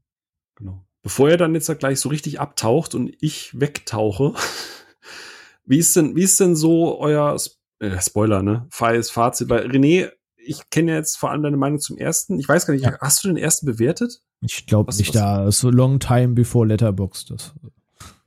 Genau. 0.56 0.84
Bevor 1.02 1.30
er 1.30 1.36
dann 1.36 1.54
jetzt 1.54 1.70
gleich 1.78 2.00
so 2.00 2.08
richtig 2.08 2.40
abtaucht 2.40 2.94
und 2.94 3.12
ich 3.20 3.58
wegtauche, 3.58 4.34
wie 5.64 5.78
ist 5.78 5.94
denn, 5.96 6.16
wie 6.16 6.22
ist 6.22 6.38
denn 6.40 6.56
so 6.56 6.98
euer 6.98 7.36
äh, 7.78 8.00
Spoiler, 8.00 8.42
ne? 8.42 8.66
Freies 8.70 9.10
Fazit? 9.10 9.48
Weil 9.48 9.66
René, 9.70 10.10
ich 10.36 10.68
kenne 10.70 10.92
ja 10.92 10.96
jetzt 10.98 11.16
vor 11.16 11.30
allem 11.30 11.42
deine 11.42 11.56
Meinung 11.56 11.78
zum 11.80 11.96
ersten. 11.98 12.38
Ich 12.38 12.48
weiß 12.48 12.66
gar 12.66 12.74
nicht, 12.74 12.84
Ja. 12.84 12.96
hast 13.00 13.22
du 13.24 13.28
den 13.28 13.36
ersten 13.36 13.66
bewertet? 13.66 14.22
Ich 14.40 14.66
glaube 14.66 14.94
nicht, 14.94 15.08
was- 15.08 15.14
da 15.14 15.50
so 15.52 15.70
long 15.70 15.98
time 16.00 16.28
before 16.34 16.66
Letterboxd. 16.66 17.30
Das, 17.30 17.54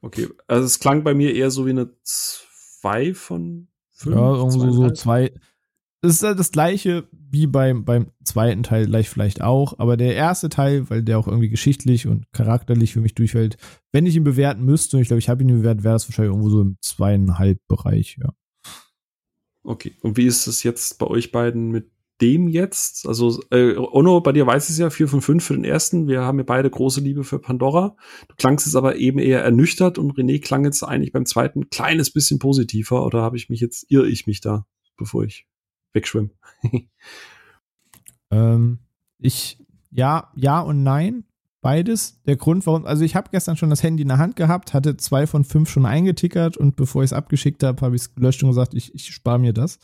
Okay. 0.01 0.29
Also 0.47 0.65
es 0.65 0.79
klang 0.79 1.03
bei 1.03 1.13
mir 1.13 1.35
eher 1.35 1.51
so 1.51 1.65
wie 1.65 1.71
eine 1.71 1.89
2 2.03 3.13
von 3.13 3.67
5. 3.91 4.15
ja, 4.15 4.33
irgendwo 4.33 4.71
so 4.71 4.89
zwei. 4.91 5.33
Das 6.01 6.13
ist 6.13 6.23
halt 6.23 6.39
das 6.39 6.51
gleiche 6.51 7.05
wie 7.31 7.47
beim, 7.47 7.85
beim 7.85 8.07
zweiten 8.23 8.63
Teil 8.63 8.85
gleich 8.85 9.09
vielleicht 9.09 9.41
auch, 9.41 9.77
aber 9.77 9.97
der 9.97 10.15
erste 10.15 10.49
Teil, 10.49 10.89
weil 10.89 11.03
der 11.03 11.19
auch 11.19 11.27
irgendwie 11.27 11.49
geschichtlich 11.49 12.07
und 12.07 12.31
charakterlich 12.31 12.93
für 12.93 13.01
mich 13.01 13.15
durchfällt, 13.15 13.57
wenn 13.91 14.05
ich 14.05 14.15
ihn 14.15 14.23
bewerten 14.23 14.63
müsste, 14.63 14.97
und 14.97 15.01
ich 15.01 15.07
glaube, 15.07 15.19
ich 15.19 15.29
habe 15.29 15.43
ihn 15.43 15.49
bewertet, 15.49 15.83
wäre 15.83 15.95
das 15.95 16.07
wahrscheinlich 16.07 16.31
irgendwo 16.31 16.49
so 16.49 16.61
im 16.61 16.77
zweieinhalb 16.81 17.59
Bereich, 17.67 18.17
ja. 18.21 18.33
Okay. 19.63 19.93
Und 20.01 20.17
wie 20.17 20.25
ist 20.25 20.47
es 20.47 20.63
jetzt 20.63 20.97
bei 20.99 21.07
euch 21.07 21.31
beiden 21.31 21.69
mit 21.69 21.91
dem 22.21 22.47
jetzt? 22.47 23.07
Also, 23.07 23.41
äh, 23.51 23.75
Ono, 23.75 24.21
bei 24.21 24.31
dir 24.31 24.47
weiß 24.47 24.69
es 24.69 24.77
ja, 24.77 24.89
4 24.89 25.07
von 25.07 25.21
5 25.21 25.43
für 25.43 25.53
den 25.53 25.63
ersten. 25.63 26.07
Wir 26.07 26.21
haben 26.21 26.39
ja 26.39 26.43
beide 26.43 26.69
große 26.69 27.01
Liebe 27.01 27.23
für 27.23 27.39
Pandora. 27.39 27.95
Du 28.27 28.35
klangst 28.35 28.65
jetzt 28.65 28.75
aber 28.75 28.95
eben 28.95 29.19
eher 29.19 29.43
ernüchtert 29.43 29.97
und 29.97 30.13
René 30.17 30.41
klang 30.41 30.65
jetzt 30.65 30.83
eigentlich 30.83 31.11
beim 31.11 31.25
zweiten 31.25 31.61
ein 31.61 31.69
kleines 31.69 32.11
bisschen 32.11 32.39
positiver. 32.39 33.05
Oder 33.05 33.21
habe 33.21 33.37
ich 33.37 33.49
mich 33.49 33.59
jetzt, 33.59 33.85
irre 33.89 34.07
ich 34.07 34.27
mich 34.27 34.41
da, 34.41 34.65
bevor 34.97 35.23
ich 35.23 35.45
wegschwimme? 35.93 36.29
Ähm, 38.31 38.79
ich, 39.17 39.57
ja, 39.91 40.31
ja 40.35 40.59
und 40.59 40.83
nein. 40.83 41.25
Beides. 41.61 42.21
Der 42.23 42.37
Grund, 42.37 42.65
warum, 42.65 42.85
also 42.85 43.03
ich 43.03 43.17
habe 43.17 43.31
gestern 43.31 43.57
schon 43.57 43.69
das 43.69 43.83
Handy 43.83 44.03
in 44.03 44.07
der 44.07 44.17
Hand 44.17 44.37
gehabt, 44.37 44.73
hatte 44.73 44.95
zwei 44.95 45.27
von 45.27 45.43
fünf 45.43 45.69
schon 45.69 45.85
eingetickert 45.85 46.55
und 46.55 46.77
bevor 46.77 47.03
ich 47.03 47.09
es 47.09 47.13
abgeschickt 47.13 47.63
habe, 47.63 47.81
habe 47.81 47.97
ich 47.97 48.03
es 48.03 48.15
gelöscht 48.15 48.41
und 48.43 48.49
gesagt, 48.49 48.73
ich, 48.73 48.95
ich 48.95 49.07
spare 49.07 49.39
mir 49.39 49.51
das. 49.51 49.77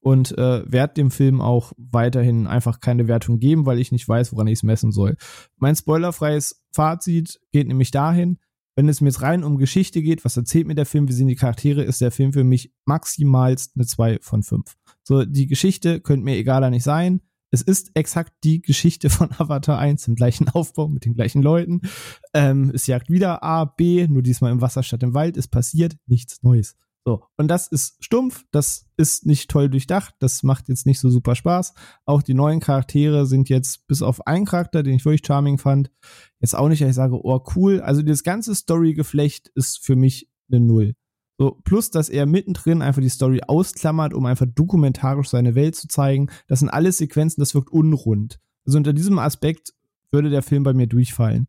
Und 0.00 0.36
äh, 0.36 0.70
werde 0.70 0.92
dem 0.92 1.10
Film 1.10 1.40
auch 1.40 1.72
weiterhin 1.78 2.46
einfach 2.46 2.80
keine 2.80 3.08
Wertung 3.08 3.38
geben, 3.38 3.64
weil 3.64 3.78
ich 3.78 3.92
nicht 3.92 4.06
weiß, 4.06 4.34
woran 4.34 4.46
ich 4.46 4.58
es 4.58 4.62
messen 4.62 4.92
soll. 4.92 5.16
Mein 5.56 5.74
spoilerfreies 5.74 6.62
Fazit 6.70 7.40
geht 7.50 7.66
nämlich 7.66 7.92
dahin, 7.92 8.38
wenn 8.74 8.88
es 8.90 9.00
mir 9.00 9.08
jetzt 9.08 9.22
rein 9.22 9.42
um 9.42 9.56
Geschichte 9.56 10.02
geht, 10.02 10.26
was 10.26 10.36
erzählt 10.36 10.66
mir 10.66 10.74
der 10.74 10.86
Film, 10.86 11.08
wie 11.08 11.12
sind 11.12 11.28
die 11.28 11.36
Charaktere, 11.36 11.82
ist 11.82 12.02
der 12.02 12.10
Film 12.10 12.34
für 12.34 12.44
mich 12.44 12.74
maximalst 12.84 13.72
eine 13.74 13.86
2 13.86 14.18
von 14.20 14.42
5. 14.42 14.76
So, 15.04 15.24
die 15.24 15.46
Geschichte 15.46 16.00
könnte 16.00 16.24
mir 16.24 16.36
egaler 16.36 16.70
nicht 16.70 16.84
sein. 16.84 17.20
Es 17.50 17.60
ist 17.60 17.90
exakt 17.94 18.32
die 18.44 18.62
Geschichte 18.62 19.10
von 19.10 19.30
Avatar 19.38 19.78
1 19.78 20.08
im 20.08 20.14
gleichen 20.14 20.48
Aufbau 20.48 20.88
mit 20.88 21.04
den 21.04 21.14
gleichen 21.14 21.42
Leuten. 21.42 21.82
Ähm, 22.34 22.70
es 22.74 22.86
jagt 22.86 23.10
wieder 23.10 23.42
A, 23.42 23.66
B, 23.66 24.06
nur 24.08 24.22
diesmal 24.22 24.52
im 24.52 24.60
Wasser 24.60 24.82
statt 24.82 25.02
im 25.02 25.14
Wald. 25.14 25.36
Es 25.36 25.48
passiert 25.48 25.96
nichts 26.06 26.42
Neues. 26.42 26.76
So, 27.04 27.24
und 27.36 27.48
das 27.48 27.66
ist 27.66 28.02
stumpf, 28.04 28.44
das 28.52 28.86
ist 28.96 29.26
nicht 29.26 29.50
toll 29.50 29.68
durchdacht, 29.68 30.14
das 30.20 30.44
macht 30.44 30.68
jetzt 30.68 30.86
nicht 30.86 31.00
so 31.00 31.10
super 31.10 31.34
Spaß. 31.34 31.74
Auch 32.06 32.22
die 32.22 32.34
neuen 32.34 32.60
Charaktere 32.60 33.26
sind 33.26 33.48
jetzt 33.48 33.88
bis 33.88 34.02
auf 34.02 34.24
einen 34.26 34.46
Charakter, 34.46 34.84
den 34.84 34.94
ich 34.94 35.04
wirklich 35.04 35.26
charming 35.26 35.58
fand, 35.58 35.90
jetzt 36.40 36.54
auch 36.54 36.68
nicht, 36.68 36.80
dass 36.80 36.90
ich 36.90 36.94
sage, 36.94 37.18
oh 37.20 37.44
cool. 37.56 37.80
Also 37.80 38.02
das 38.02 38.22
ganze 38.22 38.54
Story-Geflecht 38.54 39.50
ist 39.56 39.84
für 39.84 39.96
mich 39.96 40.30
eine 40.48 40.60
Null. 40.60 40.94
So, 41.42 41.58
plus, 41.64 41.90
dass 41.90 42.08
er 42.08 42.24
mittendrin 42.24 42.82
einfach 42.82 43.02
die 43.02 43.08
Story 43.08 43.40
ausklammert, 43.44 44.14
um 44.14 44.26
einfach 44.26 44.46
dokumentarisch 44.46 45.28
seine 45.28 45.56
Welt 45.56 45.74
zu 45.74 45.88
zeigen. 45.88 46.30
Das 46.46 46.60
sind 46.60 46.68
alles 46.68 46.98
Sequenzen, 46.98 47.40
das 47.40 47.52
wirkt 47.52 47.72
unrund. 47.72 48.38
Also 48.64 48.78
unter 48.78 48.92
diesem 48.92 49.18
Aspekt 49.18 49.72
würde 50.12 50.30
der 50.30 50.44
Film 50.44 50.62
bei 50.62 50.72
mir 50.72 50.86
durchfallen. 50.86 51.48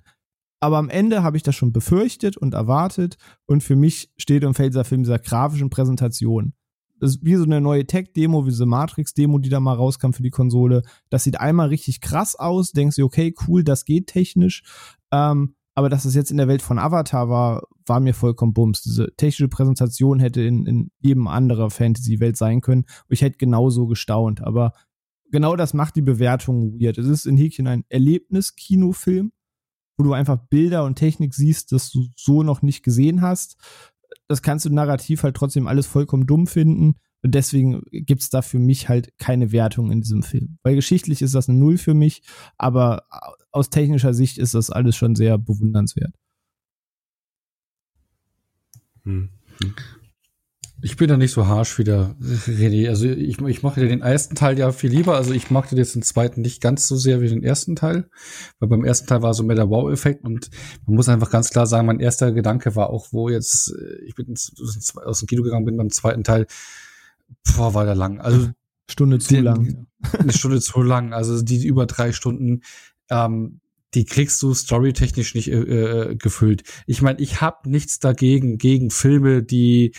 Aber 0.59 0.79
am 0.79 0.89
Ende 0.89 1.21
habe 1.21 1.37
ich 1.37 1.43
das 1.43 1.55
schon 1.55 1.73
befürchtet 1.73 2.37
und 2.37 2.55
erwartet. 2.55 3.17
Und 3.45 3.61
für 3.61 3.75
mich 3.75 4.11
steht 4.17 4.43
und 4.45 4.55
fällt 4.55 4.73
dieser 4.73 4.83
Film 4.83 5.03
dieser 5.03 5.19
grafischen 5.19 5.69
Präsentation. 5.69 6.53
Das 6.99 7.11
ist 7.11 7.23
wie 7.23 7.35
so 7.35 7.43
eine 7.43 7.61
neue 7.61 7.85
Tech-Demo, 7.85 8.47
wie 8.47 8.49
diese 8.49 8.65
Matrix-Demo, 8.65 9.37
die 9.37 9.49
da 9.49 9.59
mal 9.59 9.75
rauskam 9.75 10.13
für 10.13 10.23
die 10.23 10.31
Konsole. 10.31 10.81
Das 11.11 11.23
sieht 11.23 11.39
einmal 11.39 11.67
richtig 11.67 12.01
krass 12.01 12.33
aus. 12.33 12.71
Denkst 12.71 12.95
du, 12.95 13.05
okay, 13.05 13.35
cool, 13.47 13.63
das 13.63 13.85
geht 13.85 14.07
technisch. 14.07 14.63
Ähm, 15.11 15.53
aber 15.75 15.89
dass 15.89 16.05
es 16.05 16.13
jetzt 16.13 16.31
in 16.31 16.37
der 16.37 16.47
Welt 16.47 16.61
von 16.61 16.77
Avatar 16.77 17.29
war, 17.29 17.63
war 17.85 17.99
mir 17.99 18.13
vollkommen 18.13 18.53
bums. 18.53 18.81
Diese 18.83 19.07
technische 19.15 19.47
Präsentation 19.47 20.19
hätte 20.19 20.41
in, 20.41 20.65
in 20.65 20.91
jedem 20.99 21.27
anderer 21.27 21.69
Fantasy-Welt 21.69 22.37
sein 22.37 22.61
können. 22.61 22.83
Und 22.83 23.13
ich 23.13 23.21
hätte 23.21 23.37
genauso 23.37 23.87
gestaunt. 23.87 24.41
Aber 24.41 24.73
genau 25.31 25.55
das 25.55 25.73
macht 25.73 25.95
die 25.95 26.01
Bewertung 26.03 26.79
weird. 26.79 26.97
Es 26.97 27.07
ist 27.07 27.25
in 27.25 27.37
Häkchen 27.37 27.67
ein 27.67 27.85
Erlebnis-Kinofilm, 27.89 29.31
wo 29.97 30.03
du 30.03 30.13
einfach 30.13 30.37
Bilder 30.49 30.85
und 30.85 30.95
Technik 30.95 31.33
siehst, 31.33 31.71
das 31.71 31.89
du 31.89 32.05
so 32.15 32.43
noch 32.43 32.61
nicht 32.61 32.83
gesehen 32.83 33.21
hast. 33.21 33.57
Das 34.27 34.43
kannst 34.43 34.65
du 34.65 34.69
narrativ 34.69 35.23
halt 35.23 35.35
trotzdem 35.35 35.67
alles 35.67 35.87
vollkommen 35.87 36.27
dumm 36.27 36.45
finden. 36.45 36.95
Und 37.23 37.33
deswegen 37.35 37.81
gibt's 37.91 38.29
da 38.29 38.41
für 38.41 38.59
mich 38.59 38.89
halt 38.89 39.17
keine 39.17 39.51
Wertung 39.51 39.91
in 39.91 40.01
diesem 40.01 40.23
Film. 40.23 40.57
Weil 40.61 40.75
geschichtlich 40.75 41.21
ist 41.21 41.33
das 41.33 41.49
eine 41.49 41.57
Null 41.57 41.77
für 41.77 41.93
mich, 41.93 42.21
aber 42.57 43.03
aus 43.51 43.69
technischer 43.69 44.13
Sicht 44.13 44.37
ist 44.37 44.53
das 44.53 44.69
alles 44.69 44.95
schon 44.95 45.15
sehr 45.15 45.37
bewundernswert. 45.37 46.13
Hm. 49.03 49.29
Ich 50.81 50.97
bin 50.97 51.07
da 51.07 51.15
nicht 51.15 51.31
so 51.31 51.47
harsh 51.47 51.79
wie 51.79 51.85
der 51.85 52.13
René. 52.19 52.89
Also 52.89 53.07
ich, 53.07 53.39
ich 53.39 53.63
mache 53.63 53.87
den 53.87 54.01
ersten 54.01 54.35
Teil 54.35 54.59
ja 54.59 54.73
viel 54.73 54.91
lieber. 54.91 55.15
Also 55.15 55.31
ich 55.33 55.49
mochte 55.49 55.77
jetzt 55.77 55.95
den 55.95 56.01
zweiten 56.01 56.41
nicht 56.41 56.61
ganz 56.61 56.89
so 56.89 56.97
sehr 56.97 57.21
wie 57.21 57.29
den 57.29 57.41
ersten 57.41 57.77
Teil. 57.77 58.09
Weil 58.59 58.67
beim 58.67 58.83
ersten 58.83 59.07
Teil 59.07 59.21
war 59.21 59.33
so 59.33 59.43
mehr 59.43 59.55
der 59.55 59.69
Wow-Effekt 59.69 60.25
und 60.25 60.49
man 60.85 60.97
muss 60.97 61.07
einfach 61.07 61.31
ganz 61.31 61.51
klar 61.51 61.67
sagen, 61.67 61.87
mein 61.87 62.01
erster 62.01 62.33
Gedanke 62.33 62.75
war 62.75 62.89
auch, 62.89 63.07
wo 63.13 63.29
jetzt, 63.29 63.73
äh, 63.73 64.03
ich 64.05 64.15
bin 64.15 64.33
aus 64.33 65.19
dem 65.19 65.27
Kino 65.27 65.43
gegangen 65.43 65.63
bin 65.63 65.77
beim 65.77 65.89
zweiten 65.89 66.25
Teil, 66.25 66.47
boah, 67.55 67.73
war 67.73 67.85
der 67.85 67.95
lang. 67.95 68.19
Also 68.19 68.49
Stunde 68.89 69.19
zu 69.19 69.33
den, 69.33 69.43
lang. 69.43 69.87
Eine 70.17 70.33
Stunde 70.33 70.61
zu 70.61 70.81
lang. 70.81 71.13
Also 71.13 71.41
die 71.41 71.65
über 71.65 71.85
drei 71.85 72.11
Stunden, 72.11 72.61
ähm, 73.09 73.59
die 73.93 74.05
kriegst 74.05 74.41
du 74.41 74.53
storytechnisch 74.53 75.35
nicht 75.35 75.49
äh, 75.49 76.11
äh 76.11 76.15
gefüllt. 76.15 76.63
Ich 76.87 77.01
meine, 77.01 77.19
ich 77.19 77.41
habe 77.41 77.69
nichts 77.69 77.99
dagegen, 77.99 78.57
gegen 78.57 78.89
Filme, 78.89 79.43
die 79.43 79.93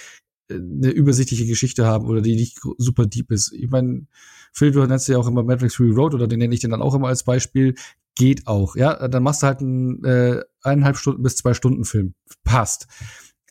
äh, 0.49 0.55
eine 0.55 0.91
übersichtliche 0.91 1.47
Geschichte 1.47 1.87
haben 1.87 2.07
oder 2.07 2.21
die 2.21 2.35
nicht 2.35 2.59
super 2.79 3.07
deep 3.07 3.31
ist. 3.31 3.53
Ich 3.53 3.71
meine, 3.71 4.07
Phil, 4.53 4.71
du 4.71 4.85
nennst 4.87 5.09
ja 5.09 5.19
auch 5.19 5.27
immer 5.27 5.43
Matrix 5.43 5.81
Reload 5.81 6.15
oder 6.15 6.29
den 6.29 6.39
nenne 6.39 6.55
ich 6.55 6.61
den 6.61 6.71
dann 6.71 6.83
auch 6.83 6.95
immer 6.95 7.09
als 7.09 7.25
Beispiel. 7.25 7.75
Geht 8.17 8.47
auch, 8.47 8.77
ja. 8.77 9.09
Dann 9.09 9.25
machst 9.25 9.43
du 9.43 9.47
halt 9.49 9.61
einen 9.61 10.05
äh, 10.05 10.43
eineinhalb 10.63 10.97
Stunden 10.97 11.23
bis 11.23 11.37
zwei 11.37 11.55
Stunden 11.55 11.85
Film. 11.85 12.15
Passt. 12.45 12.87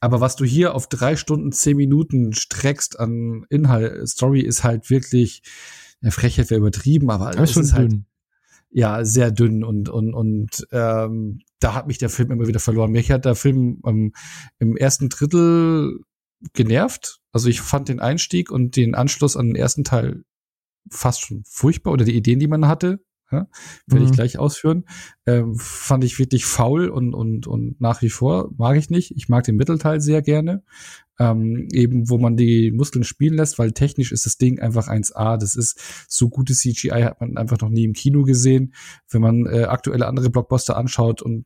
Aber 0.03 0.19
was 0.19 0.35
du 0.35 0.43
hier 0.43 0.75
auf 0.75 0.87
drei 0.87 1.15
Stunden, 1.15 1.53
zehn 1.53 1.77
Minuten 1.77 2.33
streckst 2.33 2.99
an 2.99 3.45
Inhalt, 3.49 4.05
Story 4.09 4.41
ist 4.41 4.61
halt 4.61 4.89
wirklich, 4.89 5.43
ja, 6.01 6.11
Frechheit 6.11 6.49
wäre 6.49 6.59
übertrieben, 6.59 7.09
aber 7.09 7.31
das 7.31 7.51
es 7.51 7.55
ist 7.67 7.73
halt, 7.73 7.93
dünn. 7.93 8.05
ja, 8.69 9.05
sehr 9.05 9.31
dünn 9.31 9.63
und, 9.63 9.87
und, 9.87 10.13
und 10.13 10.67
ähm, 10.73 11.39
da 11.61 11.73
hat 11.73 11.87
mich 11.87 11.99
der 11.99 12.09
Film 12.09 12.31
immer 12.31 12.47
wieder 12.47 12.59
verloren. 12.59 12.91
Mich 12.91 13.11
hat 13.11 13.23
der 13.23 13.35
Film 13.35 13.81
ähm, 13.85 14.11
im 14.59 14.75
ersten 14.75 15.07
Drittel 15.07 16.01
genervt. 16.51 17.21
Also 17.31 17.47
ich 17.47 17.61
fand 17.61 17.87
den 17.87 18.01
Einstieg 18.01 18.51
und 18.51 18.75
den 18.75 18.95
Anschluss 18.95 19.37
an 19.37 19.47
den 19.47 19.55
ersten 19.55 19.85
Teil 19.85 20.25
fast 20.91 21.21
schon 21.21 21.45
furchtbar 21.45 21.93
oder 21.93 22.03
die 22.03 22.17
Ideen, 22.17 22.39
die 22.39 22.47
man 22.47 22.67
hatte, 22.67 22.99
ja, 23.33 23.47
werde 23.87 24.05
mhm. 24.05 24.11
ich 24.11 24.15
gleich 24.15 24.37
ausführen, 24.37 24.85
ähm, 25.25 25.55
fand 25.55 26.03
ich 26.03 26.19
wirklich 26.19 26.45
faul 26.45 26.89
und, 26.89 27.13
und, 27.13 27.47
und 27.47 27.81
nach 27.81 28.01
wie 28.01 28.09
vor 28.09 28.51
mag 28.57 28.77
ich 28.77 28.89
nicht. 28.89 29.11
Ich 29.15 29.29
mag 29.29 29.43
den 29.43 29.55
Mittelteil 29.55 29.99
sehr 29.99 30.21
gerne, 30.21 30.63
ähm, 31.19 31.67
eben 31.71 32.09
wo 32.09 32.17
man 32.17 32.37
die 32.37 32.71
Muskeln 32.71 33.03
spielen 33.03 33.35
lässt, 33.35 33.59
weil 33.59 33.71
technisch 33.71 34.11
ist 34.11 34.25
das 34.25 34.37
Ding 34.37 34.59
einfach 34.59 34.87
1A. 34.87 35.37
Das 35.37 35.55
ist 35.55 36.05
so 36.07 36.29
gutes 36.29 36.59
CGI 36.59 37.03
hat 37.03 37.19
man 37.19 37.37
einfach 37.37 37.59
noch 37.59 37.69
nie 37.69 37.83
im 37.83 37.93
Kino 37.93 38.23
gesehen. 38.23 38.73
Wenn 39.09 39.21
man 39.21 39.45
äh, 39.45 39.63
aktuelle 39.63 40.07
andere 40.07 40.29
Blockbuster 40.29 40.77
anschaut 40.77 41.21
und 41.21 41.45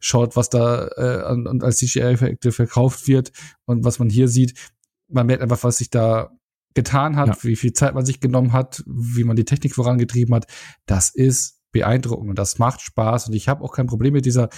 schaut, 0.00 0.36
was 0.36 0.50
da 0.50 0.88
äh, 0.96 1.22
an, 1.24 1.46
an 1.46 1.62
als 1.62 1.78
CGI-Effekte 1.78 2.52
verkauft 2.52 3.08
wird 3.08 3.32
und 3.64 3.84
was 3.84 3.98
man 3.98 4.08
hier 4.08 4.28
sieht, 4.28 4.54
man 5.08 5.26
merkt 5.26 5.42
einfach, 5.42 5.62
was 5.62 5.78
sich 5.78 5.90
da 5.90 6.30
getan 6.74 7.16
hat, 7.16 7.28
ja. 7.28 7.36
wie 7.42 7.56
viel 7.56 7.72
Zeit 7.72 7.94
man 7.94 8.04
sich 8.04 8.20
genommen 8.20 8.52
hat, 8.52 8.82
wie 8.86 9.24
man 9.24 9.36
die 9.36 9.44
Technik 9.44 9.74
vorangetrieben 9.74 10.34
hat. 10.34 10.46
Das 10.86 11.10
ist 11.10 11.60
beeindruckend 11.72 12.30
und 12.30 12.38
das 12.38 12.58
macht 12.58 12.80
Spaß 12.80 13.28
und 13.28 13.34
ich 13.34 13.48
habe 13.48 13.64
auch 13.64 13.72
kein 13.72 13.86
Problem 13.86 14.12
mit 14.12 14.26
dieser 14.26 14.48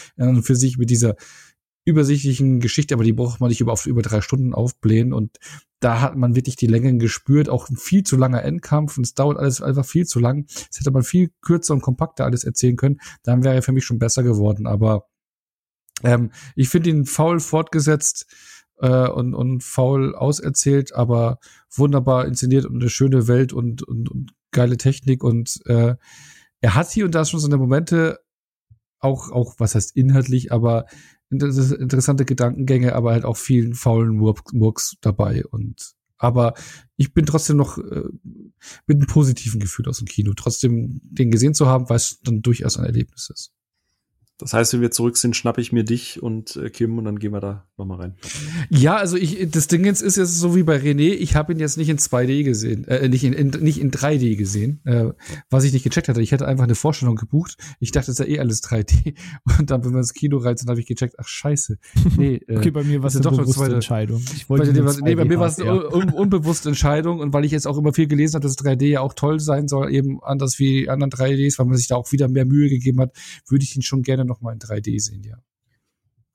für 0.43 0.57
sich 0.57 0.77
mit 0.79 0.91
dieser 0.91 1.17
übersichtlichen 1.87 2.61
Geschichte, 2.61 2.95
aber 2.95 3.05
die 3.05 3.13
braucht 3.13 3.41
man 3.41 3.49
nicht 3.49 3.61
über 3.61 3.73
auf 3.73 3.87
über 3.87 4.03
drei 4.03 4.21
Stunden 4.21 4.55
aufblähen 4.55 5.13
und 5.13 5.39
da 5.81 6.01
hat 6.01 6.17
man 6.17 6.35
wirklich 6.35 6.57
die 6.57 6.67
Längen 6.67 6.99
gespürt, 6.99 7.49
auch 7.49 7.69
ein 7.69 7.77
viel 7.77 8.03
zu 8.03 8.17
langer 8.17 8.43
Endkampf 8.43 8.99
und 8.99 9.05
es 9.05 9.15
dauert 9.15 9.39
alles 9.39 9.63
einfach 9.63 9.85
viel 9.85 10.05
zu 10.05 10.19
lang. 10.19 10.47
Es 10.49 10.81
hätte 10.81 10.91
man 10.91 11.05
viel 11.05 11.31
kürzer 11.43 11.75
und 11.75 11.83
kompakter 11.83 12.25
alles 12.25 12.45
erzählen 12.45 12.77
können, 12.77 12.99
dann 13.23 13.45
wäre 13.45 13.55
er 13.55 13.63
für 13.63 13.73
mich 13.73 13.85
schon 13.85 13.99
besser 13.99 14.23
geworden, 14.23 14.67
aber 14.67 15.07
ähm, 16.03 16.33
ich 16.55 16.69
finde 16.69 16.91
ihn 16.91 17.07
faul 17.07 17.41
fortgesetzt 17.41 18.27
äh, 18.79 19.09
und, 19.09 19.35
und 19.35 19.63
faul 19.63 20.15
auserzählt, 20.15 20.95
aber 20.95 21.39
wunderbar 21.75 22.27
inszeniert 22.27 22.67
und 22.67 22.77
eine 22.77 22.91
schöne 22.91 23.29
Welt 23.29 23.53
und, 23.53 23.83
und, 23.83 24.11
und 24.11 24.33
geile 24.51 24.77
Technik 24.77 25.25
und 25.25 25.61
äh, 25.67 25.95
er 26.61 26.75
hat 26.75 26.91
hier 26.91 27.05
und 27.05 27.15
da 27.15 27.25
schon 27.25 27.41
so 27.41 27.47
eine 27.47 27.59
Momente, 27.59 28.21
auch, 28.99 29.31
auch, 29.31 29.55
was 29.59 29.75
heißt 29.75 29.95
inhaltlich, 29.95 30.53
aber 30.53 30.87
interessante 31.31 32.25
Gedankengänge, 32.25 32.95
aber 32.95 33.13
halt 33.13 33.25
auch 33.25 33.37
vielen 33.37 33.75
faulen 33.75 34.17
Murks 34.17 34.97
dabei 35.01 35.45
und 35.47 35.97
aber 36.19 36.55
ich 36.97 37.13
bin 37.13 37.27
trotzdem 37.27 37.57
noch 37.57 37.79
äh, 37.79 38.03
mit 38.87 38.97
einem 38.97 39.07
positiven 39.07 39.61
Gefühl 39.61 39.89
aus 39.89 39.99
dem 39.99 40.07
Kino. 40.07 40.33
Trotzdem 40.35 41.01
den 41.03 41.31
gesehen 41.31 41.55
zu 41.55 41.67
haben, 41.67 41.89
weil 41.89 41.97
es 41.97 42.21
dann 42.23 42.43
durchaus 42.43 42.79
ein 42.79 42.87
Erlebnis 42.87 43.31
ist. 43.31 43.53
Das 44.39 44.53
heißt, 44.53 44.75
wenn 44.75 44.83
wir 44.83 44.91
zurück 44.91 45.17
sind, 45.17 45.35
schnappe 45.35 45.63
ich 45.63 45.73
mir 45.73 45.83
dich 45.83 46.23
und 46.23 46.57
äh, 46.57 46.69
Kim 46.69 46.99
und 46.99 47.05
dann 47.05 47.19
gehen 47.19 47.33
wir 47.33 47.41
da 47.41 47.67
nochmal 47.79 48.01
rein. 48.01 48.15
Ja, 48.69 48.97
also 48.97 49.17
ich, 49.17 49.51
das 49.51 49.67
Ding 49.67 49.85
jetzt 49.87 50.03
ist 50.03 50.17
jetzt 50.17 50.39
so 50.39 50.55
wie 50.55 50.63
bei 50.63 50.77
René, 50.77 51.13
ich 51.13 51.35
habe 51.35 51.55
ihn 51.55 51.59
jetzt 51.59 51.79
nicht 51.79 51.89
in 51.89 51.97
2D 51.97 52.45
gesehen, 52.45 52.87
äh, 52.87 53.09
nicht 53.09 53.25
in, 53.25 53.33
in 53.33 53.49
nicht 53.63 53.81
in 53.81 53.91
3D 53.91 54.37
gesehen, 54.37 54.83
äh, 54.85 55.13
was 55.49 55.65
ich 55.65 55.73
nicht 55.73 55.85
gecheckt 55.85 56.09
hatte. 56.09 56.21
Ich 56.21 56.33
hätte 56.33 56.47
einfach 56.47 56.65
eine 56.65 56.75
Vorstellung 56.75 57.17
gebucht. 57.17 57.57
Ich 57.81 57.93
dachte, 57.93 58.11
es 58.11 58.21
ist 58.21 58.27
ja 58.27 58.35
eh 58.35 58.39
alles 58.39 58.63
3D. 58.63 59.15
Und 59.59 59.71
dann, 59.71 59.85
wenn 59.85 59.93
wir 59.93 60.01
ins 60.01 60.13
Kino 60.13 60.37
reizen, 60.37 60.69
habe 60.69 60.81
ich 60.81 60.87
gecheckt, 60.87 61.15
ach 61.19 61.29
scheiße. 61.29 61.79
Nee, 62.19 62.35
äh, 62.47 62.59
okay, 62.59 62.71
bei 62.71 62.85
mir 62.85 63.01
war 63.01 63.09
es 63.09 63.19
doch 63.19 63.33
eine 63.33 63.41
bewusste 63.41 63.73
Entscheidung. 63.73 64.23
Ich 64.35 64.51
wollte 64.51 64.71
bei, 64.71 64.93
nee, 65.01 65.15
bei 65.15 65.25
mir 65.25 65.39
war 65.39 65.49
es 65.49 65.59
eine 65.59 65.91
un 65.91 66.11
unbewusste 66.11 66.69
Entscheidung 66.69 67.21
und 67.21 67.33
weil 67.33 67.47
ich 67.47 67.53
jetzt 67.53 67.67
auch 67.67 67.79
immer 67.79 67.95
viel 67.95 68.07
gelesen 68.07 68.35
habe, 68.35 68.43
dass 68.43 68.59
3D 68.59 68.85
ja 68.85 69.01
auch 69.01 69.15
toll 69.15 69.41
sein 69.41 69.67
soll, 69.67 69.95
eben 69.95 70.23
anders 70.23 70.59
wie 70.59 70.91
anderen 70.91 71.11
3Ds, 71.11 71.59
weil 71.59 71.67
man 71.67 71.79
sich 71.79 71.89
da 71.89 71.97
auch 71.97 72.13
wieder 72.13 72.29
mehr 72.29 72.45
Mühe 72.45 72.69
gegeben 72.69 73.01
hat, 73.01 73.17
würde 73.49 73.65
ich 73.65 73.75
ihn 73.75 73.83
schon 73.83 74.03
gerne 74.03 74.26
noch 74.27 74.41
mal 74.41 74.53
in 74.53 74.59
3D 74.59 75.01
sehen, 75.01 75.23
ja. 75.23 75.37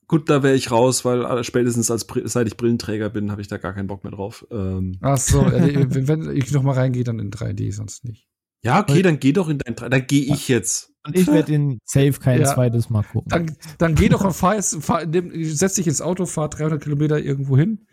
Gut, 0.08 0.30
da 0.30 0.44
wäre 0.44 0.56
ich 0.56 0.72
raus, 0.72 1.06
weil 1.06 1.42
spätestens 1.44 1.90
als 1.90 2.06
seit 2.26 2.48
ich 2.48 2.58
Brillenträger 2.58 3.10
bin, 3.10 3.32
habe 3.32 3.42
ich 3.42 3.48
da 3.48 3.58
gar 3.58 3.74
keinen 3.74 3.88
Bock 3.88 4.04
mehr 4.04 4.12
drauf. 4.12 4.46
Ähm. 4.52 4.98
Ach 5.00 5.18
so, 5.18 5.46
wenn, 5.52 6.08
wenn 6.08 6.36
ich 6.36 6.52
noch 6.52 6.64
mal 6.64 6.74
reingehe, 6.74 7.06
dann 7.06 7.20
in 7.20 7.32
3D, 7.32 7.72
sonst 7.74 8.04
nicht. 8.04 8.28
Ja, 8.64 8.82
okay, 8.82 9.02
dann 9.02 9.20
geh 9.20 9.32
doch 9.32 9.50
in 9.50 9.58
dein 9.58 9.76
3 9.76 9.90
Dann 9.90 10.08
gehe 10.08 10.34
ich 10.34 10.48
jetzt. 10.48 10.92
Und 11.04 11.18
ich 11.18 11.28
werde 11.28 11.52
den 11.52 11.80
safe 11.84 12.20
kein 12.20 12.42
ja. 12.42 12.54
zweites 12.54 12.90
Mal 12.90 13.04
gucken. 13.04 13.30
Dann, 13.30 13.58
dann 13.78 13.96
geh 13.96 14.10
doch 14.10 14.24
und 14.24 14.34
fahr, 14.34 14.62
fahr 14.62 15.06
setz 15.12 15.76
dich 15.76 15.88
ins 15.88 16.02
Auto, 16.02 16.26
fahr 16.26 16.50
300 16.50 16.84
Kilometer 16.84 17.18
irgendwo 17.20 17.58
hin 17.58 17.88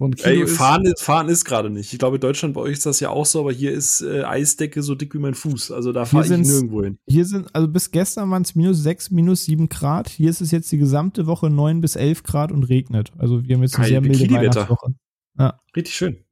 von 0.00 0.14
Kino 0.14 0.30
Ey, 0.30 0.46
fahren 0.46 0.86
ist, 0.86 1.02
fahren 1.02 1.28
ist 1.28 1.44
gerade 1.44 1.68
nicht. 1.68 1.92
Ich 1.92 1.98
glaube, 1.98 2.16
in 2.16 2.22
Deutschland 2.22 2.54
bei 2.54 2.62
euch 2.62 2.72
ist 2.72 2.86
das 2.86 3.00
ja 3.00 3.10
auch 3.10 3.26
so, 3.26 3.40
aber 3.40 3.52
hier 3.52 3.70
ist 3.70 4.00
äh, 4.00 4.22
Eisdecke 4.22 4.82
so 4.82 4.94
dick 4.94 5.12
wie 5.12 5.18
mein 5.18 5.34
Fuß. 5.34 5.72
Also 5.72 5.92
da 5.92 6.06
fahre 6.06 6.24
ich 6.24 6.30
nirgendwo 6.30 6.82
hin. 6.82 6.96
Hier 7.06 7.26
sind, 7.26 7.54
also 7.54 7.68
bis 7.68 7.90
gestern 7.90 8.30
waren 8.30 8.40
es 8.40 8.54
minus 8.54 8.82
sechs, 8.82 9.10
minus 9.10 9.44
sieben 9.44 9.68
Grad. 9.68 10.08
Hier 10.08 10.30
ist 10.30 10.40
es 10.40 10.52
jetzt 10.52 10.72
die 10.72 10.78
gesamte 10.78 11.26
Woche 11.26 11.50
neun 11.50 11.82
bis 11.82 11.96
elf 11.96 12.22
Grad 12.22 12.50
und 12.50 12.62
regnet. 12.62 13.12
Also 13.18 13.44
wir 13.44 13.54
haben 13.54 13.62
jetzt 13.62 13.74
eine 13.74 13.82
Geil, 13.82 13.90
sehr 13.90 14.00
milde 14.00 14.34
Weihnachtswoche. 14.34 14.94
Ja. 15.38 15.60
Richtig 15.76 15.94
schön. 15.94 16.24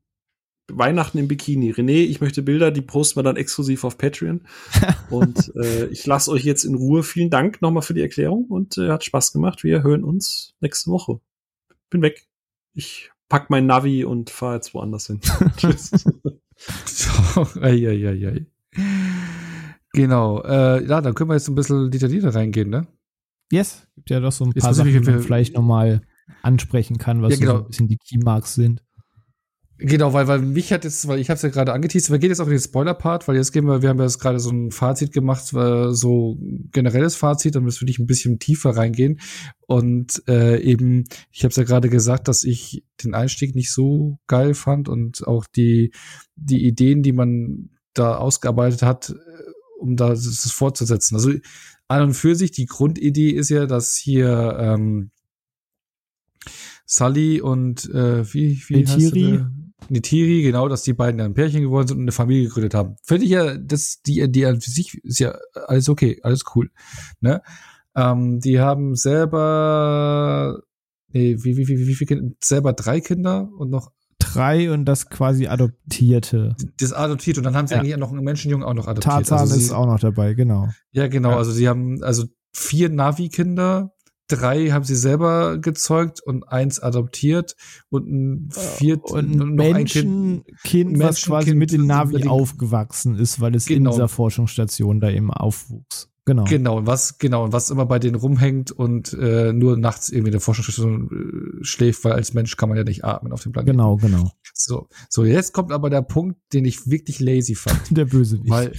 Weihnachten 0.73 1.19
im 1.19 1.28
Bikini. 1.28 1.70
René, 1.70 2.07
ich 2.07 2.23
möchte 2.23 2.40
Bilder, 2.40 2.70
die 2.70 2.81
posten 2.81 3.19
wir 3.19 3.23
dann 3.23 3.36
exklusiv 3.36 3.85
auf 3.85 3.99
Patreon. 3.99 4.47
und 5.11 5.53
äh, 5.57 5.89
ich 5.89 6.07
lasse 6.07 6.31
euch 6.31 6.45
jetzt 6.45 6.65
in 6.65 6.74
Ruhe. 6.74 7.03
Vielen 7.03 7.28
Dank 7.28 7.61
nochmal 7.61 7.82
für 7.82 7.93
die 7.93 8.01
Erklärung 8.01 8.47
und 8.47 8.78
äh, 8.78 8.89
hat 8.89 9.05
Spaß 9.05 9.35
gemacht. 9.35 9.62
Wir 9.62 9.82
hören 9.82 10.05
uns 10.05 10.55
nächste 10.61 10.90
Woche. 10.90 11.20
Bin 11.90 12.01
weg. 12.01 12.27
Ich 12.73 13.11
pack 13.29 13.51
mein 13.51 13.67
Navi 13.67 14.05
und 14.05 14.31
fahr 14.31 14.55
jetzt 14.55 14.75
woanders 14.75 15.07
hin. 15.07 15.21
Tschüss. 15.57 15.93
Eieiei. 17.61 18.47
Genau. 19.93 20.43
Äh, 20.43 20.87
ja, 20.87 21.01
dann 21.01 21.15
können 21.15 21.31
wir 21.31 21.35
jetzt 21.35 21.49
ein 21.49 21.55
bisschen 21.55 21.91
detaillierter 21.91 22.35
reingehen, 22.35 22.71
ne? 22.71 22.87
Yes. 23.51 23.87
Gibt 23.97 24.11
ja 24.11 24.21
doch 24.21 24.33
so 24.33 24.45
ein 24.45 24.53
paar 24.53 24.75
Sachen, 24.75 24.93
die 24.93 25.01
man 25.01 25.21
vielleicht 25.23 25.55
nochmal 25.55 26.03
ansprechen 26.43 26.99
kann, 26.99 27.23
was 27.23 27.35
ja, 27.35 27.41
genau. 27.41 27.53
so 27.53 27.59
ein 27.59 27.67
bisschen 27.69 27.89
die 27.89 27.97
Keymarks 27.97 28.55
sind. 28.55 28.83
Genau, 29.81 30.13
weil, 30.13 30.27
weil 30.27 30.41
mich 30.41 30.73
hat 30.73 30.83
jetzt, 30.83 31.07
weil 31.07 31.21
ich 31.21 31.31
habe 31.31 31.37
es 31.37 31.43
ja 31.43 31.51
gerade 31.51 31.73
angeteased, 31.73 32.11
wir 32.11 32.19
gehen 32.19 32.31
jetzt 32.31 32.41
auch 32.41 32.47
in 32.47 32.53
den 32.53 32.61
Spoiler-Part, 32.61 33.29
weil 33.29 33.37
jetzt 33.37 33.53
gehen 33.53 33.65
wir, 33.65 33.81
wir 33.81 33.89
haben 33.89 33.99
ja 33.99 34.05
jetzt 34.05 34.19
gerade 34.19 34.41
so 34.41 34.51
ein 34.51 34.73
Fazit 34.73 35.13
gemacht, 35.13 35.45
so 35.47 36.37
generelles 36.73 37.15
Fazit, 37.15 37.55
dann 37.55 37.63
müssen 37.63 37.83
wir 37.83 37.87
dich 37.87 38.01
ein 38.01 38.09
bisschen 38.09 38.41
tiefer 38.41 38.71
reingehen. 38.71 39.21
Und 39.69 40.23
äh, 40.27 40.61
eben, 40.61 41.05
ich 41.31 41.45
habe 41.45 41.51
es 41.51 41.57
ja 41.57 41.63
gerade 41.63 41.89
gesagt, 41.91 42.27
dass 42.27 42.43
ich 42.43 42.83
den 43.05 43.15
Einstieg 43.15 43.55
nicht 43.55 43.71
so 43.71 44.19
geil 44.27 44.55
fand 44.55 44.89
und 44.89 45.25
auch 45.29 45.47
die, 45.47 45.93
die 46.35 46.67
Ideen, 46.67 47.05
die 47.05 47.13
man 47.13 47.71
da 47.95 48.17
ausgearbeitet 48.17 48.83
hat, 48.83 49.11
äh, 49.11 49.15
um 49.79 49.95
da 49.95 50.09
das, 50.09 50.51
fortzusetzen. 50.51 51.15
Also 51.15 51.31
an 51.87 52.03
und 52.03 52.15
für 52.15 52.35
sich, 52.35 52.51
die 52.51 52.67
Grundidee 52.67 53.31
ist 53.31 53.49
ja, 53.49 53.67
dass 53.67 53.95
hier 53.95 54.57
ähm, 54.59 55.13
Sully 56.85 57.41
und 57.41 57.89
äh, 57.91 58.25
wie, 58.33 58.61
wie 58.69 58.83
Beltiri, 58.83 59.45
Nitiri, 59.89 60.43
genau, 60.43 60.69
dass 60.69 60.83
die 60.83 60.93
beiden 60.93 61.19
dann 61.19 61.31
ein 61.31 61.35
Pärchen 61.35 61.63
geworden 61.63 61.89
sind 61.89 61.97
und 61.99 62.05
eine 62.05 62.13
Familie 62.13 62.45
gegründet 62.45 62.75
haben. 62.75 62.97
Finde 63.03 63.25
ich 63.25 63.31
ja, 63.31 63.57
das, 63.57 64.03
die, 64.03 64.31
die 64.31 64.45
an 64.45 64.61
sich 64.61 64.99
ist 65.05 65.19
ja 65.21 65.39
alles 65.55 65.89
okay, 65.89 66.21
alles 66.23 66.45
cool. 66.55 66.71
Ne? 67.21 67.43
Ähm, 67.97 68.41
die 68.41 68.61
haben 68.61 68.97
selber, 68.97 70.61
nee, 71.13 71.37
wie, 71.43 71.57
wie, 71.57 71.69
wie, 71.69 71.79
wie, 71.79 71.87
wie 71.87 71.95
viele 71.95 72.09
Kinder? 72.21 72.35
Selber 72.43 72.73
drei 72.73 73.01
Kinder 73.01 73.49
und 73.57 73.71
noch 73.71 73.93
Drei 74.21 74.71
und 74.73 74.85
das 74.85 75.09
quasi 75.09 75.47
adoptierte. 75.47 76.57
das 76.81 76.93
adoptiert 76.93 77.39
und 77.39 77.45
dann 77.45 77.57
haben 77.57 77.67
sie 77.69 77.75
Ja. 77.75 77.81
eigentlich 77.81 77.97
noch 77.97 78.11
einen 78.11 78.25
Menschenjungen 78.25 78.67
auch 78.67 78.75
noch 78.75 78.89
adoptiert. 78.89 79.15
Tarzan 79.15 79.39
also 79.39 79.55
sie, 79.55 79.61
ist 79.63 79.71
auch 79.73 79.87
noch 79.87 80.01
dabei, 80.01 80.35
genau. 80.35 80.69
Ja, 80.91 81.07
genau. 81.07 81.31
Ja. 81.31 81.37
Also 81.39 81.53
sie 81.53 81.69
haben 81.69 82.03
also 82.03 82.25
vier 82.53 82.89
Navi-Kinder, 82.91 83.95
drei 84.29 84.69
haben 84.69 84.85
sie 84.85 84.95
selber 84.97 85.59
gezeugt 85.59 86.21
und 86.21 86.45
eins 86.49 86.79
adoptiert 86.81 87.57
und 87.91 88.07
ein 88.09 88.49
viert 88.51 89.11
Und 89.11 89.19
ein 89.19 89.57
noch 89.57 89.65
ein 89.65 89.85
Kind. 89.85 90.45
Menschenkind, 90.67 90.99
was 90.99 91.23
quasi 91.23 91.55
Menschenkind, 91.55 91.59
mit 91.59 91.73
den 91.73 91.87
Navi 91.87 92.29
aufgewachsen 92.29 93.17
ist, 93.17 93.41
weil 93.41 93.55
es 93.55 93.67
Genau. 93.67 93.91
in 93.91 93.95
dieser 93.97 94.09
Forschungsstation 94.09 95.01
da 95.01 95.11
eben 95.11 95.31
aufwuchs. 95.31 96.11
Genau. 96.29 96.45
Genau, 96.45 96.77
und 96.77 96.87
was, 96.87 97.17
genau, 97.17 97.45
und 97.45 97.55
was 97.55 97.71
immer 97.71 97.87
bei 97.87 97.99
denen 97.99 98.17
rumhängt 98.17 98.71
und 98.71 99.15
äh, 99.15 99.55
nur 99.55 99.79
nachts 99.79 100.11
irgendwie 100.11 100.29
in 100.29 100.33
der 100.33 100.43
Forschungsstation 100.43 101.61
äh, 101.61 101.65
schläft, 101.65 102.05
weil 102.05 102.13
als 102.13 102.35
Mensch 102.35 102.55
kann 102.59 102.69
man 102.69 102.77
ja 102.77 102.85
nicht 102.85 103.03
atmen 103.03 103.33
auf 103.33 103.43
dem 103.43 103.53
Planeten. 103.53 103.79
Genau, 103.79 103.97
genau. 103.97 104.31
So, 104.53 104.89
so, 105.09 105.25
jetzt 105.25 105.55
kommt 105.55 105.73
aber 105.73 105.89
der 105.89 106.03
Punkt, 106.03 106.39
den 106.53 106.67
ich 106.67 106.91
wirklich 106.91 107.19
lazy 107.21 107.55
fand. 107.55 107.81
Der 107.97 108.05
Bösewicht. 108.05 108.51
Weil, 108.51 108.73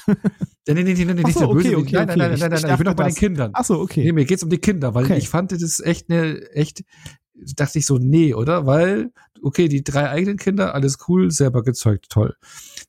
nee, 0.67 0.73
nee, 0.83 0.93
nee, 0.93 1.05
nee, 1.05 1.11
Ach 1.21 1.25
nicht 1.25 1.33
so, 1.33 1.39
der 1.39 1.49
okay, 1.49 1.55
Bösewicht. 1.63 1.77
okay, 1.87 1.95
nein, 1.95 2.07
nein, 2.07 2.17
nein, 2.17 2.29
nein, 2.31 2.39
nein, 2.39 2.53
ich 2.53 2.61
nein, 2.63 2.71
ich 2.71 2.77
bin 2.77 2.85
doch 2.85 2.93
bei 2.95 3.05
den 3.07 3.15
Kindern. 3.15 3.51
Ach 3.53 3.63
so, 3.65 3.79
okay. 3.79 4.03
Nee, 4.03 4.11
mir 4.11 4.25
geht's 4.25 4.43
um 4.43 4.49
die 4.49 4.57
Kinder, 4.59 4.93
weil 4.93 5.05
Okay. 5.05 5.17
ich 5.17 5.29
fand 5.29 5.51
das 5.51 5.79
echt 5.79 6.09
eine, 6.11 6.41
echt, 6.51 6.83
dachte 7.55 7.79
ich 7.79 7.85
so, 7.85 7.97
nee, 7.97 8.33
oder? 8.33 8.65
Weil, 8.65 9.11
okay, 9.41 9.67
die 9.69 9.83
drei 9.83 10.09
eigenen 10.09 10.37
Kinder, 10.37 10.75
alles 10.75 10.97
cool, 11.07 11.31
selber 11.31 11.63
gezeugt, 11.63 12.09
toll. 12.09 12.35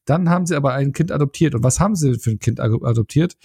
Dann 0.04 0.28
haben 0.28 0.46
sie 0.46 0.56
aber 0.56 0.74
ein 0.74 0.92
Kind 0.92 1.12
adoptiert. 1.12 1.54
Und 1.54 1.62
was 1.62 1.78
haben 1.80 1.94
sie 1.94 2.18
für 2.18 2.30
ein 2.30 2.38
Kind 2.40 2.58
ado- 2.60 2.84
adoptiert? 2.84 3.36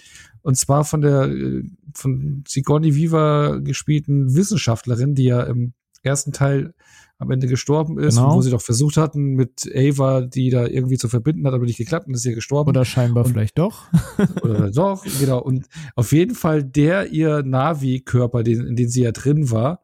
Und 0.42 0.56
zwar 0.56 0.84
von 0.84 1.00
der, 1.00 1.22
äh, 1.28 1.62
von 1.94 2.42
Sigourney 2.48 2.94
Weaver 2.96 3.60
gespielten 3.60 4.34
Wissenschaftlerin, 4.34 5.14
die 5.14 5.24
ja 5.24 5.42
im 5.44 5.72
ersten 6.02 6.32
Teil 6.32 6.74
am 7.18 7.30
Ende 7.30 7.46
gestorben 7.46 7.98
ist, 7.98 8.16
Genau. 8.16 8.34
wo 8.36 8.42
sie 8.42 8.50
doch 8.50 8.60
versucht 8.60 8.96
hatten, 8.98 9.34
mit 9.34 9.66
Ava, 9.74 10.20
die 10.22 10.50
da 10.50 10.66
irgendwie 10.66 10.98
zu 10.98 11.08
verbinden, 11.08 11.46
hat 11.46 11.54
aber 11.54 11.64
nicht 11.64 11.78
geklappt 11.78 12.06
und 12.08 12.14
ist 12.14 12.22
hier 12.24 12.34
gestorben. 12.34 12.68
Oder 12.70 12.84
scheinbar 12.84 13.24
Und- 13.24 13.32
vielleicht 13.32 13.58
doch. 13.58 13.86
Oder 14.42 14.70
doch, 14.70 15.04
genau. 15.20 15.40
Und 15.42 15.66
auf 15.94 16.12
jeden 16.12 16.34
Fall 16.34 16.62
der 16.62 17.10
ihr 17.12 17.42
Navi-Körper, 17.42 18.42
den, 18.42 18.66
in 18.66 18.76
den 18.76 18.88
sie 18.90 19.02
ja 19.02 19.12
drin 19.12 19.50
war, 19.50 19.82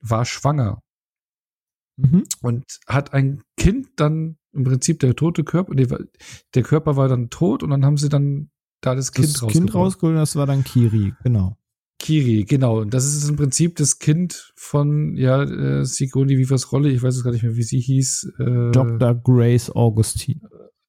war 0.00 0.24
schwanger 0.24 0.82
Mhm. 1.98 2.24
und 2.40 2.64
hat 2.88 3.12
ein 3.12 3.42
Kind 3.56 3.88
dann 3.96 4.38
im 4.52 4.64
Prinzip 4.64 4.98
der 5.00 5.14
tote 5.14 5.44
Körper, 5.44 5.74
nee, 5.74 5.86
der 6.54 6.62
Körper 6.62 6.96
war 6.96 7.06
dann 7.08 7.30
tot 7.30 7.62
und 7.62 7.70
dann 7.70 7.84
haben 7.84 7.96
sie 7.98 8.08
dann 8.08 8.50
da 8.80 8.94
das 8.94 9.12
Kind 9.12 9.26
Das 9.28 9.34
Kind 9.40 9.44
rausgeholt. 9.44 9.74
rausgeholt, 9.74 10.16
das 10.16 10.34
war 10.36 10.46
dann 10.46 10.64
Kiri, 10.64 11.14
genau. 11.22 11.56
Kiri, 12.02 12.44
genau. 12.44 12.80
Und 12.80 12.92
das 12.92 13.04
ist 13.04 13.28
im 13.28 13.36
Prinzip 13.36 13.76
das 13.76 14.00
Kind 14.00 14.52
von, 14.56 15.16
ja, 15.16 15.42
äh, 15.42 15.84
Sigourney 15.84 16.36
Weavers 16.36 16.72
Rolle, 16.72 16.90
ich 16.90 17.00
weiß 17.00 17.16
es 17.16 17.22
gar 17.22 17.30
nicht 17.30 17.44
mehr, 17.44 17.56
wie 17.56 17.62
sie 17.62 17.78
hieß. 17.78 18.32
Äh, 18.40 18.70
Dr. 18.72 19.14
Grace 19.14 19.70
Augustine. 19.70 20.40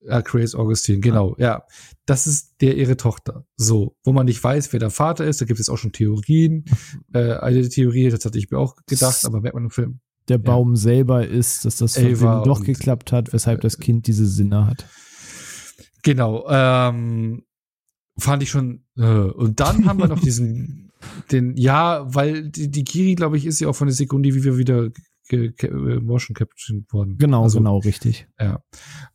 Ja, 0.02 0.22
Grace 0.22 0.56
Augustine, 0.56 1.00
genau, 1.00 1.36
ja. 1.38 1.64
Das 2.08 2.26
ist 2.26 2.56
der 2.62 2.76
ihre 2.76 2.98
Tochter. 2.98 3.46
So, 3.56 3.96
wo 4.04 4.12
man 4.12 4.26
nicht 4.26 4.44
weiß, 4.44 4.74
wer 4.74 4.80
der 4.80 4.90
Vater 4.90 5.26
ist, 5.26 5.40
da 5.40 5.46
gibt 5.46 5.60
es 5.60 5.70
auch 5.70 5.78
schon 5.78 5.92
Theorien. 5.92 6.66
äh, 7.14 7.34
eine 7.36 7.70
Theorie, 7.70 8.10
das 8.10 8.26
hatte 8.26 8.40
ich 8.40 8.50
mir 8.50 8.58
auch 8.58 8.76
gedacht, 8.88 9.24
aber 9.24 9.40
merkt 9.40 9.54
man 9.54 9.66
im 9.66 9.70
Film. 9.70 10.00
Der 10.30 10.40
Baum 10.40 10.76
selber 10.76 11.28
ist, 11.28 11.64
dass 11.64 11.78
das 11.78 11.94
Verbinden 11.94 12.44
doch 12.44 12.64
geklappt 12.64 13.12
hat, 13.12 13.34
weshalb 13.34 13.62
das 13.62 13.78
Kind 13.78 14.08
diese 14.08 14.26
Sinne 14.26 14.66
hat. 14.66 14.88
Genau, 16.02 16.48
ähm, 16.50 17.44
fand 18.18 18.42
ich 18.42 18.50
schon. 18.50 18.86
Äh. 18.98 19.04
Und 19.04 19.60
dann 19.60 19.86
haben 19.86 20.00
wir 20.00 20.08
noch 20.08 20.22
diesen, 20.22 20.92
den, 21.32 21.56
ja, 21.58 22.06
weil 22.14 22.50
die, 22.50 22.70
die 22.70 22.84
Kiri, 22.84 23.16
glaube 23.16 23.38
ich, 23.38 23.46
ist 23.46 23.60
ja 23.60 23.68
auch 23.68 23.76
von 23.76 23.88
der 23.88 23.96
Sekunde, 23.96 24.34
wie 24.34 24.44
wir 24.44 24.58
wieder 24.58 24.90
äh, 25.30 26.00
motion 26.00 26.36
captured 26.36 26.92
worden. 26.92 27.18
Genau, 27.18 27.44
Also, 27.44 27.60
genau, 27.60 27.78
richtig. 27.80 28.28
Ja. 28.40 28.64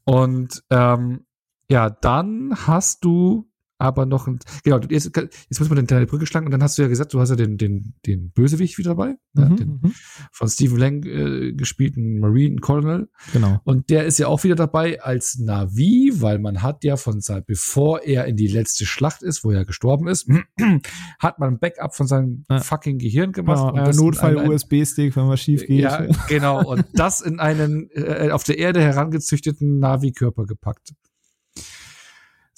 Und 0.05 0.63
ähm, 0.71 1.27
ja, 1.71 1.91
dann 1.91 2.55
hast 2.67 3.05
du 3.05 3.48
aber 3.79 4.07
noch 4.07 4.27
ein, 4.27 4.39
genau, 4.65 4.81
jetzt, 4.89 5.17
jetzt 5.17 5.61
muss 5.61 5.71
man 5.71 5.87
deine 5.87 6.07
Brücke 6.07 6.27
schlagen 6.27 6.47
und 6.47 6.53
dann 6.53 6.63
hast 6.63 6.77
du 6.79 6.83
ja 6.83 6.89
gesagt, 6.89 7.15
du 7.15 7.21
hast 7.21 7.31
ja 7.31 7.37
den, 7.37 7.57
den, 7.57 7.95
den 8.07 8.31
Bösewicht 8.33 8.77
wieder 8.79 8.91
dabei, 8.91 9.15
ja, 9.35 9.45
Mhm, 9.49 9.57
den 9.57 9.69
mhm. 9.83 9.93
von 10.33 10.49
Stephen 10.49 10.79
Lang 10.79 11.05
äh, 11.05 11.53
gespielten 11.53 12.19
Marine 12.19 12.57
Colonel. 12.57 13.09
Genau. 13.33 13.61
Und 13.65 13.89
der 13.91 14.05
ist 14.05 14.19
ja 14.19 14.27
auch 14.27 14.43
wieder 14.45 14.57
dabei 14.57 15.01
als 15.01 15.39
Navi, 15.39 16.13
weil 16.17 16.39
man 16.41 16.63
hat 16.63 16.83
ja 16.85 16.97
von 16.97 17.21
sein, 17.21 17.45
bevor 17.47 18.03
er 18.03 18.27
in 18.27 18.37
die 18.37 18.49
letzte 18.49 18.85
Schlacht 18.85 19.23
ist, 19.23 19.45
wo 19.45 19.51
er 19.53 19.65
gestorben 19.65 20.09
ist, 20.09 20.29
hat 21.21 21.39
man 21.39 21.55
ein 21.55 21.59
Backup 21.59 21.95
von 21.95 22.07
seinem 22.07 22.45
Ja. 22.51 22.59
fucking 22.61 22.99
Gehirn 22.99 23.33
gemacht. 23.33 23.73
Genau, 23.73 23.77
äh, 23.85 23.89
einen- 23.89 23.97
Notfall-USB-Stick, 23.97 25.15
wenn 25.17 25.29
was 25.29 25.41
schief 25.41 25.65
geht. 25.67 25.81
ja, 25.81 26.07
genau. 26.29 26.65
Und 26.69 26.85
das 26.95 27.21
in 27.21 27.39
einen 27.39 27.91
äh, 27.93 28.31
auf 28.33 28.43
der 28.45 28.59
Erde 28.59 28.81
herangezüchteten 28.81 29.79
Navi-Körper 29.79 30.47
gepackt. 30.47 30.95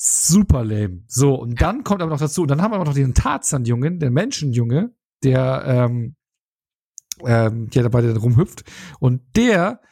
Super 0.03 0.65
lame. 0.65 1.05
So, 1.09 1.35
und 1.35 1.61
dann 1.61 1.85
kommt 1.85 2.01
aber 2.01 2.11
noch 2.11 2.21
dazu, 2.21 2.47
dann 2.47 2.63
haben 2.63 2.73
wir 2.73 2.83
noch 2.83 2.95
den 2.95 3.13
Tarzan-Jungen, 3.13 3.99
der 3.99 4.11
Menschenjunge, 4.11 4.95
der 5.23 5.63
ähm, 5.67 6.17
ähm, 7.27 7.69
der 7.69 7.83
dabei 7.83 8.01
dann 8.01 8.17
rumhüpft. 8.17 8.65
Und 8.99 9.21
der 9.37 9.83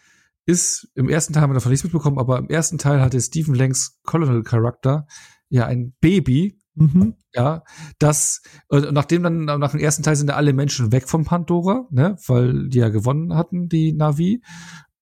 ist, 0.47 0.91
im 0.95 1.11
ersten 1.11 1.35
Teil 1.35 1.43
haben 1.43 1.51
wir 1.51 1.55
davon 1.55 1.71
nichts 1.71 1.85
mitbekommen, 1.85 2.19
aber 2.19 2.39
im 2.39 2.49
ersten 2.49 2.79
Teil 2.79 3.03
hatte 3.03 3.21
Stephen 3.21 3.55
Langs 3.55 4.01
Colonel-Charakter 4.05 5.07
ja 5.51 5.67
ein 5.67 5.95
Baby, 6.01 6.59
Mhm. 6.75 7.15
ja, 7.35 7.65
das, 7.99 8.41
äh, 8.71 8.93
nachdem 8.93 9.25
dann, 9.25 9.45
nach 9.45 9.73
dem 9.73 9.81
ersten 9.81 10.05
Teil 10.05 10.15
sind 10.15 10.29
ja 10.31 10.37
alle 10.37 10.53
Menschen 10.53 10.93
weg 10.93 11.09
vom 11.09 11.25
Pandora, 11.25 11.87
ne, 11.91 12.17
weil 12.29 12.69
die 12.69 12.79
ja 12.79 12.89
gewonnen 12.89 13.35
hatten, 13.35 13.69
die 13.69 13.93
Navi. 13.93 14.43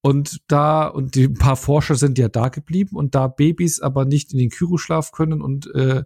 Und 0.06 0.38
da, 0.46 0.86
und 0.86 1.14
die 1.16 1.24
ein 1.24 1.34
paar 1.34 1.56
Forscher 1.56 1.96
sind 1.96 2.16
ja 2.18 2.28
da 2.28 2.48
geblieben 2.48 2.94
und 2.96 3.14
da 3.16 3.26
Babys 3.26 3.80
aber 3.80 4.04
nicht 4.04 4.32
in 4.32 4.38
den 4.38 4.50
Kyroschlaf 4.50 5.10
können 5.10 5.42
und 5.42 5.66
äh, 5.74 6.04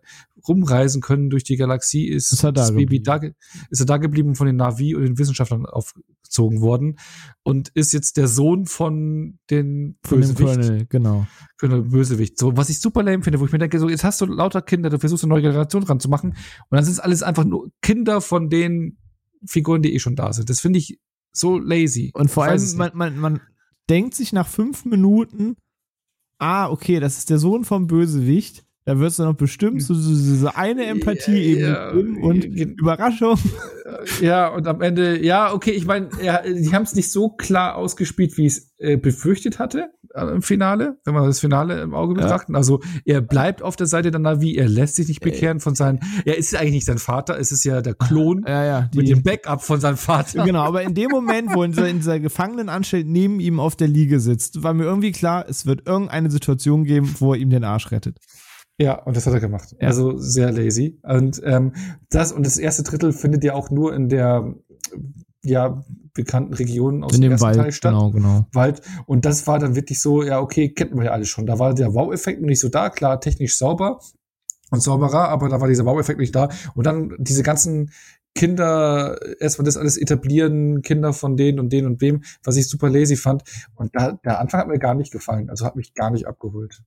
rumreisen 0.49 1.03
können 1.03 1.29
durch 1.29 1.45
die 1.45 1.57
Galaxie, 1.57 2.09
ist, 2.09 2.33
Ist 2.33 2.43
er 2.45 2.53
da 2.53 2.63
das 2.63 2.71
Baby 2.71 2.83
geblieben. 2.85 3.05
da, 3.05 3.19
ge- 3.19 3.35
ist 3.69 3.81
er 3.81 3.87
da 3.87 3.99
geblieben 3.99 4.35
von 4.37 4.47
den 4.47 4.57
Navi 4.57 4.95
und 4.95 5.03
den 5.03 5.19
Wissenschaftlern 5.19 5.67
aufgezogen 5.67 6.63
worden 6.63 6.99
und 7.43 7.69
ist 7.75 7.93
jetzt 7.93 8.17
der 8.17 8.27
Sohn 8.27 8.65
von 8.65 9.39
den 9.51 9.99
Von 10.03 10.21
dem 10.23 10.35
Bösewicht. 10.35 10.57
Colonel, 10.61 10.87
genau. 10.89 11.27
Genau, 11.59 11.83
Bösewicht. 11.83 12.39
So, 12.39 12.57
was 12.57 12.71
ich 12.71 12.81
super 12.81 13.03
lame 13.03 13.23
finde, 13.23 13.39
wo 13.39 13.45
ich 13.45 13.53
mir 13.53 13.59
denke, 13.59 13.79
so, 13.79 13.91
jetzt 13.91 14.05
hast 14.05 14.19
du 14.23 14.25
lauter 14.27 14.63
Kinder, 14.63 14.89
du 14.89 14.99
versuchst 14.99 15.25
eine 15.25 15.33
neue 15.35 15.43
Generation 15.43 15.83
ranzumachen 15.83 16.31
und 16.31 16.37
dann 16.71 16.85
sind 16.85 16.95
es 16.95 17.01
alles 17.01 17.23
einfach 17.23 17.45
nur 17.45 17.71
Kinder 17.83 18.23
von 18.23 18.49
den 18.49 18.97
Figuren, 19.45 19.83
die 19.83 19.93
eh 19.95 19.99
schon 19.99 20.17
da 20.17 20.33
sind. 20.33 20.49
Das 20.49 20.61
finde 20.61 20.79
ich 20.79 20.99
so 21.33 21.59
lazy. 21.59 22.13
Und 22.15 22.31
vor 22.31 22.45
allem, 22.45 22.63
man, 22.77 22.91
man, 22.95 23.19
man 23.19 23.41
denkt 23.91 24.15
sich 24.15 24.33
nach 24.33 24.47
fünf 24.47 24.85
Minuten, 24.85 25.57
ah, 26.39 26.71
okay, 26.71 27.01
das 27.01 27.19
ist 27.19 27.29
der 27.29 27.39
Sohn 27.39 27.65
vom 27.65 27.89
Bösewicht. 27.89 28.65
Da 28.87 28.99
wird 28.99 29.11
es 29.11 29.17
dann 29.19 29.27
noch 29.27 29.35
bestimmt 29.37 29.83
so, 29.83 29.93
so, 29.95 30.15
so 30.15 30.49
eine 30.55 30.87
Empathie-Ebene 30.87 31.67
Ja, 31.69 31.93
geben 31.93 32.23
und 32.23 32.41
ge- 32.55 32.75
Überraschung. 32.79 33.37
Ja, 34.23 34.49
und 34.49 34.67
am 34.67 34.81
Ende, 34.81 35.23
ja, 35.23 35.53
okay, 35.53 35.73
ich 35.73 35.85
meine, 35.85 36.09
ja, 36.23 36.41
die 36.43 36.73
haben 36.73 36.83
es 36.85 36.95
nicht 36.95 37.11
so 37.13 37.29
klar 37.29 37.77
ausgespielt, 37.77 38.37
wie 38.39 38.47
ich 38.47 38.53
es 38.57 38.73
äh, 38.79 38.97
befürchtet 38.97 39.59
hatte 39.59 39.91
äh, 40.15 40.25
im 40.33 40.43
Finale, 40.43 40.97
wenn 41.05 41.13
wir 41.15 41.27
das 41.27 41.41
Finale 41.41 41.83
im 41.83 41.93
Auge 41.95 42.15
Ja. 42.19 42.23
betrachten. 42.23 42.57
Also 42.57 42.81
er 43.05 43.21
bleibt 43.21 43.63
auf 43.63 43.77
der 43.77 43.87
Seite 43.87 44.11
der 44.11 44.21
Navi, 44.21 44.55
er 44.57 44.69
lässt 44.69 44.97
sich 44.97 45.09
nicht 45.09 45.21
bekehren 45.21 45.61
von 45.61 45.75
seinen, 45.75 46.01
er 46.25 46.39
ist 46.39 46.55
eigentlich 46.57 46.73
nicht 46.73 46.87
sein 46.87 46.99
Vater, 46.99 47.39
es 47.39 47.53
ist 47.53 47.65
ja 47.65 47.83
der 47.83 47.95
Klon 47.95 48.45
Ja, 48.47 48.65
ja. 48.65 48.91
mit 48.95 49.07
Die, 49.09 49.13
dem 49.13 49.23
Backup 49.23 49.63
von 49.63 49.81
seinem 49.81 49.99
Vater. 49.99 50.45
genau, 50.45 50.63
aber 50.63 50.83
in 50.83 50.95
dem 50.95 51.11
Moment, 51.11 51.55
wo 51.55 51.63
in 51.63 51.73
dieser, 51.73 51.89
in 51.89 51.99
dieser 51.99 52.19
Gefangenenanstalt 52.19 53.07
neben 53.07 53.41
ihm 53.41 53.61
auf 53.61 53.77
der 53.77 53.89
Liege 53.89 54.21
sitzt, 54.21 54.63
war 54.63 54.73
mir 54.73 54.85
irgendwie 54.85 55.13
klar, 55.13 55.45
es 55.49 55.67
wird 55.67 55.87
irgendeine 55.87 56.31
Situation 56.31 56.85
geben, 56.85 57.15
wo 57.19 57.35
er 57.35 57.41
ihm 57.41 57.51
den 57.51 57.65
Arsch 57.65 57.91
rettet. 57.91 58.19
Ja, 58.81 58.95
und 58.95 59.15
das 59.15 59.27
hat 59.27 59.35
er 59.35 59.41
gemacht. 59.41 59.77
Ja. 59.79 59.89
Also 59.89 60.17
sehr 60.17 60.51
lazy. 60.51 60.99
Und 61.03 61.43
ähm, 61.45 61.75
das 62.09 62.33
und 62.33 62.47
das 62.47 62.57
erste 62.57 62.83
Drittel 62.83 63.13
findet 63.13 63.45
ja 63.45 63.53
auch 63.53 63.71
nur 63.71 63.95
in 63.95 64.09
der 64.09 64.55
ja 65.43 65.85
bekannten 66.15 66.55
Region 66.55 67.05
aus 67.05 67.15
in 67.15 67.21
dem 67.21 67.33
dem 67.33 67.41
Wald, 67.43 67.57
Teil 67.57 67.73
statt. 67.73 67.93
genau, 67.93 68.11
genau. 68.11 68.47
Wald. 68.55 68.81
Und 69.05 69.27
das 69.27 69.47
war 69.47 69.59
dann 69.59 69.77
wirklich 69.77 70.01
so, 70.01 70.23
ja, 70.23 70.41
okay, 70.41 70.71
kennt 70.71 70.95
man 70.95 71.05
ja 71.05 71.11
alles 71.11 71.29
schon. 71.29 71.45
Da 71.45 71.59
war 71.59 71.75
der 71.75 71.93
Wow-Effekt 71.93 72.41
noch 72.41 72.49
nicht 72.49 72.61
so 72.61 72.71
da, 72.71 72.89
klar, 72.89 73.21
technisch 73.21 73.59
sauber 73.59 74.01
und 74.71 74.83
sauberer, 74.83 75.29
aber 75.29 75.51
da 75.51 75.61
war 75.61 75.69
dieser 75.69 75.85
Wow-Effekt 75.85 76.19
nicht 76.19 76.35
da. 76.35 76.49
Und 76.75 76.87
dann 76.87 77.15
diese 77.19 77.43
ganzen 77.43 77.91
Kinder, 78.35 79.19
erstmal 79.41 79.67
das 79.67 79.77
alles 79.77 79.99
etablieren, 79.99 80.81
Kinder 80.81 81.13
von 81.13 81.37
denen 81.37 81.61
und 81.61 81.71
denen 81.71 81.87
und 81.87 82.01
wem, 82.01 82.23
was 82.45 82.57
ich 82.57 82.67
super 82.67 82.89
lazy 82.89 83.17
fand. 83.17 83.43
Und 83.75 83.95
da, 83.95 84.13
der 84.25 84.41
Anfang 84.41 84.61
hat 84.61 84.69
mir 84.69 84.79
gar 84.79 84.95
nicht 84.95 85.13
gefallen. 85.13 85.51
Also 85.51 85.67
hat 85.67 85.77
mich 85.77 85.93
gar 85.93 86.11
nicht 86.11 86.27
abgeholt. 86.27 86.83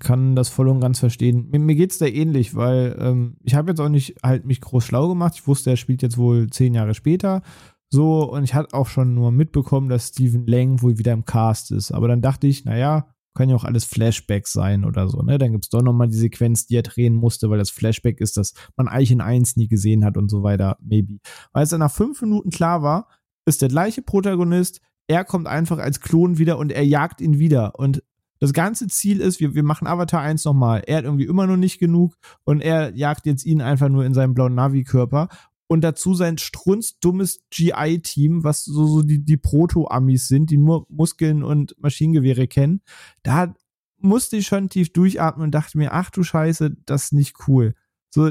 Kann 0.00 0.36
das 0.36 0.48
voll 0.48 0.68
und 0.68 0.80
ganz 0.80 0.98
verstehen. 0.98 1.48
Mir, 1.50 1.60
mir 1.60 1.74
geht's 1.74 1.98
da 1.98 2.06
ähnlich, 2.06 2.54
weil 2.54 2.96
ähm, 3.00 3.36
ich 3.42 3.54
habe 3.54 3.70
jetzt 3.70 3.80
auch 3.80 3.88
nicht 3.88 4.16
halt 4.22 4.44
mich 4.44 4.60
groß 4.60 4.84
schlau 4.84 5.08
gemacht. 5.08 5.34
Ich 5.36 5.46
wusste, 5.46 5.70
er 5.70 5.76
spielt 5.76 6.02
jetzt 6.02 6.18
wohl 6.18 6.48
zehn 6.50 6.74
Jahre 6.74 6.94
später. 6.94 7.42
So, 7.88 8.30
und 8.30 8.42
ich 8.42 8.54
hatte 8.54 8.74
auch 8.74 8.88
schon 8.88 9.14
nur 9.14 9.30
mitbekommen, 9.30 9.88
dass 9.88 10.08
Stephen 10.08 10.46
Lang 10.46 10.82
wohl 10.82 10.98
wieder 10.98 11.12
im 11.12 11.24
Cast 11.24 11.70
ist. 11.70 11.92
Aber 11.92 12.08
dann 12.08 12.20
dachte 12.20 12.46
ich, 12.46 12.64
naja, 12.64 13.08
können 13.36 13.50
ja 13.50 13.56
auch 13.56 13.64
alles 13.64 13.84
Flashbacks 13.84 14.52
sein 14.52 14.84
oder 14.84 15.08
so, 15.08 15.22
ne? 15.22 15.38
Dann 15.38 15.52
gibt's 15.52 15.68
doch 15.68 15.82
nochmal 15.82 16.08
die 16.08 16.16
Sequenz, 16.16 16.66
die 16.66 16.76
er 16.76 16.82
drehen 16.82 17.14
musste, 17.14 17.48
weil 17.50 17.58
das 17.58 17.70
Flashback 17.70 18.20
ist, 18.20 18.36
dass 18.36 18.54
man 18.76 18.88
Eichen 18.88 19.20
1 19.20 19.56
nie 19.56 19.68
gesehen 19.68 20.04
hat 20.04 20.16
und 20.16 20.30
so 20.30 20.42
weiter, 20.42 20.78
maybe. 20.80 21.18
Weil 21.52 21.64
es 21.64 21.70
dann 21.70 21.80
nach 21.80 21.92
fünf 21.92 22.20
Minuten 22.22 22.50
klar 22.50 22.82
war, 22.82 23.08
ist 23.44 23.62
der 23.62 23.68
gleiche 23.68 24.02
Protagonist, 24.02 24.80
er 25.06 25.24
kommt 25.24 25.46
einfach 25.46 25.78
als 25.78 26.00
Klon 26.00 26.38
wieder 26.38 26.58
und 26.58 26.72
er 26.72 26.84
jagt 26.84 27.20
ihn 27.20 27.38
wieder. 27.38 27.78
Und 27.78 28.02
das 28.38 28.52
ganze 28.52 28.86
Ziel 28.88 29.20
ist, 29.20 29.40
wir, 29.40 29.54
wir 29.54 29.62
machen 29.62 29.86
Avatar 29.86 30.20
1 30.20 30.44
nochmal. 30.44 30.82
Er 30.86 30.98
hat 30.98 31.04
irgendwie 31.04 31.24
immer 31.24 31.46
noch 31.46 31.56
nicht 31.56 31.78
genug 31.78 32.16
und 32.44 32.60
er 32.60 32.94
jagt 32.94 33.26
jetzt 33.26 33.44
ihn 33.44 33.60
einfach 33.60 33.88
nur 33.88 34.04
in 34.04 34.14
seinem 34.14 34.34
blauen 34.34 34.54
Navi-Körper. 34.54 35.28
Und 35.68 35.82
dazu 35.82 36.14
sein 36.14 36.38
strunzdummes 36.38 37.40
GI-Team, 37.50 38.44
was 38.44 38.64
so, 38.64 38.86
so 38.86 39.02
die, 39.02 39.24
die 39.24 39.36
Proto-Amis 39.36 40.28
sind, 40.28 40.50
die 40.50 40.58
nur 40.58 40.86
Muskeln 40.88 41.42
und 41.42 41.74
Maschinengewehre 41.80 42.46
kennen. 42.46 42.82
Da 43.22 43.54
musste 43.98 44.36
ich 44.36 44.46
schon 44.46 44.68
tief 44.68 44.92
durchatmen 44.92 45.46
und 45.46 45.52
dachte 45.52 45.78
mir, 45.78 45.92
ach 45.92 46.10
du 46.10 46.22
Scheiße, 46.22 46.76
das 46.86 47.04
ist 47.04 47.12
nicht 47.12 47.48
cool. 47.48 47.74
So, 48.16 48.30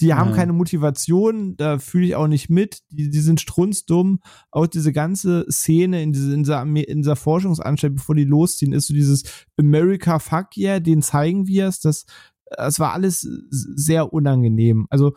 die 0.00 0.14
haben 0.14 0.32
keine 0.32 0.54
Motivation, 0.54 1.58
da 1.58 1.78
fühle 1.78 2.06
ich 2.06 2.16
auch 2.16 2.26
nicht 2.26 2.48
mit. 2.48 2.80
Die, 2.88 3.10
die 3.10 3.20
sind 3.20 3.38
strunzdumm. 3.38 4.20
Auch 4.50 4.66
diese 4.66 4.94
ganze 4.94 5.44
Szene 5.50 6.02
in, 6.02 6.14
diese, 6.14 6.32
in, 6.32 6.44
dieser, 6.44 6.62
in 6.62 7.02
dieser 7.02 7.16
Forschungsanstalt, 7.16 7.96
bevor 7.96 8.14
die 8.14 8.24
losziehen, 8.24 8.72
ist 8.72 8.86
so 8.86 8.94
dieses 8.94 9.24
America 9.58 10.20
Fuck 10.20 10.56
yeah, 10.56 10.80
den 10.80 11.02
zeigen 11.02 11.46
wir 11.46 11.66
es. 11.66 11.80
Das, 11.80 12.06
das 12.46 12.80
war 12.80 12.94
alles 12.94 13.28
sehr 13.50 14.10
unangenehm. 14.10 14.86
Also, 14.88 15.14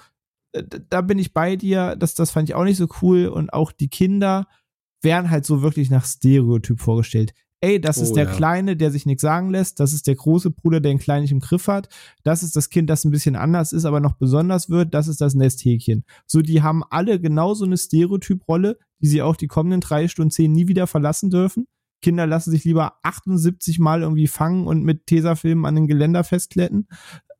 da 0.89 0.99
bin 0.99 1.17
ich 1.17 1.31
bei 1.31 1.55
dir. 1.55 1.95
Das, 1.95 2.13
das 2.13 2.31
fand 2.31 2.49
ich 2.49 2.55
auch 2.55 2.65
nicht 2.65 2.75
so 2.75 2.89
cool. 3.01 3.27
Und 3.27 3.53
auch 3.53 3.71
die 3.71 3.87
Kinder 3.87 4.49
werden 5.01 5.29
halt 5.29 5.45
so 5.45 5.61
wirklich 5.61 5.89
nach 5.89 6.03
Stereotyp 6.03 6.81
vorgestellt 6.81 7.31
ey, 7.61 7.79
das 7.79 7.97
oh, 7.97 8.03
ist 8.03 8.13
der 8.13 8.25
ja. 8.25 8.31
Kleine, 8.31 8.77
der 8.77 8.91
sich 8.91 9.05
nichts 9.05 9.21
sagen 9.21 9.49
lässt, 9.49 9.79
das 9.79 9.93
ist 9.93 10.07
der 10.07 10.15
große 10.15 10.51
Bruder, 10.51 10.79
der 10.79 10.91
ihn 10.91 10.99
klein 10.99 11.21
nicht 11.21 11.31
im 11.31 11.39
Griff 11.39 11.67
hat, 11.67 11.89
das 12.23 12.43
ist 12.43 12.55
das 12.55 12.69
Kind, 12.69 12.89
das 12.89 13.03
ein 13.05 13.11
bisschen 13.11 13.35
anders 13.35 13.73
ist, 13.73 13.85
aber 13.85 13.99
noch 13.99 14.13
besonders 14.13 14.69
wird, 14.69 14.93
das 14.93 15.07
ist 15.07 15.21
das 15.21 15.35
Nesthäkchen. 15.35 16.05
So, 16.25 16.41
die 16.41 16.61
haben 16.61 16.83
alle 16.89 17.19
genauso 17.19 17.65
eine 17.65 17.77
Stereotyprolle, 17.77 18.77
die 19.01 19.07
sie 19.07 19.21
auch 19.21 19.35
die 19.35 19.47
kommenden 19.47 19.81
drei 19.81 20.07
Stunden 20.07 20.31
zehn 20.31 20.51
nie 20.51 20.67
wieder 20.67 20.87
verlassen 20.87 21.29
dürfen. 21.29 21.67
Kinder 22.01 22.25
lassen 22.25 22.51
sich 22.51 22.63
lieber 22.63 22.93
78 23.03 23.79
Mal 23.79 24.01
irgendwie 24.01 24.27
fangen 24.27 24.65
und 24.65 24.83
mit 24.83 25.05
Tesafilmen 25.05 25.65
an 25.65 25.75
den 25.75 25.87
Geländer 25.87 26.23
festkletten. 26.23 26.87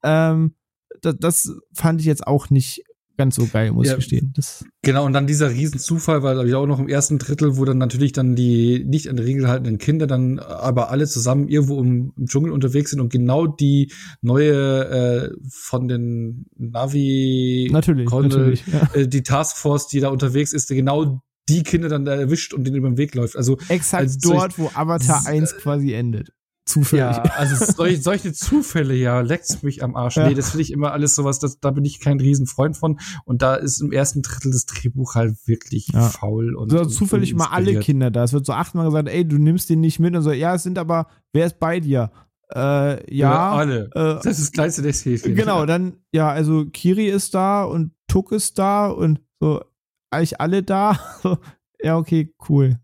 Ähm, 0.04 0.56
das, 1.02 1.16
das 1.18 1.54
fand 1.74 2.02
ich 2.02 2.08
jetzt 2.08 2.28
auch 2.28 2.50
nicht 2.50 2.84
ganz 3.20 3.36
so 3.36 3.46
geil, 3.48 3.74
muss 3.74 3.88
ja, 3.88 3.94
ich 3.94 3.98
gestehen. 3.98 4.32
Das 4.34 4.64
genau, 4.82 5.06
und 5.06 5.12
dann 5.12 5.28
dieser 5.28 5.52
Riesenzufall, 5.52 6.24
weil 6.24 6.48
ich 6.48 6.56
auch 6.56 6.66
noch 6.66 6.80
im 6.80 6.88
ersten 6.88 7.20
Drittel, 7.20 7.58
wo 7.58 7.66
dann 7.66 7.78
natürlich 7.78 8.14
dann 8.14 8.34
die 8.34 8.86
nicht 8.86 9.10
an 9.10 9.18
der 9.18 9.26
Regel 9.26 9.50
haltenden 9.50 9.78
Kinder 9.78 10.08
dann 10.08 10.40
aber 10.40 10.90
alle 10.90 11.06
zusammen 11.06 11.50
irgendwo 11.50 11.82
im, 11.82 12.14
im 12.18 12.26
Dschungel 12.28 12.54
unterwegs 12.54 12.92
sind 12.92 13.02
und 13.02 13.12
genau 13.12 13.46
die 13.46 13.92
neue 14.22 14.54
äh, 14.54 15.32
von 15.52 15.90
den 15.90 16.46
Navi 16.58 17.70
natürlich, 17.74 18.10
natürlich 18.10 18.64
ja. 18.68 18.90
äh, 18.94 19.08
die 19.08 19.22
Taskforce, 19.22 19.90
die 19.90 20.00
da 20.00 20.08
unterwegs 20.08 20.54
ist, 20.54 20.70
genau 20.70 21.22
die 21.50 21.64
Kinder 21.64 21.90
dann 21.90 22.06
da 22.06 22.16
erwischt 22.16 22.54
und 22.54 22.64
denen 22.64 22.78
über 22.78 22.90
den 22.90 22.98
Weg 22.98 23.16
läuft. 23.16 23.36
Also 23.36 23.58
exakt 23.68 24.04
also 24.04 24.32
dort, 24.32 24.58
wo 24.58 24.72
Avatar 24.74 25.26
1 25.26 25.58
quasi 25.58 25.92
endet. 25.92 26.30
Zufällig. 26.70 27.02
Ja, 27.02 27.24
also 27.36 27.66
solche, 27.66 28.00
solche 28.00 28.32
Zufälle, 28.32 28.94
ja, 28.94 29.22
leckt's 29.22 29.64
mich 29.64 29.84
am 29.84 29.96
Arsch. 29.96 30.18
Ja. 30.18 30.28
Nee, 30.28 30.36
das 30.36 30.52
finde 30.52 30.62
ich 30.62 30.72
immer 30.72 30.92
alles 30.92 31.16
sowas, 31.16 31.40
das, 31.40 31.60
da 31.60 31.72
bin 31.72 31.84
ich 31.84 32.00
kein 32.00 32.20
Riesenfreund 32.20 32.78
von. 32.78 33.00
Und 33.26 33.42
da 33.42 33.56
ist 33.56 33.82
im 33.82 33.92
ersten 33.92 34.22
Drittel 34.22 34.52
das 34.52 34.68
Drehbuch 34.68 35.16
halt 35.16 35.36
wirklich 35.48 35.88
ja. 35.88 36.02
faul 36.02 36.56
und. 36.56 36.70
So 36.70 36.86
zufällig 36.86 37.32
immer 37.32 37.52
alle 37.54 37.80
Kinder 37.80 38.12
da. 38.12 38.24
Es 38.24 38.34
wird 38.34 38.46
so 38.46 38.54
achtmal 38.54 38.86
gesagt, 38.86 39.10
ey, 39.10 39.28
du 39.28 39.40
nimmst 39.40 39.72
den 39.72 39.80
nicht 39.80 40.00
mit 40.00 40.16
und 40.16 40.22
so, 40.22 40.32
ja, 40.32 40.54
es 40.54 40.62
sind 40.62 40.78
aber, 40.78 41.08
wer 41.34 41.48
ist 41.48 41.60
bei 41.60 41.80
dir? 41.80 42.12
Äh, 42.54 42.60
ja, 42.60 43.32
ja, 43.32 43.52
alle. 43.52 43.86
Äh, 43.96 44.22
das 44.22 44.26
ist 44.26 44.42
das 44.42 44.52
kleinste 44.52 44.84
des 44.84 45.04
Häschen. 45.04 45.34
Genau, 45.34 45.66
dann, 45.66 45.98
ja, 46.12 46.30
also 46.30 46.66
Kiri 46.66 47.08
ist 47.08 47.34
da 47.34 47.64
und 47.64 47.94
Tuk 48.08 48.32
ist 48.32 48.60
da 48.60 48.90
und 48.90 49.22
so, 49.40 49.64
eigentlich 50.12 50.40
alle 50.40 50.62
da. 50.62 51.00
ja, 51.82 51.98
okay, 51.98 52.32
cool. 52.48 52.80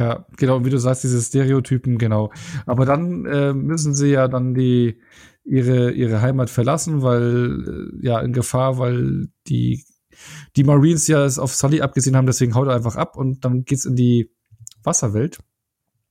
Ja, 0.00 0.24
genau, 0.38 0.64
wie 0.64 0.70
du 0.70 0.78
sagst, 0.78 1.04
diese 1.04 1.20
Stereotypen, 1.20 1.98
genau. 1.98 2.32
Aber 2.64 2.86
dann 2.86 3.26
äh, 3.26 3.52
müssen 3.52 3.94
sie 3.94 4.08
ja 4.08 4.28
dann 4.28 4.54
die 4.54 4.98
ihre 5.44 5.90
ihre 5.90 6.22
Heimat 6.22 6.48
verlassen, 6.48 7.02
weil 7.02 7.92
äh, 8.00 8.06
ja 8.06 8.18
in 8.20 8.32
Gefahr, 8.32 8.78
weil 8.78 9.28
die 9.46 9.84
die 10.56 10.64
Marines 10.64 11.06
ja 11.06 11.22
es 11.26 11.38
auf 11.38 11.54
Sully 11.54 11.82
abgesehen 11.82 12.16
haben, 12.16 12.26
deswegen 12.26 12.54
haut 12.54 12.66
er 12.68 12.76
einfach 12.76 12.96
ab 12.96 13.18
und 13.18 13.44
dann 13.44 13.64
geht's 13.64 13.84
in 13.84 13.94
die 13.94 14.30
Wasserwelt. 14.82 15.38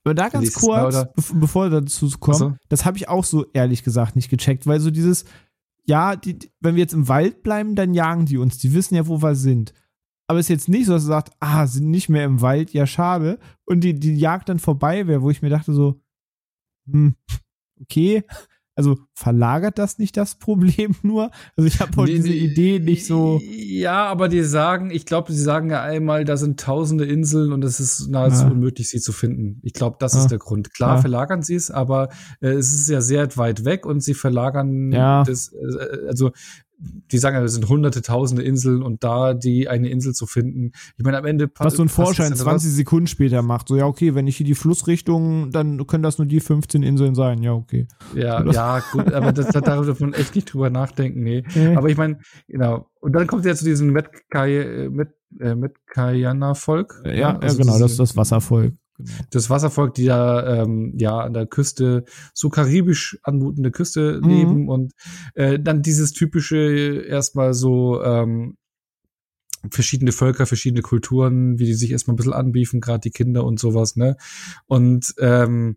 Aber 0.04 0.14
da 0.14 0.28
ganz 0.28 0.54
kurz, 0.54 0.94
be 0.94 1.22
bevor 1.40 1.64
wir 1.64 1.80
dazu 1.80 2.08
kommen, 2.20 2.38
so. 2.38 2.54
das 2.68 2.84
habe 2.84 2.96
ich 2.96 3.08
auch 3.08 3.24
so 3.24 3.46
ehrlich 3.52 3.82
gesagt 3.82 4.14
nicht 4.14 4.30
gecheckt, 4.30 4.68
weil 4.68 4.78
so 4.78 4.92
dieses, 4.92 5.24
ja, 5.84 6.14
die, 6.14 6.38
wenn 6.60 6.76
wir 6.76 6.82
jetzt 6.82 6.94
im 6.94 7.08
Wald 7.08 7.42
bleiben, 7.42 7.74
dann 7.74 7.92
jagen 7.92 8.24
die 8.24 8.38
uns, 8.38 8.58
die 8.58 8.72
wissen 8.72 8.94
ja, 8.94 9.08
wo 9.08 9.20
wir 9.20 9.34
sind 9.34 9.74
aber 10.30 10.38
es 10.38 10.46
ist 10.46 10.50
jetzt 10.50 10.68
nicht 10.68 10.86
so, 10.86 10.92
dass 10.92 11.02
er 11.02 11.08
sagt, 11.08 11.32
ah, 11.40 11.66
sind 11.66 11.90
nicht 11.90 12.08
mehr 12.08 12.24
im 12.24 12.40
Wald, 12.40 12.72
ja, 12.72 12.86
schade. 12.86 13.40
Und 13.64 13.80
die, 13.80 13.98
die 13.98 14.14
Jagd 14.14 14.48
dann 14.48 14.60
vorbei 14.60 15.08
wäre, 15.08 15.22
wo 15.22 15.30
ich 15.30 15.42
mir 15.42 15.50
dachte 15.50 15.72
so, 15.72 16.00
hm, 16.88 17.16
okay. 17.80 18.22
Also 18.76 18.96
verlagert 19.12 19.76
das 19.76 19.98
nicht 19.98 20.16
das 20.16 20.36
Problem 20.36 20.94
nur? 21.02 21.32
Also 21.56 21.66
ich 21.66 21.80
habe 21.80 21.96
heute 21.96 22.12
diese 22.12 22.32
Idee 22.32 22.78
nicht 22.78 23.06
so. 23.06 23.40
Ja, 23.42 24.04
aber 24.06 24.28
die 24.28 24.44
sagen, 24.44 24.92
ich 24.92 25.04
glaube, 25.04 25.32
sie 25.32 25.42
sagen 25.42 25.68
ja 25.68 25.82
einmal, 25.82 26.24
da 26.24 26.36
sind 26.36 26.60
tausende 26.60 27.06
Inseln 27.06 27.52
und 27.52 27.64
es 27.64 27.80
ist 27.80 28.06
nahezu 28.08 28.44
ah. 28.44 28.50
unmöglich, 28.50 28.88
sie 28.88 29.00
zu 29.00 29.10
finden. 29.10 29.58
Ich 29.64 29.72
glaube, 29.72 29.96
das 29.98 30.14
ah. 30.14 30.20
ist 30.20 30.28
der 30.28 30.38
Grund. 30.38 30.72
Klar 30.72 30.98
ah. 30.98 31.00
verlagern 31.00 31.42
sie 31.42 31.56
es, 31.56 31.72
aber 31.72 32.08
äh, 32.40 32.50
es 32.50 32.72
ist 32.72 32.88
ja 32.88 33.00
sehr 33.00 33.36
weit 33.36 33.64
weg 33.64 33.84
und 33.84 34.00
sie 34.00 34.14
verlagern 34.14 34.92
ja. 34.92 35.24
das, 35.24 35.52
äh, 35.52 36.06
also 36.06 36.30
die 36.80 37.18
sagen 37.18 37.36
ja, 37.36 37.42
es 37.42 37.54
sind 37.54 37.68
hunderte, 37.68 38.02
tausende 38.02 38.42
Inseln 38.42 38.82
und 38.82 39.04
da 39.04 39.34
die 39.34 39.68
eine 39.68 39.88
Insel 39.90 40.14
zu 40.14 40.26
finden. 40.26 40.72
Ich 40.96 41.04
meine, 41.04 41.18
am 41.18 41.26
Ende 41.26 41.50
Was 41.58 41.74
so 41.74 41.82
ein 41.82 41.88
Vorschein 41.88 42.34
20 42.34 42.70
Sekunden 42.72 43.06
später 43.06 43.42
macht. 43.42 43.68
So, 43.68 43.76
ja, 43.76 43.86
okay, 43.86 44.14
wenn 44.14 44.26
ich 44.26 44.36
hier 44.36 44.46
die 44.46 44.54
Flussrichtung, 44.54 45.50
dann 45.50 45.86
können 45.86 46.02
das 46.02 46.18
nur 46.18 46.26
die 46.26 46.40
15 46.40 46.82
Inseln 46.82 47.14
sein. 47.14 47.42
Ja, 47.42 47.52
okay. 47.52 47.86
Ja, 48.14 48.44
ja, 48.52 48.82
gut, 48.92 49.12
aber 49.12 49.32
das, 49.32 49.48
da 49.48 49.60
darf 49.60 50.00
man 50.00 50.14
echt 50.14 50.34
nicht 50.34 50.52
drüber 50.52 50.70
nachdenken, 50.70 51.22
nee. 51.22 51.44
nee. 51.54 51.76
Aber 51.76 51.88
ich 51.88 51.96
meine, 51.96 52.18
genau. 52.48 52.88
Und 53.00 53.12
dann 53.12 53.26
kommt 53.26 53.44
ja 53.44 53.54
zu 53.54 53.64
diesem 53.64 53.92
Metkai, 53.92 54.88
Met, 54.90 55.10
äh, 55.38 55.54
Metkayana-Volk. 55.54 57.02
Ja, 57.04 57.12
ja, 57.12 57.38
also 57.38 57.58
ja 57.58 57.64
genau, 57.64 57.78
das 57.78 57.92
ist 57.92 58.00
das 58.00 58.16
Wasservolk. 58.16 58.74
Genau. 59.04 59.18
Das 59.30 59.50
Wasservolk, 59.50 59.94
die 59.94 60.06
da 60.06 60.62
ähm, 60.62 60.94
ja 60.98 61.18
an 61.18 61.34
der 61.34 61.46
Küste, 61.46 62.04
so 62.34 62.48
karibisch 62.48 63.18
anmutende 63.22 63.70
Küste 63.70 64.20
mhm. 64.22 64.28
leben 64.28 64.68
und 64.68 64.92
äh, 65.34 65.58
dann 65.58 65.82
dieses 65.82 66.12
typische 66.12 67.02
erstmal 67.06 67.54
so 67.54 68.02
ähm, 68.02 68.56
verschiedene 69.70 70.12
Völker, 70.12 70.46
verschiedene 70.46 70.82
Kulturen, 70.82 71.58
wie 71.58 71.66
die 71.66 71.74
sich 71.74 71.90
erstmal 71.90 72.14
ein 72.14 72.16
bisschen 72.16 72.32
anbiefen, 72.32 72.80
gerade 72.80 73.00
die 73.00 73.10
Kinder 73.10 73.44
und 73.44 73.60
sowas, 73.60 73.96
ne? 73.96 74.16
Und 74.66 75.14
ähm, 75.18 75.76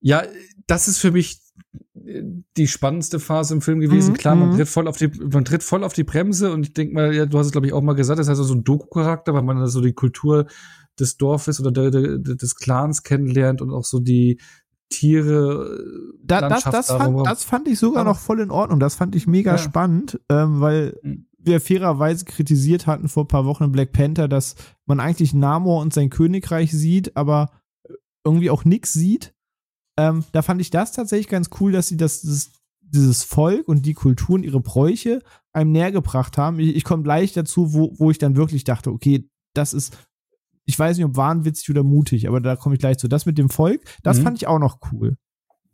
ja, 0.00 0.22
das 0.66 0.86
ist 0.86 0.98
für 0.98 1.10
mich 1.10 1.40
die 1.94 2.68
spannendste 2.68 3.20
Phase 3.20 3.54
im 3.54 3.60
Film 3.60 3.80
gewesen. 3.80 4.12
Mhm, 4.12 4.16
Klar, 4.16 4.34
man 4.36 4.50
mhm. 4.50 4.56
tritt 4.56 4.68
voll 4.68 4.88
auf 4.88 4.96
die, 4.96 5.08
man 5.08 5.44
tritt 5.44 5.62
voll 5.62 5.84
auf 5.84 5.92
die 5.92 6.04
Bremse 6.04 6.52
und 6.52 6.66
ich 6.66 6.74
denke 6.74 6.94
mal, 6.94 7.14
ja, 7.14 7.26
du 7.26 7.38
hast 7.38 7.46
es 7.46 7.52
glaube 7.52 7.66
ich 7.66 7.72
auch 7.72 7.82
mal 7.82 7.94
gesagt, 7.94 8.18
das 8.18 8.28
heißt 8.28 8.38
also 8.38 8.52
so 8.52 8.54
ein 8.54 8.64
Doku-Charakter, 8.64 9.34
weil 9.34 9.42
man 9.42 9.58
da 9.58 9.66
so 9.66 9.80
die 9.80 9.92
Kultur 9.92 10.46
des 10.98 11.16
Dorfes 11.16 11.60
oder 11.60 11.72
der, 11.72 11.90
der, 11.90 12.18
des 12.18 12.54
Clans 12.56 13.02
kennenlernt 13.02 13.60
und 13.60 13.72
auch 13.72 13.84
so 13.84 14.00
die 14.00 14.40
Tiere. 14.88 15.78
Äh, 15.78 16.18
da, 16.22 16.48
das, 16.48 16.64
das, 16.64 16.86
fand, 16.88 17.26
das 17.26 17.44
fand 17.44 17.68
ich 17.68 17.78
sogar 17.78 18.04
noch 18.04 18.18
voll 18.18 18.40
in 18.40 18.50
Ordnung. 18.50 18.80
Das 18.80 18.94
fand 18.94 19.14
ich 19.14 19.26
mega 19.26 19.52
ja. 19.52 19.58
spannend, 19.58 20.20
ähm, 20.28 20.60
weil 20.60 20.98
mhm. 21.02 21.26
wir 21.38 21.60
fairerweise 21.60 22.24
kritisiert 22.24 22.86
hatten 22.86 23.08
vor 23.08 23.24
ein 23.24 23.28
paar 23.28 23.44
Wochen 23.44 23.64
in 23.64 23.72
Black 23.72 23.92
Panther, 23.92 24.28
dass 24.28 24.54
man 24.86 25.00
eigentlich 25.00 25.34
Namor 25.34 25.80
und 25.80 25.92
sein 25.92 26.10
Königreich 26.10 26.72
sieht, 26.72 27.16
aber 27.16 27.50
irgendwie 28.24 28.50
auch 28.50 28.64
nix 28.64 28.92
sieht. 28.92 29.34
Ähm, 29.96 30.24
da 30.32 30.42
fand 30.42 30.60
ich 30.60 30.70
das 30.70 30.92
tatsächlich 30.92 31.28
ganz 31.28 31.50
cool, 31.60 31.72
dass 31.72 31.88
sie 31.88 31.96
das, 31.96 32.22
das 32.22 32.52
dieses 32.80 33.24
Volk 33.24 33.68
und 33.68 33.86
die 33.86 33.94
Kulturen, 33.94 34.42
ihre 34.42 34.60
Bräuche 34.60 35.20
einem 35.52 35.72
näher 35.72 35.92
gebracht 35.92 36.38
haben. 36.38 36.58
Ich, 36.58 36.76
ich 36.76 36.84
komme 36.84 37.02
gleich 37.02 37.32
dazu, 37.32 37.74
wo, 37.74 37.92
wo 37.98 38.10
ich 38.10 38.18
dann 38.18 38.36
wirklich 38.36 38.64
dachte, 38.64 38.90
okay, 38.90 39.28
das 39.54 39.72
ist 39.72 39.96
ich 40.64 40.78
weiß 40.78 40.96
nicht, 40.96 41.06
ob 41.06 41.16
wahnwitzig 41.16 41.70
oder 41.70 41.84
mutig, 41.84 42.28
aber 42.28 42.40
da 42.40 42.56
komme 42.56 42.74
ich 42.74 42.80
gleich 42.80 42.98
zu. 42.98 43.08
Das 43.08 43.26
mit 43.26 43.38
dem 43.38 43.50
Volk, 43.50 43.82
das 44.02 44.18
mhm. 44.18 44.22
fand 44.22 44.36
ich 44.38 44.46
auch 44.46 44.58
noch 44.58 44.78
cool. 44.92 45.16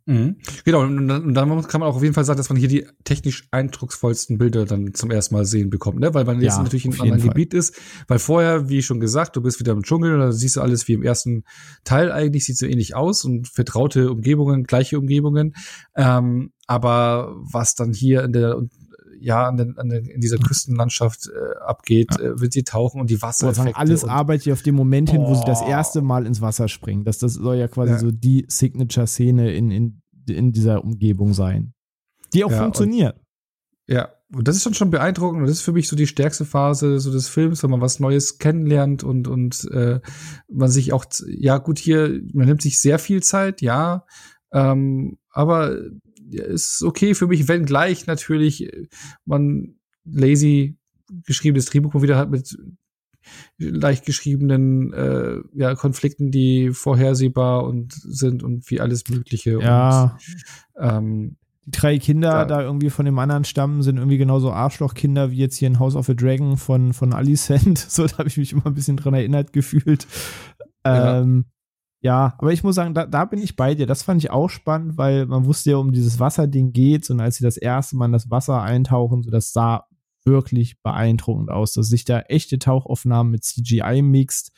Mhm. 0.05 0.37
Genau, 0.65 0.81
und 0.81 1.07
dann, 1.07 1.23
und 1.23 1.33
dann, 1.35 1.67
kann 1.67 1.79
man 1.79 1.89
auch 1.89 1.95
auf 1.95 2.01
jeden 2.01 2.15
Fall 2.15 2.25
sagen, 2.25 2.37
dass 2.37 2.49
man 2.49 2.57
hier 2.57 2.67
die 2.67 2.87
technisch 3.03 3.47
eindrucksvollsten 3.51 4.37
Bilder 4.37 4.65
dann 4.65 4.93
zum 4.93 5.11
ersten 5.11 5.35
Mal 5.35 5.45
sehen 5.45 5.69
bekommt, 5.69 5.99
ne? 5.99 6.13
Weil 6.13 6.25
man 6.25 6.41
jetzt 6.41 6.57
ja, 6.57 6.63
natürlich 6.63 6.85
in 6.85 6.93
einem 6.93 7.01
anderen 7.01 7.19
Fall. 7.21 7.29
Gebiet 7.29 7.53
ist. 7.53 7.79
Weil 8.07 8.19
vorher, 8.19 8.67
wie 8.67 8.81
schon 8.81 8.99
gesagt, 8.99 9.35
du 9.35 9.41
bist 9.41 9.59
wieder 9.59 9.73
im 9.73 9.83
Dschungel 9.83 10.13
und 10.13 10.19
da 10.19 10.31
siehst 10.31 10.55
du 10.55 10.61
alles 10.61 10.87
wie 10.87 10.93
im 10.93 11.03
ersten 11.03 11.43
Teil 11.83 12.11
eigentlich, 12.11 12.45
sieht 12.45 12.57
so 12.57 12.65
ähnlich 12.65 12.95
aus 12.95 13.23
und 13.23 13.47
vertraute 13.47 14.11
Umgebungen, 14.11 14.63
gleiche 14.63 14.97
Umgebungen. 14.97 15.53
Ähm, 15.95 16.51
aber 16.65 17.35
was 17.37 17.75
dann 17.75 17.93
hier 17.93 18.23
in 18.23 18.33
der 18.33 18.61
ja 19.21 19.47
an, 19.47 19.57
den, 19.57 19.77
an 19.77 19.89
den, 19.89 20.05
in 20.05 20.19
dieser 20.21 20.37
Küstenlandschaft 20.37 21.27
äh, 21.27 21.59
abgeht, 21.65 22.07
Ja. 22.19 22.25
äh, 22.25 22.41
wenn 22.41 22.51
sie 22.51 22.63
tauchen 22.63 22.99
und 23.01 23.09
die 23.09 23.15
So, 23.15 23.21
Wassereffekte. 23.21 23.75
alles 23.77 24.03
und, 24.03 24.09
arbeitet 24.09 24.51
auf 24.53 24.61
dem 24.63 24.75
Moment 24.75 25.09
hin, 25.09 25.21
wo 25.27 25.35
sie 25.35 25.45
das 25.45 25.61
Oh. 25.61 25.65
erste 25.67 26.01
Mal 26.01 26.25
ins 26.25 26.41
Wasser 26.41 26.67
springen. 26.67 27.03
Das, 27.05 27.17
das 27.19 27.33
soll 27.35 27.55
ja 27.57 27.67
quasi 27.67 27.93
Ja. 27.93 27.99
so 27.99 28.11
die 28.11 28.45
Signature-Szene 28.47 29.53
in, 29.53 29.71
in, 29.71 30.01
in 30.27 30.51
dieser 30.51 30.83
Umgebung 30.83 31.33
sein. 31.33 31.73
Die 32.33 32.43
auch 32.43 32.51
Ja, 32.51 32.63
funktioniert. 32.63 33.15
Ja, 33.87 34.09
und 34.33 34.47
das 34.47 34.55
ist 34.55 34.65
dann 34.65 34.73
schon 34.73 34.91
beeindruckend 34.91 35.41
und 35.41 35.47
das 35.47 35.57
ist 35.57 35.63
für 35.63 35.73
mich 35.73 35.87
so 35.89 35.95
die 35.97 36.07
stärkste 36.07 36.45
Phase 36.45 36.99
so 36.99 37.11
des 37.11 37.27
Films, 37.27 37.61
wenn 37.63 37.69
man 37.71 37.81
was 37.81 37.99
Neues 37.99 38.37
kennenlernt 38.37 39.03
und 39.03 39.27
und 39.27 39.67
äh, 39.71 39.99
man 40.49 40.69
sich 40.69 40.93
auch 40.93 41.03
ja 41.27 41.57
gut 41.57 41.77
hier 41.79 42.21
man 42.33 42.47
nimmt 42.47 42.61
sich 42.61 42.79
sehr 42.79 42.99
viel 42.99 43.21
Zeit, 43.21 43.61
ja, 43.61 44.05
ähm, 44.53 45.17
aber 45.31 45.75
ja, 45.75 45.81
ist 46.33 46.83
okay 46.83 47.13
für 47.15 47.27
mich, 47.27 47.47
wenn 47.47 47.65
gleich 47.65 48.07
natürlich 48.07 48.65
äh, 48.71 48.87
man 49.25 49.75
lazy 50.05 50.77
geschriebenes 51.25 51.65
Drehbuch 51.65 52.01
wieder 52.01 52.17
hat 52.17 52.29
mit 52.31 52.57
leicht 53.59 54.05
geschriebenen 54.05 54.93
äh, 54.93 55.37
ja, 55.53 55.75
Konflikten, 55.75 56.31
die 56.31 56.71
vorhersehbar 56.71 57.65
und 57.65 57.93
sind 57.93 58.41
und 58.43 58.69
wie 58.71 58.79
alles 58.81 59.07
Mögliche. 59.09 59.59
Ja. 59.61 60.17
Und, 60.73 60.89
ähm, 60.89 61.37
Die 61.67 61.71
drei 61.71 61.99
Kinder 61.99 62.29
Ja. 62.31 62.45
da 62.45 62.61
irgendwie 62.63 62.89
von 62.89 63.05
dem 63.05 63.19
anderen 63.19 63.43
Stamm 63.43 63.83
sind 63.83 63.97
irgendwie 63.97 64.17
genauso 64.17 64.51
Arschlochkinder 64.51 65.29
wie 65.29 65.37
jetzt 65.37 65.57
hier 65.57 65.67
in 65.67 65.77
House 65.77 65.95
of 65.95 66.09
a 66.09 66.15
Dragon 66.15 66.57
von, 66.57 66.93
von 66.93 67.13
Alicent. 67.13 67.77
So, 67.89 68.07
da 68.07 68.17
habe 68.17 68.29
ich 68.29 68.37
mich 68.37 68.53
immer 68.53 68.65
ein 68.65 68.73
bisschen 68.73 68.97
dran 68.97 69.13
erinnert 69.13 69.53
gefühlt. 69.53 70.07
Ähm, 70.83 71.45
ja, 71.45 71.51
aber 72.39 72.51
ich 72.51 72.63
muss 72.63 72.75
sagen, 72.75 72.95
da, 72.95 73.05
da 73.05 73.25
bin 73.25 73.39
ich 73.41 73.55
bei 73.55 73.75
dir. 73.75 73.85
Das 73.85 74.01
fand 74.03 74.23
ich 74.23 74.31
auch 74.31 74.49
spannend, 74.49 74.97
weil 74.97 75.27
man 75.27 75.45
wusste 75.45 75.71
ja, 75.71 75.77
um 75.77 75.91
dieses 75.91 76.19
Wasserding 76.19 76.73
geht's 76.73 77.09
und 77.09 77.19
als 77.19 77.35
sie 77.35 77.43
das 77.43 77.57
erste 77.57 77.95
Mal 77.95 78.07
in 78.07 78.11
das 78.11 78.31
Wasser 78.31 78.61
eintauchen, 78.61 79.21
so 79.21 79.29
das 79.29 79.53
sah 79.53 79.85
wirklich 80.25 80.81
beeindruckend 80.81 81.49
aus, 81.49 81.73
dass 81.73 81.87
sich 81.87 82.05
da 82.05 82.19
echte 82.21 82.59
Tauchaufnahmen 82.59 83.31
mit 83.31 83.43
CGI 83.43 84.01
mixt. 84.01 84.51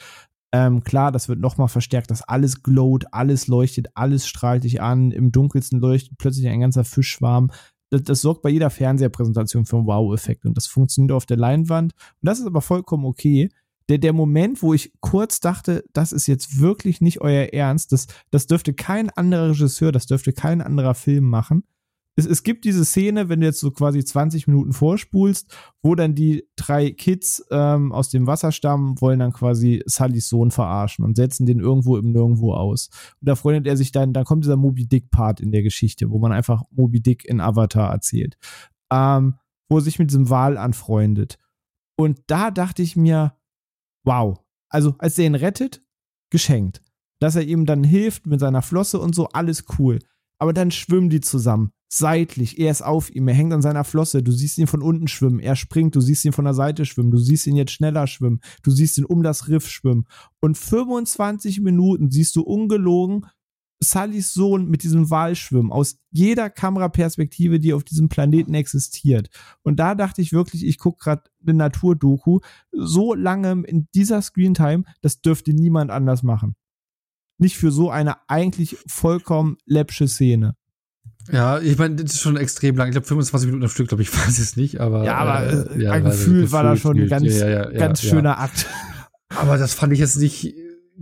Ähm, 0.53 0.83
klar, 0.83 1.11
das 1.11 1.29
wird 1.29 1.39
nochmal 1.39 1.67
verstärkt, 1.67 2.11
dass 2.11 2.21
alles 2.21 2.63
glowt, 2.63 3.05
alles 3.11 3.47
leuchtet, 3.47 3.87
alles 3.95 4.27
strahlt 4.27 4.63
dich 4.63 4.81
an. 4.81 5.11
Im 5.11 5.31
Dunkelsten 5.31 5.79
leuchtet 5.79 6.17
plötzlich 6.17 6.47
ein 6.47 6.59
ganzer 6.59 6.83
Fischschwarm. 6.83 7.51
Das, 7.89 8.03
das 8.03 8.21
sorgt 8.21 8.41
bei 8.41 8.49
jeder 8.49 8.69
Fernseherpräsentation 8.69 9.65
für 9.65 9.77
einen 9.77 9.87
Wow-Effekt 9.87 10.45
und 10.45 10.55
das 10.55 10.67
funktioniert 10.67 11.11
auf 11.11 11.25
der 11.25 11.37
Leinwand. 11.37 11.93
Und 11.93 12.27
das 12.27 12.39
ist 12.39 12.45
aber 12.45 12.61
vollkommen 12.61 13.05
okay. 13.05 13.49
Der, 13.89 13.97
der 13.97 14.13
Moment, 14.13 14.61
wo 14.61 14.73
ich 14.73 14.93
kurz 15.01 15.39
dachte, 15.39 15.83
das 15.93 16.11
ist 16.11 16.27
jetzt 16.27 16.59
wirklich 16.59 17.01
nicht 17.01 17.21
euer 17.21 17.53
Ernst, 17.53 17.91
das, 17.91 18.07
das 18.31 18.47
dürfte 18.47 18.73
kein 18.73 19.09
anderer 19.09 19.49
Regisseur, 19.49 19.91
das 19.91 20.05
dürfte 20.05 20.33
kein 20.33 20.61
anderer 20.61 20.95
Film 20.95 21.25
machen. 21.25 21.63
Es, 22.15 22.25
es 22.25 22.43
gibt 22.43 22.65
diese 22.65 22.85
Szene, 22.85 23.29
wenn 23.29 23.41
du 23.41 23.47
jetzt 23.47 23.59
so 23.59 23.71
quasi 23.71 24.03
20 24.03 24.47
Minuten 24.47 24.73
vorspulst, 24.73 25.55
wo 25.81 25.95
dann 25.95 26.13
die 26.13 26.47
drei 26.55 26.91
Kids 26.91 27.43
ähm, 27.49 27.91
aus 27.91 28.09
dem 28.09 28.27
Wasser 28.27 28.51
stammen, 28.51 29.01
wollen 29.01 29.19
dann 29.19 29.33
quasi 29.33 29.81
Sullys 29.85 30.29
Sohn 30.29 30.51
verarschen 30.51 31.03
und 31.03 31.15
setzen 31.15 31.45
den 31.45 31.59
irgendwo 31.59 31.97
im 31.97 32.11
Nirgendwo 32.11 32.53
aus. 32.53 32.89
Und 33.19 33.29
da 33.29 33.35
freundet 33.35 33.67
er 33.67 33.77
sich 33.77 33.91
dann, 33.91 34.13
dann 34.13 34.25
kommt 34.25 34.43
dieser 34.43 34.57
Moby 34.57 34.85
Dick-Part 34.85 35.39
in 35.41 35.51
der 35.51 35.63
Geschichte, 35.63 36.11
wo 36.11 36.19
man 36.19 36.31
einfach 36.31 36.63
Moby 36.71 37.01
Dick 37.01 37.25
in 37.25 37.41
Avatar 37.41 37.91
erzählt, 37.91 38.37
ähm, 38.91 39.35
wo 39.69 39.77
er 39.77 39.81
sich 39.81 39.97
mit 39.97 40.11
diesem 40.11 40.29
Wal 40.29 40.57
anfreundet. 40.57 41.39
Und 41.95 42.19
da 42.27 42.51
dachte 42.51 42.83
ich 42.83 42.95
mir, 42.95 43.33
wow, 44.03 44.39
also 44.69 44.95
als 44.97 45.17
er 45.17 45.25
ihn 45.25 45.35
rettet, 45.35 45.81
geschenkt. 46.29 46.81
Dass 47.19 47.35
er 47.35 47.43
ihm 47.43 47.65
dann 47.65 47.83
hilft 47.83 48.25
mit 48.25 48.39
seiner 48.39 48.61
Flosse 48.61 48.99
und 48.99 49.15
so, 49.15 49.27
alles 49.29 49.65
cool. 49.77 49.99
Aber 50.39 50.51
dann 50.51 50.71
schwimmen 50.71 51.09
die 51.09 51.21
zusammen, 51.21 51.71
seitlich. 51.87 52.59
Er 52.59 52.71
ist 52.71 52.81
auf 52.81 53.13
ihm, 53.13 53.27
er 53.27 53.33
hängt 53.33 53.53
an 53.53 53.61
seiner 53.61 53.83
Flosse. 53.83 54.23
Du 54.23 54.31
siehst 54.31 54.57
ihn 54.57 54.67
von 54.67 54.81
unten 54.81 55.07
schwimmen, 55.07 55.39
er 55.39 55.55
springt, 55.55 55.95
du 55.95 56.01
siehst 56.01 56.25
ihn 56.25 56.33
von 56.33 56.45
der 56.45 56.53
Seite 56.53 56.85
schwimmen, 56.85 57.11
du 57.11 57.17
siehst 57.17 57.47
ihn 57.47 57.55
jetzt 57.55 57.71
schneller 57.71 58.07
schwimmen, 58.07 58.41
du 58.63 58.71
siehst 58.71 58.97
ihn 58.97 59.05
um 59.05 59.23
das 59.23 59.47
Riff 59.47 59.69
schwimmen. 59.69 60.05
Und 60.41 60.57
25 60.57 61.61
Minuten 61.61 62.11
siehst 62.11 62.35
du 62.35 62.41
ungelogen 62.41 63.25
Sullys 63.83 64.33
Sohn 64.33 64.69
mit 64.69 64.83
diesem 64.83 65.09
Wal 65.09 65.35
schwimmen, 65.35 65.71
aus 65.71 65.97
jeder 66.11 66.49
Kameraperspektive, 66.49 67.59
die 67.59 67.73
auf 67.73 67.83
diesem 67.83 68.09
Planeten 68.09 68.53
existiert. 68.53 69.29
Und 69.61 69.79
da 69.79 69.95
dachte 69.95 70.21
ich 70.21 70.33
wirklich, 70.33 70.65
ich 70.65 70.77
gucke 70.77 71.03
gerade 71.03 71.23
eine 71.41 71.55
Naturdoku. 71.55 72.39
So 72.71 73.13
lange 73.13 73.63
in 73.65 73.87
dieser 73.93 74.21
Screentime, 74.21 74.83
das 75.01 75.21
dürfte 75.21 75.53
niemand 75.53 75.91
anders 75.91 76.23
machen. 76.23 76.55
Nicht 77.37 77.57
für 77.57 77.71
so 77.71 77.89
eine 77.89 78.29
eigentlich 78.29 78.77
vollkommen 78.87 79.57
läppsche 79.65 80.07
Szene. 80.07 80.55
Ja, 81.31 81.59
ich 81.59 81.77
meine, 81.77 81.95
das 81.95 82.13
ist 82.13 82.21
schon 82.21 82.37
extrem 82.37 82.75
lang. 82.75 82.89
Ich 82.89 82.93
glaube, 82.93 83.07
25 83.07 83.47
Minuten 83.47 83.63
am 83.63 83.69
Stück, 83.69 83.87
glaube 83.87 84.03
ich, 84.03 84.13
weiß 84.17 84.39
es 84.39 84.57
nicht, 84.57 84.79
aber. 84.79 85.05
Ja, 85.05 85.17
aber 85.17 85.45
äh, 85.45 85.79
äh, 85.79 85.83
ja, 85.83 85.91
ein 85.91 86.03
Gefühl 86.03 86.51
war 86.51 86.63
da 86.63 86.75
schon 86.75 86.99
ein 86.99 87.07
ganz, 87.07 87.25
ja, 87.25 87.47
ja, 87.47 87.69
ganz 87.71 88.01
schöner 88.01 88.39
Akt. 88.39 88.67
Aber 89.29 89.57
das 89.57 89.73
fand 89.73 89.93
ich 89.93 89.99
jetzt 89.99 90.17
nicht. 90.17 90.55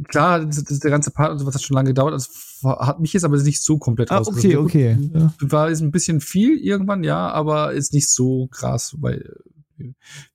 Klar, 0.08 0.46
das, 0.46 0.64
das, 0.64 0.80
der 0.80 0.92
ganze 0.92 1.12
Part 1.12 1.32
und 1.32 1.40
sowas 1.40 1.54
hat 1.56 1.62
schon 1.62 1.76
lange 1.76 1.90
gedauert. 1.90 2.14
War- 2.62 2.88
hat 2.88 3.00
mich 3.00 3.14
jetzt 3.14 3.24
aber 3.24 3.38
nicht 3.38 3.62
so 3.62 3.78
komplett 3.78 4.12
Ah, 4.12 4.22
okay, 4.26 4.56
okay. 4.56 4.98
Ja. 5.14 5.34
War 5.42 5.70
jetzt 5.70 5.82
ein 5.82 5.92
bisschen 5.92 6.22
viel 6.22 6.58
irgendwann, 6.58 7.04
ja, 7.04 7.30
aber 7.30 7.74
ist 7.74 7.94
nicht 7.94 8.10
so 8.10 8.48
krass, 8.48 8.96
weil, 9.00 9.36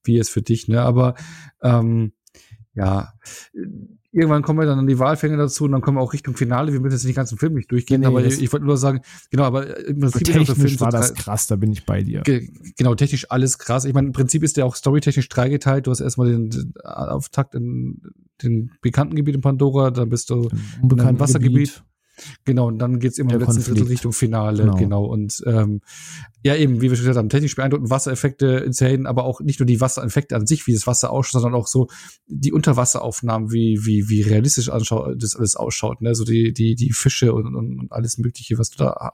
wie 0.05 0.19
es 0.19 0.29
für 0.29 0.43
dich, 0.43 0.69
ne? 0.69 0.83
Aber 0.83 1.15
ähm, 1.63 2.13
ja, 2.75 3.13
irgendwann 4.17 4.43
kommen 4.43 4.59
wir 4.59 4.67
dann 4.67 4.79
an 4.79 4.87
die 4.87 4.99
Wahlfänge 4.99 5.37
dazu 5.37 5.65
und 5.65 5.73
dann 5.73 5.83
kommen 5.83 5.99
wir 5.99 6.01
auch 6.01 6.13
Richtung 6.15 6.35
Finale. 6.35 6.73
Wir 6.73 6.81
müssen 6.81 6.95
jetzt 6.95 7.05
nicht 7.05 7.15
den 7.15 7.21
ganzen 7.21 7.39
Film 7.39 7.55
nicht 7.55 7.71
durchgehen, 7.71 8.01
Nee, 8.01 8.07
aber 8.07 8.25
ich, 8.25 8.41
ich 8.41 8.53
wollte 8.53 8.65
nur 8.65 8.79
sagen, 8.79 9.03
genau, 9.31 9.45
aber 9.45 9.77
im 9.87 10.01
Prinzip 10.01 10.29
ist 10.29 10.29
auch 10.29 10.33
der 10.35 10.45
Film 10.47 10.57
Technisch 10.57 10.81
war 10.81 10.91
das 10.91 11.15
krass, 11.15 11.47
da 11.47 11.57
bin 11.57 11.71
ich 11.71 11.85
bei 11.85 12.03
dir. 12.03 12.23
Ge 12.23 12.49
genau, 12.77 12.95
technisch 12.95 13.31
alles 13.31 13.59
krass. 13.59 13.85
Ich 13.85 13.93
meine, 13.93 14.09
im 14.09 14.13
Prinzip 14.13 14.43
ist 14.43 14.57
der 14.57 14.65
auch 14.65 14.75
storytechnisch 14.75 15.29
dreigeteilt. 15.29 15.87
Du 15.87 15.91
hast 15.91 16.01
erstmal 16.01 16.31
den, 16.31 16.51
den 16.51 16.73
Auftakt 16.83 17.55
in 17.55 18.01
den 18.43 18.73
bekannten 18.81 19.17
Gebiet 19.17 19.35
in 19.35 19.41
Pandora, 19.43 19.91
dann 19.91 20.09
bist 20.09 20.31
du 20.31 20.49
Im 20.83 21.21
Wassergebiet. 21.21 21.75
Gebiet. 21.75 21.85
Genau, 22.45 22.69
und 22.69 22.79
dann 22.79 22.99
geht's 22.99 23.19
immer 23.19 23.33
im 23.35 23.39
Der 23.39 23.47
letzten 23.47 23.61
Drittel 23.63 23.75
Konflikt. 23.75 23.91
Richtung 23.91 24.13
Finale, 24.13 24.63
Genau. 24.65 24.77
genau. 24.77 25.05
Und 25.05 25.43
ähm, 25.47 25.81
ja, 26.43 26.55
eben, 26.57 26.77
wie 26.81 26.91
wir 26.91 26.97
schon 26.97 27.05
gesagt 27.05 27.19
haben, 27.19 27.29
technisch 27.29 27.57
beeindruckend, 27.57 27.91
Wassereffekte 27.91 28.47
insane, 28.65 29.09
aber 29.09 29.25
auch 29.25 29.41
nicht 29.41 29.59
nur 29.61 29.67
die 29.67 29.81
Wassereffekte 29.81 30.37
an 30.37 30.47
sich, 30.47 30.67
wie 30.67 30.73
das 30.75 30.87
Wasser 30.87 31.11
ausschaut, 31.11 31.43
sondern 31.43 31.61
auch 31.61 31.67
so 31.67 31.89
die 32.27 32.53
Unterwasseraufnahmen, 32.53 33.51
wie, 33.53 33.81
wie, 33.85 34.09
wie 34.09 34.23
realistisch 34.23 34.69
anschau 34.69 35.15
das 35.15 35.37
alles 35.37 35.57
ausschaut, 35.57 36.01
ne? 36.03 36.15
So 36.15 36.25
die, 36.25 36.53
die, 36.53 36.75
die 36.75 36.93
Fische 36.93 37.33
und, 37.33 37.55
und, 37.55 37.79
und 37.79 37.93
alles 37.93 38.19
Mögliche, 38.19 38.59
was 38.59 38.71
du 38.71 38.79
da 38.79 39.13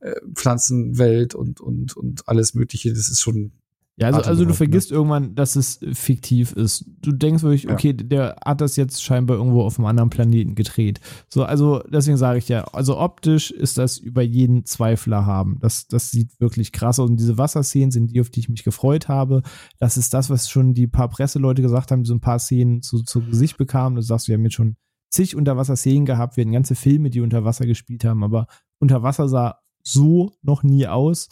äh, 0.00 0.14
Pflanzenwelt 0.34 1.34
und, 1.34 1.60
und, 1.60 1.96
und 1.96 2.28
alles 2.28 2.54
Mögliche, 2.54 2.90
das 2.92 3.08
ist 3.08 3.20
schon 3.20 3.52
Ja, 4.00 4.06
also, 4.06 4.18
also 4.18 4.26
du 4.26 4.30
Atemberaubend, 4.30 4.56
vergisst 4.56 4.92
irgendwann, 4.92 5.34
dass 5.34 5.56
es 5.56 5.80
fiktiv 5.92 6.52
ist. 6.52 6.84
Du 7.02 7.10
denkst 7.10 7.42
wirklich, 7.42 7.64
Ja. 7.64 7.72
okay, 7.72 7.92
der 7.92 8.36
hat 8.44 8.60
das 8.60 8.76
jetzt 8.76 9.02
scheinbar 9.02 9.38
irgendwo 9.38 9.62
auf 9.62 9.78
einem 9.78 9.86
anderen 9.86 10.08
Planeten 10.08 10.54
gedreht. 10.54 11.00
So, 11.28 11.42
also 11.42 11.82
deswegen 11.90 12.16
sage 12.16 12.38
ich 12.38 12.48
ja, 12.48 12.62
also 12.72 12.98
optisch 12.98 13.50
ist 13.50 13.76
das 13.76 13.98
über 13.98 14.22
jeden 14.22 14.64
Zweifler 14.64 15.26
haben. 15.26 15.58
Das, 15.60 15.88
das 15.88 16.12
sieht 16.12 16.38
wirklich 16.38 16.70
krass 16.70 17.00
aus. 17.00 17.10
Und 17.10 17.18
diese 17.18 17.38
Wasserszenen 17.38 17.90
sind 17.90 18.12
die, 18.12 18.20
auf 18.20 18.30
die 18.30 18.38
ich 18.40 18.48
mich 18.48 18.62
gefreut 18.62 19.08
habe. 19.08 19.42
Das 19.80 19.96
ist 19.96 20.14
das, 20.14 20.30
was 20.30 20.48
schon 20.48 20.74
die 20.74 20.86
paar 20.86 21.08
Presseleute 21.08 21.62
gesagt 21.62 21.90
haben, 21.90 22.04
die 22.04 22.08
so 22.08 22.14
ein 22.14 22.20
paar 22.20 22.38
Szenen 22.38 22.82
zu, 22.82 23.02
zu 23.02 23.20
Gesicht 23.20 23.56
bekamen. 23.56 23.96
Du 23.96 24.02
sagst, 24.02 24.28
wir 24.28 24.36
haben 24.36 24.44
jetzt 24.44 24.54
schon 24.54 24.76
zig 25.10 25.34
Unterwasserszenen 25.34 26.04
gehabt, 26.04 26.36
wir 26.36 26.42
hatten 26.42 26.52
ganze 26.52 26.76
Filme, 26.76 27.10
die 27.10 27.20
unter 27.20 27.44
Wasser 27.44 27.66
gespielt 27.66 28.04
haben, 28.04 28.22
aber 28.22 28.46
unter 28.78 29.02
Wasser 29.02 29.28
sah 29.28 29.58
so 29.82 30.30
noch 30.42 30.62
nie 30.62 30.86
aus. 30.86 31.28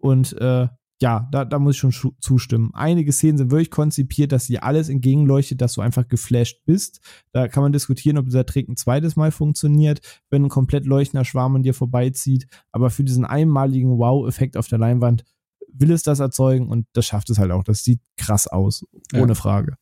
Und 0.00 0.32
äh, 0.40 0.68
ja, 1.00 1.28
da, 1.30 1.44
da 1.44 1.58
muss 1.58 1.76
ich 1.76 1.80
schon 1.80 2.12
zustimmen. 2.20 2.70
Einige 2.74 3.12
Szenen 3.12 3.38
sind 3.38 3.50
wirklich 3.52 3.70
konzipiert, 3.70 4.32
dass 4.32 4.46
dir 4.46 4.64
alles 4.64 4.88
entgegenleuchtet, 4.88 5.60
dass 5.60 5.74
du 5.74 5.80
einfach 5.80 6.08
geflasht 6.08 6.64
bist. 6.64 7.00
Da 7.32 7.46
kann 7.46 7.62
man 7.62 7.72
diskutieren, 7.72 8.18
ob 8.18 8.24
dieser 8.26 8.44
Trick 8.44 8.68
ein 8.68 8.76
zweites 8.76 9.14
Mal 9.14 9.30
funktioniert, 9.30 10.00
wenn 10.30 10.44
ein 10.44 10.48
komplett 10.48 10.86
leuchtender 10.86 11.24
Schwarm 11.24 11.54
an 11.54 11.62
dir 11.62 11.74
vorbeizieht. 11.74 12.48
Aber 12.72 12.90
für 12.90 13.04
diesen 13.04 13.24
einmaligen 13.24 13.96
Wow-Effekt 13.98 14.56
auf 14.56 14.66
der 14.66 14.78
Leinwand 14.78 15.24
will 15.72 15.92
es 15.92 16.02
das 16.02 16.18
erzeugen 16.18 16.68
und 16.68 16.86
das 16.94 17.06
schafft 17.06 17.30
es 17.30 17.38
halt 17.38 17.52
auch. 17.52 17.62
Das 17.62 17.84
sieht 17.84 18.00
krass 18.16 18.48
aus, 18.48 18.84
Ja. 19.12 19.22
ohne 19.22 19.36
Frage. 19.36 19.76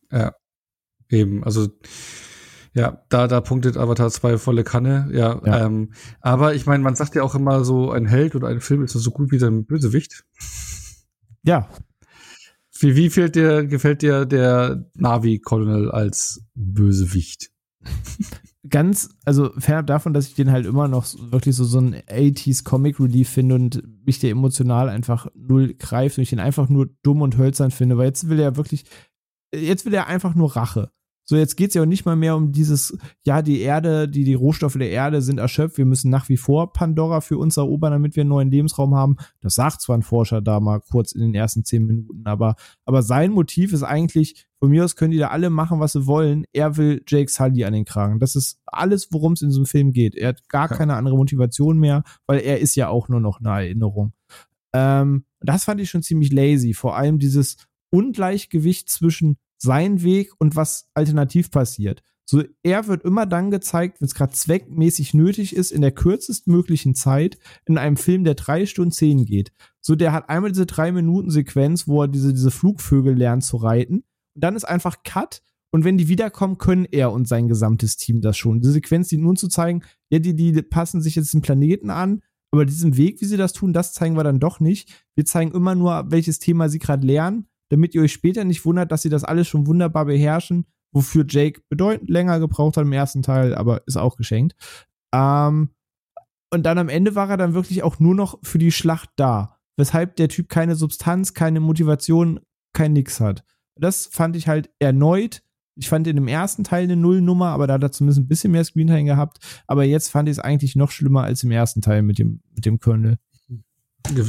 Eben, 1.09 1.45
also 1.45 1.69
ja, 2.75 3.03
da, 3.09 3.27
da 3.27 3.41
punktet 3.41 3.79
Avatar 3.79 4.11
2 4.11 4.37
volle 4.37 4.65
Kanne, 4.65 5.09
ja. 5.13 5.41
Ja. 5.47 5.65
Ähm, 5.65 5.93
aber 6.21 6.55
ich 6.55 6.67
meine, 6.67 6.83
man 6.83 6.95
sagt 6.95 7.15
ja 7.15 7.23
auch 7.23 7.35
immer 7.35 7.65
so, 7.65 7.91
ein 7.91 8.05
Held 8.05 8.35
oder 8.35 8.49
ein 8.49 8.61
Film 8.61 8.83
ist 8.85 8.93
so 8.93 9.11
gut 9.13 9.31
wie 9.33 9.39
sein 9.39 9.65
Bösewicht. 9.65 10.25
Ja, 11.47 11.69
Wie, 12.79 12.97
wie 12.97 13.11
fällt 13.11 13.37
dir, 13.37 13.65
gefällt 13.65 14.03
dir 14.03 14.27
der 14.27 14.85
Navi-Colonel 14.95 15.91
als 15.91 16.43
Bösewicht? 16.55 17.51
ganz, 18.69 19.11
also 19.25 19.51
fernab 19.59 19.87
davon, 19.87 20.13
dass 20.13 20.27
ich 20.27 20.35
den 20.35 20.51
halt 20.51 20.67
immer 20.67 20.89
noch 20.89 21.07
wirklich 21.31 21.55
so, 21.55 21.65
so 21.65 21.79
ein 21.79 21.95
80s 21.95 22.65
Comic 22.65 22.99
Relief 22.99 23.29
finde 23.29 23.55
und 23.55 23.83
mich 24.05 24.19
der 24.19 24.31
emotional 24.31 24.89
einfach 24.89 25.29
null 25.35 25.75
greift 25.75 26.19
und 26.19 26.23
ich 26.23 26.31
den 26.31 26.41
einfach 26.41 26.69
nur 26.69 26.89
dumm 27.03 27.23
und 27.23 27.39
hölzern 27.39 27.71
finde, 27.71 27.97
weil 27.97 28.07
jetzt 28.07 28.29
will 28.29 28.41
er 28.41 28.57
wirklich, 28.57 28.85
jetzt 29.55 29.87
will 29.87 29.95
er 29.95 30.09
einfach 30.09 30.35
nur 30.35 30.57
Rache. 30.57 30.91
So, 31.29 31.35
jetzt 31.37 31.57
geht's 31.57 31.75
ja 31.75 31.83
auch 31.83 31.87
nicht 31.87 32.07
mal 32.07 32.15
mehr 32.15 32.37
um 32.37 32.53
dieses, 32.53 32.97
ja, 33.25 33.43
die 33.43 33.61
Erde, 33.61 34.09
die, 34.09 34.23
die 34.23 34.35
Rohstoffe 34.35 34.79
der 34.79 34.91
Erde 34.91 35.21
sind 35.21 35.39
erschöpft, 35.39 35.77
wir 35.77 35.85
müssen 35.85 36.09
nach 36.09 36.29
wie 36.29 36.37
vor 36.37 36.73
Pandora 36.73 37.21
für 37.21 37.37
uns 37.37 37.57
erobern, 37.57 37.91
damit 37.91 38.15
wir 38.15 38.21
einen 38.21 38.31
neuen 38.31 38.51
Lebensraum 38.51 38.95
haben. 38.95 39.17
Das 39.41 39.57
sagt 39.57 39.83
zwar 39.83 39.99
ein 39.99 40.03
Forscher 40.03 40.41
da 40.41 40.61
mal 40.61 40.81
kurz 40.81 41.11
in 41.11 41.23
den 41.23 41.35
ersten 41.35 41.65
zehn 41.65 41.85
Minuten, 41.85 42.25
aber, 42.27 42.55
aber 42.85 43.03
sein 43.03 43.33
Motiv 43.33 43.73
ist 43.73 43.83
eigentlich, 43.83 44.47
von 44.61 44.71
mir 44.71 44.85
aus 44.85 44.95
können 44.95 45.11
die 45.11 45.19
da 45.19 45.29
alle 45.29 45.51
machen, 45.51 45.81
was 45.81 45.93
sie 45.93 46.07
wollen. 46.07 46.45
Er 46.53 46.77
will 46.77 47.03
Jake 47.07 47.31
Sully 47.31 47.65
an 47.65 47.73
den 47.73 47.85
Kragen. 47.85 48.21
Das 48.21 48.37
ist 48.37 48.61
alles, 48.65 49.09
worum 49.11 49.33
es 49.33 49.43
in 49.43 49.49
diesem 49.49 49.67
Film 49.67 49.93
geht. 49.93 50.15
Er 50.15 50.29
hat 50.29 50.49
gar 50.49 50.69
keine 50.69 50.95
andere 50.95 51.17
Motivation 51.17 51.79
mehr, 51.79 52.05
weil 52.27 52.39
er 52.39 52.61
ist 52.61 52.77
ja 52.77 52.89
auch 52.89 53.09
nur 53.09 53.21
noch 53.21 53.41
eine 53.41 53.51
Erinnerung. 53.51 54.13
Ähm, 54.73 55.25
das 55.41 55.65
fand 55.65 55.81
ich 55.81 55.91
schon 55.91 56.03
ziemlich 56.03 56.33
lazy. 56.33 56.73
Vor 56.73 56.97
allem 56.97 57.19
dieses 57.19 57.57
Ungleichgewicht 57.91 58.89
zwischen 58.89 59.39
sein 59.59 60.03
Weg 60.03 60.33
und 60.39 60.57
was 60.57 60.89
alternativ 60.95 61.51
passiert. 61.51 62.03
So, 62.29 62.43
er 62.65 62.89
wird 62.89 63.05
immer 63.05 63.25
dann 63.25 63.53
gezeigt, 63.53 64.01
wenn 64.01 64.07
es 64.07 64.15
gerade 64.15 64.33
zweckmäßig 64.33 65.15
nötig 65.15 65.55
ist, 65.55 65.71
in 65.71 65.81
der 65.81 65.93
kürzestmöglichen 65.93 66.97
Zeit, 66.97 67.39
in 67.67 67.79
einem 67.79 67.97
Film, 67.97 68.25
der 68.25 68.35
drei 68.35 68.67
Stunden 68.67 68.91
zehn 68.91 69.25
geht. 69.25 69.53
So, 69.81 69.95
der 69.95 70.13
hat 70.13 70.29
einmal 70.29 70.51
diese 70.51 70.67
drei 70.67 70.91
Minuten 70.91 71.31
Sequenz, 71.31 71.87
wo 71.87 72.03
er 72.03 72.09
diese, 72.09 72.33
diese 72.33 72.51
Flugvögel 72.51 73.15
lernt 73.15 73.45
zu 73.45 73.57
reiten. 73.57 74.03
Und 74.35 74.45
dann 74.45 74.57
ist 74.57 74.65
einfach 74.65 75.05
Cut. 75.05 75.41
Und 75.71 75.85
wenn 75.85 75.99
die 75.99 76.09
wiederkommen, 76.09 76.59
können 76.59 76.87
er 76.91 77.13
und 77.13 77.29
sein 77.29 77.47
gesamtes 77.47 77.97
Team 77.97 78.21
das 78.23 78.37
schon. 78.37 78.61
Diese 78.61 78.73
Sequenz, 78.73 79.07
die 79.09 79.19
nun 79.19 79.37
zu 79.37 79.47
zeigen, 79.47 79.83
ja, 80.11 80.19
die, 80.19 80.35
die 80.35 80.53
passen 80.63 81.03
sich 81.03 81.15
jetzt 81.15 81.33
den 81.33 81.43
Planeten 81.43 81.91
an, 81.91 82.23
aber 82.51 82.65
diesen 82.65 82.97
Weg, 82.97 83.21
wie 83.21 83.27
sie 83.27 83.37
das 83.37 83.53
tun, 83.53 83.73
das 83.73 83.93
zeigen 83.93 84.17
wir 84.17 84.25
dann 84.25 84.41
doch 84.41 84.59
nicht. 84.59 85.07
Wir 85.15 85.27
zeigen 85.27 85.53
immer 85.53 85.75
nur, 85.77 86.11
welches 86.11 86.39
Thema 86.41 86.69
sie 86.69 86.79
gerade 86.79 87.07
lernen 87.07 87.47
damit 87.69 87.95
ihr 87.95 88.03
euch 88.03 88.13
später 88.13 88.45
nicht 88.45 88.65
wundert, 88.65 88.93
dass 88.93 89.03
sie 89.03 89.09
das 89.09 89.25
alles 89.25 89.49
schon 89.49 89.67
wunderbar 89.67 90.05
beherrschen, 90.05 90.67
wofür 90.93 91.25
Jake 91.29 91.61
bedeutend 91.69 92.11
länger 92.11 92.41
gebraucht 92.41 92.77
hat 92.77 92.85
im 92.85 92.93
ersten 92.93 93.23
Teil, 93.23 93.55
aber 93.55 93.87
ist 93.87 93.97
auch 93.97 94.17
geschenkt. 94.17 94.55
Ähm, 95.15 95.71
und 96.53 96.63
dann 96.63 96.79
am 96.79 96.89
Ende 96.89 97.15
war 97.15 97.29
er 97.29 97.37
dann 97.37 97.55
wirklich 97.55 97.83
auch 97.83 97.99
nur 97.99 98.15
noch 98.15 98.39
für 98.43 98.59
die 98.59 98.73
Schlacht 98.73 99.11
da, 99.17 99.59
weshalb 99.77 100.17
der 100.17 100.29
Typ 100.29 100.49
keine 100.49 100.77
Substanz, 100.77 101.35
keine 101.35 101.61
Motivation, 101.61 102.41
kein 102.73 102.93
Nix 102.93 103.21
hat. 103.21 103.45
Das 103.79 104.07
fand 104.07 104.37
ich 104.37 104.49
halt 104.49 104.71
erneut. 104.79 105.43
Ich 105.79 105.89
fand 105.91 106.07
in 106.07 106.17
dem 106.17 106.29
ersten 106.29 106.65
Teil 106.65 106.85
eine 106.85 106.97
Nullnummer, 106.97 107.49
aber 107.49 107.67
da 107.67 107.75
hat 107.75 107.83
er 107.83 107.93
zumindest 107.93 108.21
ein 108.21 108.29
bisschen 108.29 108.53
mehr 108.53 108.65
Screentime 108.65 109.05
gehabt. 109.05 109.39
Aber 109.67 109.85
jetzt 109.85 110.09
fand 110.09 110.29
ich 110.29 110.37
es 110.37 110.39
eigentlich 110.39 110.77
noch 110.77 110.91
schlimmer 110.91 111.25
als 111.25 111.43
im 111.43 111.51
ersten 111.51 111.83
Teil 111.83 112.03
mit 112.03 112.19
dem, 112.19 112.41
mit 112.55 112.65
dem 112.65 112.79
Colonel 112.81 113.19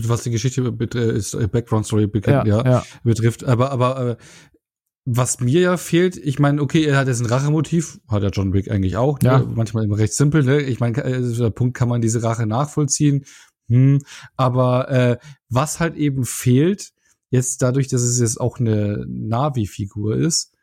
was 0.08 0.24
die 0.24 0.32
Geschichte 0.32 0.62
ist, 1.00 1.34
äh, 1.34 1.48
Background 1.48 1.86
Story 1.86 2.08
bekannt, 2.08 2.48
ja, 2.48 2.64
ja, 2.66 2.86
betrifft. 3.04 3.44
Aber, 3.44 3.72
aber 3.72 4.10
äh, 4.12 4.18
was 5.06 5.40
mir 5.40 5.62
ja 5.62 5.78
fehlt, 5.78 6.18
ich 6.18 6.38
meine, 6.38 6.62
okay, 6.62 6.84
er 6.84 6.98
hat 6.98 7.08
jetzt 7.08 7.22
ein 7.22 7.28
Rachemotiv, 7.28 8.00
hat 8.10 8.24
ja 8.24 8.30
John 8.30 8.54
Wick 8.54 8.70
eigentlich 8.70 8.98
auch, 8.98 9.20
ne? 9.22 9.30
ja. 9.30 9.40
manchmal 9.40 9.86
immer 9.86 9.98
recht 9.98 10.14
simpel, 10.14 10.44
ne? 10.44 10.60
Ich 10.62 10.82
meine, 10.82 11.02
äh, 11.02 11.22
der 11.22 11.50
Punkt 11.50 11.78
kann 11.78 11.88
man 11.88 12.02
diese 12.02 12.24
Rache 12.24 12.46
nachvollziehen. 12.46 13.24
Hm, 13.70 14.00
aber 14.36 14.90
äh, 14.90 15.18
was 15.50 15.80
halt 15.80 15.96
eben 15.96 16.26
fehlt, 16.26 16.92
jetzt 17.30 17.62
dadurch, 17.62 17.88
dass 17.88 18.02
es 18.02 18.20
jetzt 18.20 18.40
auch 18.40 18.60
eine 18.60 19.06
Navi-Figur 19.08 20.18
ist, 20.18 20.54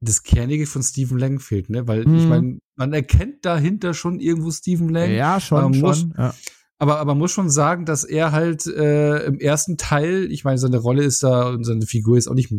das 0.00 0.22
Kernige 0.22 0.66
von 0.66 0.82
Stephen 0.82 1.18
Lang 1.18 1.38
fehlt, 1.38 1.68
ne? 1.68 1.86
Weil 1.86 2.04
hm. 2.04 2.16
ich 2.16 2.26
meine, 2.26 2.58
man 2.74 2.92
erkennt 2.94 3.44
dahinter 3.44 3.92
schon 3.92 4.18
irgendwo 4.18 4.50
Stephen 4.50 4.88
Lang. 4.88 5.10
Ja, 5.10 5.40
schon, 5.40 5.74
schon. 5.74 6.14
Ja 6.16 6.34
aber, 6.82 6.98
aber 6.98 7.14
muss 7.14 7.30
schon 7.30 7.48
sagen, 7.48 7.84
dass 7.84 8.02
er 8.02 8.32
halt 8.32 8.66
äh, 8.66 9.24
im 9.26 9.38
ersten 9.38 9.76
Teil, 9.76 10.26
ich 10.32 10.42
meine, 10.42 10.58
seine 10.58 10.78
Rolle 10.78 11.04
ist 11.04 11.22
da 11.22 11.50
und 11.50 11.62
seine 11.62 11.86
Figur 11.86 12.18
ist 12.18 12.26
auch 12.26 12.34
nicht 12.34 12.50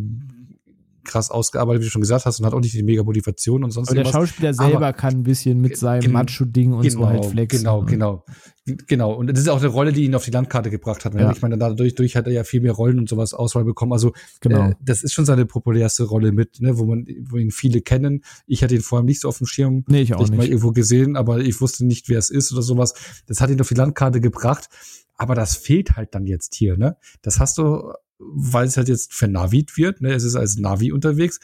krass 1.03 1.31
ausgearbeitet, 1.31 1.81
wie 1.81 1.85
du 1.85 1.91
schon 1.91 2.01
gesagt 2.01 2.25
hast, 2.25 2.39
und 2.39 2.45
hat 2.45 2.53
auch 2.53 2.59
nicht 2.59 2.73
die 2.73 2.83
mega 2.83 3.03
Motivation 3.03 3.63
und 3.63 3.71
sonst 3.71 3.89
Aber 3.89 3.97
irgendwas. 3.97 4.13
der 4.13 4.19
Schauspieler 4.19 4.53
selber 4.53 4.77
Aber, 4.77 4.93
kann 4.93 5.13
ein 5.13 5.23
bisschen 5.23 5.59
mit 5.59 5.77
seinem 5.77 6.11
Macho-Ding 6.11 6.73
und 6.73 6.83
genau, 6.83 6.99
so 6.99 7.07
halt 7.07 7.25
flexen. 7.25 7.59
Genau, 7.59 7.81
ne? 7.81 7.89
genau. 7.89 8.25
Genau. 8.65 9.13
Und 9.13 9.27
das 9.27 9.39
ist 9.39 9.49
auch 9.49 9.59
eine 9.59 9.67
Rolle, 9.67 9.91
die 9.91 10.05
ihn 10.05 10.15
auf 10.15 10.23
die 10.23 10.31
Landkarte 10.31 10.69
gebracht 10.69 11.03
hat. 11.03 11.13
Ne? 11.13 11.21
Ja. 11.21 11.31
Ich 11.31 11.41
meine, 11.41 11.57
dadurch 11.57 11.95
durch 11.95 12.15
hat 12.15 12.27
er 12.27 12.31
ja 12.33 12.45
viel 12.45 12.61
mehr 12.61 12.71
Rollen 12.71 12.97
und 12.97 13.09
sowas 13.09 13.33
Auswahl 13.33 13.65
bekommen. 13.65 13.91
Also 13.91 14.13
genau. 14.39 14.69
Äh, 14.69 14.75
das 14.81 15.03
ist 15.03 15.13
schon 15.13 15.25
seine 15.25 15.45
populärste 15.45 16.05
Rolle 16.05 16.31
mit, 16.31 16.61
ne? 16.61 16.77
wo 16.77 16.85
man, 16.85 17.05
wo 17.29 17.35
ihn 17.35 17.51
viele 17.51 17.81
kennen. 17.81 18.23
Ich 18.47 18.63
hatte 18.63 18.75
ihn 18.75 18.81
vorher 18.81 19.03
nicht 19.03 19.19
so 19.19 19.27
auf 19.27 19.37
dem 19.37 19.47
Schirm. 19.47 19.83
Nee, 19.87 20.03
ich 20.03 20.15
auch 20.15 20.21
nicht. 20.21 20.35
mal 20.35 20.47
irgendwo 20.47 20.71
gesehen, 20.71 21.17
aber 21.17 21.39
ich 21.39 21.59
wusste 21.59 21.85
nicht, 21.85 22.07
wer 22.07 22.19
es 22.19 22.29
ist 22.29 22.53
oder 22.53 22.61
sowas. 22.61 22.93
Das 23.27 23.41
hat 23.41 23.49
ihn 23.49 23.59
auf 23.59 23.67
die 23.67 23.75
Landkarte 23.75 24.21
gebracht. 24.21 24.69
Aber 25.15 25.35
das 25.35 25.55
fehlt 25.55 25.95
halt 25.95 26.15
dann 26.15 26.25
jetzt 26.25 26.55
hier, 26.55 26.77
ne? 26.77 26.97
Das 27.21 27.39
hast 27.39 27.57
du 27.57 27.93
weil 28.31 28.67
es 28.67 28.77
halt 28.77 28.87
jetzt 28.87 29.13
vernavit 29.13 29.77
wird, 29.77 30.01
ne? 30.01 30.13
Es 30.13 30.23
ist 30.23 30.35
als 30.35 30.57
Navi 30.57 30.91
unterwegs. 30.91 31.39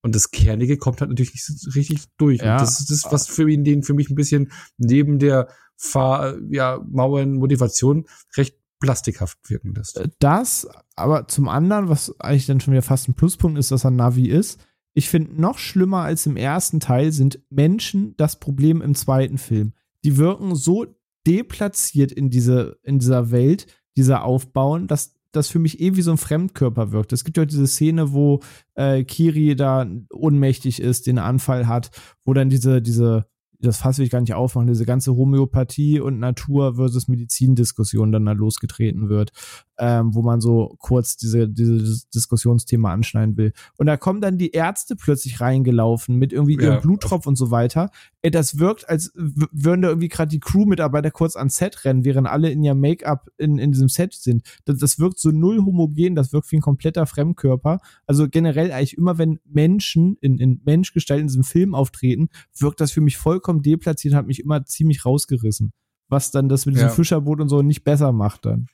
Und 0.00 0.14
das 0.14 0.30
Kernige 0.30 0.76
kommt 0.76 1.00
halt 1.00 1.10
natürlich 1.10 1.32
nicht 1.32 1.44
so 1.44 1.70
richtig 1.70 2.04
durch. 2.18 2.40
Ja. 2.40 2.54
Und 2.54 2.60
das 2.62 2.80
ist 2.80 2.90
das, 2.90 3.12
was 3.12 3.26
für 3.26 3.50
ihn 3.50 3.64
den 3.64 3.82
für 3.82 3.94
mich 3.94 4.10
ein 4.10 4.14
bisschen 4.14 4.52
neben 4.76 5.18
der 5.18 5.48
Fahr 5.76 6.36
ja, 6.50 6.80
Mauern 6.88 7.34
Motivation 7.34 8.06
recht 8.36 8.56
plastikhaft 8.80 9.38
wirken 9.48 9.74
lässt. 9.74 9.98
Äh, 9.98 10.08
das, 10.18 10.68
aber 10.96 11.28
zum 11.28 11.48
anderen, 11.48 11.88
was 11.88 12.18
eigentlich 12.20 12.46
dann 12.46 12.60
schon 12.60 12.72
wieder 12.72 12.82
fast 12.82 13.08
ein 13.08 13.14
Pluspunkt 13.14 13.58
ist, 13.58 13.70
dass 13.70 13.84
er 13.84 13.90
Navi 13.90 14.28
ist. 14.28 14.60
Ich 14.94 15.08
finde, 15.08 15.40
noch 15.40 15.58
schlimmer 15.58 16.02
als 16.02 16.26
im 16.26 16.36
ersten 16.36 16.80
Teil 16.80 17.12
sind 17.12 17.40
Menschen 17.50 18.16
das 18.16 18.40
Problem 18.40 18.82
im 18.82 18.94
zweiten 18.94 19.38
Film. 19.38 19.72
Die 20.04 20.16
wirken 20.16 20.54
so 20.54 20.86
deplatziert 21.26 22.12
in, 22.12 22.30
diese, 22.30 22.78
in 22.82 22.98
dieser 22.98 23.30
Welt, 23.30 23.66
dieser 23.96 24.24
Aufbauen, 24.24 24.86
dass 24.86 25.14
das 25.32 25.48
für 25.48 25.58
mich 25.58 25.80
eh 25.80 25.96
wie 25.96 26.02
so 26.02 26.10
ein 26.10 26.18
Fremdkörper 26.18 26.92
wirkt. 26.92 27.12
Es 27.12 27.24
gibt 27.24 27.36
ja 27.36 27.44
diese 27.44 27.66
Szene, 27.66 28.12
wo 28.12 28.40
äh, 28.74 29.04
Kiri 29.04 29.56
da 29.56 29.86
ohnmächtig 30.12 30.80
ist, 30.80 31.06
den 31.06 31.18
Anfall 31.18 31.66
hat, 31.66 31.90
wo 32.24 32.32
dann 32.34 32.50
diese, 32.50 32.80
diese 32.80 33.26
das 33.60 33.78
Fass 33.78 33.98
will 33.98 34.04
ich 34.04 34.10
gar 34.10 34.20
nicht 34.20 34.34
aufmachen, 34.34 34.68
diese 34.68 34.86
ganze 34.86 35.16
Homöopathie 35.16 36.00
und 36.00 36.18
Natur 36.18 36.76
versus 36.76 37.08
Medizin-Diskussion 37.08 38.12
dann 38.12 38.26
da 38.26 38.32
losgetreten 38.32 39.08
wird, 39.08 39.32
ähm, 39.78 40.14
wo 40.14 40.22
man 40.22 40.40
so 40.40 40.76
kurz 40.78 41.16
diese, 41.16 41.48
diese 41.48 42.06
Diskussionsthema 42.14 42.92
anschneiden 42.92 43.36
will. 43.36 43.52
Und 43.76 43.86
da 43.86 43.96
kommen 43.96 44.20
dann 44.20 44.38
die 44.38 44.52
Ärzte 44.52 44.94
plötzlich 44.94 45.40
reingelaufen 45.40 46.16
mit 46.16 46.32
irgendwie 46.32 46.54
ihrem 46.54 46.74
ja. 46.74 46.80
Bluttropf 46.80 47.26
und 47.26 47.36
so 47.36 47.50
weiter. 47.50 47.90
Ey, 48.22 48.30
das 48.30 48.58
wirkt, 48.58 48.88
als 48.88 49.12
würden 49.14 49.82
da 49.82 49.88
irgendwie 49.88 50.08
gerade 50.08 50.30
die 50.30 50.40
Crew-Mitarbeiter 50.40 51.10
kurz 51.10 51.34
ans 51.36 51.56
Set 51.56 51.84
rennen, 51.84 52.04
während 52.04 52.28
alle 52.28 52.50
in 52.50 52.62
ihrem 52.62 52.80
Make-up 52.80 53.28
in, 53.38 53.58
in 53.58 53.72
diesem 53.72 53.88
Set 53.88 54.14
sind. 54.14 54.42
Das, 54.66 54.78
das 54.78 54.98
wirkt 55.00 55.18
so 55.18 55.30
null 55.30 55.58
homogen, 55.58 56.14
das 56.14 56.32
wirkt 56.32 56.50
wie 56.52 56.56
ein 56.56 56.62
kompletter 56.62 57.06
Fremdkörper. 57.06 57.80
Also 58.06 58.28
generell 58.28 58.70
eigentlich 58.70 58.96
immer, 58.96 59.18
wenn 59.18 59.40
Menschen 59.44 60.16
in, 60.20 60.38
in 60.38 60.60
Menschgestalt 60.64 61.20
in 61.20 61.26
diesem 61.26 61.44
Film 61.44 61.74
auftreten, 61.74 62.28
wirkt 62.56 62.80
das 62.80 62.92
für 62.92 63.00
mich 63.00 63.16
vollkommen 63.16 63.47
vollkommen 63.48 63.62
deplatziert, 63.62 64.14
hat 64.14 64.26
mich 64.26 64.40
immer 64.40 64.64
ziemlich 64.64 65.04
rausgerissen. 65.04 65.72
Was 66.08 66.30
dann 66.30 66.48
das 66.48 66.66
mit 66.66 66.74
diesem 66.74 66.88
ja. 66.88 66.94
Fischerboot 66.94 67.40
und 67.40 67.48
so 67.48 67.62
nicht 67.62 67.84
besser 67.84 68.12
macht 68.12 68.46
dann. 68.46 68.66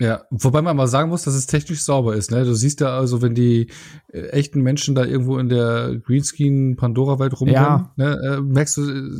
Ja, 0.00 0.24
wobei 0.30 0.60
man 0.60 0.76
mal 0.76 0.88
sagen 0.88 1.08
muss, 1.08 1.22
dass 1.22 1.34
es 1.34 1.46
technisch 1.46 1.82
sauber 1.82 2.16
ist. 2.16 2.32
Ne? 2.32 2.44
Du 2.44 2.52
siehst 2.54 2.80
ja 2.80 2.98
also, 2.98 3.22
wenn 3.22 3.36
die 3.36 3.70
äh, 4.08 4.26
echten 4.30 4.60
Menschen 4.60 4.96
da 4.96 5.04
irgendwo 5.04 5.38
in 5.38 5.48
der 5.48 6.00
Greenscreen 6.04 6.74
Pandora-Welt 6.74 7.40
rumrennen, 7.40 7.54
ja. 7.62 7.92
ne, 7.96 8.18
äh, 8.24 8.40
merkst 8.40 8.76
du 8.76 8.90
äh, 8.90 9.10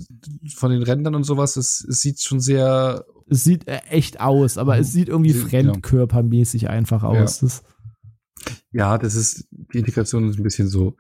von 0.57 0.73
den 0.73 0.83
Rändern 0.83 1.15
und 1.15 1.23
sowas, 1.23 1.55
es, 1.55 1.87
es 1.89 2.01
sieht 2.01 2.21
schon 2.21 2.41
sehr. 2.41 3.05
Es 3.29 3.45
sieht 3.45 3.69
äh, 3.69 3.83
echt 3.89 4.21
aus, 4.21 4.59
aber 4.59 4.77
es 4.77 4.93
sieht 4.93 5.09
irgendwie 5.09 5.33
fremdkörpermäßig 5.33 6.69
einfach 6.69 7.05
aus. 7.05 7.41
Ja. 7.41 7.47
Das 7.47 7.63
ja, 8.73 8.99
das 8.99 9.15
ist, 9.15 9.47
die 9.51 9.79
Integration 9.79 10.29
ist 10.29 10.39
ein 10.39 10.43
bisschen 10.43 10.67
so, 10.67 10.97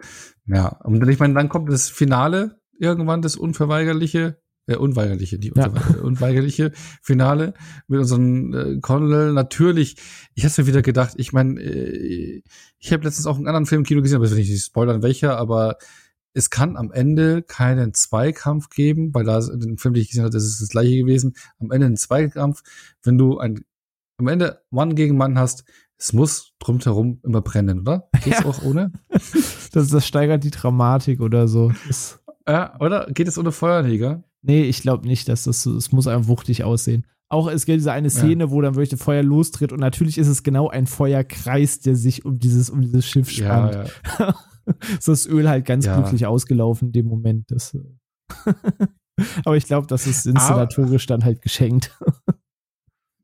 ja. 0.47 0.69
Und 0.85 1.07
ich 1.09 1.19
meine, 1.19 1.35
dann 1.35 1.49
kommt 1.49 1.69
das 1.69 1.91
Finale, 1.91 2.61
irgendwann 2.85 3.23
das 3.23 3.36
unverweigerliche, 3.36 4.38
äh, 4.66 4.77
unweigerliche, 4.77 5.38
die 5.38 5.53
ja. 5.54 5.69
unweigerliche 6.03 6.72
Finale 7.03 7.54
mit 7.88 8.01
unserem 8.01 8.54
äh, 8.54 8.80
Colonel. 8.80 9.32
Natürlich, 9.32 9.96
ich 10.35 10.45
hatte 10.45 10.63
mir 10.63 10.69
wieder 10.69 10.82
gedacht, 10.82 11.14
ich 11.16 11.32
meine, 11.32 11.61
äh, 11.61 12.43
ich 12.79 12.93
habe 12.93 13.04
letztens 13.04 13.27
auch 13.27 13.37
einen 13.37 13.48
anderen 13.48 13.66
Film 13.66 13.80
im 13.80 13.85
Kino 13.85 14.03
gesehen, 14.03 14.16
aber 14.16 14.24
das 14.24 14.35
will 14.35 14.43
ich 14.43 14.51
nicht 14.51 14.64
spoilern, 14.64 15.03
welcher, 15.03 15.37
aber 15.38 15.77
es 16.35 16.51
kann 16.51 16.77
am 16.77 16.90
Ende 16.90 17.43
keinen 17.43 17.95
Zweikampf 17.95 18.69
geben, 18.69 19.14
weil 19.14 19.24
da 19.24 19.38
in 19.38 19.61
dem 19.61 19.79
Film, 19.79 19.95
den 19.95 20.03
ich 20.03 20.09
gesehen 20.09 20.24
habe, 20.24 20.32
das 20.32 20.45
ist 20.45 20.61
das 20.61 20.69
gleiche 20.69 20.96
gewesen. 20.96 21.35
Am 21.61 21.71
Ende 21.71 21.87
ein 21.87 21.96
Zweikampf, 21.96 22.63
wenn 23.03 23.19
du 23.19 23.38
ein 23.38 23.64
am 24.16 24.29
Ende 24.29 24.63
Mann 24.71 24.95
gegen 24.95 25.16
Mann 25.16 25.38
hast, 25.38 25.64
es 25.96 26.13
muss 26.13 26.53
drumherum 26.59 27.21
immer 27.22 27.40
brennen, 27.40 27.80
oder? 27.80 28.09
Geht's 28.22 28.40
ja. 28.40 28.45
auch 28.45 28.63
ohne? 28.63 28.93
das, 29.72 29.88
das 29.88 30.06
steigert 30.06 30.45
die 30.45 30.51
Dramatik 30.51 31.21
oder 31.21 31.48
so. 31.48 31.72
Das 31.87 32.21
ja, 32.48 32.79
oder? 32.81 33.06
Geht 33.13 33.29
es 33.29 33.39
ohne 33.39 33.53
Feuerleger? 33.53 34.24
Nee, 34.43 34.64
ich 34.64 34.82
glaube 34.82 35.06
nicht, 35.06 35.29
dass 35.29 35.45
das 35.45 35.64
es 35.64 35.93
muss 35.93 36.06
einfach 36.06 36.29
wuchtig 36.29 36.64
aussehen. 36.64 37.06
Auch 37.31 37.48
es 37.48 37.64
gibt 37.64 37.79
diese 37.79 37.93
eine 37.93 38.11
Szene, 38.11 38.45
ja. 38.45 38.51
wo 38.51 38.61
dann 38.61 38.74
wirklich 38.74 39.01
Feuer 39.01 39.23
lostritt 39.23 39.73
und 39.73 39.81
natürlich 39.81 40.19
ist 40.19 40.29
es 40.29 40.43
genau 40.43 40.69
ein 40.69 40.87
Feuerkreis, 40.87 41.81
der 41.81 41.97
sich 41.97 42.24
um 42.24 42.39
dieses, 42.39 42.69
um 42.69 42.82
dieses 42.82 43.06
Schiff 43.06 43.31
spannt. 43.31 43.74
Ja, 43.74 43.87
ja. 44.19 44.35
so 45.01 45.13
ist 45.13 45.27
das 45.27 45.27
Öl 45.27 45.48
halt 45.48 45.64
ganz 45.64 45.87
ja. 45.87 45.98
glücklich 45.98 46.27
ausgelaufen 46.27 46.89
in 46.89 46.93
dem 46.93 47.06
Moment. 47.06 47.51
Das, 47.51 47.77
aber 49.45 49.56
ich 49.56 49.64
glaube, 49.64 49.87
das 49.87 50.06
ist 50.06 50.27
inszenatorisch 50.27 51.06
dann 51.06 51.24
halt 51.24 51.43
geschenkt. 51.43 51.97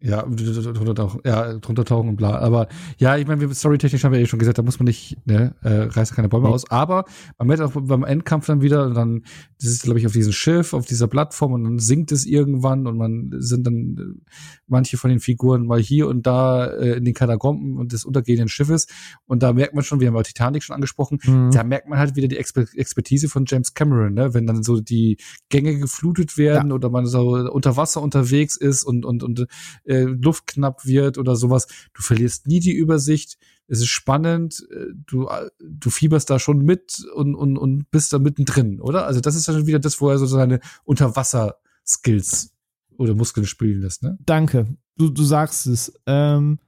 Ja, 0.03 0.23
drunter 0.23 0.95
tauchen, 0.95 1.21
ja, 1.27 1.59
drunter 1.59 1.85
tauchen 1.85 2.09
und 2.09 2.17
bla. 2.17 2.39
Aber 2.39 2.69
ja, 2.97 3.19
ich 3.19 3.27
meine, 3.27 3.55
storytechnisch 3.55 4.03
haben 4.03 4.13
wir 4.13 4.21
eh 4.21 4.27
schon 4.27 4.39
gesagt, 4.39 4.57
da 4.57 4.63
muss 4.63 4.79
man 4.79 4.87
nicht, 4.87 5.19
ne, 5.27 5.55
äh, 5.63 5.89
reißt 5.91 6.15
keine 6.15 6.31
Bäume 6.31 6.49
aus. 6.49 6.71
Aber 6.71 7.05
man 7.37 7.49
merkt 7.49 7.63
auch 7.63 7.73
beim 7.75 8.05
Endkampf 8.05 8.47
dann 8.47 8.63
wieder, 8.63 8.87
und 8.87 8.95
dann, 8.95 9.25
das 9.61 9.69
ist, 9.69 9.83
glaube 9.83 9.99
ich, 9.99 10.07
auf 10.07 10.13
diesem 10.13 10.33
Schiff, 10.33 10.73
auf 10.73 10.87
dieser 10.87 11.07
Plattform, 11.07 11.53
und 11.53 11.65
dann 11.65 11.79
sinkt 11.79 12.13
es 12.13 12.25
irgendwann 12.25 12.87
und 12.87 12.97
man 12.97 13.31
sind 13.41 13.67
dann 13.67 13.97
äh, 13.99 14.33
manche 14.67 14.97
von 14.97 15.11
den 15.11 15.21
Figuren 15.21 15.67
mal 15.67 15.81
hier 15.81 16.09
und 16.09 16.27
da 16.27 16.67
äh, 16.67 16.97
in 16.97 17.05
den 17.05 17.13
Katakomben 17.13 17.77
und 17.77 17.93
des 17.93 18.07
untergehenden 18.07 18.49
Schiffes. 18.49 18.87
Und 19.27 19.43
da 19.43 19.53
merkt 19.53 19.75
man 19.75 19.85
schon, 19.85 20.01
wir 20.01 20.09
haben 20.09 20.17
ja 20.17 20.23
Titanic 20.23 20.63
schon 20.63 20.75
angesprochen, 20.75 21.19
mhm. 21.27 21.51
da 21.51 21.63
merkt 21.63 21.91
man 21.91 21.99
halt 21.99 22.17
wieder 22.17 22.29
die 22.29 22.39
Exper 22.39 22.65
Expertise 22.75 23.29
von 23.29 23.45
James 23.47 23.75
Cameron, 23.75 24.15
ne? 24.15 24.33
Wenn 24.33 24.47
dann 24.47 24.63
so 24.63 24.81
die 24.81 25.19
Gänge 25.51 25.79
geflutet 25.79 26.39
werden 26.39 26.71
ja. 26.71 26.75
oder 26.75 26.89
man 26.89 27.05
so 27.05 27.51
unter 27.51 27.77
Wasser 27.77 28.01
unterwegs 28.01 28.57
ist 28.57 28.85
und, 28.85 29.05
und, 29.05 29.23
und 29.23 29.47
äh, 29.91 30.05
Luft 30.05 30.47
knapp 30.47 30.87
wird 30.87 31.19
oder 31.19 31.35
sowas. 31.35 31.67
Du 31.93 32.03
verlierst 32.03 32.47
nie 32.47 32.61
die 32.61 32.73
Übersicht. 32.73 33.39
Es 33.67 33.81
ist 33.81 33.89
spannend. 33.89 34.67
Äh, 34.71 34.87
du, 34.95 35.29
du 35.59 35.91
fieberst 35.91 36.31
da 36.31 36.39
schon 36.39 36.59
mit 36.65 37.05
und, 37.15 37.35
und, 37.35 37.59
und 37.59 37.91
bist 37.91 38.13
da 38.13 38.19
mittendrin, 38.19 38.81
oder? 38.81 39.07
Also 39.07 39.21
das 39.21 39.35
ist 39.35 39.49
dann 39.49 39.67
wieder 39.67 39.81
das, 39.81 40.01
wo 40.01 40.09
er 40.09 40.19
so 40.19 40.27
seine 40.27 40.61
Unterwasser-Skills 40.85 42.55
oder 42.97 43.15
Muskeln 43.15 43.47
spielen 43.47 43.81
lässt, 43.81 44.03
ne? 44.03 44.17
Danke. 44.25 44.77
Du, 44.97 45.11
du 45.11 45.25
sagst 45.25 45.67
es. 45.67 45.93
Ähm, 46.07 46.61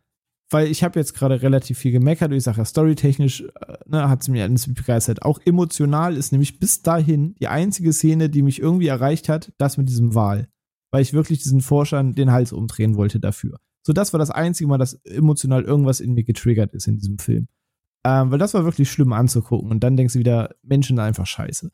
weil 0.50 0.66
ich 0.66 0.84
habe 0.84 0.98
jetzt 0.98 1.14
gerade 1.14 1.40
relativ 1.40 1.78
viel 1.78 1.92
gemeckert 1.92 2.30
ich 2.32 2.42
sage 2.42 2.58
ja, 2.58 2.66
storytechnisch 2.66 3.40
äh, 3.40 3.74
ne, 3.86 4.08
hat 4.10 4.20
es 4.20 4.28
mir 4.28 4.42
alles 4.42 4.72
begeistert. 4.74 5.22
Auch 5.22 5.40
emotional 5.44 6.16
ist 6.16 6.32
nämlich 6.32 6.58
bis 6.58 6.82
dahin 6.82 7.34
die 7.36 7.48
einzige 7.48 7.92
Szene, 7.92 8.28
die 8.28 8.42
mich 8.42 8.60
irgendwie 8.60 8.88
erreicht 8.88 9.28
hat, 9.30 9.52
das 9.56 9.78
mit 9.78 9.88
diesem 9.88 10.14
Wal 10.14 10.48
weil 10.92 11.02
ich 11.02 11.12
wirklich 11.12 11.42
diesen 11.42 11.60
Forschern 11.60 12.14
den 12.14 12.30
Hals 12.30 12.52
umdrehen 12.52 12.96
wollte 12.96 13.18
dafür. 13.18 13.58
So, 13.84 13.92
das 13.92 14.12
war 14.12 14.18
das 14.18 14.30
einzige 14.30 14.68
Mal, 14.68 14.78
dass 14.78 14.94
emotional 15.04 15.64
irgendwas 15.64 15.98
in 15.98 16.14
mir 16.14 16.22
getriggert 16.22 16.72
ist 16.72 16.86
in 16.86 16.98
diesem 16.98 17.18
Film. 17.18 17.48
Ähm, 18.04 18.30
weil 18.30 18.38
das 18.38 18.54
war 18.54 18.64
wirklich 18.64 18.90
schlimm 18.90 19.12
anzugucken 19.12 19.70
und 19.70 19.80
dann 19.80 19.96
denkst 19.96 20.14
du 20.14 20.18
wieder, 20.20 20.54
Menschen 20.62 20.96
sind 20.96 21.04
einfach 21.04 21.26
scheiße. 21.26 21.70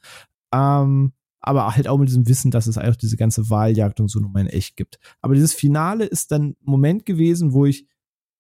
Ähm, 0.54 1.12
aber 1.40 1.74
halt 1.74 1.88
auch 1.88 1.98
mit 1.98 2.08
diesem 2.08 2.28
Wissen, 2.28 2.50
dass 2.50 2.66
es 2.66 2.78
einfach 2.78 2.96
diese 2.96 3.16
ganze 3.16 3.48
Wahljagd 3.50 4.00
und 4.00 4.08
so 4.08 4.20
nun 4.20 4.32
mal 4.32 4.40
in 4.40 4.46
echt 4.48 4.76
gibt. 4.76 4.98
Aber 5.20 5.34
dieses 5.34 5.54
Finale 5.54 6.04
ist 6.04 6.30
dann 6.32 6.50
ein 6.50 6.56
Moment 6.60 7.06
gewesen, 7.06 7.52
wo 7.52 7.66
ich 7.66 7.86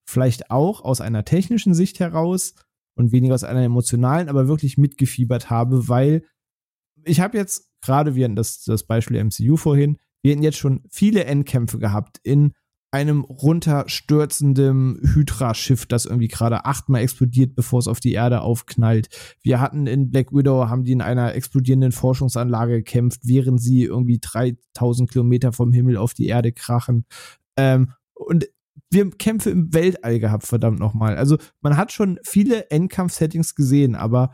vielleicht 0.06 0.50
auch 0.50 0.82
aus 0.82 1.00
einer 1.00 1.24
technischen 1.24 1.74
Sicht 1.74 2.00
heraus 2.00 2.54
und 2.94 3.12
weniger 3.12 3.34
aus 3.34 3.44
einer 3.44 3.62
emotionalen, 3.62 4.28
aber 4.28 4.48
wirklich 4.48 4.78
mitgefiebert 4.78 5.50
habe, 5.50 5.88
weil 5.88 6.24
ich 7.04 7.20
habe 7.20 7.38
jetzt 7.38 7.70
gerade, 7.80 8.12
hatten 8.12 8.36
das, 8.36 8.64
das 8.64 8.84
Beispiel 8.84 9.22
MCU 9.22 9.56
vorhin, 9.56 9.98
wir 10.22 10.32
hätten 10.32 10.42
jetzt 10.42 10.58
schon 10.58 10.82
viele 10.90 11.24
Endkämpfe 11.24 11.78
gehabt 11.78 12.18
in 12.22 12.52
einem 12.90 13.22
runterstürzenden 13.24 15.00
Hydra-Schiff, 15.02 15.84
das 15.86 16.06
irgendwie 16.06 16.28
gerade 16.28 16.64
achtmal 16.64 17.02
explodiert, 17.02 17.54
bevor 17.54 17.80
es 17.80 17.88
auf 17.88 18.00
die 18.00 18.12
Erde 18.12 18.40
aufknallt. 18.40 19.08
Wir 19.42 19.60
hatten 19.60 19.86
in 19.86 20.10
Black 20.10 20.32
Widow, 20.32 20.68
haben 20.68 20.84
die 20.84 20.92
in 20.92 21.02
einer 21.02 21.34
explodierenden 21.34 21.92
Forschungsanlage 21.92 22.78
gekämpft, 22.78 23.20
während 23.24 23.60
sie 23.60 23.84
irgendwie 23.84 24.20
3000 24.20 25.10
Kilometer 25.10 25.52
vom 25.52 25.72
Himmel 25.72 25.98
auf 25.98 26.14
die 26.14 26.26
Erde 26.26 26.52
krachen. 26.52 27.04
Ähm, 27.56 27.92
und 28.14 28.48
wir 28.90 29.02
haben 29.02 29.18
Kämpfe 29.18 29.50
im 29.50 29.74
Weltall 29.74 30.18
gehabt, 30.18 30.46
verdammt 30.46 30.78
nochmal. 30.78 31.16
Also 31.16 31.36
man 31.60 31.76
hat 31.76 31.92
schon 31.92 32.18
viele 32.24 32.70
Endkampf-Settings 32.70 33.54
gesehen, 33.54 33.96
aber 33.96 34.32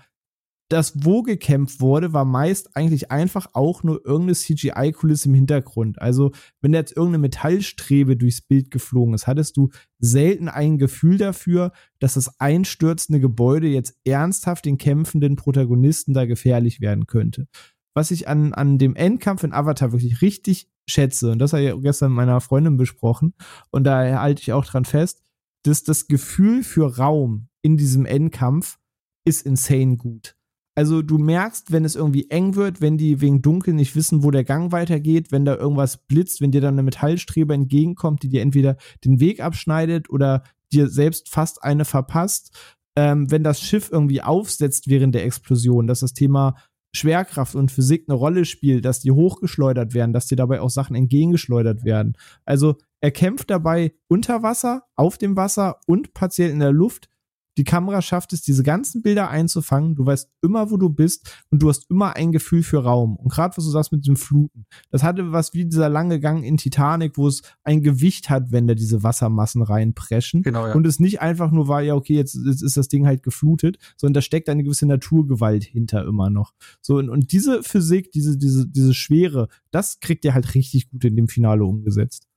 das, 0.74 1.04
wo 1.04 1.22
gekämpft 1.22 1.80
wurde, 1.80 2.12
war 2.12 2.24
meist 2.24 2.76
eigentlich 2.76 3.12
einfach 3.12 3.46
auch 3.52 3.84
nur 3.84 4.04
irgendeine 4.04 4.34
CGI-Kulisse 4.34 5.28
im 5.28 5.34
Hintergrund. 5.34 6.02
Also, 6.02 6.32
wenn 6.60 6.74
jetzt 6.74 6.96
irgendeine 6.96 7.22
Metallstrebe 7.22 8.16
durchs 8.16 8.40
Bild 8.40 8.72
geflogen 8.72 9.14
ist, 9.14 9.28
hattest 9.28 9.56
du 9.56 9.70
selten 10.00 10.48
ein 10.48 10.78
Gefühl 10.78 11.16
dafür, 11.16 11.70
dass 12.00 12.14
das 12.14 12.40
einstürzende 12.40 13.20
Gebäude 13.20 13.68
jetzt 13.68 13.96
ernsthaft 14.04 14.64
den 14.64 14.76
kämpfenden 14.76 15.36
Protagonisten 15.36 16.12
da 16.12 16.26
gefährlich 16.26 16.80
werden 16.80 17.06
könnte. 17.06 17.46
Was 17.94 18.10
ich 18.10 18.26
an, 18.26 18.52
an 18.52 18.76
dem 18.78 18.96
Endkampf 18.96 19.44
in 19.44 19.52
Avatar 19.52 19.92
wirklich 19.92 20.22
richtig 20.22 20.68
schätze, 20.88 21.30
und 21.30 21.38
das 21.38 21.52
habe 21.52 21.62
ich 21.62 21.82
gestern 21.82 22.10
mit 22.10 22.16
meiner 22.16 22.40
Freundin 22.40 22.76
besprochen, 22.76 23.34
und 23.70 23.84
da 23.84 24.20
halte 24.20 24.42
ich 24.42 24.52
auch 24.52 24.64
dran 24.64 24.84
fest, 24.84 25.22
dass 25.62 25.84
das 25.84 26.08
Gefühl 26.08 26.64
für 26.64 26.96
Raum 26.96 27.46
in 27.62 27.76
diesem 27.76 28.06
Endkampf 28.06 28.78
ist 29.24 29.46
insane 29.46 29.96
gut. 29.96 30.33
Also 30.76 31.02
du 31.02 31.18
merkst, 31.18 31.70
wenn 31.70 31.84
es 31.84 31.94
irgendwie 31.94 32.30
eng 32.30 32.56
wird, 32.56 32.80
wenn 32.80 32.98
die 32.98 33.20
wegen 33.20 33.42
Dunkel 33.42 33.74
nicht 33.74 33.94
wissen, 33.94 34.24
wo 34.24 34.30
der 34.30 34.44
Gang 34.44 34.72
weitergeht, 34.72 35.30
wenn 35.30 35.44
da 35.44 35.56
irgendwas 35.56 35.98
blitzt, 35.98 36.40
wenn 36.40 36.50
dir 36.50 36.60
dann 36.60 36.74
eine 36.74 36.82
Metallstrebe 36.82 37.54
entgegenkommt, 37.54 38.22
die 38.22 38.28
dir 38.28 38.42
entweder 38.42 38.76
den 39.04 39.20
Weg 39.20 39.40
abschneidet 39.40 40.10
oder 40.10 40.42
dir 40.72 40.88
selbst 40.88 41.28
fast 41.28 41.62
eine 41.62 41.84
verpasst. 41.84 42.56
Ähm, 42.96 43.30
wenn 43.30 43.44
das 43.44 43.60
Schiff 43.60 43.90
irgendwie 43.90 44.22
aufsetzt 44.22 44.88
während 44.88 45.14
der 45.14 45.24
Explosion, 45.24 45.86
dass 45.86 46.00
das 46.00 46.12
Thema 46.12 46.56
Schwerkraft 46.94 47.56
und 47.56 47.72
Physik 47.72 48.04
eine 48.08 48.16
Rolle 48.16 48.44
spielt, 48.44 48.84
dass 48.84 49.00
die 49.00 49.10
hochgeschleudert 49.10 49.94
werden, 49.94 50.12
dass 50.12 50.26
dir 50.26 50.36
dabei 50.36 50.60
auch 50.60 50.70
Sachen 50.70 50.94
entgegengeschleudert 50.94 51.84
werden. 51.84 52.16
Also 52.44 52.76
er 53.00 53.10
kämpft 53.10 53.50
dabei 53.50 53.92
unter 54.06 54.42
Wasser, 54.42 54.84
auf 54.94 55.18
dem 55.18 55.36
Wasser 55.36 55.80
und 55.86 56.14
partiell 56.14 56.50
in 56.50 56.60
der 56.60 56.72
Luft 56.72 57.08
die 57.56 57.64
Kamera 57.64 58.02
schafft 58.02 58.32
es, 58.32 58.42
diese 58.42 58.62
ganzen 58.62 59.02
Bilder 59.02 59.30
einzufangen. 59.30 59.94
Du 59.94 60.04
weißt 60.04 60.30
immer, 60.42 60.70
wo 60.70 60.76
du 60.76 60.88
bist 60.88 61.42
und 61.50 61.62
du 61.62 61.68
hast 61.68 61.90
immer 61.90 62.16
ein 62.16 62.32
Gefühl 62.32 62.62
für 62.62 62.82
Raum. 62.82 63.16
Und 63.16 63.30
gerade 63.30 63.56
was 63.56 63.64
du 63.64 63.70
sagst 63.70 63.92
mit 63.92 64.06
dem 64.06 64.16
Fluten, 64.16 64.66
das 64.90 65.02
hatte 65.02 65.32
was 65.32 65.54
wie 65.54 65.64
dieser 65.64 65.88
lange 65.88 66.20
Gang 66.20 66.44
in 66.44 66.56
Titanic, 66.56 67.16
wo 67.16 67.28
es 67.28 67.42
ein 67.62 67.82
Gewicht 67.82 68.30
hat, 68.30 68.50
wenn 68.50 68.66
da 68.66 68.74
diese 68.74 69.02
Wassermassen 69.02 69.62
reinpreschen. 69.62 70.42
Genau, 70.42 70.66
ja. 70.66 70.74
Und 70.74 70.86
es 70.86 71.00
nicht 71.00 71.20
einfach 71.20 71.50
nur 71.50 71.68
war, 71.68 71.82
ja, 71.82 71.94
okay, 71.94 72.14
jetzt, 72.14 72.38
jetzt 72.44 72.62
ist 72.62 72.76
das 72.76 72.88
Ding 72.88 73.06
halt 73.06 73.22
geflutet, 73.22 73.78
sondern 73.96 74.14
da 74.14 74.22
steckt 74.22 74.48
eine 74.48 74.64
gewisse 74.64 74.86
Naturgewalt 74.86 75.64
hinter 75.64 76.04
immer 76.04 76.30
noch. 76.30 76.52
So, 76.80 76.96
und, 76.96 77.08
und 77.08 77.32
diese 77.32 77.62
Physik, 77.62 78.10
diese, 78.12 78.36
diese, 78.36 78.68
diese 78.68 78.94
Schwere, 78.94 79.48
das 79.70 80.00
kriegt 80.00 80.24
ihr 80.24 80.34
halt 80.34 80.54
richtig 80.54 80.90
gut 80.90 81.04
in 81.04 81.16
dem 81.16 81.28
Finale 81.28 81.64
umgesetzt. 81.64 82.28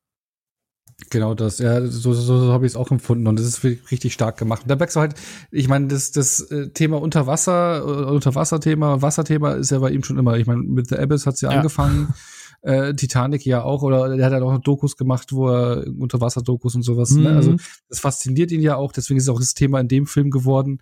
Genau 1.09 1.35
das, 1.35 1.59
ja, 1.59 1.85
so, 1.85 2.13
so, 2.13 2.39
so 2.39 2.51
habe 2.51 2.65
ich 2.65 2.73
es 2.73 2.75
auch 2.75 2.89
empfunden 2.89 3.27
und 3.27 3.39
das 3.39 3.45
ist 3.45 3.63
richtig 3.63 4.13
stark 4.13 4.37
gemacht. 4.37 4.63
Und 4.63 4.69
da 4.69 4.75
merkst 4.75 4.95
du 4.95 4.99
halt, 4.99 5.13
ich 5.51 5.67
meine, 5.67 5.87
das, 5.87 6.11
das 6.11 6.41
äh, 6.51 6.69
Thema 6.69 6.99
Unterwasser, 6.99 7.79
äh, 7.79 8.11
Unterwasserthema, 8.11 9.01
Wasserthema 9.01 9.53
ist 9.53 9.69
ja 9.69 9.79
bei 9.79 9.91
ihm 9.91 10.03
schon 10.03 10.17
immer. 10.17 10.37
Ich 10.37 10.47
meine, 10.47 10.63
mit 10.63 10.89
The 10.89 10.97
Abyss 10.97 11.27
hat's 11.27 11.41
ja, 11.41 11.51
ja. 11.51 11.57
angefangen, 11.57 12.13
äh, 12.61 12.95
Titanic 12.95 13.45
ja 13.45 13.63
auch, 13.63 13.83
oder 13.83 14.07
er 14.07 14.11
hat 14.11 14.19
ja 14.19 14.29
halt 14.31 14.43
auch 14.43 14.51
noch 14.51 14.61
Dokus 14.61 14.97
gemacht, 14.97 15.31
wo 15.33 15.49
er 15.49 15.85
Unterwasser-Dokus 15.87 16.73
und 16.75 16.81
sowas. 16.81 17.11
Mhm. 17.11 17.23
Ne? 17.23 17.35
Also 17.35 17.51
mhm. 17.51 17.59
das 17.89 17.99
fasziniert 17.99 18.51
ihn 18.51 18.61
ja 18.61 18.75
auch, 18.75 18.91
deswegen 18.91 19.19
ist 19.19 19.29
auch 19.29 19.39
das 19.39 19.53
Thema 19.53 19.79
in 19.79 19.87
dem 19.87 20.07
Film 20.07 20.31
geworden. 20.31 20.79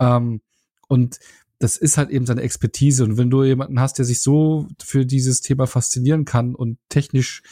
Ähm, 0.00 0.40
und 0.88 1.18
das 1.58 1.76
ist 1.76 1.98
halt 1.98 2.10
eben 2.10 2.24
seine 2.24 2.42
Expertise. 2.42 3.04
Und 3.04 3.18
wenn 3.18 3.30
du 3.30 3.44
jemanden 3.44 3.80
hast, 3.80 3.98
der 3.98 4.04
sich 4.04 4.22
so 4.22 4.66
für 4.82 5.04
dieses 5.04 5.40
Thema 5.40 5.66
faszinieren 5.66 6.24
kann 6.24 6.54
und 6.54 6.78
technisch 6.88 7.42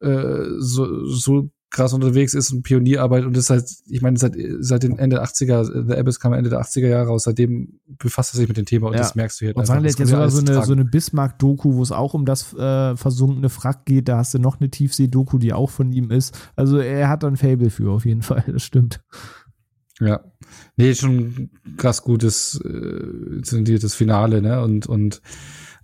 äh, 0.00 0.44
so, 0.58 1.04
so 1.06 1.50
krass 1.70 1.92
unterwegs 1.92 2.32
ist 2.32 2.52
und 2.52 2.62
Pionierarbeit 2.62 3.24
und 3.24 3.36
ist 3.36 3.50
halt, 3.50 3.68
ich 3.88 4.00
meine, 4.00 4.16
seit, 4.16 4.34
seit 4.60 4.82
den 4.82 4.98
Ende 4.98 5.22
80er, 5.22 5.88
The 5.88 5.98
Abyss 5.98 6.20
kam 6.20 6.32
Ende 6.32 6.48
der 6.48 6.60
80er 6.60 6.86
Jahre 6.86 7.08
raus, 7.08 7.24
seitdem 7.24 7.80
befasst 7.86 8.34
er 8.34 8.38
sich 8.38 8.48
mit 8.48 8.56
dem 8.56 8.66
Thema 8.66 8.86
und 8.86 8.94
ja. 8.94 9.00
das 9.00 9.14
merkst 9.14 9.40
du 9.40 9.46
hier. 9.46 9.56
Und 9.56 9.68
Wandel 9.68 9.90
hat 9.90 9.98
ja 9.98 10.06
sogar 10.06 10.30
so 10.30 10.40
eine, 10.40 10.64
so 10.64 10.72
eine 10.72 10.84
Bismarck-Doku, 10.84 11.74
wo 11.74 11.82
es 11.82 11.92
auch 11.92 12.14
um 12.14 12.24
das 12.24 12.54
äh, 12.54 12.96
versunkene 12.96 13.48
Frack 13.48 13.84
geht, 13.84 14.08
da 14.08 14.18
hast 14.18 14.32
du 14.32 14.38
noch 14.38 14.60
eine 14.60 14.70
Tiefsee-Doku, 14.70 15.38
die 15.38 15.52
auch 15.52 15.70
von 15.70 15.92
ihm 15.92 16.10
ist. 16.10 16.38
Also 16.54 16.78
er 16.78 17.08
hat 17.08 17.24
da 17.24 17.28
ein 17.28 17.36
Fable 17.36 17.70
für, 17.70 17.90
auf 17.90 18.06
jeden 18.06 18.22
Fall, 18.22 18.44
das 18.52 18.62
stimmt. 18.62 19.00
Ja. 20.00 20.20
Nee, 20.76 20.94
schon 20.94 21.50
krass 21.76 22.02
gutes, 22.02 22.60
äh, 22.64 23.78
das 23.78 23.94
Finale, 23.94 24.40
ne? 24.40 24.62
Und, 24.62 24.86
und 24.86 25.20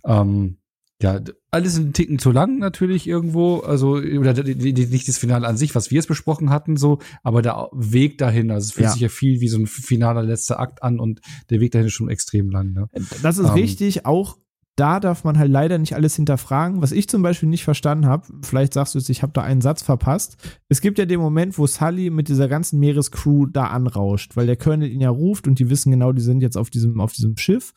ähm, 0.05 0.57
ja, 1.03 1.19
alles 1.51 1.77
ein 1.77 1.93
Ticken 1.93 2.17
zu 2.17 2.31
lang 2.31 2.57
natürlich 2.57 3.07
irgendwo, 3.07 3.59
also 3.59 3.91
oder 3.91 4.33
nicht 4.43 5.07
das 5.07 5.17
Finale 5.17 5.45
an 5.45 5.57
sich, 5.57 5.75
was 5.75 5.91
wir 5.91 5.99
es 5.99 6.07
besprochen 6.07 6.49
hatten, 6.49 6.77
so, 6.77 6.99
aber 7.23 7.41
der 7.41 7.69
Weg 7.73 8.17
dahin, 8.17 8.49
also 8.49 8.65
es 8.65 8.71
fühlt 8.71 8.85
ja. 8.85 8.91
sich 8.91 9.01
ja 9.01 9.09
viel 9.09 9.41
wie 9.41 9.49
so 9.49 9.59
ein 9.59 9.67
finaler 9.67 10.23
letzter 10.23 10.59
Akt 10.59 10.81
an 10.81 10.99
und 10.99 11.19
der 11.49 11.59
Weg 11.59 11.73
dahin 11.73 11.87
ist 11.87 11.93
schon 11.93 12.09
extrem 12.09 12.49
lang. 12.49 12.71
Ne? 12.71 12.87
Das 13.21 13.37
ist 13.37 13.49
ähm, 13.49 13.53
richtig, 13.53 14.05
auch 14.05 14.37
da 14.75 14.99
darf 14.99 15.23
man 15.23 15.37
halt 15.37 15.51
leider 15.51 15.77
nicht 15.77 15.93
alles 15.93 16.15
hinterfragen. 16.15 16.81
Was 16.81 16.91
ich 16.91 17.07
zum 17.07 17.21
Beispiel 17.21 17.49
nicht 17.49 17.63
verstanden 17.63 18.07
habe, 18.07 18.25
vielleicht 18.41 18.73
sagst 18.73 18.95
du 18.95 18.99
jetzt, 18.99 19.09
ich 19.09 19.21
habe 19.21 19.33
da 19.33 19.43
einen 19.43 19.61
Satz 19.61 19.83
verpasst. 19.83 20.37
Es 20.67 20.81
gibt 20.81 20.97
ja 20.97 21.05
den 21.05 21.19
Moment, 21.19 21.59
wo 21.59 21.67
Sully 21.67 22.09
mit 22.09 22.27
dieser 22.27 22.47
ganzen 22.47 22.79
Meerescrew 22.79 23.45
da 23.45 23.65
anrauscht, 23.65 24.35
weil 24.35 24.47
der 24.47 24.55
Colonel 24.55 24.89
ihn 24.89 25.01
ja 25.01 25.09
ruft 25.09 25.47
und 25.47 25.59
die 25.59 25.69
wissen 25.69 25.91
genau, 25.91 26.11
die 26.11 26.23
sind 26.23 26.41
jetzt 26.41 26.57
auf 26.57 26.71
diesem, 26.71 26.99
auf 27.01 27.13
diesem 27.13 27.37
Schiff 27.37 27.73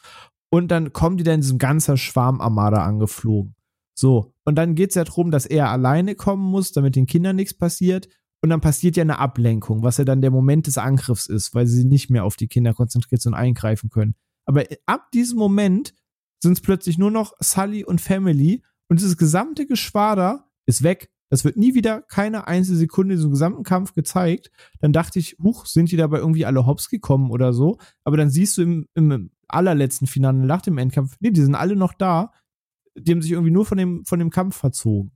und 0.50 0.68
dann 0.68 0.92
kommen 0.92 1.16
die 1.16 1.25
da 1.25 1.33
in 1.33 1.41
diesem 1.41 1.58
ganzen 1.58 1.97
Schwarm 1.97 2.41
Armada 2.41 2.84
angeflogen. 2.84 3.55
So. 3.94 4.34
Und 4.44 4.57
dann 4.57 4.75
geht 4.75 4.91
es 4.91 4.94
ja 4.94 5.05
darum, 5.05 5.31
dass 5.31 5.47
er 5.47 5.70
alleine 5.70 6.15
kommen 6.15 6.44
muss, 6.44 6.73
damit 6.73 6.97
den 6.97 7.07
Kindern 7.07 7.36
nichts 7.36 7.55
passiert. 7.55 8.08
Und 8.42 8.50
dann 8.50 8.60
passiert 8.60 8.97
ja 8.97 9.02
eine 9.02 9.18
Ablenkung, 9.18 9.83
was 9.83 9.97
ja 9.97 10.05
dann 10.05 10.20
der 10.20 10.31
Moment 10.31 10.66
des 10.66 10.78
Angriffs 10.78 11.26
ist, 11.26 11.55
weil 11.55 11.66
sie 11.66 11.84
nicht 11.84 12.10
mehr 12.10 12.25
auf 12.25 12.36
die 12.36 12.49
Kinder 12.49 12.75
konzentriert 12.75 13.23
sind 13.23 13.33
und 13.33 13.39
eingreifen 13.39 13.91
können. 13.91 14.15
Aber 14.44 14.65
ab 14.84 15.10
diesem 15.12 15.39
Moment 15.39 15.94
sind 16.41 16.52
es 16.52 16.60
plötzlich 16.60 16.99
nur 16.99 17.10
noch 17.10 17.33
Sully 17.41 17.84
und 17.84 18.00
Family 18.00 18.62
und 18.89 19.00
dieses 19.00 19.16
gesamte 19.16 19.66
Geschwader 19.66 20.49
ist 20.66 20.83
weg. 20.83 21.10
Das 21.28 21.44
wird 21.44 21.57
nie 21.57 21.75
wieder 21.75 22.02
keine 22.02 22.47
einzige 22.47 22.76
Sekunde 22.76 23.15
in 23.15 23.18
diesem 23.18 23.33
gesamten 23.33 23.65
Kampf 23.65 23.94
gezeigt. 23.94 24.52
Dann 24.81 24.92
dachte 24.92 25.18
ich, 25.18 25.36
huch, 25.42 25.66
sind 25.66 25.91
die 25.91 25.97
dabei 25.97 26.18
irgendwie 26.18 26.47
alle 26.47 26.66
hops 26.66 26.89
gekommen 26.89 27.31
oder 27.33 27.52
so. 27.52 27.78
Aber 28.05 28.16
dann 28.16 28.31
siehst 28.31 28.58
du 28.58 28.62
im, 28.62 28.86
im 28.94 29.31
allerletzten 29.49 30.07
Finale 30.07 30.39
nach 30.39 30.62
dem 30.62 30.78
Endkampf, 30.78 31.16
nee, 31.20 31.31
die 31.31 31.42
sind 31.42 31.55
alle 31.55 31.76
noch 31.76 31.94
da. 31.94 32.33
Die 32.99 33.12
haben 33.12 33.23
sich 33.23 33.33
irgendwie 33.33 33.52
nur 33.52 33.66
von 33.66 33.78
dem, 33.78 34.05
von 34.05 34.18
dem 34.18 34.31
Kampf 34.31 34.57
verzogen. 34.57 35.12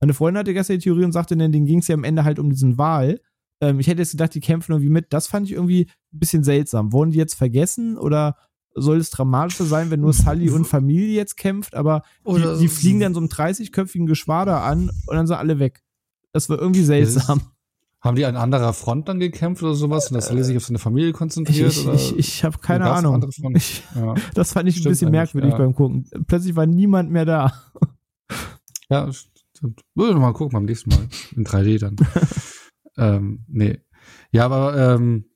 Meine 0.00 0.14
Freundin 0.14 0.40
hatte 0.40 0.54
gestern 0.54 0.78
die 0.78 0.82
Theorie 0.82 1.04
und 1.04 1.12
sagte, 1.12 1.36
denn 1.36 1.52
denen 1.52 1.66
ging 1.66 1.78
es 1.78 1.88
ja 1.88 1.94
am 1.94 2.04
Ende 2.04 2.24
halt 2.24 2.38
um 2.38 2.50
diesen 2.50 2.76
Wahl. 2.78 3.20
Ähm, 3.60 3.78
ich 3.78 3.86
hätte 3.86 4.02
jetzt 4.02 4.10
gedacht, 4.10 4.34
die 4.34 4.40
kämpfen 4.40 4.72
irgendwie 4.72 4.90
mit. 4.90 5.12
Das 5.12 5.28
fand 5.28 5.46
ich 5.46 5.52
irgendwie 5.52 5.88
ein 6.12 6.18
bisschen 6.18 6.42
seltsam. 6.42 6.92
Wurden 6.92 7.12
die 7.12 7.18
jetzt 7.18 7.34
vergessen 7.34 7.96
oder 7.96 8.36
soll 8.74 8.98
es 8.98 9.10
dramatischer 9.10 9.64
sein, 9.64 9.90
wenn 9.90 10.00
nur 10.00 10.12
Sully 10.12 10.50
und 10.50 10.66
Familie 10.66 11.14
jetzt 11.14 11.36
kämpft, 11.36 11.74
aber 11.74 12.02
die, 12.26 12.58
die, 12.60 12.68
fliegen 12.68 13.00
dann 13.00 13.14
so 13.14 13.20
einem 13.20 13.28
30-köpfigen 13.28 14.06
Geschwader 14.06 14.62
an 14.62 14.90
und 15.06 15.14
dann 15.14 15.26
sind 15.26 15.36
alle 15.36 15.58
weg. 15.58 15.82
Das 16.32 16.48
war 16.48 16.58
irgendwie 16.58 16.82
seltsam. 16.82 17.42
Haben 18.02 18.16
die 18.16 18.26
an 18.26 18.36
anderer 18.36 18.72
Front 18.72 19.08
dann 19.08 19.20
gekämpft 19.20 19.62
oder 19.62 19.74
sowas 19.74 20.10
und 20.10 20.16
das 20.16 20.26
Sully 20.26 20.42
sich 20.42 20.56
auf 20.56 20.64
seine 20.64 20.80
Familie 20.80 21.12
konzentriert? 21.12 21.70
Ich, 21.70 21.86
ich, 21.86 22.18
ich 22.18 22.44
habe 22.44 22.58
keine 22.58 22.90
Ahnung. 22.90 23.24
Ich, 23.54 23.84
ja. 23.94 24.14
Das 24.34 24.52
fand 24.52 24.68
ich 24.68 24.78
ein 24.78 24.88
bisschen 24.88 25.12
merkwürdig 25.12 25.52
ja. 25.52 25.58
beim 25.58 25.72
Gucken. 25.72 26.10
Plötzlich 26.26 26.56
war 26.56 26.66
niemand 26.66 27.12
mehr 27.12 27.24
da. 27.24 27.52
Ja, 28.90 29.08
stimmt. 29.12 29.82
Mal 29.94 30.32
gucken 30.32 30.52
beim 30.52 30.64
nächsten 30.64 30.90
Mal. 30.90 31.08
In 31.36 31.46
3D 31.46 31.78
dann. 31.78 31.96
ähm, 32.98 33.44
nee. 33.46 33.78
Ja, 34.32 34.46
aber 34.46 34.76
ähm, 34.96 35.26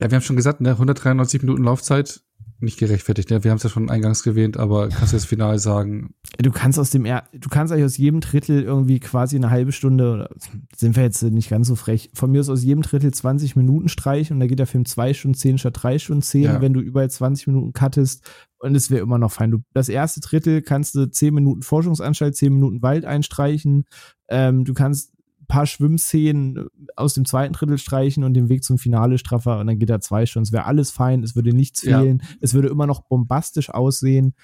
ja, 0.00 0.10
wir 0.10 0.16
haben 0.16 0.22
schon 0.22 0.36
gesagt, 0.36 0.62
ne, 0.62 0.70
193 0.70 1.42
Minuten 1.42 1.64
Laufzeit, 1.64 2.23
nicht 2.60 2.78
gerechtfertigt, 2.78 3.30
ne? 3.30 3.44
Wir 3.44 3.50
haben 3.50 3.58
es 3.58 3.62
ja 3.62 3.70
schon 3.70 3.90
eingangs 3.90 4.24
erwähnt, 4.26 4.56
aber 4.56 4.88
kannst 4.88 5.12
du 5.12 5.16
das 5.16 5.24
Final 5.24 5.58
sagen? 5.58 6.14
Du 6.38 6.50
kannst 6.50 6.78
aus 6.78 6.90
dem, 6.90 7.04
du 7.04 7.48
kannst 7.48 7.72
eigentlich 7.72 7.84
aus 7.84 7.96
jedem 7.96 8.20
Drittel 8.20 8.62
irgendwie 8.62 9.00
quasi 9.00 9.36
eine 9.36 9.50
halbe 9.50 9.72
Stunde, 9.72 10.12
oder 10.12 10.30
sind 10.76 10.96
wir 10.96 11.02
jetzt 11.02 11.22
nicht 11.22 11.50
ganz 11.50 11.68
so 11.68 11.76
frech, 11.76 12.10
von 12.14 12.30
mir 12.30 12.40
aus 12.40 12.48
aus 12.48 12.62
jedem 12.62 12.82
Drittel 12.82 13.12
20 13.12 13.56
Minuten 13.56 13.88
streichen 13.88 14.36
und 14.36 14.40
da 14.40 14.46
geht 14.46 14.58
der 14.58 14.66
Film 14.66 14.84
zwei 14.84 15.14
Stunden 15.14 15.36
zehn 15.36 15.58
statt 15.58 15.74
drei 15.76 15.98
Stunden 15.98 16.22
zehn, 16.22 16.44
ja. 16.44 16.60
wenn 16.60 16.72
du 16.72 16.80
überall 16.80 17.10
20 17.10 17.48
Minuten 17.48 17.72
cuttest 17.72 18.28
und 18.58 18.74
es 18.74 18.90
wäre 18.90 19.02
immer 19.02 19.18
noch 19.18 19.32
fein. 19.32 19.50
Du, 19.50 19.58
das 19.72 19.88
erste 19.88 20.20
Drittel 20.20 20.62
kannst 20.62 20.94
du 20.94 21.10
zehn 21.10 21.34
Minuten 21.34 21.62
Forschungsanstalt, 21.62 22.36
zehn 22.36 22.54
Minuten 22.54 22.82
Wald 22.82 23.04
einstreichen, 23.04 23.84
ähm, 24.28 24.64
du 24.64 24.74
kannst 24.74 25.13
paar 25.46 25.66
Schwimmszenen 25.66 26.68
aus 26.96 27.14
dem 27.14 27.24
zweiten 27.24 27.52
Drittel 27.52 27.78
streichen 27.78 28.24
und 28.24 28.34
den 28.34 28.48
Weg 28.48 28.64
zum 28.64 28.78
Finale 28.78 29.18
straffer 29.18 29.58
und 29.58 29.66
dann 29.66 29.78
geht 29.78 29.90
er 29.90 30.00
zwei 30.00 30.26
Stunden. 30.26 30.44
Es 30.44 30.52
wäre 30.52 30.66
alles 30.66 30.90
fein, 30.90 31.22
es 31.22 31.36
würde 31.36 31.52
nichts 31.52 31.80
fehlen, 31.80 32.22
ja. 32.22 32.28
es 32.40 32.54
würde 32.54 32.68
immer 32.68 32.86
noch 32.86 33.02
bombastisch 33.02 33.70
aussehen, 33.70 34.34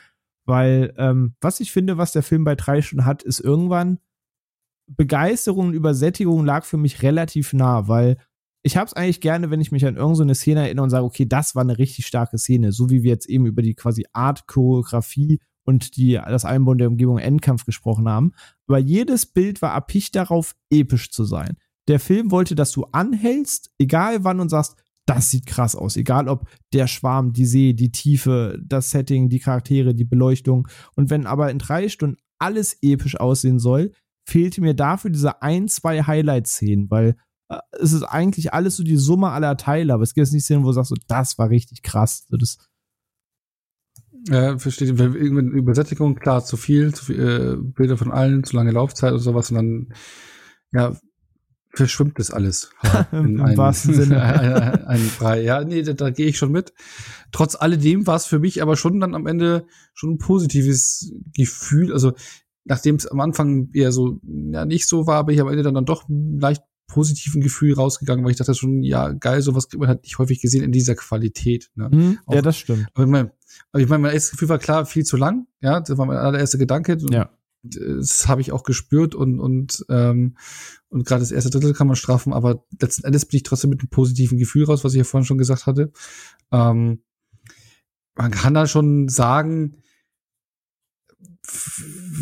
weil 0.45 0.95
ähm, 0.97 1.35
was 1.41 1.61
ich 1.61 1.73
finde, 1.73 1.99
was 1.99 2.13
der 2.13 2.23
Film 2.23 2.45
bei 2.45 2.55
drei 2.55 2.83
Stunden 2.83 3.07
hat, 3.07 3.23
ist 3.23 3.41
irgendwann 3.41 3.99
Begeisterung 4.87 5.69
und 5.69 5.75
Übersättigung 5.75 6.45
lag 6.45 6.65
für 6.65 6.77
mich 6.77 7.03
relativ 7.03 7.53
nah, 7.53 7.87
weil 7.87 8.17
ich 8.63 8.77
habe 8.77 8.87
es 8.87 8.93
eigentlich 8.93 9.21
gerne, 9.21 9.51
wenn 9.51 9.61
ich 9.61 9.73
mich 9.73 9.87
an 9.87 9.97
irgendeine 9.97 10.35
so 10.35 10.41
Szene 10.41 10.63
erinnere 10.63 10.85
und 10.85 10.91
sage, 10.91 11.05
okay, 11.05 11.27
das 11.27 11.55
war 11.55 11.63
eine 11.63 11.79
richtig 11.79 12.07
starke 12.07 12.39
Szene, 12.39 12.73
so 12.73 12.91
wie 12.91 13.03
wir 13.03 13.11
jetzt 13.11 13.29
eben 13.29 13.47
über 13.47 13.63
die 13.63 13.75
quasi 13.75 14.05
Art 14.13 14.47
Choreografie 14.47 15.41
und 15.71 15.97
die, 15.97 16.13
das 16.13 16.45
Einbauen 16.45 16.79
der 16.79 16.89
Umgebung 16.89 17.19
Endkampf 17.19 17.65
gesprochen 17.65 18.09
haben. 18.09 18.33
Aber 18.69 18.79
jedes 18.79 19.25
Bild 19.25 19.63
war 19.63 19.73
erpicht 19.73 20.15
darauf, 20.15 20.55
episch 20.71 21.11
zu 21.11 21.25
sein. 21.25 21.57
Der 21.89 21.99
Film 21.99 22.31
wollte, 22.31 22.55
dass 22.55 22.73
du 22.73 22.85
anhältst, 22.93 23.71
egal 23.79 24.23
wann 24.23 24.41
und 24.41 24.51
sagst, 24.51 24.77
das 25.07 25.31
sieht 25.31 25.47
krass 25.47 25.75
aus. 25.75 25.97
Egal 25.97 26.29
ob 26.29 26.49
der 26.73 26.87
Schwarm, 26.87 27.33
die 27.33 27.47
See, 27.47 27.73
die 27.73 27.91
Tiefe, 27.91 28.61
das 28.63 28.91
Setting, 28.91 29.29
die 29.29 29.41
Charaktere, 29.41 29.95
die 29.95 30.05
Beleuchtung. 30.05 30.69
Und 30.95 31.11
wenn 31.11 31.27
aber 31.27 31.51
in 31.51 31.59
drei 31.59 31.89
Stunden 31.89 32.19
alles 32.39 32.77
episch 32.83 33.19
aussehen 33.19 33.59
soll, 33.59 33.93
fehlte 34.29 34.61
mir 34.61 34.75
dafür 34.75 35.11
diese 35.11 35.43
ein, 35.43 35.69
zwei 35.69 36.03
Highlight-Szenen, 36.03 36.91
weil 36.91 37.17
äh, 37.49 37.59
es 37.81 37.93
ist 37.93 38.05
eigentlich 38.05 38.55
alles 38.55 38.77
so 38.77 38.85
die 38.85 38.97
Summe 38.97 39.31
aller 39.31 39.57
Teile, 39.57 39.95
aber 39.95 40.03
es 40.03 40.15
gibt 40.15 40.27
jetzt 40.27 40.33
nicht 40.33 40.45
Szenen, 40.45 40.63
wo 40.63 40.69
du 40.69 40.75
sagst, 40.75 40.91
so, 40.91 40.97
das 41.09 41.39
war 41.39 41.51
richtig 41.51 41.83
krass. 41.83 42.27
So, 42.29 42.37
das, 42.37 42.59
ja, 44.29 44.59
verstehe. 44.59 44.89
Irgendwann 44.89 45.53
Übersättigung, 45.53 46.17
klar, 46.17 46.45
zu 46.45 46.57
viel, 46.57 46.95
zu 46.95 47.07
viel 47.07 47.21
äh, 47.21 47.57
Bilder 47.57 47.97
von 47.97 48.11
allen, 48.11 48.45
zu 48.45 48.57
lange 48.57 48.73
Laufzeit 48.73 49.13
und 49.13 49.21
sowas 49.21 49.51
und 49.51 49.57
dann, 49.57 49.95
ja, 50.73 50.97
verschwimmt 51.73 52.19
das 52.19 52.31
alles. 52.31 52.71
In 53.13 53.39
Im 53.39 53.57
wahrsten 53.57 53.95
Sinne. 53.95 54.23
ein, 54.23 54.85
ein 54.85 55.11
Brei. 55.19 55.43
Ja, 55.43 55.65
nee, 55.65 55.83
da, 55.83 55.93
da 55.93 56.11
gehe 56.11 56.27
ich 56.27 56.39
schon 56.39 56.53
mit. 56.53 56.73
Trotz 57.33 57.55
alledem 57.55 58.07
war 58.07 58.17
es 58.17 58.27
für 58.27 58.39
mich 58.39 58.63
aber 58.63 58.77
schon 58.77 59.01
dann 59.01 59.15
am 59.15 59.27
Ende 59.27 59.67
schon 59.95 60.15
ein 60.15 60.19
positives 60.19 61.13
Gefühl. 61.35 61.93
Also, 61.93 62.13
nachdem 62.65 62.97
es 62.97 63.07
am 63.07 63.21
Anfang 63.21 63.71
eher 63.73 63.93
so, 63.93 64.21
ja, 64.25 64.65
nicht 64.65 64.87
so 64.87 65.07
war, 65.07 65.25
bin 65.25 65.35
ich 65.35 65.41
am 65.41 65.49
Ende 65.49 65.63
dann, 65.63 65.75
dann 65.75 65.87
doch 65.87 66.05
leicht 66.09 66.63
positiven 66.91 67.41
Gefühl 67.41 67.75
rausgegangen, 67.75 68.25
weil 68.25 68.33
ich 68.33 68.39
dachte 68.39 68.55
schon, 68.55 68.83
ja, 68.83 69.13
geil, 69.13 69.43
sowas 69.43 69.69
kriegt 69.69 69.81
man 69.81 69.89
halt 69.89 70.03
nicht 70.03 70.19
häufig 70.19 70.41
gesehen 70.41 70.63
in 70.63 70.73
dieser 70.73 70.95
Qualität. 70.95 71.71
Ne? 71.75 71.89
Mhm, 71.91 72.19
Auch, 72.27 72.35
ja, 72.35 72.43
das 72.43 72.59
stimmt. 72.59 72.87
Aber 72.95 73.05
ich 73.05 73.11
meine, 73.11 73.33
ich 73.77 73.89
mein, 73.89 74.01
mein 74.01 74.13
erstes 74.13 74.33
Gefühl 74.33 74.49
war 74.49 74.59
klar 74.59 74.87
viel 74.87 75.05
zu 75.05 75.17
lang. 75.17 75.47
Ja, 75.61 75.81
das 75.81 75.97
war 75.97 76.07
mein 76.07 76.17
allererster 76.17 76.59
Gedanke. 76.59 76.99
Ja. 77.11 77.31
Das 77.63 78.27
habe 78.27 78.41
ich 78.41 78.53
auch 78.53 78.63
gespürt 78.63 79.15
und 79.15 79.39
und 79.39 79.85
ähm, 79.91 80.37
und 80.89 81.07
gerade 81.07 81.21
das 81.21 81.31
erste 81.31 81.51
Drittel 81.51 81.75
kann 81.75 81.87
man 81.87 81.97
strafen, 81.97 82.33
aber 82.33 82.65
letzten 82.81 83.05
Endes 83.05 83.27
bin 83.27 83.37
ich 83.37 83.43
trotzdem 83.43 83.69
mit 83.69 83.81
einem 83.81 83.91
positiven 83.91 84.39
Gefühl 84.39 84.65
raus, 84.65 84.83
was 84.83 84.95
ich 84.95 84.99
ja 84.99 85.05
vorhin 85.05 85.27
schon 85.27 85.37
gesagt 85.37 85.67
hatte. 85.67 85.93
Ähm, 86.51 87.03
man 88.15 88.31
kann 88.31 88.55
da 88.55 88.67
schon 88.67 89.09
sagen, 89.09 89.77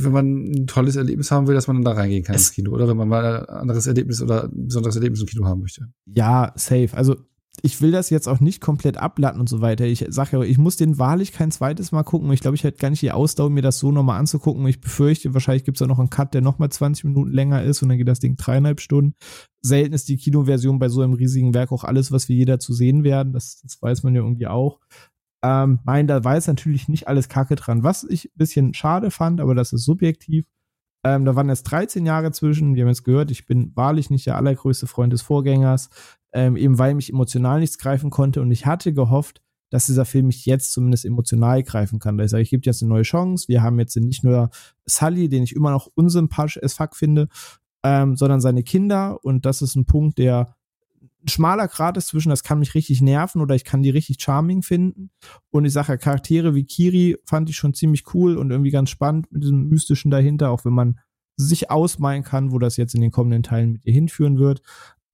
wenn 0.02 0.12
man 0.12 0.44
ein 0.44 0.66
tolles 0.66 0.96
Erlebnis 0.96 1.30
haben 1.30 1.46
will, 1.46 1.54
dass 1.54 1.66
man 1.66 1.76
dann 1.76 1.84
da 1.84 2.00
reingehen 2.00 2.24
kann 2.24 2.36
es 2.36 2.48
ins 2.48 2.52
Kino, 2.52 2.72
oder 2.72 2.88
wenn 2.88 2.96
man 2.96 3.08
mal 3.08 3.46
ein 3.46 3.56
anderes 3.56 3.86
Erlebnis 3.86 4.22
oder 4.22 4.44
ein 4.44 4.66
besonderes 4.66 4.96
Erlebnis 4.96 5.20
im 5.20 5.26
Kino 5.26 5.46
haben 5.46 5.60
möchte. 5.60 5.88
Ja, 6.06 6.52
safe. 6.56 6.90
Also 6.92 7.16
ich 7.62 7.80
will 7.80 7.90
das 7.90 8.10
jetzt 8.10 8.28
auch 8.28 8.40
nicht 8.40 8.60
komplett 8.60 8.96
ablatten 8.98 9.40
und 9.40 9.48
so 9.48 9.60
weiter. 9.60 9.84
Ich 9.84 10.04
sage 10.08 10.38
ja, 10.38 10.42
ich 10.42 10.58
muss 10.58 10.76
den 10.76 10.98
wahrlich 10.98 11.32
kein 11.32 11.50
zweites 11.50 11.92
Mal 11.92 12.02
gucken. 12.02 12.30
Ich 12.32 12.40
glaube, 12.40 12.54
ich 12.54 12.64
hätte 12.64 12.78
gar 12.78 12.90
nicht 12.90 13.02
die 13.02 13.10
Ausdauer, 13.10 13.50
mir 13.50 13.62
das 13.62 13.78
so 13.78 13.90
nochmal 13.90 14.18
anzugucken. 14.18 14.66
Ich 14.66 14.80
befürchte, 14.80 15.34
wahrscheinlich 15.34 15.64
gibt 15.64 15.76
es 15.76 15.80
da 15.80 15.86
noch 15.86 15.98
einen 15.98 16.10
Cut, 16.10 16.34
der 16.34 16.40
nochmal 16.40 16.70
20 16.70 17.04
Minuten 17.04 17.32
länger 17.32 17.62
ist 17.62 17.82
und 17.82 17.88
dann 17.88 17.98
geht 17.98 18.08
das 18.08 18.20
Ding 18.20 18.36
dreieinhalb 18.36 18.80
Stunden. 18.80 19.14
Selten 19.60 19.94
ist 19.94 20.08
die 20.08 20.16
Kinoversion 20.16 20.78
bei 20.78 20.88
so 20.88 21.00
einem 21.00 21.14
riesigen 21.14 21.54
Werk 21.54 21.72
auch 21.72 21.84
alles, 21.84 22.12
was 22.12 22.28
wir 22.28 22.36
jeder 22.36 22.58
zu 22.58 22.72
sehen 22.72 23.02
werden. 23.02 23.32
Das, 23.32 23.60
das 23.62 23.80
weiß 23.80 24.02
man 24.02 24.14
ja 24.14 24.22
irgendwie 24.22 24.46
auch. 24.46 24.80
Ähm, 25.42 25.78
mein, 25.84 26.06
da 26.06 26.24
war 26.24 26.34
jetzt 26.34 26.48
natürlich 26.48 26.88
nicht 26.88 27.08
alles 27.08 27.28
Kacke 27.28 27.54
dran. 27.54 27.84
Was 27.84 28.04
ich 28.04 28.26
ein 28.26 28.36
bisschen 28.36 28.74
schade 28.74 29.10
fand, 29.10 29.40
aber 29.40 29.54
das 29.54 29.72
ist 29.72 29.84
subjektiv. 29.84 30.46
Ähm, 31.04 31.24
da 31.24 31.36
waren 31.36 31.48
jetzt 31.48 31.64
13 31.64 32.04
Jahre 32.06 32.32
zwischen. 32.32 32.74
Wir 32.74 32.82
haben 32.82 32.88
jetzt 32.88 33.04
gehört, 33.04 33.30
ich 33.30 33.46
bin 33.46 33.72
wahrlich 33.76 34.10
nicht 34.10 34.26
der 34.26 34.36
allergrößte 34.36 34.86
Freund 34.86 35.12
des 35.12 35.22
Vorgängers, 35.22 35.90
ähm, 36.32 36.56
eben 36.56 36.78
weil 36.78 36.94
mich 36.94 37.10
emotional 37.10 37.60
nichts 37.60 37.78
greifen 37.78 38.10
konnte. 38.10 38.42
Und 38.42 38.50
ich 38.50 38.66
hatte 38.66 38.92
gehofft, 38.92 39.40
dass 39.70 39.86
dieser 39.86 40.04
Film 40.04 40.26
mich 40.26 40.46
jetzt 40.46 40.72
zumindest 40.72 41.04
emotional 41.04 41.62
greifen 41.62 41.98
kann. 41.98 42.18
Da 42.18 42.24
ich 42.24 42.30
sage, 42.30 42.42
ich 42.42 42.50
gebe 42.50 42.62
jetzt 42.64 42.82
eine 42.82 42.88
neue 42.88 43.02
Chance. 43.02 43.48
Wir 43.48 43.62
haben 43.62 43.78
jetzt 43.78 43.96
nicht 43.96 44.24
nur 44.24 44.50
Sully, 44.86 45.28
den 45.28 45.42
ich 45.42 45.54
immer 45.54 45.70
noch 45.70 45.88
unsympathisch 45.94 46.62
as 46.62 46.74
fuck 46.74 46.96
finde, 46.96 47.28
ähm, 47.84 48.16
sondern 48.16 48.40
seine 48.40 48.62
Kinder. 48.62 49.22
Und 49.24 49.46
das 49.46 49.62
ist 49.62 49.76
ein 49.76 49.84
Punkt, 49.84 50.18
der 50.18 50.56
schmaler 51.26 51.68
Grad 51.68 51.96
ist 51.96 52.08
zwischen, 52.08 52.30
das 52.30 52.42
kann 52.42 52.58
mich 52.58 52.74
richtig 52.74 53.00
nerven 53.00 53.40
oder 53.40 53.54
ich 53.54 53.64
kann 53.64 53.82
die 53.82 53.90
richtig 53.90 54.20
charming 54.20 54.62
finden. 54.62 55.10
Und 55.50 55.64
ich 55.64 55.72
sage 55.72 55.92
ja, 55.92 55.96
Charaktere 55.96 56.54
wie 56.54 56.64
Kiri 56.64 57.16
fand 57.24 57.50
ich 57.50 57.56
schon 57.56 57.74
ziemlich 57.74 58.14
cool 58.14 58.36
und 58.36 58.50
irgendwie 58.50 58.70
ganz 58.70 58.90
spannend 58.90 59.30
mit 59.32 59.42
diesem 59.42 59.68
Mystischen 59.68 60.10
dahinter, 60.10 60.50
auch 60.50 60.64
wenn 60.64 60.74
man 60.74 60.98
sich 61.36 61.70
ausmalen 61.70 62.24
kann, 62.24 62.52
wo 62.52 62.58
das 62.58 62.76
jetzt 62.76 62.94
in 62.94 63.00
den 63.00 63.10
kommenden 63.10 63.42
Teilen 63.42 63.72
mit 63.72 63.84
ihr 63.84 63.92
hinführen 63.92 64.38
wird. 64.38 64.62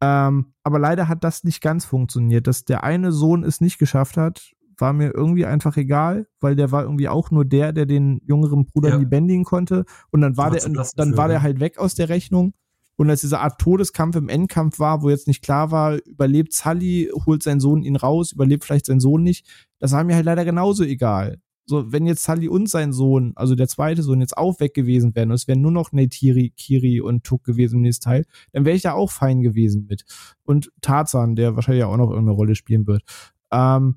Ähm, 0.00 0.54
aber 0.62 0.78
leider 0.78 1.08
hat 1.08 1.24
das 1.24 1.44
nicht 1.44 1.60
ganz 1.60 1.84
funktioniert. 1.84 2.46
Dass 2.46 2.64
der 2.64 2.82
eine 2.82 3.12
Sohn 3.12 3.44
es 3.44 3.60
nicht 3.60 3.78
geschafft 3.78 4.16
hat, 4.16 4.52
war 4.78 4.92
mir 4.92 5.14
irgendwie 5.14 5.46
einfach 5.46 5.76
egal, 5.76 6.26
weil 6.40 6.56
der 6.56 6.72
war 6.72 6.82
irgendwie 6.82 7.08
auch 7.08 7.30
nur 7.30 7.44
der, 7.44 7.72
der 7.72 7.86
den 7.86 8.20
jüngeren 8.26 8.66
Bruder 8.66 8.90
ja. 8.90 8.98
nie 8.98 9.06
bändigen 9.06 9.44
konnte. 9.44 9.84
Und 10.10 10.20
dann 10.20 10.36
war 10.36 10.50
der, 10.50 10.62
dann 10.96 11.16
war 11.16 11.28
der 11.28 11.42
halt 11.42 11.60
weg 11.60 11.78
aus 11.78 11.94
der 11.94 12.08
Rechnung. 12.08 12.54
Und 12.96 13.10
als 13.10 13.22
diese 13.22 13.40
Art 13.40 13.60
Todeskampf 13.60 14.16
im 14.16 14.28
Endkampf 14.28 14.78
war, 14.78 15.02
wo 15.02 15.10
jetzt 15.10 15.26
nicht 15.26 15.42
klar 15.42 15.70
war, 15.70 15.98
überlebt 16.06 16.52
Sully, 16.52 17.10
holt 17.26 17.42
sein 17.42 17.60
Sohn 17.60 17.82
ihn 17.82 17.96
raus, 17.96 18.32
überlebt 18.32 18.64
vielleicht 18.64 18.86
sein 18.86 19.00
Sohn 19.00 19.22
nicht, 19.22 19.46
das 19.78 19.92
war 19.92 20.04
mir 20.04 20.14
halt 20.14 20.24
leider 20.24 20.44
genauso 20.44 20.84
egal. 20.84 21.40
So, 21.66 21.90
wenn 21.92 22.06
jetzt 22.06 22.22
Sully 22.22 22.46
und 22.46 22.68
sein 22.68 22.92
Sohn, 22.92 23.32
also 23.36 23.54
der 23.54 23.68
zweite 23.68 24.02
Sohn, 24.02 24.20
jetzt 24.20 24.36
auch 24.36 24.60
weg 24.60 24.74
gewesen 24.74 25.14
wären 25.14 25.30
und 25.30 25.36
es 25.36 25.48
wären 25.48 25.62
nur 25.62 25.70
noch 25.70 25.92
Neytiri, 25.92 26.52
Kiri 26.56 27.00
und 27.00 27.24
Tuk 27.24 27.42
gewesen 27.42 27.76
im 27.76 27.82
nächsten 27.82 28.04
Teil, 28.04 28.26
dann 28.52 28.66
wäre 28.66 28.76
ich 28.76 28.82
da 28.82 28.92
auch 28.92 29.10
fein 29.10 29.40
gewesen 29.40 29.86
mit. 29.88 30.04
Und 30.44 30.70
Tarzan, 30.82 31.36
der 31.36 31.56
wahrscheinlich 31.56 31.84
auch 31.84 31.96
noch 31.96 32.10
irgendeine 32.10 32.36
Rolle 32.36 32.54
spielen 32.54 32.86
wird. 32.86 33.02
Ähm, 33.50 33.96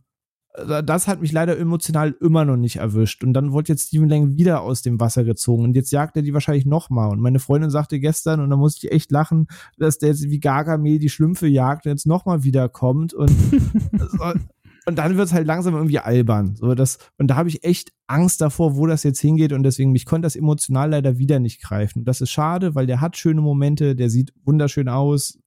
das 0.58 1.08
hat 1.08 1.22
mich 1.22 1.32
leider 1.32 1.58
emotional 1.58 2.16
immer 2.20 2.44
noch 2.44 2.58
nicht 2.58 2.78
erwischt. 2.78 3.24
Und 3.24 3.34
dann 3.34 3.52
wurde 3.52 3.74
jetzt 3.74 3.88
Steven 3.88 4.10
Lang 4.10 4.38
wieder 4.38 4.62
aus 4.62 4.82
dem 4.82 5.00
Wasser 5.00 5.24
gezogen. 5.24 5.64
Und 5.64 5.76
jetzt 5.76 5.92
jagt 5.92 6.16
er 6.16 6.24
die 6.24 6.34
wahrscheinlich 6.34 6.66
nochmal. 6.66 7.12
Und 7.12 7.22
meine 7.22 7.40
Freundin 7.40 7.70
sagte 7.70 8.00
gestern, 8.00 8.40
und 8.40 8.50
da 8.50 8.56
musste 8.56 8.88
ich 8.88 8.94
echt 8.94 9.12
lachen, 9.12 9.48
dass 9.78 10.00
der 10.00 10.10
jetzt 10.10 10.30
wie 10.30 10.40
Gargamel 10.40 11.00
die 11.00 11.10
Schlümpfe 11.10 11.48
jagt 11.48 11.86
und 11.86 11.92
jetzt 11.92 12.08
nochmal 12.08 12.44
wiederkommt. 12.44 13.14
Und 13.14 13.32
und 14.88 14.98
dann 14.98 15.18
wird 15.18 15.28
es 15.28 15.34
halt 15.34 15.46
langsam 15.46 15.76
irgendwie 15.76 16.00
albern. 16.00 16.56
So 16.56 16.74
das, 16.74 16.98
und 17.18 17.28
da 17.28 17.36
habe 17.36 17.50
ich 17.50 17.66
echt 17.66 17.92
Angst 18.08 18.40
davor, 18.40 18.78
wo 18.78 18.88
das 18.88 19.04
jetzt 19.04 19.20
hingeht. 19.20 19.52
Und 19.52 19.64
deswegen, 19.64 19.92
mich 19.92 20.06
konnte 20.06 20.26
das 20.26 20.38
emotional 20.38 20.92
leider 20.92 21.18
wieder 21.18 21.40
nicht 21.40 21.62
greifen. 21.62 22.00
Und 22.00 22.06
das 22.06 22.22
ist 22.22 22.32
schade, 22.32 22.74
weil 22.74 22.88
der 22.88 23.02
hat 23.02 23.18
schöne 23.18 23.42
Momente, 23.42 23.96
der 23.96 24.10
sieht 24.10 24.34
wunderschön 24.46 24.88
aus. 24.88 25.40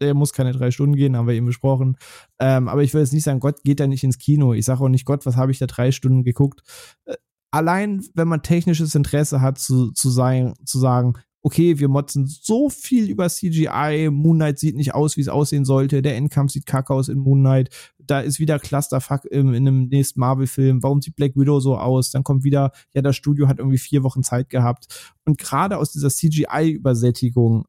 Der 0.00 0.14
muss 0.14 0.32
keine 0.32 0.52
drei 0.52 0.70
Stunden 0.70 0.96
gehen, 0.96 1.16
haben 1.16 1.26
wir 1.26 1.34
eben 1.34 1.46
besprochen. 1.46 1.96
Ähm, 2.38 2.68
aber 2.68 2.82
ich 2.82 2.94
will 2.94 3.00
jetzt 3.00 3.12
nicht 3.12 3.24
sagen, 3.24 3.40
Gott 3.40 3.62
geht 3.62 3.80
da 3.80 3.86
nicht 3.86 4.04
ins 4.04 4.18
Kino. 4.18 4.52
Ich 4.52 4.64
sage 4.64 4.82
auch 4.82 4.88
nicht, 4.88 5.04
Gott, 5.04 5.26
was 5.26 5.36
habe 5.36 5.52
ich 5.52 5.58
da 5.58 5.66
drei 5.66 5.92
Stunden 5.92 6.24
geguckt? 6.24 6.62
Äh, 7.04 7.14
allein, 7.50 8.04
wenn 8.14 8.28
man 8.28 8.42
technisches 8.42 8.94
Interesse 8.94 9.40
hat, 9.40 9.58
zu, 9.58 9.92
zu, 9.92 10.10
sein, 10.10 10.54
zu 10.64 10.78
sagen, 10.78 11.14
okay, 11.44 11.78
wir 11.78 11.88
motzen 11.88 12.26
so 12.26 12.70
viel 12.70 13.10
über 13.10 13.28
CGI, 13.28 14.08
Moon 14.10 14.36
Knight 14.36 14.58
sieht 14.58 14.76
nicht 14.76 14.94
aus, 14.94 15.18
wie 15.18 15.20
es 15.20 15.28
aussehen 15.28 15.66
sollte, 15.66 16.00
der 16.00 16.16
Endkampf 16.16 16.52
sieht 16.52 16.64
kacke 16.64 16.92
aus 16.92 17.08
in 17.08 17.18
Moon 17.18 17.40
Knight, 17.40 17.68
da 17.98 18.20
ist 18.20 18.40
wieder 18.40 18.58
Clusterfuck 18.58 19.26
in, 19.26 19.48
in 19.48 19.68
einem 19.68 19.88
nächsten 19.88 20.20
Marvel-Film, 20.20 20.82
warum 20.82 21.02
sieht 21.02 21.16
Black 21.16 21.36
Widow 21.36 21.60
so 21.60 21.76
aus, 21.76 22.10
dann 22.10 22.24
kommt 22.24 22.44
wieder, 22.44 22.72
ja, 22.94 23.02
das 23.02 23.16
Studio 23.16 23.46
hat 23.46 23.58
irgendwie 23.58 23.78
vier 23.78 24.02
Wochen 24.02 24.22
Zeit 24.22 24.48
gehabt 24.48 25.14
und 25.26 25.36
gerade 25.36 25.76
aus 25.76 25.92
dieser 25.92 26.08
CGI-Übersättigung 26.08 27.66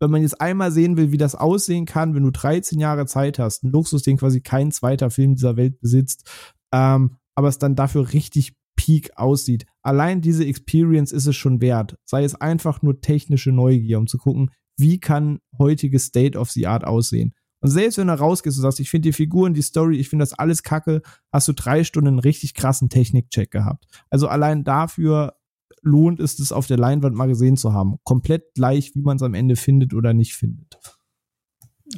wenn 0.00 0.10
man 0.10 0.22
jetzt 0.22 0.40
einmal 0.40 0.72
sehen 0.72 0.96
will, 0.96 1.12
wie 1.12 1.18
das 1.18 1.34
aussehen 1.34 1.84
kann, 1.84 2.14
wenn 2.14 2.22
du 2.22 2.30
13 2.30 2.80
Jahre 2.80 3.06
Zeit 3.06 3.38
hast, 3.38 3.62
ein 3.62 3.70
Luxus, 3.70 4.02
den 4.02 4.16
quasi 4.16 4.40
kein 4.40 4.72
zweiter 4.72 5.10
Film 5.10 5.34
dieser 5.34 5.56
Welt 5.56 5.78
besitzt, 5.80 6.28
ähm, 6.72 7.16
aber 7.34 7.48
es 7.48 7.58
dann 7.58 7.76
dafür 7.76 8.12
richtig 8.12 8.54
Peak 8.76 9.10
aussieht. 9.16 9.66
Allein 9.82 10.22
diese 10.22 10.46
Experience 10.46 11.12
ist 11.12 11.26
es 11.26 11.36
schon 11.36 11.60
wert. 11.60 11.98
Sei 12.06 12.24
es 12.24 12.34
einfach 12.34 12.80
nur 12.80 13.02
technische 13.02 13.52
Neugier, 13.52 13.98
um 13.98 14.06
zu 14.06 14.16
gucken, 14.16 14.50
wie 14.78 14.98
kann 14.98 15.40
heutiges 15.58 16.06
State 16.06 16.38
of 16.38 16.50
the 16.50 16.66
Art 16.66 16.84
aussehen. 16.84 17.34
Und 17.62 17.68
selbst 17.68 17.98
wenn 17.98 18.06
du 18.06 18.18
rausgehst 18.18 18.56
und 18.56 18.62
sagst, 18.62 18.80
ich 18.80 18.88
finde 18.88 19.10
die 19.10 19.12
Figuren, 19.12 19.52
die 19.52 19.60
Story, 19.60 19.98
ich 19.98 20.08
finde 20.08 20.22
das 20.22 20.32
alles 20.32 20.62
kacke, 20.62 21.02
hast 21.30 21.46
du 21.48 21.52
drei 21.52 21.84
Stunden 21.84 22.08
einen 22.08 22.18
richtig 22.18 22.54
krassen 22.54 22.88
Technikcheck 22.88 23.50
gehabt. 23.50 23.84
Also 24.08 24.28
allein 24.28 24.64
dafür 24.64 25.34
lohnt 25.82 26.20
es 26.20 26.38
es 26.38 26.52
auf 26.52 26.66
der 26.66 26.78
Leinwand 26.78 27.16
mal 27.16 27.26
gesehen 27.26 27.56
zu 27.56 27.72
haben. 27.72 27.96
Komplett 28.04 28.54
gleich, 28.54 28.94
wie 28.94 29.02
man 29.02 29.16
es 29.16 29.22
am 29.22 29.34
Ende 29.34 29.56
findet 29.56 29.94
oder 29.94 30.14
nicht 30.14 30.34
findet. 30.34 30.78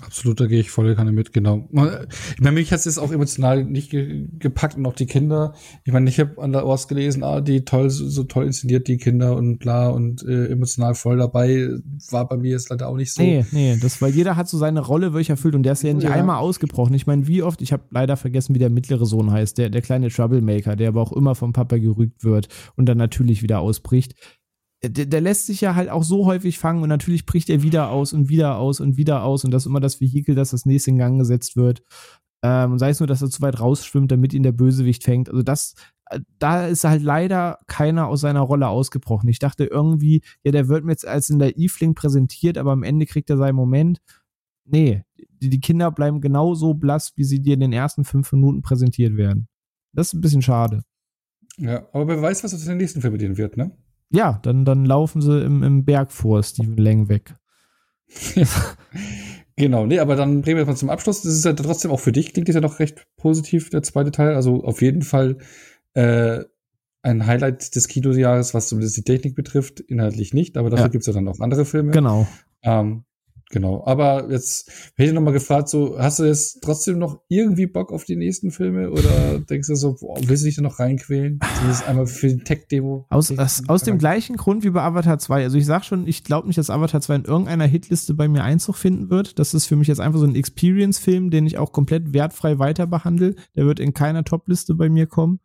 Absolut, 0.00 0.40
da 0.40 0.46
gehe 0.46 0.60
ich 0.60 0.70
voll 0.70 0.94
gerne 0.94 1.12
mit, 1.12 1.34
genau. 1.34 1.68
Ich 1.70 2.40
meine, 2.40 2.54
mich 2.54 2.72
hat 2.72 2.86
es 2.86 2.96
auch 2.96 3.12
emotional 3.12 3.64
nicht 3.64 3.90
ge 3.90 4.26
gepackt 4.38 4.76
und 4.78 4.86
auch 4.86 4.94
die 4.94 5.06
Kinder. 5.06 5.54
Ich 5.84 5.92
meine, 5.92 6.08
ich 6.08 6.18
habe 6.18 6.40
an 6.40 6.52
der 6.52 6.64
Ors 6.64 6.88
gelesen, 6.88 7.22
ah, 7.22 7.42
die 7.42 7.64
toll, 7.66 7.90
so, 7.90 8.08
so, 8.08 8.24
toll 8.24 8.46
inszeniert, 8.46 8.88
die 8.88 8.96
Kinder 8.96 9.36
und 9.36 9.58
klar 9.58 9.92
und 9.92 10.24
äh, 10.26 10.46
emotional 10.46 10.94
voll 10.94 11.18
dabei. 11.18 11.68
War 12.10 12.26
bei 12.26 12.38
mir 12.38 12.52
jetzt 12.52 12.70
leider 12.70 12.88
auch 12.88 12.96
nicht 12.96 13.12
so. 13.12 13.22
Nee, 13.22 13.44
nee, 13.52 13.76
das, 13.80 14.00
weil 14.00 14.14
jeder 14.14 14.36
hat 14.36 14.48
so 14.48 14.56
seine 14.56 14.80
Rolle 14.80 15.12
wirklich 15.12 15.30
erfüllt 15.30 15.54
und 15.54 15.62
der 15.62 15.74
ist 15.74 15.82
ja 15.82 15.92
nicht 15.92 16.04
ja. 16.04 16.12
einmal 16.12 16.38
ausgebrochen. 16.38 16.94
Ich 16.94 17.06
meine, 17.06 17.26
wie 17.26 17.42
oft, 17.42 17.60
ich 17.60 17.72
habe 17.72 17.84
leider 17.90 18.16
vergessen, 18.16 18.54
wie 18.54 18.60
der 18.60 18.70
mittlere 18.70 19.04
Sohn 19.04 19.30
heißt, 19.30 19.58
der, 19.58 19.68
der 19.68 19.82
kleine 19.82 20.08
Troublemaker, 20.08 20.74
der 20.74 20.88
aber 20.88 21.02
auch 21.02 21.12
immer 21.12 21.34
vom 21.34 21.52
Papa 21.52 21.76
gerügt 21.76 22.24
wird 22.24 22.48
und 22.76 22.86
dann 22.86 22.96
natürlich 22.96 23.42
wieder 23.42 23.60
ausbricht 23.60 24.14
der, 24.84 25.06
der, 25.06 25.20
lässt 25.20 25.46
sich 25.46 25.60
ja 25.60 25.74
halt 25.74 25.88
auch 25.88 26.02
so 26.02 26.26
häufig 26.26 26.58
fangen 26.58 26.82
und 26.82 26.88
natürlich 26.88 27.24
bricht 27.24 27.48
er 27.50 27.62
wieder 27.62 27.90
aus 27.90 28.12
und 28.12 28.28
wieder 28.28 28.58
aus 28.58 28.80
und 28.80 28.96
wieder 28.96 29.22
aus 29.22 29.44
und 29.44 29.52
das 29.52 29.62
ist 29.62 29.66
immer 29.66 29.80
das 29.80 30.00
Vehikel, 30.00 30.34
dass 30.34 30.50
das 30.50 30.66
nächste 30.66 30.90
in 30.90 30.98
Gang 30.98 31.18
gesetzt 31.18 31.56
wird. 31.56 31.82
Ähm, 32.44 32.78
sei 32.78 32.90
es 32.90 32.98
nur, 32.98 33.06
dass 33.06 33.22
er 33.22 33.30
zu 33.30 33.40
weit 33.40 33.60
rausschwimmt, 33.60 34.10
damit 34.10 34.34
ihn 34.34 34.42
der 34.42 34.50
Bösewicht 34.50 35.04
fängt. 35.04 35.28
Also 35.28 35.44
das, 35.44 35.74
äh, 36.10 36.18
da 36.40 36.66
ist 36.66 36.82
halt 36.82 37.02
leider 37.02 37.58
keiner 37.68 38.08
aus 38.08 38.22
seiner 38.22 38.40
Rolle 38.40 38.66
ausgebrochen. 38.66 39.28
Ich 39.28 39.38
dachte 39.38 39.64
irgendwie, 39.64 40.22
ja, 40.42 40.50
der 40.50 40.66
wird 40.66 40.84
mir 40.84 40.90
jetzt 40.90 41.06
als 41.06 41.30
ein 41.30 41.38
Naivling 41.38 41.94
präsentiert, 41.94 42.58
aber 42.58 42.72
am 42.72 42.82
Ende 42.82 43.06
kriegt 43.06 43.30
er 43.30 43.36
seinen 43.36 43.54
Moment. 43.54 44.00
Nee, 44.64 45.04
die, 45.40 45.50
die 45.50 45.60
Kinder 45.60 45.92
bleiben 45.92 46.20
genauso 46.20 46.74
blass, 46.74 47.12
wie 47.16 47.24
sie 47.24 47.40
dir 47.40 47.54
in 47.54 47.60
den 47.60 47.72
ersten 47.72 48.04
fünf 48.04 48.32
Minuten 48.32 48.62
präsentiert 48.62 49.16
werden. 49.16 49.48
Das 49.92 50.08
ist 50.08 50.14
ein 50.14 50.20
bisschen 50.20 50.42
schade. 50.42 50.82
Ja, 51.58 51.86
aber 51.92 52.08
wer 52.08 52.22
weiß, 52.22 52.42
was 52.42 52.54
aus 52.54 52.64
den 52.64 52.78
nächsten 52.78 53.02
Film 53.02 53.12
mit 53.12 53.22
denen 53.22 53.36
wird, 53.36 53.56
ne? 53.56 53.76
Ja, 54.12 54.38
dann, 54.42 54.64
dann 54.64 54.84
laufen 54.84 55.22
sie 55.22 55.42
im, 55.42 55.62
im 55.62 55.84
Berg 55.84 56.12
vor 56.12 56.42
Steven 56.42 56.76
Lang 56.76 57.08
weg. 57.08 57.34
genau, 59.56 59.86
nee, 59.86 59.98
aber 59.98 60.16
dann 60.16 60.42
bringen 60.42 60.58
wir 60.58 60.66
mal 60.66 60.76
zum 60.76 60.90
Abschluss. 60.90 61.22
Das 61.22 61.32
ist 61.32 61.44
ja 61.44 61.52
trotzdem 61.54 61.90
auch 61.90 62.00
für 62.00 62.12
dich, 62.12 62.32
klingt 62.32 62.48
das 62.48 62.54
ja 62.54 62.60
noch 62.60 62.78
recht 62.78 63.06
positiv, 63.16 63.70
der 63.70 63.82
zweite 63.82 64.10
Teil. 64.10 64.34
Also 64.34 64.64
auf 64.64 64.82
jeden 64.82 65.02
Fall 65.02 65.38
äh, 65.94 66.44
ein 67.02 67.26
Highlight 67.26 67.74
des 67.74 67.88
Kinojahres, 67.88 68.54
was 68.54 68.68
zumindest 68.68 68.96
die 68.96 69.04
Technik 69.04 69.34
betrifft, 69.34 69.80
inhaltlich 69.80 70.34
nicht, 70.34 70.56
aber 70.56 70.70
dafür 70.70 70.86
ja. 70.86 70.90
gibt's 70.90 71.06
ja 71.06 71.12
dann 71.12 71.28
auch 71.28 71.40
andere 71.40 71.64
Filme. 71.64 71.90
Genau. 71.90 72.26
Ähm, 72.62 73.04
Genau, 73.52 73.84
aber 73.84 74.30
jetzt 74.30 74.92
hätte 74.96 75.10
ich 75.10 75.12
noch 75.12 75.20
mal 75.20 75.32
gefragt, 75.32 75.68
so 75.68 75.98
hast 75.98 76.18
du 76.18 76.24
jetzt 76.24 76.62
trotzdem 76.62 76.98
noch 76.98 77.20
irgendwie 77.28 77.66
Bock 77.66 77.92
auf 77.92 78.04
die 78.04 78.16
nächsten 78.16 78.50
Filme 78.50 78.90
oder 78.90 79.38
denkst 79.50 79.68
du 79.68 79.74
so, 79.74 79.94
boah, 80.00 80.16
willst 80.24 80.42
du 80.42 80.46
dich 80.46 80.56
da 80.56 80.62
noch 80.62 80.78
reinquälen? 80.78 81.38
Zumindest 81.56 81.86
einmal 81.86 82.06
für 82.06 82.28
die 82.28 82.42
Tech-Demo. 82.42 83.06
Aus, 83.10 83.30
aus, 83.38 83.62
aus 83.68 83.82
dem 83.82 83.98
gleichen 83.98 84.36
Grund 84.36 84.64
wie 84.64 84.70
bei 84.70 84.80
Avatar 84.80 85.18
2. 85.18 85.42
Also 85.42 85.58
ich 85.58 85.66
sag 85.66 85.84
schon, 85.84 86.06
ich 86.06 86.24
glaube 86.24 86.46
nicht, 86.46 86.56
dass 86.56 86.70
Avatar 86.70 87.02
2 87.02 87.14
in 87.14 87.24
irgendeiner 87.26 87.66
Hitliste 87.66 88.14
bei 88.14 88.26
mir 88.26 88.42
Einzug 88.42 88.76
finden 88.76 89.10
wird. 89.10 89.38
Das 89.38 89.52
ist 89.52 89.66
für 89.66 89.76
mich 89.76 89.88
jetzt 89.88 90.00
einfach 90.00 90.18
so 90.18 90.24
ein 90.24 90.34
Experience-Film, 90.34 91.30
den 91.30 91.46
ich 91.46 91.58
auch 91.58 91.72
komplett 91.72 92.14
wertfrei 92.14 92.58
weiter 92.58 92.86
behandle. 92.86 93.34
Der 93.54 93.66
wird 93.66 93.80
in 93.80 93.92
keiner 93.92 94.24
Top-Liste 94.24 94.74
bei 94.74 94.88
mir 94.88 95.06
kommen. 95.06 95.40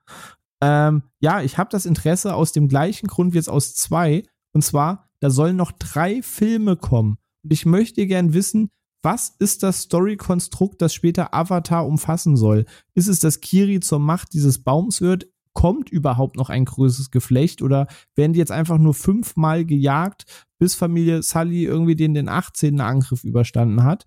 Ähm, 0.62 1.04
ja, 1.20 1.42
ich 1.42 1.58
habe 1.58 1.70
das 1.72 1.86
Interesse 1.86 2.36
aus 2.36 2.54
dem 2.54 2.70
gleichen 2.70 3.08
Grund 3.08 3.34
wie 3.34 3.38
jetzt 3.38 3.50
aus 3.50 3.76
zwei. 3.76 4.24
Und 4.54 4.62
zwar, 4.62 5.10
da 5.20 5.30
sollen 5.30 5.58
noch 5.58 5.74
drei 5.74 6.22
Filme 6.22 6.78
kommen. 6.78 7.18
Und 7.48 7.54
ich 7.54 7.66
möchte 7.66 8.06
gern 8.08 8.34
wissen, 8.34 8.72
was 9.02 9.34
ist 9.40 9.64
das 9.64 9.84
Story-Konstrukt, 9.84 10.82
das 10.82 10.94
später 10.94 11.34
Avatar 11.34 11.88
umfassen 11.88 12.36
soll? 12.36 12.66
Ist 12.94 13.08
es, 13.08 13.22
dass 13.22 13.40
Kiri 13.40 13.80
zur 13.80 14.00
Macht 14.00 14.34
dieses 14.34 14.62
Baums 14.66 15.00
wird? 15.00 15.28
Kommt 15.54 15.90
überhaupt 15.90 16.36
noch 16.36 16.50
ein 16.50 16.66
größeres 16.66 17.10
Geflecht 17.10 17.62
oder 17.62 17.88
werden 18.16 18.34
die 18.34 18.40
jetzt 18.40 18.52
einfach 18.52 18.78
nur 18.78 18.94
fünfmal 18.94 19.64
gejagt, 19.64 20.26
bis 20.60 20.76
Familie 20.76 21.24
Sully 21.24 21.64
irgendwie 21.64 21.96
den, 21.96 22.16
den 22.16 22.28
18. 22.28 22.82
Angriff 22.82 23.24
überstanden 23.24 23.86
hat? 23.86 24.04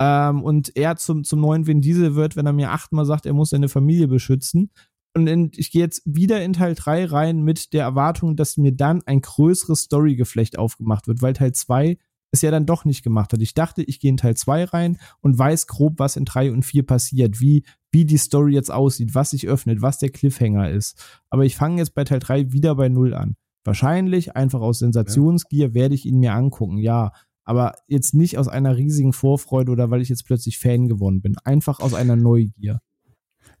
Ähm, 0.00 0.42
und 0.42 0.76
er 0.76 0.96
zum, 0.96 1.22
zum 1.22 1.40
neuen 1.40 1.68
Vin 1.68 1.82
Diesel 1.82 2.16
wird, 2.16 2.34
wenn 2.34 2.46
er 2.46 2.52
mir 2.52 2.72
achtmal 2.72 3.04
sagt, 3.06 3.26
er 3.26 3.32
muss 3.32 3.50
seine 3.50 3.68
Familie 3.68 4.08
beschützen. 4.08 4.72
Und 5.14 5.28
in, 5.28 5.52
ich 5.54 5.70
gehe 5.70 5.82
jetzt 5.82 6.02
wieder 6.04 6.42
in 6.42 6.54
Teil 6.54 6.74
3 6.74 7.04
rein 7.04 7.42
mit 7.42 7.74
der 7.74 7.84
Erwartung, 7.84 8.34
dass 8.34 8.56
mir 8.56 8.72
dann 8.72 9.02
ein 9.06 9.20
größeres 9.20 9.82
Story-Geflecht 9.82 10.58
aufgemacht 10.58 11.06
wird, 11.06 11.22
weil 11.22 11.34
Teil 11.34 11.52
2 11.52 11.96
es 12.32 12.42
ja 12.42 12.50
dann 12.50 12.66
doch 12.66 12.84
nicht 12.84 13.02
gemacht 13.04 13.32
hat. 13.32 13.40
Ich 13.40 13.54
dachte, 13.54 13.82
ich 13.82 14.00
gehe 14.00 14.10
in 14.10 14.16
Teil 14.16 14.34
2 14.34 14.64
rein 14.64 14.98
und 15.20 15.38
weiß 15.38 15.66
grob, 15.66 15.98
was 15.98 16.16
in 16.16 16.24
3 16.24 16.50
und 16.50 16.64
4 16.64 16.84
passiert, 16.84 17.40
wie, 17.40 17.64
wie 17.92 18.04
die 18.04 18.16
Story 18.16 18.54
jetzt 18.54 18.72
aussieht, 18.72 19.14
was 19.14 19.30
sich 19.30 19.46
öffnet, 19.46 19.82
was 19.82 19.98
der 19.98 20.10
Cliffhanger 20.10 20.70
ist. 20.70 21.00
Aber 21.28 21.44
ich 21.44 21.56
fange 21.56 21.78
jetzt 21.78 21.94
bei 21.94 22.04
Teil 22.04 22.18
3 22.18 22.52
wieder 22.52 22.74
bei 22.74 22.88
Null 22.88 23.14
an. 23.14 23.36
Wahrscheinlich, 23.64 24.34
einfach 24.34 24.60
aus 24.60 24.80
Sensationsgier, 24.80 25.74
werde 25.74 25.94
ich 25.94 26.06
ihn 26.06 26.18
mir 26.18 26.32
angucken, 26.32 26.78
ja. 26.78 27.12
Aber 27.44 27.74
jetzt 27.86 28.14
nicht 28.14 28.38
aus 28.38 28.48
einer 28.48 28.76
riesigen 28.76 29.12
Vorfreude 29.12 29.70
oder 29.70 29.90
weil 29.90 30.00
ich 30.00 30.08
jetzt 30.08 30.24
plötzlich 30.24 30.58
Fan 30.58 30.88
geworden 30.88 31.20
bin. 31.20 31.36
Einfach 31.44 31.80
aus 31.80 31.94
einer 31.94 32.16
Neugier. 32.16 32.80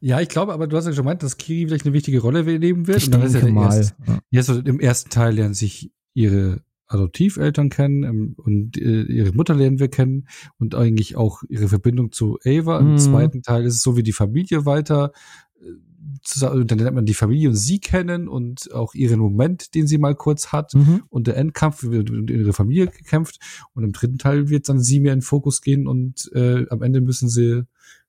Ja, 0.00 0.20
ich 0.20 0.28
glaube, 0.28 0.52
aber 0.52 0.66
du 0.66 0.76
hast 0.76 0.86
ja 0.86 0.92
schon 0.92 1.04
gemeint, 1.04 1.22
dass 1.22 1.36
Kiri 1.36 1.66
vielleicht 1.66 1.84
eine 1.84 1.92
wichtige 1.92 2.20
Rolle 2.20 2.42
nehmen 2.58 2.86
wird. 2.86 2.98
Ich 2.98 3.06
und 3.06 3.12
dann 3.12 3.20
denke 3.20 3.38
ist 3.38 3.44
ja 3.44 3.52
mal. 3.52 3.76
Erst, 3.76 3.94
ja. 4.06 4.18
Jetzt 4.30 4.48
im 4.48 4.80
ersten 4.80 5.10
Teil 5.10 5.34
lernen 5.34 5.54
sich 5.54 5.92
ihre 6.14 6.62
Adoptiveltern 6.92 7.70
kennen 7.70 8.04
ähm, 8.04 8.34
und 8.36 8.76
äh, 8.76 9.02
ihre 9.02 9.32
Mutter 9.32 9.54
lernen 9.54 9.78
wir 9.78 9.88
kennen 9.88 10.28
und 10.58 10.74
eigentlich 10.74 11.16
auch 11.16 11.42
ihre 11.48 11.68
Verbindung 11.68 12.12
zu 12.12 12.38
Ava. 12.44 12.78
Im 12.78 12.92
mhm. 12.92 12.98
zweiten 12.98 13.42
Teil 13.42 13.64
ist 13.64 13.76
es 13.76 13.82
so 13.82 13.96
wie 13.96 14.02
die 14.02 14.12
Familie 14.12 14.66
weiter. 14.66 15.12
Äh, 15.60 16.64
dann 16.64 16.78
lernt 16.78 16.96
man 16.96 17.06
die 17.06 17.14
Familie 17.14 17.48
und 17.48 17.54
sie 17.54 17.78
kennen 17.78 18.28
und 18.28 18.72
auch 18.72 18.94
ihren 18.94 19.20
Moment, 19.20 19.74
den 19.74 19.86
sie 19.86 19.98
mal 19.98 20.14
kurz 20.14 20.52
hat 20.52 20.74
mhm. 20.74 21.02
und 21.08 21.26
der 21.26 21.36
Endkampf, 21.36 21.84
wie 21.84 21.96
in 21.96 22.28
ihre 22.28 22.52
Familie 22.52 22.88
gekämpft. 22.88 23.38
Und 23.72 23.84
im 23.84 23.92
dritten 23.92 24.18
Teil 24.18 24.48
wird 24.48 24.68
dann 24.68 24.80
sie 24.80 25.00
mehr 25.00 25.12
in 25.12 25.20
den 25.20 25.24
Fokus 25.24 25.62
gehen 25.62 25.86
und 25.86 26.30
äh, 26.34 26.66
am 26.68 26.82
Ende 26.82 27.00
müssen 27.00 27.28
sie, 27.28 27.62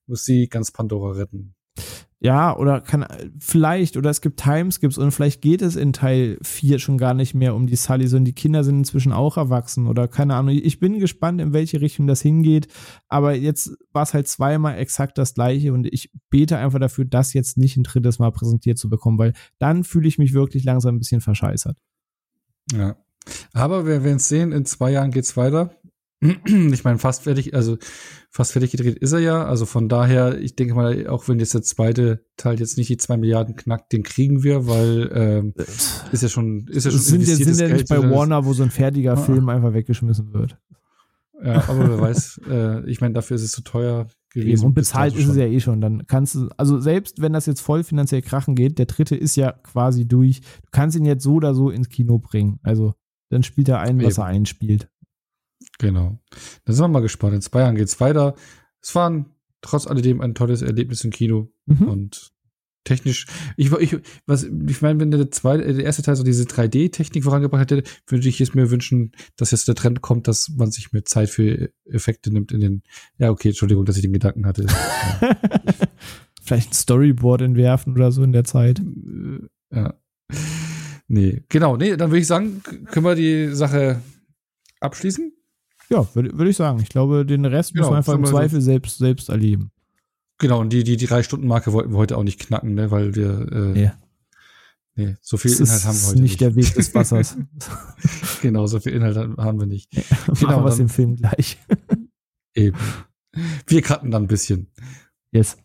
muss 0.07 0.25
sie 0.25 0.47
ganz 0.47 0.71
Pandora 0.71 1.13
retten. 1.13 1.55
Ja, 2.23 2.55
oder 2.55 2.79
kann 2.79 3.05
vielleicht, 3.37 3.97
oder 3.97 4.09
es 4.09 4.21
gibt 4.21 4.39
Timeskips 4.39 4.97
und 4.97 5.11
vielleicht 5.11 5.41
geht 5.41 5.61
es 5.61 5.75
in 5.75 5.91
Teil 5.91 6.37
4 6.41 6.79
schon 6.79 6.97
gar 6.97 7.13
nicht 7.13 7.33
mehr 7.33 7.53
um 7.53 7.67
die 7.67 7.75
Sullys 7.75 8.13
und 8.13 8.23
die 8.23 8.33
Kinder 8.33 8.63
sind 8.63 8.77
inzwischen 8.77 9.11
auch 9.11 9.35
erwachsen 9.35 9.87
oder 9.87 10.07
keine 10.07 10.35
Ahnung. 10.35 10.55
Ich 10.55 10.79
bin 10.79 10.99
gespannt, 10.99 11.41
in 11.41 11.51
welche 11.51 11.81
Richtung 11.81 12.07
das 12.07 12.21
hingeht, 12.21 12.69
aber 13.09 13.35
jetzt 13.35 13.71
war 13.91 14.03
es 14.03 14.13
halt 14.13 14.29
zweimal 14.29 14.77
exakt 14.77 15.17
das 15.17 15.33
gleiche 15.33 15.73
und 15.73 15.85
ich 15.85 16.11
bete 16.29 16.57
einfach 16.57 16.79
dafür, 16.79 17.03
das 17.03 17.33
jetzt 17.33 17.57
nicht 17.57 17.75
ein 17.75 17.83
drittes 17.83 18.19
Mal 18.19 18.31
präsentiert 18.31 18.77
zu 18.77 18.89
bekommen, 18.89 19.17
weil 19.17 19.33
dann 19.59 19.83
fühle 19.83 20.07
ich 20.07 20.17
mich 20.17 20.33
wirklich 20.33 20.63
langsam 20.63 20.95
ein 20.95 20.99
bisschen 20.99 21.19
verscheißert. 21.19 21.77
Ja. 22.71 22.95
Aber 23.51 23.85
wir 23.85 24.05
werden 24.05 24.15
es 24.15 24.29
sehen, 24.29 24.53
in 24.53 24.63
zwei 24.63 24.91
Jahren 24.91 25.11
geht's 25.11 25.35
weiter. 25.35 25.75
ich 26.45 26.83
meine, 26.83 26.99
fast 26.99 27.23
fertig, 27.23 27.53
also 27.53 27.77
fast 28.29 28.53
fertig 28.53 28.71
gedreht 28.71 28.97
ist 28.97 29.11
er 29.11 29.19
ja. 29.19 29.45
Also 29.45 29.65
von 29.65 29.89
daher, 29.89 30.39
ich 30.39 30.55
denke 30.55 30.73
mal, 30.73 31.07
auch 31.07 31.27
wenn 31.27 31.39
jetzt 31.39 31.53
der 31.53 31.61
zweite 31.61 32.25
Teil 32.37 32.59
jetzt 32.59 32.77
nicht 32.77 32.89
die 32.89 32.97
zwei 32.97 33.17
Milliarden 33.17 33.55
knackt, 33.55 33.91
den 33.91 34.03
kriegen 34.03 34.43
wir, 34.43 34.67
weil 34.67 35.11
ähm, 35.13 35.53
ist 36.11 36.23
ja 36.23 36.29
schon, 36.29 36.67
ist 36.67 36.85
ja 36.85 36.91
schon 36.91 36.99
sind, 36.99 37.25
sind 37.25 37.59
ja 37.59 37.73
nicht 37.73 37.89
bei 37.89 38.09
Warner, 38.09 38.45
wo 38.45 38.53
so 38.53 38.63
ein 38.63 38.71
fertiger 38.71 39.13
ah. 39.13 39.17
Film 39.17 39.49
einfach 39.49 39.73
weggeschmissen 39.73 40.33
wird. 40.33 40.57
Ja, 41.43 41.67
aber 41.67 41.89
wer 41.89 41.99
weiß, 41.99 42.41
äh, 42.49 42.89
ich 42.89 43.01
meine, 43.01 43.13
dafür 43.13 43.35
ist 43.35 43.43
es 43.43 43.51
zu 43.51 43.63
teuer 43.63 44.07
gewesen. 44.33 44.65
Und 44.65 44.73
bezahlt 44.73 45.15
ist 45.15 45.27
es 45.27 45.35
ja 45.35 45.45
eh 45.45 45.59
schon. 45.59 45.81
Dann 45.81 46.07
kannst 46.07 46.35
du, 46.35 46.49
also 46.57 46.79
selbst 46.79 47.21
wenn 47.21 47.33
das 47.33 47.45
jetzt 47.45 47.61
voll 47.61 47.83
finanziell 47.83 48.21
krachen 48.21 48.55
geht, 48.55 48.79
der 48.79 48.85
dritte 48.85 49.15
ist 49.15 49.35
ja 49.35 49.51
quasi 49.51 50.07
durch. 50.07 50.41
Du 50.41 50.69
kannst 50.71 50.97
ihn 50.97 51.05
jetzt 51.05 51.23
so 51.23 51.33
oder 51.33 51.53
so 51.53 51.69
ins 51.69 51.89
Kino 51.89 52.17
bringen. 52.17 52.59
Also 52.63 52.93
dann 53.29 53.43
spielt 53.43 53.69
er 53.69 53.79
ein, 53.79 53.97
was 53.97 54.17
Eben. 54.17 54.21
er 54.21 54.25
einspielt. 54.25 54.89
Genau. 55.83 56.17
Dann 56.65 56.75
sind 56.75 56.83
wir 56.83 56.87
mal 56.87 57.01
gespannt. 57.01 57.35
In 57.35 57.41
zwei 57.41 57.59
Jahren 57.59 57.75
geht's 57.75 57.99
weiter. 57.99 58.35
Es 58.81 58.95
war 58.95 59.09
ein, 59.09 59.25
trotz 59.61 59.85
alledem 59.85 60.21
ein 60.21 60.33
tolles 60.33 60.61
Erlebnis 60.61 61.03
im 61.03 61.11
Kino 61.11 61.51
Mhm. 61.65 61.87
und 61.87 62.31
technisch. 62.85 63.27
Ich, 63.57 63.71
ich, 63.71 63.97
was, 64.25 64.43
ich 64.43 64.81
meine, 64.81 64.99
wenn 64.99 65.11
der 65.11 65.29
zweite, 65.31 65.73
der 65.73 65.85
erste 65.85 66.01
Teil 66.03 66.15
so 66.17 66.23
diese 66.23 66.43
3D-Technik 66.45 67.23
vorangebracht 67.23 67.71
hätte, 67.71 67.83
würde 68.07 68.27
ich 68.27 68.41
es 68.41 68.53
mir 68.53 68.71
wünschen, 68.71 69.11
dass 69.37 69.51
jetzt 69.51 69.67
der 69.67 69.75
Trend 69.75 70.01
kommt, 70.01 70.27
dass 70.27 70.49
man 70.49 70.71
sich 70.71 70.91
mehr 70.93 71.05
Zeit 71.05 71.29
für 71.29 71.69
Effekte 71.85 72.31
nimmt 72.31 72.51
in 72.51 72.59
den. 72.61 72.83
Ja, 73.17 73.29
okay, 73.29 73.49
Entschuldigung, 73.49 73.85
dass 73.85 73.95
ich 73.97 74.01
den 74.03 74.11
Gedanken 74.13 74.45
hatte. 74.45 74.65
Vielleicht 76.41 76.71
ein 76.71 76.73
Storyboard 76.73 77.41
entwerfen 77.41 77.93
oder 77.93 78.11
so 78.11 78.23
in 78.23 78.31
der 78.33 78.43
Zeit. 78.43 78.79
Äh, 78.79 79.47
ja. 79.77 79.93
Nee, 81.07 81.43
genau. 81.49 81.77
Nee, 81.77 81.95
dann 81.95 82.09
würde 82.11 82.19
ich 82.19 82.27
sagen, 82.27 82.61
können 82.63 83.05
wir 83.05 83.15
die 83.15 83.53
Sache 83.55 84.01
abschließen. 84.81 85.31
Ja, 85.89 86.07
würde 86.15 86.37
würd 86.37 86.49
ich 86.49 86.57
sagen. 86.57 86.79
Ich 86.81 86.89
glaube, 86.89 87.25
den 87.25 87.45
Rest 87.45 87.73
Genau, 87.73 87.85
muss 87.85 87.89
man 87.91 87.97
einfach 87.97 88.13
im 88.13 88.21
wir 88.21 88.27
so. 88.27 88.33
Zweifel 88.33 88.61
selbst, 88.61 88.97
selbst 88.97 89.29
erleben. 89.29 89.71
Genau, 90.39 90.59
und 90.59 90.71
die, 90.73 90.83
die, 90.83 90.97
die 90.97 91.05
drei 91.05 91.23
Stunden 91.23 91.47
Marke 91.47 91.73
wollten 91.73 91.91
wir 91.91 91.97
heute 91.97 92.17
auch 92.17 92.23
nicht 92.23 92.39
knacken, 92.39 92.73
ne, 92.73 92.89
weil 92.91 93.15
wir, 93.15 93.51
äh, 93.51 93.73
Nee. 93.73 93.91
nee, 94.95 95.15
so 95.21 95.37
viel 95.37 95.51
Das 95.51 95.59
Inhalt 95.59 95.83
haben 95.85 95.93
wir 95.93 95.97
ist 95.99 96.07
heute 96.07 96.21
nicht 96.21 96.31
nicht. 96.31 96.41
der 96.41 96.55
Weg 96.55 96.73
des 96.73 96.93
Wassers. 96.95 97.37
Genau, 98.41 98.67
so 98.67 98.79
viel 98.81 98.91
Inhalt 98.93 99.15
haben 99.15 99.59
wir 99.59 99.67
nicht. 99.67 99.95
Machen 100.27 100.35
Genau, 100.39 100.67
dann- 100.67 100.79
im 100.81 100.89
Film 100.89 101.15
gleich. 101.15 101.57
Eben. 102.55 102.77
Wir 103.67 103.81
cutten 103.81 104.11
dann 104.11 104.23
ein 104.23 104.27
bisschen. 104.27 104.67
Yes. 105.31 105.57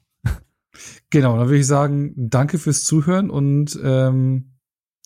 Genau, 1.11 1.37
dann 1.37 1.49
würde 1.49 1.59
ich 1.59 1.67
sagen, 1.67 2.13
danke 2.17 2.59
fürs 2.59 2.85
Zuhören 2.85 3.31
und 3.31 3.79
ähm, 3.83 4.53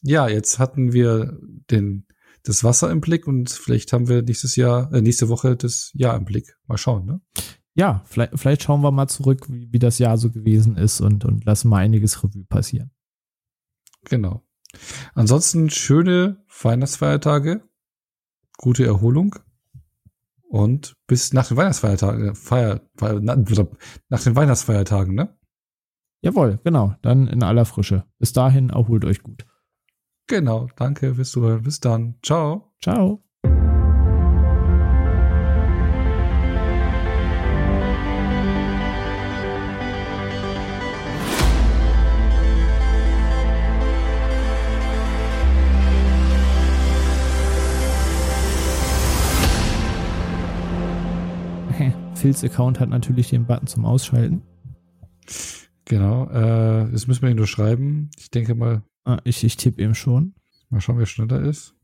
ja, 0.03 0.29
jetzt 0.29 0.59
hatten 0.59 0.93
wir 0.93 1.39
den 1.71 2.07
das 2.45 2.65
Wasser 2.65 2.91
im 2.91 3.01
Blick 3.01 3.27
und 3.27 3.51
vielleicht 3.51 3.93
haben 3.93 4.09
wir 4.09 4.23
nächstes 4.23 4.57
Jahr, 4.57 4.93
äh, 4.93 5.01
nächste 5.01 5.29
Woche 5.29 5.57
das 5.57 5.91
Jahr 5.95 6.17
im 6.17 6.25
Blick. 6.25 6.57
Mal 6.67 6.79
schauen, 6.79 7.07
ne? 7.07 7.21
Ja, 7.75 8.03
vielleicht, 8.05 8.39
vielleicht 8.39 8.63
schauen 8.63 8.83
wir 8.83 8.91
mal 8.91 9.09
zurück, 9.09 9.47
wie, 9.49 9.73
wie 9.73 9.79
das 9.79 9.99
Jahr 9.99 10.19
so 10.19 10.31
gewesen 10.31 10.77
ist 10.77 11.01
und, 11.01 11.25
und 11.25 11.45
lassen 11.45 11.69
mal 11.69 11.79
einiges 11.79 12.23
Revue 12.23 12.45
passieren. 12.45 12.91
Genau. 14.05 14.43
Ansonsten 15.15 15.71
schöne 15.71 16.45
Weihnachtsfeiertage, 16.63 17.63
gute 18.59 18.85
Erholung 18.85 19.37
und 20.49 20.97
bis 21.07 21.33
nach 21.33 21.49
den 21.49 21.57
Weihnachtsfeiertagen, 21.57 22.35
Feier, 22.35 22.83
Feier, 22.97 23.21
na- 23.23 23.37
nach 24.09 24.23
den 24.23 24.37
Weihnachtsfeiertagen, 24.37 25.15
ne? 25.15 25.37
Jawohl, 26.21 26.61
genau. 26.63 26.95
Dann 27.03 27.27
in 27.27 27.43
aller 27.43 27.65
Frische. 27.65 28.05
Bis 28.19 28.33
dahin, 28.33 28.71
erholt 28.71 29.05
euch 29.05 29.23
gut. 29.23 29.45
Genau, 30.27 30.69
danke 30.77 31.15
fürs 31.15 31.31
Zuhören. 31.31 31.63
Bis 31.63 31.81
dann. 31.81 32.15
Ciao. 32.23 32.73
Ciao. 32.81 33.23
Phils 52.23 52.45
Account 52.45 52.79
hat 52.79 52.89
natürlich 52.89 53.31
den 53.31 53.47
Button 53.47 53.67
zum 53.67 53.85
Ausschalten. 53.85 54.43
Genau, 55.87 56.31
äh, 56.31 56.89
jetzt 56.93 57.09
müssen 57.09 57.23
wir 57.23 57.31
ihn 57.31 57.37
nur 57.37 57.49
schreiben. 57.49 58.11
Ich 58.17 58.31
denke 58.31 58.55
mal, 58.55 58.85
Ah, 59.05 59.21
ich, 59.25 59.43
ich 59.43 59.57
tippe 59.57 59.83
eben 59.83 59.95
schon. 59.95 60.35
mal 60.69 60.81
schauen, 60.81 60.99
wer 60.99 61.07
schneller 61.07 61.41
ist. 61.41 61.75